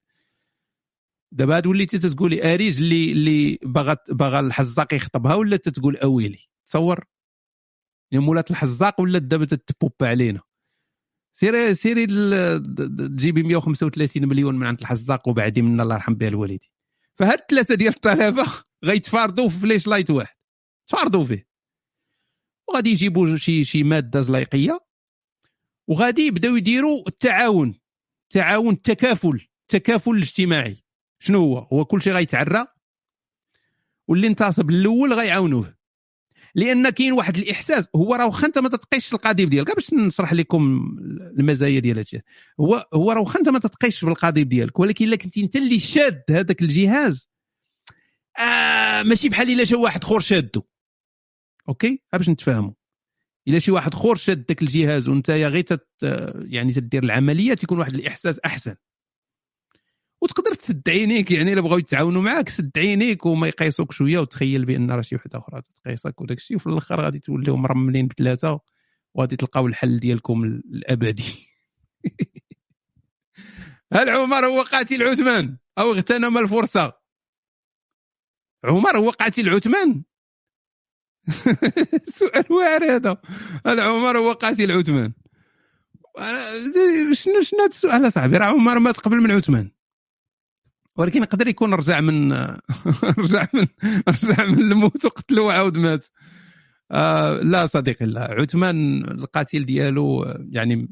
دابا 1.33 1.57
هاد 1.57 1.67
وليتي 1.67 1.99
تتقولي 1.99 2.53
أريج 2.53 2.81
اللي 2.81 3.11
اللي 3.11 3.59
باغا 3.63 3.97
باغا 4.09 4.39
الحزاق 4.39 4.93
يخطبها 4.93 5.35
ولا 5.35 5.57
تتقول 5.57 5.97
أويلي؟ 5.97 6.39
تصور. 6.67 7.05
يعني 8.11 8.25
مولات 8.25 8.51
الحزاق 8.51 9.01
ولا 9.01 9.19
دابا 9.19 9.45
تتبوب 9.45 9.93
علينا 10.01 10.41
سيري 11.33 11.75
سيري 11.75 12.07
تجيبي 13.07 13.43
135 13.43 14.27
مليون 14.27 14.55
من 14.55 14.67
عند 14.67 14.79
الحزاق 14.79 15.27
وبعدي 15.27 15.61
من 15.61 15.81
الله 15.81 15.95
يرحم 15.95 16.15
بها 16.15 16.27
الوالدين. 16.27 16.69
فهاد 17.15 17.39
الثلاثه 17.39 17.75
ديال 17.75 17.93
الطلبة 17.93 18.43
غيتفارضوا 18.85 19.49
في 19.49 19.59
Fleshlight 19.59 20.11
واحد. 20.11 20.35
تفارضوا 20.87 21.23
فيه. 21.23 21.47
وغادي 22.69 22.89
يجيبوا 22.89 23.37
شي 23.37 23.63
شي 23.63 23.83
مادة 23.83 24.21
زليقيه 24.21 24.79
وغادي 25.89 26.21
يبداو 26.21 26.55
يديروا 26.55 27.07
التعاون. 27.07 27.79
تعاون 28.29 28.73
التكافل 28.73 29.47
التكافل 29.61 30.11
الاجتماعي. 30.11 30.80
شنو 31.21 31.39
هو؟ 31.39 31.57
هو 31.57 31.85
كل 31.85 32.01
شيء 32.01 32.13
غيتعرى؟ 32.13 32.65
واللي 34.07 34.27
انتصب 34.27 34.69
الأول 34.69 35.13
غيعاونوه. 35.13 35.75
لأن 36.55 36.89
كاين 36.89 37.13
واحد 37.13 37.37
الإحساس 37.37 37.89
هو 37.95 38.15
راه 38.15 38.25
واخا 38.25 38.47
أنت 38.47 38.57
ما 38.57 38.69
تتقيش 38.69 39.13
القضيب 39.13 39.49
ديالك. 39.49 39.75
باش 39.75 39.93
نشرح 39.93 40.33
لكم 40.33 40.95
المزايا 41.37 41.79
ديال 41.79 41.97
هادشي. 41.97 42.19
هو 42.59 42.87
هو 42.93 43.11
راه 43.11 43.19
واخا 43.19 43.39
أنت 43.39 43.49
ما 43.49 43.59
تتقيش 43.59 44.05
بالقضيب 44.05 44.49
ديالك. 44.49 44.79
ولكن 44.79 45.05
إلا 45.05 45.15
كنتي 45.15 45.43
أنت 45.43 45.55
اللي 45.55 45.79
شاد 45.79 46.23
هذاك 46.29 46.61
الجهاز 46.61 47.29
آه 48.39 49.03
ماشي 49.03 49.29
بحال 49.29 49.49
إلا 49.49 49.63
جا 49.63 49.77
واحد 49.77 50.03
اخر 50.03 50.19
شادو. 50.19 50.61
أوكي؟ 51.69 52.01
باش 52.13 52.29
نتفاهموا. 52.29 52.73
إلا 53.47 53.59
شي 53.59 53.71
واحد 53.71 53.93
اخر 53.93 54.15
شاد 54.15 54.45
داك 54.45 54.61
الجهاز 54.61 55.09
وأنت 55.09 55.31
غير 55.31 55.61
تت 55.61 55.87
يعني 56.45 56.73
تدير 56.73 57.03
العملية 57.03 57.53
تيكون 57.53 57.79
واحد 57.79 57.93
الإحساس 57.93 58.39
أحسن. 58.39 58.75
وتقدر 60.21 60.53
تسد 60.53 60.89
عينيك 60.89 61.31
يعني 61.31 61.53
إلا 61.53 61.61
بغاو 61.61 61.77
يتعاونوا 61.77 62.21
معاك 62.21 62.49
سد 62.49 62.71
عينيك 62.77 63.25
وما 63.25 63.47
يقيسوك 63.47 63.91
شوية 63.91 64.19
وتخيل 64.19 64.65
بأن 64.65 64.91
راه 64.91 65.01
شي 65.01 65.15
وحدة 65.15 65.39
أخرى 65.39 65.61
تقيسك 65.61 66.21
وداك 66.21 66.37
الشيء 66.37 66.57
وفي 66.57 66.67
الآخر 66.67 67.01
غادي 67.01 67.19
توليو 67.19 67.57
مرملين 67.57 68.07
بثلاثة 68.07 68.59
وغادي 69.13 69.35
تلقاو 69.35 69.67
الحل 69.67 69.99
ديالكم 69.99 70.43
الأبدي. 70.43 71.23
هل 73.93 74.09
عمر 74.09 74.45
هو 74.45 74.61
قاتل 74.61 75.03
عثمان؟ 75.03 75.57
أو 75.77 75.91
اغتنم 75.91 76.37
الفرصة؟ 76.37 76.93
عمر 78.63 78.97
هو 78.97 79.09
قاتل 79.09 79.49
عثمان؟ 79.49 80.03
سؤال 82.19 82.53
واعر 82.53 82.95
هذا. 82.95 83.21
هل 83.65 83.79
عمر 83.79 84.17
هو 84.17 84.31
قاتل 84.31 84.71
عثمان؟ 84.71 85.13
شنو 87.13 87.41
شنو 87.41 87.59
هذا 87.59 87.67
السؤال 87.67 88.11
صاحبي 88.11 88.37
راه 88.37 88.45
عمر 88.45 88.79
مات 88.79 88.97
قبل 88.97 89.17
من 89.17 89.31
عثمان. 89.31 89.71
ولكن 90.97 91.21
يقدر 91.21 91.47
يكون 91.47 91.73
رجع 91.73 92.01
من 92.01 92.33
رجع 93.19 93.47
من 93.53 93.67
رجع 94.07 94.45
من 94.45 94.59
الموت 94.59 95.05
وقتلو 95.05 95.47
وعاود 95.47 95.77
مات. 95.77 96.07
آه 96.91 97.33
لا 97.33 97.65
صديقي 97.65 98.05
لا. 98.05 98.35
عثمان 98.41 99.03
القاتل 99.11 99.65
ديالو 99.65 100.23
يعني 100.49 100.89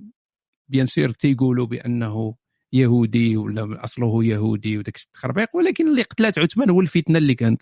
بيان 0.70 0.86
سير 0.86 1.10
تيقولوا 1.10 1.66
بأنه 1.66 2.36
يهودي 2.74 3.38
ولا 3.38 3.84
أصله 3.84 4.24
يهودي 4.26 4.78
وداك 4.78 4.98
التخربيق 4.98 5.56
ولكن 5.56 5.88
اللي 5.88 6.02
قتلات 6.02 6.40
عثمان 6.40 6.70
هو 6.70 6.82
الفتنة 6.82 7.18
اللي 7.18 7.36
كانت. 7.36 7.62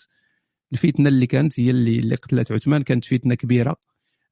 الفتنة 0.74 1.10
اللي 1.10 1.28
كانت 1.28 1.60
هي 1.60 1.70
اللي 1.70 2.00
اللي 2.00 2.16
قتلت 2.16 2.52
عثمان 2.52 2.84
كانت 2.84 3.06
فتنة 3.06 3.36
كبيرة. 3.36 3.76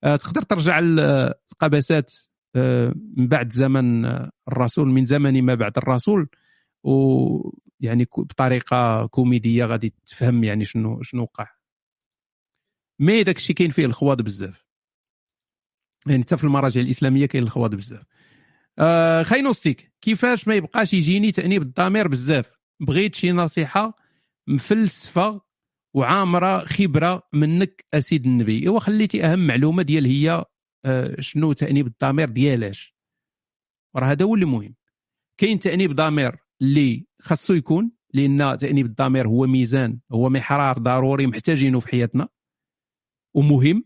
آه 0.03 0.15
تقدر 0.15 0.41
ترجع 0.41 0.79
القبسات 0.83 2.13
آه 2.55 2.93
من 3.17 3.27
بعد 3.27 3.51
زمن 3.53 4.05
الرسول 4.47 4.87
من 4.87 5.05
زمن 5.05 5.43
ما 5.43 5.55
بعد 5.55 5.77
الرسول 5.77 6.27
ويعني 7.81 8.07
بطريقة 8.17 9.05
كوميدية 9.05 9.65
غادي 9.65 9.93
تفهم 10.05 10.43
يعني 10.43 10.65
شنو 10.65 11.01
شنو 11.01 11.21
وقع. 11.21 11.47
مي 12.99 13.23
داك 13.23 13.37
الشيء 13.37 13.55
كاين 13.55 13.71
فيه 13.71 13.85
الخواض 13.85 14.21
بزاف. 14.21 14.65
يعني 16.07 16.23
حتى 16.23 16.37
في 16.37 16.43
المراجع 16.43 16.81
الإسلامية 16.81 17.25
كاين 17.25 17.43
الخواض 17.43 17.75
بزاف. 17.75 18.05
آه 18.79 19.23
خاينوستيك. 19.23 19.93
كيفاش 20.01 20.47
ما 20.47 20.55
يبقاش 20.55 20.93
يجيني 20.93 21.31
تأنيب 21.31 21.61
الضمير 21.61 22.07
بزاف؟ 22.07 22.51
بغيت 22.79 23.15
شي 23.15 23.31
نصيحة 23.31 23.95
مفلسفة 24.47 25.41
وعامرة 25.93 26.65
خبرة 26.65 27.27
منك 27.33 27.85
أسيد 27.93 28.25
النبي. 28.25 28.63
ايوا 28.63 28.79
خليتي 28.79 29.25
أهم 29.25 29.47
معلومة 29.47 29.83
ديال 29.83 30.05
هي 30.05 30.45
آه 30.85 31.21
شنو 31.21 31.53
تأنيب 31.53 31.87
الضمير 31.87 32.29
ديالاش 32.29 32.95
راه 33.95 34.11
هذا 34.11 34.25
هو 34.25 34.35
اللي 34.35 34.45
مهم 34.45 34.75
كاين 35.37 35.59
تأنيب 35.59 35.95
ضمير 35.95 36.35
اللي 36.61 37.07
خاصو 37.25 37.53
يكون 37.53 37.91
لأن 38.13 38.57
تانيب 38.57 38.85
الضمير 38.85 39.27
هو 39.27 39.47
ميزان 39.47 39.99
هو 40.11 40.29
محرار 40.29 40.77
ضروري 40.77 41.27
محتاجينه 41.27 41.79
في 41.79 41.87
حياتنا 41.87 42.29
ومهم. 43.33 43.83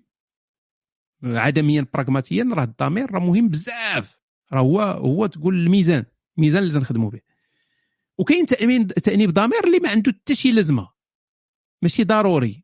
عدميا 1.23 1.87
براغماتيا 1.93 2.49
راه 2.53 2.63
الضمير 2.63 3.11
راه 3.11 3.19
مهم 3.19 3.49
بزاف. 3.49 4.19
راه 4.53 4.59
هو 4.61 4.81
هو 4.81 5.25
تقول 5.25 5.55
الميزان 5.55 6.05
الميزان 6.37 6.63
اللي 6.63 6.73
تنخدموا 6.73 7.09
به. 7.09 7.19
وكاين 8.17 8.45
تأمين 8.45 8.87
تانيب 8.87 9.33
ضمير 9.33 9.63
اللي 9.63 9.79
ما 9.79 9.89
عنده 9.89 10.11
حتى 10.11 10.35
شي 10.35 10.51
لازمة. 10.51 10.89
ماشي 11.81 12.03
ضروري. 12.03 12.63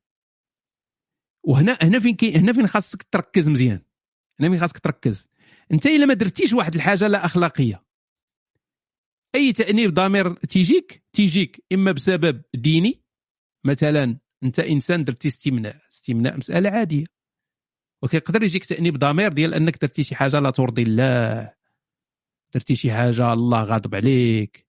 وهنا 1.44 1.78
هنا 1.82 2.00
فين 2.00 2.16
كي 2.16 2.38
هنا 2.38 2.54
فين 2.54 2.68
خاصك 2.68 3.04
تركز 3.04 3.50
مزيان. 3.50 3.82
هنا 4.40 4.50
فين 4.50 4.60
خاصك 4.60 4.80
تركز. 4.80 5.28
أنت 5.72 5.86
إلا 5.86 6.06
ما 6.06 6.14
درتيش 6.14 6.54
واحد 6.54 6.76
الحاجة 6.76 7.08
لا 7.08 7.26
أخلاقية. 7.26 7.85
أي 9.36 9.54
تأنيب 9.54 9.94
ضمير 9.94 10.34
تيجيك 10.34 11.04
تيجيك. 11.14 11.66
إما 11.74 11.92
بسبب 11.92 12.42
ديني 12.54 13.04
مثلا 13.64 14.18
أنت 14.44 14.60
إنسان 14.60 15.04
درتي 15.04 15.28
استمناء 15.28 15.82
استمناء 15.94 16.38
مسألة 16.38 16.70
عادية. 16.70 17.06
وكيقدر 18.04 18.44
يجيك 18.44 18.66
تأنيب 18.66 19.00
ضمير 19.00 19.34
ديال 19.34 19.54
أنك 19.54 19.82
درتي 19.82 20.04
شي 20.04 20.16
حاجة 20.16 20.40
لا 20.40 20.50
ترضي 20.50 20.82
الله. 20.82 21.54
درتي 22.54 22.76
شي 22.76 22.92
حاجة 22.92 23.34
الله 23.34 23.64
غاضب 23.64 23.96
عليك. 23.96 24.68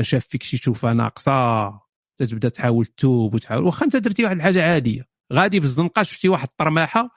شاف 0.00 0.26
فيك 0.26 0.42
شي 0.42 0.56
شوفة 0.56 0.92
ناقصة. 0.92 1.80
تتبدا 2.16 2.48
تحاول 2.48 2.86
تتوب 2.86 3.34
وتحاول. 3.34 3.64
واخا 3.64 3.84
أنت 3.84 3.96
درتي 3.96 4.24
واحد 4.24 4.36
الحاجة 4.36 4.72
عادية. 4.72 5.08
غادي 5.32 5.60
في 5.60 5.66
الزنقة 5.66 6.02
شفتي 6.02 6.28
واحد 6.28 6.48
الطرماحة 6.48 7.14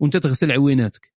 وأنت 0.00 0.16
تغسل 0.16 0.52
عويناتك. 0.52 1.14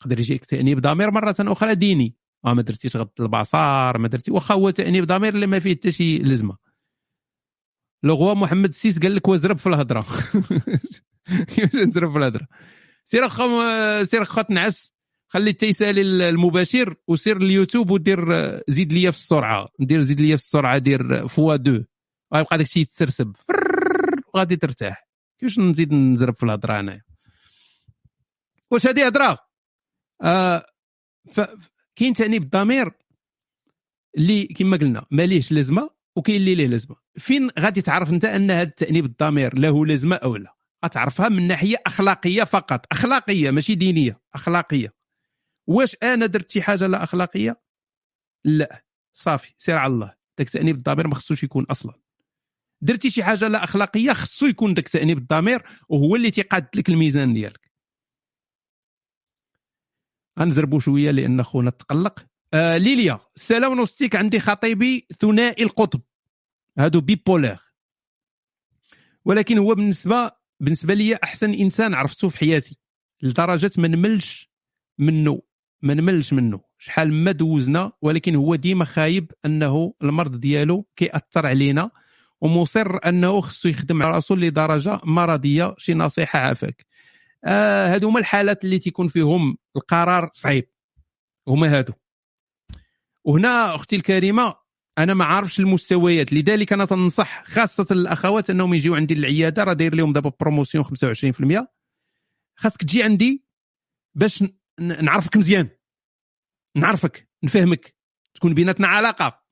يقدر 0.00 0.20
يجيك 0.20 0.44
تأنيب 0.44 0.80
ضمير 0.80 1.10
مرة 1.10 1.34
أخرى 1.40 1.74
ديني. 1.74 2.19
آه 2.44 2.54
ما 2.54 2.62
درتيش 2.62 2.96
غض 2.96 3.10
البصر 3.20 3.98
ما 3.98 4.08
درتي 4.08 4.30
واخا 4.30 4.54
هو 4.54 4.70
تانيب 4.70 5.06
ضمير 5.06 5.34
اللي 5.34 5.46
ما 5.46 5.58
فيه 5.58 5.74
حتى 5.74 5.90
شي 5.90 6.18
لزمة. 6.18 6.56
لو 8.02 8.34
محمد 8.34 8.68
السيس 8.68 8.98
قال 8.98 9.14
لك 9.14 9.28
وزرب 9.28 9.56
في 9.56 9.66
الهضرة. 9.66 10.06
كيفاش 11.48 11.74
نزرب 11.74 12.12
في 12.12 12.18
الهضرة؟ 12.18 12.46
سير 13.04 13.26
أخا 13.26 14.04
سير 14.04 14.22
أخا 14.22 14.42
تنعس 14.42 14.94
خلي 15.28 15.50
التيسالي 15.50 16.28
المباشر 16.28 16.96
وسير 17.08 17.36
اليوتيوب 17.36 17.90
ودير 17.90 18.24
زيد 18.68 18.92
ليا 18.92 19.10
في 19.10 19.16
السرعة. 19.16 19.68
ندير 19.80 20.00
زيد 20.00 20.20
ليا 20.20 20.36
في 20.36 20.42
السرعة 20.42 20.78
دير 20.78 21.28
fois 21.28 21.56
deux. 21.56 21.84
غيبقى 22.34 22.56
الشيء 22.56 22.82
يتسرسب. 22.82 23.36
وغادي 24.34 24.56
ترتاح. 24.56 25.08
كيفاش 25.40 25.58
نزيد 25.58 25.92
نزرب 25.92 26.34
في 26.34 26.42
الهضرة 26.42 26.80
أنايا؟ 26.80 27.02
واش 28.70 28.86
هذه 28.86 29.06
هضرة؟ 29.06 29.38
آه. 30.22 30.66
كاين 32.00 32.12
تانيب 32.12 32.42
الضمير 32.42 32.92
اللي 34.18 34.46
كما 34.46 34.76
قلنا 34.76 35.06
ماليش 35.10 35.52
لازمة 35.52 35.90
وكاين 36.16 36.36
اللي 36.36 36.54
ليه 36.54 36.66
لازمة. 36.66 36.96
فين 37.18 37.48
غادي 37.58 37.82
تعرف 37.82 38.10
انت 38.10 38.24
ان 38.24 38.50
هذا 38.50 38.62
التأنيب 38.62 39.04
الضمير 39.04 39.58
له 39.58 39.86
لازمة 39.86 40.16
أو 40.16 40.36
لا؟ 40.36 40.56
غتعرفها 40.84 41.28
من 41.28 41.48
ناحية 41.48 41.76
أخلاقية 41.86 42.44
فقط. 42.44 42.86
أخلاقية 42.92 43.50
ماشي 43.50 43.74
دينية 43.74 44.20
أخلاقية. 44.34 44.94
واش 45.66 45.96
أنا 46.02 46.26
درت 46.26 46.50
شي 46.50 46.62
حاجة 46.62 46.86
لا 46.86 47.02
أخلاقية؟ 47.02 47.60
لا. 48.44 48.84
صافي 49.14 49.54
سير 49.58 49.76
على 49.76 49.92
الله. 49.92 50.14
داك 50.38 50.50
تانيب 50.50 50.76
الضمير 50.76 51.06
ما 51.06 51.14
خصوش 51.14 51.42
يكون 51.44 51.64
أصلا. 51.64 51.94
درتي 52.82 53.10
شي 53.10 53.24
حاجة 53.24 53.48
لا 53.48 53.64
أخلاقية 53.64 54.12
خصو 54.12 54.46
يكون 54.46 54.74
داك 54.74 54.88
تانيب 54.88 55.18
الضمير 55.18 55.62
وهو 55.88 56.16
اللي 56.16 56.30
تيقاد 56.30 56.68
لك 56.74 56.88
الميزان 56.88 57.34
ديالك. 57.34 57.69
غنزربوا 60.38 60.80
شوية 60.80 61.10
لأن 61.10 61.42
خونا 61.42 61.70
تقلق. 61.70 62.26
آه 62.54 62.76
ليليا 62.76 63.20
السلام 63.36 63.74
نوستيك 63.74 64.16
عندي 64.16 64.40
خطيبي 64.40 65.06
ثنائي 65.20 65.64
القطب. 65.64 66.00
هادو 66.78 67.00
بيبولار 67.00 67.60
ولكن 69.24 69.58
هو 69.58 69.74
بالنسبة 69.74 70.30
بالنسبة 70.60 70.94
لي 70.94 71.16
أحسن 71.16 71.54
إنسان 71.54 71.94
عرفته 71.94 72.28
في 72.28 72.38
حياتي. 72.38 72.78
لدرجة 73.22 73.70
ما 73.78 73.88
نملش 73.88 74.50
منه 74.98 75.42
ما 75.82 75.94
نملش 75.94 76.32
منه 76.32 76.60
شحال 76.78 77.12
ما 77.12 77.32
دوزنا 77.32 77.92
ولكن 78.02 78.34
هو 78.34 78.54
ديما 78.54 78.84
خايب 78.84 79.32
أنه 79.44 79.94
المرض 80.02 80.40
ديالو 80.40 80.86
كيأثر 80.96 81.46
علينا 81.46 81.90
ومصر 82.40 82.98
أنه 83.04 83.40
خصو 83.40 83.68
يخدم 83.68 84.02
على 84.02 84.14
راسو 84.14 84.34
لدرجة 84.34 85.00
مرضية. 85.04 85.74
شي 85.78 85.94
نصيحة 85.94 86.38
عافاك. 86.38 86.86
آه 87.44 87.94
هادو 87.94 88.08
هما 88.08 88.20
الحالات 88.20 88.64
اللي 88.64 88.78
تيكون 88.78 89.08
فيهم 89.08 89.58
القرار 89.76 90.30
صعيب. 90.32 90.70
هما 91.48 91.78
هادو. 91.78 91.92
وهنا 93.24 93.74
أختي 93.74 93.96
الكريمة 93.96 94.54
أنا 94.98 95.14
ما 95.14 95.24
عارفش 95.24 95.60
المستويات 95.60 96.32
لذلك 96.32 96.72
أنا 96.72 96.84
تنصح 96.84 97.44
خاصة 97.44 97.86
الأخوات 97.90 98.50
أنهم 98.50 98.74
يجيو 98.74 98.94
عندي 98.94 99.14
العياده 99.14 99.64
راه 99.64 99.72
داير 99.72 99.94
لهم 99.94 100.12
دابا 100.12 100.32
promotion 100.40 100.84
25% 100.84 101.66
خاصك 102.58 102.80
تجي 102.80 103.02
عندي 103.02 103.44
باش 104.14 104.44
نعرفك 104.80 105.36
مزيان. 105.36 105.68
نعرفك 106.76 107.28
نفهمك. 107.44 107.94
تكون 108.34 108.54
بيناتنا 108.54 108.86
علاقة. 108.86 109.42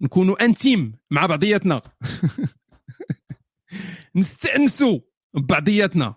نكونوا 0.00 0.44
intimes 0.44 0.98
مع 1.10 1.26
بعضياتنا. 1.26 1.82
نستانسوا 4.16 5.00
ببعضياتنا 5.34 6.14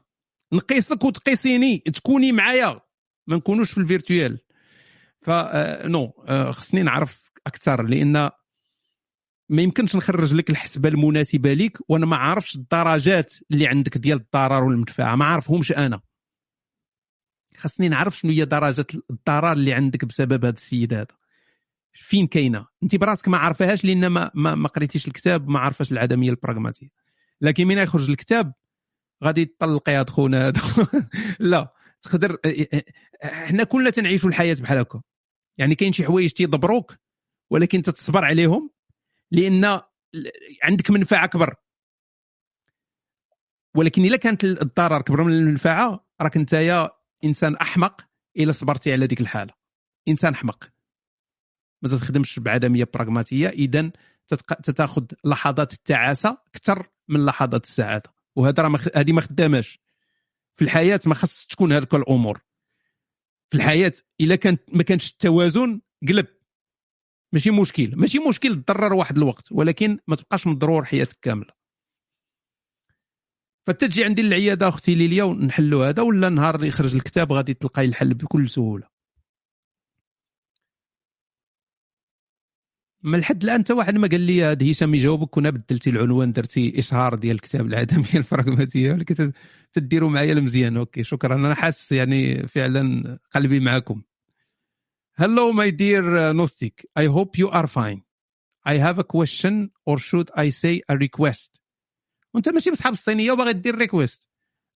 نقيسك 0.54 1.04
وتقيسيني 1.04 1.78
تكوني 1.78 2.32
معايا. 2.32 2.82
ما 3.28 3.36
نكونوش 3.36 3.72
في 3.72 3.78
ال 3.78 3.84
virtuel. 3.84 4.40
ف 5.22 5.30
نو 5.86 6.14
خصني 6.52 6.84
نعرف 6.84 7.32
أكثر 7.48 7.84
لأن 7.84 8.30
ما 9.50 9.62
يمكنش 9.62 9.96
نخرج 9.96 10.34
لك 10.34 10.50
الحسبة 10.50 10.90
المناسبة 10.90 11.54
ليك 11.54 11.78
وأنا 11.90 12.06
ما 12.06 12.16
عارفش 12.16 12.56
الدرجات 12.56 13.34
اللي 13.52 13.68
عندك 13.68 13.98
ديال 13.98 14.18
الضرر 14.18 14.64
والمنفعه 14.64 15.16
ما 15.16 15.26
عارفهمش 15.26 15.72
أنا. 15.72 16.02
خاصني 17.58 17.90
نعرف 17.90 18.18
شنو 18.18 18.32
هي 18.32 18.46
درجه 18.46 18.86
الضرر 19.10 19.52
اللي 19.52 19.74
عندك 19.74 20.06
بسبب 20.06 20.46
هذا 20.46 20.56
السيد 20.56 20.94
هذا. 20.94 21.08
فين 21.94 22.28
كاينة؟ 22.28 22.66
أنت 22.84 22.96
براسك 22.96 23.28
ما 23.28 23.38
عارفاهاش 23.38 23.86
لأن 23.86 24.08
ما 24.08 24.32
ما, 24.34 24.56
ما 24.56 24.68
قريتيش 24.68 25.08
الكتاب 25.08 25.50
ما 25.50 25.60
عارفاش 25.60 25.92
العدمية 25.92 26.30
البراغماتية. 26.30 26.88
لكن 27.42 27.68
من 27.68 27.78
يخرج 27.78 28.10
الكتاب 28.10 28.54
غادي 29.24 29.46
تطلقي 29.46 29.94
هاد 29.94 30.10
خونا 30.10 30.54
لا 31.40 31.74
تقدر 32.02 32.38
حنا 33.24 33.64
كلنا 33.64 33.90
تنعيشوا 33.90 34.30
الحياة 34.30 34.58
بحال 34.62 34.78
هكا. 34.78 35.02
يعني 35.58 35.76
كاين 35.76 35.94
شي 35.94 36.06
حوايج 36.06 36.32
تيضبروك 36.32 36.96
ولكن 37.50 37.82
تتصبر 37.82 38.26
عليهم 38.26 38.72
لأن 39.32 39.82
عندك 40.64 40.92
منفعة 40.92 41.24
أكبر. 41.24 41.56
ولكن 43.76 44.06
إلا 44.06 44.18
كانت 44.18 44.44
الضرر 44.44 45.02
كبر 45.02 45.24
من 45.24 45.34
المنفعة 45.34 46.08
راك 46.22 46.38
انت 46.38 46.54
يا 46.54 46.90
إنسان 47.24 47.56
أحمق 47.56 48.02
إلا 48.38 48.52
صبرتي 48.52 48.92
على 48.92 49.08
ديك 49.08 49.22
الحالة. 49.22 49.54
إنسان 50.08 50.34
أحمق. 50.34 50.70
ما 51.82 51.90
تخدمش 51.90 52.40
بعدمية 52.40 52.90
براغماتية 52.94 53.50
اذا 53.50 53.92
تتاخذ 54.64 55.06
لحظات 55.26 55.74
التعاسة 55.74 56.38
أكثر 56.48 56.90
من 57.08 57.26
لحظات 57.26 57.64
السعادة. 57.64 58.17
وهذا 58.38 58.64
راه 58.64 58.80
هذه 58.96 59.12
ما 59.12 59.22
خداماش. 59.22 59.80
في 60.56 60.64
الحياة 60.64 61.00
ما 61.06 61.16
خصش 61.16 61.46
تكون 61.46 61.74
هذيك 61.74 61.96
الأمور. 61.96 62.42
في 63.50 63.58
الحياة 63.58 63.94
إلا 64.22 64.36
كانت 64.36 64.62
ما 64.74 64.84
كانش 64.84 65.12
التوازن 65.12 65.82
قلب. 66.08 66.28
ماشي 67.34 67.52
مشكل. 67.52 67.96
ماشي 67.96 68.20
مشكل 68.20 68.64
تضرر 68.64 68.94
واحد 68.94 69.18
الوقت 69.18 69.52
ولكن 69.52 70.00
ما 70.08 70.16
تبقاش 70.16 70.48
مضرور 70.48 70.86
حياتك 70.86 71.18
كاملة. 71.22 71.54
فتجي 73.68 74.06
عندي 74.06 74.22
العيادة 74.22 74.68
أختي 74.68 74.96
ليليا 74.96 75.24
ونحلوا 75.24 75.90
هذا 75.90 76.04
ولا 76.04 76.30
نهار 76.30 76.64
يخرج 76.64 76.96
الكتاب 76.96 77.32
غادي 77.32 77.54
تلقاي 77.54 77.86
الحل 77.86 78.14
بكل 78.14 78.50
سهولة. 78.50 78.88
ما 83.04 83.18
لحد 83.18 83.44
الآن 83.44 83.62
حتى 83.62 83.74
واحد 83.74 83.96
ما 83.96 84.08
قال 84.08 84.22
لي 84.22 84.44
هذا 84.44 84.72
هشام 84.72 84.96
يجاوبك 84.96 85.30
كنا 85.30 85.50
بدلتي 85.50 85.90
العنوان 85.90 86.34
درتي 86.34 86.80
إشهار 86.80 87.16
ديال 87.16 87.36
الكتاب 87.36 87.66
العدميه 87.66 88.16
البراغماتيه 88.22 88.92
ولكن 88.92 89.32
تديروا 89.74 90.10
معايا 90.10 90.34
المزيان. 90.34 90.78
أوكي 90.78 91.04
شكرا. 91.04 91.36
أنا 91.36 91.56
حاسس 91.56 91.92
يعني 91.92 92.48
فعلا 92.48 93.20
قلبي 93.36 93.60
معكم. 93.60 94.02
Hello 95.22 95.52
my 95.52 95.72
dear 95.72 96.04
uh, 96.04 96.34
Gnostic. 96.34 96.86
I 96.96 97.06
hope 97.06 97.38
you 97.38 97.50
are 97.50 97.68
fine. 97.68 98.02
I 98.66 98.76
have 98.78 99.00
a 99.00 99.04
question 99.04 99.72
or 99.86 99.98
should 99.98 100.30
I 100.36 100.50
say 100.50 100.82
a 100.90 100.98
request? 100.98 101.62
وأنت 102.34 102.50
ماشي 102.50 102.72
بصحاب 102.72 102.94
الصينية 102.94 103.32
وباغي 103.32 103.54
دير 103.54 103.76
request 103.76 104.28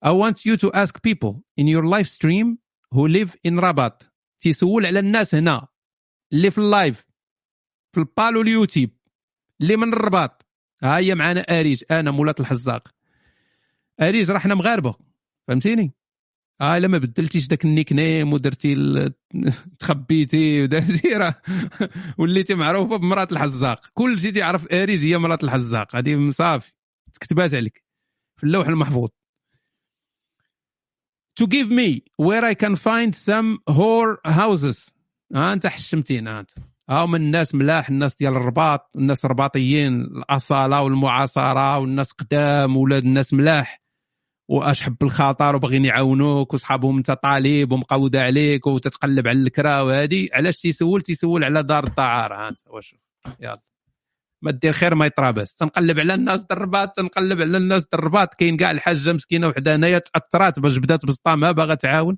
I 0.06 0.10
want 0.10 0.46
you 0.46 0.58
to 0.58 0.72
ask 0.74 1.02
people 1.04 1.44
in 1.58 1.68
your 1.68 1.86
live 1.86 2.10
stream 2.10 2.58
who 2.92 3.08
live 3.08 3.36
in 3.44 3.60
Rabat. 3.60 4.08
تيسول 4.40 4.86
على 4.86 5.00
الناس 5.00 5.36
هنا. 5.36 5.68
اللي 6.34 6.52
في 6.52 6.58
ال 6.58 6.68
live 6.68 7.11
في 7.92 7.98
البال 7.98 8.38
واليوتيوب 8.38 8.90
اللي 9.62 9.78
من 9.78 9.94
الرباط. 9.94 10.46
ها 10.84 10.98
هي 10.98 11.16
معنا 11.16 11.42
أريج. 11.42 11.84
أنا 11.92 12.12
مولات 12.12 12.40
الحزاق. 12.40 12.88
أريج 14.02 14.32
راه 14.32 14.40
حنا 14.40 14.56
مغاربة. 14.56 14.96
فهمتيني؟ 15.48 15.92
آه 16.62 16.78
إلا 16.78 16.88
ما 16.88 16.98
بدلتيش 16.98 17.48
داك 17.48 17.66
ال 17.66 17.94
nickname 17.94 18.34
ودرتي. 18.34 18.76
تخبيتي 19.80 20.64
ودرتي 20.64 21.08
راه 21.14 21.42
وليتي 22.18 22.56
معروفة 22.56 22.96
بمرات 22.96 23.32
الحزاق. 23.32 23.88
كل 23.94 24.20
شيء 24.20 24.34
تعرف 24.34 24.74
أريج 24.74 25.06
هي 25.06 25.18
مرات 25.18 25.44
الحزاق. 25.44 25.96
هذه 25.96 26.32
صافي. 26.32 26.72
تكتبات 27.14 27.54
عليك. 27.54 27.84
في 28.38 28.44
اللوح 28.44 28.68
المحفوظ. 28.68 29.10
To 31.40 31.48
give 31.48 31.70
me 31.70 32.04
where 32.18 32.44
I 32.44 32.54
can 32.54 32.76
find 32.76 33.16
some 33.16 33.60
whore 33.70 34.18
houses 34.26 34.94
ها 35.36 35.54
أنت 35.54 35.68
حشمتينا 35.68 36.40
أنت. 36.40 36.52
هم 36.92 37.16
الناس 37.16 37.56
ملاح 37.56 37.90
الناس 37.90 38.16
ديال 38.16 38.34
الرباط 38.34 38.90
الناس 38.96 39.26
الرباطيين 39.26 40.02
الأصالة 40.02 40.82
والمعاصرة 40.82 41.78
والناس 41.78 42.12
قدام 42.12 42.78
ولاد 42.78 43.04
الناس 43.04 43.34
ملاح. 43.34 43.82
واشحب 44.50 44.96
الخطر 45.04 45.56
وباغيين 45.56 45.86
يعاونوك 45.86 46.54
وصحابهم 46.54 46.98
انت 46.98 47.12
طالب 47.12 47.72
ومقودة 47.72 48.24
عليك 48.24 48.68
وتتقلب 48.68 49.28
على 49.28 49.40
الكرا 49.40 49.82
وهذه 49.82 50.30
علاش 50.34 50.62
تيسول؟ 50.62 51.02
تيسول 51.02 51.44
على 51.44 51.64
دار 51.64 51.84
الدعاره 51.84 52.36
ها 52.36 52.50
انت 52.50 52.60
واش 52.68 52.96
يلا. 53.40 53.62
ما 54.42 54.52
دير 54.52 54.72
خير 54.72 54.96
ما 54.96 55.06
يطرابس. 55.06 55.56
تنقلب 55.56 56.00
على 56.00 56.14
الناس 56.14 56.46
الرباط 56.52 56.96
تنقلب 56.96 57.42
على 57.42 57.58
الناس 57.58 57.88
الرباط. 57.94 58.34
كاين 58.34 58.58
كاع 58.58 58.72
الحاجة 58.72 59.14
مسكينة 59.14 59.48
وحده 59.48 59.76
هنايا 59.76 60.00
تأثرات 60.00 60.60
باش 60.60 60.78
بدات 60.78 61.06
بسطامها 61.06 61.52
باغا 61.52 61.76
تعاون 61.76 62.18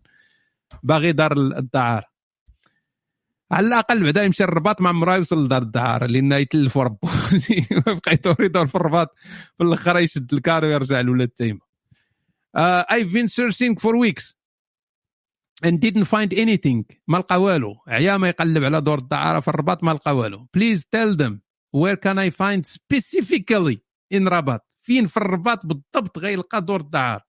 باغي 0.84 1.12
دار 1.12 1.32
الدعارة. 1.38 2.13
على 3.54 3.68
الأقل 3.68 4.04
بعدا 4.04 4.24
يمشي 4.24 4.44
الرباط 4.44 4.82
ما 4.82 4.90
عمره 4.90 5.16
يوصل 5.16 5.46
لدار 5.46 5.62
الدعاره 5.62 6.06
لأن 6.06 6.32
يتلفوا 6.32 6.84
ربو 6.84 7.08
بقى 7.88 8.14
يدور 8.14 8.36
يدور 8.40 8.68
في 8.68 8.76
الرباط 8.76 9.16
في 9.58 9.64
الآخر 9.64 10.00
يشد 10.00 10.34
الكار 10.34 10.66
ويرجع 10.66 11.02
لولاد 11.02 11.28
تيمة. 11.28 11.60
I've 12.90 13.12
been 13.14 13.28
searching 13.28 13.76
for 13.76 13.98
weeks 13.98 14.34
and 15.66 15.80
didn't 15.80 16.06
find 16.06 16.34
anything. 16.34 16.84
ما 17.08 17.18
لقى 17.18 17.42
والو. 17.42 17.76
عيا 17.88 18.18
ما 18.18 18.28
يقلب 18.28 18.64
على 18.64 18.82
دور 18.82 18.98
الدعارة 18.98 19.40
في 19.40 19.48
الرباط 19.48 19.84
ما 19.84 19.92
لقى 19.92 20.18
والو. 20.18 20.48
Please 20.58 20.80
tell 20.80 21.16
them 21.16 21.42
where 21.78 21.96
can 21.96 22.18
I 22.18 22.30
find 22.30 22.66
specifically 22.66 23.78
in 24.14 24.28
رباط. 24.28 24.68
فين 24.82 25.08
في 25.08 25.18
الرباط 25.18 25.66
بالضبط 25.66 26.18
غيلقى 26.20 26.62
دور 26.62 26.80
الدعارة. 26.82 27.24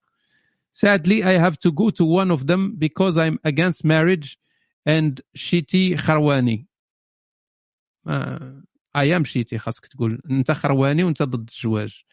Sadly 0.71 1.23
I 1.23 1.37
have 1.45 1.57
to 1.57 1.71
go 1.71 1.89
to 1.89 2.05
one 2.05 2.31
of 2.31 2.47
them 2.47 2.75
because 2.77 3.15
I'm 3.17 3.39
against 3.45 3.85
marriage. 3.85 4.37
And 4.89 5.13
شيتي 5.33 5.97
خرواني 5.97 6.67
أيام 8.95 9.23
شيتي 9.23 9.57
خاصك 9.57 9.85
تقول. 9.85 10.21
أنت 10.31 10.51
خرواني 10.51 11.03
وأنت 11.03 11.23
ضد 11.23 11.49
الزواج 11.49 12.03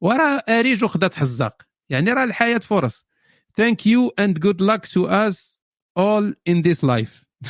وراه 0.00 0.42
أريج 0.48 0.84
وخدات 0.84 1.14
حزاق. 1.14 1.62
يعني 1.90 2.12
راه 2.12 2.24
الحياة 2.24 2.58
فرص. 2.58 3.06
Thank 3.60 3.86
you 3.86 4.10
and 4.20 4.40
good 4.40 4.60
luck 4.60 4.86
to 4.86 5.08
us 5.08 5.58
all 5.96 6.32
in 6.46 6.62
this 6.62 6.82
life. 6.82 7.24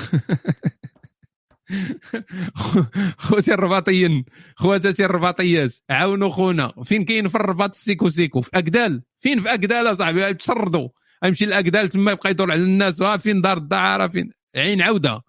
خوتي 3.19 3.55
الرباطيين. 3.55 4.25
خواتاتي 4.57 5.05
الرباطيات. 5.05 5.75
عاونوا 5.91 6.31
خونا. 6.31 6.73
فين 6.85 7.05
كاين 7.05 7.29
في 7.29 7.35
الرباط 7.35 7.71
السيكو 7.71 8.09
سيكو؟ 8.09 8.41
في 8.41 8.51
اكدال 8.55 9.03
فين 9.19 9.41
في 9.41 9.55
اكدال 9.55 9.87
اصاحبي 9.87 10.35
تشردوا 10.35 10.89
يمشي 11.25 11.47
لاكدال 11.47 11.89
تما 11.89 12.13
يبقى 12.13 12.31
يدور 12.31 12.53
على 12.53 12.63
الناس. 12.63 13.03
ها 13.03 13.17
فين 13.17 13.41
دار 13.41 13.57
الدعارة؟ 13.57 14.07
فين؟ 14.07 14.31
عين 14.57 14.83
عودة. 14.83 15.23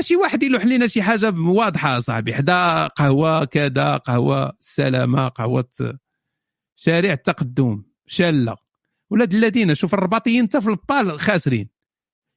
شي 0.00 0.16
واحد 0.16 0.42
يلوح 0.42 0.64
لنا 0.64 0.86
شي 0.86 1.02
حاجة 1.02 1.34
واضحة 1.36 1.98
صاحبي 1.98 2.34
حدا 2.34 2.86
قهوة 2.86 3.44
كذا 3.44 3.96
قهوة 3.96 4.52
السلامه 4.60 5.28
قهوة 5.28 5.70
شارع 6.76 7.12
التقدم 7.12 7.82
شاله 8.06 8.56
ولاد 9.10 9.34
الذين 9.34 9.74
شوف 9.74 9.94
الرباطيين 9.94 10.46
حتى 10.46 10.60
في 10.60 10.68
البال 10.68 11.20
خاسرين. 11.20 11.68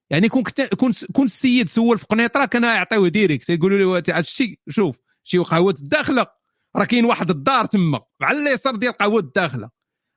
يعني 0.10 0.30
كون 0.30 0.44
كنت 0.44 0.62
كون 0.62 0.92
كون 1.14 1.26
السيد 1.26 1.70
سول 1.70 1.98
في 1.98 2.06
قنيطرة 2.06 2.45
كان 2.45 2.64
يعطيوه 2.64 3.08
direct. 3.08 3.50
يقولوا 3.50 4.02
له 4.02 4.18
هادشي 4.18 4.60
شوف 4.70 5.00
شي 5.24 5.38
قهوة 5.38 5.76
الداخلة. 5.82 6.28
راه 6.76 6.86
كاين 6.86 7.06
واحد 7.06 7.30
الدار 7.30 7.66
تما. 7.66 8.02
على 8.22 8.40
اليسار 8.40 8.76
ديال 8.76 8.94
قهوة 8.94 9.20
الداخلة. 9.20 9.70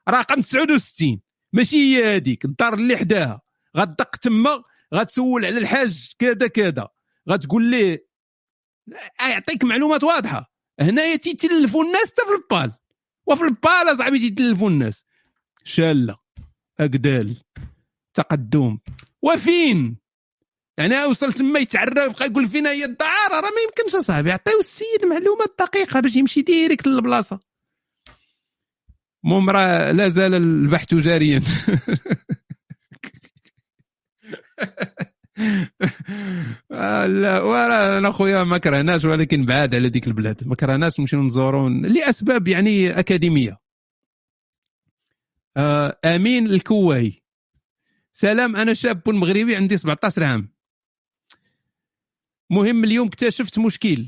رقم 0.08 0.42
69 0.42 1.20
ماشي 1.52 1.76
هي 1.76 2.16
هذيك 2.16 2.44
الدار 2.44 2.74
اللي 2.74 2.96
حداها. 2.96 3.40
غتدق 3.76 4.16
تما 4.16 4.62
غتسول 4.94 5.44
على 5.44 5.58
الحاج 5.58 6.12
كذا 6.18 6.46
كذا. 6.46 6.88
غتقول 7.30 7.70
ليه؟ 7.70 8.08
يعطيك 9.20 9.64
معلومات 9.64 10.04
واضحة. 10.04 10.52
هنايا 10.80 11.16
تيتلفوا 11.16 11.84
الناس 11.84 12.06
حتى 12.06 12.22
في 12.26 12.32
البال. 12.32 12.72
وفي 13.26 13.42
البال 13.42 13.92
أصاحبي 13.92 14.18
تيتلفوا 14.18 14.70
الناس. 14.70 15.04
شاله 15.64 16.16
اكدال 16.80 17.36
تقدم. 18.14 18.78
وفين؟ 19.22 19.96
يعني 20.78 21.02
اوصل 21.02 21.32
تما 21.32 21.58
يتعرى 21.58 22.00
ويبقى 22.02 22.26
يقول 22.26 22.48
فينا 22.48 22.70
هي 22.70 22.84
الدعارة. 22.84 23.34
راه 23.34 23.50
ما 23.50 23.60
يمكنش 23.68 23.94
أصاحبي. 23.94 24.32
عطيو 24.32 24.58
السيد 24.58 25.04
معلومات 25.04 25.54
دقيقة 25.58 26.00
باش 26.00 26.16
يمشي 26.16 26.42
ديريكت 26.42 26.86
للبلاصة. 26.86 27.40
المهم 29.24 29.50
راه 29.50 29.92
لا 29.92 30.08
زال 30.08 30.34
البحث 30.34 30.94
جاريا. 30.94 31.42
لا 37.06 37.98
أنا 37.98 38.10
خويا 38.10 38.44
ما 38.44 38.58
كرهناش 38.58 39.04
ولكن 39.04 39.46
بعاد 39.46 39.74
على 39.74 39.88
ديك 39.88 40.06
البلاد. 40.06 40.48
ما 40.48 40.54
كرهناش 40.54 41.00
نمشيو 41.00 41.22
نزورو 41.22 41.68
لأسباب 41.68 42.48
يعني 42.48 42.98
أكاديمية. 42.98 43.58
آه 45.56 45.98
أمين 46.04 46.46
الكواي 46.46 47.22
سلام 48.12 48.56
أنا 48.56 48.74
شاب 48.74 49.08
مغربي 49.08 49.56
عندي 49.56 49.76
17 49.76 50.24
عام. 50.24 50.52
مهم 52.50 52.84
اليوم 52.84 53.06
اكتشفت 53.06 53.58
مشكل. 53.58 54.06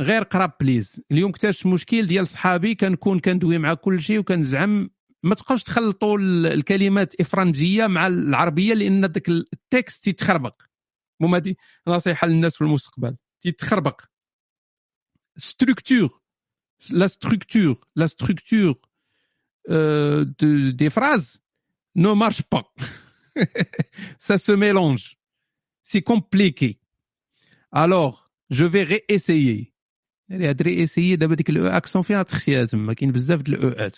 غير 0.00 0.22
قراب 0.22 0.52
please 0.60 1.00
اليوم 1.10 1.30
اكتشفت 1.30 1.66
مشكل 1.66 2.06
ديال 2.06 2.26
صحابي 2.26 2.74
كنكون 2.74 3.18
كندوي 3.18 3.58
مع 3.58 3.74
كل 3.74 4.00
شيء 4.00 4.18
وكنزعم 4.18 4.90
ما 5.22 5.34
تبقاوش 5.34 5.62
تخلطوا 5.62 6.18
ال- 6.18 6.46
الكلمات 6.46 7.20
إفرنجية 7.20 7.86
مع 7.86 8.06
العربية 8.06 8.74
لأن 8.74 9.04
ذاك 9.04 9.28
ال 9.28 9.41
texte 9.41 10.04
تيتخربق 10.04 10.62
هما 11.20 11.38
دي 11.38 11.58
نصيحة 11.88 12.26
للناس 12.26 12.56
في 12.56 12.60
المستقبل 12.64 13.16
تيتخربق 13.40 14.00
structure 15.36 16.20
لا 16.90 17.06
ستركتور 17.06 17.76
لا 17.96 18.06
ستركتور 18.06 18.74
de, 19.68 20.72
des 20.72 20.90
phrases 20.90 21.38
ne 21.94 22.10
marche 22.14 22.42
pas. 22.42 22.64
Ça 24.18 24.36
se 24.38 24.52
mélange. 24.52 25.16
C'est 25.82 26.02
compliqué. 26.02 26.80
Alors, 27.72 28.30
je 28.50 28.64
vais 28.64 28.82
réessayer. 28.82 29.72
يعني 30.28 30.48
هاد 30.48 30.62
réessayer 30.62 31.16
دابا 31.18 31.34
ديك 31.34 31.50
الاو 31.50 31.66
اكسون 31.66 32.02
فيها 32.02 32.22
تخشيه 32.22 32.64
تما 32.64 32.92
كاين 32.92 33.12
بزاف 33.12 33.40
د 33.42 33.48
الاوات 33.48 33.96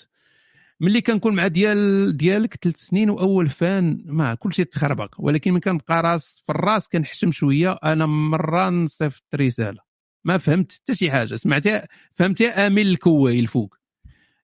ملي 0.81 1.01
كنكون 1.01 1.35
مع 1.35 1.47
ديال 1.47 2.17
ديالك 2.17 2.55
ثلاث 2.63 2.77
سنين 2.77 3.11
وأول 3.11 3.49
فان 3.49 4.03
ما 4.07 4.35
كلشي 4.35 4.65
تخربق 4.65 5.15
ولكن 5.19 5.51
ملي 5.51 5.61
كنبقى 5.61 6.03
راس 6.03 6.43
في 6.47 6.53
الراس 6.53 6.89
كنحشم 6.89 7.33
شوية 7.33 7.73
أنا 7.85 8.07
مرة 8.07 8.71
نصيفط 8.71 9.25
رسالة. 9.35 9.81
ما 10.25 10.39
فهمت 10.39 10.73
حتى 10.73 10.95
شي 10.95 11.11
حاجة. 11.11 11.37
سمعتها 11.37 11.89
فهمتها 12.13 12.67
امين 12.67 12.87
الكواي 12.87 13.41
الفوق. 13.41 13.77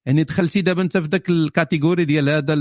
يعني 0.06 0.24
دخلتي 0.24 0.62
دابا 0.62 0.82
أنت 0.82 0.96
في 0.98 1.08
ذاك 1.08 1.30
ال 1.30 1.38
catégorie 1.38 2.04
ديال 2.04 2.28
هذا 2.28 2.54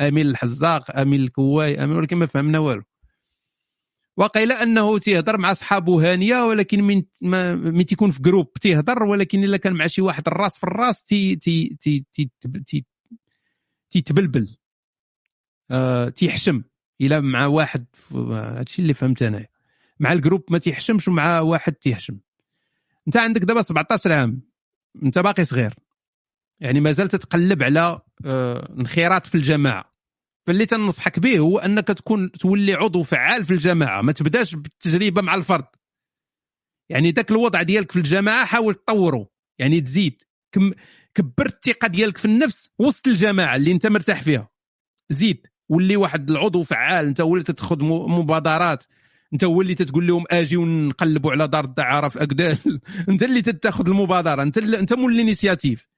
امين 0.00 0.26
الحزاق 0.26 0.98
امين 0.98 1.22
الكواي 1.22 1.84
امين 1.84 1.96
ولكن 1.96 2.16
ما 2.16 2.26
فهمنا 2.26 2.58
والو. 2.58 2.82
وقيل 4.20 4.52
أنه 4.52 4.98
تيهضر 4.98 5.38
مع 5.38 5.52
صحابه 5.52 6.12
هانية 6.12 6.44
ولكن 6.44 6.82
من 6.82 7.02
من 7.74 7.86
تيكون 7.86 8.10
في 8.10 8.22
groupe 8.22 8.52
تيهضر 8.52 9.02
ولكن 9.02 9.44
إلا 9.44 9.56
كان 9.56 9.72
مع 9.72 9.86
شي 9.86 10.02
واحد 10.02 10.26
الراس 10.26 10.58
في 10.58 10.64
الراس 10.64 11.04
تي 11.04 11.36
تي 11.36 11.76
تي 11.80 12.04
تي 12.12 12.30
تي 12.66 12.84
تيتبلبل. 13.90 14.56
آه 15.70 16.08
تيحشم. 16.08 16.62
إلا 17.00 17.20
مع 17.20 17.46
واحد 17.46 17.86
هادشي 18.12 18.82
اللي 18.82 18.94
فهمت 18.94 19.22
أنايا. 19.22 19.48
مع 20.00 20.12
الجروب 20.12 20.44
ما 20.50 20.58
تيحشمش 20.58 21.08
ومع 21.08 21.40
واحد 21.40 21.72
تيحشم. 21.72 22.18
أنت 23.06 23.16
عندك 23.16 23.40
دابا 23.40 23.62
17 23.62 24.12
عام. 24.12 24.42
أنت 25.02 25.18
باقي 25.18 25.44
صغير. 25.44 25.74
يعني 26.60 26.80
مازال 26.80 27.08
تتقلب 27.08 27.62
على 27.62 28.00
آه، 28.24 28.74
انخراط 28.78 29.26
في 29.26 29.34
الجماعة. 29.34 29.89
فاللي 30.50 30.66
تنصحك 30.66 31.18
به 31.18 31.38
هو 31.38 31.58
أنك 31.58 31.88
تكون 31.88 32.32
تولي 32.32 32.74
عضو 32.74 33.02
فعال 33.02 33.44
في 33.44 33.50
الجماعة 33.50 34.02
ما 34.02 34.12
تبداش 34.12 34.54
بالتجربة 34.54 35.22
مع 35.22 35.34
الفرد. 35.34 35.66
يعني 36.88 37.10
ذاك 37.10 37.30
الوضع 37.30 37.62
ديالك 37.62 37.92
في 37.92 37.98
الجماعة 37.98 38.44
حاول 38.44 38.74
تطوره 38.74 39.28
يعني 39.58 39.80
تزيد 39.80 40.22
كم 40.52 40.72
كبر 41.14 41.46
الثقة 41.46 41.88
ديالك 41.88 42.18
في 42.18 42.24
النفس 42.24 42.70
وسط 42.78 43.08
الجماعة 43.08 43.56
اللي 43.56 43.72
أنت 43.72 43.86
مرتاح 43.86 44.22
فيها. 44.22 44.48
زيد 45.10 45.46
ولي 45.68 45.96
واحد 45.96 46.30
العضو 46.30 46.62
فعال 46.62 47.06
أنت 47.06 47.20
وليت 47.20 47.50
تاخذ 47.50 47.84
مبادرات 47.84 48.84
أنت 49.32 49.44
هو 49.44 49.62
اللي 49.62 49.74
تتقول 49.74 50.06
لهم 50.06 50.24
آجي 50.30 50.56
ونقلبوا 50.56 51.32
على 51.32 51.48
دار 51.48 51.64
الدعارة 51.64 52.08
في 52.08 52.22
اكدال 52.22 52.58
أنت 53.08 53.22
اللي 53.22 53.42
تتاخذ 53.42 53.88
المبادرة 53.88 54.42
أنت 54.42 54.58
اللي 54.58 54.78
أنت 54.78 54.92
مول 54.92 55.12
l'initiative 55.12 55.88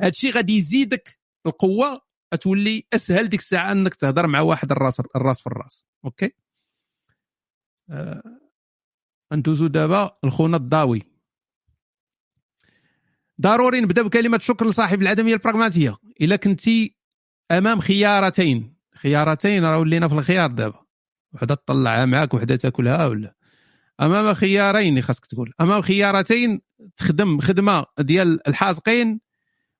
هادشي 0.00 0.30
غادي 0.30 0.56
يزيدك 0.56 1.18
القوة 1.46 2.03
تولي 2.36 2.86
أسهل 2.92 3.28
ديك 3.28 3.40
الساعة 3.40 3.72
إنك 3.72 3.94
تهضر 3.94 4.26
مع 4.26 4.40
واحد 4.40 4.72
الراس 4.72 5.00
الراس 5.00 5.40
في 5.40 5.46
الراس. 5.46 5.84
أوكي؟ 6.04 6.32
آه. 7.90 8.22
ندوزو 9.32 9.66
دابا 9.66 10.18
لخونا 10.24 10.56
الضاوي. 10.56 11.02
ضروري 13.40 13.80
نبدأ 13.80 14.02
بكلمة 14.02 14.38
شكر 14.38 14.66
لصاحب 14.66 15.02
العدمية 15.02 15.34
البراغماتية. 15.34 15.96
إلا 16.20 16.36
كنتي 16.36 16.96
أمام 17.50 17.80
خيارتين. 17.80 18.76
خيارتين 18.94 19.64
راه 19.64 19.78
ولينا 19.78 20.08
في 20.08 20.14
الخيار 20.14 20.50
دابا. 20.50 20.84
وحدة 21.32 21.54
تطلعها 21.54 22.06
معاك 22.06 22.34
وحدة 22.34 22.56
تاكلها 22.56 23.06
ولا؟ 23.06 23.34
أمام 24.00 24.34
خيارين 24.34 25.02
خاصك 25.02 25.26
تقول. 25.26 25.52
أمام 25.60 25.82
خيارتين 25.82 26.60
تخدم 26.96 27.40
خدمة 27.40 27.86
ديال 27.98 28.48
الحازقين. 28.48 29.20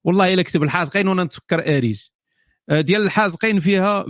والله 0.05 0.35
إلا 0.35 0.43
كتب 0.43 0.63
الحازقين 0.63 1.09
وأنا 1.09 1.25
نتفكر 1.25 1.77
أريج. 1.77 2.09
ديال 2.71 3.03
الحازقين 3.03 3.61
فيها 3.61 4.07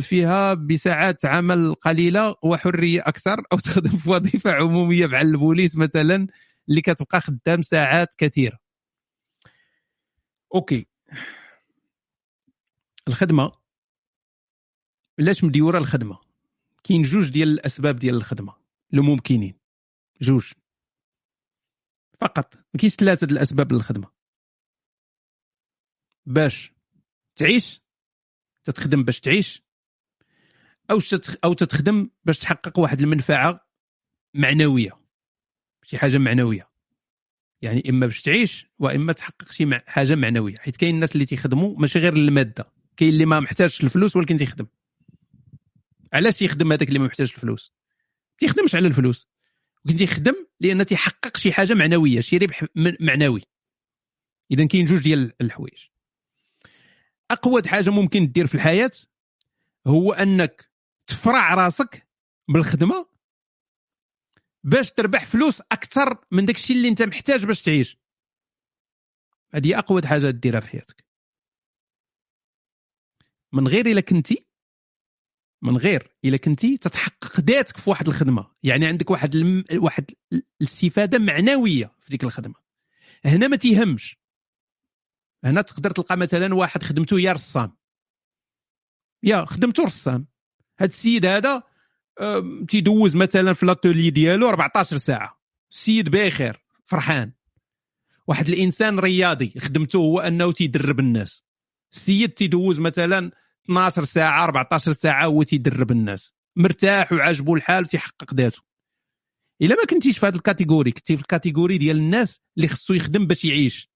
فيها 0.00 0.54
بساعات 0.54 1.24
عمل 1.24 1.74
قليلة 1.74 2.34
وحرية 2.42 3.00
أكثر 3.00 3.42
أو 3.52 3.58
تخدم 3.68 3.90
في 3.90 4.10
وظيفة 4.10 4.52
عمومية 4.52 5.06
بحال 5.06 5.26
البوليس 5.26 5.76
مثلا 5.76 6.26
اللي 6.68 6.80
كتبقى 6.80 7.20
خدام 7.20 7.62
ساعات 7.62 8.14
كثيرة. 8.18 8.58
أوكي. 10.54 10.86
الخدمة. 13.08 13.52
علاش 15.20 15.44
مديورة 15.44 15.78
الخدمة؟ 15.78 16.18
كاين 16.84 17.02
جوج 17.02 17.30
ديال 17.30 17.48
الأسباب 17.48 17.96
ديال 17.96 18.14
الخدمة 18.14 18.54
الممكنين 18.94 19.58
جوج. 20.20 20.52
فقط. 22.20 22.56
ما 22.56 22.80
كاينش 22.80 22.94
ثلاثة 22.94 23.24
الأسباب 23.24 23.72
للخدمة. 23.72 24.08
باش 26.26 26.72
تعيش 27.36 27.87
تتخدم 28.68 29.04
باش 29.04 29.20
تعيش؟ 29.20 29.62
أو. 30.90 31.00
أو 31.44 31.52
تتخدم 31.52 32.10
باش 32.24 32.38
تحقق 32.38 32.78
واحد 32.78 33.00
المنفعة 33.00 33.68
معنوية 34.34 35.00
شي 35.84 35.98
حاجة 35.98 36.18
معنوية. 36.18 36.68
يعني 37.62 37.90
إما 37.90 38.06
باش 38.06 38.22
تعيش 38.22 38.66
وإما 38.78 39.12
تحقق 39.12 39.52
شي. 39.52 39.80
حاجة 39.86 40.14
معنوية. 40.14 40.56
حيت 40.56 40.76
كاين 40.76 40.94
الناس 40.94 41.12
اللي 41.12 41.24
تيخدموا 41.24 41.78
ماشي 41.78 41.98
غير 41.98 42.12
المادة. 42.12 42.72
كاين 42.96 43.12
اللي 43.12 43.26
ما 43.26 43.40
محتاجش 43.40 43.84
الفلوس 43.84 44.16
ولكن 44.16 44.36
تيخدم. 44.36 44.66
علاش 46.12 46.38
تيخدم 46.38 46.72
هذاك 46.72 46.88
اللي 46.88 46.98
ما 46.98 47.06
محتاجش 47.06 47.34
الفلوس؟ 47.34 47.72
تيخدمش 48.38 48.74
على 48.74 48.86
الفلوس. 48.86 49.28
ولكن 49.84 49.98
تيخدم 49.98 50.46
لأن 50.60 50.86
تيحقق 50.86 51.36
شي 51.36 51.52
حاجة 51.52 51.74
معنوية 51.74 52.20
شي 52.20 52.38
ربح 52.38 52.64
معنوي. 53.00 53.42
اذا 54.50 54.66
كاين 54.66 54.84
جوج 54.84 55.02
ديال 55.02 55.32
الحوايج. 55.40 55.84
أقوى 57.30 57.62
حاجة 57.66 57.90
ممكن 57.90 58.32
دير 58.32 58.46
في 58.46 58.54
الحياة 58.54 58.90
هو 59.86 60.12
أنك 60.12 60.70
تفرع 61.06 61.54
راسك 61.54 62.08
بالخدمة 62.48 63.06
باش 64.64 64.92
تربح 64.92 65.26
فلوس 65.26 65.60
أكثر 65.60 66.24
من 66.30 66.46
داك 66.46 66.56
الشيء 66.56 66.76
اللي 66.76 66.88
أنت 66.88 67.02
محتاج 67.02 67.46
باش 67.46 67.62
تعيش. 67.62 67.98
هذه 69.54 69.78
أقوى 69.78 70.02
حاجة 70.06 70.30
ديرها 70.30 70.60
في 70.60 70.68
حياتك. 70.68 71.04
من 73.52 73.68
غير 73.68 73.86
إلا 73.86 74.00
كنتي 74.00 74.46
من 75.62 75.76
غير 75.76 76.16
إلا 76.24 76.36
كنتي 76.36 76.76
تتحقق 76.76 77.40
ذاتك 77.40 77.76
في 77.76 77.90
واحد 77.90 78.08
الخدمة. 78.08 78.50
يعني 78.62 78.86
عندك 78.86 79.10
واحد 79.10 79.34
الم... 79.34 79.64
واحد 79.72 80.10
الاستفادة 80.60 81.18
معنوية 81.18 81.94
في 82.00 82.10
ديك 82.10 82.24
الخدمة. 82.24 82.54
هنا 83.24 83.48
ما 83.48 83.56
تيهمش. 83.56 84.18
هنا 85.44 85.62
تقدر 85.62 85.90
تلقى 85.90 86.16
مثلا 86.16 86.54
واحد 86.54 86.82
خدمته 86.82 87.20
يا 87.20 87.32
رسام. 87.32 87.76
يا 89.22 89.44
خدمته 89.44 89.82
رسام. 89.84 90.26
هاد 90.80 90.88
السيد 90.88 91.26
هذا 91.26 91.62
تيدوز 92.68 93.16
مثلا 93.16 93.52
في 93.52 93.66
l'atelier 93.66 94.10
ديالو 94.10 94.48
14 94.48 94.96
ساعة. 94.96 95.40
السيد 95.72 96.08
بخير 96.08 96.64
فرحان. 96.84 97.32
واحد 98.26 98.48
الإنسان 98.48 98.98
رياضي 98.98 99.52
خدمته 99.58 99.96
هو 99.96 100.20
أنه 100.20 100.52
تيدرب 100.52 101.00
الناس. 101.00 101.44
السيد 101.92 102.30
تيدوز 102.30 102.80
مثلا 102.80 103.30
12 103.64 104.04
ساعة 104.04 104.44
14 104.44 104.92
ساعة 104.92 105.24
هو 105.24 105.42
تيدرب 105.42 105.90
الناس. 105.90 106.32
مرتاح 106.56 107.12
وعاجبو 107.12 107.56
الحال 107.56 107.84
وتيحقق 107.84 108.34
ذاته. 108.34 108.62
إلا 109.62 109.74
ما 109.74 109.84
كنتيش 109.84 110.18
في 110.18 110.26
هذا 110.26 110.36
ال 110.36 110.42
catégorie 110.42 110.92
كنتي 110.92 111.16
في 111.16 111.22
ال 111.22 111.28
catégorie 111.28 111.78
ديال 111.78 111.96
الناس 111.96 112.40
اللي 112.56 112.68
خصو 112.68 112.94
يخدم 112.94 113.26
باش 113.26 113.44
يعيش. 113.44 113.90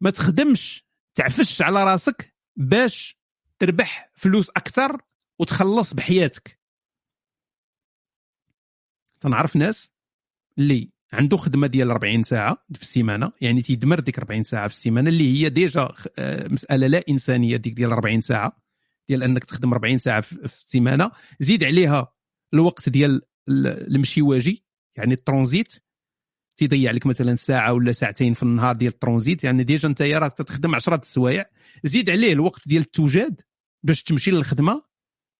ما 0.00 0.10
تخدمش 0.10 0.84
تعفش 1.14 1.62
على 1.62 1.84
راسك 1.84 2.34
باش 2.56 3.18
تربح 3.58 4.10
فلوس 4.14 4.50
أكثر 4.50 5.00
وتخلص 5.38 5.94
بحياتك. 5.94 6.58
تنعرف 9.20 9.56
ناس 9.56 9.92
اللي 10.58 10.90
عنده 11.12 11.36
خدمة 11.36 11.66
ديال 11.66 11.90
40 11.90 12.22
ساعة 12.22 12.62
في 12.74 12.82
السيمانة 12.82 13.32
يعني 13.40 13.62
تيدمر 13.62 14.00
ديك 14.00 14.18
40 14.18 14.44
ساعة 14.44 14.68
في 14.68 14.74
السيمانة 14.74 15.08
اللي 15.10 15.32
هي 15.44 15.48
déjà 15.48 15.88
آه، 16.18 16.48
مسألة 16.48 16.86
لا 16.86 17.02
إنسانية 17.08 17.56
ديك 17.56 17.72
ديال 17.72 17.90
40 17.92 18.20
ساعة 18.20 18.62
ديال 19.08 19.22
أنك 19.22 19.44
تخدم 19.44 19.72
40 19.72 19.98
ساعة 19.98 20.20
في 20.20 20.32
السيمانة. 20.44 21.10
زيد 21.40 21.64
عليها 21.64 22.12
الوقت 22.54 22.88
ديال 22.88 23.22
ال- 23.48 23.66
المشي 23.94 24.22
واجي 24.22 24.64
يعني 24.96 25.14
الترانزيت. 25.14 25.74
تيضيع 26.58 26.90
لك 26.90 27.06
مثلا 27.06 27.36
ساعة 27.36 27.72
ولا 27.72 27.92
ساعتين 27.92 28.34
في 28.34 28.42
النهار 28.42 28.76
ديال 28.76 28.92
الترانزيت 28.92 29.44
يعني 29.44 29.64
déjà 29.64 29.88
أنت 29.88 30.02
راك 30.02 30.32
تخدم 30.32 30.74
10 30.74 30.96
السوايع. 30.96 31.44
زيد 31.84 32.10
عليه 32.10 32.32
الوقت 32.32 32.68
ديال 32.68 32.82
التوجاد 32.82 33.40
باش 33.82 34.02
تمشي 34.02 34.30
للخدمة. 34.30 34.82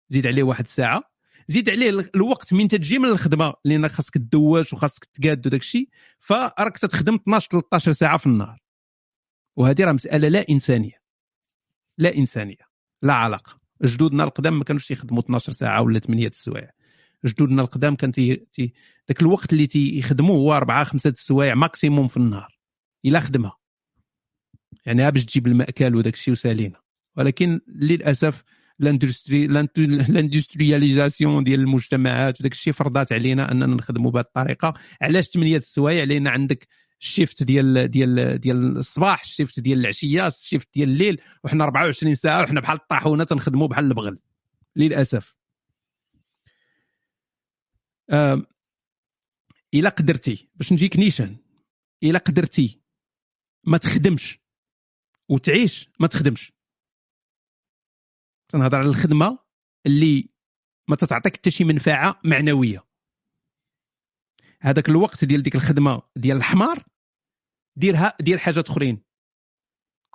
زيد 0.08 0.26
عليه 0.26 0.42
واحد 0.42 0.64
الساعة. 0.64 1.02
زيد 1.48 1.70
عليه 1.70 1.90
ال- 1.90 2.16
الوقت 2.16 2.52
من 2.54 2.68
تجي 2.68 2.98
من 2.98 3.08
الخدمة 3.08 3.54
لأن 3.64 3.88
خاصك 3.88 4.14
تدواش 4.14 4.72
وخاصك 4.72 5.04
تقاد 5.04 5.46
وداك 5.46 5.60
الشيء. 5.60 5.88
فراك 6.18 6.78
تخدم 6.78 7.14
12 7.14 7.48
13 7.50 7.92
ساعة 7.92 8.16
في 8.18 8.26
النهار. 8.26 8.58
وهذه 9.56 9.84
راه 9.84 9.92
مسألة 9.92 10.28
لا 10.28 10.44
إنسانية. 10.50 11.02
لا 11.98 12.16
إنسانية. 12.16 12.68
لا 13.02 13.14
علاقة. 13.14 13.58
جدودنا 13.84 14.24
القدام 14.24 14.58
ما 14.58 14.64
كانوش 14.64 14.90
يخدموا 14.90 15.20
12 15.22 15.52
ساعة 15.52 15.82
ولا 15.82 15.98
8 15.98 16.26
السوايع. 16.28 16.70
جدودنا 17.26 17.62
القدام 17.62 17.96
كان 17.96 18.12
تي... 18.12 18.46
ذاك 19.08 19.20
الوقت 19.22 19.52
اللي 19.52 19.66
تيخدموا 19.66 20.36
هو 20.36 20.56
4 20.56 20.84
5 20.84 21.10
السوايع 21.10 21.54
maximum 21.54 22.06
في 22.06 22.16
النهار. 22.16 22.58
إلا 23.04 23.20
خدمها. 23.20 23.56
يعني 24.86 25.10
باش 25.10 25.24
تجيب 25.24 25.46
المأكل 25.46 25.94
وداك 25.94 26.14
الشيء 26.14 26.32
وسالينا. 26.32 26.80
ولكن 27.16 27.60
للأسف 27.68 28.42
l'industrie 28.78 29.46
l'industrialisation 29.46 31.44
ديال 31.44 31.60
المجتمعات 31.60 32.40
وداك 32.40 32.52
الشيء 32.52 32.72
فرضات 32.72 33.12
علينا 33.12 33.52
أننا 33.52 33.66
نخدموا 33.66 34.10
بهذه 34.10 34.24
الطريقة. 34.24 34.74
علاش 35.02 35.28
8 35.28 35.56
السوايع 35.56 36.04
لأن 36.04 36.26
عندك 36.26 36.68
ال 37.00 37.07
shift 37.07 37.42
ديال 37.42 37.90
ديال 37.90 38.40
ديال 38.40 38.76
الصباح 38.76 39.20
ال 39.20 39.27
shift 39.27 39.60
ديال 39.60 39.80
العشية 39.80 40.26
ال 40.26 40.33
shift 40.33 40.68
ديال 40.74 40.88
الليل 40.88 41.20
وحنا 41.44 41.64
24 41.64 42.14
ساعة 42.14 42.42
وحنا 42.42 42.60
بحال 42.60 42.76
الطاحونة 42.76 43.24
تنخدموا 43.24 43.66
بحال 43.68 43.84
البغل. 43.84 44.18
للأسف. 44.76 45.37
الا 49.74 49.88
قدرتي 49.88 50.48
باش 50.54 50.72
نجيك 50.72 50.96
نيشان 50.96 51.36
الا 52.02 52.18
قدرتي. 52.18 52.80
ما 53.66 53.78
تخدمش 53.78 54.38
وتعيش 55.30 55.90
ما 56.00 56.06
تخدمش. 56.06 56.52
تنهضر 58.52 58.78
على 58.78 58.88
الخدمة 58.88 59.38
اللي 59.86 60.28
ما 60.90 60.96
تتعطيك 60.96 61.36
حتى 61.36 61.50
شي 61.50 61.64
منفعة 61.64 62.20
معنوية. 62.24 62.84
هذاك 64.60 64.88
الوقت 64.88 65.24
ديال 65.24 65.42
ديك 65.42 65.54
الخدمة 65.54 66.02
ديال 66.16 66.36
الحمار 66.36 66.84
ديرها 67.76 68.16
دير 68.20 68.38
حاجات 68.38 68.68
أخرين. 68.68 69.02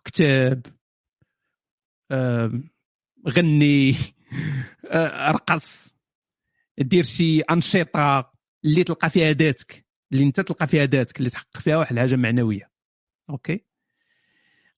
كتب 0.05 0.65
غني 3.27 3.91
آه، 4.91 5.31
رقص. 5.31 5.95
دير 6.79 7.03
شي 7.03 7.41
أنشطة 7.41 8.33
اللي 8.65 8.83
تلقى 8.83 9.09
فيها 9.09 9.31
ذاتك 9.31 9.85
اللي 10.11 10.23
أنت 10.23 10.39
تلقى 10.39 10.67
فيها 10.67 10.85
ذاتك 10.85 11.17
اللي 11.17 11.29
تحقق 11.29 11.57
فيها 11.57 11.77
واحد 11.77 11.91
الحاجة 11.91 12.15
معنوية. 12.15 12.71
OK؟ 13.29 13.65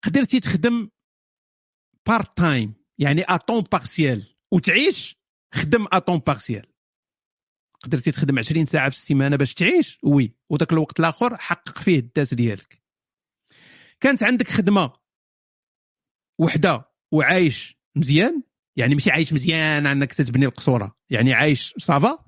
قدرتي 0.03 0.39
تخدم 0.39 0.89
part 2.07 2.37
time 2.37 2.73
يعني 2.97 3.23
à 3.27 3.33
temps 3.33 3.61
partiel 3.61 4.35
وتعيش 4.51 5.17
خدم 5.53 5.87
à 5.91 5.95
temps 5.95 6.17
partiel 6.17 6.65
قدرتي 7.83 8.11
تخدم 8.11 8.39
20 8.39 8.65
ساعة 8.65 8.89
في 8.89 8.95
السيمانة 8.95 9.35
باش 9.35 9.53
تعيش؟ 9.53 9.99
oui. 10.03 10.35
وذاك 10.49 10.73
الوقت 10.73 10.99
الآخر 10.99 11.37
حقق 11.37 11.77
فيه 11.77 11.99
الذات 11.99 12.33
ديالك. 12.33 12.83
كانت 13.99 14.23
عندك 14.23 14.47
خدمة 14.47 14.93
وحدة 16.39 16.91
وعايش 17.11 17.77
مزيان؟ 17.95 18.43
يعني 18.75 18.95
ماشي 18.95 19.11
عايش 19.11 19.33
مزيان 19.33 19.87
انك 19.87 20.13
تتبني 20.13 20.45
القصورة. 20.45 20.95
يعني 21.09 21.33
عايش 21.33 21.73
صافا 21.77 22.25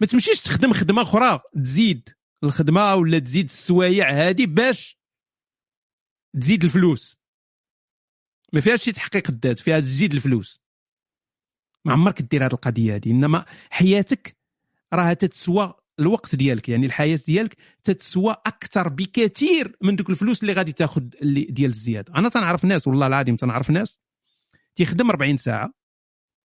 ما 0.00 0.06
تمشيش 0.06 0.40
تخدم 0.40 0.72
خدمة 0.72 1.02
أخرى 1.02 1.40
تزيد 1.54 2.08
الخدمة 2.44 2.94
ولا 2.94 3.18
تزيد 3.18 3.44
السوايع 3.44 4.10
هذه 4.10 4.46
باش 4.46 4.98
تزيد 6.40 6.64
الفلوس. 6.64 7.18
ما 8.52 8.60
فيهاش 8.60 8.82
شي 8.82 8.92
تحقيق 8.92 9.30
الذات 9.30 9.58
فيها 9.58 9.80
تزيد 9.80 10.14
الفلوس. 10.14 10.60
ما 11.84 11.92
عمرك 11.92 12.22
دير 12.22 12.46
هذه 12.46 12.52
القضية 12.52 12.94
هذه 12.94 13.10
إنما 13.10 13.44
حياتك 13.70 14.36
راها 14.92 15.14
تتسوى 15.14 15.74
الوقت 16.00 16.34
ديالك. 16.34 16.68
يعني 16.68 16.86
الحياة 16.86 17.18
ديالك 17.26 17.56
تتسوى 17.84 18.36
أكثر 18.46 18.88
بكثير 18.88 19.76
من 19.80 19.96
دوك 19.96 20.10
الفلوس 20.10 20.42
اللي 20.42 20.52
غادي 20.52 20.72
تاخذ 20.72 21.02
ديال 21.48 21.70
الزيادة. 21.70 22.14
أنا 22.16 22.28
تنعرف 22.28 22.64
ناس 22.64 22.88
والله 22.88 23.06
العظيم 23.06 23.36
تنعرف 23.36 23.70
ناس 23.70 23.98
تيخدم 24.74 25.10
40 25.10 25.36
ساعة 25.36 25.72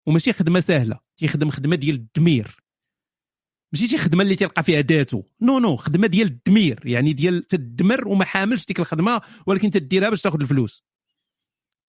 وماشي 0.06 0.34
خدمة 0.34 0.60
سهلة 0.60 1.00
تيخدم 1.18 1.50
خدمة 1.50 1.76
ديال 1.76 1.96
الدمير. 1.96 2.64
ماشي 3.74 3.88
شي 3.88 3.98
خدمة 3.98 4.24
اللي 4.24 4.36
تلقى 4.36 4.64
فيها 4.64 4.82
ذاته 4.82 5.24
non 5.42 5.60
non 5.60 5.76
خدمة 5.76 6.08
ديال 6.08 6.28
الدمير 6.28 6.88
يعني 6.88 7.14
ديال 7.14 7.48
تدمر 7.48 8.08
وما 8.08 8.26
حاملش 8.26 8.66
ديك 8.66 8.80
الخدمة 8.80 9.22
ولكن 9.46 9.70
تديرها 9.70 10.10
باش 10.10 10.22
تاخذ 10.22 10.42
الفلوس. 10.42 10.84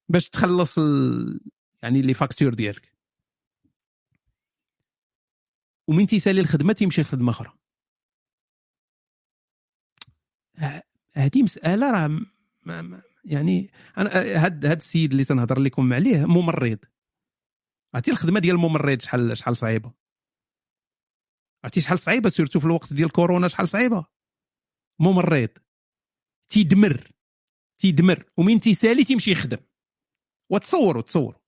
باش 0.08 0.28
تخلص 0.28 0.78
ال... 0.78 1.40
يعني 1.82 2.02
les 2.02 2.14
factures 2.14 2.54
ديالك. 2.54 2.92
ومن 5.88 6.06
تيسالي 6.06 6.40
الخدمة 6.40 6.72
تيمشي 6.72 7.02
لخدمة 7.02 7.30
أخرى. 7.30 7.52
هذه 11.12 11.42
مسألة 11.42 11.90
راه 11.90 12.20
يعني 13.24 13.70
أنا 13.98 14.10
هاد 14.44 14.66
هاد 14.66 14.76
السيد 14.76 15.10
اللي 15.10 15.24
تنهضر 15.24 15.58
لكم 15.58 15.92
عليه 15.92 16.26
ممرض 16.26 16.78
عرفتي 17.94 18.10
الخدمة 18.10 18.40
ديال 18.40 18.54
الممرض 18.54 19.00
شحال 19.00 19.36
شحال 19.36 19.56
صعيبة. 19.56 19.92
عرفتي 21.64 21.80
شحال 21.80 21.98
صعيبة 21.98 22.28
سيرتو 22.28 22.60
في 22.60 22.66
الوقت 22.66 22.92
ديال 22.92 23.12
كورونا 23.12 23.48
شحال 23.48 23.68
صعيبة. 23.68 24.06
ممرض 25.00 25.48
تيدمر 26.52 27.10
تيدمر. 27.78 28.24
ومن 28.36 28.60
تيسالي 28.60 29.04
تيمشي 29.04 29.30
يخدم. 29.30 29.58
وتصوروا 30.50 31.02
تصوروا. 31.02 31.40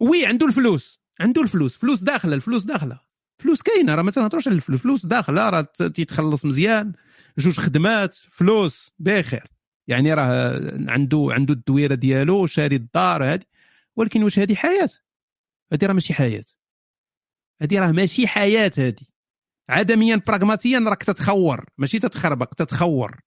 وي 0.00 0.26
عنده 0.26 0.46
الفلوس 0.46 1.00
عنده 1.20 1.42
الفلوس. 1.42 1.76
فلوس 1.76 2.02
داخلة 2.02 2.34
الفلوس 2.34 2.64
داخلة. 2.64 3.00
فلوس 3.38 3.62
كاينة 3.62 3.94
راه 3.94 4.02
ما 4.02 4.10
تنهضروش 4.10 4.48
على 4.48 4.56
الفلوس. 4.56 4.80
فلوس 4.80 5.06
داخلة 5.06 5.50
راه 5.50 5.60
تيتخلص 5.94 6.44
مزيان. 6.44 6.92
جوج 7.38 7.60
خدمات 7.60 8.14
فلوس 8.14 8.92
بخير. 8.98 9.50
يعني 9.88 10.14
راه 10.14 10.60
عنده 10.88 11.28
عنده 11.30 11.54
الدويرة 11.54 11.94
ديالو 11.94 12.46
شاري 12.46 12.76
الدار 12.76 13.24
هذه 13.24 13.44
ولكن 13.96 14.22
واش 14.22 14.38
هذه 14.38 14.54
حياة؟ 14.54 14.88
هذه 15.72 15.86
راه 15.86 15.92
ماشي 15.92 16.14
حياة. 16.14 16.44
هذه 17.62 17.80
راه 17.80 17.92
ماشي 17.92 18.26
حياة 18.26 18.72
هذه 18.78 19.06
عدميا 19.68 20.16
براغماتيا 20.26 20.78
راك 20.78 21.02
تتخور. 21.02 21.64
ماشي 21.78 21.98
تتخربق 21.98 22.54
تتخور. 22.54 23.20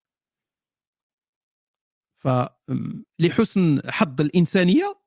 ف 2.18 2.28
م، 2.28 3.04
لحسن 3.20 3.82
حظ 3.90 4.22
الإنسانية 4.22 5.00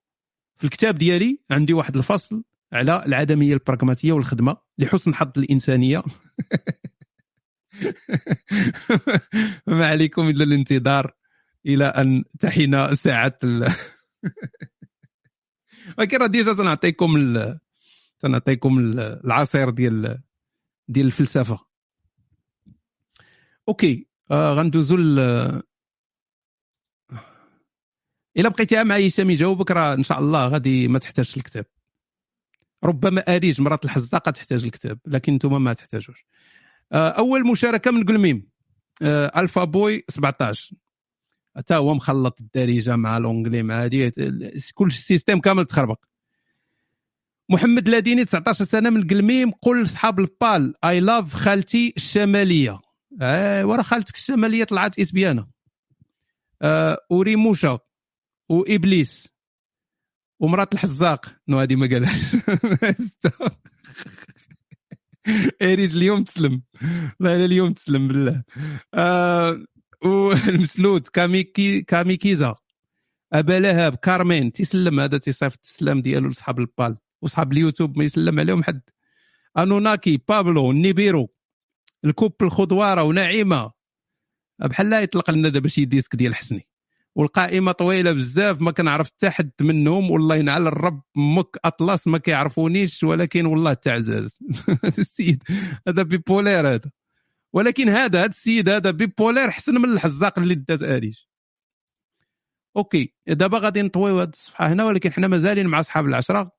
في 0.56 0.64
الكتاب 0.64 0.94
ديالي 0.94 1.38
عندي 1.50 1.72
واحد 1.72 1.96
الفصل 1.96 2.44
على 2.72 3.04
العدمية 3.06 3.52
البراغماتية 3.52 4.12
والخدمة. 4.12 4.56
لحسن 4.78 5.14
حظ 5.14 5.38
الإنسانية. 5.38 6.02
ما 9.66 9.86
عليكم 9.88 10.28
إلا 10.28 10.44
الانتظار. 10.44 11.17
إلى 11.68 11.84
أن 11.84 12.24
تحين 12.40 12.94
ساعة 12.94 13.36
ال... 13.44 13.74
ولكن 15.98 16.16
راه 16.18 16.26
ديجا 16.26 16.52
تنعطيكم 16.52 17.16
ال... 17.16 17.58
تنعطيكم 18.20 18.78
ال- 18.78 19.00
العصير 19.24 19.70
ديال 19.70 20.22
ديال 20.88 21.06
الفلسفة. 21.06 21.58
أوكي 23.68 24.08
آه 24.30 24.52
غندوزو 24.54 24.96
ل 24.96 25.18
إلا 28.36 28.48
بقيتي 28.48 28.84
مع 28.84 28.96
هشام 28.96 29.30
يجاوبك 29.30 29.70
راه 29.70 29.94
إن 29.94 30.02
شاء 30.02 30.18
الله 30.18 30.48
غادي 30.48 30.88
ما 30.88 30.98
تحتاجش 30.98 31.36
الكتاب. 31.36 31.66
ربما 32.84 33.20
أريج 33.20 33.60
مرات 33.60 33.84
الحزاقة 33.84 34.30
تحتاج 34.30 34.64
الكتاب 34.64 34.98
لكن 35.06 35.32
أنتم 35.32 35.62
ما 35.64 35.72
تحتاجوش. 35.72 36.26
آه، 36.92 37.08
أول 37.10 37.46
مشاركة 37.46 37.90
من 37.90 38.04
قلميم 38.04 38.48
آه، 39.02 39.40
ألفا 39.40 39.64
بوي 39.64 40.04
17 40.08 40.74
حتى 41.56 41.74
هو 41.74 41.94
مخلط 41.94 42.40
الدارجة 42.40 42.96
مع 42.96 43.16
الأونجلي 43.16 43.62
مع 43.62 43.84
هذه 43.84 44.12
كل 44.74 44.86
السيستم 44.86 45.40
كامل 45.40 45.66
تخربق. 45.66 45.98
محمد 47.50 47.88
لاديني 47.88 48.24
19 48.24 48.64
سنة 48.64 48.90
من 48.90 49.06
قلميم 49.06 49.50
قل 49.50 49.80
لاصحاب 49.80 50.18
البال 50.20 50.74
اي 50.84 51.00
لاف 51.00 51.34
خالتي 51.34 51.92
الشمالية. 51.96 52.80
آه 53.22 53.66
ورا 53.66 53.82
خالتك 53.82 54.14
الشمالية 54.14 54.64
طلعت 54.64 54.98
اسبيانه 54.98 55.46
آه 56.62 56.98
وريموشا 57.10 57.78
وإبليس 58.48 59.28
ومرات 60.40 60.74
الحزاق. 60.74 61.34
نو 61.48 61.58
هذه 61.58 61.76
ما 61.76 61.86
قالهاش. 61.86 62.20
اريج 65.62 65.96
اليوم 65.96 66.24
تسلم. 66.24 66.62
لا 67.20 67.44
اليوم 67.44 67.72
تسلم 67.72 68.08
بالله. 68.08 68.44
آه 68.94 69.60
والمسلود 70.04 71.06
كاميكي 71.06 71.82
كاميكيزا. 71.82 72.54
أبا 73.32 73.58
لهب 73.60 73.94
كارمين 73.94 74.52
تيسلم 74.52 75.00
هذا 75.00 75.18
تيصيفط 75.18 75.60
السلام 75.64 76.02
ديالو 76.02 76.28
لصحاب 76.28 76.58
البال 76.58 76.96
وصحاب 77.22 77.52
اليوتيوب 77.52 77.98
ما 77.98 78.04
يسلم 78.04 78.40
عليهم 78.40 78.64
حد. 78.64 78.80
أنوناكي 79.58 80.22
بابلو 80.28 80.72
نيبيرو 80.72 81.28
الكوب 82.04 82.34
الخضوارة 82.42 83.02
ونعيمة. 83.02 83.72
بحال 84.58 84.90
لا 84.90 85.00
يطلق 85.00 85.30
لنا 85.30 85.48
دابا 85.48 85.68
شي 85.68 85.84
ديسك 85.84 86.16
ديال 86.16 86.34
حسني. 86.34 86.68
والقائمة 87.14 87.72
طويلة 87.72 88.12
بزاف 88.12 88.60
ما 88.60 88.70
كنعرف 88.70 89.06
حتى 89.06 89.30
حد 89.30 89.52
منهم. 89.60 90.10
والله 90.10 90.36
ينعل 90.36 90.66
الرب 90.66 91.02
مك 91.16 91.56
أطلس 91.64 92.08
ما 92.08 92.18
كيعرفونيش 92.18 93.04
ولكن 93.04 93.46
والله 93.46 93.72
تعزاز. 93.72 94.38
السيد 94.98 95.42
هذا 95.88 96.02
بيبولير 96.02 96.68
هذا. 96.74 96.90
ولكن 97.52 97.88
هذا 97.88 98.20
هذا 98.20 98.30
السيد 98.30 98.68
هذا 98.68 98.90
بيبولير 98.90 99.50
حسن 99.50 99.74
من 99.74 99.92
الحزاق 99.92 100.38
اللي 100.38 100.64
أريج. 100.82 101.16
أوكي 102.76 103.14
دابا 103.26 103.58
غادي 103.58 103.82
نطويو 103.82 104.20
هذه 104.20 104.28
الصفحة 104.28 104.68
هنا 104.68 104.84
ولكن 104.84 105.12
حنا 105.12 105.28
مازالين 105.28 105.66
مع 105.66 105.80
أصحاب 105.80 106.06
العشرة. 106.06 106.52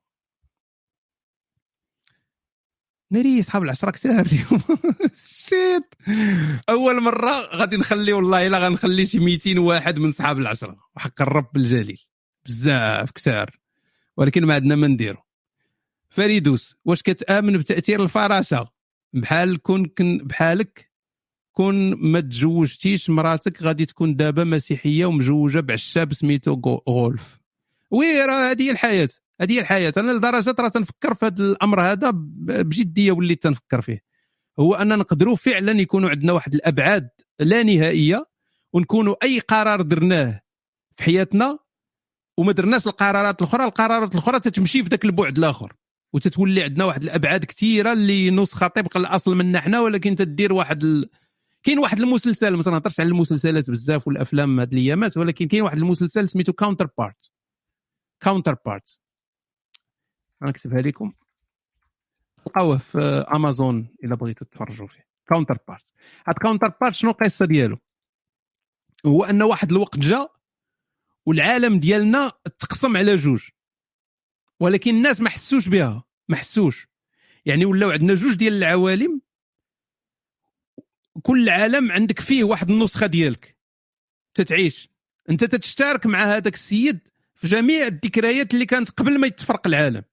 ناري 3.11 3.39
أصحاب 3.39 3.63
العشرة 3.63 3.91
كثار 3.91 4.25
اليوم. 4.25 4.61
شيت 5.49 5.93
أول 6.69 7.01
مرة 7.01 7.55
غادي 7.55 7.77
نخلي 7.77 8.13
والله 8.13 8.47
إلا 8.47 8.59
غنخلي 8.59 9.05
شي 9.05 9.19
200 9.19 9.59
واحد 9.59 9.99
من 9.99 10.11
صحاب 10.11 10.39
العشرة. 10.39 10.77
وحق 10.95 11.21
الرب 11.21 11.57
الجليل. 11.57 12.01
بزاف 12.45 13.11
كثار 13.11 13.59
ولكن 14.17 14.45
ما 14.45 14.53
عندنا 14.53 14.75
ما 14.75 14.87
نديرو. 14.87 15.17
فريدوس 16.09 16.75
واش 16.85 17.01
كتآمن 17.01 17.57
بتأثير 17.57 18.03
الفراشة؟ 18.03 18.78
بحال 19.13 19.61
كون 19.61 19.85
كن 19.85 20.17
بحالك 20.17 20.89
كون 21.53 21.93
ما 22.11 22.19
تزوجتيش 22.19 23.09
مراتك 23.09 23.61
غادي 23.63 23.85
تكون 23.85 24.15
دابا 24.15 24.43
مسيحية 24.43 25.05
ومجوجه 25.05 25.59
بعشاب 25.59 26.13
سميتو 26.13 26.81
غولف. 26.89 27.39
oui 27.91 28.21
راه 28.25 28.51
هذه 28.51 28.61
هي 28.61 28.71
الحياة. 28.71 29.09
هذه 29.41 29.53
هي 29.53 29.59
الحياة. 29.59 29.93
أنا 29.97 30.11
لدرجة 30.11 30.55
راه 30.59 30.67
تنفكر 30.67 31.13
في 31.13 31.25
هذا 31.25 31.43
الأمر 31.43 31.81
هذا 31.81 32.11
بجدية 32.13 33.11
وليت 33.11 33.43
تنفكر 33.43 33.81
فيه. 33.81 34.03
هو 34.59 34.75
أن 34.75 34.97
نقدروا 34.97 35.35
فعلا 35.35 35.71
يكونوا 35.71 36.09
عندنا 36.09 36.33
واحد 36.33 36.53
الأبعاد 36.53 37.09
لا 37.39 37.63
نهائية 37.63 38.25
ونكونوا 38.73 39.15
أي 39.23 39.39
قرار 39.39 39.81
درناه 39.81 40.41
في 40.95 41.03
حياتنا 41.03 41.59
وما 42.37 42.51
درناش 42.51 42.87
القرارات 42.87 43.41
الأخرى 43.41 43.63
القرارات 43.63 44.13
الأخرى 44.13 44.39
تتمشي 44.39 44.83
في 44.83 44.89
ذاك 44.89 45.05
البعد 45.05 45.37
الآخر. 45.37 45.73
وتتولي 46.13 46.63
عندنا 46.63 46.85
واحد 46.85 47.03
الأبعاد 47.03 47.45
كثيره 47.45 47.93
اللي 47.93 48.29
نسخه 48.29 48.67
طبق 48.67 48.97
الاصل 48.97 49.35
منا 49.35 49.61
حنا 49.61 49.79
ولكن 49.79 50.15
تدير 50.15 50.53
واحد 50.53 50.83
ال... 50.83 51.09
كاين 51.63 51.79
واحد 51.79 51.99
المسلسل 51.99 52.55
ما 52.55 52.63
تنهضرش 52.63 52.99
على 52.99 53.09
المسلسلات 53.09 53.69
بزاف 53.69 54.07
والأفلام 54.07 54.59
هاد 54.59 54.73
الأيامات 54.73 55.17
ولكن 55.17 55.47
كاين 55.47 55.61
واحد 55.61 55.77
المسلسل 55.77 56.29
سميتو 56.29 56.53
Counterpart 56.53 57.31
Counterpart 58.19 58.99
غنكتبها 60.43 60.81
لكم. 60.81 61.13
تلقاوه 62.45 62.77
في 62.77 62.99
امازون 63.33 63.87
إلا 64.03 64.15
بغيتوا 64.15 64.47
تفرجوا 64.51 64.87
فيه. 64.87 65.07
Counterpart 65.29 65.85
هاد 66.27 66.35
Counterpart 66.35 66.95
شنو 66.95 67.11
القصة 67.11 67.45
ديالو؟ 67.45 67.77
هو 69.05 69.23
أن 69.23 69.41
واحد 69.41 69.71
الوقت 69.71 69.99
جا 69.99 70.27
والعالم 71.25 71.79
ديالنا 71.79 72.31
تقسم 72.59 72.97
على 72.97 73.15
جوج. 73.15 73.49
ولكن 74.59 74.95
الناس 74.95 75.21
ما 75.21 75.29
حسوش 75.29 75.69
بها 75.69 76.03
ما 76.29 76.35
حسوش. 76.35 76.87
يعني 77.45 77.65
ولاو 77.65 77.91
عندنا 77.91 78.15
جوج 78.15 78.33
ديال 78.33 78.53
العوالم 78.53 79.21
كل 81.23 81.49
عالم 81.49 81.91
عندك 81.91 82.19
فيه 82.19 82.43
واحد 82.43 82.69
النسخة 82.69 83.07
ديالك. 83.07 83.57
تتعيش. 84.33 84.89
انت 85.29 85.43
تتشترك 85.43 86.05
مع 86.05 86.23
هذاك 86.23 86.53
السيد 86.53 86.99
في 87.35 87.47
جميع 87.47 87.87
الذكريات 87.87 88.53
اللي 88.53 88.65
كانت 88.65 88.89
قبل 88.89 89.19
ما 89.19 89.27
يتفرق 89.27 89.67
العالم. 89.67 90.03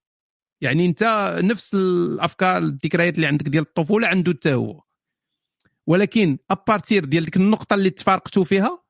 يعني 0.61 0.87
انت 0.87 1.03
نفس 1.43 1.75
الأفكار 1.75 2.63
الذكريات 2.63 3.15
اللي 3.15 3.27
عندك 3.27 3.49
ديال 3.49 3.63
الطفولة 3.63 4.09
عنده 4.09 4.33
حتى 4.33 4.55
هو. 4.55 4.83
ولكن 5.87 6.39
ابارتير 6.51 7.05
ديال 7.05 7.25
ديك 7.25 7.37
النقطة 7.37 7.75
اللي 7.75 7.91
تفارقتوا 7.91 8.45
فيها 8.45 8.85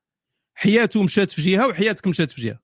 حياته 0.55 1.03
مشات 1.03 1.31
في 1.31 1.43
جهة 1.43 1.67
وحياتك 1.69 2.07
مشات 2.07 2.31
في 2.31 2.41
جهة. 2.43 2.61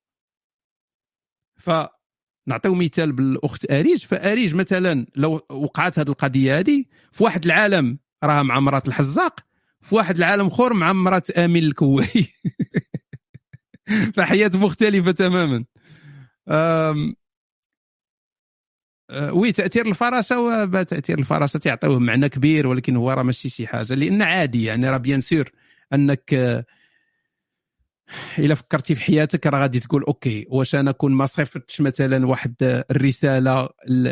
فنعطيو 2.47 2.75
مثال 2.75 3.13
بالأخت 3.13 3.71
أريج. 3.71 4.05
فأريج 4.07 4.55
مثلا 4.55 5.07
لو 5.17 5.41
وقعت 5.51 5.99
هذه 5.99 6.09
القضية 6.09 6.59
هذه 6.59 6.85
في 7.13 7.25
واحد 7.25 7.45
العالم 7.45 7.99
راه 8.25 8.43
مع 8.43 8.61
مرات 8.61 8.89
الحزاق 8.89 9.41
في 9.81 9.95
واحد 9.95 10.17
العالم 10.17 10.47
أخر 10.47 10.75
مع 10.75 10.93
مرات 10.93 11.31
أمين 11.31 11.65
الكواي 11.65 12.27
فحياة 14.17 14.51
مختلفة 14.55 15.11
تماما. 15.11 15.65
آه، 16.49 17.13
oui 19.33 19.53
تأثير 19.53 19.87
الفراشة 19.87 20.41
وتاثير 20.41 21.19
الفراشة 21.19 21.59
تعطيوه 21.59 21.99
معنى 21.99 22.29
كبير 22.29 22.67
ولكن 22.67 22.97
هو 22.97 23.11
راه 23.11 23.23
ماشي 23.23 23.49
شي 23.49 23.67
حاجة. 23.67 23.95
لأن 23.95 24.23
عادي 24.23 24.65
يعني 24.65 24.91
راه 24.91 24.97
bien 24.97 25.21
sûr 25.21 25.51
أنك 25.93 26.65
إلا 28.39 28.55
فكرتي 28.55 28.95
في 28.95 29.03
حياتك 29.03 29.47
راه 29.47 29.61
غادي 29.61 29.81
تقول 29.81 30.03
OK 30.03 30.47
واش 30.49 30.75
أنا 30.75 30.93
كون 30.93 31.13
ما 31.13 31.27
صيفطتش 31.27 31.81
مثلا 31.81 32.27
واحد 32.27 32.55
الرسالة 32.91 33.69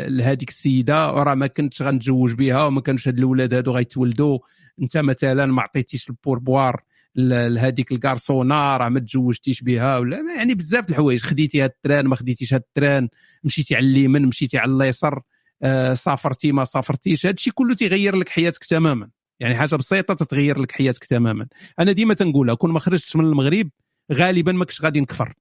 لهذيك 0.07 0.49
السيدة 0.49 1.13
وراه 1.13 1.35
ما 1.35 1.47
كنتش 1.47 1.81
غنتزوج 1.81 2.33
بها 2.33 2.65
وما 2.65 2.81
كانوش 2.81 3.07
هاد 3.07 3.17
الاولاد 3.17 3.53
هادو 3.53 3.71
غيتولدوا 3.71 4.39
أنت 4.81 4.97
مثلا 4.97 5.45
ما 5.45 5.61
عطيتيش 5.61 6.09
ال 6.09 6.16
pourboire 6.16 6.83
لهذيك 7.15 7.91
الكارسونا 7.91 8.77
راه 8.77 8.89
ما 8.89 8.99
تزوجتيش 8.99 9.61
بها 9.61 9.97
ولا 9.97 10.17
يعني 10.37 10.53
بزاف 10.53 10.89
الحوايج. 10.89 11.21
خديتي 11.21 11.61
هاد 11.61 11.69
ال 11.69 11.75
train 11.75 12.07
ما 12.07 12.15
خديتيش 12.15 12.53
هاد 12.53 12.61
ال 12.61 12.68
train. 12.68 13.09
مشيتي 13.43 13.75
على 13.75 13.85
اليمين 13.85 14.25
مشيتي 14.25 14.57
على 14.57 14.71
اليسار 14.71 15.21
آه 15.63 15.93
سافرتي 15.93 16.51
ما 16.51 16.63
سافرتيش. 16.63 17.25
هذا 17.25 17.35
الشيء 17.35 17.53
كله 17.53 17.75
تيغير 17.75 18.15
لك 18.15 18.29
حياتك 18.29 18.63
تماما. 18.63 19.09
يعني 19.39 19.55
حاجة 19.55 19.75
بسيطة 19.75 20.13
تتغير 20.13 20.59
لك 20.59 20.71
حياتك 20.71 21.05
تماما. 21.05 21.47
أنا 21.79 21.91
ديما 21.91 22.13
تنقولها 22.13 22.55
كون 22.55 22.71
ما 22.71 22.79
خرجتش 22.79 23.15
من 23.15 23.25
المغرب 23.25 23.69
غالبا 24.13 24.51
ما 24.51 24.65
كنتش 24.65 24.81
غادي 24.81 25.01
نكفر 25.01 25.33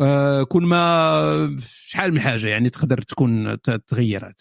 آه 0.00 0.42
كون 0.42 0.66
ما 0.66 1.56
شحال 1.62 2.12
من 2.12 2.20
حاجة 2.20 2.48
يعني 2.48 2.70
تقدر 2.70 3.02
تكون 3.02 3.60
تغيرات 3.86 4.40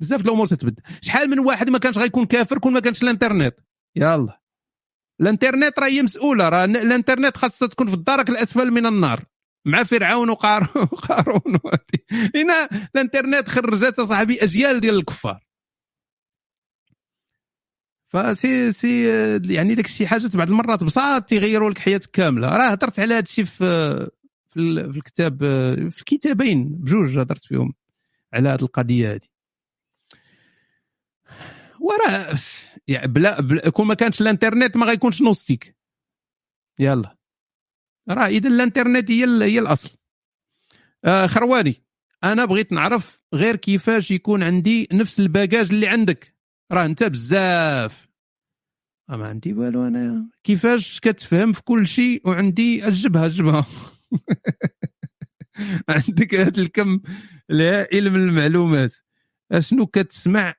بزاف 0.00 0.20
الأمور 0.20 0.46
تتبدل. 0.46 0.82
شحال 1.00 1.30
من 1.30 1.38
واحد 1.38 1.70
ما 1.70 1.78
كانش 1.78 1.98
غيكون 1.98 2.26
كافر 2.26 2.58
كون 2.58 2.72
ما 2.72 2.80
كانش 2.80 3.02
الإنترنت؟ 3.02 3.54
يلا. 3.96 4.40
الإنترنت 5.20 5.78
راه 5.78 5.86
هي 5.86 6.02
مسؤولة 6.02 6.48
راه 6.48 6.64
الإنترنت 6.64 7.36
خاصها 7.36 7.68
تكون 7.68 7.86
في 7.86 7.94
الدرك 7.94 8.30
الأسفل 8.30 8.70
من 8.70 8.86
النار. 8.86 9.24
مع 9.66 9.82
فرعون 9.82 10.30
وقارون 10.92 11.58
هنا 12.34 12.68
الإنترنت 12.94 13.48
خرجت 13.48 14.00
صاحبي 14.00 14.42
أجيال 14.42 14.80
ديال 14.80 14.94
الكفار. 14.94 15.49
فسي 18.10 18.72
سي 18.72 19.04
يعني 19.54 19.74
داك 19.74 19.84
الشيء 19.84 20.06
حاجات 20.06 20.36
بعض 20.36 20.50
المرات 20.50 20.84
بساط 20.84 21.24
تيغيروا 21.24 21.70
لك 21.70 21.78
حياتك 21.78 22.10
كاملة. 22.10 22.48
راه 22.48 22.68
هضرت 22.68 23.00
على 23.00 23.14
هذا 23.14 23.22
الشيء 23.22 23.44
في 23.44 24.10
في 24.50 24.60
الكتاب 24.60 25.38
في 25.90 25.98
الكتابين 25.98 26.68
بجوج 26.68 27.18
هضرت 27.18 27.44
فيهم 27.44 27.74
على 28.32 28.48
هذه 28.48 28.62
القضية 28.62 29.12
هذه 29.14 29.28
وراه 31.80 32.38
يعني 32.88 33.06
بلا, 33.12 33.40
بلا 33.40 33.70
كون 33.70 33.86
ما 33.86 33.94
كانش 33.94 34.20
الانترنت 34.20 34.76
ما 34.76 34.86
غيكونش 34.86 35.22
نوستيك. 35.22 35.76
يلا. 36.78 37.16
راه 38.08 38.26
إذا 38.26 38.48
الانترنت 38.48 39.10
هي 39.10 39.24
هي 39.24 39.58
الأصل. 39.58 39.90
آه 41.04 41.26
خرواني 41.26 41.82
أنا 42.24 42.44
بغيت 42.44 42.72
نعرف 42.72 43.20
غير 43.34 43.56
كيفاش 43.56 44.10
يكون 44.10 44.42
عندي 44.42 44.88
نفس 44.92 45.20
ال 45.20 45.27
bagage 45.27 45.68
اللي 45.72 45.88
عندك. 45.88 46.39
راه 46.72 46.84
انت 46.84 47.02
بزاف. 47.02 48.08
ما 49.08 49.28
عندي 49.28 49.52
والو 49.52 49.86
أنا. 49.86 50.30
كيفاش 50.44 51.00
كتفهم 51.00 51.52
في 51.52 51.62
كل 51.62 51.86
شيء 51.86 52.22
وعندي 52.28 52.88
الجبهة 52.88 53.26
الجبهة. 53.26 53.66
عندك 55.88 56.34
هذا 56.34 56.62
الكم 56.62 57.00
الهائل 57.50 58.10
من 58.10 58.28
المعلومات. 58.28 58.96
أشنو 59.52 59.86
كتسمع 59.86 60.54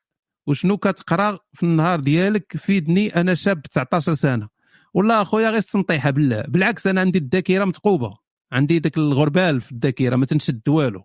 وشنو 0.47 0.77
كتقرأ 0.77 1.39
في 1.53 1.63
النهار 1.63 1.99
ديالك 1.99 2.57
فيدني 2.57 3.15
أنا 3.15 3.35
شاب 3.35 3.61
19 3.61 4.13
سنة. 4.13 4.49
والله 4.93 5.21
أخويا 5.21 5.49
غير 5.49 5.57
السنطيحة 5.57 6.09
بالله. 6.09 6.41
بالعكس 6.41 6.87
أنا 6.87 7.01
عندي 7.01 7.19
الذاكرة 7.19 7.65
متقوبه 7.65 8.17
عندي 8.51 8.79
داك 8.79 8.97
الغربال 8.97 9.61
في 9.61 9.71
الذاكرة 9.71 10.15
ما 10.15 10.25
تنشد 10.25 10.69
والو. 10.69 11.03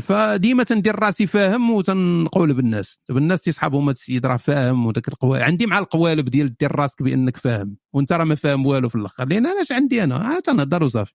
فديما 0.00 0.64
تندير 0.64 0.98
راسي 0.98 1.26
فاهم 1.26 1.70
وتنقول 1.70 2.54
بالناس. 2.54 2.98
بالناس 3.08 3.40
تيصحابهم 3.40 3.82
هذا 3.84 3.92
السيد 3.92 4.26
راه 4.26 4.36
فاهم 4.36 4.86
وداك 4.86 5.08
القوالب. 5.08 5.42
عندي 5.42 5.66
مع 5.66 5.78
القوالب 5.78 6.28
ديال 6.28 6.56
دير 6.56 6.76
راسك 6.76 7.02
بأنك 7.02 7.36
فاهم 7.36 7.76
وانت 7.92 8.12
راه 8.12 8.24
ما 8.24 8.34
فاهم 8.34 8.66
والو 8.66 8.88
في 8.88 8.94
الأخر. 8.94 9.28
لأن 9.28 9.46
أنا 9.46 9.62
اش 9.62 9.72
عندي 9.72 10.04
أنا؟ 10.04 10.36
آه 10.36 10.40
تنهضر 10.40 10.84
وصافي. 10.84 11.12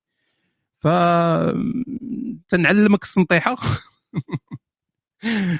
ف 0.83 0.87
تنعلمك 2.49 3.03
السنطيحه 3.03 3.55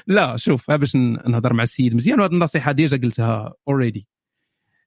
لا 0.06 0.36
شوف 0.36 0.70
باش 0.70 0.96
نهضر 0.96 1.52
مع 1.52 1.62
السيد 1.62 1.94
مزيان 1.94 2.20
وهذه 2.20 2.32
النصيحة 2.32 2.72
déjà 2.72 2.96
قلتها 2.96 3.54
already 3.68 4.08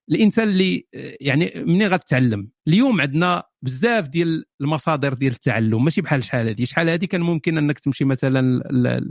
الإنسان 0.10 0.50
اللي 0.50 0.88
يعني 1.22 1.54
منين 1.56 1.88
غتعلم 1.88 2.50
اليوم 2.68 3.02
عندنا 3.02 3.44
بزاف 3.62 4.08
ديال 4.08 4.46
المصادر 4.62 5.14
ديال 5.14 5.34
التعلم 5.34 5.84
ماشي 5.84 6.02
بحال 6.02 6.24
شحال 6.24 6.48
هذه 6.48 6.66
شحال 6.66 6.90
هذه 6.90 7.06
كان 7.06 7.22
ممكن 7.22 7.58
أنك 7.58 7.80
تمشي 7.80 8.06
مثلا 8.06 8.42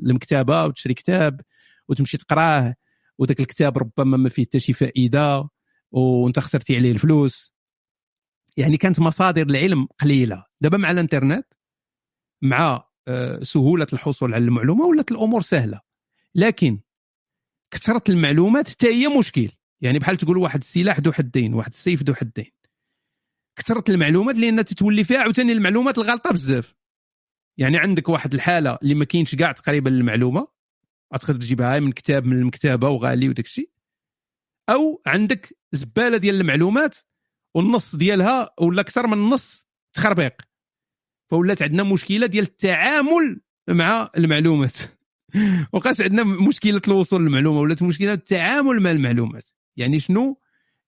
للمكتبة 0.02 0.64
وتشري 0.64 0.94
كتاب 0.94 1.40
وتمشي 1.88 2.16
تقراه 2.18 2.74
وذاك 3.18 3.40
الكتاب 3.40 3.78
ربما 3.78 4.16
ما 4.16 4.28
فيه 4.28 4.44
حتى 4.44 4.58
شي 4.58 4.72
فائدة 4.72 5.48
وأنت 5.90 6.38
خسرتي 6.38 6.76
عليه 6.76 6.92
الفلوس. 6.92 7.54
يعني 8.56 8.76
كانت 8.76 9.00
مصادر 9.00 9.42
العلم 9.42 9.88
قليلة. 10.00 10.44
دابا 10.60 10.76
مع 10.76 10.90
الإنترنت 10.90 11.46
مع 12.42 12.88
آه، 13.08 13.42
سهولة 13.42 13.86
الحصول 13.92 14.34
على 14.34 14.44
المعلومة 14.44 14.84
ولات 14.84 15.12
الأمور 15.12 15.42
سهلة. 15.42 15.80
لكن 16.34 16.80
كثرة 17.70 18.02
المعلومات 18.08 18.68
حتى 18.68 18.86
هي 18.86 19.08
مشكل. 19.18 19.50
يعني 19.86 19.98
بحال 19.98 20.16
تقول 20.16 20.36
واحد 20.36 20.60
السلاح 20.60 21.00
ذو 21.00 21.12
حدين 21.12 21.54
واحد 21.54 21.70
السيف 21.70 22.02
ذو 22.02 22.14
حدين. 22.14 22.52
كثره 23.58 23.84
المعلومات 23.88 24.36
لأن 24.36 24.64
تتولي 24.64 25.04
فيها 25.04 25.18
عاوتاني 25.18 25.52
المعلومات 25.52 25.98
الغلطه 25.98 26.30
بزاف. 26.30 26.74
يعني 27.58 27.78
عندك 27.78 28.08
واحد 28.08 28.34
الحالة 28.34 28.78
اللي 28.82 28.94
ما 28.94 29.04
كاينش 29.04 29.34
كاع 29.34 29.52
تقريبا 29.52 29.90
المعلومه 29.90 30.48
غتقدر 31.14 31.40
تجيبها 31.40 31.78
من 31.78 31.92
كتاب 31.92 32.24
من 32.24 32.36
المكتبة 32.36 32.88
وغالي 32.88 33.28
وداك 33.28 33.44
الشيء. 33.44 33.70
أو 34.68 35.02
عندك 35.06 35.58
زبالة 35.72 36.16
ديال 36.16 36.40
المعلومات 36.40 36.96
والنص 37.54 37.96
ديالها 37.96 38.54
ولا 38.60 38.80
أكثر 38.80 39.06
من 39.06 39.12
النص 39.12 39.66
تخربيق. 39.92 40.42
فولات 41.30 41.62
عندنا 41.62 41.82
مشكلة 41.82 42.26
ديال 42.26 42.44
التعامل 42.44 43.40
مع 43.68 44.10
المعلومات. 44.16 44.76
وقعت 45.72 46.00
عندنا 46.00 46.24
مشكلة 46.24 46.82
الوصول 46.88 47.22
للمعلومة 47.22 47.60
ولات 47.60 47.82
مشكلة 47.82 48.12
التعامل 48.12 48.80
مع 48.80 48.90
المعلومات. 48.90 49.55
يعني 49.76 50.00
شنو؟ 50.00 50.40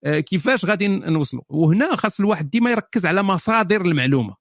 آه، 0.05 0.21
كيفاش 0.21 0.65
غادي 0.65 0.89
نوصلوا 0.89 1.43
وهنا 1.49 1.97
خاص 1.97 2.21
الواحد 2.21 2.51
ديما 2.51 2.71
يركز 2.71 3.07
على 3.07 3.23
مصادر 3.23 3.81
المعلومة 3.81 4.37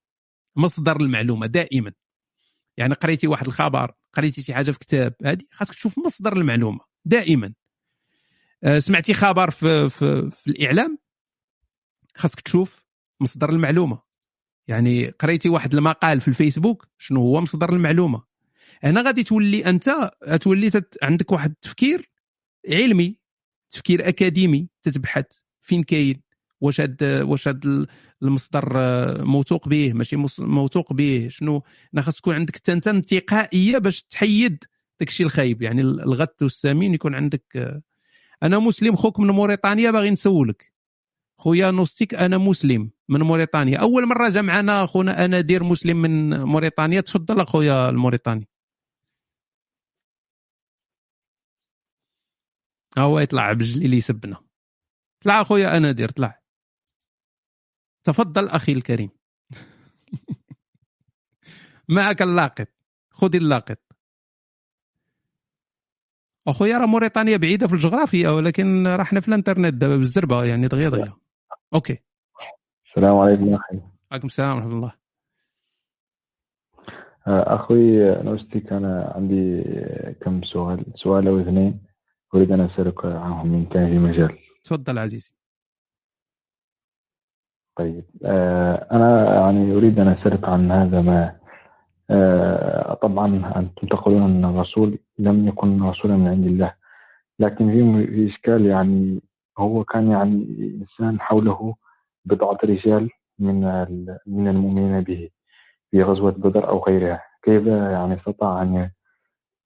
مصدر 0.56 1.00
المعلومة 1.00 1.46
دائما. 1.46 1.92
يعني 2.76 2.94
قريتي 2.94 3.26
واحد 3.26 3.46
الخبر 3.46 3.92
قريتي 4.12 4.42
شي 4.42 4.54
حاجة 4.54 4.70
في 4.70 4.78
كتاب 4.78 5.14
هذه 5.24 5.42
خاصك 5.50 5.74
تشوف 5.74 5.98
مصدر 5.98 6.36
المعلومة 6.36 6.80
دائما. 7.04 7.54
آه، 8.64 8.78
سمعتي 8.78 9.14
خبر 9.14 9.50
في, 9.50 9.88
في, 9.88 10.30
في 10.30 10.50
الإعلام؟ 10.50 10.98
خاصك 12.14 12.40
تشوف 12.40 12.84
مصدر 13.20 13.50
المعلومة. 13.50 14.02
يعني 14.68 15.10
قريتي 15.10 15.48
واحد 15.48 15.74
المقال 15.74 16.20
في 16.20 16.28
الفيسبوك 16.28 16.88
شنو 16.98 17.20
هو 17.20 17.40
مصدر 17.40 17.72
المعلومة؟ 17.72 18.22
هنا 18.82 19.02
غادي 19.02 19.22
تولي 19.22 19.66
أنت 19.66 20.10
تولي 20.40 20.70
عندك 21.02 21.32
واحد 21.32 21.50
التفكير 21.50 22.10
علمي. 22.68 23.18
تفكير 23.70 24.08
أكاديمي 24.08 24.68
تتبحث 24.82 25.26
فين 25.60 25.82
كاين 25.82 26.20
واش 26.60 26.80
هاد 26.80 27.02
واش 27.02 27.48
هاد 27.48 27.86
المصدر 28.22 28.72
موثوق 29.24 29.68
به 29.68 29.92
ماشي 29.92 30.16
موثوق 30.38 30.92
به 30.92 31.28
شنو؟ 31.30 31.62
خاص 31.98 32.14
تكون 32.14 32.34
عندك 32.34 32.70
انت 32.70 32.88
انتقائيه 32.88 33.78
باش 33.78 34.02
تحيد 34.02 34.64
داك 35.00 35.08
الشيء 35.08 35.26
الخايب 35.26 35.62
يعني 35.62 35.80
الغث 35.80 36.42
والسمين 36.42 36.94
يكون 36.94 37.14
عندك 37.14 37.82
أنا 38.42 38.58
مسلم 38.58 38.96
خوك 38.96 39.20
من 39.20 39.30
موريتانيا 39.30 39.90
باغي 39.90 40.10
نسولك. 40.10 40.72
خويا 41.38 41.70
نوستيك 41.70 42.14
أنا 42.14 42.38
مسلم 42.38 42.90
من 43.08 43.22
موريتانيا 43.22 43.78
أول 43.78 44.06
مرة 44.06 44.28
جا 44.28 44.42
معنا 44.42 44.86
خونا 44.86 45.24
نادر 45.24 45.64
مسلم 45.64 46.02
من 46.02 46.40
موريتانيا 46.42 47.00
تفضل 47.00 47.40
أخويا 47.40 47.90
الموريتاني 47.90 48.48
هو 52.98 53.18
يطلع 53.18 53.52
بجلي 53.52 53.84
اللي 53.84 53.96
يسبنا 53.96 54.36
طلع 55.24 55.40
أخويا 55.40 55.76
نادر 55.76 56.08
طلع. 56.08 56.40
تفضل 58.04 58.48
أخي 58.48 58.72
الكريم. 58.72 59.10
معك 61.88 62.22
اللاقط. 62.22 62.68
خذ 63.10 63.36
اللاقط. 63.36 63.78
أخويا 66.48 66.78
راه 66.78 66.86
موريتانيا 66.86 67.36
بعيدة 67.36 67.66
في 67.66 67.72
الجغرافيا 67.72 68.30
ولكن 68.30 68.86
راه 68.86 69.04
حنا 69.04 69.20
في 69.20 69.28
الإنترنت 69.28 69.74
دابا 69.74 69.96
بالزربة 69.96 70.44
يعني 70.44 70.68
دغيا 70.68 70.88
دغيا. 70.88 71.12
OK. 71.74 71.98
السلام 72.86 73.16
عليكم 73.16 73.54
أخي. 73.54 73.80
عليكم 74.12 74.26
السلام 74.26 74.56
ورحمة 74.56 74.72
الله. 74.72 74.92
آه، 77.26 77.54
أخوي 77.54 78.14
نوستيك 78.22 78.72
أنا 78.72 79.12
عندي 79.16 79.62
كم 80.20 80.42
سؤال 80.42 80.84
سؤال 80.94 81.28
أو 81.28 81.40
اثنين. 81.40 81.87
أريد 82.34 82.52
أن 82.52 82.60
أسألك 82.60 83.04
عنهم. 83.04 83.54
ان 83.54 83.66
كان 83.66 83.88
في 83.88 83.98
مجال. 83.98 84.38
تفضل 84.64 84.98
عزيزي. 84.98 85.34
طيب 87.76 88.04
آه، 88.24 88.88
أنا 88.92 89.34
يعني 89.34 89.72
أريد 89.74 89.98
أن 89.98 90.08
أسألك 90.08 90.44
عن 90.44 90.70
هذا 90.72 91.00
ما 91.00 91.38
آه، 92.10 92.94
طبعا 92.94 93.52
أنتم 93.56 93.86
تقولون 93.86 94.22
أن 94.22 94.44
الرسول 94.44 94.98
لم 95.18 95.48
يكن 95.48 95.82
رسولا 95.82 96.16
من 96.16 96.28
عند 96.28 96.46
الله. 96.46 96.74
لكن 97.38 97.70
في 97.70 98.06
في 98.06 98.26
إشكال 98.26 98.66
يعني 98.66 99.22
هو 99.58 99.84
كان 99.84 100.10
يعني 100.10 100.46
إنسان 100.80 101.20
حوله 101.20 101.74
بضعة 102.24 102.58
رجال 102.64 103.10
من 103.38 103.60
من 104.26 104.48
المؤمنين 104.48 105.00
به 105.00 105.30
في 105.90 106.02
غزوة 106.02 106.30
بدر 106.30 106.68
أو 106.68 106.84
غيرها. 106.84 107.22
كيف 107.42 107.66
يعني 107.66 108.14
استطاع 108.14 108.62
أن 108.62 108.90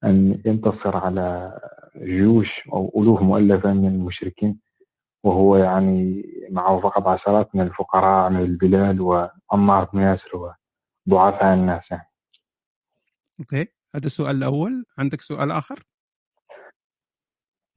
أن 0.05 0.43
ينتصر 0.45 0.97
على 0.97 1.59
جيوش 1.97 2.69
أو 2.69 3.03
الوف 3.03 3.23
مؤلفة 3.23 3.73
من 3.73 3.89
المشركين 3.89 4.59
وهو 5.25 5.57
يعني 5.57 6.25
معه 6.51 6.81
فقط 6.81 7.07
عشرات 7.07 7.57
من 7.57 7.61
الفقراء 7.61 8.31
من 8.31 8.41
البلاد 8.41 9.01
وعمار 9.01 9.85
بن 9.93 10.01
ياسر 10.01 10.55
وضعفاء 11.07 11.55
الناس 11.55 11.91
يعني. 11.91 12.09
أوكي. 13.41 13.67
هذا 13.95 14.07
السؤال 14.07 14.37
الأول. 14.37 14.85
عندك 14.99 15.21
سؤال 15.21 15.51
آخر؟ 15.51 15.83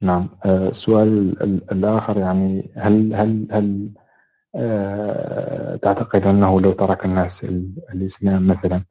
نعم. 0.02 0.28
آه، 0.44 0.68
السؤال 0.68 1.42
الآخر 1.72 2.18
يعني 2.18 2.72
هل 2.76 3.14
هل 3.14 3.48
هل 3.50 3.90
آه، 4.54 5.76
تعتقد 5.76 6.26
أنه 6.26 6.60
لو 6.60 6.72
ترك 6.72 7.04
الناس 7.04 7.44
الإسلام 7.94 8.46
مثلا 8.46 8.84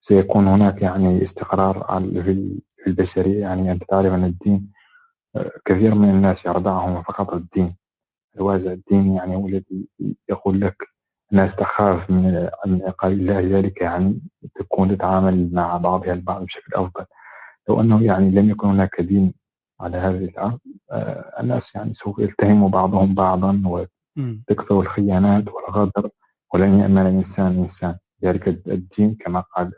سيكون 0.00 0.48
هناك 0.48 0.82
يعني 0.82 1.22
استقرار 1.22 1.86
في 2.22 2.60
البشرية 2.86 3.40
يعني 3.40 3.72
انت 3.72 3.84
تعرف 3.84 4.12
أن 4.12 4.24
الدين 4.24 4.72
آه، 5.36 5.50
كثير 5.64 5.94
من 5.94 6.10
الناس 6.10 6.46
يرضعهم 6.46 7.02
فقط 7.02 7.32
الدين. 7.34 7.76
الوازع 8.36 8.72
الديني 8.72 9.16
يعني 9.16 9.36
هو 9.36 9.46
الذي 9.48 9.88
يقول 10.28 10.60
لك 10.60 10.76
الناس 11.32 11.56
تخاف 11.56 12.10
من 12.10 12.48
من 12.66 12.82
عقاب 12.82 13.12
الله 13.12 13.40
ذلك 13.40 13.80
يعني 13.80 14.20
تكون 14.54 14.96
تتعامل 14.96 15.50
مع 15.52 15.76
بعضها 15.76 16.12
البعض 16.12 16.44
بشكل 16.44 16.74
أفضل. 16.74 17.04
لو 17.68 17.80
أنه 17.80 18.04
يعني 18.04 18.30
لم 18.30 18.50
يكن 18.50 18.68
هناك 18.68 19.00
دين 19.00 19.34
على 19.80 19.96
هذه 19.96 20.24
الأرض 20.24 20.58
آه، 20.90 21.40
الناس 21.40 21.74
يعني 21.74 21.92
سوف 21.94 22.18
يلتهموا 22.18 22.68
بعضهم 22.68 23.14
بعضا 23.14 23.62
وتكثر 23.66 24.80
الخيانات 24.80 25.44
والغدر 25.48 26.10
ولن 26.54 26.78
يأمن 26.80 27.02
الإنسان 27.02 27.46
إنسان. 27.58 27.96
ذلك 28.24 28.48
الدين 28.48 29.14
كما 29.20 29.40
قال 29.40 29.72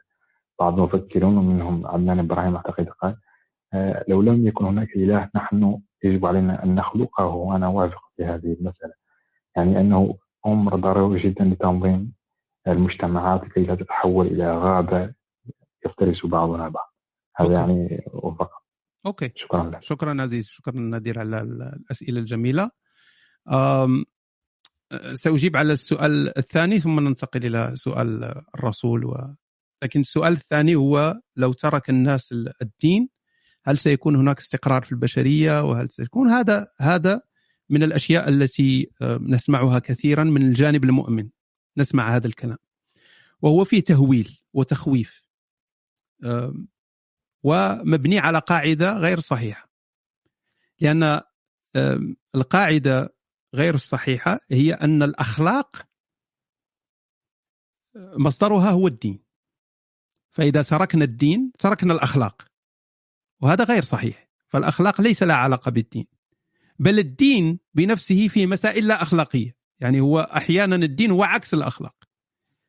بعض 0.60 0.74
المفكرون 0.74 1.36
ومنهم 1.36 1.86
عدنان 1.86 2.18
إبراهيم 2.18 2.56
أعتقد 2.56 2.88
قال 2.88 3.16
آه، 3.74 4.04
لو 4.08 4.22
لم 4.22 4.46
يكن 4.46 4.64
هناك 4.64 4.88
إله 4.96 5.30
نحن 5.34 5.80
يجب 6.04 6.26
علينا 6.26 6.64
أن 6.64 6.74
نخلقه 6.74 7.26
وأنا 7.26 7.68
واثق 7.68 8.00
في 8.16 8.24
هذه 8.24 8.56
المسألة. 8.60 8.92
يعني 9.56 9.80
أنه 9.80 10.18
أمر 10.46 10.76
ضروري 10.76 11.18
جدا 11.18 11.44
لتنظيم 11.44 12.12
المجتمعات 12.68 13.44
كي 13.44 13.60
لا 13.60 13.74
تتحول 13.74 14.26
إلى 14.26 14.58
غابة 14.58 15.14
يفترس 15.86 16.26
بعضنا 16.26 16.68
بعض. 16.68 16.94
هذا 17.36 17.60
OK. 17.60 17.72
يعني 17.72 18.04
فقط 18.12 18.64
OK. 19.06 19.32
شكرا 19.34 19.70
لك. 19.70 19.82
شكرا 19.82 20.22
عزيز. 20.22 20.46
شكرا 20.46 20.74
نادر 20.74 21.18
على 21.18 21.40
الأسئلة 21.40 22.20
الجميلة. 22.20 22.70
أم 23.52 24.04
سأجيب 25.14 25.56
على 25.56 25.72
السؤال 25.72 26.38
الثاني 26.38 26.80
ثم 26.80 27.00
ننتقل 27.00 27.46
إلى 27.46 27.72
سؤال 27.74 28.34
الرسول 28.54 29.04
و... 29.04 29.34
لكن 29.84 30.00
السؤال 30.00 30.32
الثاني 30.32 30.74
هو 30.74 31.20
لو 31.36 31.52
ترك 31.52 31.90
الناس 31.90 32.34
الدين 32.62 33.08
هل 33.64 33.78
سيكون 33.78 34.16
هناك 34.16 34.38
استقرار 34.38 34.82
في 34.82 34.92
البشرية؟ 34.92 35.62
وهل 35.62 35.90
سيكون 35.90 36.28
هذا 36.28 36.68
هذا 36.76 37.22
من 37.68 37.82
الأشياء 37.82 38.28
التي 38.28 38.90
نسمعها 39.02 39.78
كثيرا 39.78 40.24
من 40.24 40.42
الجانب 40.42 40.84
المؤمن. 40.84 41.28
نسمع 41.76 42.16
هذا 42.16 42.26
الكلام. 42.26 42.58
وهو 43.42 43.64
فيه 43.64 43.80
تهويل 43.80 44.40
وتخويف. 44.52 45.22
ومبني 47.42 48.18
على 48.18 48.38
قاعدة 48.38 48.98
غير 48.98 49.20
صحيحة. 49.20 49.70
لأن 50.80 51.20
القاعدة 52.34 53.14
غير 53.54 53.74
الصحيحة 53.74 54.40
هي 54.50 54.72
أن 54.72 55.02
الأخلاق 55.02 55.88
مصدرها 57.96 58.70
هو 58.70 58.86
الدين. 58.86 59.23
فإذا 60.34 60.62
تركنا 60.62 61.04
الدين 61.04 61.52
تركنا 61.58 61.94
الأخلاق. 61.94 62.42
وهذا 63.40 63.64
غير 63.64 63.82
صحيح. 63.82 64.28
فالأخلاق 64.48 65.00
ليس 65.00 65.22
لها 65.22 65.36
علاقة 65.36 65.70
بالدين. 65.70 66.06
بل 66.78 66.98
الدين 66.98 67.58
بنفسه 67.74 68.28
في 68.28 68.46
مسائل 68.46 68.86
لا 68.86 69.02
أخلاقية. 69.02 69.56
يعني 69.80 70.00
هو 70.00 70.20
أحيانا 70.20 70.76
الدين 70.76 71.10
هو 71.10 71.24
عكس 71.24 71.54
الأخلاق. 71.54 71.96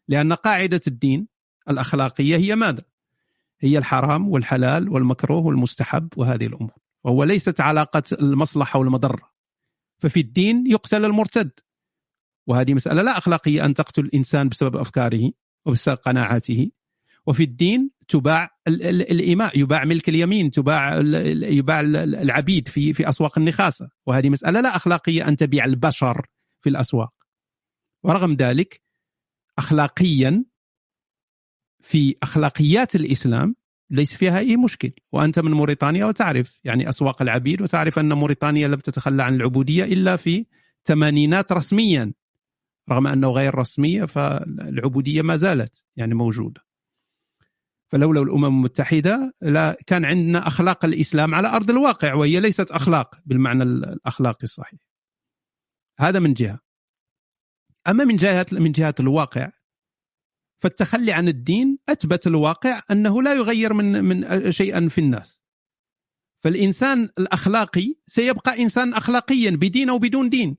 لأن 0.08 0.34
قاعدة 0.34 0.82
الدين 0.88 1.28
الأخلاقية 1.70 2.38
هي 2.38 2.56
ماذا؟ 2.56 2.84
هي 3.60 3.78
الحرام 3.78 4.30
والحلال 4.30 4.90
والمكروه 4.90 5.46
والمستحب 5.46 6.10
وهذه 6.18 6.46
الأمور. 6.46 6.74
وهو 7.04 7.24
ليست 7.24 7.62
علاقة 7.62 8.04
المصلحة 8.12 8.80
والمضرة. 8.80 9.32
ففي 9.98 10.20
الدين 10.20 10.68
يقتل 10.68 11.06
المرتد. 11.06 11.52
وهذه 12.48 12.74
مسألة 12.74 13.02
لا 13.02 13.18
أخلاقية 13.18 13.66
أن 13.66 13.74
تقتل 13.74 14.06
الإنسان 14.06 14.50
بسبب 14.50 14.76
أفكاره 14.76 15.32
وبسبب 15.66 15.98
قناعاته. 15.98 16.72
وفي 17.28 17.44
الدين 17.44 17.92
تباع 18.08 18.50
الإماء 18.68 19.60
يباع 19.60 19.86
ملك 19.86 20.10
اليمين 20.10 20.52
تباع 20.52 20.98
يباع 21.50 21.80
العبيد 21.80 22.68
في 22.68 22.94
في 22.94 23.10
أسواق 23.10 23.38
النخاسة. 23.38 23.90
وهذه 24.06 24.30
مسألة 24.30 24.62
لا 24.62 24.76
أخلاقية 24.76 25.28
أن 25.28 25.36
تبيع 25.36 25.66
البشر 25.66 26.26
في 26.62 26.70
الأسواق. 26.70 27.14
ورغم 28.04 28.34
ذلك 28.34 28.82
أخلاقيا 29.58 30.46
في 31.82 32.16
أخلاقيات 32.24 32.96
الإسلام 32.96 33.56
ليس 33.90 34.16
فيها 34.16 34.40
أي 34.40 34.58
مشكل. 34.58 34.92
وأنت 35.12 35.40
من 35.40 35.52
موريتانيا 35.52 36.06
وتعرف 36.06 36.60
يعني 36.64 36.90
أسواق 36.90 37.22
العبيد 37.22 37.62
وتعرف 37.62 38.00
أن 38.00 38.14
موريتانيا 38.14 38.68
لم 38.68 38.80
تتخلى 38.80 39.24
عن 39.24 39.36
العبودية 39.36 39.84
إلا 39.84 40.16
في 40.16 40.46
ثمانينات 40.84 41.52
رسميا. 41.52 42.14
رغم 42.90 43.08
أنه 43.08 43.30
غير 43.30 43.56
رسمية 43.56 44.06
فالعبودية 44.06 45.22
ما 45.22 45.36
زالت 45.36 45.86
يعني 45.96 46.14
موجودة. 46.14 46.62
فلولا 47.92 48.22
الأمم 48.22 48.46
المتحدة 48.46 49.34
لا 49.42 49.78
كان 49.88 50.06
عندنا 50.06 50.48
أخلاق 50.48 50.86
الإسلام 50.86 51.36
على 51.36 51.48
أرض 51.48 51.70
الواقع 51.70 52.14
وهي 52.14 52.40
ليست 52.40 52.72
أخلاق 52.72 53.20
بالمعنى 53.26 53.64
الأخلاقي 53.64 54.44
الصحيح. 54.44 54.80
هذا 56.00 56.20
من 56.20 56.34
جهة. 56.34 56.60
أما 57.88 58.04
من 58.04 58.16
جهه 58.16 58.46
من 58.52 58.72
جهة 58.72 58.96
الواقع 59.00 59.52
فالتخلي 60.62 61.14
عن 61.14 61.28
الدين 61.28 61.78
أثبت 61.90 62.28
الواقع 62.28 62.82
أنه 62.92 63.22
لا 63.24 63.34
يغير 63.34 63.74
من 63.74 64.04
من 64.04 64.52
شيئا 64.52 64.90
في 64.90 65.02
الناس. 65.02 65.42
فالإنسان 66.44 67.10
الأخلاقي 67.18 67.96
سيبقى 68.08 68.62
إنسان 68.62 68.94
اخلاقيا 68.94 69.52
بدين 69.52 69.90
أو 69.90 70.00
بدون 70.00 70.30
دين. 70.30 70.58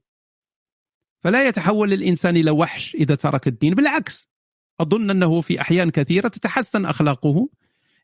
فلا 1.25 1.49
يتحول 1.49 1.93
الإنسان 1.93 2.37
إلى 2.37 2.51
وحش 2.51 2.95
إذا 2.95 3.15
ترك 3.15 3.49
الدين 3.49 3.75
بالعكس 3.75 4.36
أظن 4.81 5.11
أنه 5.11 5.41
في 5.41 5.61
أحيان 5.61 5.91
كثيرة 5.91 6.29
تتحسن 6.29 6.85
أخلاقه 6.85 7.49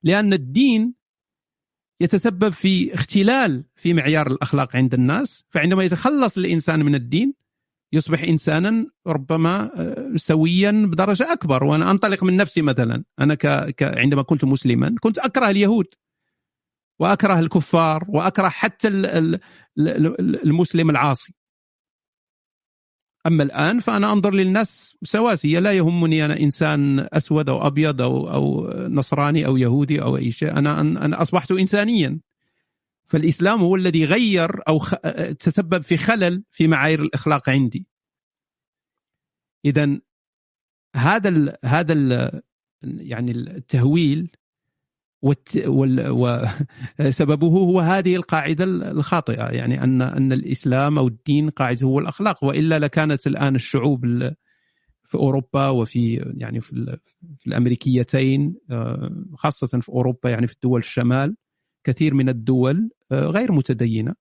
لأن 0.02 0.32
الدين 0.32 0.94
يتسبب 2.00 2.52
في 2.52 2.94
اختلال 2.94 3.64
في 3.76 3.94
معيار 3.94 4.26
الأخلاق 4.26 4.76
عند 4.76 4.94
الناس 4.94 5.44
فعندما 5.50 5.84
يتخلص 5.84 6.38
الإنسان 6.38 6.84
من 6.84 6.94
الدين 6.94 7.42
يصبح 7.92 8.22
إنسانا 8.22 8.86
ربما 9.06 9.70
آه، 9.76 10.16
سويا 10.16 10.70
بدرجة 10.70 11.32
أكبر. 11.32 11.64
وأنا 11.64 11.90
أنطلق 11.90 12.24
من 12.24 12.36
نفسي 12.36 12.62
مثلا. 12.62 13.04
أنا 13.18 13.34
ك... 13.34 13.46
ك... 13.74 13.82
عندما 13.82 14.22
كنت 14.22 14.44
مسلما 14.44 14.94
كنت 15.00 15.18
أكره 15.18 15.50
اليهود 15.50 15.86
وأكره 16.98 17.38
الكفار 17.38 18.04
وأكره 18.08 18.48
حتى 18.48 18.88
المسلم 20.44 20.90
العاصي. 20.90 21.34
أما 23.26 23.42
الآن 23.42 23.80
فأنا 23.80 24.12
أنظر 24.12 24.34
للناس 24.34 24.96
سواسيه 25.02 25.58
لا 25.58 25.72
يهمني 25.72 26.24
أنا 26.24 26.40
إنسان 26.40 27.08
أسود 27.12 27.48
أو 27.48 27.66
أبيض 27.66 28.02
أو 28.02 28.32
أو 28.32 28.70
نصراني 28.88 29.46
أو 29.46 29.56
يهودي 29.56 30.02
أو 30.02 30.16
أي 30.16 30.30
شيء. 30.32 30.58
أنا 30.58 30.80
أنا 30.80 31.22
أصبحت 31.22 31.50
انسانيا. 31.52 32.20
فالإسلام 33.06 33.60
هو 33.60 33.76
الذي 33.76 34.04
غير 34.04 34.68
أو 34.68 34.84
تسبب 35.38 35.82
في 35.82 35.96
خلل 35.96 36.44
في 36.50 36.68
معايير 36.68 37.02
الإخلاق 37.02 37.50
عندي. 37.50 37.86
اذا 39.64 39.98
هذا 40.96 41.28
ال 41.28 41.56
هذا 41.64 41.92
ال 41.92 42.42
يعني 42.82 43.32
التهويل 43.32 44.30
وسببه 45.22 46.48
هو 47.68 47.80
هذه 47.80 48.16
القاعدة 48.16 48.64
الخاطئة 48.64 49.44
يعني 49.44 49.84
أن 49.84 50.02
أن 50.02 50.32
الإسلام 50.32 50.98
أو 50.98 51.08
الدين 51.08 51.50
قاعدة 51.50 51.86
هو 51.86 51.98
الأخلاق 51.98 52.44
وإلا 52.44 52.78
لكانت 52.78 53.26
الآن 53.26 53.54
الشعوب 53.54 54.06
في 55.04 55.14
أوروبا 55.14 55.68
وفي 55.68 56.32
يعني 56.36 56.60
في, 56.60 56.98
في 57.38 57.46
الأمريكيتين 57.46 58.54
آه، 58.70 59.24
خاصة 59.34 59.80
في 59.80 59.88
أوروبا 59.88 60.30
يعني 60.30 60.46
في 60.46 60.52
الدول 60.52 60.80
الشمال 60.80 61.36
كثير 61.84 62.14
من 62.14 62.28
الدول 62.28 62.90
آه، 63.12 63.26
غير 63.26 63.52
متدينة. 63.52 64.14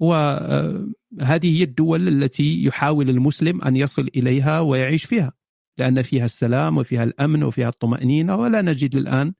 وهذه 0.00 1.58
هي 1.58 1.62
الدول 1.62 2.08
التي 2.08 2.64
يحاول 2.64 3.10
المسلم 3.10 3.62
أن 3.62 3.76
يصل 3.76 4.08
إليها 4.16 4.60
ويعيش 4.60 5.04
فيها 5.04 5.32
لأن 5.78 6.02
فيها 6.02 6.24
السلام 6.24 6.76
وفيها 6.76 7.04
الأمن 7.04 7.42
وفيها 7.42 7.68
الطمأنينة 7.68 8.36
ولا 8.36 8.62
نجد 8.62 8.96
الآن 8.96 9.26
آه، 9.28 9.34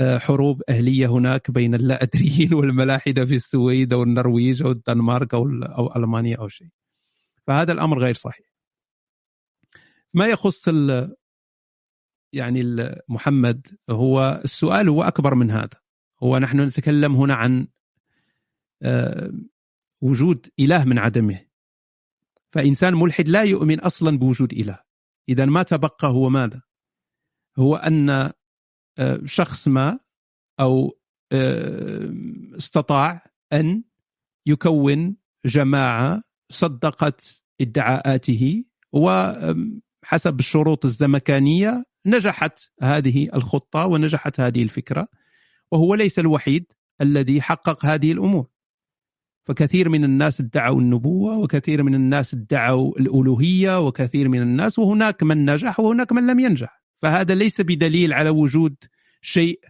حروب 0.00 0.62
أهلية 0.68 1.06
هناك 1.06 1.50
بين 1.50 1.74
اللا 1.74 2.02
أدريين 2.02 2.54
والملاحدة 2.54 3.26
في 3.26 3.34
السويد 3.34 3.92
أو 3.92 4.02
النرويج 4.02 4.62
أو 4.62 4.70
الدنمارك 4.70 5.34
أو, 5.34 5.48
أو 5.62 5.96
ألمانيا 5.96 6.36
أو 6.36 6.48
شيء. 6.48 6.68
فهذا 7.46 7.72
الأمر 7.72 7.98
غير 7.98 8.14
صحيح. 8.14 8.46
ما 10.14 10.26
يخص 10.26 10.68
ال 10.68 11.14
يعني 12.32 12.62
محمد 13.08 13.66
هو 13.90 14.40
السؤال 14.44 14.88
هو 14.88 15.02
أكبر 15.02 15.34
من 15.34 15.50
هذا. 15.50 15.80
هو 16.22 16.38
نحن 16.38 16.60
نتكلم 16.60 17.16
هنا 17.16 17.34
عن 17.34 17.68
آه، 18.82 19.32
وجود 20.02 20.46
إله 20.58 20.84
من 20.84 20.98
عدمه. 20.98 21.40
فإنسان 22.50 22.94
ملحد 22.94 23.28
لا 23.28 23.42
يؤمن 23.42 23.80
أصلا 23.80 24.18
بوجود 24.18 24.52
إله. 24.52 24.78
إذا 25.28 25.44
ما 25.44 25.62
تبقى 25.62 26.08
هو 26.08 26.28
ماذا؟ 26.28 26.62
هو 27.58 27.76
آه، 27.76 28.37
شخص 29.24 29.68
ما 29.68 29.98
أو 30.60 30.98
آه، 31.32 32.12
استطاع 32.56 33.26
أن 33.52 33.82
يكون 34.46 35.16
جماعة 35.46 36.22
صدقت 36.50 37.42
ادعاءاته 37.60 38.64
وحسب 38.92 40.38
الشروط 40.38 40.84
الزمكانية 40.84 41.84
نجحت 42.06 42.70
هذه 42.82 43.28
الخطة 43.34 43.86
ونجحت 43.86 44.40
هذه 44.40 44.62
الفكرة 44.62 45.08
وهو 45.70 45.94
ليس 45.94 46.18
الوحيد 46.18 46.66
الذي 47.00 47.42
حقق 47.42 47.86
هذه 47.86 48.12
الأمور. 48.12 48.46
فكثير 49.46 49.88
من 49.88 50.04
الناس 50.04 50.40
ادعوا 50.40 50.80
النبوة 50.80 51.38
وكثير 51.38 51.82
من 51.82 51.94
الناس 51.94 52.34
ادعوا 52.34 52.98
الألوهية 52.98 53.86
وكثير 53.86 54.28
من 54.28 54.42
الناس 54.42 54.78
وهناك 54.78 55.22
من 55.22 55.50
نجح 55.50 55.80
وهناك 55.80 56.12
من 56.12 56.26
لم 56.26 56.40
ينجح. 56.40 56.82
فهذا 57.02 57.34
ليس 57.34 57.60
بدليل 57.60 58.12
على 58.12 58.30
وجود 58.30 58.76
شيء 59.22 59.60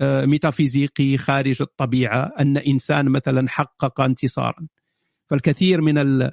آه، 0.00 0.24
ميتافيزيقي 0.24 1.16
خارج 1.16 1.62
الطبيعة 1.62 2.32
أن 2.40 2.56
إنسان 2.56 3.08
مثلا 3.08 3.48
حقق 3.48 4.00
انتصارا. 4.00 4.68
فالكثير 5.26 5.80
من 5.80 6.30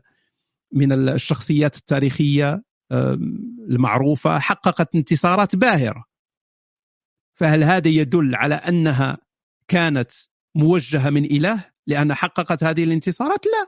من 0.72 1.10
الشخصيات 1.10 1.78
التاريخية 1.78 2.64
المعروفة 3.70 4.40
حققت 4.40 4.96
انتصارات 4.96 5.56
باهرة. 5.56 6.06
فهل 7.34 7.64
هذا 7.64 7.88
يدل 7.88 8.36
على 8.36 8.56
أنها 8.56 9.18
كانت 9.68 10.12
موجهة 10.56 11.10
من 11.10 11.26
إله 11.26 11.72
لأن 11.88 12.14
حققت 12.14 12.64
هذه 12.64 12.84
الانتصارات؟ 12.84 13.46
لا. 13.46 13.68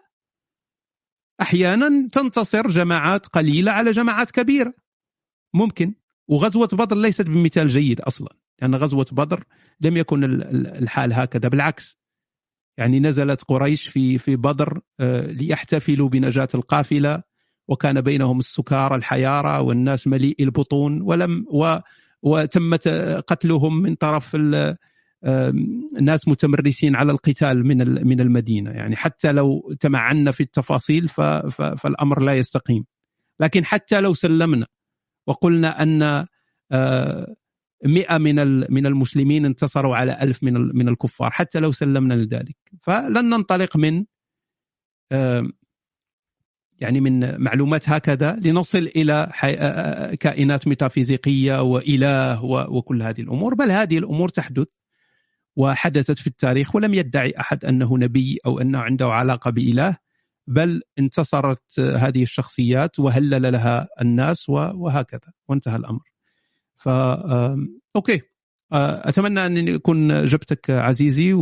أحيانا 1.41 2.09
تنتصر 2.11 2.67
جماعات 2.67 3.25
قليلة 3.25 3.71
على 3.71 3.91
جماعات 3.91 4.31
كبيرة. 4.31 4.73
ممكن. 5.53 5.95
وغزوة 6.27 6.69
بدر 6.73 6.97
ليست 6.97 7.27
بمثال 7.29 7.67
جيد 7.67 8.01
أصلا 8.01 8.29
لأن 8.61 8.71
يعني 8.71 8.83
غزوة 8.83 9.05
بدر 9.11 9.43
لم 9.81 9.97
يكن 9.97 10.23
الحال 10.53 11.13
هكذا 11.13 11.49
بالعكس. 11.49 11.97
يعني 12.77 12.99
نزلت 12.99 13.43
قريش 13.43 13.87
في 13.87 14.17
في 14.17 14.35
بدر 14.35 14.79
آه، 14.99 15.25
ليحتفلوا 15.25 16.09
بنجاة 16.09 16.47
القافلة 16.55 17.23
وكان 17.67 18.01
بينهم 18.01 18.39
السكارى 18.39 18.95
الحيارى 18.95 19.59
والناس 19.59 20.07
مليء 20.07 20.43
البطون 20.43 21.01
ولم 21.01 21.45
و 21.51 21.77
وتمت 22.21 22.87
قتلهم 23.27 23.81
من 23.81 23.95
طرف 23.95 24.37
الناس 25.97 26.27
متمرسين 26.27 26.95
على 26.95 27.11
القتال 27.11 27.67
من 27.67 28.07
من 28.07 28.19
المدينة. 28.19 28.71
يعني 28.71 28.95
حتى 28.95 29.31
لو 29.31 29.73
تمعنا 29.79 30.31
في 30.31 30.43
التفاصيل 30.43 31.07
فالأمر 31.77 32.21
لا 32.21 32.33
يستقيم. 32.33 32.85
لكن 33.39 33.65
حتى 33.65 34.01
لو 34.01 34.13
سلمنا 34.13 34.67
وقلنا 35.27 35.83
أن 35.83 36.25
آه، 36.71 37.35
مئة 37.85 38.17
من 38.17 38.35
من 38.73 38.85
المسلمين 38.85 39.45
انتصروا 39.45 39.95
على 39.95 40.21
ألف 40.21 40.43
من 40.43 40.53
من 40.53 40.87
الكفار 40.87 41.31
حتى 41.31 41.59
لو 41.59 41.71
سلمنا 41.71 42.13
لذلك. 42.13 42.55
فلن 42.81 43.29
ننطلق 43.29 43.77
من 43.77 44.05
آه، 45.11 45.47
يعني 46.79 46.99
من 46.99 47.41
معلومات 47.41 47.89
هكذا 47.89 48.35
لنصل 48.35 48.89
إلى 48.95 49.31
آه، 49.43 50.15
كائنات 50.15 50.67
ميتافيزيقية 50.67 51.61
وإله 51.61 52.43
وكل 52.45 53.01
هذه 53.01 53.21
الأمور. 53.21 53.55
بل 53.55 53.71
هذه 53.71 53.97
الأمور 53.97 54.29
تحدث 54.29 54.67
وحدثت 55.55 56.19
في 56.19 56.27
التاريخ 56.27 56.75
ولم 56.75 56.93
يدعي 56.93 57.33
أحد 57.39 57.65
أنه 57.65 57.97
نبي 57.97 58.39
أو 58.45 58.59
أنه 58.59 58.79
عنده 58.79 59.07
علاقة 59.07 59.51
بإله. 59.51 59.97
بل 60.47 60.81
انتصرت 60.99 61.79
هذه 61.79 62.23
الشخصيات 62.23 62.99
وهلل 62.99 63.51
لها 63.51 63.87
الناس 64.01 64.49
وهكذا 64.49 65.33
وانتهى 65.47 65.75
الأمر. 65.75 66.11
ف 66.75 66.89
أوكي. 67.95 68.21
أتمنى 68.71 69.45
أن 69.45 69.69
اكون 69.69 70.25
جبتك 70.25 70.69
عزيزي 70.69 71.33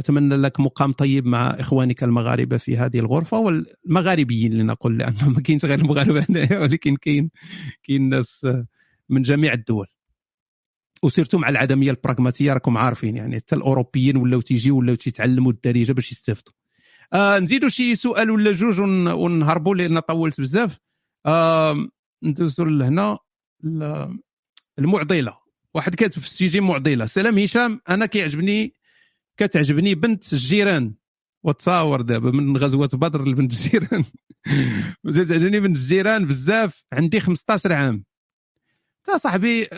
اتمنى 0.00 0.36
لك 0.36 0.60
مقام 0.60 0.92
طيب 0.92 1.26
مع 1.26 1.50
إخوانك 1.50 2.04
المغاربة 2.04 2.56
في 2.56 2.76
هذه 2.76 2.98
الغرفة 2.98 3.38
والمغاربيين 3.38 4.54
لنقول 4.54 4.98
لأنه 4.98 5.28
ما 5.28 5.40
كاينش 5.44 5.64
غير 5.64 5.78
المغاربة 5.78 6.26
ولكن 6.62 6.96
كاين 6.96 7.30
كاين 7.82 8.08
ناس 8.08 8.46
من 9.08 9.22
جميع 9.22 9.52
الدول. 9.52 9.86
وسيرتو 11.02 11.38
مع 11.38 11.48
العدمية 11.48 11.90
البراغماتية 11.90 12.52
راكم 12.52 12.78
عارفين 12.78 13.16
يعني 13.16 13.36
حتى 13.36 13.54
الأوروبيين 13.54 14.16
ولاو 14.16 14.40
تيجيو 14.40 14.78
ولاو 14.78 14.94
تيتعلموا 14.94 15.52
الدارجة 15.52 15.92
باش 15.92 16.10
يستافدوا 16.12 16.52
آه 17.12 17.38
نزيدوا 17.38 17.68
شي 17.68 17.94
سؤال 17.94 18.30
ولا 18.30 18.52
جوج 18.52 18.80
ون- 18.80 19.08
ونهربوا 19.08 19.74
لأن 19.74 19.98
طولت 20.00 20.40
بزاف. 20.40 20.78
آه 21.26 21.88
ندوزوا 22.22 22.66
لهنا. 22.66 23.18
المعضلة. 24.78 25.38
واحد 25.74 25.94
كاتب 25.94 26.20
في 26.20 26.26
السيجي 26.26 26.60
معضلة. 26.60 27.06
سلام 27.06 27.38
هشام 27.38 27.80
أنا 27.88 28.06
كيعجبني 28.06 28.74
كتعجبني 29.36 29.94
بنت 29.94 30.32
الجيران 30.32 30.94
وتصاور 31.44 32.00
دابا 32.00 32.30
من 32.30 32.56
غزوة 32.56 32.88
بدر 32.92 33.24
لبنت 33.28 33.52
الجيران 33.64 34.04
تعجبني 35.04 35.60
بنت 35.60 35.76
الجيران 35.76 36.26
بزاف. 36.26 36.84
عندي 36.92 37.20
15 37.20 37.72
عام. 37.72 38.04
تا 39.04 39.16
صاحبي 39.16 39.68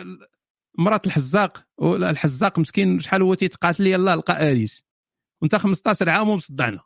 مرات 0.77 1.07
الحزاق 1.07 1.65
الحزاق 1.83 2.59
مسكين 2.59 2.99
شحال 2.99 3.21
هو 3.21 3.33
تيتقاتل 3.33 3.87
يلاه 3.87 4.15
لقى 4.15 4.51
اريش 4.51 4.83
وانت 5.41 5.55
15 5.55 6.09
عام 6.09 6.29
ومصدعنا. 6.29 6.79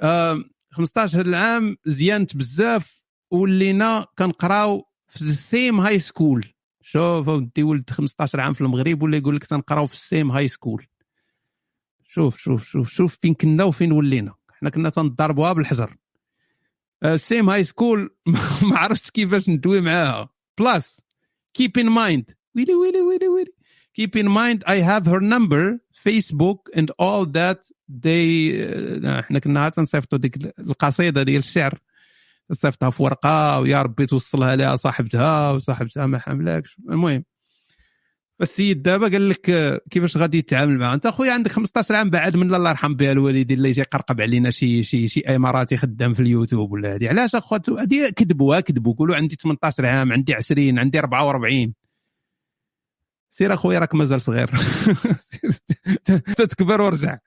آه 0.00 0.44
15 0.70 1.34
عام 1.34 1.76
زيانت 1.86 2.36
بزاف 2.36 3.00
ولينا 3.30 4.06
كنقراو 4.18 4.88
في 5.08 5.22
ال 5.22 5.34
same 5.34 5.80
high 5.80 5.98
school 5.98 6.46
شوف 6.82 7.28
ودي 7.28 7.62
ولد 7.62 7.90
15 7.90 8.40
عام 8.40 8.52
في 8.52 8.60
المغرب 8.60 9.02
ولا 9.02 9.16
يقول 9.16 9.36
لك 9.36 9.44
تنقراو 9.44 9.86
في 9.86 9.92
ال 9.92 10.00
same 10.00 10.30
high 10.30 10.48
school 10.48 10.86
شوف 12.08 12.38
شوف 12.38 12.68
شوف 12.68 12.90
شوف 12.90 13.16
فين 13.16 13.34
كنا 13.34 13.64
وفين 13.64 13.92
ولينا. 13.92 14.34
حنا 14.50 14.70
كنا 14.70 14.90
تنضربوها 14.90 15.52
بالحجر. 15.52 15.96
ال 17.04 17.13
same 17.13 17.50
high 17.50 17.64
school 17.64 18.16
ما 18.70 18.78
عرفتش 18.78 19.10
كيفاش 19.10 19.48
ندوي 19.48 19.80
معاها. 19.80 20.28
plus 20.58 21.00
keep 21.58 21.80
in 21.82 21.86
mind. 21.86 22.34
ويلي 22.56 22.74
ويلي 22.74 23.00
ويلي 23.00 23.28
ويلي. 23.28 23.53
Keep 23.98 24.16
in 24.16 24.28
mind 24.28 24.58
I 24.66 24.78
have 24.90 25.06
her 25.06 25.20
number 25.20 25.64
Facebook 26.06 26.60
and 26.78 26.88
all 26.98 27.24
that 27.26 27.60
they 27.88 28.52
إحنا 29.20 29.38
كنا 29.38 29.68
تنصيفطوا 29.68 30.18
ديك 30.18 30.36
القصيدة 30.58 31.22
ديال 31.22 31.38
الشعر. 31.38 31.78
تصيفطها 32.48 32.90
في 32.90 33.02
ورقة 33.02 33.60
ويا 33.60 33.82
ربي 33.82 34.06
توصلها 34.06 34.56
لها 34.56 34.76
صاحبتها 34.76 35.50
وصاحبتها 35.50 36.06
ما 36.06 36.18
حاملاكش 36.18 36.76
المهم 36.90 37.24
فالسيد 38.38 38.82
دابا 38.82 39.08
قال 39.08 39.28
لك 39.28 39.50
آه، 39.50 39.80
كيفاش 39.90 40.16
غادي 40.16 40.38
يتعامل 40.38 40.78
معاه؟ 40.78 40.94
انت 40.94 41.06
أخويا 41.06 41.32
عندك 41.32 41.52
15 41.52 41.94
عام 41.94 42.10
بعد 42.10 42.36
من 42.36 42.54
الله 42.54 42.70
يرحم 42.70 42.94
بها 42.94 43.12
الوالدين 43.12 43.56
اللي 43.56 43.68
يجي 43.68 43.80
يقرقب 43.80 44.20
علينا 44.20 44.50
شي 44.50 44.82
شي 44.82 45.08
شي 45.08 45.20
اماراتي 45.20 45.76
خدام 45.76 46.14
في 46.14 46.20
اليوتيوب 46.20 46.72
ولا 46.72 46.94
هذه 46.94 47.08
علاش 47.08 47.34
اخواتو 47.34 47.76
هذه 47.76 48.10
كذبوا 48.10 48.60
كذبوا. 48.60 48.94
قولوا 48.94 49.16
عندي 49.16 49.36
18 49.36 49.86
عام 49.86 50.12
عندي 50.12 50.34
20 50.34 50.78
عندي 50.78 50.98
44 50.98 51.74
سير 53.34 53.54
اخويا 53.54 53.78
راك 53.78 53.94
مازال 53.94 54.22
صغير. 54.22 54.50
تتكبر 56.38 56.80
وارجع. 56.80 57.18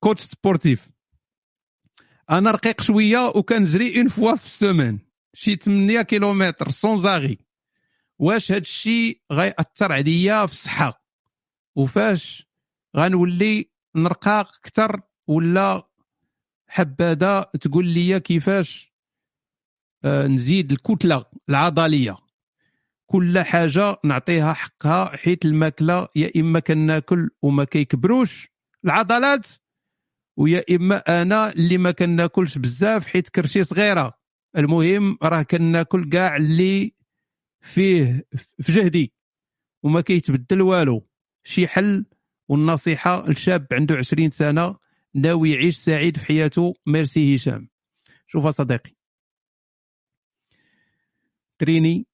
coach 0.00 0.22
sportif. 0.22 0.88
أنا 2.30 2.50
رقيق 2.50 2.80
شوية 2.80 3.32
وكنجري 3.36 3.98
une 3.98 4.08
fois 4.08 4.34
في 4.34 4.46
السومان 4.46 4.98
شي 5.34 5.56
8 5.56 6.02
كيلومتر 6.02 6.70
sans 6.70 6.98
arrêt 6.98 7.38
واش 8.18 8.52
هاد 8.52 8.60
الشيء 8.60 9.20
غيأثر 9.32 9.92
عليا 9.92 10.46
في 10.46 10.52
الصحة؟ 10.52 11.04
وفاش 11.76 12.46
غنولي 12.96 13.70
نرقاق 13.96 14.56
أكثر 14.56 15.00
ولا 15.26 15.88
حبذا 16.66 17.50
تقول 17.60 17.86
لي 17.86 18.20
كيفاش؟ 18.20 18.94
آه، 20.04 20.26
نزيد 20.26 20.72
الكتلة 20.72 21.24
العضلية. 21.48 22.29
كل 23.10 23.40
حاجة 23.40 23.96
نعطيها 24.04 24.52
حقها 24.52 25.16
حيت 25.16 25.44
الماكلة 25.44 26.08
يا 26.16 26.30
إما 26.36 26.60
كناكل 26.60 27.30
وما 27.42 27.64
كيكبروش 27.64 28.48
العضلات 28.84 29.46
ويا 30.36 30.64
إما 30.70 31.22
أنا 31.22 31.52
اللي 31.52 31.78
ما 31.78 31.90
كناكلش 31.90 32.58
بزاف 32.58 33.06
حيت 33.06 33.28
كرشي 33.28 33.62
صغيرة. 33.62 34.18
المهم 34.56 35.18
راه 35.22 35.42
كناكل 35.42 36.10
كاع 36.10 36.36
اللي 36.36 36.94
فيه 37.60 38.26
في 38.60 38.72
جهدي 38.72 39.12
وما 39.82 40.00
كيتبدل 40.00 40.62
والو. 40.62 41.08
شي 41.44 41.68
حل 41.68 42.06
والنصيحة 42.48 43.28
لشاب 43.30 43.66
عنده 43.72 43.96
20 43.96 44.30
سنة 44.30 44.76
ناوي 45.14 45.50
يعيش 45.50 45.76
سعيد 45.76 46.16
في 46.16 46.24
حياته. 46.24 46.74
ميرسي 46.86 47.34
هشام. 47.36 47.68
شوف 48.26 48.46
صديقي. 48.46 48.92
تريني 51.58 52.09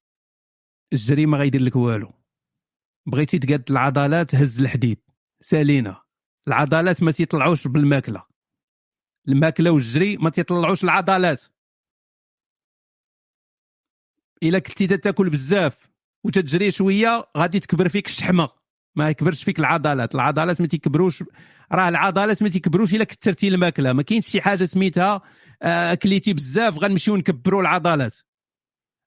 الجري 0.93 1.25
ما 1.25 1.37
غيدير 1.37 1.61
لك 1.61 1.75
والو. 1.75 2.13
بغيتي 3.05 3.39
تقاد 3.39 3.71
العضلات 3.71 4.35
هز 4.35 4.59
الحديد. 4.59 4.99
سالينا. 5.41 6.01
العضلات 6.47 7.03
ما 7.03 7.11
تيطلعوش 7.11 7.67
بالماكلة. 7.67 8.23
الماكلة 9.27 9.71
والجري 9.71 10.17
ما 10.17 10.29
تيطلعوش 10.29 10.83
العضلات. 10.83 11.43
إلا 14.43 14.59
كنتي 14.59 14.87
تاكل 14.87 15.29
بزاف 15.29 15.77
وتتجري 16.23 16.71
شوية 16.71 17.29
غادي 17.37 17.59
تكبر 17.59 17.89
فيك 17.89 18.07
الشحمة. 18.07 18.49
ما 18.95 19.09
يكبرش 19.09 19.43
فيك 19.43 19.59
العضلات. 19.59 20.15
العضلات 20.15 20.61
ما 20.61 20.67
تيكبروش. 20.67 21.23
راه 21.71 21.89
العضلات 21.89 22.43
ما 22.43 22.49
تيكبروش 22.49 22.95
إلا 22.95 23.03
كثرتي 23.03 23.47
الماكلة. 23.47 23.93
ما 23.93 24.03
كاينش 24.03 24.27
شي 24.27 24.41
حاجة 24.41 24.63
سميتها 24.63 25.21
آه، 25.61 25.93
أكليتي 25.93 26.33
بزاف 26.33 26.77
غنمشيو 26.77 27.15
نكبروا 27.15 27.61
العضلات. 27.61 28.26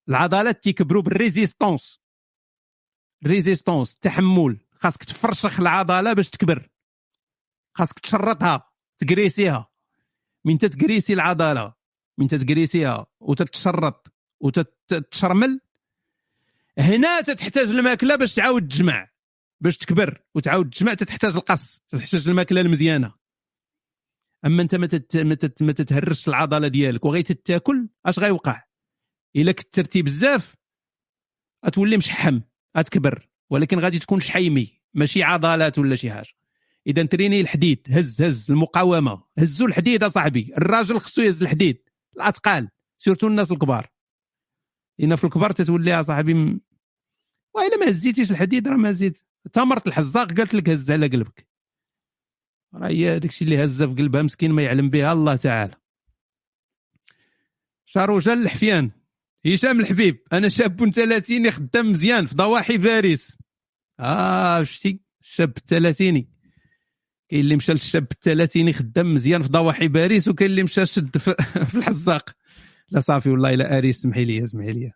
العضلات 0.09 0.63
تيكبروا 0.63 1.03
بال 1.03 1.18
résistance. 1.18 2.01
résistance 3.27 3.95
التحمل 3.95 4.61
خاصك 4.73 5.05
تفرشخ 5.05 5.61
العضلة 5.61 6.13
باش 6.13 6.31
تكبر. 6.31 6.69
خاصك 7.75 7.99
تشرطها 7.99 8.71
تكريسيها 8.99 9.69
من 10.45 10.59
تتكريسي 10.59 11.13
العضلة 11.13 11.75
من 12.19 12.27
تتكريسيها 12.27 13.07
وتتشرط 13.21 14.13
وتتشرمل 14.41 15.61
هنا 16.79 17.21
تتحتاج 17.21 17.69
الماكلة 17.69 18.17
باش 18.17 18.35
تعاود 18.35 18.69
تجمع 18.69 19.11
باش 19.61 19.79
تكبر 19.79 20.23
وتعاود 20.35 20.71
تجمع 20.71 20.95
تتحتاج 20.95 21.37
القص 21.37 21.79
تتحتاج 21.89 22.29
الماكلة 22.29 22.61
المزيانة. 22.61 23.15
أما 24.45 24.63
أنت 24.63 24.75
ما 24.75 24.87
تت- 24.87 25.17
ما 25.17 25.35
تت- 25.35 25.63
ما 25.63 25.73
تتهرش 25.73 26.29
العضلة 26.29 26.69
ديالك 26.69 27.05
وغيت 27.05 27.33
تاكل 27.33 27.89
أش 28.07 28.19
غيوقع؟ 28.19 28.63
إلا 29.37 29.53
كثرتي 29.53 30.03
بزاف 30.03 30.57
غتولي 31.67 31.97
مشحم 31.97 32.41
غتكبر 32.77 33.29
ولكن 33.51 33.79
غادي 33.79 33.99
تكون 33.99 34.21
شحيمي 34.21 34.81
ماشي 34.95 35.23
عضلات 35.23 35.79
ولا 35.79 35.97
شي 35.97 36.13
حاجة. 36.13 36.29
إذا 36.87 37.03
تريني 37.03 37.41
الحديد 37.41 37.87
هز 37.91 38.23
هز 38.23 38.51
المقاومة 38.51 39.25
هزوا 39.39 39.69
الحديد 39.69 40.05
اصاحبي 40.05 40.55
الراجل 40.59 40.99
خصو 40.99 41.23
يهز 41.23 41.43
الحديد 41.43 41.89
الاثقال 42.17 42.69
سيرتو 42.99 43.27
الناس 43.27 43.53
الكبار. 43.53 43.91
لأن 44.99 45.17
في 45.17 45.25
الكبار 45.25 45.51
تتولي 45.53 46.01
اصاحبي 46.01 46.35
م... 46.35 46.61
وإلا 47.55 47.77
ما 47.77 47.89
هزيتيش 47.89 48.31
الحديد 48.31 48.69
راه 48.69 48.77
ما 48.77 48.91
هزيت. 48.91 49.23
تمرت 49.53 49.87
الحزاق 49.87 50.33
قالت 50.33 50.55
لك 50.55 50.69
هز 50.69 50.91
على 50.91 51.09
قلبك. 51.09 51.49
راه 52.75 52.89
هي 52.89 53.19
داكشي 53.19 53.45
اللي 53.45 53.65
هزه 53.65 53.87
في 53.87 53.95
قلبها 53.95 54.23
مسكين 54.23 54.53
ما 54.53 54.63
يعلم 54.63 54.91
بها 54.91 55.13
الله 55.13 55.37
تعالى. 55.37 55.77
شاروجا 57.85 58.33
الحفيان. 58.33 59.00
هشام 59.47 59.81
الحبيب 59.81 60.19
أنا 60.33 60.49
شاب 60.49 60.91
ثلاثيني 60.91 61.51
خدام 61.51 61.91
مزيان 61.93 62.27
في 62.27 62.35
ضواحي 62.35 62.79
باريس 62.79 63.39
آه 64.01 64.63
شتي؟ 64.63 65.01
الشاب 65.23 65.53
الثلاثيني 65.57 66.29
كاين 67.31 67.41
اللي 67.41 67.57
مشى 67.57 67.73
للشاب 67.73 68.07
الثلاثيني 68.13 68.73
خدام 68.73 69.15
مزيان 69.15 69.43
في 69.43 69.49
ضواحي 69.49 69.89
باريس 69.89 70.29
وكاين 70.29 70.51
اللي 70.51 70.63
مشى 70.63 70.87
شد 70.87 71.19
في, 71.19 71.35
الحزاق. 71.79 72.31
لا 72.91 73.01
صافي 73.01 73.31
والله 73.31 73.55
الا 73.55 73.79
اريس 73.79 74.03
سمحي 74.03 74.25
لي 74.25 74.47
سمحي 74.47 74.73
لي. 74.73 74.93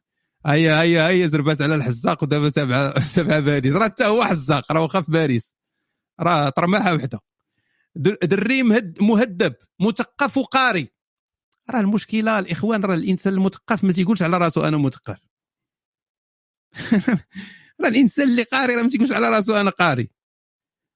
هيا 0.46 0.80
هيا 0.82 1.08
هيا 1.08 1.26
زربات 1.26 1.62
على 1.62 1.74
الحزاق 1.74 2.22
ودابا 2.22 2.48
تابع 2.48 2.92
تابع 3.14 3.38
باريس 3.38 3.74
راه 3.76 3.84
حتى 3.84 4.04
هو 4.04 4.24
حزاق 4.24 4.72
راه 4.72 4.80
واخا 4.80 5.00
في 5.00 5.10
باريس 5.12 5.56
راه 6.20 6.48
طرماحة 6.48 6.94
وحدة. 6.94 7.20
در- 7.96 8.18
دري 8.22 8.62
مهد 8.62 9.02
مهدب 9.02 9.54
مثقف 9.80 10.36
وقاري. 10.36 10.93
راه 11.70 11.80
المشكلة 11.80 12.38
الإخوان 12.38 12.84
راه 12.84 12.94
الإنسان 12.94 13.32
المثقف 13.32 13.84
ما 13.84 13.92
تيقولش 13.92 14.22
على 14.22 14.38
راسه 14.38 14.68
أنا 14.68 14.76
مثقف. 14.76 15.18
راه 17.80 17.88
الإنسان 17.88 18.28
اللي 18.28 18.42
قاري 18.42 18.74
راه 18.74 18.82
ما 18.82 18.88
تيقولش 18.88 19.12
على 19.12 19.28
راسه 19.28 19.60
أنا 19.60 19.70
قاري. 19.70 20.10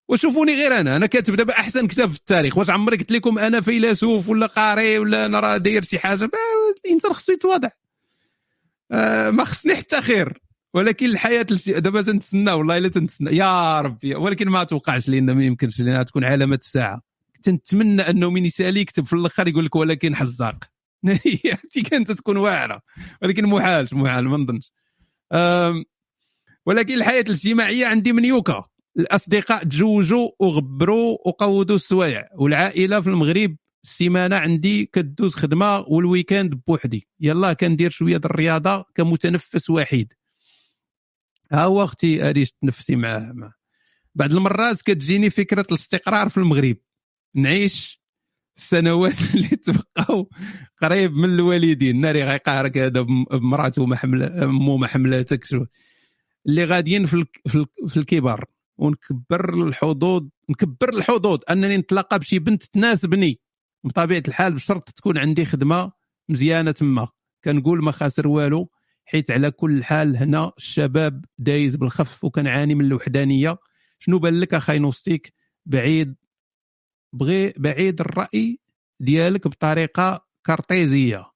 وشوفوني 0.09 0.55
غير 0.55 0.81
أنا 0.81 0.97
أنا 0.97 1.07
كاتب 1.07 1.35
دابا 1.35 1.53
أحسن 1.53 1.87
كتاب 1.87 2.11
في 2.11 2.19
التاريخ 2.19 2.59
واش 2.59 2.71
عمري 2.71 2.97
قلت 2.97 3.13
لكم 3.13 3.39
أنا 3.39 3.61
فيلسوف 3.61 4.29
ولا 4.29 4.47
قاري 4.47 4.99
ولا 4.99 5.27
أنا 5.27 5.41
راه 5.41 5.57
داير 5.57 5.83
شي 5.83 5.99
حاجة؟ 5.99 6.31
الإنسان 6.85 7.13
خصو 7.13 7.33
يتواضع. 7.33 7.69
آه 8.93 9.31
ما 9.31 9.45
خصني 9.45 9.77
حتى 9.77 10.01
خير. 10.01 10.41
ولكن 10.75 11.07
الحياة 11.07 11.47
دابا 11.69 12.03
تنتسنى 12.03 12.53
والله 12.53 12.79
إلا 12.79 12.89
تنتسنى. 12.89 13.37
يا 13.37 13.81
ربي 13.81 14.15
ولكن 14.15 14.49
ما 14.49 14.65
توقعش 14.65 15.09
لأن 15.09 15.33
ما 15.33 15.45
يمكنش 15.45 15.81
لانها 15.81 16.03
تكون 16.03 16.25
علامة 16.25 16.59
الساعة. 16.63 17.08
تنتمنى 17.43 18.03
أنه 18.03 18.31
من 18.31 18.45
يسالي 18.45 18.81
يكتب 18.81 19.05
في 19.05 19.13
الأخر 19.13 19.49
يقول 19.49 19.65
لك 19.65 19.77
ولكن 19.77 20.17
حزاق. 20.17 20.65
هي 21.25 21.83
كانت 21.91 22.13
تكون 22.13 22.37
واعرة. 22.37 22.83
ولكن 23.23 23.47
محال 23.47 23.89
محال 23.93 24.25
ما 24.25 24.37
نظنش. 24.37 24.73
ولكن 26.67 26.95
الحياة 26.95 27.21
الاجتماعية 27.21 27.87
عندي 27.87 28.13
منيوكة. 28.13 28.63
الأصدقاء 28.99 29.65
تزوجوا 29.65 30.31
وغبروا 30.41 31.19
وقودوا 31.27 31.77
السوايع. 31.77 32.29
والعائلة 32.35 33.01
في 33.01 33.07
المغرب 33.07 33.57
السيمانة 33.85 34.37
عندي 34.37 34.87
كدوز 34.87 35.35
خدمة 35.35 35.79
وال 35.79 35.94
week-end 35.94 36.55
بوحدي. 36.67 37.09
يلا 37.21 37.53
كندير 37.53 37.91
شوية 37.91 38.17
الرياضة 38.17 38.85
كمتنفس 38.95 39.71
وحيد. 39.71 40.13
ها 41.53 41.65
هو 41.65 41.85
أختي 41.85 42.29
اريش 42.29 42.53
تنفسي 42.53 42.97
معاه 42.97 43.33
معاه. 43.33 43.55
بعض 44.15 44.35
المرات 44.35 44.83
كتجيني 44.83 45.31
فكرة 45.31 45.67
الاستقرار 45.71 46.29
في 46.29 46.37
المغرب. 46.37 46.77
نعيش 47.35 48.03
السنوات 48.57 49.15
اللي 49.35 49.49
تبقاو 49.49 50.31
قريب 50.77 51.13
من 51.17 51.35
الوالدين. 51.35 52.01
ناري 52.01 52.25
غيقهرك 52.25 52.79
هذا 52.79 53.01
بم- 53.03 53.25
بمرأته 53.25 53.87
ما 53.87 53.97
حمل 53.97 54.23
امه 54.23 54.77
ما 54.77 54.87
حملاتك. 54.87 55.45
شو؟ 55.45 55.65
اللي 56.47 56.65
غاديين 56.65 57.07
في 57.07 57.25
في 57.89 57.97
الكبار. 57.97 58.45
ونكبر 58.79 59.63
الحظوظ 59.69 60.29
نكبر 60.51 60.89
الحظوظ 60.89 61.39
أنني 61.51 61.77
نتلاقى 61.77 62.19
بشي 62.19 62.39
بنت 62.39 62.63
تناسبني. 62.65 63.41
بطبيعة 63.85 64.23
الحال 64.29 64.53
بشرط 64.55 64.91
تكون 64.91 65.19
عندي 65.19 65.45
خدمة 65.45 65.93
مزيانة 66.29 66.71
تما. 66.71 67.09
كنقول 67.45 67.85
ما 67.85 67.91
خاسر 67.93 68.29
والو 68.29 68.71
حيت 69.05 69.31
على 69.31 69.51
كل 69.51 69.85
حال 69.85 70.17
هنا 70.17 70.53
الشباب 70.59 71.25
دايز 71.39 71.77
بالخف 71.77 72.25
وكنعاني 72.25 72.75
من 72.75 72.85
الوحدانية. 72.85 73.59
شنو 73.99 74.19
بان 74.19 74.41
لك 74.41 74.55
اخاي 74.55 74.79
نوستيك؟ 74.79 75.33
بعيد 75.67 76.15
بغي 77.13 77.55
بعيد 77.57 78.01
الرأي 78.01 78.59
ديالك 79.01 79.49
بطريقة 79.49 80.27
كارتيزية. 80.47 81.31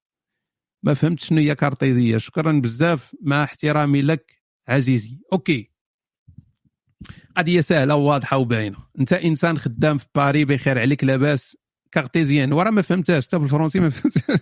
ما 0.83 0.93
فهمت 0.93 1.19
شنو 1.19 1.37
هي 1.39 1.55
كارتيزية. 1.55 2.17
شكرا 2.17 2.51
بزاف. 2.51 3.15
مع 3.21 3.43
احترامي 3.43 4.01
لك 4.01 4.41
عزيزي. 4.67 5.19
أوكي. 5.33 5.71
قضية 7.37 7.61
سهلة 7.61 7.95
وواضحة 7.95 8.37
وباينة. 8.37 8.77
أنت 8.99 9.13
إنسان 9.13 9.59
خدام 9.59 9.97
في 9.97 10.05
باري 10.15 10.45
بخير 10.45 10.79
عليك 10.79 11.03
لاباس 11.03 11.57
cartésien. 11.91 12.53
ورا 12.53 12.69
ما 12.69 12.81
فهمتهاش. 12.81 13.27
حتى 13.27 13.37
بالفرنسي 13.39 13.79
ما 13.79 13.89
فهمتهاش. 13.89 14.39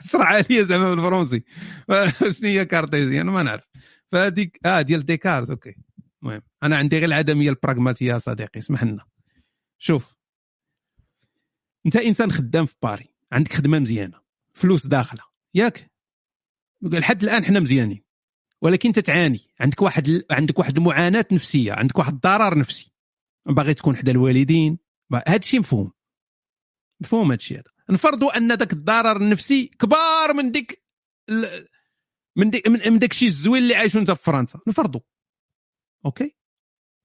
شرح 0.10 0.26
عليا 0.32 0.62
زعما 0.62 0.90
بالفرنسي 0.94 1.42
شنو 2.38 2.48
هي 2.48 2.64
cartésienne؟ 2.64 3.26
ما 3.26 3.42
نعرف. 3.42 3.64
فهذيك 4.12 4.60
آه 4.66 4.82
ديال 4.82 5.04
ديكارت. 5.04 5.50
أوكي. 5.50 5.74
المهم 6.22 6.42
أنا 6.62 6.76
عندي 6.76 6.96
غير 6.98 7.04
العدمية 7.08 7.50
البراغماتية 7.50 8.12
يا 8.12 8.18
صديقي. 8.18 8.58
اسمح 8.58 8.84
لنا. 8.84 9.04
شوف. 9.78 10.14
انت 11.86 11.96
انسان 11.96 12.32
خدام 12.32 12.66
في 12.66 12.74
باري 12.82 13.14
عندك 13.32 13.52
خدمة 13.52 13.78
مزيانة 13.78 14.20
فلوس 14.52 14.86
داخلة. 14.86 15.22
ياك. 15.54 15.90
لحد 16.82 17.22
الآن 17.22 17.44
حنا 17.44 17.60
مزيانين. 17.60 18.04
ولكن 18.62 18.88
أنت 18.88 18.98
تعاني. 18.98 19.48
عندك 19.60 19.82
واحد 19.82 20.24
عندك 20.30 20.58
واحد 20.58 20.76
المعاناه 20.76 21.26
نفسية 21.32 21.72
عندك 21.72 21.98
واحد 21.98 22.12
الضرر 22.12 22.58
نفسي. 22.58 22.92
باغي 23.46 23.74
تكون 23.74 23.96
حدا 23.96 24.12
الوالدين. 24.12 24.78
هذا 25.26 25.36
الشيء 25.36 25.60
مفهوم. 25.60 25.92
مفهوم 27.00 27.26
هذا 27.26 27.34
الشيء 27.34 27.58
هذا. 27.58 27.70
نفرضوا 27.90 28.36
أن 28.36 28.52
ذاك 28.52 28.72
الضرر 28.72 29.16
النفسي 29.16 29.66
كبار 29.66 30.32
من 30.34 30.50
ديك 30.50 30.84
ال- 31.28 31.68
من 32.36 32.50
ديك 32.50 32.68
من 32.68 32.98
داك 32.98 33.10
الشيء 33.10 33.28
الزوين 33.28 33.62
اللي 33.62 33.74
عايشوا 33.74 34.00
أنت 34.00 34.10
في 34.10 34.24
فرنسا. 34.24 34.60
نفرضوا. 34.66 35.00
أوكي؟ 36.06 36.36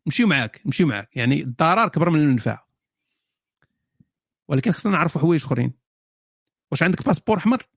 نمشيو 0.08 0.28
معاك 0.28 0.62
نمشيو 0.66 0.88
معاك. 0.88 1.16
يعني 1.16 1.42
الضرر 1.42 1.88
كبر 1.88 2.10
من 2.10 2.20
المنفعه 2.20 2.69
ولكن 4.50 4.72
خصنا 4.72 4.92
نعرفوا 4.92 5.22
حوايج 5.22 5.44
اخرين. 5.44 5.74
واش 6.72 6.84
عندك 6.84 7.06
باسبور 7.06 7.38
أحمر؟ 7.38 7.68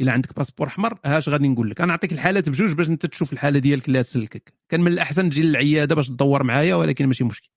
إلا 0.00 0.12
عندك 0.12 0.36
باسبور 0.36 0.66
أحمر 0.66 0.98
هاش 1.04 1.28
غادي 1.28 1.48
نقول 1.48 1.70
لك. 1.70 1.80
أنا 1.80 1.88
نعطيك 1.88 2.12
الحالات 2.12 2.48
بجوج 2.48 2.72
باش 2.72 2.88
أنت 2.88 3.06
تشوف 3.06 3.32
الحالة 3.32 3.58
ديالك 3.58 3.88
اللي 3.88 4.02
تسلكك. 4.02 4.54
كان 4.68 4.80
من 4.80 4.92
الأحسن 4.92 5.30
تجي 5.30 5.42
للعيادة 5.42 5.94
باش 5.94 6.08
تدور 6.08 6.42
معايا 6.42 6.74
ولكن 6.74 7.06
ماشي 7.06 7.24
مشكل. 7.24 7.50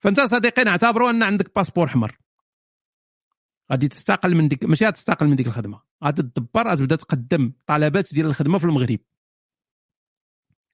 فأنت 0.00 0.20
صديقي 0.20 0.64
نعتبروا 0.64 1.10
أن 1.10 1.22
عندك 1.22 1.54
باسبور 1.56 1.86
أحمر. 1.86 2.18
غادي 3.72 3.88
تستقل 3.88 4.34
من 4.34 4.48
ديك 4.48 4.64
ماشي 4.64 4.86
غتستقل 4.86 5.26
من 5.26 5.36
ديك 5.36 5.46
الخدمة. 5.46 5.82
غادي 6.04 6.22
تدبر 6.22 6.68
غتبدا 6.68 6.96
تقدم 6.96 7.52
طلبات 7.66 8.14
ديال 8.14 8.26
الخدمة 8.26 8.58
في 8.58 8.64
المغرب. 8.64 8.98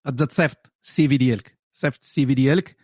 غتبدا 0.06 0.24
تصيفط 0.24 0.72
السي 0.82 1.08
في 1.08 1.16
ديالك. 1.16 1.58
صيفط 1.72 2.00
السي 2.02 2.26
في 2.26 2.34
ديالك 2.34 2.76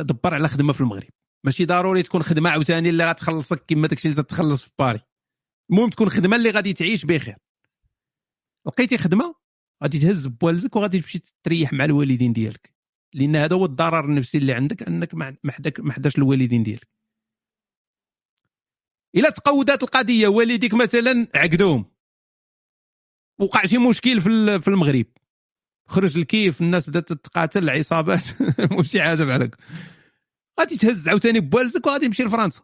دبر 0.00 0.34
على 0.34 0.48
خدمة 0.48 0.72
في 0.72 0.80
المغرب. 0.80 1.10
ماشي 1.44 1.64
ضروري 1.64 2.02
تكون 2.02 2.22
خدمة 2.22 2.50
عاوتاني 2.50 2.88
اللي 2.88 3.10
غتخلصك 3.10 3.64
كما 3.66 3.88
داكشي 3.88 4.08
اللي 4.08 4.22
تتخلص 4.22 4.62
في 4.62 4.70
باري. 4.78 5.00
المهم 5.70 5.90
تكون 5.90 6.08
خدمة 6.08 6.36
اللي 6.36 6.50
غادي 6.50 6.72
تعيش 6.72 7.04
بخير. 7.04 7.36
لقيتي 8.66 8.98
خدمة؟ 8.98 9.34
غادي 9.82 9.98
تهز 9.98 10.26
بوالزك 10.26 10.76
وغادي 10.76 11.00
تمشي 11.00 11.20
تريح 11.42 11.72
مع 11.72 11.84
الوالدين 11.84 12.32
ديالك. 12.32 12.74
لأن 13.14 13.36
هذا 13.36 13.56
هو 13.56 13.64
الضرر 13.64 14.04
النفسي 14.04 14.38
اللي 14.38 14.52
عندك 14.52 14.82
أنك 14.82 15.14
ما 15.14 15.36
حداك 15.50 15.80
ما 15.80 15.92
حداش 15.92 16.18
الوالدين 16.18 16.62
ديالك. 16.62 16.88
الا 19.16 19.30
تقودات 19.30 19.82
القضية 19.82 20.28
والديك 20.28 20.74
مثلا 20.74 21.28
عقدوهم. 21.34 21.84
وقع 23.38 23.64
شي 23.64 23.78
مشكل 23.78 24.20
في 24.20 24.60
في 24.60 24.68
المغرب. 24.68 25.06
خرج 25.86 26.18
الكيف 26.18 26.60
الناس 26.60 26.90
بدأت 26.90 27.12
تتقاتل 27.12 27.64
العصابات 27.64 28.24
وشي 28.78 29.02
حاجة 29.02 29.24
بحال 29.24 29.42
هكا 29.42 29.58
غادي 30.60 30.76
تهز 30.76 31.08
عاوتاني 31.08 31.40
بوالزك 31.40 31.86
وغادي 31.86 32.06
تمشي 32.06 32.22
لفرنسا. 32.24 32.62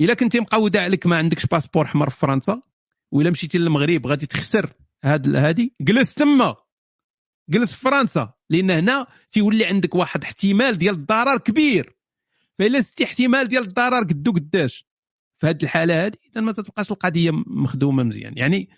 إلا 0.00 0.14
كنتي 0.14 0.40
مقودة 0.40 0.82
عليك 0.82 1.06
ما 1.06 1.16
عندكش 1.16 1.46
باسبور 1.46 1.84
احمر 1.84 2.10
في 2.10 2.16
فرنسا 2.16 2.62
وإلا 3.10 3.30
مشيتي 3.30 3.58
للمغرب 3.58 4.06
غادي 4.06 4.26
تخسر 4.26 4.72
هاد 5.04 5.36
هادي 5.36 5.74
جلس 5.80 6.14
تما. 6.14 6.56
جلس 7.48 7.74
في 7.74 7.80
فرنسا 7.80 8.34
لأن 8.50 8.70
هنا 8.70 9.06
تيولي 9.30 9.64
عندك 9.66 9.94
واحد 9.94 10.22
احتمال 10.24 10.78
ديال 10.78 10.94
الضرر 10.94 11.38
كبير. 11.38 11.96
فإلا 12.58 12.80
زدتي 12.80 13.04
احتمال 13.04 13.48
ديال 13.48 13.62
الضرر 13.62 14.02
قدو 14.02 14.32
قداش. 14.32 14.86
في 15.38 15.46
هذه 15.46 15.58
الحالة 15.62 16.06
هذه 16.06 16.16
إذا 16.32 16.40
ما 16.40 16.52
تبقاش 16.52 16.90
القضية 16.92 17.30
مخدومة 17.46 18.02
مزيان. 18.02 18.38
يعني 18.38 18.70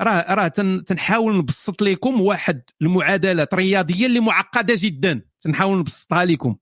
راه 0.00 0.34
راه 0.34 0.48
تن- 0.48 0.84
تنحاول 0.84 1.38
نبسط 1.38 1.82
لكم 1.82 2.20
واحد 2.20 2.62
المعادلات 2.82 3.54
رياضية 3.54 4.06
اللي 4.06 4.20
معقدة 4.20 4.74
جدا. 4.78 5.31
تنحاول 5.42 5.78
نبسطها 5.78 6.24
لكم 6.24 6.56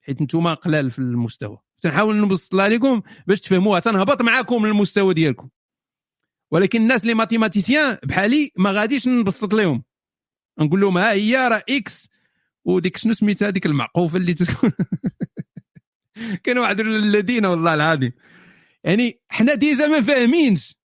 حيت 0.00 0.20
أنتم 0.20 0.54
قلال 0.54 0.90
في 0.90 0.98
المستوى. 0.98 1.58
تنحاول 1.80 2.20
نبسطها 2.20 2.68
لكم 2.68 3.02
باش 3.26 3.40
تفهموها 3.40 3.80
تنهبط 3.80 4.22
معاكم 4.22 4.66
للمستوى 4.66 5.14
ديالكم. 5.14 5.48
ولكن 6.50 6.82
الناس 6.82 7.02
اللي 7.02 7.14
ماتيماتيسيان 7.14 7.98
بحالي 8.04 8.52
ما 8.56 8.70
غاديش 8.70 9.08
نبسط 9.08 9.54
لهم 9.54 9.84
نقول 10.58 10.80
لهم 10.80 10.98
ها 10.98 11.12
هي 11.12 11.36
راه 11.36 11.62
x 11.68 12.08
وديك 12.64 12.96
شنو 12.96 13.12
سميتها 13.12 13.48
هذيك 13.48 13.66
المعقوفة 13.66 14.16
اللي 14.16 14.34
تكون؟ 14.34 14.72
كانوا 16.44 16.62
واحد 16.62 16.80
الذين 16.80 17.46
والله 17.46 17.74
العظيم. 17.74 18.12
يعني 18.84 19.20
حنا 19.28 19.54
déjà 19.54 19.86
ما 19.86 20.00
فاهمينش. 20.00 20.77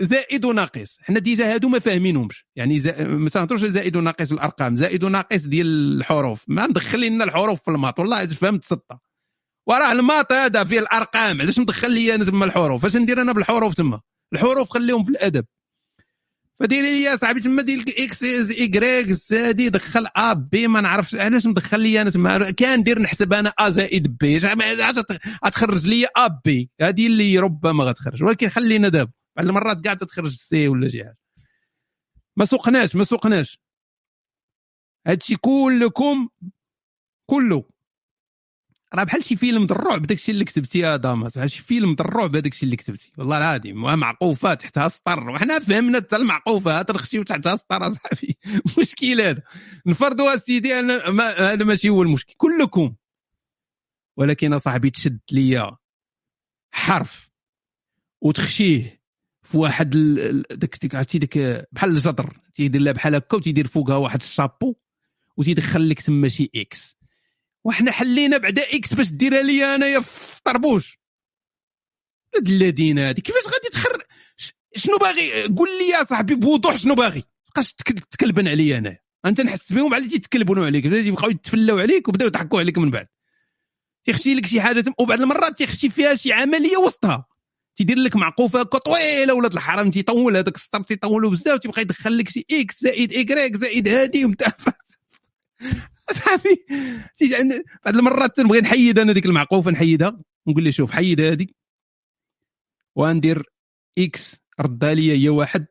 زائد 0.00 0.44
وناقص 0.44 0.98
حنا 1.02 1.18
déjà 1.18 1.54
هادو 1.54 1.68
ما 1.68 1.78
فاهمينهمش. 1.78 2.46
يعني 2.56 2.80
زا... 2.80 3.04
ما 3.06 3.30
تنهضروش 3.30 3.60
زائد 3.60 3.96
وناقص 3.96 4.32
الأرقام. 4.32 4.76
زائد 4.76 5.04
وناقص 5.04 5.42
ديال 5.42 5.96
الحروف. 5.98 6.44
ما 6.48 6.66
ندخل 6.66 7.00
لنا 7.00 7.24
الحروف 7.24 7.62
في 7.62 7.70
ال 7.70 7.74
maths. 7.74 7.98
والله 7.98 8.26
فهمت 8.26 8.64
ستة. 8.64 8.98
وراه 9.66 9.92
ال 9.92 9.99
maths 9.99 10.32
هذا 10.32 10.64
فيه 10.64 10.78
الأرقام. 10.78 11.40
علاش 11.40 11.58
مدخل 11.58 11.90
لي 11.90 12.14
أنا 12.14 12.24
تما 12.24 12.44
الحروف؟ 12.44 12.84
اش 12.84 12.96
ندير 12.96 13.20
أنا 13.20 13.32
بالحروف 13.32 13.74
تما؟ 13.74 14.00
الحروف 14.32 14.70
خليهم 14.70 15.04
في 15.04 15.10
الأدب. 15.10 15.44
فديري 16.60 16.90
لي 16.90 17.02
يا 17.02 17.16
صاحبي 17.16 17.40
تما 17.40 17.62
دير 17.62 17.84
إكس 17.98 18.24
از 18.24 18.50
ايكغيك 18.50 19.06
زادي 19.06 19.68
دخل 19.68 20.06
ا 20.16 20.32
بي 20.32 20.66
ما 20.66 20.80
نعرفش. 20.80 21.14
علاش 21.14 21.46
مدخل 21.46 21.80
لي 21.80 22.00
أنا 22.00 22.10
تما؟ 22.10 22.50
كان 22.50 22.78
ندير 22.80 22.98
نحسب 22.98 23.32
أنا 23.32 23.52
ا 23.58 23.68
زائد 23.68 24.18
بي 24.18 24.40
علاش 24.46 25.86
لي 25.86 26.06
ا 26.16 26.26
بي 26.44 26.70
هذه 26.80 27.06
اللي 27.06 27.38
ربما 27.38 27.84
غتخرج. 27.84 28.22
ولكن 28.22 28.48
خلينا 28.48 28.88
دابا. 28.88 29.12
بعض 29.36 29.46
المرات 29.46 29.84
قاعدة 29.84 30.06
تخرج 30.06 30.32
سي 30.32 30.68
ولا 30.68 30.88
شي 30.88 31.04
حاجة. 31.04 31.18
ما 32.36 32.44
سوقناش 32.44 32.96
ما 32.96 33.04
سوقناش. 33.04 33.60
هادشي 35.06 35.36
كلكم 35.36 36.28
كله. 37.26 37.64
راه 38.94 39.04
بحال 39.04 39.24
شي 39.24 39.36
فيلم 39.36 39.66
د 39.66 39.72
الرعب 39.72 40.02
داكشي 40.06 40.32
اللي 40.32 40.44
كتبتي 40.44 40.78
يا 40.78 40.96
داماس. 40.96 41.38
بحال 41.38 41.50
شي 41.50 41.62
فيلم 41.62 41.94
د 41.94 42.00
الرعب 42.00 42.36
هذاكشي 42.36 42.66
اللي 42.66 42.76
كتبتي 42.76 43.12
والله 43.18 43.38
العظيم 43.38 43.82
معقوفة 43.82 44.54
تحتها 44.54 44.88
سطر. 44.88 45.30
وحنا 45.30 45.58
فهمنا 45.58 45.98
حتى 45.98 46.16
المعقوفات 46.16 46.90
نخشيو 46.90 47.22
تحتها 47.22 47.56
سطر 47.56 47.86
أصاحبي. 47.86 48.36
مشكل 48.80 49.20
هذا. 49.20 49.42
نفرضوا 49.86 50.36
سيدي 50.36 50.78
أنا 50.78 51.10
ما 51.10 51.52
هذا 51.52 51.64
ماشي 51.64 51.88
هو 51.88 52.02
المشكل. 52.02 52.34
كلكم. 52.36 52.94
ولكن 54.16 54.52
أصاحبي 54.52 54.90
تشد 54.90 55.20
ليا 55.32 55.76
حرف 56.74 57.30
وتخشيه. 58.20 58.95
في 59.46 59.56
واحد 59.56 59.90
داك 60.50 60.94
عرفتي 60.94 61.18
ديك 61.18 61.38
بحال 61.72 61.90
الجدر 61.90 62.36
تيدير 62.54 62.80
لها 62.80 62.92
بحال 62.92 63.14
هكا 63.14 63.36
وتيدير 63.36 63.66
فوقها 63.66 63.96
واحد 63.96 64.22
الشابو 64.22 64.74
وتيدخل 65.36 65.88
لك 65.88 66.00
تما 66.00 66.28
شي 66.28 66.50
x 66.56 66.96
وحنا 67.64 67.92
حلينا 67.92 68.36
بعدا 68.36 68.62
x 68.62 68.94
باش 68.94 69.08
ديرها 69.12 69.42
لي 69.42 69.74
انايا 69.74 70.00
في 70.00 70.42
طربوش. 70.44 70.98
ولاد 72.34 72.48
الذين 72.48 72.98
هادي 72.98 73.20
كيفاش 73.22 73.44
غادي 73.44 73.68
تخر 73.72 74.02
شنو 74.76 74.96
باغي؟ 74.98 75.42
قول 75.42 75.68
لي 75.78 75.88
يا 75.88 76.04
صاحبي 76.04 76.34
بوضوح 76.34 76.76
شنو 76.76 76.94
باغي. 76.94 77.24
بقاش 77.48 77.72
تك- 77.72 78.04
تكلبن 78.04 78.48
عليا 78.48 78.78
أنا 78.78 78.96
انت 79.26 79.40
نحس 79.40 79.72
بهم 79.72 79.94
على 79.94 80.08
تيتكلبنوا 80.08 80.66
عليك. 80.66 80.84
يبقاو 80.84 81.30
يتفلاو 81.30 81.78
عليك 81.78 82.08
وبداو 82.08 82.28
يضحكوا 82.28 82.58
عليك 82.60 82.78
من 82.78 82.90
بعد. 82.90 83.06
تيخشي 84.04 84.34
لك 84.34 84.46
شي 84.46 84.60
حاجة 84.60 84.84
وبعض 84.98 85.20
المرات 85.20 85.58
تيخشي 85.58 85.88
فيها 85.88 86.14
شي 86.14 86.32
عملية 86.32 86.76
وسطها. 86.76 87.26
تيدير 87.76 87.98
لك 87.98 88.16
معقوفة 88.16 88.62
طويله 88.62 89.34
ولاد 89.34 89.52
الحرام 89.52 89.90
تيطول 89.90 90.36
هذاك 90.36 90.54
السطر 90.56 90.82
تيطولوا 90.82 91.30
بزاف 91.30 91.58
تيبقى 91.58 91.82
يدخل 91.82 92.18
لك 92.18 92.28
شي 92.28 92.46
إكس 92.50 92.80
زائد 92.80 93.12
ايكغيك 93.12 93.56
زائد 93.56 93.88
هادي 93.88 94.24
ومتاع 94.24 94.52
صاحبي 96.12 96.66
تيجي 97.16 97.36
عند 97.36 97.64
بعض 97.84 97.96
المرات 97.96 98.36
تنبغي 98.36 98.60
نحيد 98.60 98.98
أنا 98.98 99.12
ديك 99.12 99.26
المعقوفة 99.26 99.70
نحيدها. 99.70 100.20
نقول 100.46 100.64
لي 100.64 100.72
شوف 100.72 100.90
حيد 100.90 101.20
هادي. 101.20 101.54
وغندير 102.96 103.42
إكس 103.98 104.36
ردها 104.60 104.94
لي 104.94 105.12
هي 105.12 105.28
واحد 105.28 105.66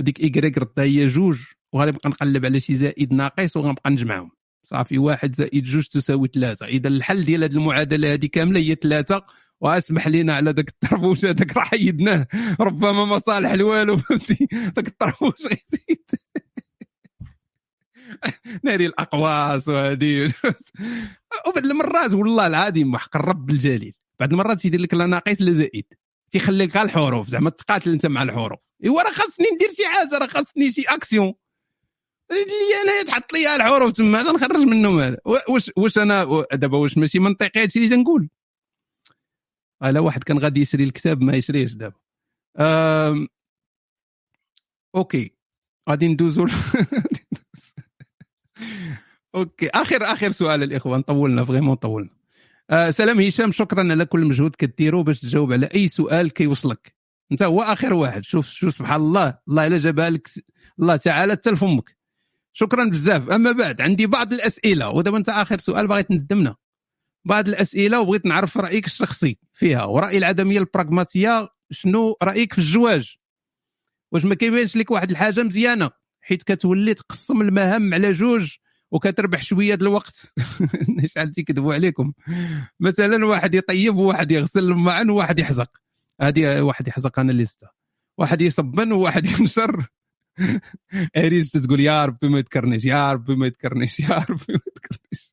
وديك 0.00 0.20
ايكغيك 0.20 0.58
ردها 0.58 0.84
هي 0.84 1.06
جوج. 1.06 1.42
وغادي 1.72 1.90
نبقى 1.90 2.08
نقلب 2.08 2.44
على 2.44 2.60
شي 2.60 2.74
زائد 2.74 3.12
ناقص 3.12 3.56
وغنبقى 3.56 3.90
نجمعهم. 3.90 4.30
صافي 4.64 4.98
واحد 4.98 5.34
زائد 5.34 5.64
جوج 5.64 5.86
تساوي 5.86 6.28
ثلاثة 6.34 6.66
إذا 6.66 6.88
الحل 6.88 7.24
ديال 7.24 7.44
هذه 7.44 7.52
المعادلة 7.52 8.12
هذه 8.12 8.26
كاملة 8.26 8.60
هي 8.60 8.74
ثلاثة 8.74 9.24
وأسمح 9.62 10.08
لنا 10.08 10.34
على 10.34 10.50
ذاك 10.50 10.68
الطربوش 10.68 11.24
هذاك 11.24 11.56
راه 11.56 11.64
حيدناه 11.64 12.26
ربما 12.60 13.04
ما 13.04 13.18
صالح 13.18 13.50
الوالو 13.50 13.96
فهمتي؟ 13.96 14.48
ذاك 14.52 14.88
الطربوش 14.88 15.42
غيزيد 15.42 16.10
ناري 18.64 18.86
الأقواس 18.86 19.68
وهذه. 19.68 20.34
وبعض 21.46 21.66
المرات 21.66 22.12
والله 22.12 22.46
العظيم 22.46 22.94
وحق 22.94 23.16
الرب 23.16 23.50
الجليل. 23.50 23.94
بعض 24.20 24.32
المرات 24.32 24.60
تيدير 24.60 24.80
لك 24.80 24.94
لا 24.94 25.06
ناقص 25.06 25.42
لا 25.42 25.52
زائد. 25.52 25.84
تيخليك 26.30 26.76
غير 26.76 26.84
الحروف. 26.84 27.28
زعما 27.28 27.50
تقاتل 27.50 27.90
أنت 27.90 28.06
مع 28.06 28.22
الحروف. 28.22 28.58
إيوا 28.84 29.02
راه 29.02 29.12
خاصني 29.12 29.46
ندير 29.54 29.68
شي 29.76 29.86
حاجة 29.86 30.18
راه 30.18 30.26
خاصني 30.26 30.72
شي 30.72 30.82
اكسيون 30.82 31.34
اللي 32.30 32.92
أنا 33.00 33.02
تحط 33.06 33.32
لي 33.32 33.56
الحروف 33.56 33.92
تما 33.92 34.20
اش 34.20 34.26
نخرج 34.26 34.60
منهم. 34.60 34.98
هذا 34.98 35.16
واش 35.48 35.70
واش 35.76 35.98
أنا 35.98 36.44
دابا 36.52 36.78
واش 36.78 36.98
ماشي 36.98 37.18
منطقي 37.18 37.62
هادشي 37.62 37.78
اللي 37.78 37.96
تنقول 37.96 38.28
الا 39.84 40.00
واحد 40.00 40.24
كان 40.24 40.38
غادي 40.38 40.60
يشري 40.60 40.84
الكتاب 40.84 41.22
ما 41.22 41.32
يشريش 41.34 41.74
دابا. 41.74 41.94
أوكي. 44.94 45.30
غادي 45.90 46.08
ندوزو 46.08 46.46
أوكي. 49.34 49.68
آخر 49.68 50.04
آخر 50.04 50.30
سؤال 50.30 50.62
الإخوان 50.62 51.02
طولنا 51.02 51.44
vraiment 51.44 51.74
طولنا. 51.74 52.10
آه 52.70 52.90
سلام 52.90 53.20
هشام 53.20 53.52
شكرا 53.52 53.90
على 53.92 54.04
كل 54.04 54.20
مجهود 54.26 54.54
كديرو 54.56 55.02
باش 55.02 55.20
تجاوب 55.20 55.52
على 55.52 55.66
أي 55.74 55.88
سؤال 55.88 56.30
كيوصلك. 56.32 56.94
أنت 57.32 57.42
هو 57.42 57.62
آخر 57.62 57.94
واحد. 57.94 58.24
شوف 58.24 58.48
شوف 58.48 58.74
سبحان 58.74 59.00
الله. 59.00 59.38
الله 59.48 59.66
إلا 59.66 59.78
جابها 59.78 60.10
لك 60.10 60.28
الله 60.80 60.96
تعالى 60.96 61.32
حتى 61.32 61.50
لفمك 61.50 61.96
شكرا 62.52 62.90
بزاف. 62.90 63.30
أما 63.30 63.52
بعد 63.52 63.80
عندي 63.80 64.06
بعض 64.06 64.32
الأسئلة. 64.32 64.90
ودابا 64.90 65.16
أنت 65.16 65.28
آخر 65.28 65.58
سؤال 65.58 65.86
باغي 65.86 66.02
تندمنا. 66.02 66.56
بعض 67.24 67.48
الأسئلة 67.48 68.00
وبغيت 68.00 68.26
نعرف 68.26 68.56
رأيك 68.56 68.86
الشخصي 68.86 69.38
فيها 69.52 69.84
ورأي 69.84 70.18
العدمية 70.18 70.58
البراغماتية 70.58 71.48
شنو 71.70 72.16
رأيك 72.22 72.52
في 72.52 72.58
الزواج؟ 72.58 73.16
واش 74.12 74.24
ما 74.24 74.34
كيبانش 74.34 74.76
لك 74.76 74.90
واحد 74.90 75.10
الحاجة 75.10 75.42
مزيانة 75.42 75.90
حيت 76.20 76.42
كتولي 76.42 76.94
تقسم 76.94 77.42
المهام 77.42 77.94
على 77.94 78.12
جوج 78.12 78.56
وكتربح 78.90 79.42
شوية 79.42 79.74
د 79.74 79.82
الوقت؟ 79.82 80.34
شحال 81.06 81.32
تيكذبوا 81.32 81.74
عليكم؟ 81.74 82.12
مثلا 82.80 83.26
واحد 83.26 83.54
يطيب 83.54 83.96
وواحد 83.96 84.30
يغسل 84.30 84.64
الماعن 84.64 85.10
وواحد 85.10 85.38
يحزق. 85.38 85.70
هذه 86.20 86.62
واحد 86.62 86.88
يحزق 86.88 87.18
أنا 87.18 87.32
لسته 87.32 87.68
واحد 88.18 88.42
يصبن 88.42 88.92
وواحد 88.92 89.26
ينشر. 89.40 89.86
اريج 91.16 91.50
تقول 91.50 91.80
يا 91.80 92.04
ربي 92.04 92.28
ما 92.28 92.38
يذكرنيش 92.38 92.84
يا 92.84 93.12
ربي 93.12 93.36
ما 93.36 93.46
يذكرنيش 93.46 94.00
يا 94.00 94.18
ربي 94.18 94.52
ما 94.52 94.60
يذكرنيش. 94.66 95.31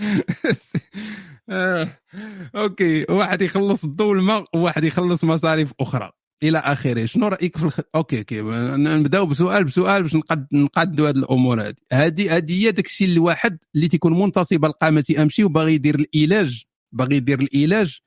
أوكي. 2.56 3.06
واحد 3.08 3.42
يخلص 3.42 3.84
والماء 4.00 4.44
وواحد 4.54 4.84
يخلص 4.84 5.24
مصاريف 5.24 5.72
أخرى. 5.80 6.10
إلى 6.42 6.58
آخره. 6.58 7.04
شنو 7.04 7.28
رأيك 7.28 7.58
في 7.58 7.64
الخ... 7.64 7.80
أوكي 7.94 8.18
أوكي. 8.18 8.40
نبداو 8.76 9.26
بسؤال 9.26 9.64
بسؤال 9.64 10.02
باش 10.02 10.16
نقد 10.16 10.46
نقادوا 10.52 11.08
هذه 11.08 11.16
الأمور 11.16 11.62
هذه 11.62 11.74
هذه 11.92 12.36
هذه 12.36 12.66
هي 12.66 12.72
داك 12.72 12.86
الشيء 12.86 13.06
اللي 13.06 13.20
واحد 13.20 13.58
اللي 13.74 13.88
تيكون 13.88 14.18
منتصب 14.18 14.64
القامة 14.64 15.04
امشي 15.18 15.44
وباغي 15.44 15.74
يدير 15.74 16.06
العلاج 16.14 16.64
باغي 16.92 17.16
يدير 17.16 17.48
العلاج 17.54 17.98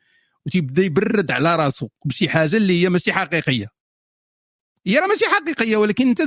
وتيبدأ 0.45 0.83
يبرد 0.83 1.31
على 1.31 1.55
راسو 1.55 1.89
بشي 2.05 2.29
حاجة 2.29 2.57
اللي 2.57 2.83
هي 2.83 2.89
ماشي 2.89 3.13
حقيقية. 3.13 3.67
هي 4.87 4.99
راه 4.99 5.07
ماشي 5.07 5.25
حقيقية 5.25 5.77
ولكن 5.77 6.09
أنت 6.09 6.21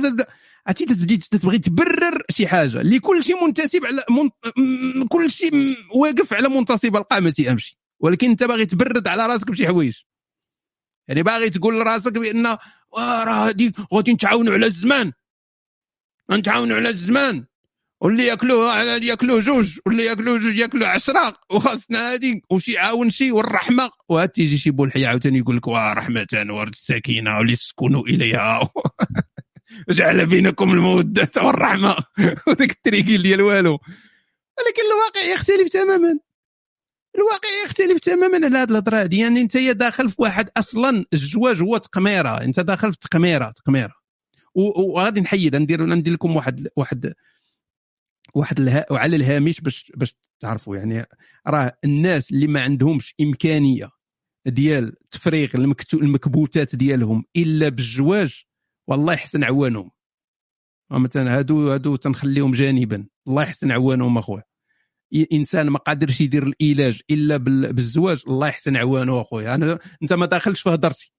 عرفتي 0.67 0.85
تبدي 0.85 1.17
تبغي 1.17 1.59
تبرر 1.59 2.21
شي 2.29 2.47
حاجة. 2.47 2.81
اللي 2.81 2.99
كل 2.99 3.23
شيء 3.23 3.45
منتصب 3.45 3.85
على 3.85 4.03
من... 4.09 4.29
كل 5.07 5.31
شيء 5.31 5.51
واقف 5.95 6.33
على 6.33 6.49
منتصب 6.49 6.95
القامة 6.95 7.33
أمشي. 7.49 7.77
ولكن 7.99 8.29
أنت 8.29 8.43
باغي 8.43 8.65
تبرد 8.65 9.07
على 9.07 9.25
راسك 9.25 9.51
بشي 9.51 9.67
حوايج. 9.67 9.97
يعني 11.07 11.23
باغي 11.23 11.49
تقول 11.49 11.79
لراسك 11.79 12.17
بأن 12.17 12.45
آه، 12.45 12.59
راه 12.93 13.47
هادي 13.47 13.73
غادي 13.93 14.13
نتعاونوا 14.13 14.53
على 14.53 14.65
الزمان. 14.65 15.13
نتعاونوا 16.31 16.75
على 16.75 16.89
الزمان. 16.89 17.45
واللي 18.01 18.25
ياكلوه 18.25 18.83
ياكلوه 18.83 19.39
جوج 19.39 19.79
واللي 19.85 20.05
ياكلوه 20.05 20.37
جوج 20.37 20.55
ياكلوه 20.55 20.87
عشرة 20.87 21.33
وخاصنا 21.51 22.13
هادي 22.13 22.41
وشي 22.49 22.71
يعاون 22.71 23.09
شي 23.09 23.31
والرحمة. 23.31 23.89
وهاد 24.09 24.29
تيجي 24.29 24.57
شي 24.57 24.71
بولحي 24.71 25.05
عاوتاني 25.05 25.37
يقول 25.37 25.57
لك 25.57 25.67
واه 25.67 25.93
رحمة 25.93 26.27
ورد 26.49 26.73
السكينه 26.73 27.37
ولتسكنوا 27.37 28.01
إليها. 28.01 28.59
جعل 29.89 30.25
بينكم 30.25 30.71
المودة 30.71 31.29
والرحمه 31.37 31.95
وداك 32.47 32.71
التريكيل 32.71 33.21
ديال 33.21 33.41
والو 33.41 33.79
ولكن 34.57 34.81
الواقع 34.91 35.33
يختلف 35.33 35.69
تماما. 35.69 36.19
الواقع 37.15 37.49
يختلف 37.65 37.99
تماما 37.99 38.45
على 38.45 38.57
هذه 38.57 38.69
الهضرة 38.69 38.97
هذه. 38.97 39.21
يعني 39.21 39.41
أنت 39.41 39.57
داخل 39.57 40.09
في 40.09 40.15
واحد 40.19 40.49
أصلا 40.57 41.05
الزواج 41.13 41.61
هو 41.61 41.77
تقميرة. 41.77 42.41
أنت 42.41 42.59
داخل 42.59 42.93
في 42.93 42.99
تقميرة 42.99 43.51
تقميرة. 43.51 43.93
وغادي 44.55 45.21
نحيد. 45.21 45.55
ندير 45.55 45.85
ندير 45.85 46.13
لكم 46.13 46.35
واحد 46.35 46.67
واحد 46.75 47.13
واحد 48.33 48.59
الها... 48.59 48.85
على 48.91 49.15
الهامش 49.15 49.61
باش 49.61 49.91
باش 49.95 50.15
تعرفوا. 50.39 50.77
يعني 50.77 51.05
راه 51.47 51.77
الناس 51.83 52.31
اللي 52.31 52.47
ما 52.47 52.61
عندهمش 52.61 53.15
إمكانية 53.21 53.89
ديال 54.45 54.95
تفريغ 55.11 55.49
المكتو... 55.55 55.97
المكبوتات 55.97 56.75
ديالهم 56.75 57.23
إلا 57.35 57.69
بالزواج 57.69 58.43
والله 58.87 59.13
يحسن 59.13 59.43
عوانهم. 59.43 59.91
مثلا 60.91 61.37
هادو 61.37 61.71
هادو 61.71 61.95
تنخليهم 61.95 62.51
جانبا. 62.51 63.07
الله 63.27 63.43
يحسن 63.43 63.71
عوانهم 63.71 64.17
أخويا. 64.17 64.43
إنسان 65.33 65.69
ما 65.69 65.79
قادرش 65.79 66.21
يدير 66.21 66.43
العلاج 66.61 67.01
إلا 67.09 67.37
بال- 67.37 67.73
بالزواج 67.73 68.23
الله 68.27 68.47
يحسن 68.47 68.77
عوانه 68.77 69.21
أخويا. 69.21 69.55
أنا 69.55 69.79
أنت 70.01 70.13
ما 70.13 70.25
داخلش 70.25 70.61
في 70.61 70.69
هضرتي 70.69 71.13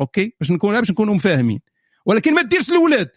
أوكي؟ 0.00 0.32
باش 0.40 0.50
نكون 0.50 0.80
باش 0.80 0.90
نكونوا 0.90 1.14
مفاهمين. 1.14 1.60
ولكن 2.06 2.34
ما 2.34 2.42
ديرش 2.42 2.70
الاولاد 2.70 3.10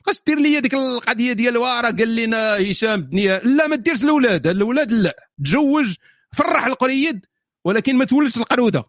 بقاش 0.00 0.22
دير 0.26 0.38
لي 0.38 0.60
ديك 0.60 0.74
القضية 0.74 1.32
ديال 1.32 1.56
راه 1.56 1.82
قال 1.82 2.16
لنا 2.16 2.70
هشام 2.70 3.00
الدنيا 3.00 3.38
لا 3.38 3.66
ما 3.66 3.76
ديرش 3.76 4.02
الاولاد 4.02 4.46
الاولاد 4.46 4.92
لا. 4.92 5.16
تزوج 5.44 5.96
فرح 6.34 6.66
القريد 6.66 7.26
ولكن 7.64 7.96
ما 7.96 8.04
تولدش 8.04 8.36
القرودة. 8.36 8.84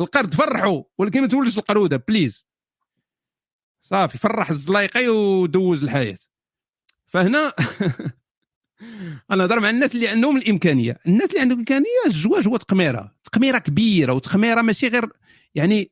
القرد 0.00 0.34
فرحوا 0.34 0.82
ولكن 0.98 1.20
ما 1.20 1.26
تولدش 1.26 1.58
القرودة 1.58 1.96
please. 2.08 2.47
صافي 3.88 4.18
فرح 4.18 4.50
الزلايقي 4.50 5.08
ودوز 5.08 5.84
الحياة. 5.84 6.18
فهنا 7.06 7.52
أنا 9.30 9.36
نهضر 9.42 9.60
مع 9.60 9.70
الناس 9.70 9.94
اللي 9.94 10.08
عندهم 10.08 10.36
الإمكانية. 10.36 10.98
الناس 11.06 11.28
اللي 11.30 11.40
عندهم 11.40 11.58
الامكانيه 11.58 12.06
الزواج 12.06 12.48
هو 12.48 12.56
تقميرة. 12.56 13.14
تقميرة 13.24 13.58
كبيرة 13.58 14.12
وتقميرة 14.12 14.62
ماشي 14.62 14.88
غير 14.88 15.12
يعني 15.54 15.90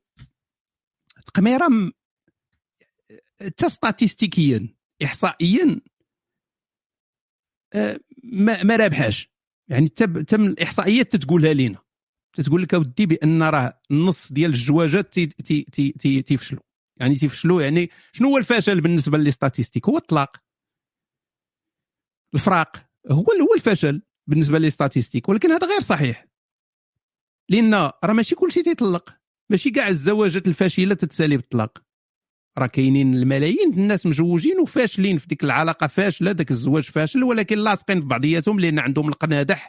تقميرة 1.27 1.69
م- 1.69 1.93
حتى 3.41 3.69
ستاتيستيكيا 3.69 4.69
احصائيا 5.05 5.81
آه، 7.75 8.01
ما 8.25 8.63
ما 8.63 8.77
رابحاش 8.77 9.31
يعني 9.69 9.89
تم 9.89 10.21
تم 10.21 10.45
الإحصائيات 10.47 11.13
تتقولها 11.17 11.55
لنا 11.55 11.79
تتقول 12.37 12.63
لك 12.63 12.75
أودي 12.75 13.07
بأن 13.07 13.43
راه 13.43 13.81
النص 13.91 14.33
ديال 14.33 14.51
الزواجات 14.53 15.15
تي 15.15 15.27
تي 15.27 15.63
تي 15.63 16.23
تي 16.23 16.39
يعني 16.97 17.15
تيفشلوا 17.15 17.63
يعني 17.63 17.91
شنو 18.13 18.29
هو 18.29 18.39
الفشل 18.39 18.81
بالنسبة 18.81 19.19
لل 19.19 19.28
statistiques؟ 19.28 19.89
هو 19.89 19.97
الطلاق. 19.97 20.37
الفراق 22.35 22.77
هو 23.11 23.25
هو 23.25 23.55
الفشل 23.55 24.03
بالنسبة 24.27 24.59
لل 24.59 24.69
statistiques 24.69 25.29
ولكن 25.29 25.51
هذا 25.51 25.67
غير 25.67 25.81
صحيح. 25.81 26.27
لأن 27.49 27.75
راه 27.75 28.13
ماشي 28.13 28.35
كل 28.35 28.53
شيء 28.53 28.63
تيطلق. 28.63 29.17
ماشي 29.51 29.71
كاع 29.71 29.89
الزواجات 29.89 30.49
الفاشله 30.49 30.95
تتسالي 30.95 31.37
بالطلاق. 31.37 31.87
راه 32.59 32.67
كاينين 32.67 33.15
الملايين 33.15 33.73
الناس 33.73 34.07
مزوجين 34.07 34.61
وفاشلين 34.61 35.19
في 35.19 35.27
ديك 35.27 35.45
العلاقة 35.45 35.87
فاشلة 35.87 36.31
ذاك 36.31 36.51
الزواج 36.51 36.83
فاشل 36.83 37.25
ولكن 37.25 37.59
لاصقين 37.59 38.01
في 38.01 38.07
بعضياتهم 38.07 38.61
لأن 38.61 38.79
عندهم 38.79 39.09
القنادح 39.09 39.69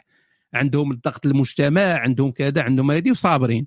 عندهم 0.54 0.92
الضغط 0.92 1.26
المجتمع 1.26 1.80
عندهم 1.80 2.30
كذا 2.30 2.62
عندهم 2.62 2.90
هذه 2.90 3.10
وصابرين. 3.10 3.66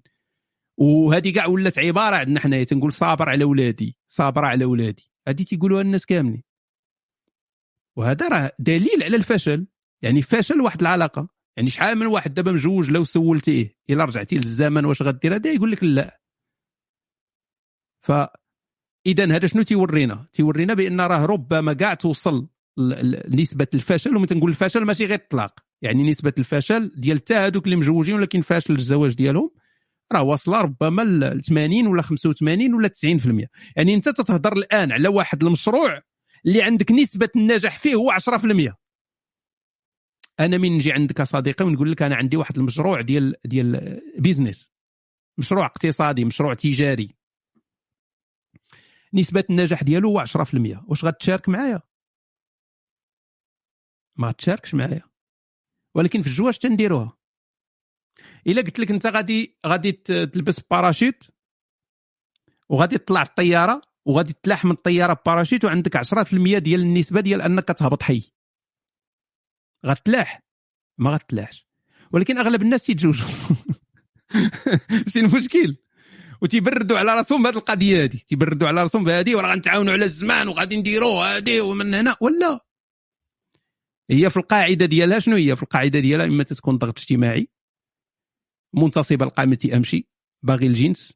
وهذه 0.77 1.33
كاع 1.33 1.45
ولات 1.45 1.79
عبارة 1.79 2.15
عندنا 2.15 2.39
حنايا 2.39 2.63
تنقول 2.63 2.91
صابر 2.91 3.29
على 3.29 3.43
ولادي 3.43 3.97
صابره 4.07 4.47
على 4.47 4.65
ولادي. 4.65 5.11
هذه 5.27 5.43
تيقولوها 5.43 5.81
الناس 5.81 6.05
كاملين. 6.05 6.43
وهذا 7.97 8.27
راه 8.27 8.51
دليل 8.59 9.03
على 9.03 9.15
الفشل. 9.15 9.67
يعني 10.01 10.21
فشل 10.21 10.61
واحد 10.61 10.81
العلاقة. 10.81 11.29
يعني 11.57 11.69
شحال 11.69 11.95
من 11.95 12.05
واحد 12.05 12.33
دابا 12.33 12.51
مجوج 12.51 12.91
لو 12.91 13.03
سولتيه 13.03 13.77
إلا 13.89 14.05
رجعتي 14.05 14.35
للزمن 14.35 14.85
واش 14.85 15.01
غدير 15.01 15.35
هذا 15.35 15.51
يقول 15.51 15.71
لك 15.71 15.83
لا. 15.83 16.21
ف 18.01 18.11
اذا 19.05 19.35
هذا 19.35 19.47
شنو 19.47 19.61
تيورينا؟ 19.61 20.27
تيورينا 20.33 20.73
بأن 20.73 21.01
راه 21.01 21.25
ربما 21.25 21.73
كاع 21.73 21.93
توصل 21.93 22.47
نسبه 23.27 23.67
الفشل 23.73 24.15
ومن 24.15 24.27
تنقول 24.27 24.49
الفشل 24.49 24.85
ماشي 24.85 25.05
غير 25.05 25.19
الطلاق. 25.19 25.59
يعني 25.81 26.09
نسبة 26.09 26.33
الفشل 26.37 26.91
ديال 26.95 27.17
حتى 27.17 27.35
هذوك 27.35 27.65
اللي 27.65 27.75
مجوجين 27.75 28.15
ولكن 28.15 28.41
فاشل 28.41 28.73
الزواج 28.73 29.13
ديالهم 29.13 29.51
راه 30.11 30.23
واصله 30.23 30.61
ربما 30.61 31.01
ل 31.01 31.43
80 31.43 31.87
ولا 31.87 32.01
85 32.01 32.73
ولا 32.73 32.87
90% 32.87 33.47
يعني 33.75 33.93
انت 33.93 34.09
تتهضر 34.09 34.53
الآن 34.53 34.91
على 34.91 35.07
واحد 35.07 35.43
المشروع 35.43 36.01
اللي 36.45 36.61
عندك 36.61 36.91
نسبة 36.91 37.29
النجاح 37.35 37.79
فيه 37.79 37.95
هو 37.95 38.11
10% 38.11 38.73
أنا 40.39 40.57
من 40.57 40.75
نجي 40.75 40.91
عندك 40.93 41.21
صديقي 41.21 41.65
ونقول 41.65 41.91
لك 41.91 42.01
أنا 42.01 42.15
عندي 42.15 42.37
واحد 42.37 42.57
المشروع 42.57 43.01
ديال 43.01 43.35
ديال 43.45 44.01
بيزنس 44.19 44.71
مشروع 45.37 45.65
اقتصادي 45.65 46.25
مشروع 46.25 46.53
تجاري. 46.53 47.15
نسبة 49.13 49.43
النجاح 49.49 49.83
ديالو 49.83 50.09
هو 50.09 50.19
10% 50.19 50.89
واش 50.89 51.05
غتشارك 51.05 51.49
معايا؟ 51.49 51.81
ما 54.15 54.27
غتشاركش 54.27 54.75
معايا. 54.75 55.01
ولكن 55.95 56.21
في 56.21 56.27
الجواج 56.27 56.57
تنديروها. 56.57 57.17
إلا 58.47 58.61
قلت 58.61 58.79
لك 58.79 58.91
أنت 58.91 59.07
غادي 59.07 59.57
غادي 59.65 59.91
تلبس 59.91 60.59
باراشوت 60.59 61.29
وغادي 62.69 62.97
تطلع 62.97 63.23
في 63.23 63.29
الطيارة 63.29 63.81
وغادي 64.05 64.33
تلاح 64.43 64.65
من 64.65 64.71
الطيارة 64.71 65.21
باراشوت 65.25 65.65
وعندك 65.65 65.97
10% 65.97 66.57
ديال 66.57 66.81
النسبة 66.81 67.21
ديال 67.21 67.41
أنك 67.41 67.67
تهبط 67.67 68.03
حي. 68.03 68.31
غتلاح. 69.85 70.43
ما 70.97 71.11
غتلاحش. 71.11 71.67
ولكن 72.11 72.37
أغلب 72.37 72.61
الناس 72.61 72.81
تيتزوجوا. 72.81 73.27
شي 75.11 75.19
المشكل 75.19 75.77
وتيبردوا 76.41 76.97
على 76.97 77.15
راسهم 77.15 77.43
بهذه 77.43 77.57
القضية 77.57 78.03
هذه 78.03 78.19
تيبردوا 78.27 78.67
على 78.67 78.81
راسهم 78.81 79.03
بهذه 79.03 79.35
وراه 79.35 79.51
غنتعاونوا 79.51 79.93
على 79.93 80.05
الزمان 80.05 80.47
وغادي 80.47 80.77
نديروا 80.77 81.37
هذه 81.37 81.61
ومن 81.61 81.93
هنا. 81.93 82.15
ولا. 82.21 82.59
هي 84.11 84.29
في 84.29 84.37
القاعدة 84.37 84.85
ديالها 84.85 85.19
شنو 85.19 85.35
هي؟ 85.35 85.55
في 85.55 85.63
القاعدة 85.63 85.99
ديالها 85.99 86.25
إما 86.25 86.43
تكون 86.43 86.77
ضغط 86.77 86.99
اجتماعي 86.99 87.49
منتصب 88.73 89.23
القائمه 89.23 89.69
أمشي. 89.73 90.07
باغي 90.43 90.67
الجنس. 90.67 91.13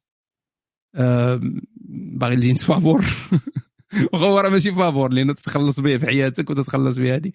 باغي 2.19 2.33
الجنس 2.33 2.63
فابور. 2.63 3.05
وهو 4.13 4.39
راه 4.39 4.49
ماشي 4.49 4.71
فابور 4.71 5.13
لأنه 5.13 5.33
تتخلص 5.33 5.79
به 5.79 5.97
في 5.97 6.05
حياتك 6.05 6.49
وتتخلص 6.49 6.97
به 6.97 7.15
هذه. 7.15 7.31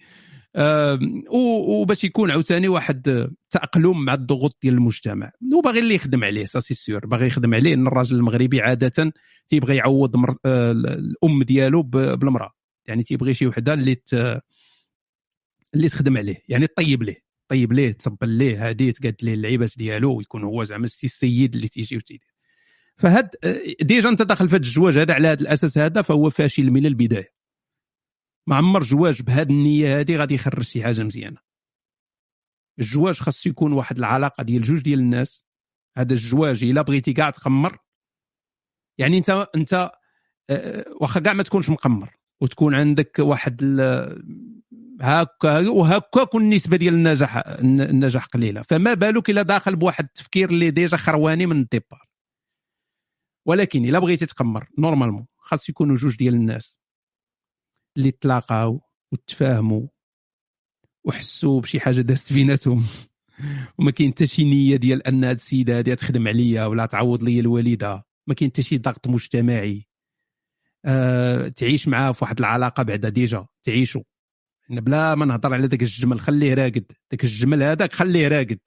وباش 1.69 2.03
يكون 2.03 2.31
عاوتاني 2.31 2.67
واحد 2.67 3.29
تأقلم 3.49 4.05
مع 4.05 4.13
الضغوط 4.13 4.57
ديال 4.61 4.73
المجتمع. 4.73 5.31
وباغي 5.57 5.79
اللي 5.79 5.95
يخدم 5.95 6.23
عليه 6.23 6.45
ça 6.45 6.59
c'est 6.59 6.73
sûr 6.73 7.05
باغي 7.05 7.27
يخدم 7.27 7.53
عليه 7.53 7.73
إن 7.73 7.87
الراجل 7.87 8.15
المغربي 8.15 8.61
عادة 8.61 9.13
تيبغي 9.47 9.75
يعوض 9.75 10.15
مر... 10.15 10.35
آه، 10.45 10.71
الأم 10.71 11.43
ديالو 11.43 11.83
بالمرأة. 11.83 12.53
يعني 12.87 13.03
تيبغي 13.03 13.33
شي 13.33 13.47
وحدة 13.47 13.73
اللي 13.73 13.95
ت... 13.95 14.13
اللي 15.73 15.89
تخدم 15.89 16.17
عليه 16.17 16.43
يعني 16.49 16.67
طيب 16.67 17.03
ليه. 17.03 17.30
طيب 17.51 17.73
ليه 17.73 17.91
تصبل 17.91 18.29
ليه 18.29 18.69
هادي 18.69 18.91
تقاد 18.91 19.15
ليه 19.21 19.33
اللعيبات 19.33 19.77
ديالو 19.77 20.17
ويكون 20.17 20.43
هو 20.43 20.63
زعما 20.63 20.85
السي 20.85 21.07
السيد 21.07 21.55
اللي 21.55 21.67
تيجي 21.67 21.97
وتيدير؟ 21.97 22.35
فهاد 22.97 23.35
آه، 23.43 23.61
déjà 23.81 24.09
انت 24.09 24.21
داخل 24.21 24.49
في 24.49 24.55
هذا 24.55 24.61
الزواج 24.61 24.97
هذا 24.97 25.13
على 25.13 25.27
هذا 25.27 25.41
الأساس 25.41 25.77
هذا 25.77 26.01
فهو 26.01 26.29
فاشل 26.29 26.71
من 26.71 26.85
البداية. 26.85 27.33
ما 28.47 28.55
عمر 28.55 28.83
زواج 28.83 29.21
بهذه 29.21 29.49
النية 29.49 29.99
هذه 29.99 30.15
غادي 30.15 30.33
يخرج 30.33 30.63
شي 30.63 30.83
حاجة 30.83 31.03
مزيانة. 31.03 31.37
الزواج 32.79 33.19
خاصو 33.19 33.49
يكون 33.49 33.73
واحد 33.73 33.97
العلاقة 33.97 34.43
ديال 34.43 34.61
جوج 34.61 34.81
ديال 34.81 34.99
الناس. 34.99 35.45
هذا 35.97 36.13
الزواج 36.13 36.63
إلا 36.63 36.81
بغيتي 36.81 37.13
كاع 37.13 37.29
تخمر. 37.29 37.77
يعني 38.97 39.17
انت 39.17 39.47
انت 39.55 39.91
آه، 40.49 40.85
واخا 41.01 41.19
كاع 41.19 41.33
ما 41.33 41.43
تكونش 41.43 41.69
مقمر. 41.69 42.17
وتكون 42.41 42.75
عندك 42.75 43.19
واحد 43.19 43.61
هكا 45.01 45.69
وهكا 45.69 46.23
كون 46.23 46.43
النسبة 46.43 46.77
ديال 46.77 46.93
النجاح 46.93 47.37
النجاح 47.59 48.25
قليلة. 48.25 48.61
فما 48.61 48.93
بالك 48.93 49.29
إلا 49.29 49.41
داخل 49.41 49.75
بواحد 49.75 50.05
التفكير 50.05 50.49
اللي 50.49 50.71
déjà 50.71 50.97
خرواني 50.97 51.45
من 51.45 51.61
ال 51.61 51.67
départ. 51.67 52.07
ولكن 53.47 53.85
إلا 53.85 53.99
بغيتي 53.99 54.25
تقمر 54.25 54.67
normalement 54.77 55.27
خاص 55.37 55.69
يكونوا 55.69 55.95
جوج 55.95 56.17
ديال 56.17 56.33
الناس 56.33 56.81
اللي 57.97 58.11
تلاقاو 58.11 58.81
وتفاهموا 59.11 59.87
وحسوا 61.05 61.61
بشي 61.61 61.79
حاجة 61.79 62.01
دازت 62.01 62.33
بيناتهم. 62.33 62.85
وما 63.79 63.91
كاين 63.91 64.11
حتى 64.11 64.27
شي 64.27 64.43
نية 64.43 64.75
ديال 64.75 65.07
أن 65.07 65.23
هاد 65.23 65.35
السيدة 65.35 65.77
هادي 65.77 65.95
تخدم 65.95 66.27
عليا 66.27 66.65
ولا 66.65 66.85
تعوض 66.85 67.23
لي 67.23 67.39
الوالدة. 67.39 68.05
ما 68.27 68.33
كاين 68.33 68.51
حتى 68.51 68.61
شي 68.61 68.77
ضغط 68.77 69.07
مجتمعي. 69.07 69.87
أه 70.85 71.47
تعيش 71.47 71.87
معاه 71.87 72.11
في 72.11 72.23
واحد 72.23 72.39
العلاقة 72.39 72.83
بعدا 72.83 73.09
déjà 73.09 73.47
تعيشوا. 73.63 74.01
بلا 74.79 75.15
ما 75.15 75.25
نهضر 75.25 75.53
على 75.53 75.67
داك 75.67 75.81
الجمل 75.81 76.19
خليه 76.19 76.53
راقد. 76.53 76.91
داك 77.11 77.23
الجمل 77.23 77.63
هذاك 77.63 77.93
خليه 77.93 78.27
راقد. 78.27 78.59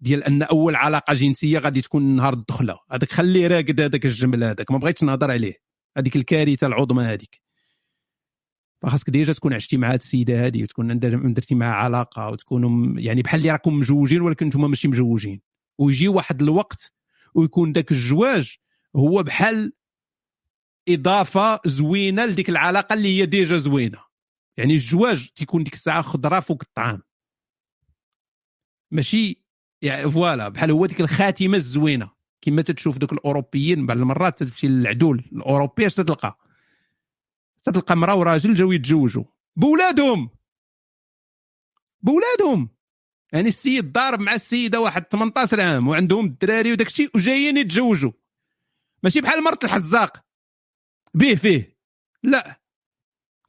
ديال 0.00 0.24
أن 0.24 0.42
أول 0.42 0.76
علاقة 0.76 1.14
جنسية 1.14 1.58
غادي 1.58 1.80
تكون 1.80 2.02
نهار 2.16 2.32
الدخلة. 2.32 2.78
هذاك 2.90 3.12
خليه 3.12 3.46
راقد 3.46 3.80
هذاك 3.80 4.06
الجمل 4.06 4.44
هذاك. 4.44 4.70
ما 4.70 4.78
بغيتش 4.78 5.02
نهضر 5.02 5.30
عليه. 5.30 5.54
هذيك 5.96 6.16
الكارثة 6.16 6.66
العظمى 6.66 7.02
هذيك. 7.02 7.40
فخاصك 8.82 9.10
déjà 9.10 9.32
تكون 9.32 9.54
عشتي 9.54 9.76
مع 9.76 9.88
هذه 9.88 9.94
السيدة 9.94 10.46
هذه 10.46 10.62
وتكون 10.62 10.98
درتي 11.34 11.54
معها 11.54 11.74
علاقة 11.74 12.28
وتكونوا 12.28 13.00
يعني 13.00 13.22
بحال 13.22 13.40
اللي 13.40 13.52
راكم 13.52 13.74
مجوجين 13.74 14.20
ولكن 14.20 14.46
نتوما 14.46 14.68
ماشي 14.68 14.88
مجوجين. 14.88 15.40
ويجي 15.78 16.08
واحد 16.08 16.42
الوقت 16.42 16.92
ويكون 17.34 17.72
ذاك 17.72 17.92
الزواج 17.92 18.56
هو 18.96 19.22
بحال 19.22 19.72
إضافة 20.88 21.60
زوينة 21.66 22.26
لديك 22.26 22.48
العلاقة 22.48 22.92
اللي 22.94 23.20
هي 23.20 23.26
déjà 23.26 23.56
زوينة. 23.56 24.09
يعني 24.56 24.74
الزواج 24.74 25.28
تيكون 25.28 25.64
ديك 25.64 25.74
الساعة 25.74 26.02
خضرة 26.02 26.40
فوق 26.40 26.58
الطعام. 26.62 27.02
ماشي 28.90 29.44
يعني 29.82 30.10
voilà 30.10 30.48
بحال 30.48 30.70
هو 30.70 30.86
ديك 30.86 31.00
الخاتمة 31.00 31.56
الزوينة. 31.56 32.20
كما 32.42 32.62
تتشوف 32.62 32.98
دوك 32.98 33.12
الأوروبيين 33.12 33.86
بعض 33.86 33.98
المرات 33.98 34.42
تمشي 34.42 34.68
للعدول 34.68 35.24
الأوروبي 35.32 35.86
اش 35.86 35.94
تلقى 35.94 36.38
تلقى 37.64 37.96
مراه 37.96 38.14
وراجل 38.14 38.54
جاو 38.54 38.72
يتزوجوا 38.72 39.24
بولادهم! 39.56 40.30
بولادهم! 42.02 42.68
يعني 43.32 43.48
السيد 43.48 43.92
ضارب 43.92 44.20
مع 44.20 44.34
السيدة 44.34 44.80
واحد 44.80 45.02
18 45.02 45.60
عام 45.60 45.88
وعندهم 45.88 46.26
الدراري 46.26 46.72
وداك 46.72 46.86
الشيء 46.86 47.10
وجايين 47.14 47.56
يتزوجوا 47.56 48.12
ماشي 49.02 49.20
بحال 49.20 49.44
مرت 49.44 49.64
الحزاق. 49.64 50.24
به 51.14 51.34
فيه. 51.34 51.76
لا. 52.22 52.59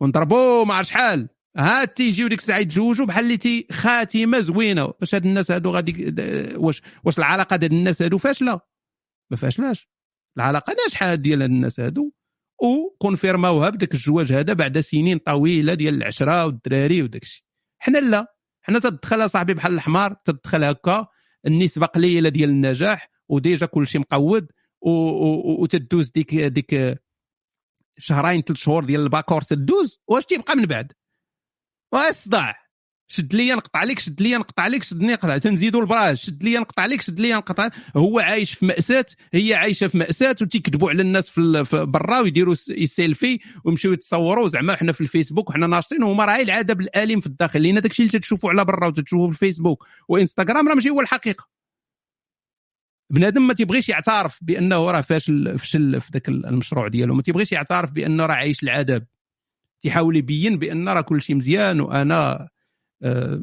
ونضربوا 0.02 0.66
ما 0.66 0.74
عرف 0.74 0.88
شحال. 0.88 1.30
ها 1.58 1.86
تيجيو 1.86 2.28
ديك 2.28 2.40
الساعة 2.40 2.60
يتزوجوا 2.60 3.06
بحال 3.06 3.24
اللي 3.24 3.38
تي 3.38 3.68
خاتمة 3.72 4.40
زوينة. 4.40 4.94
واش 5.02 5.16
هاد 5.16 5.26
الناس 5.26 5.52
هادو 5.52 5.72
غادي 5.72 6.14
واش 6.56 6.82
واش 7.04 7.20
العلاقة 7.20 7.56
ديال 7.56 7.72
الناس 7.72 8.02
هادو 8.02 8.18
فاشلة؟ 8.18 8.60
ما 9.32 9.38
فاشلاش. 9.38 9.90
العلاقة 10.38 10.76
ناجحة 10.84 11.16
ديال 11.16 11.42
هاد 11.42 11.50
الناس 11.50 11.80
هادو. 11.80 12.12
وكونفيرماوها 12.64 13.70
بداك 13.70 13.94
الزواج 13.94 14.32
هذا 14.32 14.54
بعد 14.54 14.80
سنين 14.80 15.18
طويلة 15.18 15.74
ديال 15.74 15.94
العشرة 15.94 16.46
والدراري 16.46 17.04
وداك 17.04 17.24
الشيء. 17.24 17.44
حنا 17.80 17.98
لا. 17.98 18.36
حنا 18.62 18.80
تدخل 18.80 19.30
صاحبي 19.30 19.54
بحال 19.54 19.74
الحمار 19.74 20.16
تدخل 20.26 20.64
هكا. 20.64 21.08
النسبة 21.48 21.86
قليلة 21.86 22.30
ديال 22.30 22.50
النجاح. 22.50 23.10
و 23.30 23.37
déjà 23.37 23.66
كل 23.66 23.88
شيء 23.88 24.02
مقود 24.02 24.48
وتدوز 24.82 26.10
ديك 26.10 26.36
ديك 26.36 27.02
شهرين 28.02 28.42
ثلاث 28.42 28.60
شهور 28.60 28.86
ديال 28.86 29.02
الباكور 29.02 29.42
تدوز 29.42 30.00
واش 30.08 30.26
تيبقى 30.26 30.56
من 30.56 30.66
بعد؟ 30.66 30.92
الصداع 32.10 32.62
شد 33.08 33.36
لي 33.36 33.52
نقطع 33.52 33.80
عليك 33.80 34.00
شد 34.00 34.22
لي 34.22 34.38
نقطع 34.38 34.64
عليك 34.64 34.84
شدني 34.84 35.14
نقطع 35.14 35.38
تنزيدوا 35.38 35.82
البراج. 35.82 36.18
شد 36.18 36.44
لي 36.44 36.58
نقطع 36.58 36.82
عليك 36.82 37.02
شد 37.02 37.20
لي 37.20 37.34
نقطع 37.34 37.70
هو 37.98 38.20
عايش 38.20 38.54
في 38.54 38.66
مأساة 38.66 39.06
هي 39.34 39.54
عايشة 39.56 39.88
في 39.88 39.98
مأساة 39.98 40.36
وتيكذبوا 40.42 40.90
على 40.90 41.02
الناس 41.02 41.30
في 41.30 41.66
برا 41.72 42.20
ويديروا 42.20 42.56
السيلفي 42.70 43.40
ويمشيو 43.64 43.94
يتصوروا. 43.94 44.48
زعما 44.48 44.76
حنا 44.76 44.92
في 44.92 45.02
الفيسبوك 45.02 45.50
وحنا 45.50 45.68
ناشطين 45.68 46.04
وهما 46.04 46.26
راه 46.26 46.42
العذاب 46.42 46.74
الأليم 46.74 47.20
في 47.20 47.28
الداخل. 47.28 47.64
لأن 47.64 47.82
داكشي 47.82 48.04
اللي 48.04 48.12
تتشوفوا 48.12 48.50
على 48.50 48.66
برا 48.66 48.88
وتتشوفوا 48.88 49.28
في 49.28 49.34
الفيسبوك 49.34 49.88
وإنستغرام 50.08 50.68
راه 50.68 50.74
ماشي 50.74 50.90
هو 50.90 51.02
الحقيقة. 51.02 51.61
بنادم 53.12 53.48
ما 53.48 53.54
تيبغيش 53.54 53.90
يعترف 53.90 54.40
بأنه 54.42 54.92
راه 54.92 55.02
فاشل 55.02 55.60
فشل 55.60 56.02
في 56.02 56.10
ذاك 56.14 56.30
المشروع 56.30 56.88
ديالو. 56.88 57.16
ما 57.16 57.22
تيبغيش 57.22 57.52
يعترف 57.52 57.92
بأنه 57.92 58.26
راه 58.26 58.36
عايش 58.36 58.64
العذاب. 58.64 59.08
تيحاول 59.82 60.18
يبين 60.18 60.58
بأن 60.60 60.90
راه 60.90 61.02
كل 61.02 61.22
شيء 61.22 61.36
مزيان 61.36 61.82
وأنا 61.82 62.50
آه، 63.04 63.42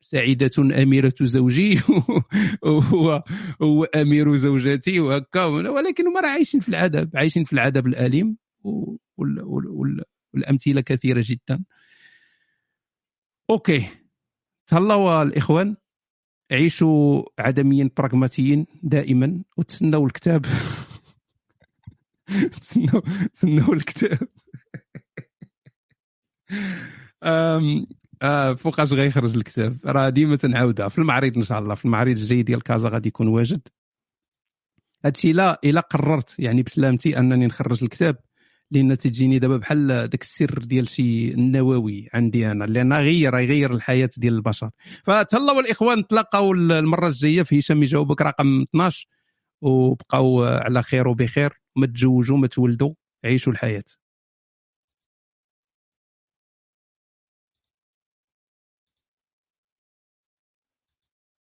سعيدة 0.00 0.50
أميرة 0.82 1.14
زوجي 1.22 1.80
وهو 2.62 3.24
هو 3.62 3.84
أمير 3.84 4.36
زوجتي 4.36 5.00
وهكا 5.00 5.44
ولكن 5.44 6.06
هما 6.06 6.20
راه 6.20 6.28
عايشين 6.28 6.60
في 6.60 6.68
العذاب 6.68 7.10
عايشين 7.14 7.44
في 7.44 7.52
العذاب 7.52 7.86
الأليم 7.86 8.36
وال- 8.64 8.98
وال- 9.16 9.68
وال- 9.68 10.04
والأمثلة 10.34 10.80
كثيرة 10.80 11.22
جدا. 11.26 11.64
أوكي. 13.50 13.88
تهلاو 14.66 15.22
الإخوان. 15.22 15.76
عيشوا 16.52 17.22
عدميا 17.38 17.90
براغماتيين 17.96 18.66
دائما 18.82 19.42
وتسنوا 19.56 20.06
الكتاب. 20.06 20.46
تسنوا 22.60 23.00
تسنوا 23.32 23.74
الكتاب. 23.74 24.28
أم 27.22 27.86
آه 28.22 28.54
فوقاش 28.54 28.92
غيخرج 28.92 29.36
الكتاب؟ 29.36 29.78
راه 29.84 30.08
ديما 30.08 30.36
تنعاودها. 30.36 30.88
في 30.88 30.98
المعرض 30.98 31.36
إن 31.36 31.42
شاء 31.42 31.58
الله. 31.58 31.74
في 31.74 31.84
المعرض 31.84 32.10
الجاي 32.10 32.42
ديال 32.42 32.62
كازا 32.62 32.88
غادي 32.88 33.08
يكون 33.08 33.28
واجد. 33.28 33.68
هادشي 35.04 35.32
لا 35.32 35.60
إلا 35.64 35.80
قررت 35.80 36.38
يعني 36.38 36.62
بسلامتي 36.62 37.18
أنني 37.18 37.46
نخرج 37.46 37.82
الكتاب. 37.82 38.16
لأن 38.72 38.98
تجيني 38.98 39.38
دابا 39.38 39.56
بحال 39.56 39.86
داك 39.88 40.22
السر 40.22 40.58
ديال 40.58 40.88
شي 40.88 41.28
النووي 41.34 42.08
عندي 42.14 42.50
أنا 42.50 42.64
لأن 42.64 42.92
غير 42.92 43.34
يغير 43.34 43.74
الحياة 43.74 44.10
ديال 44.16 44.34
البشر. 44.34 44.70
فتهلاو 45.04 45.60
الاخوان 45.60 45.98
نتلاقاو 45.98 46.52
المرة 46.52 47.06
الجاية 47.06 47.42
في 47.42 47.58
هشام 47.58 47.82
يجاوبك 47.82 48.22
رقم 48.22 48.62
12 48.62 49.06
وبقاو 49.62 50.44
على 50.44 50.82
خير 50.82 51.08
وبخير 51.08 51.52
ما 51.76 51.86
تزوجوا 51.86 52.38
ما 52.38 52.46
تولدوا 52.46 52.94
عيشوا 53.24 53.52
الحياة. 53.52 53.84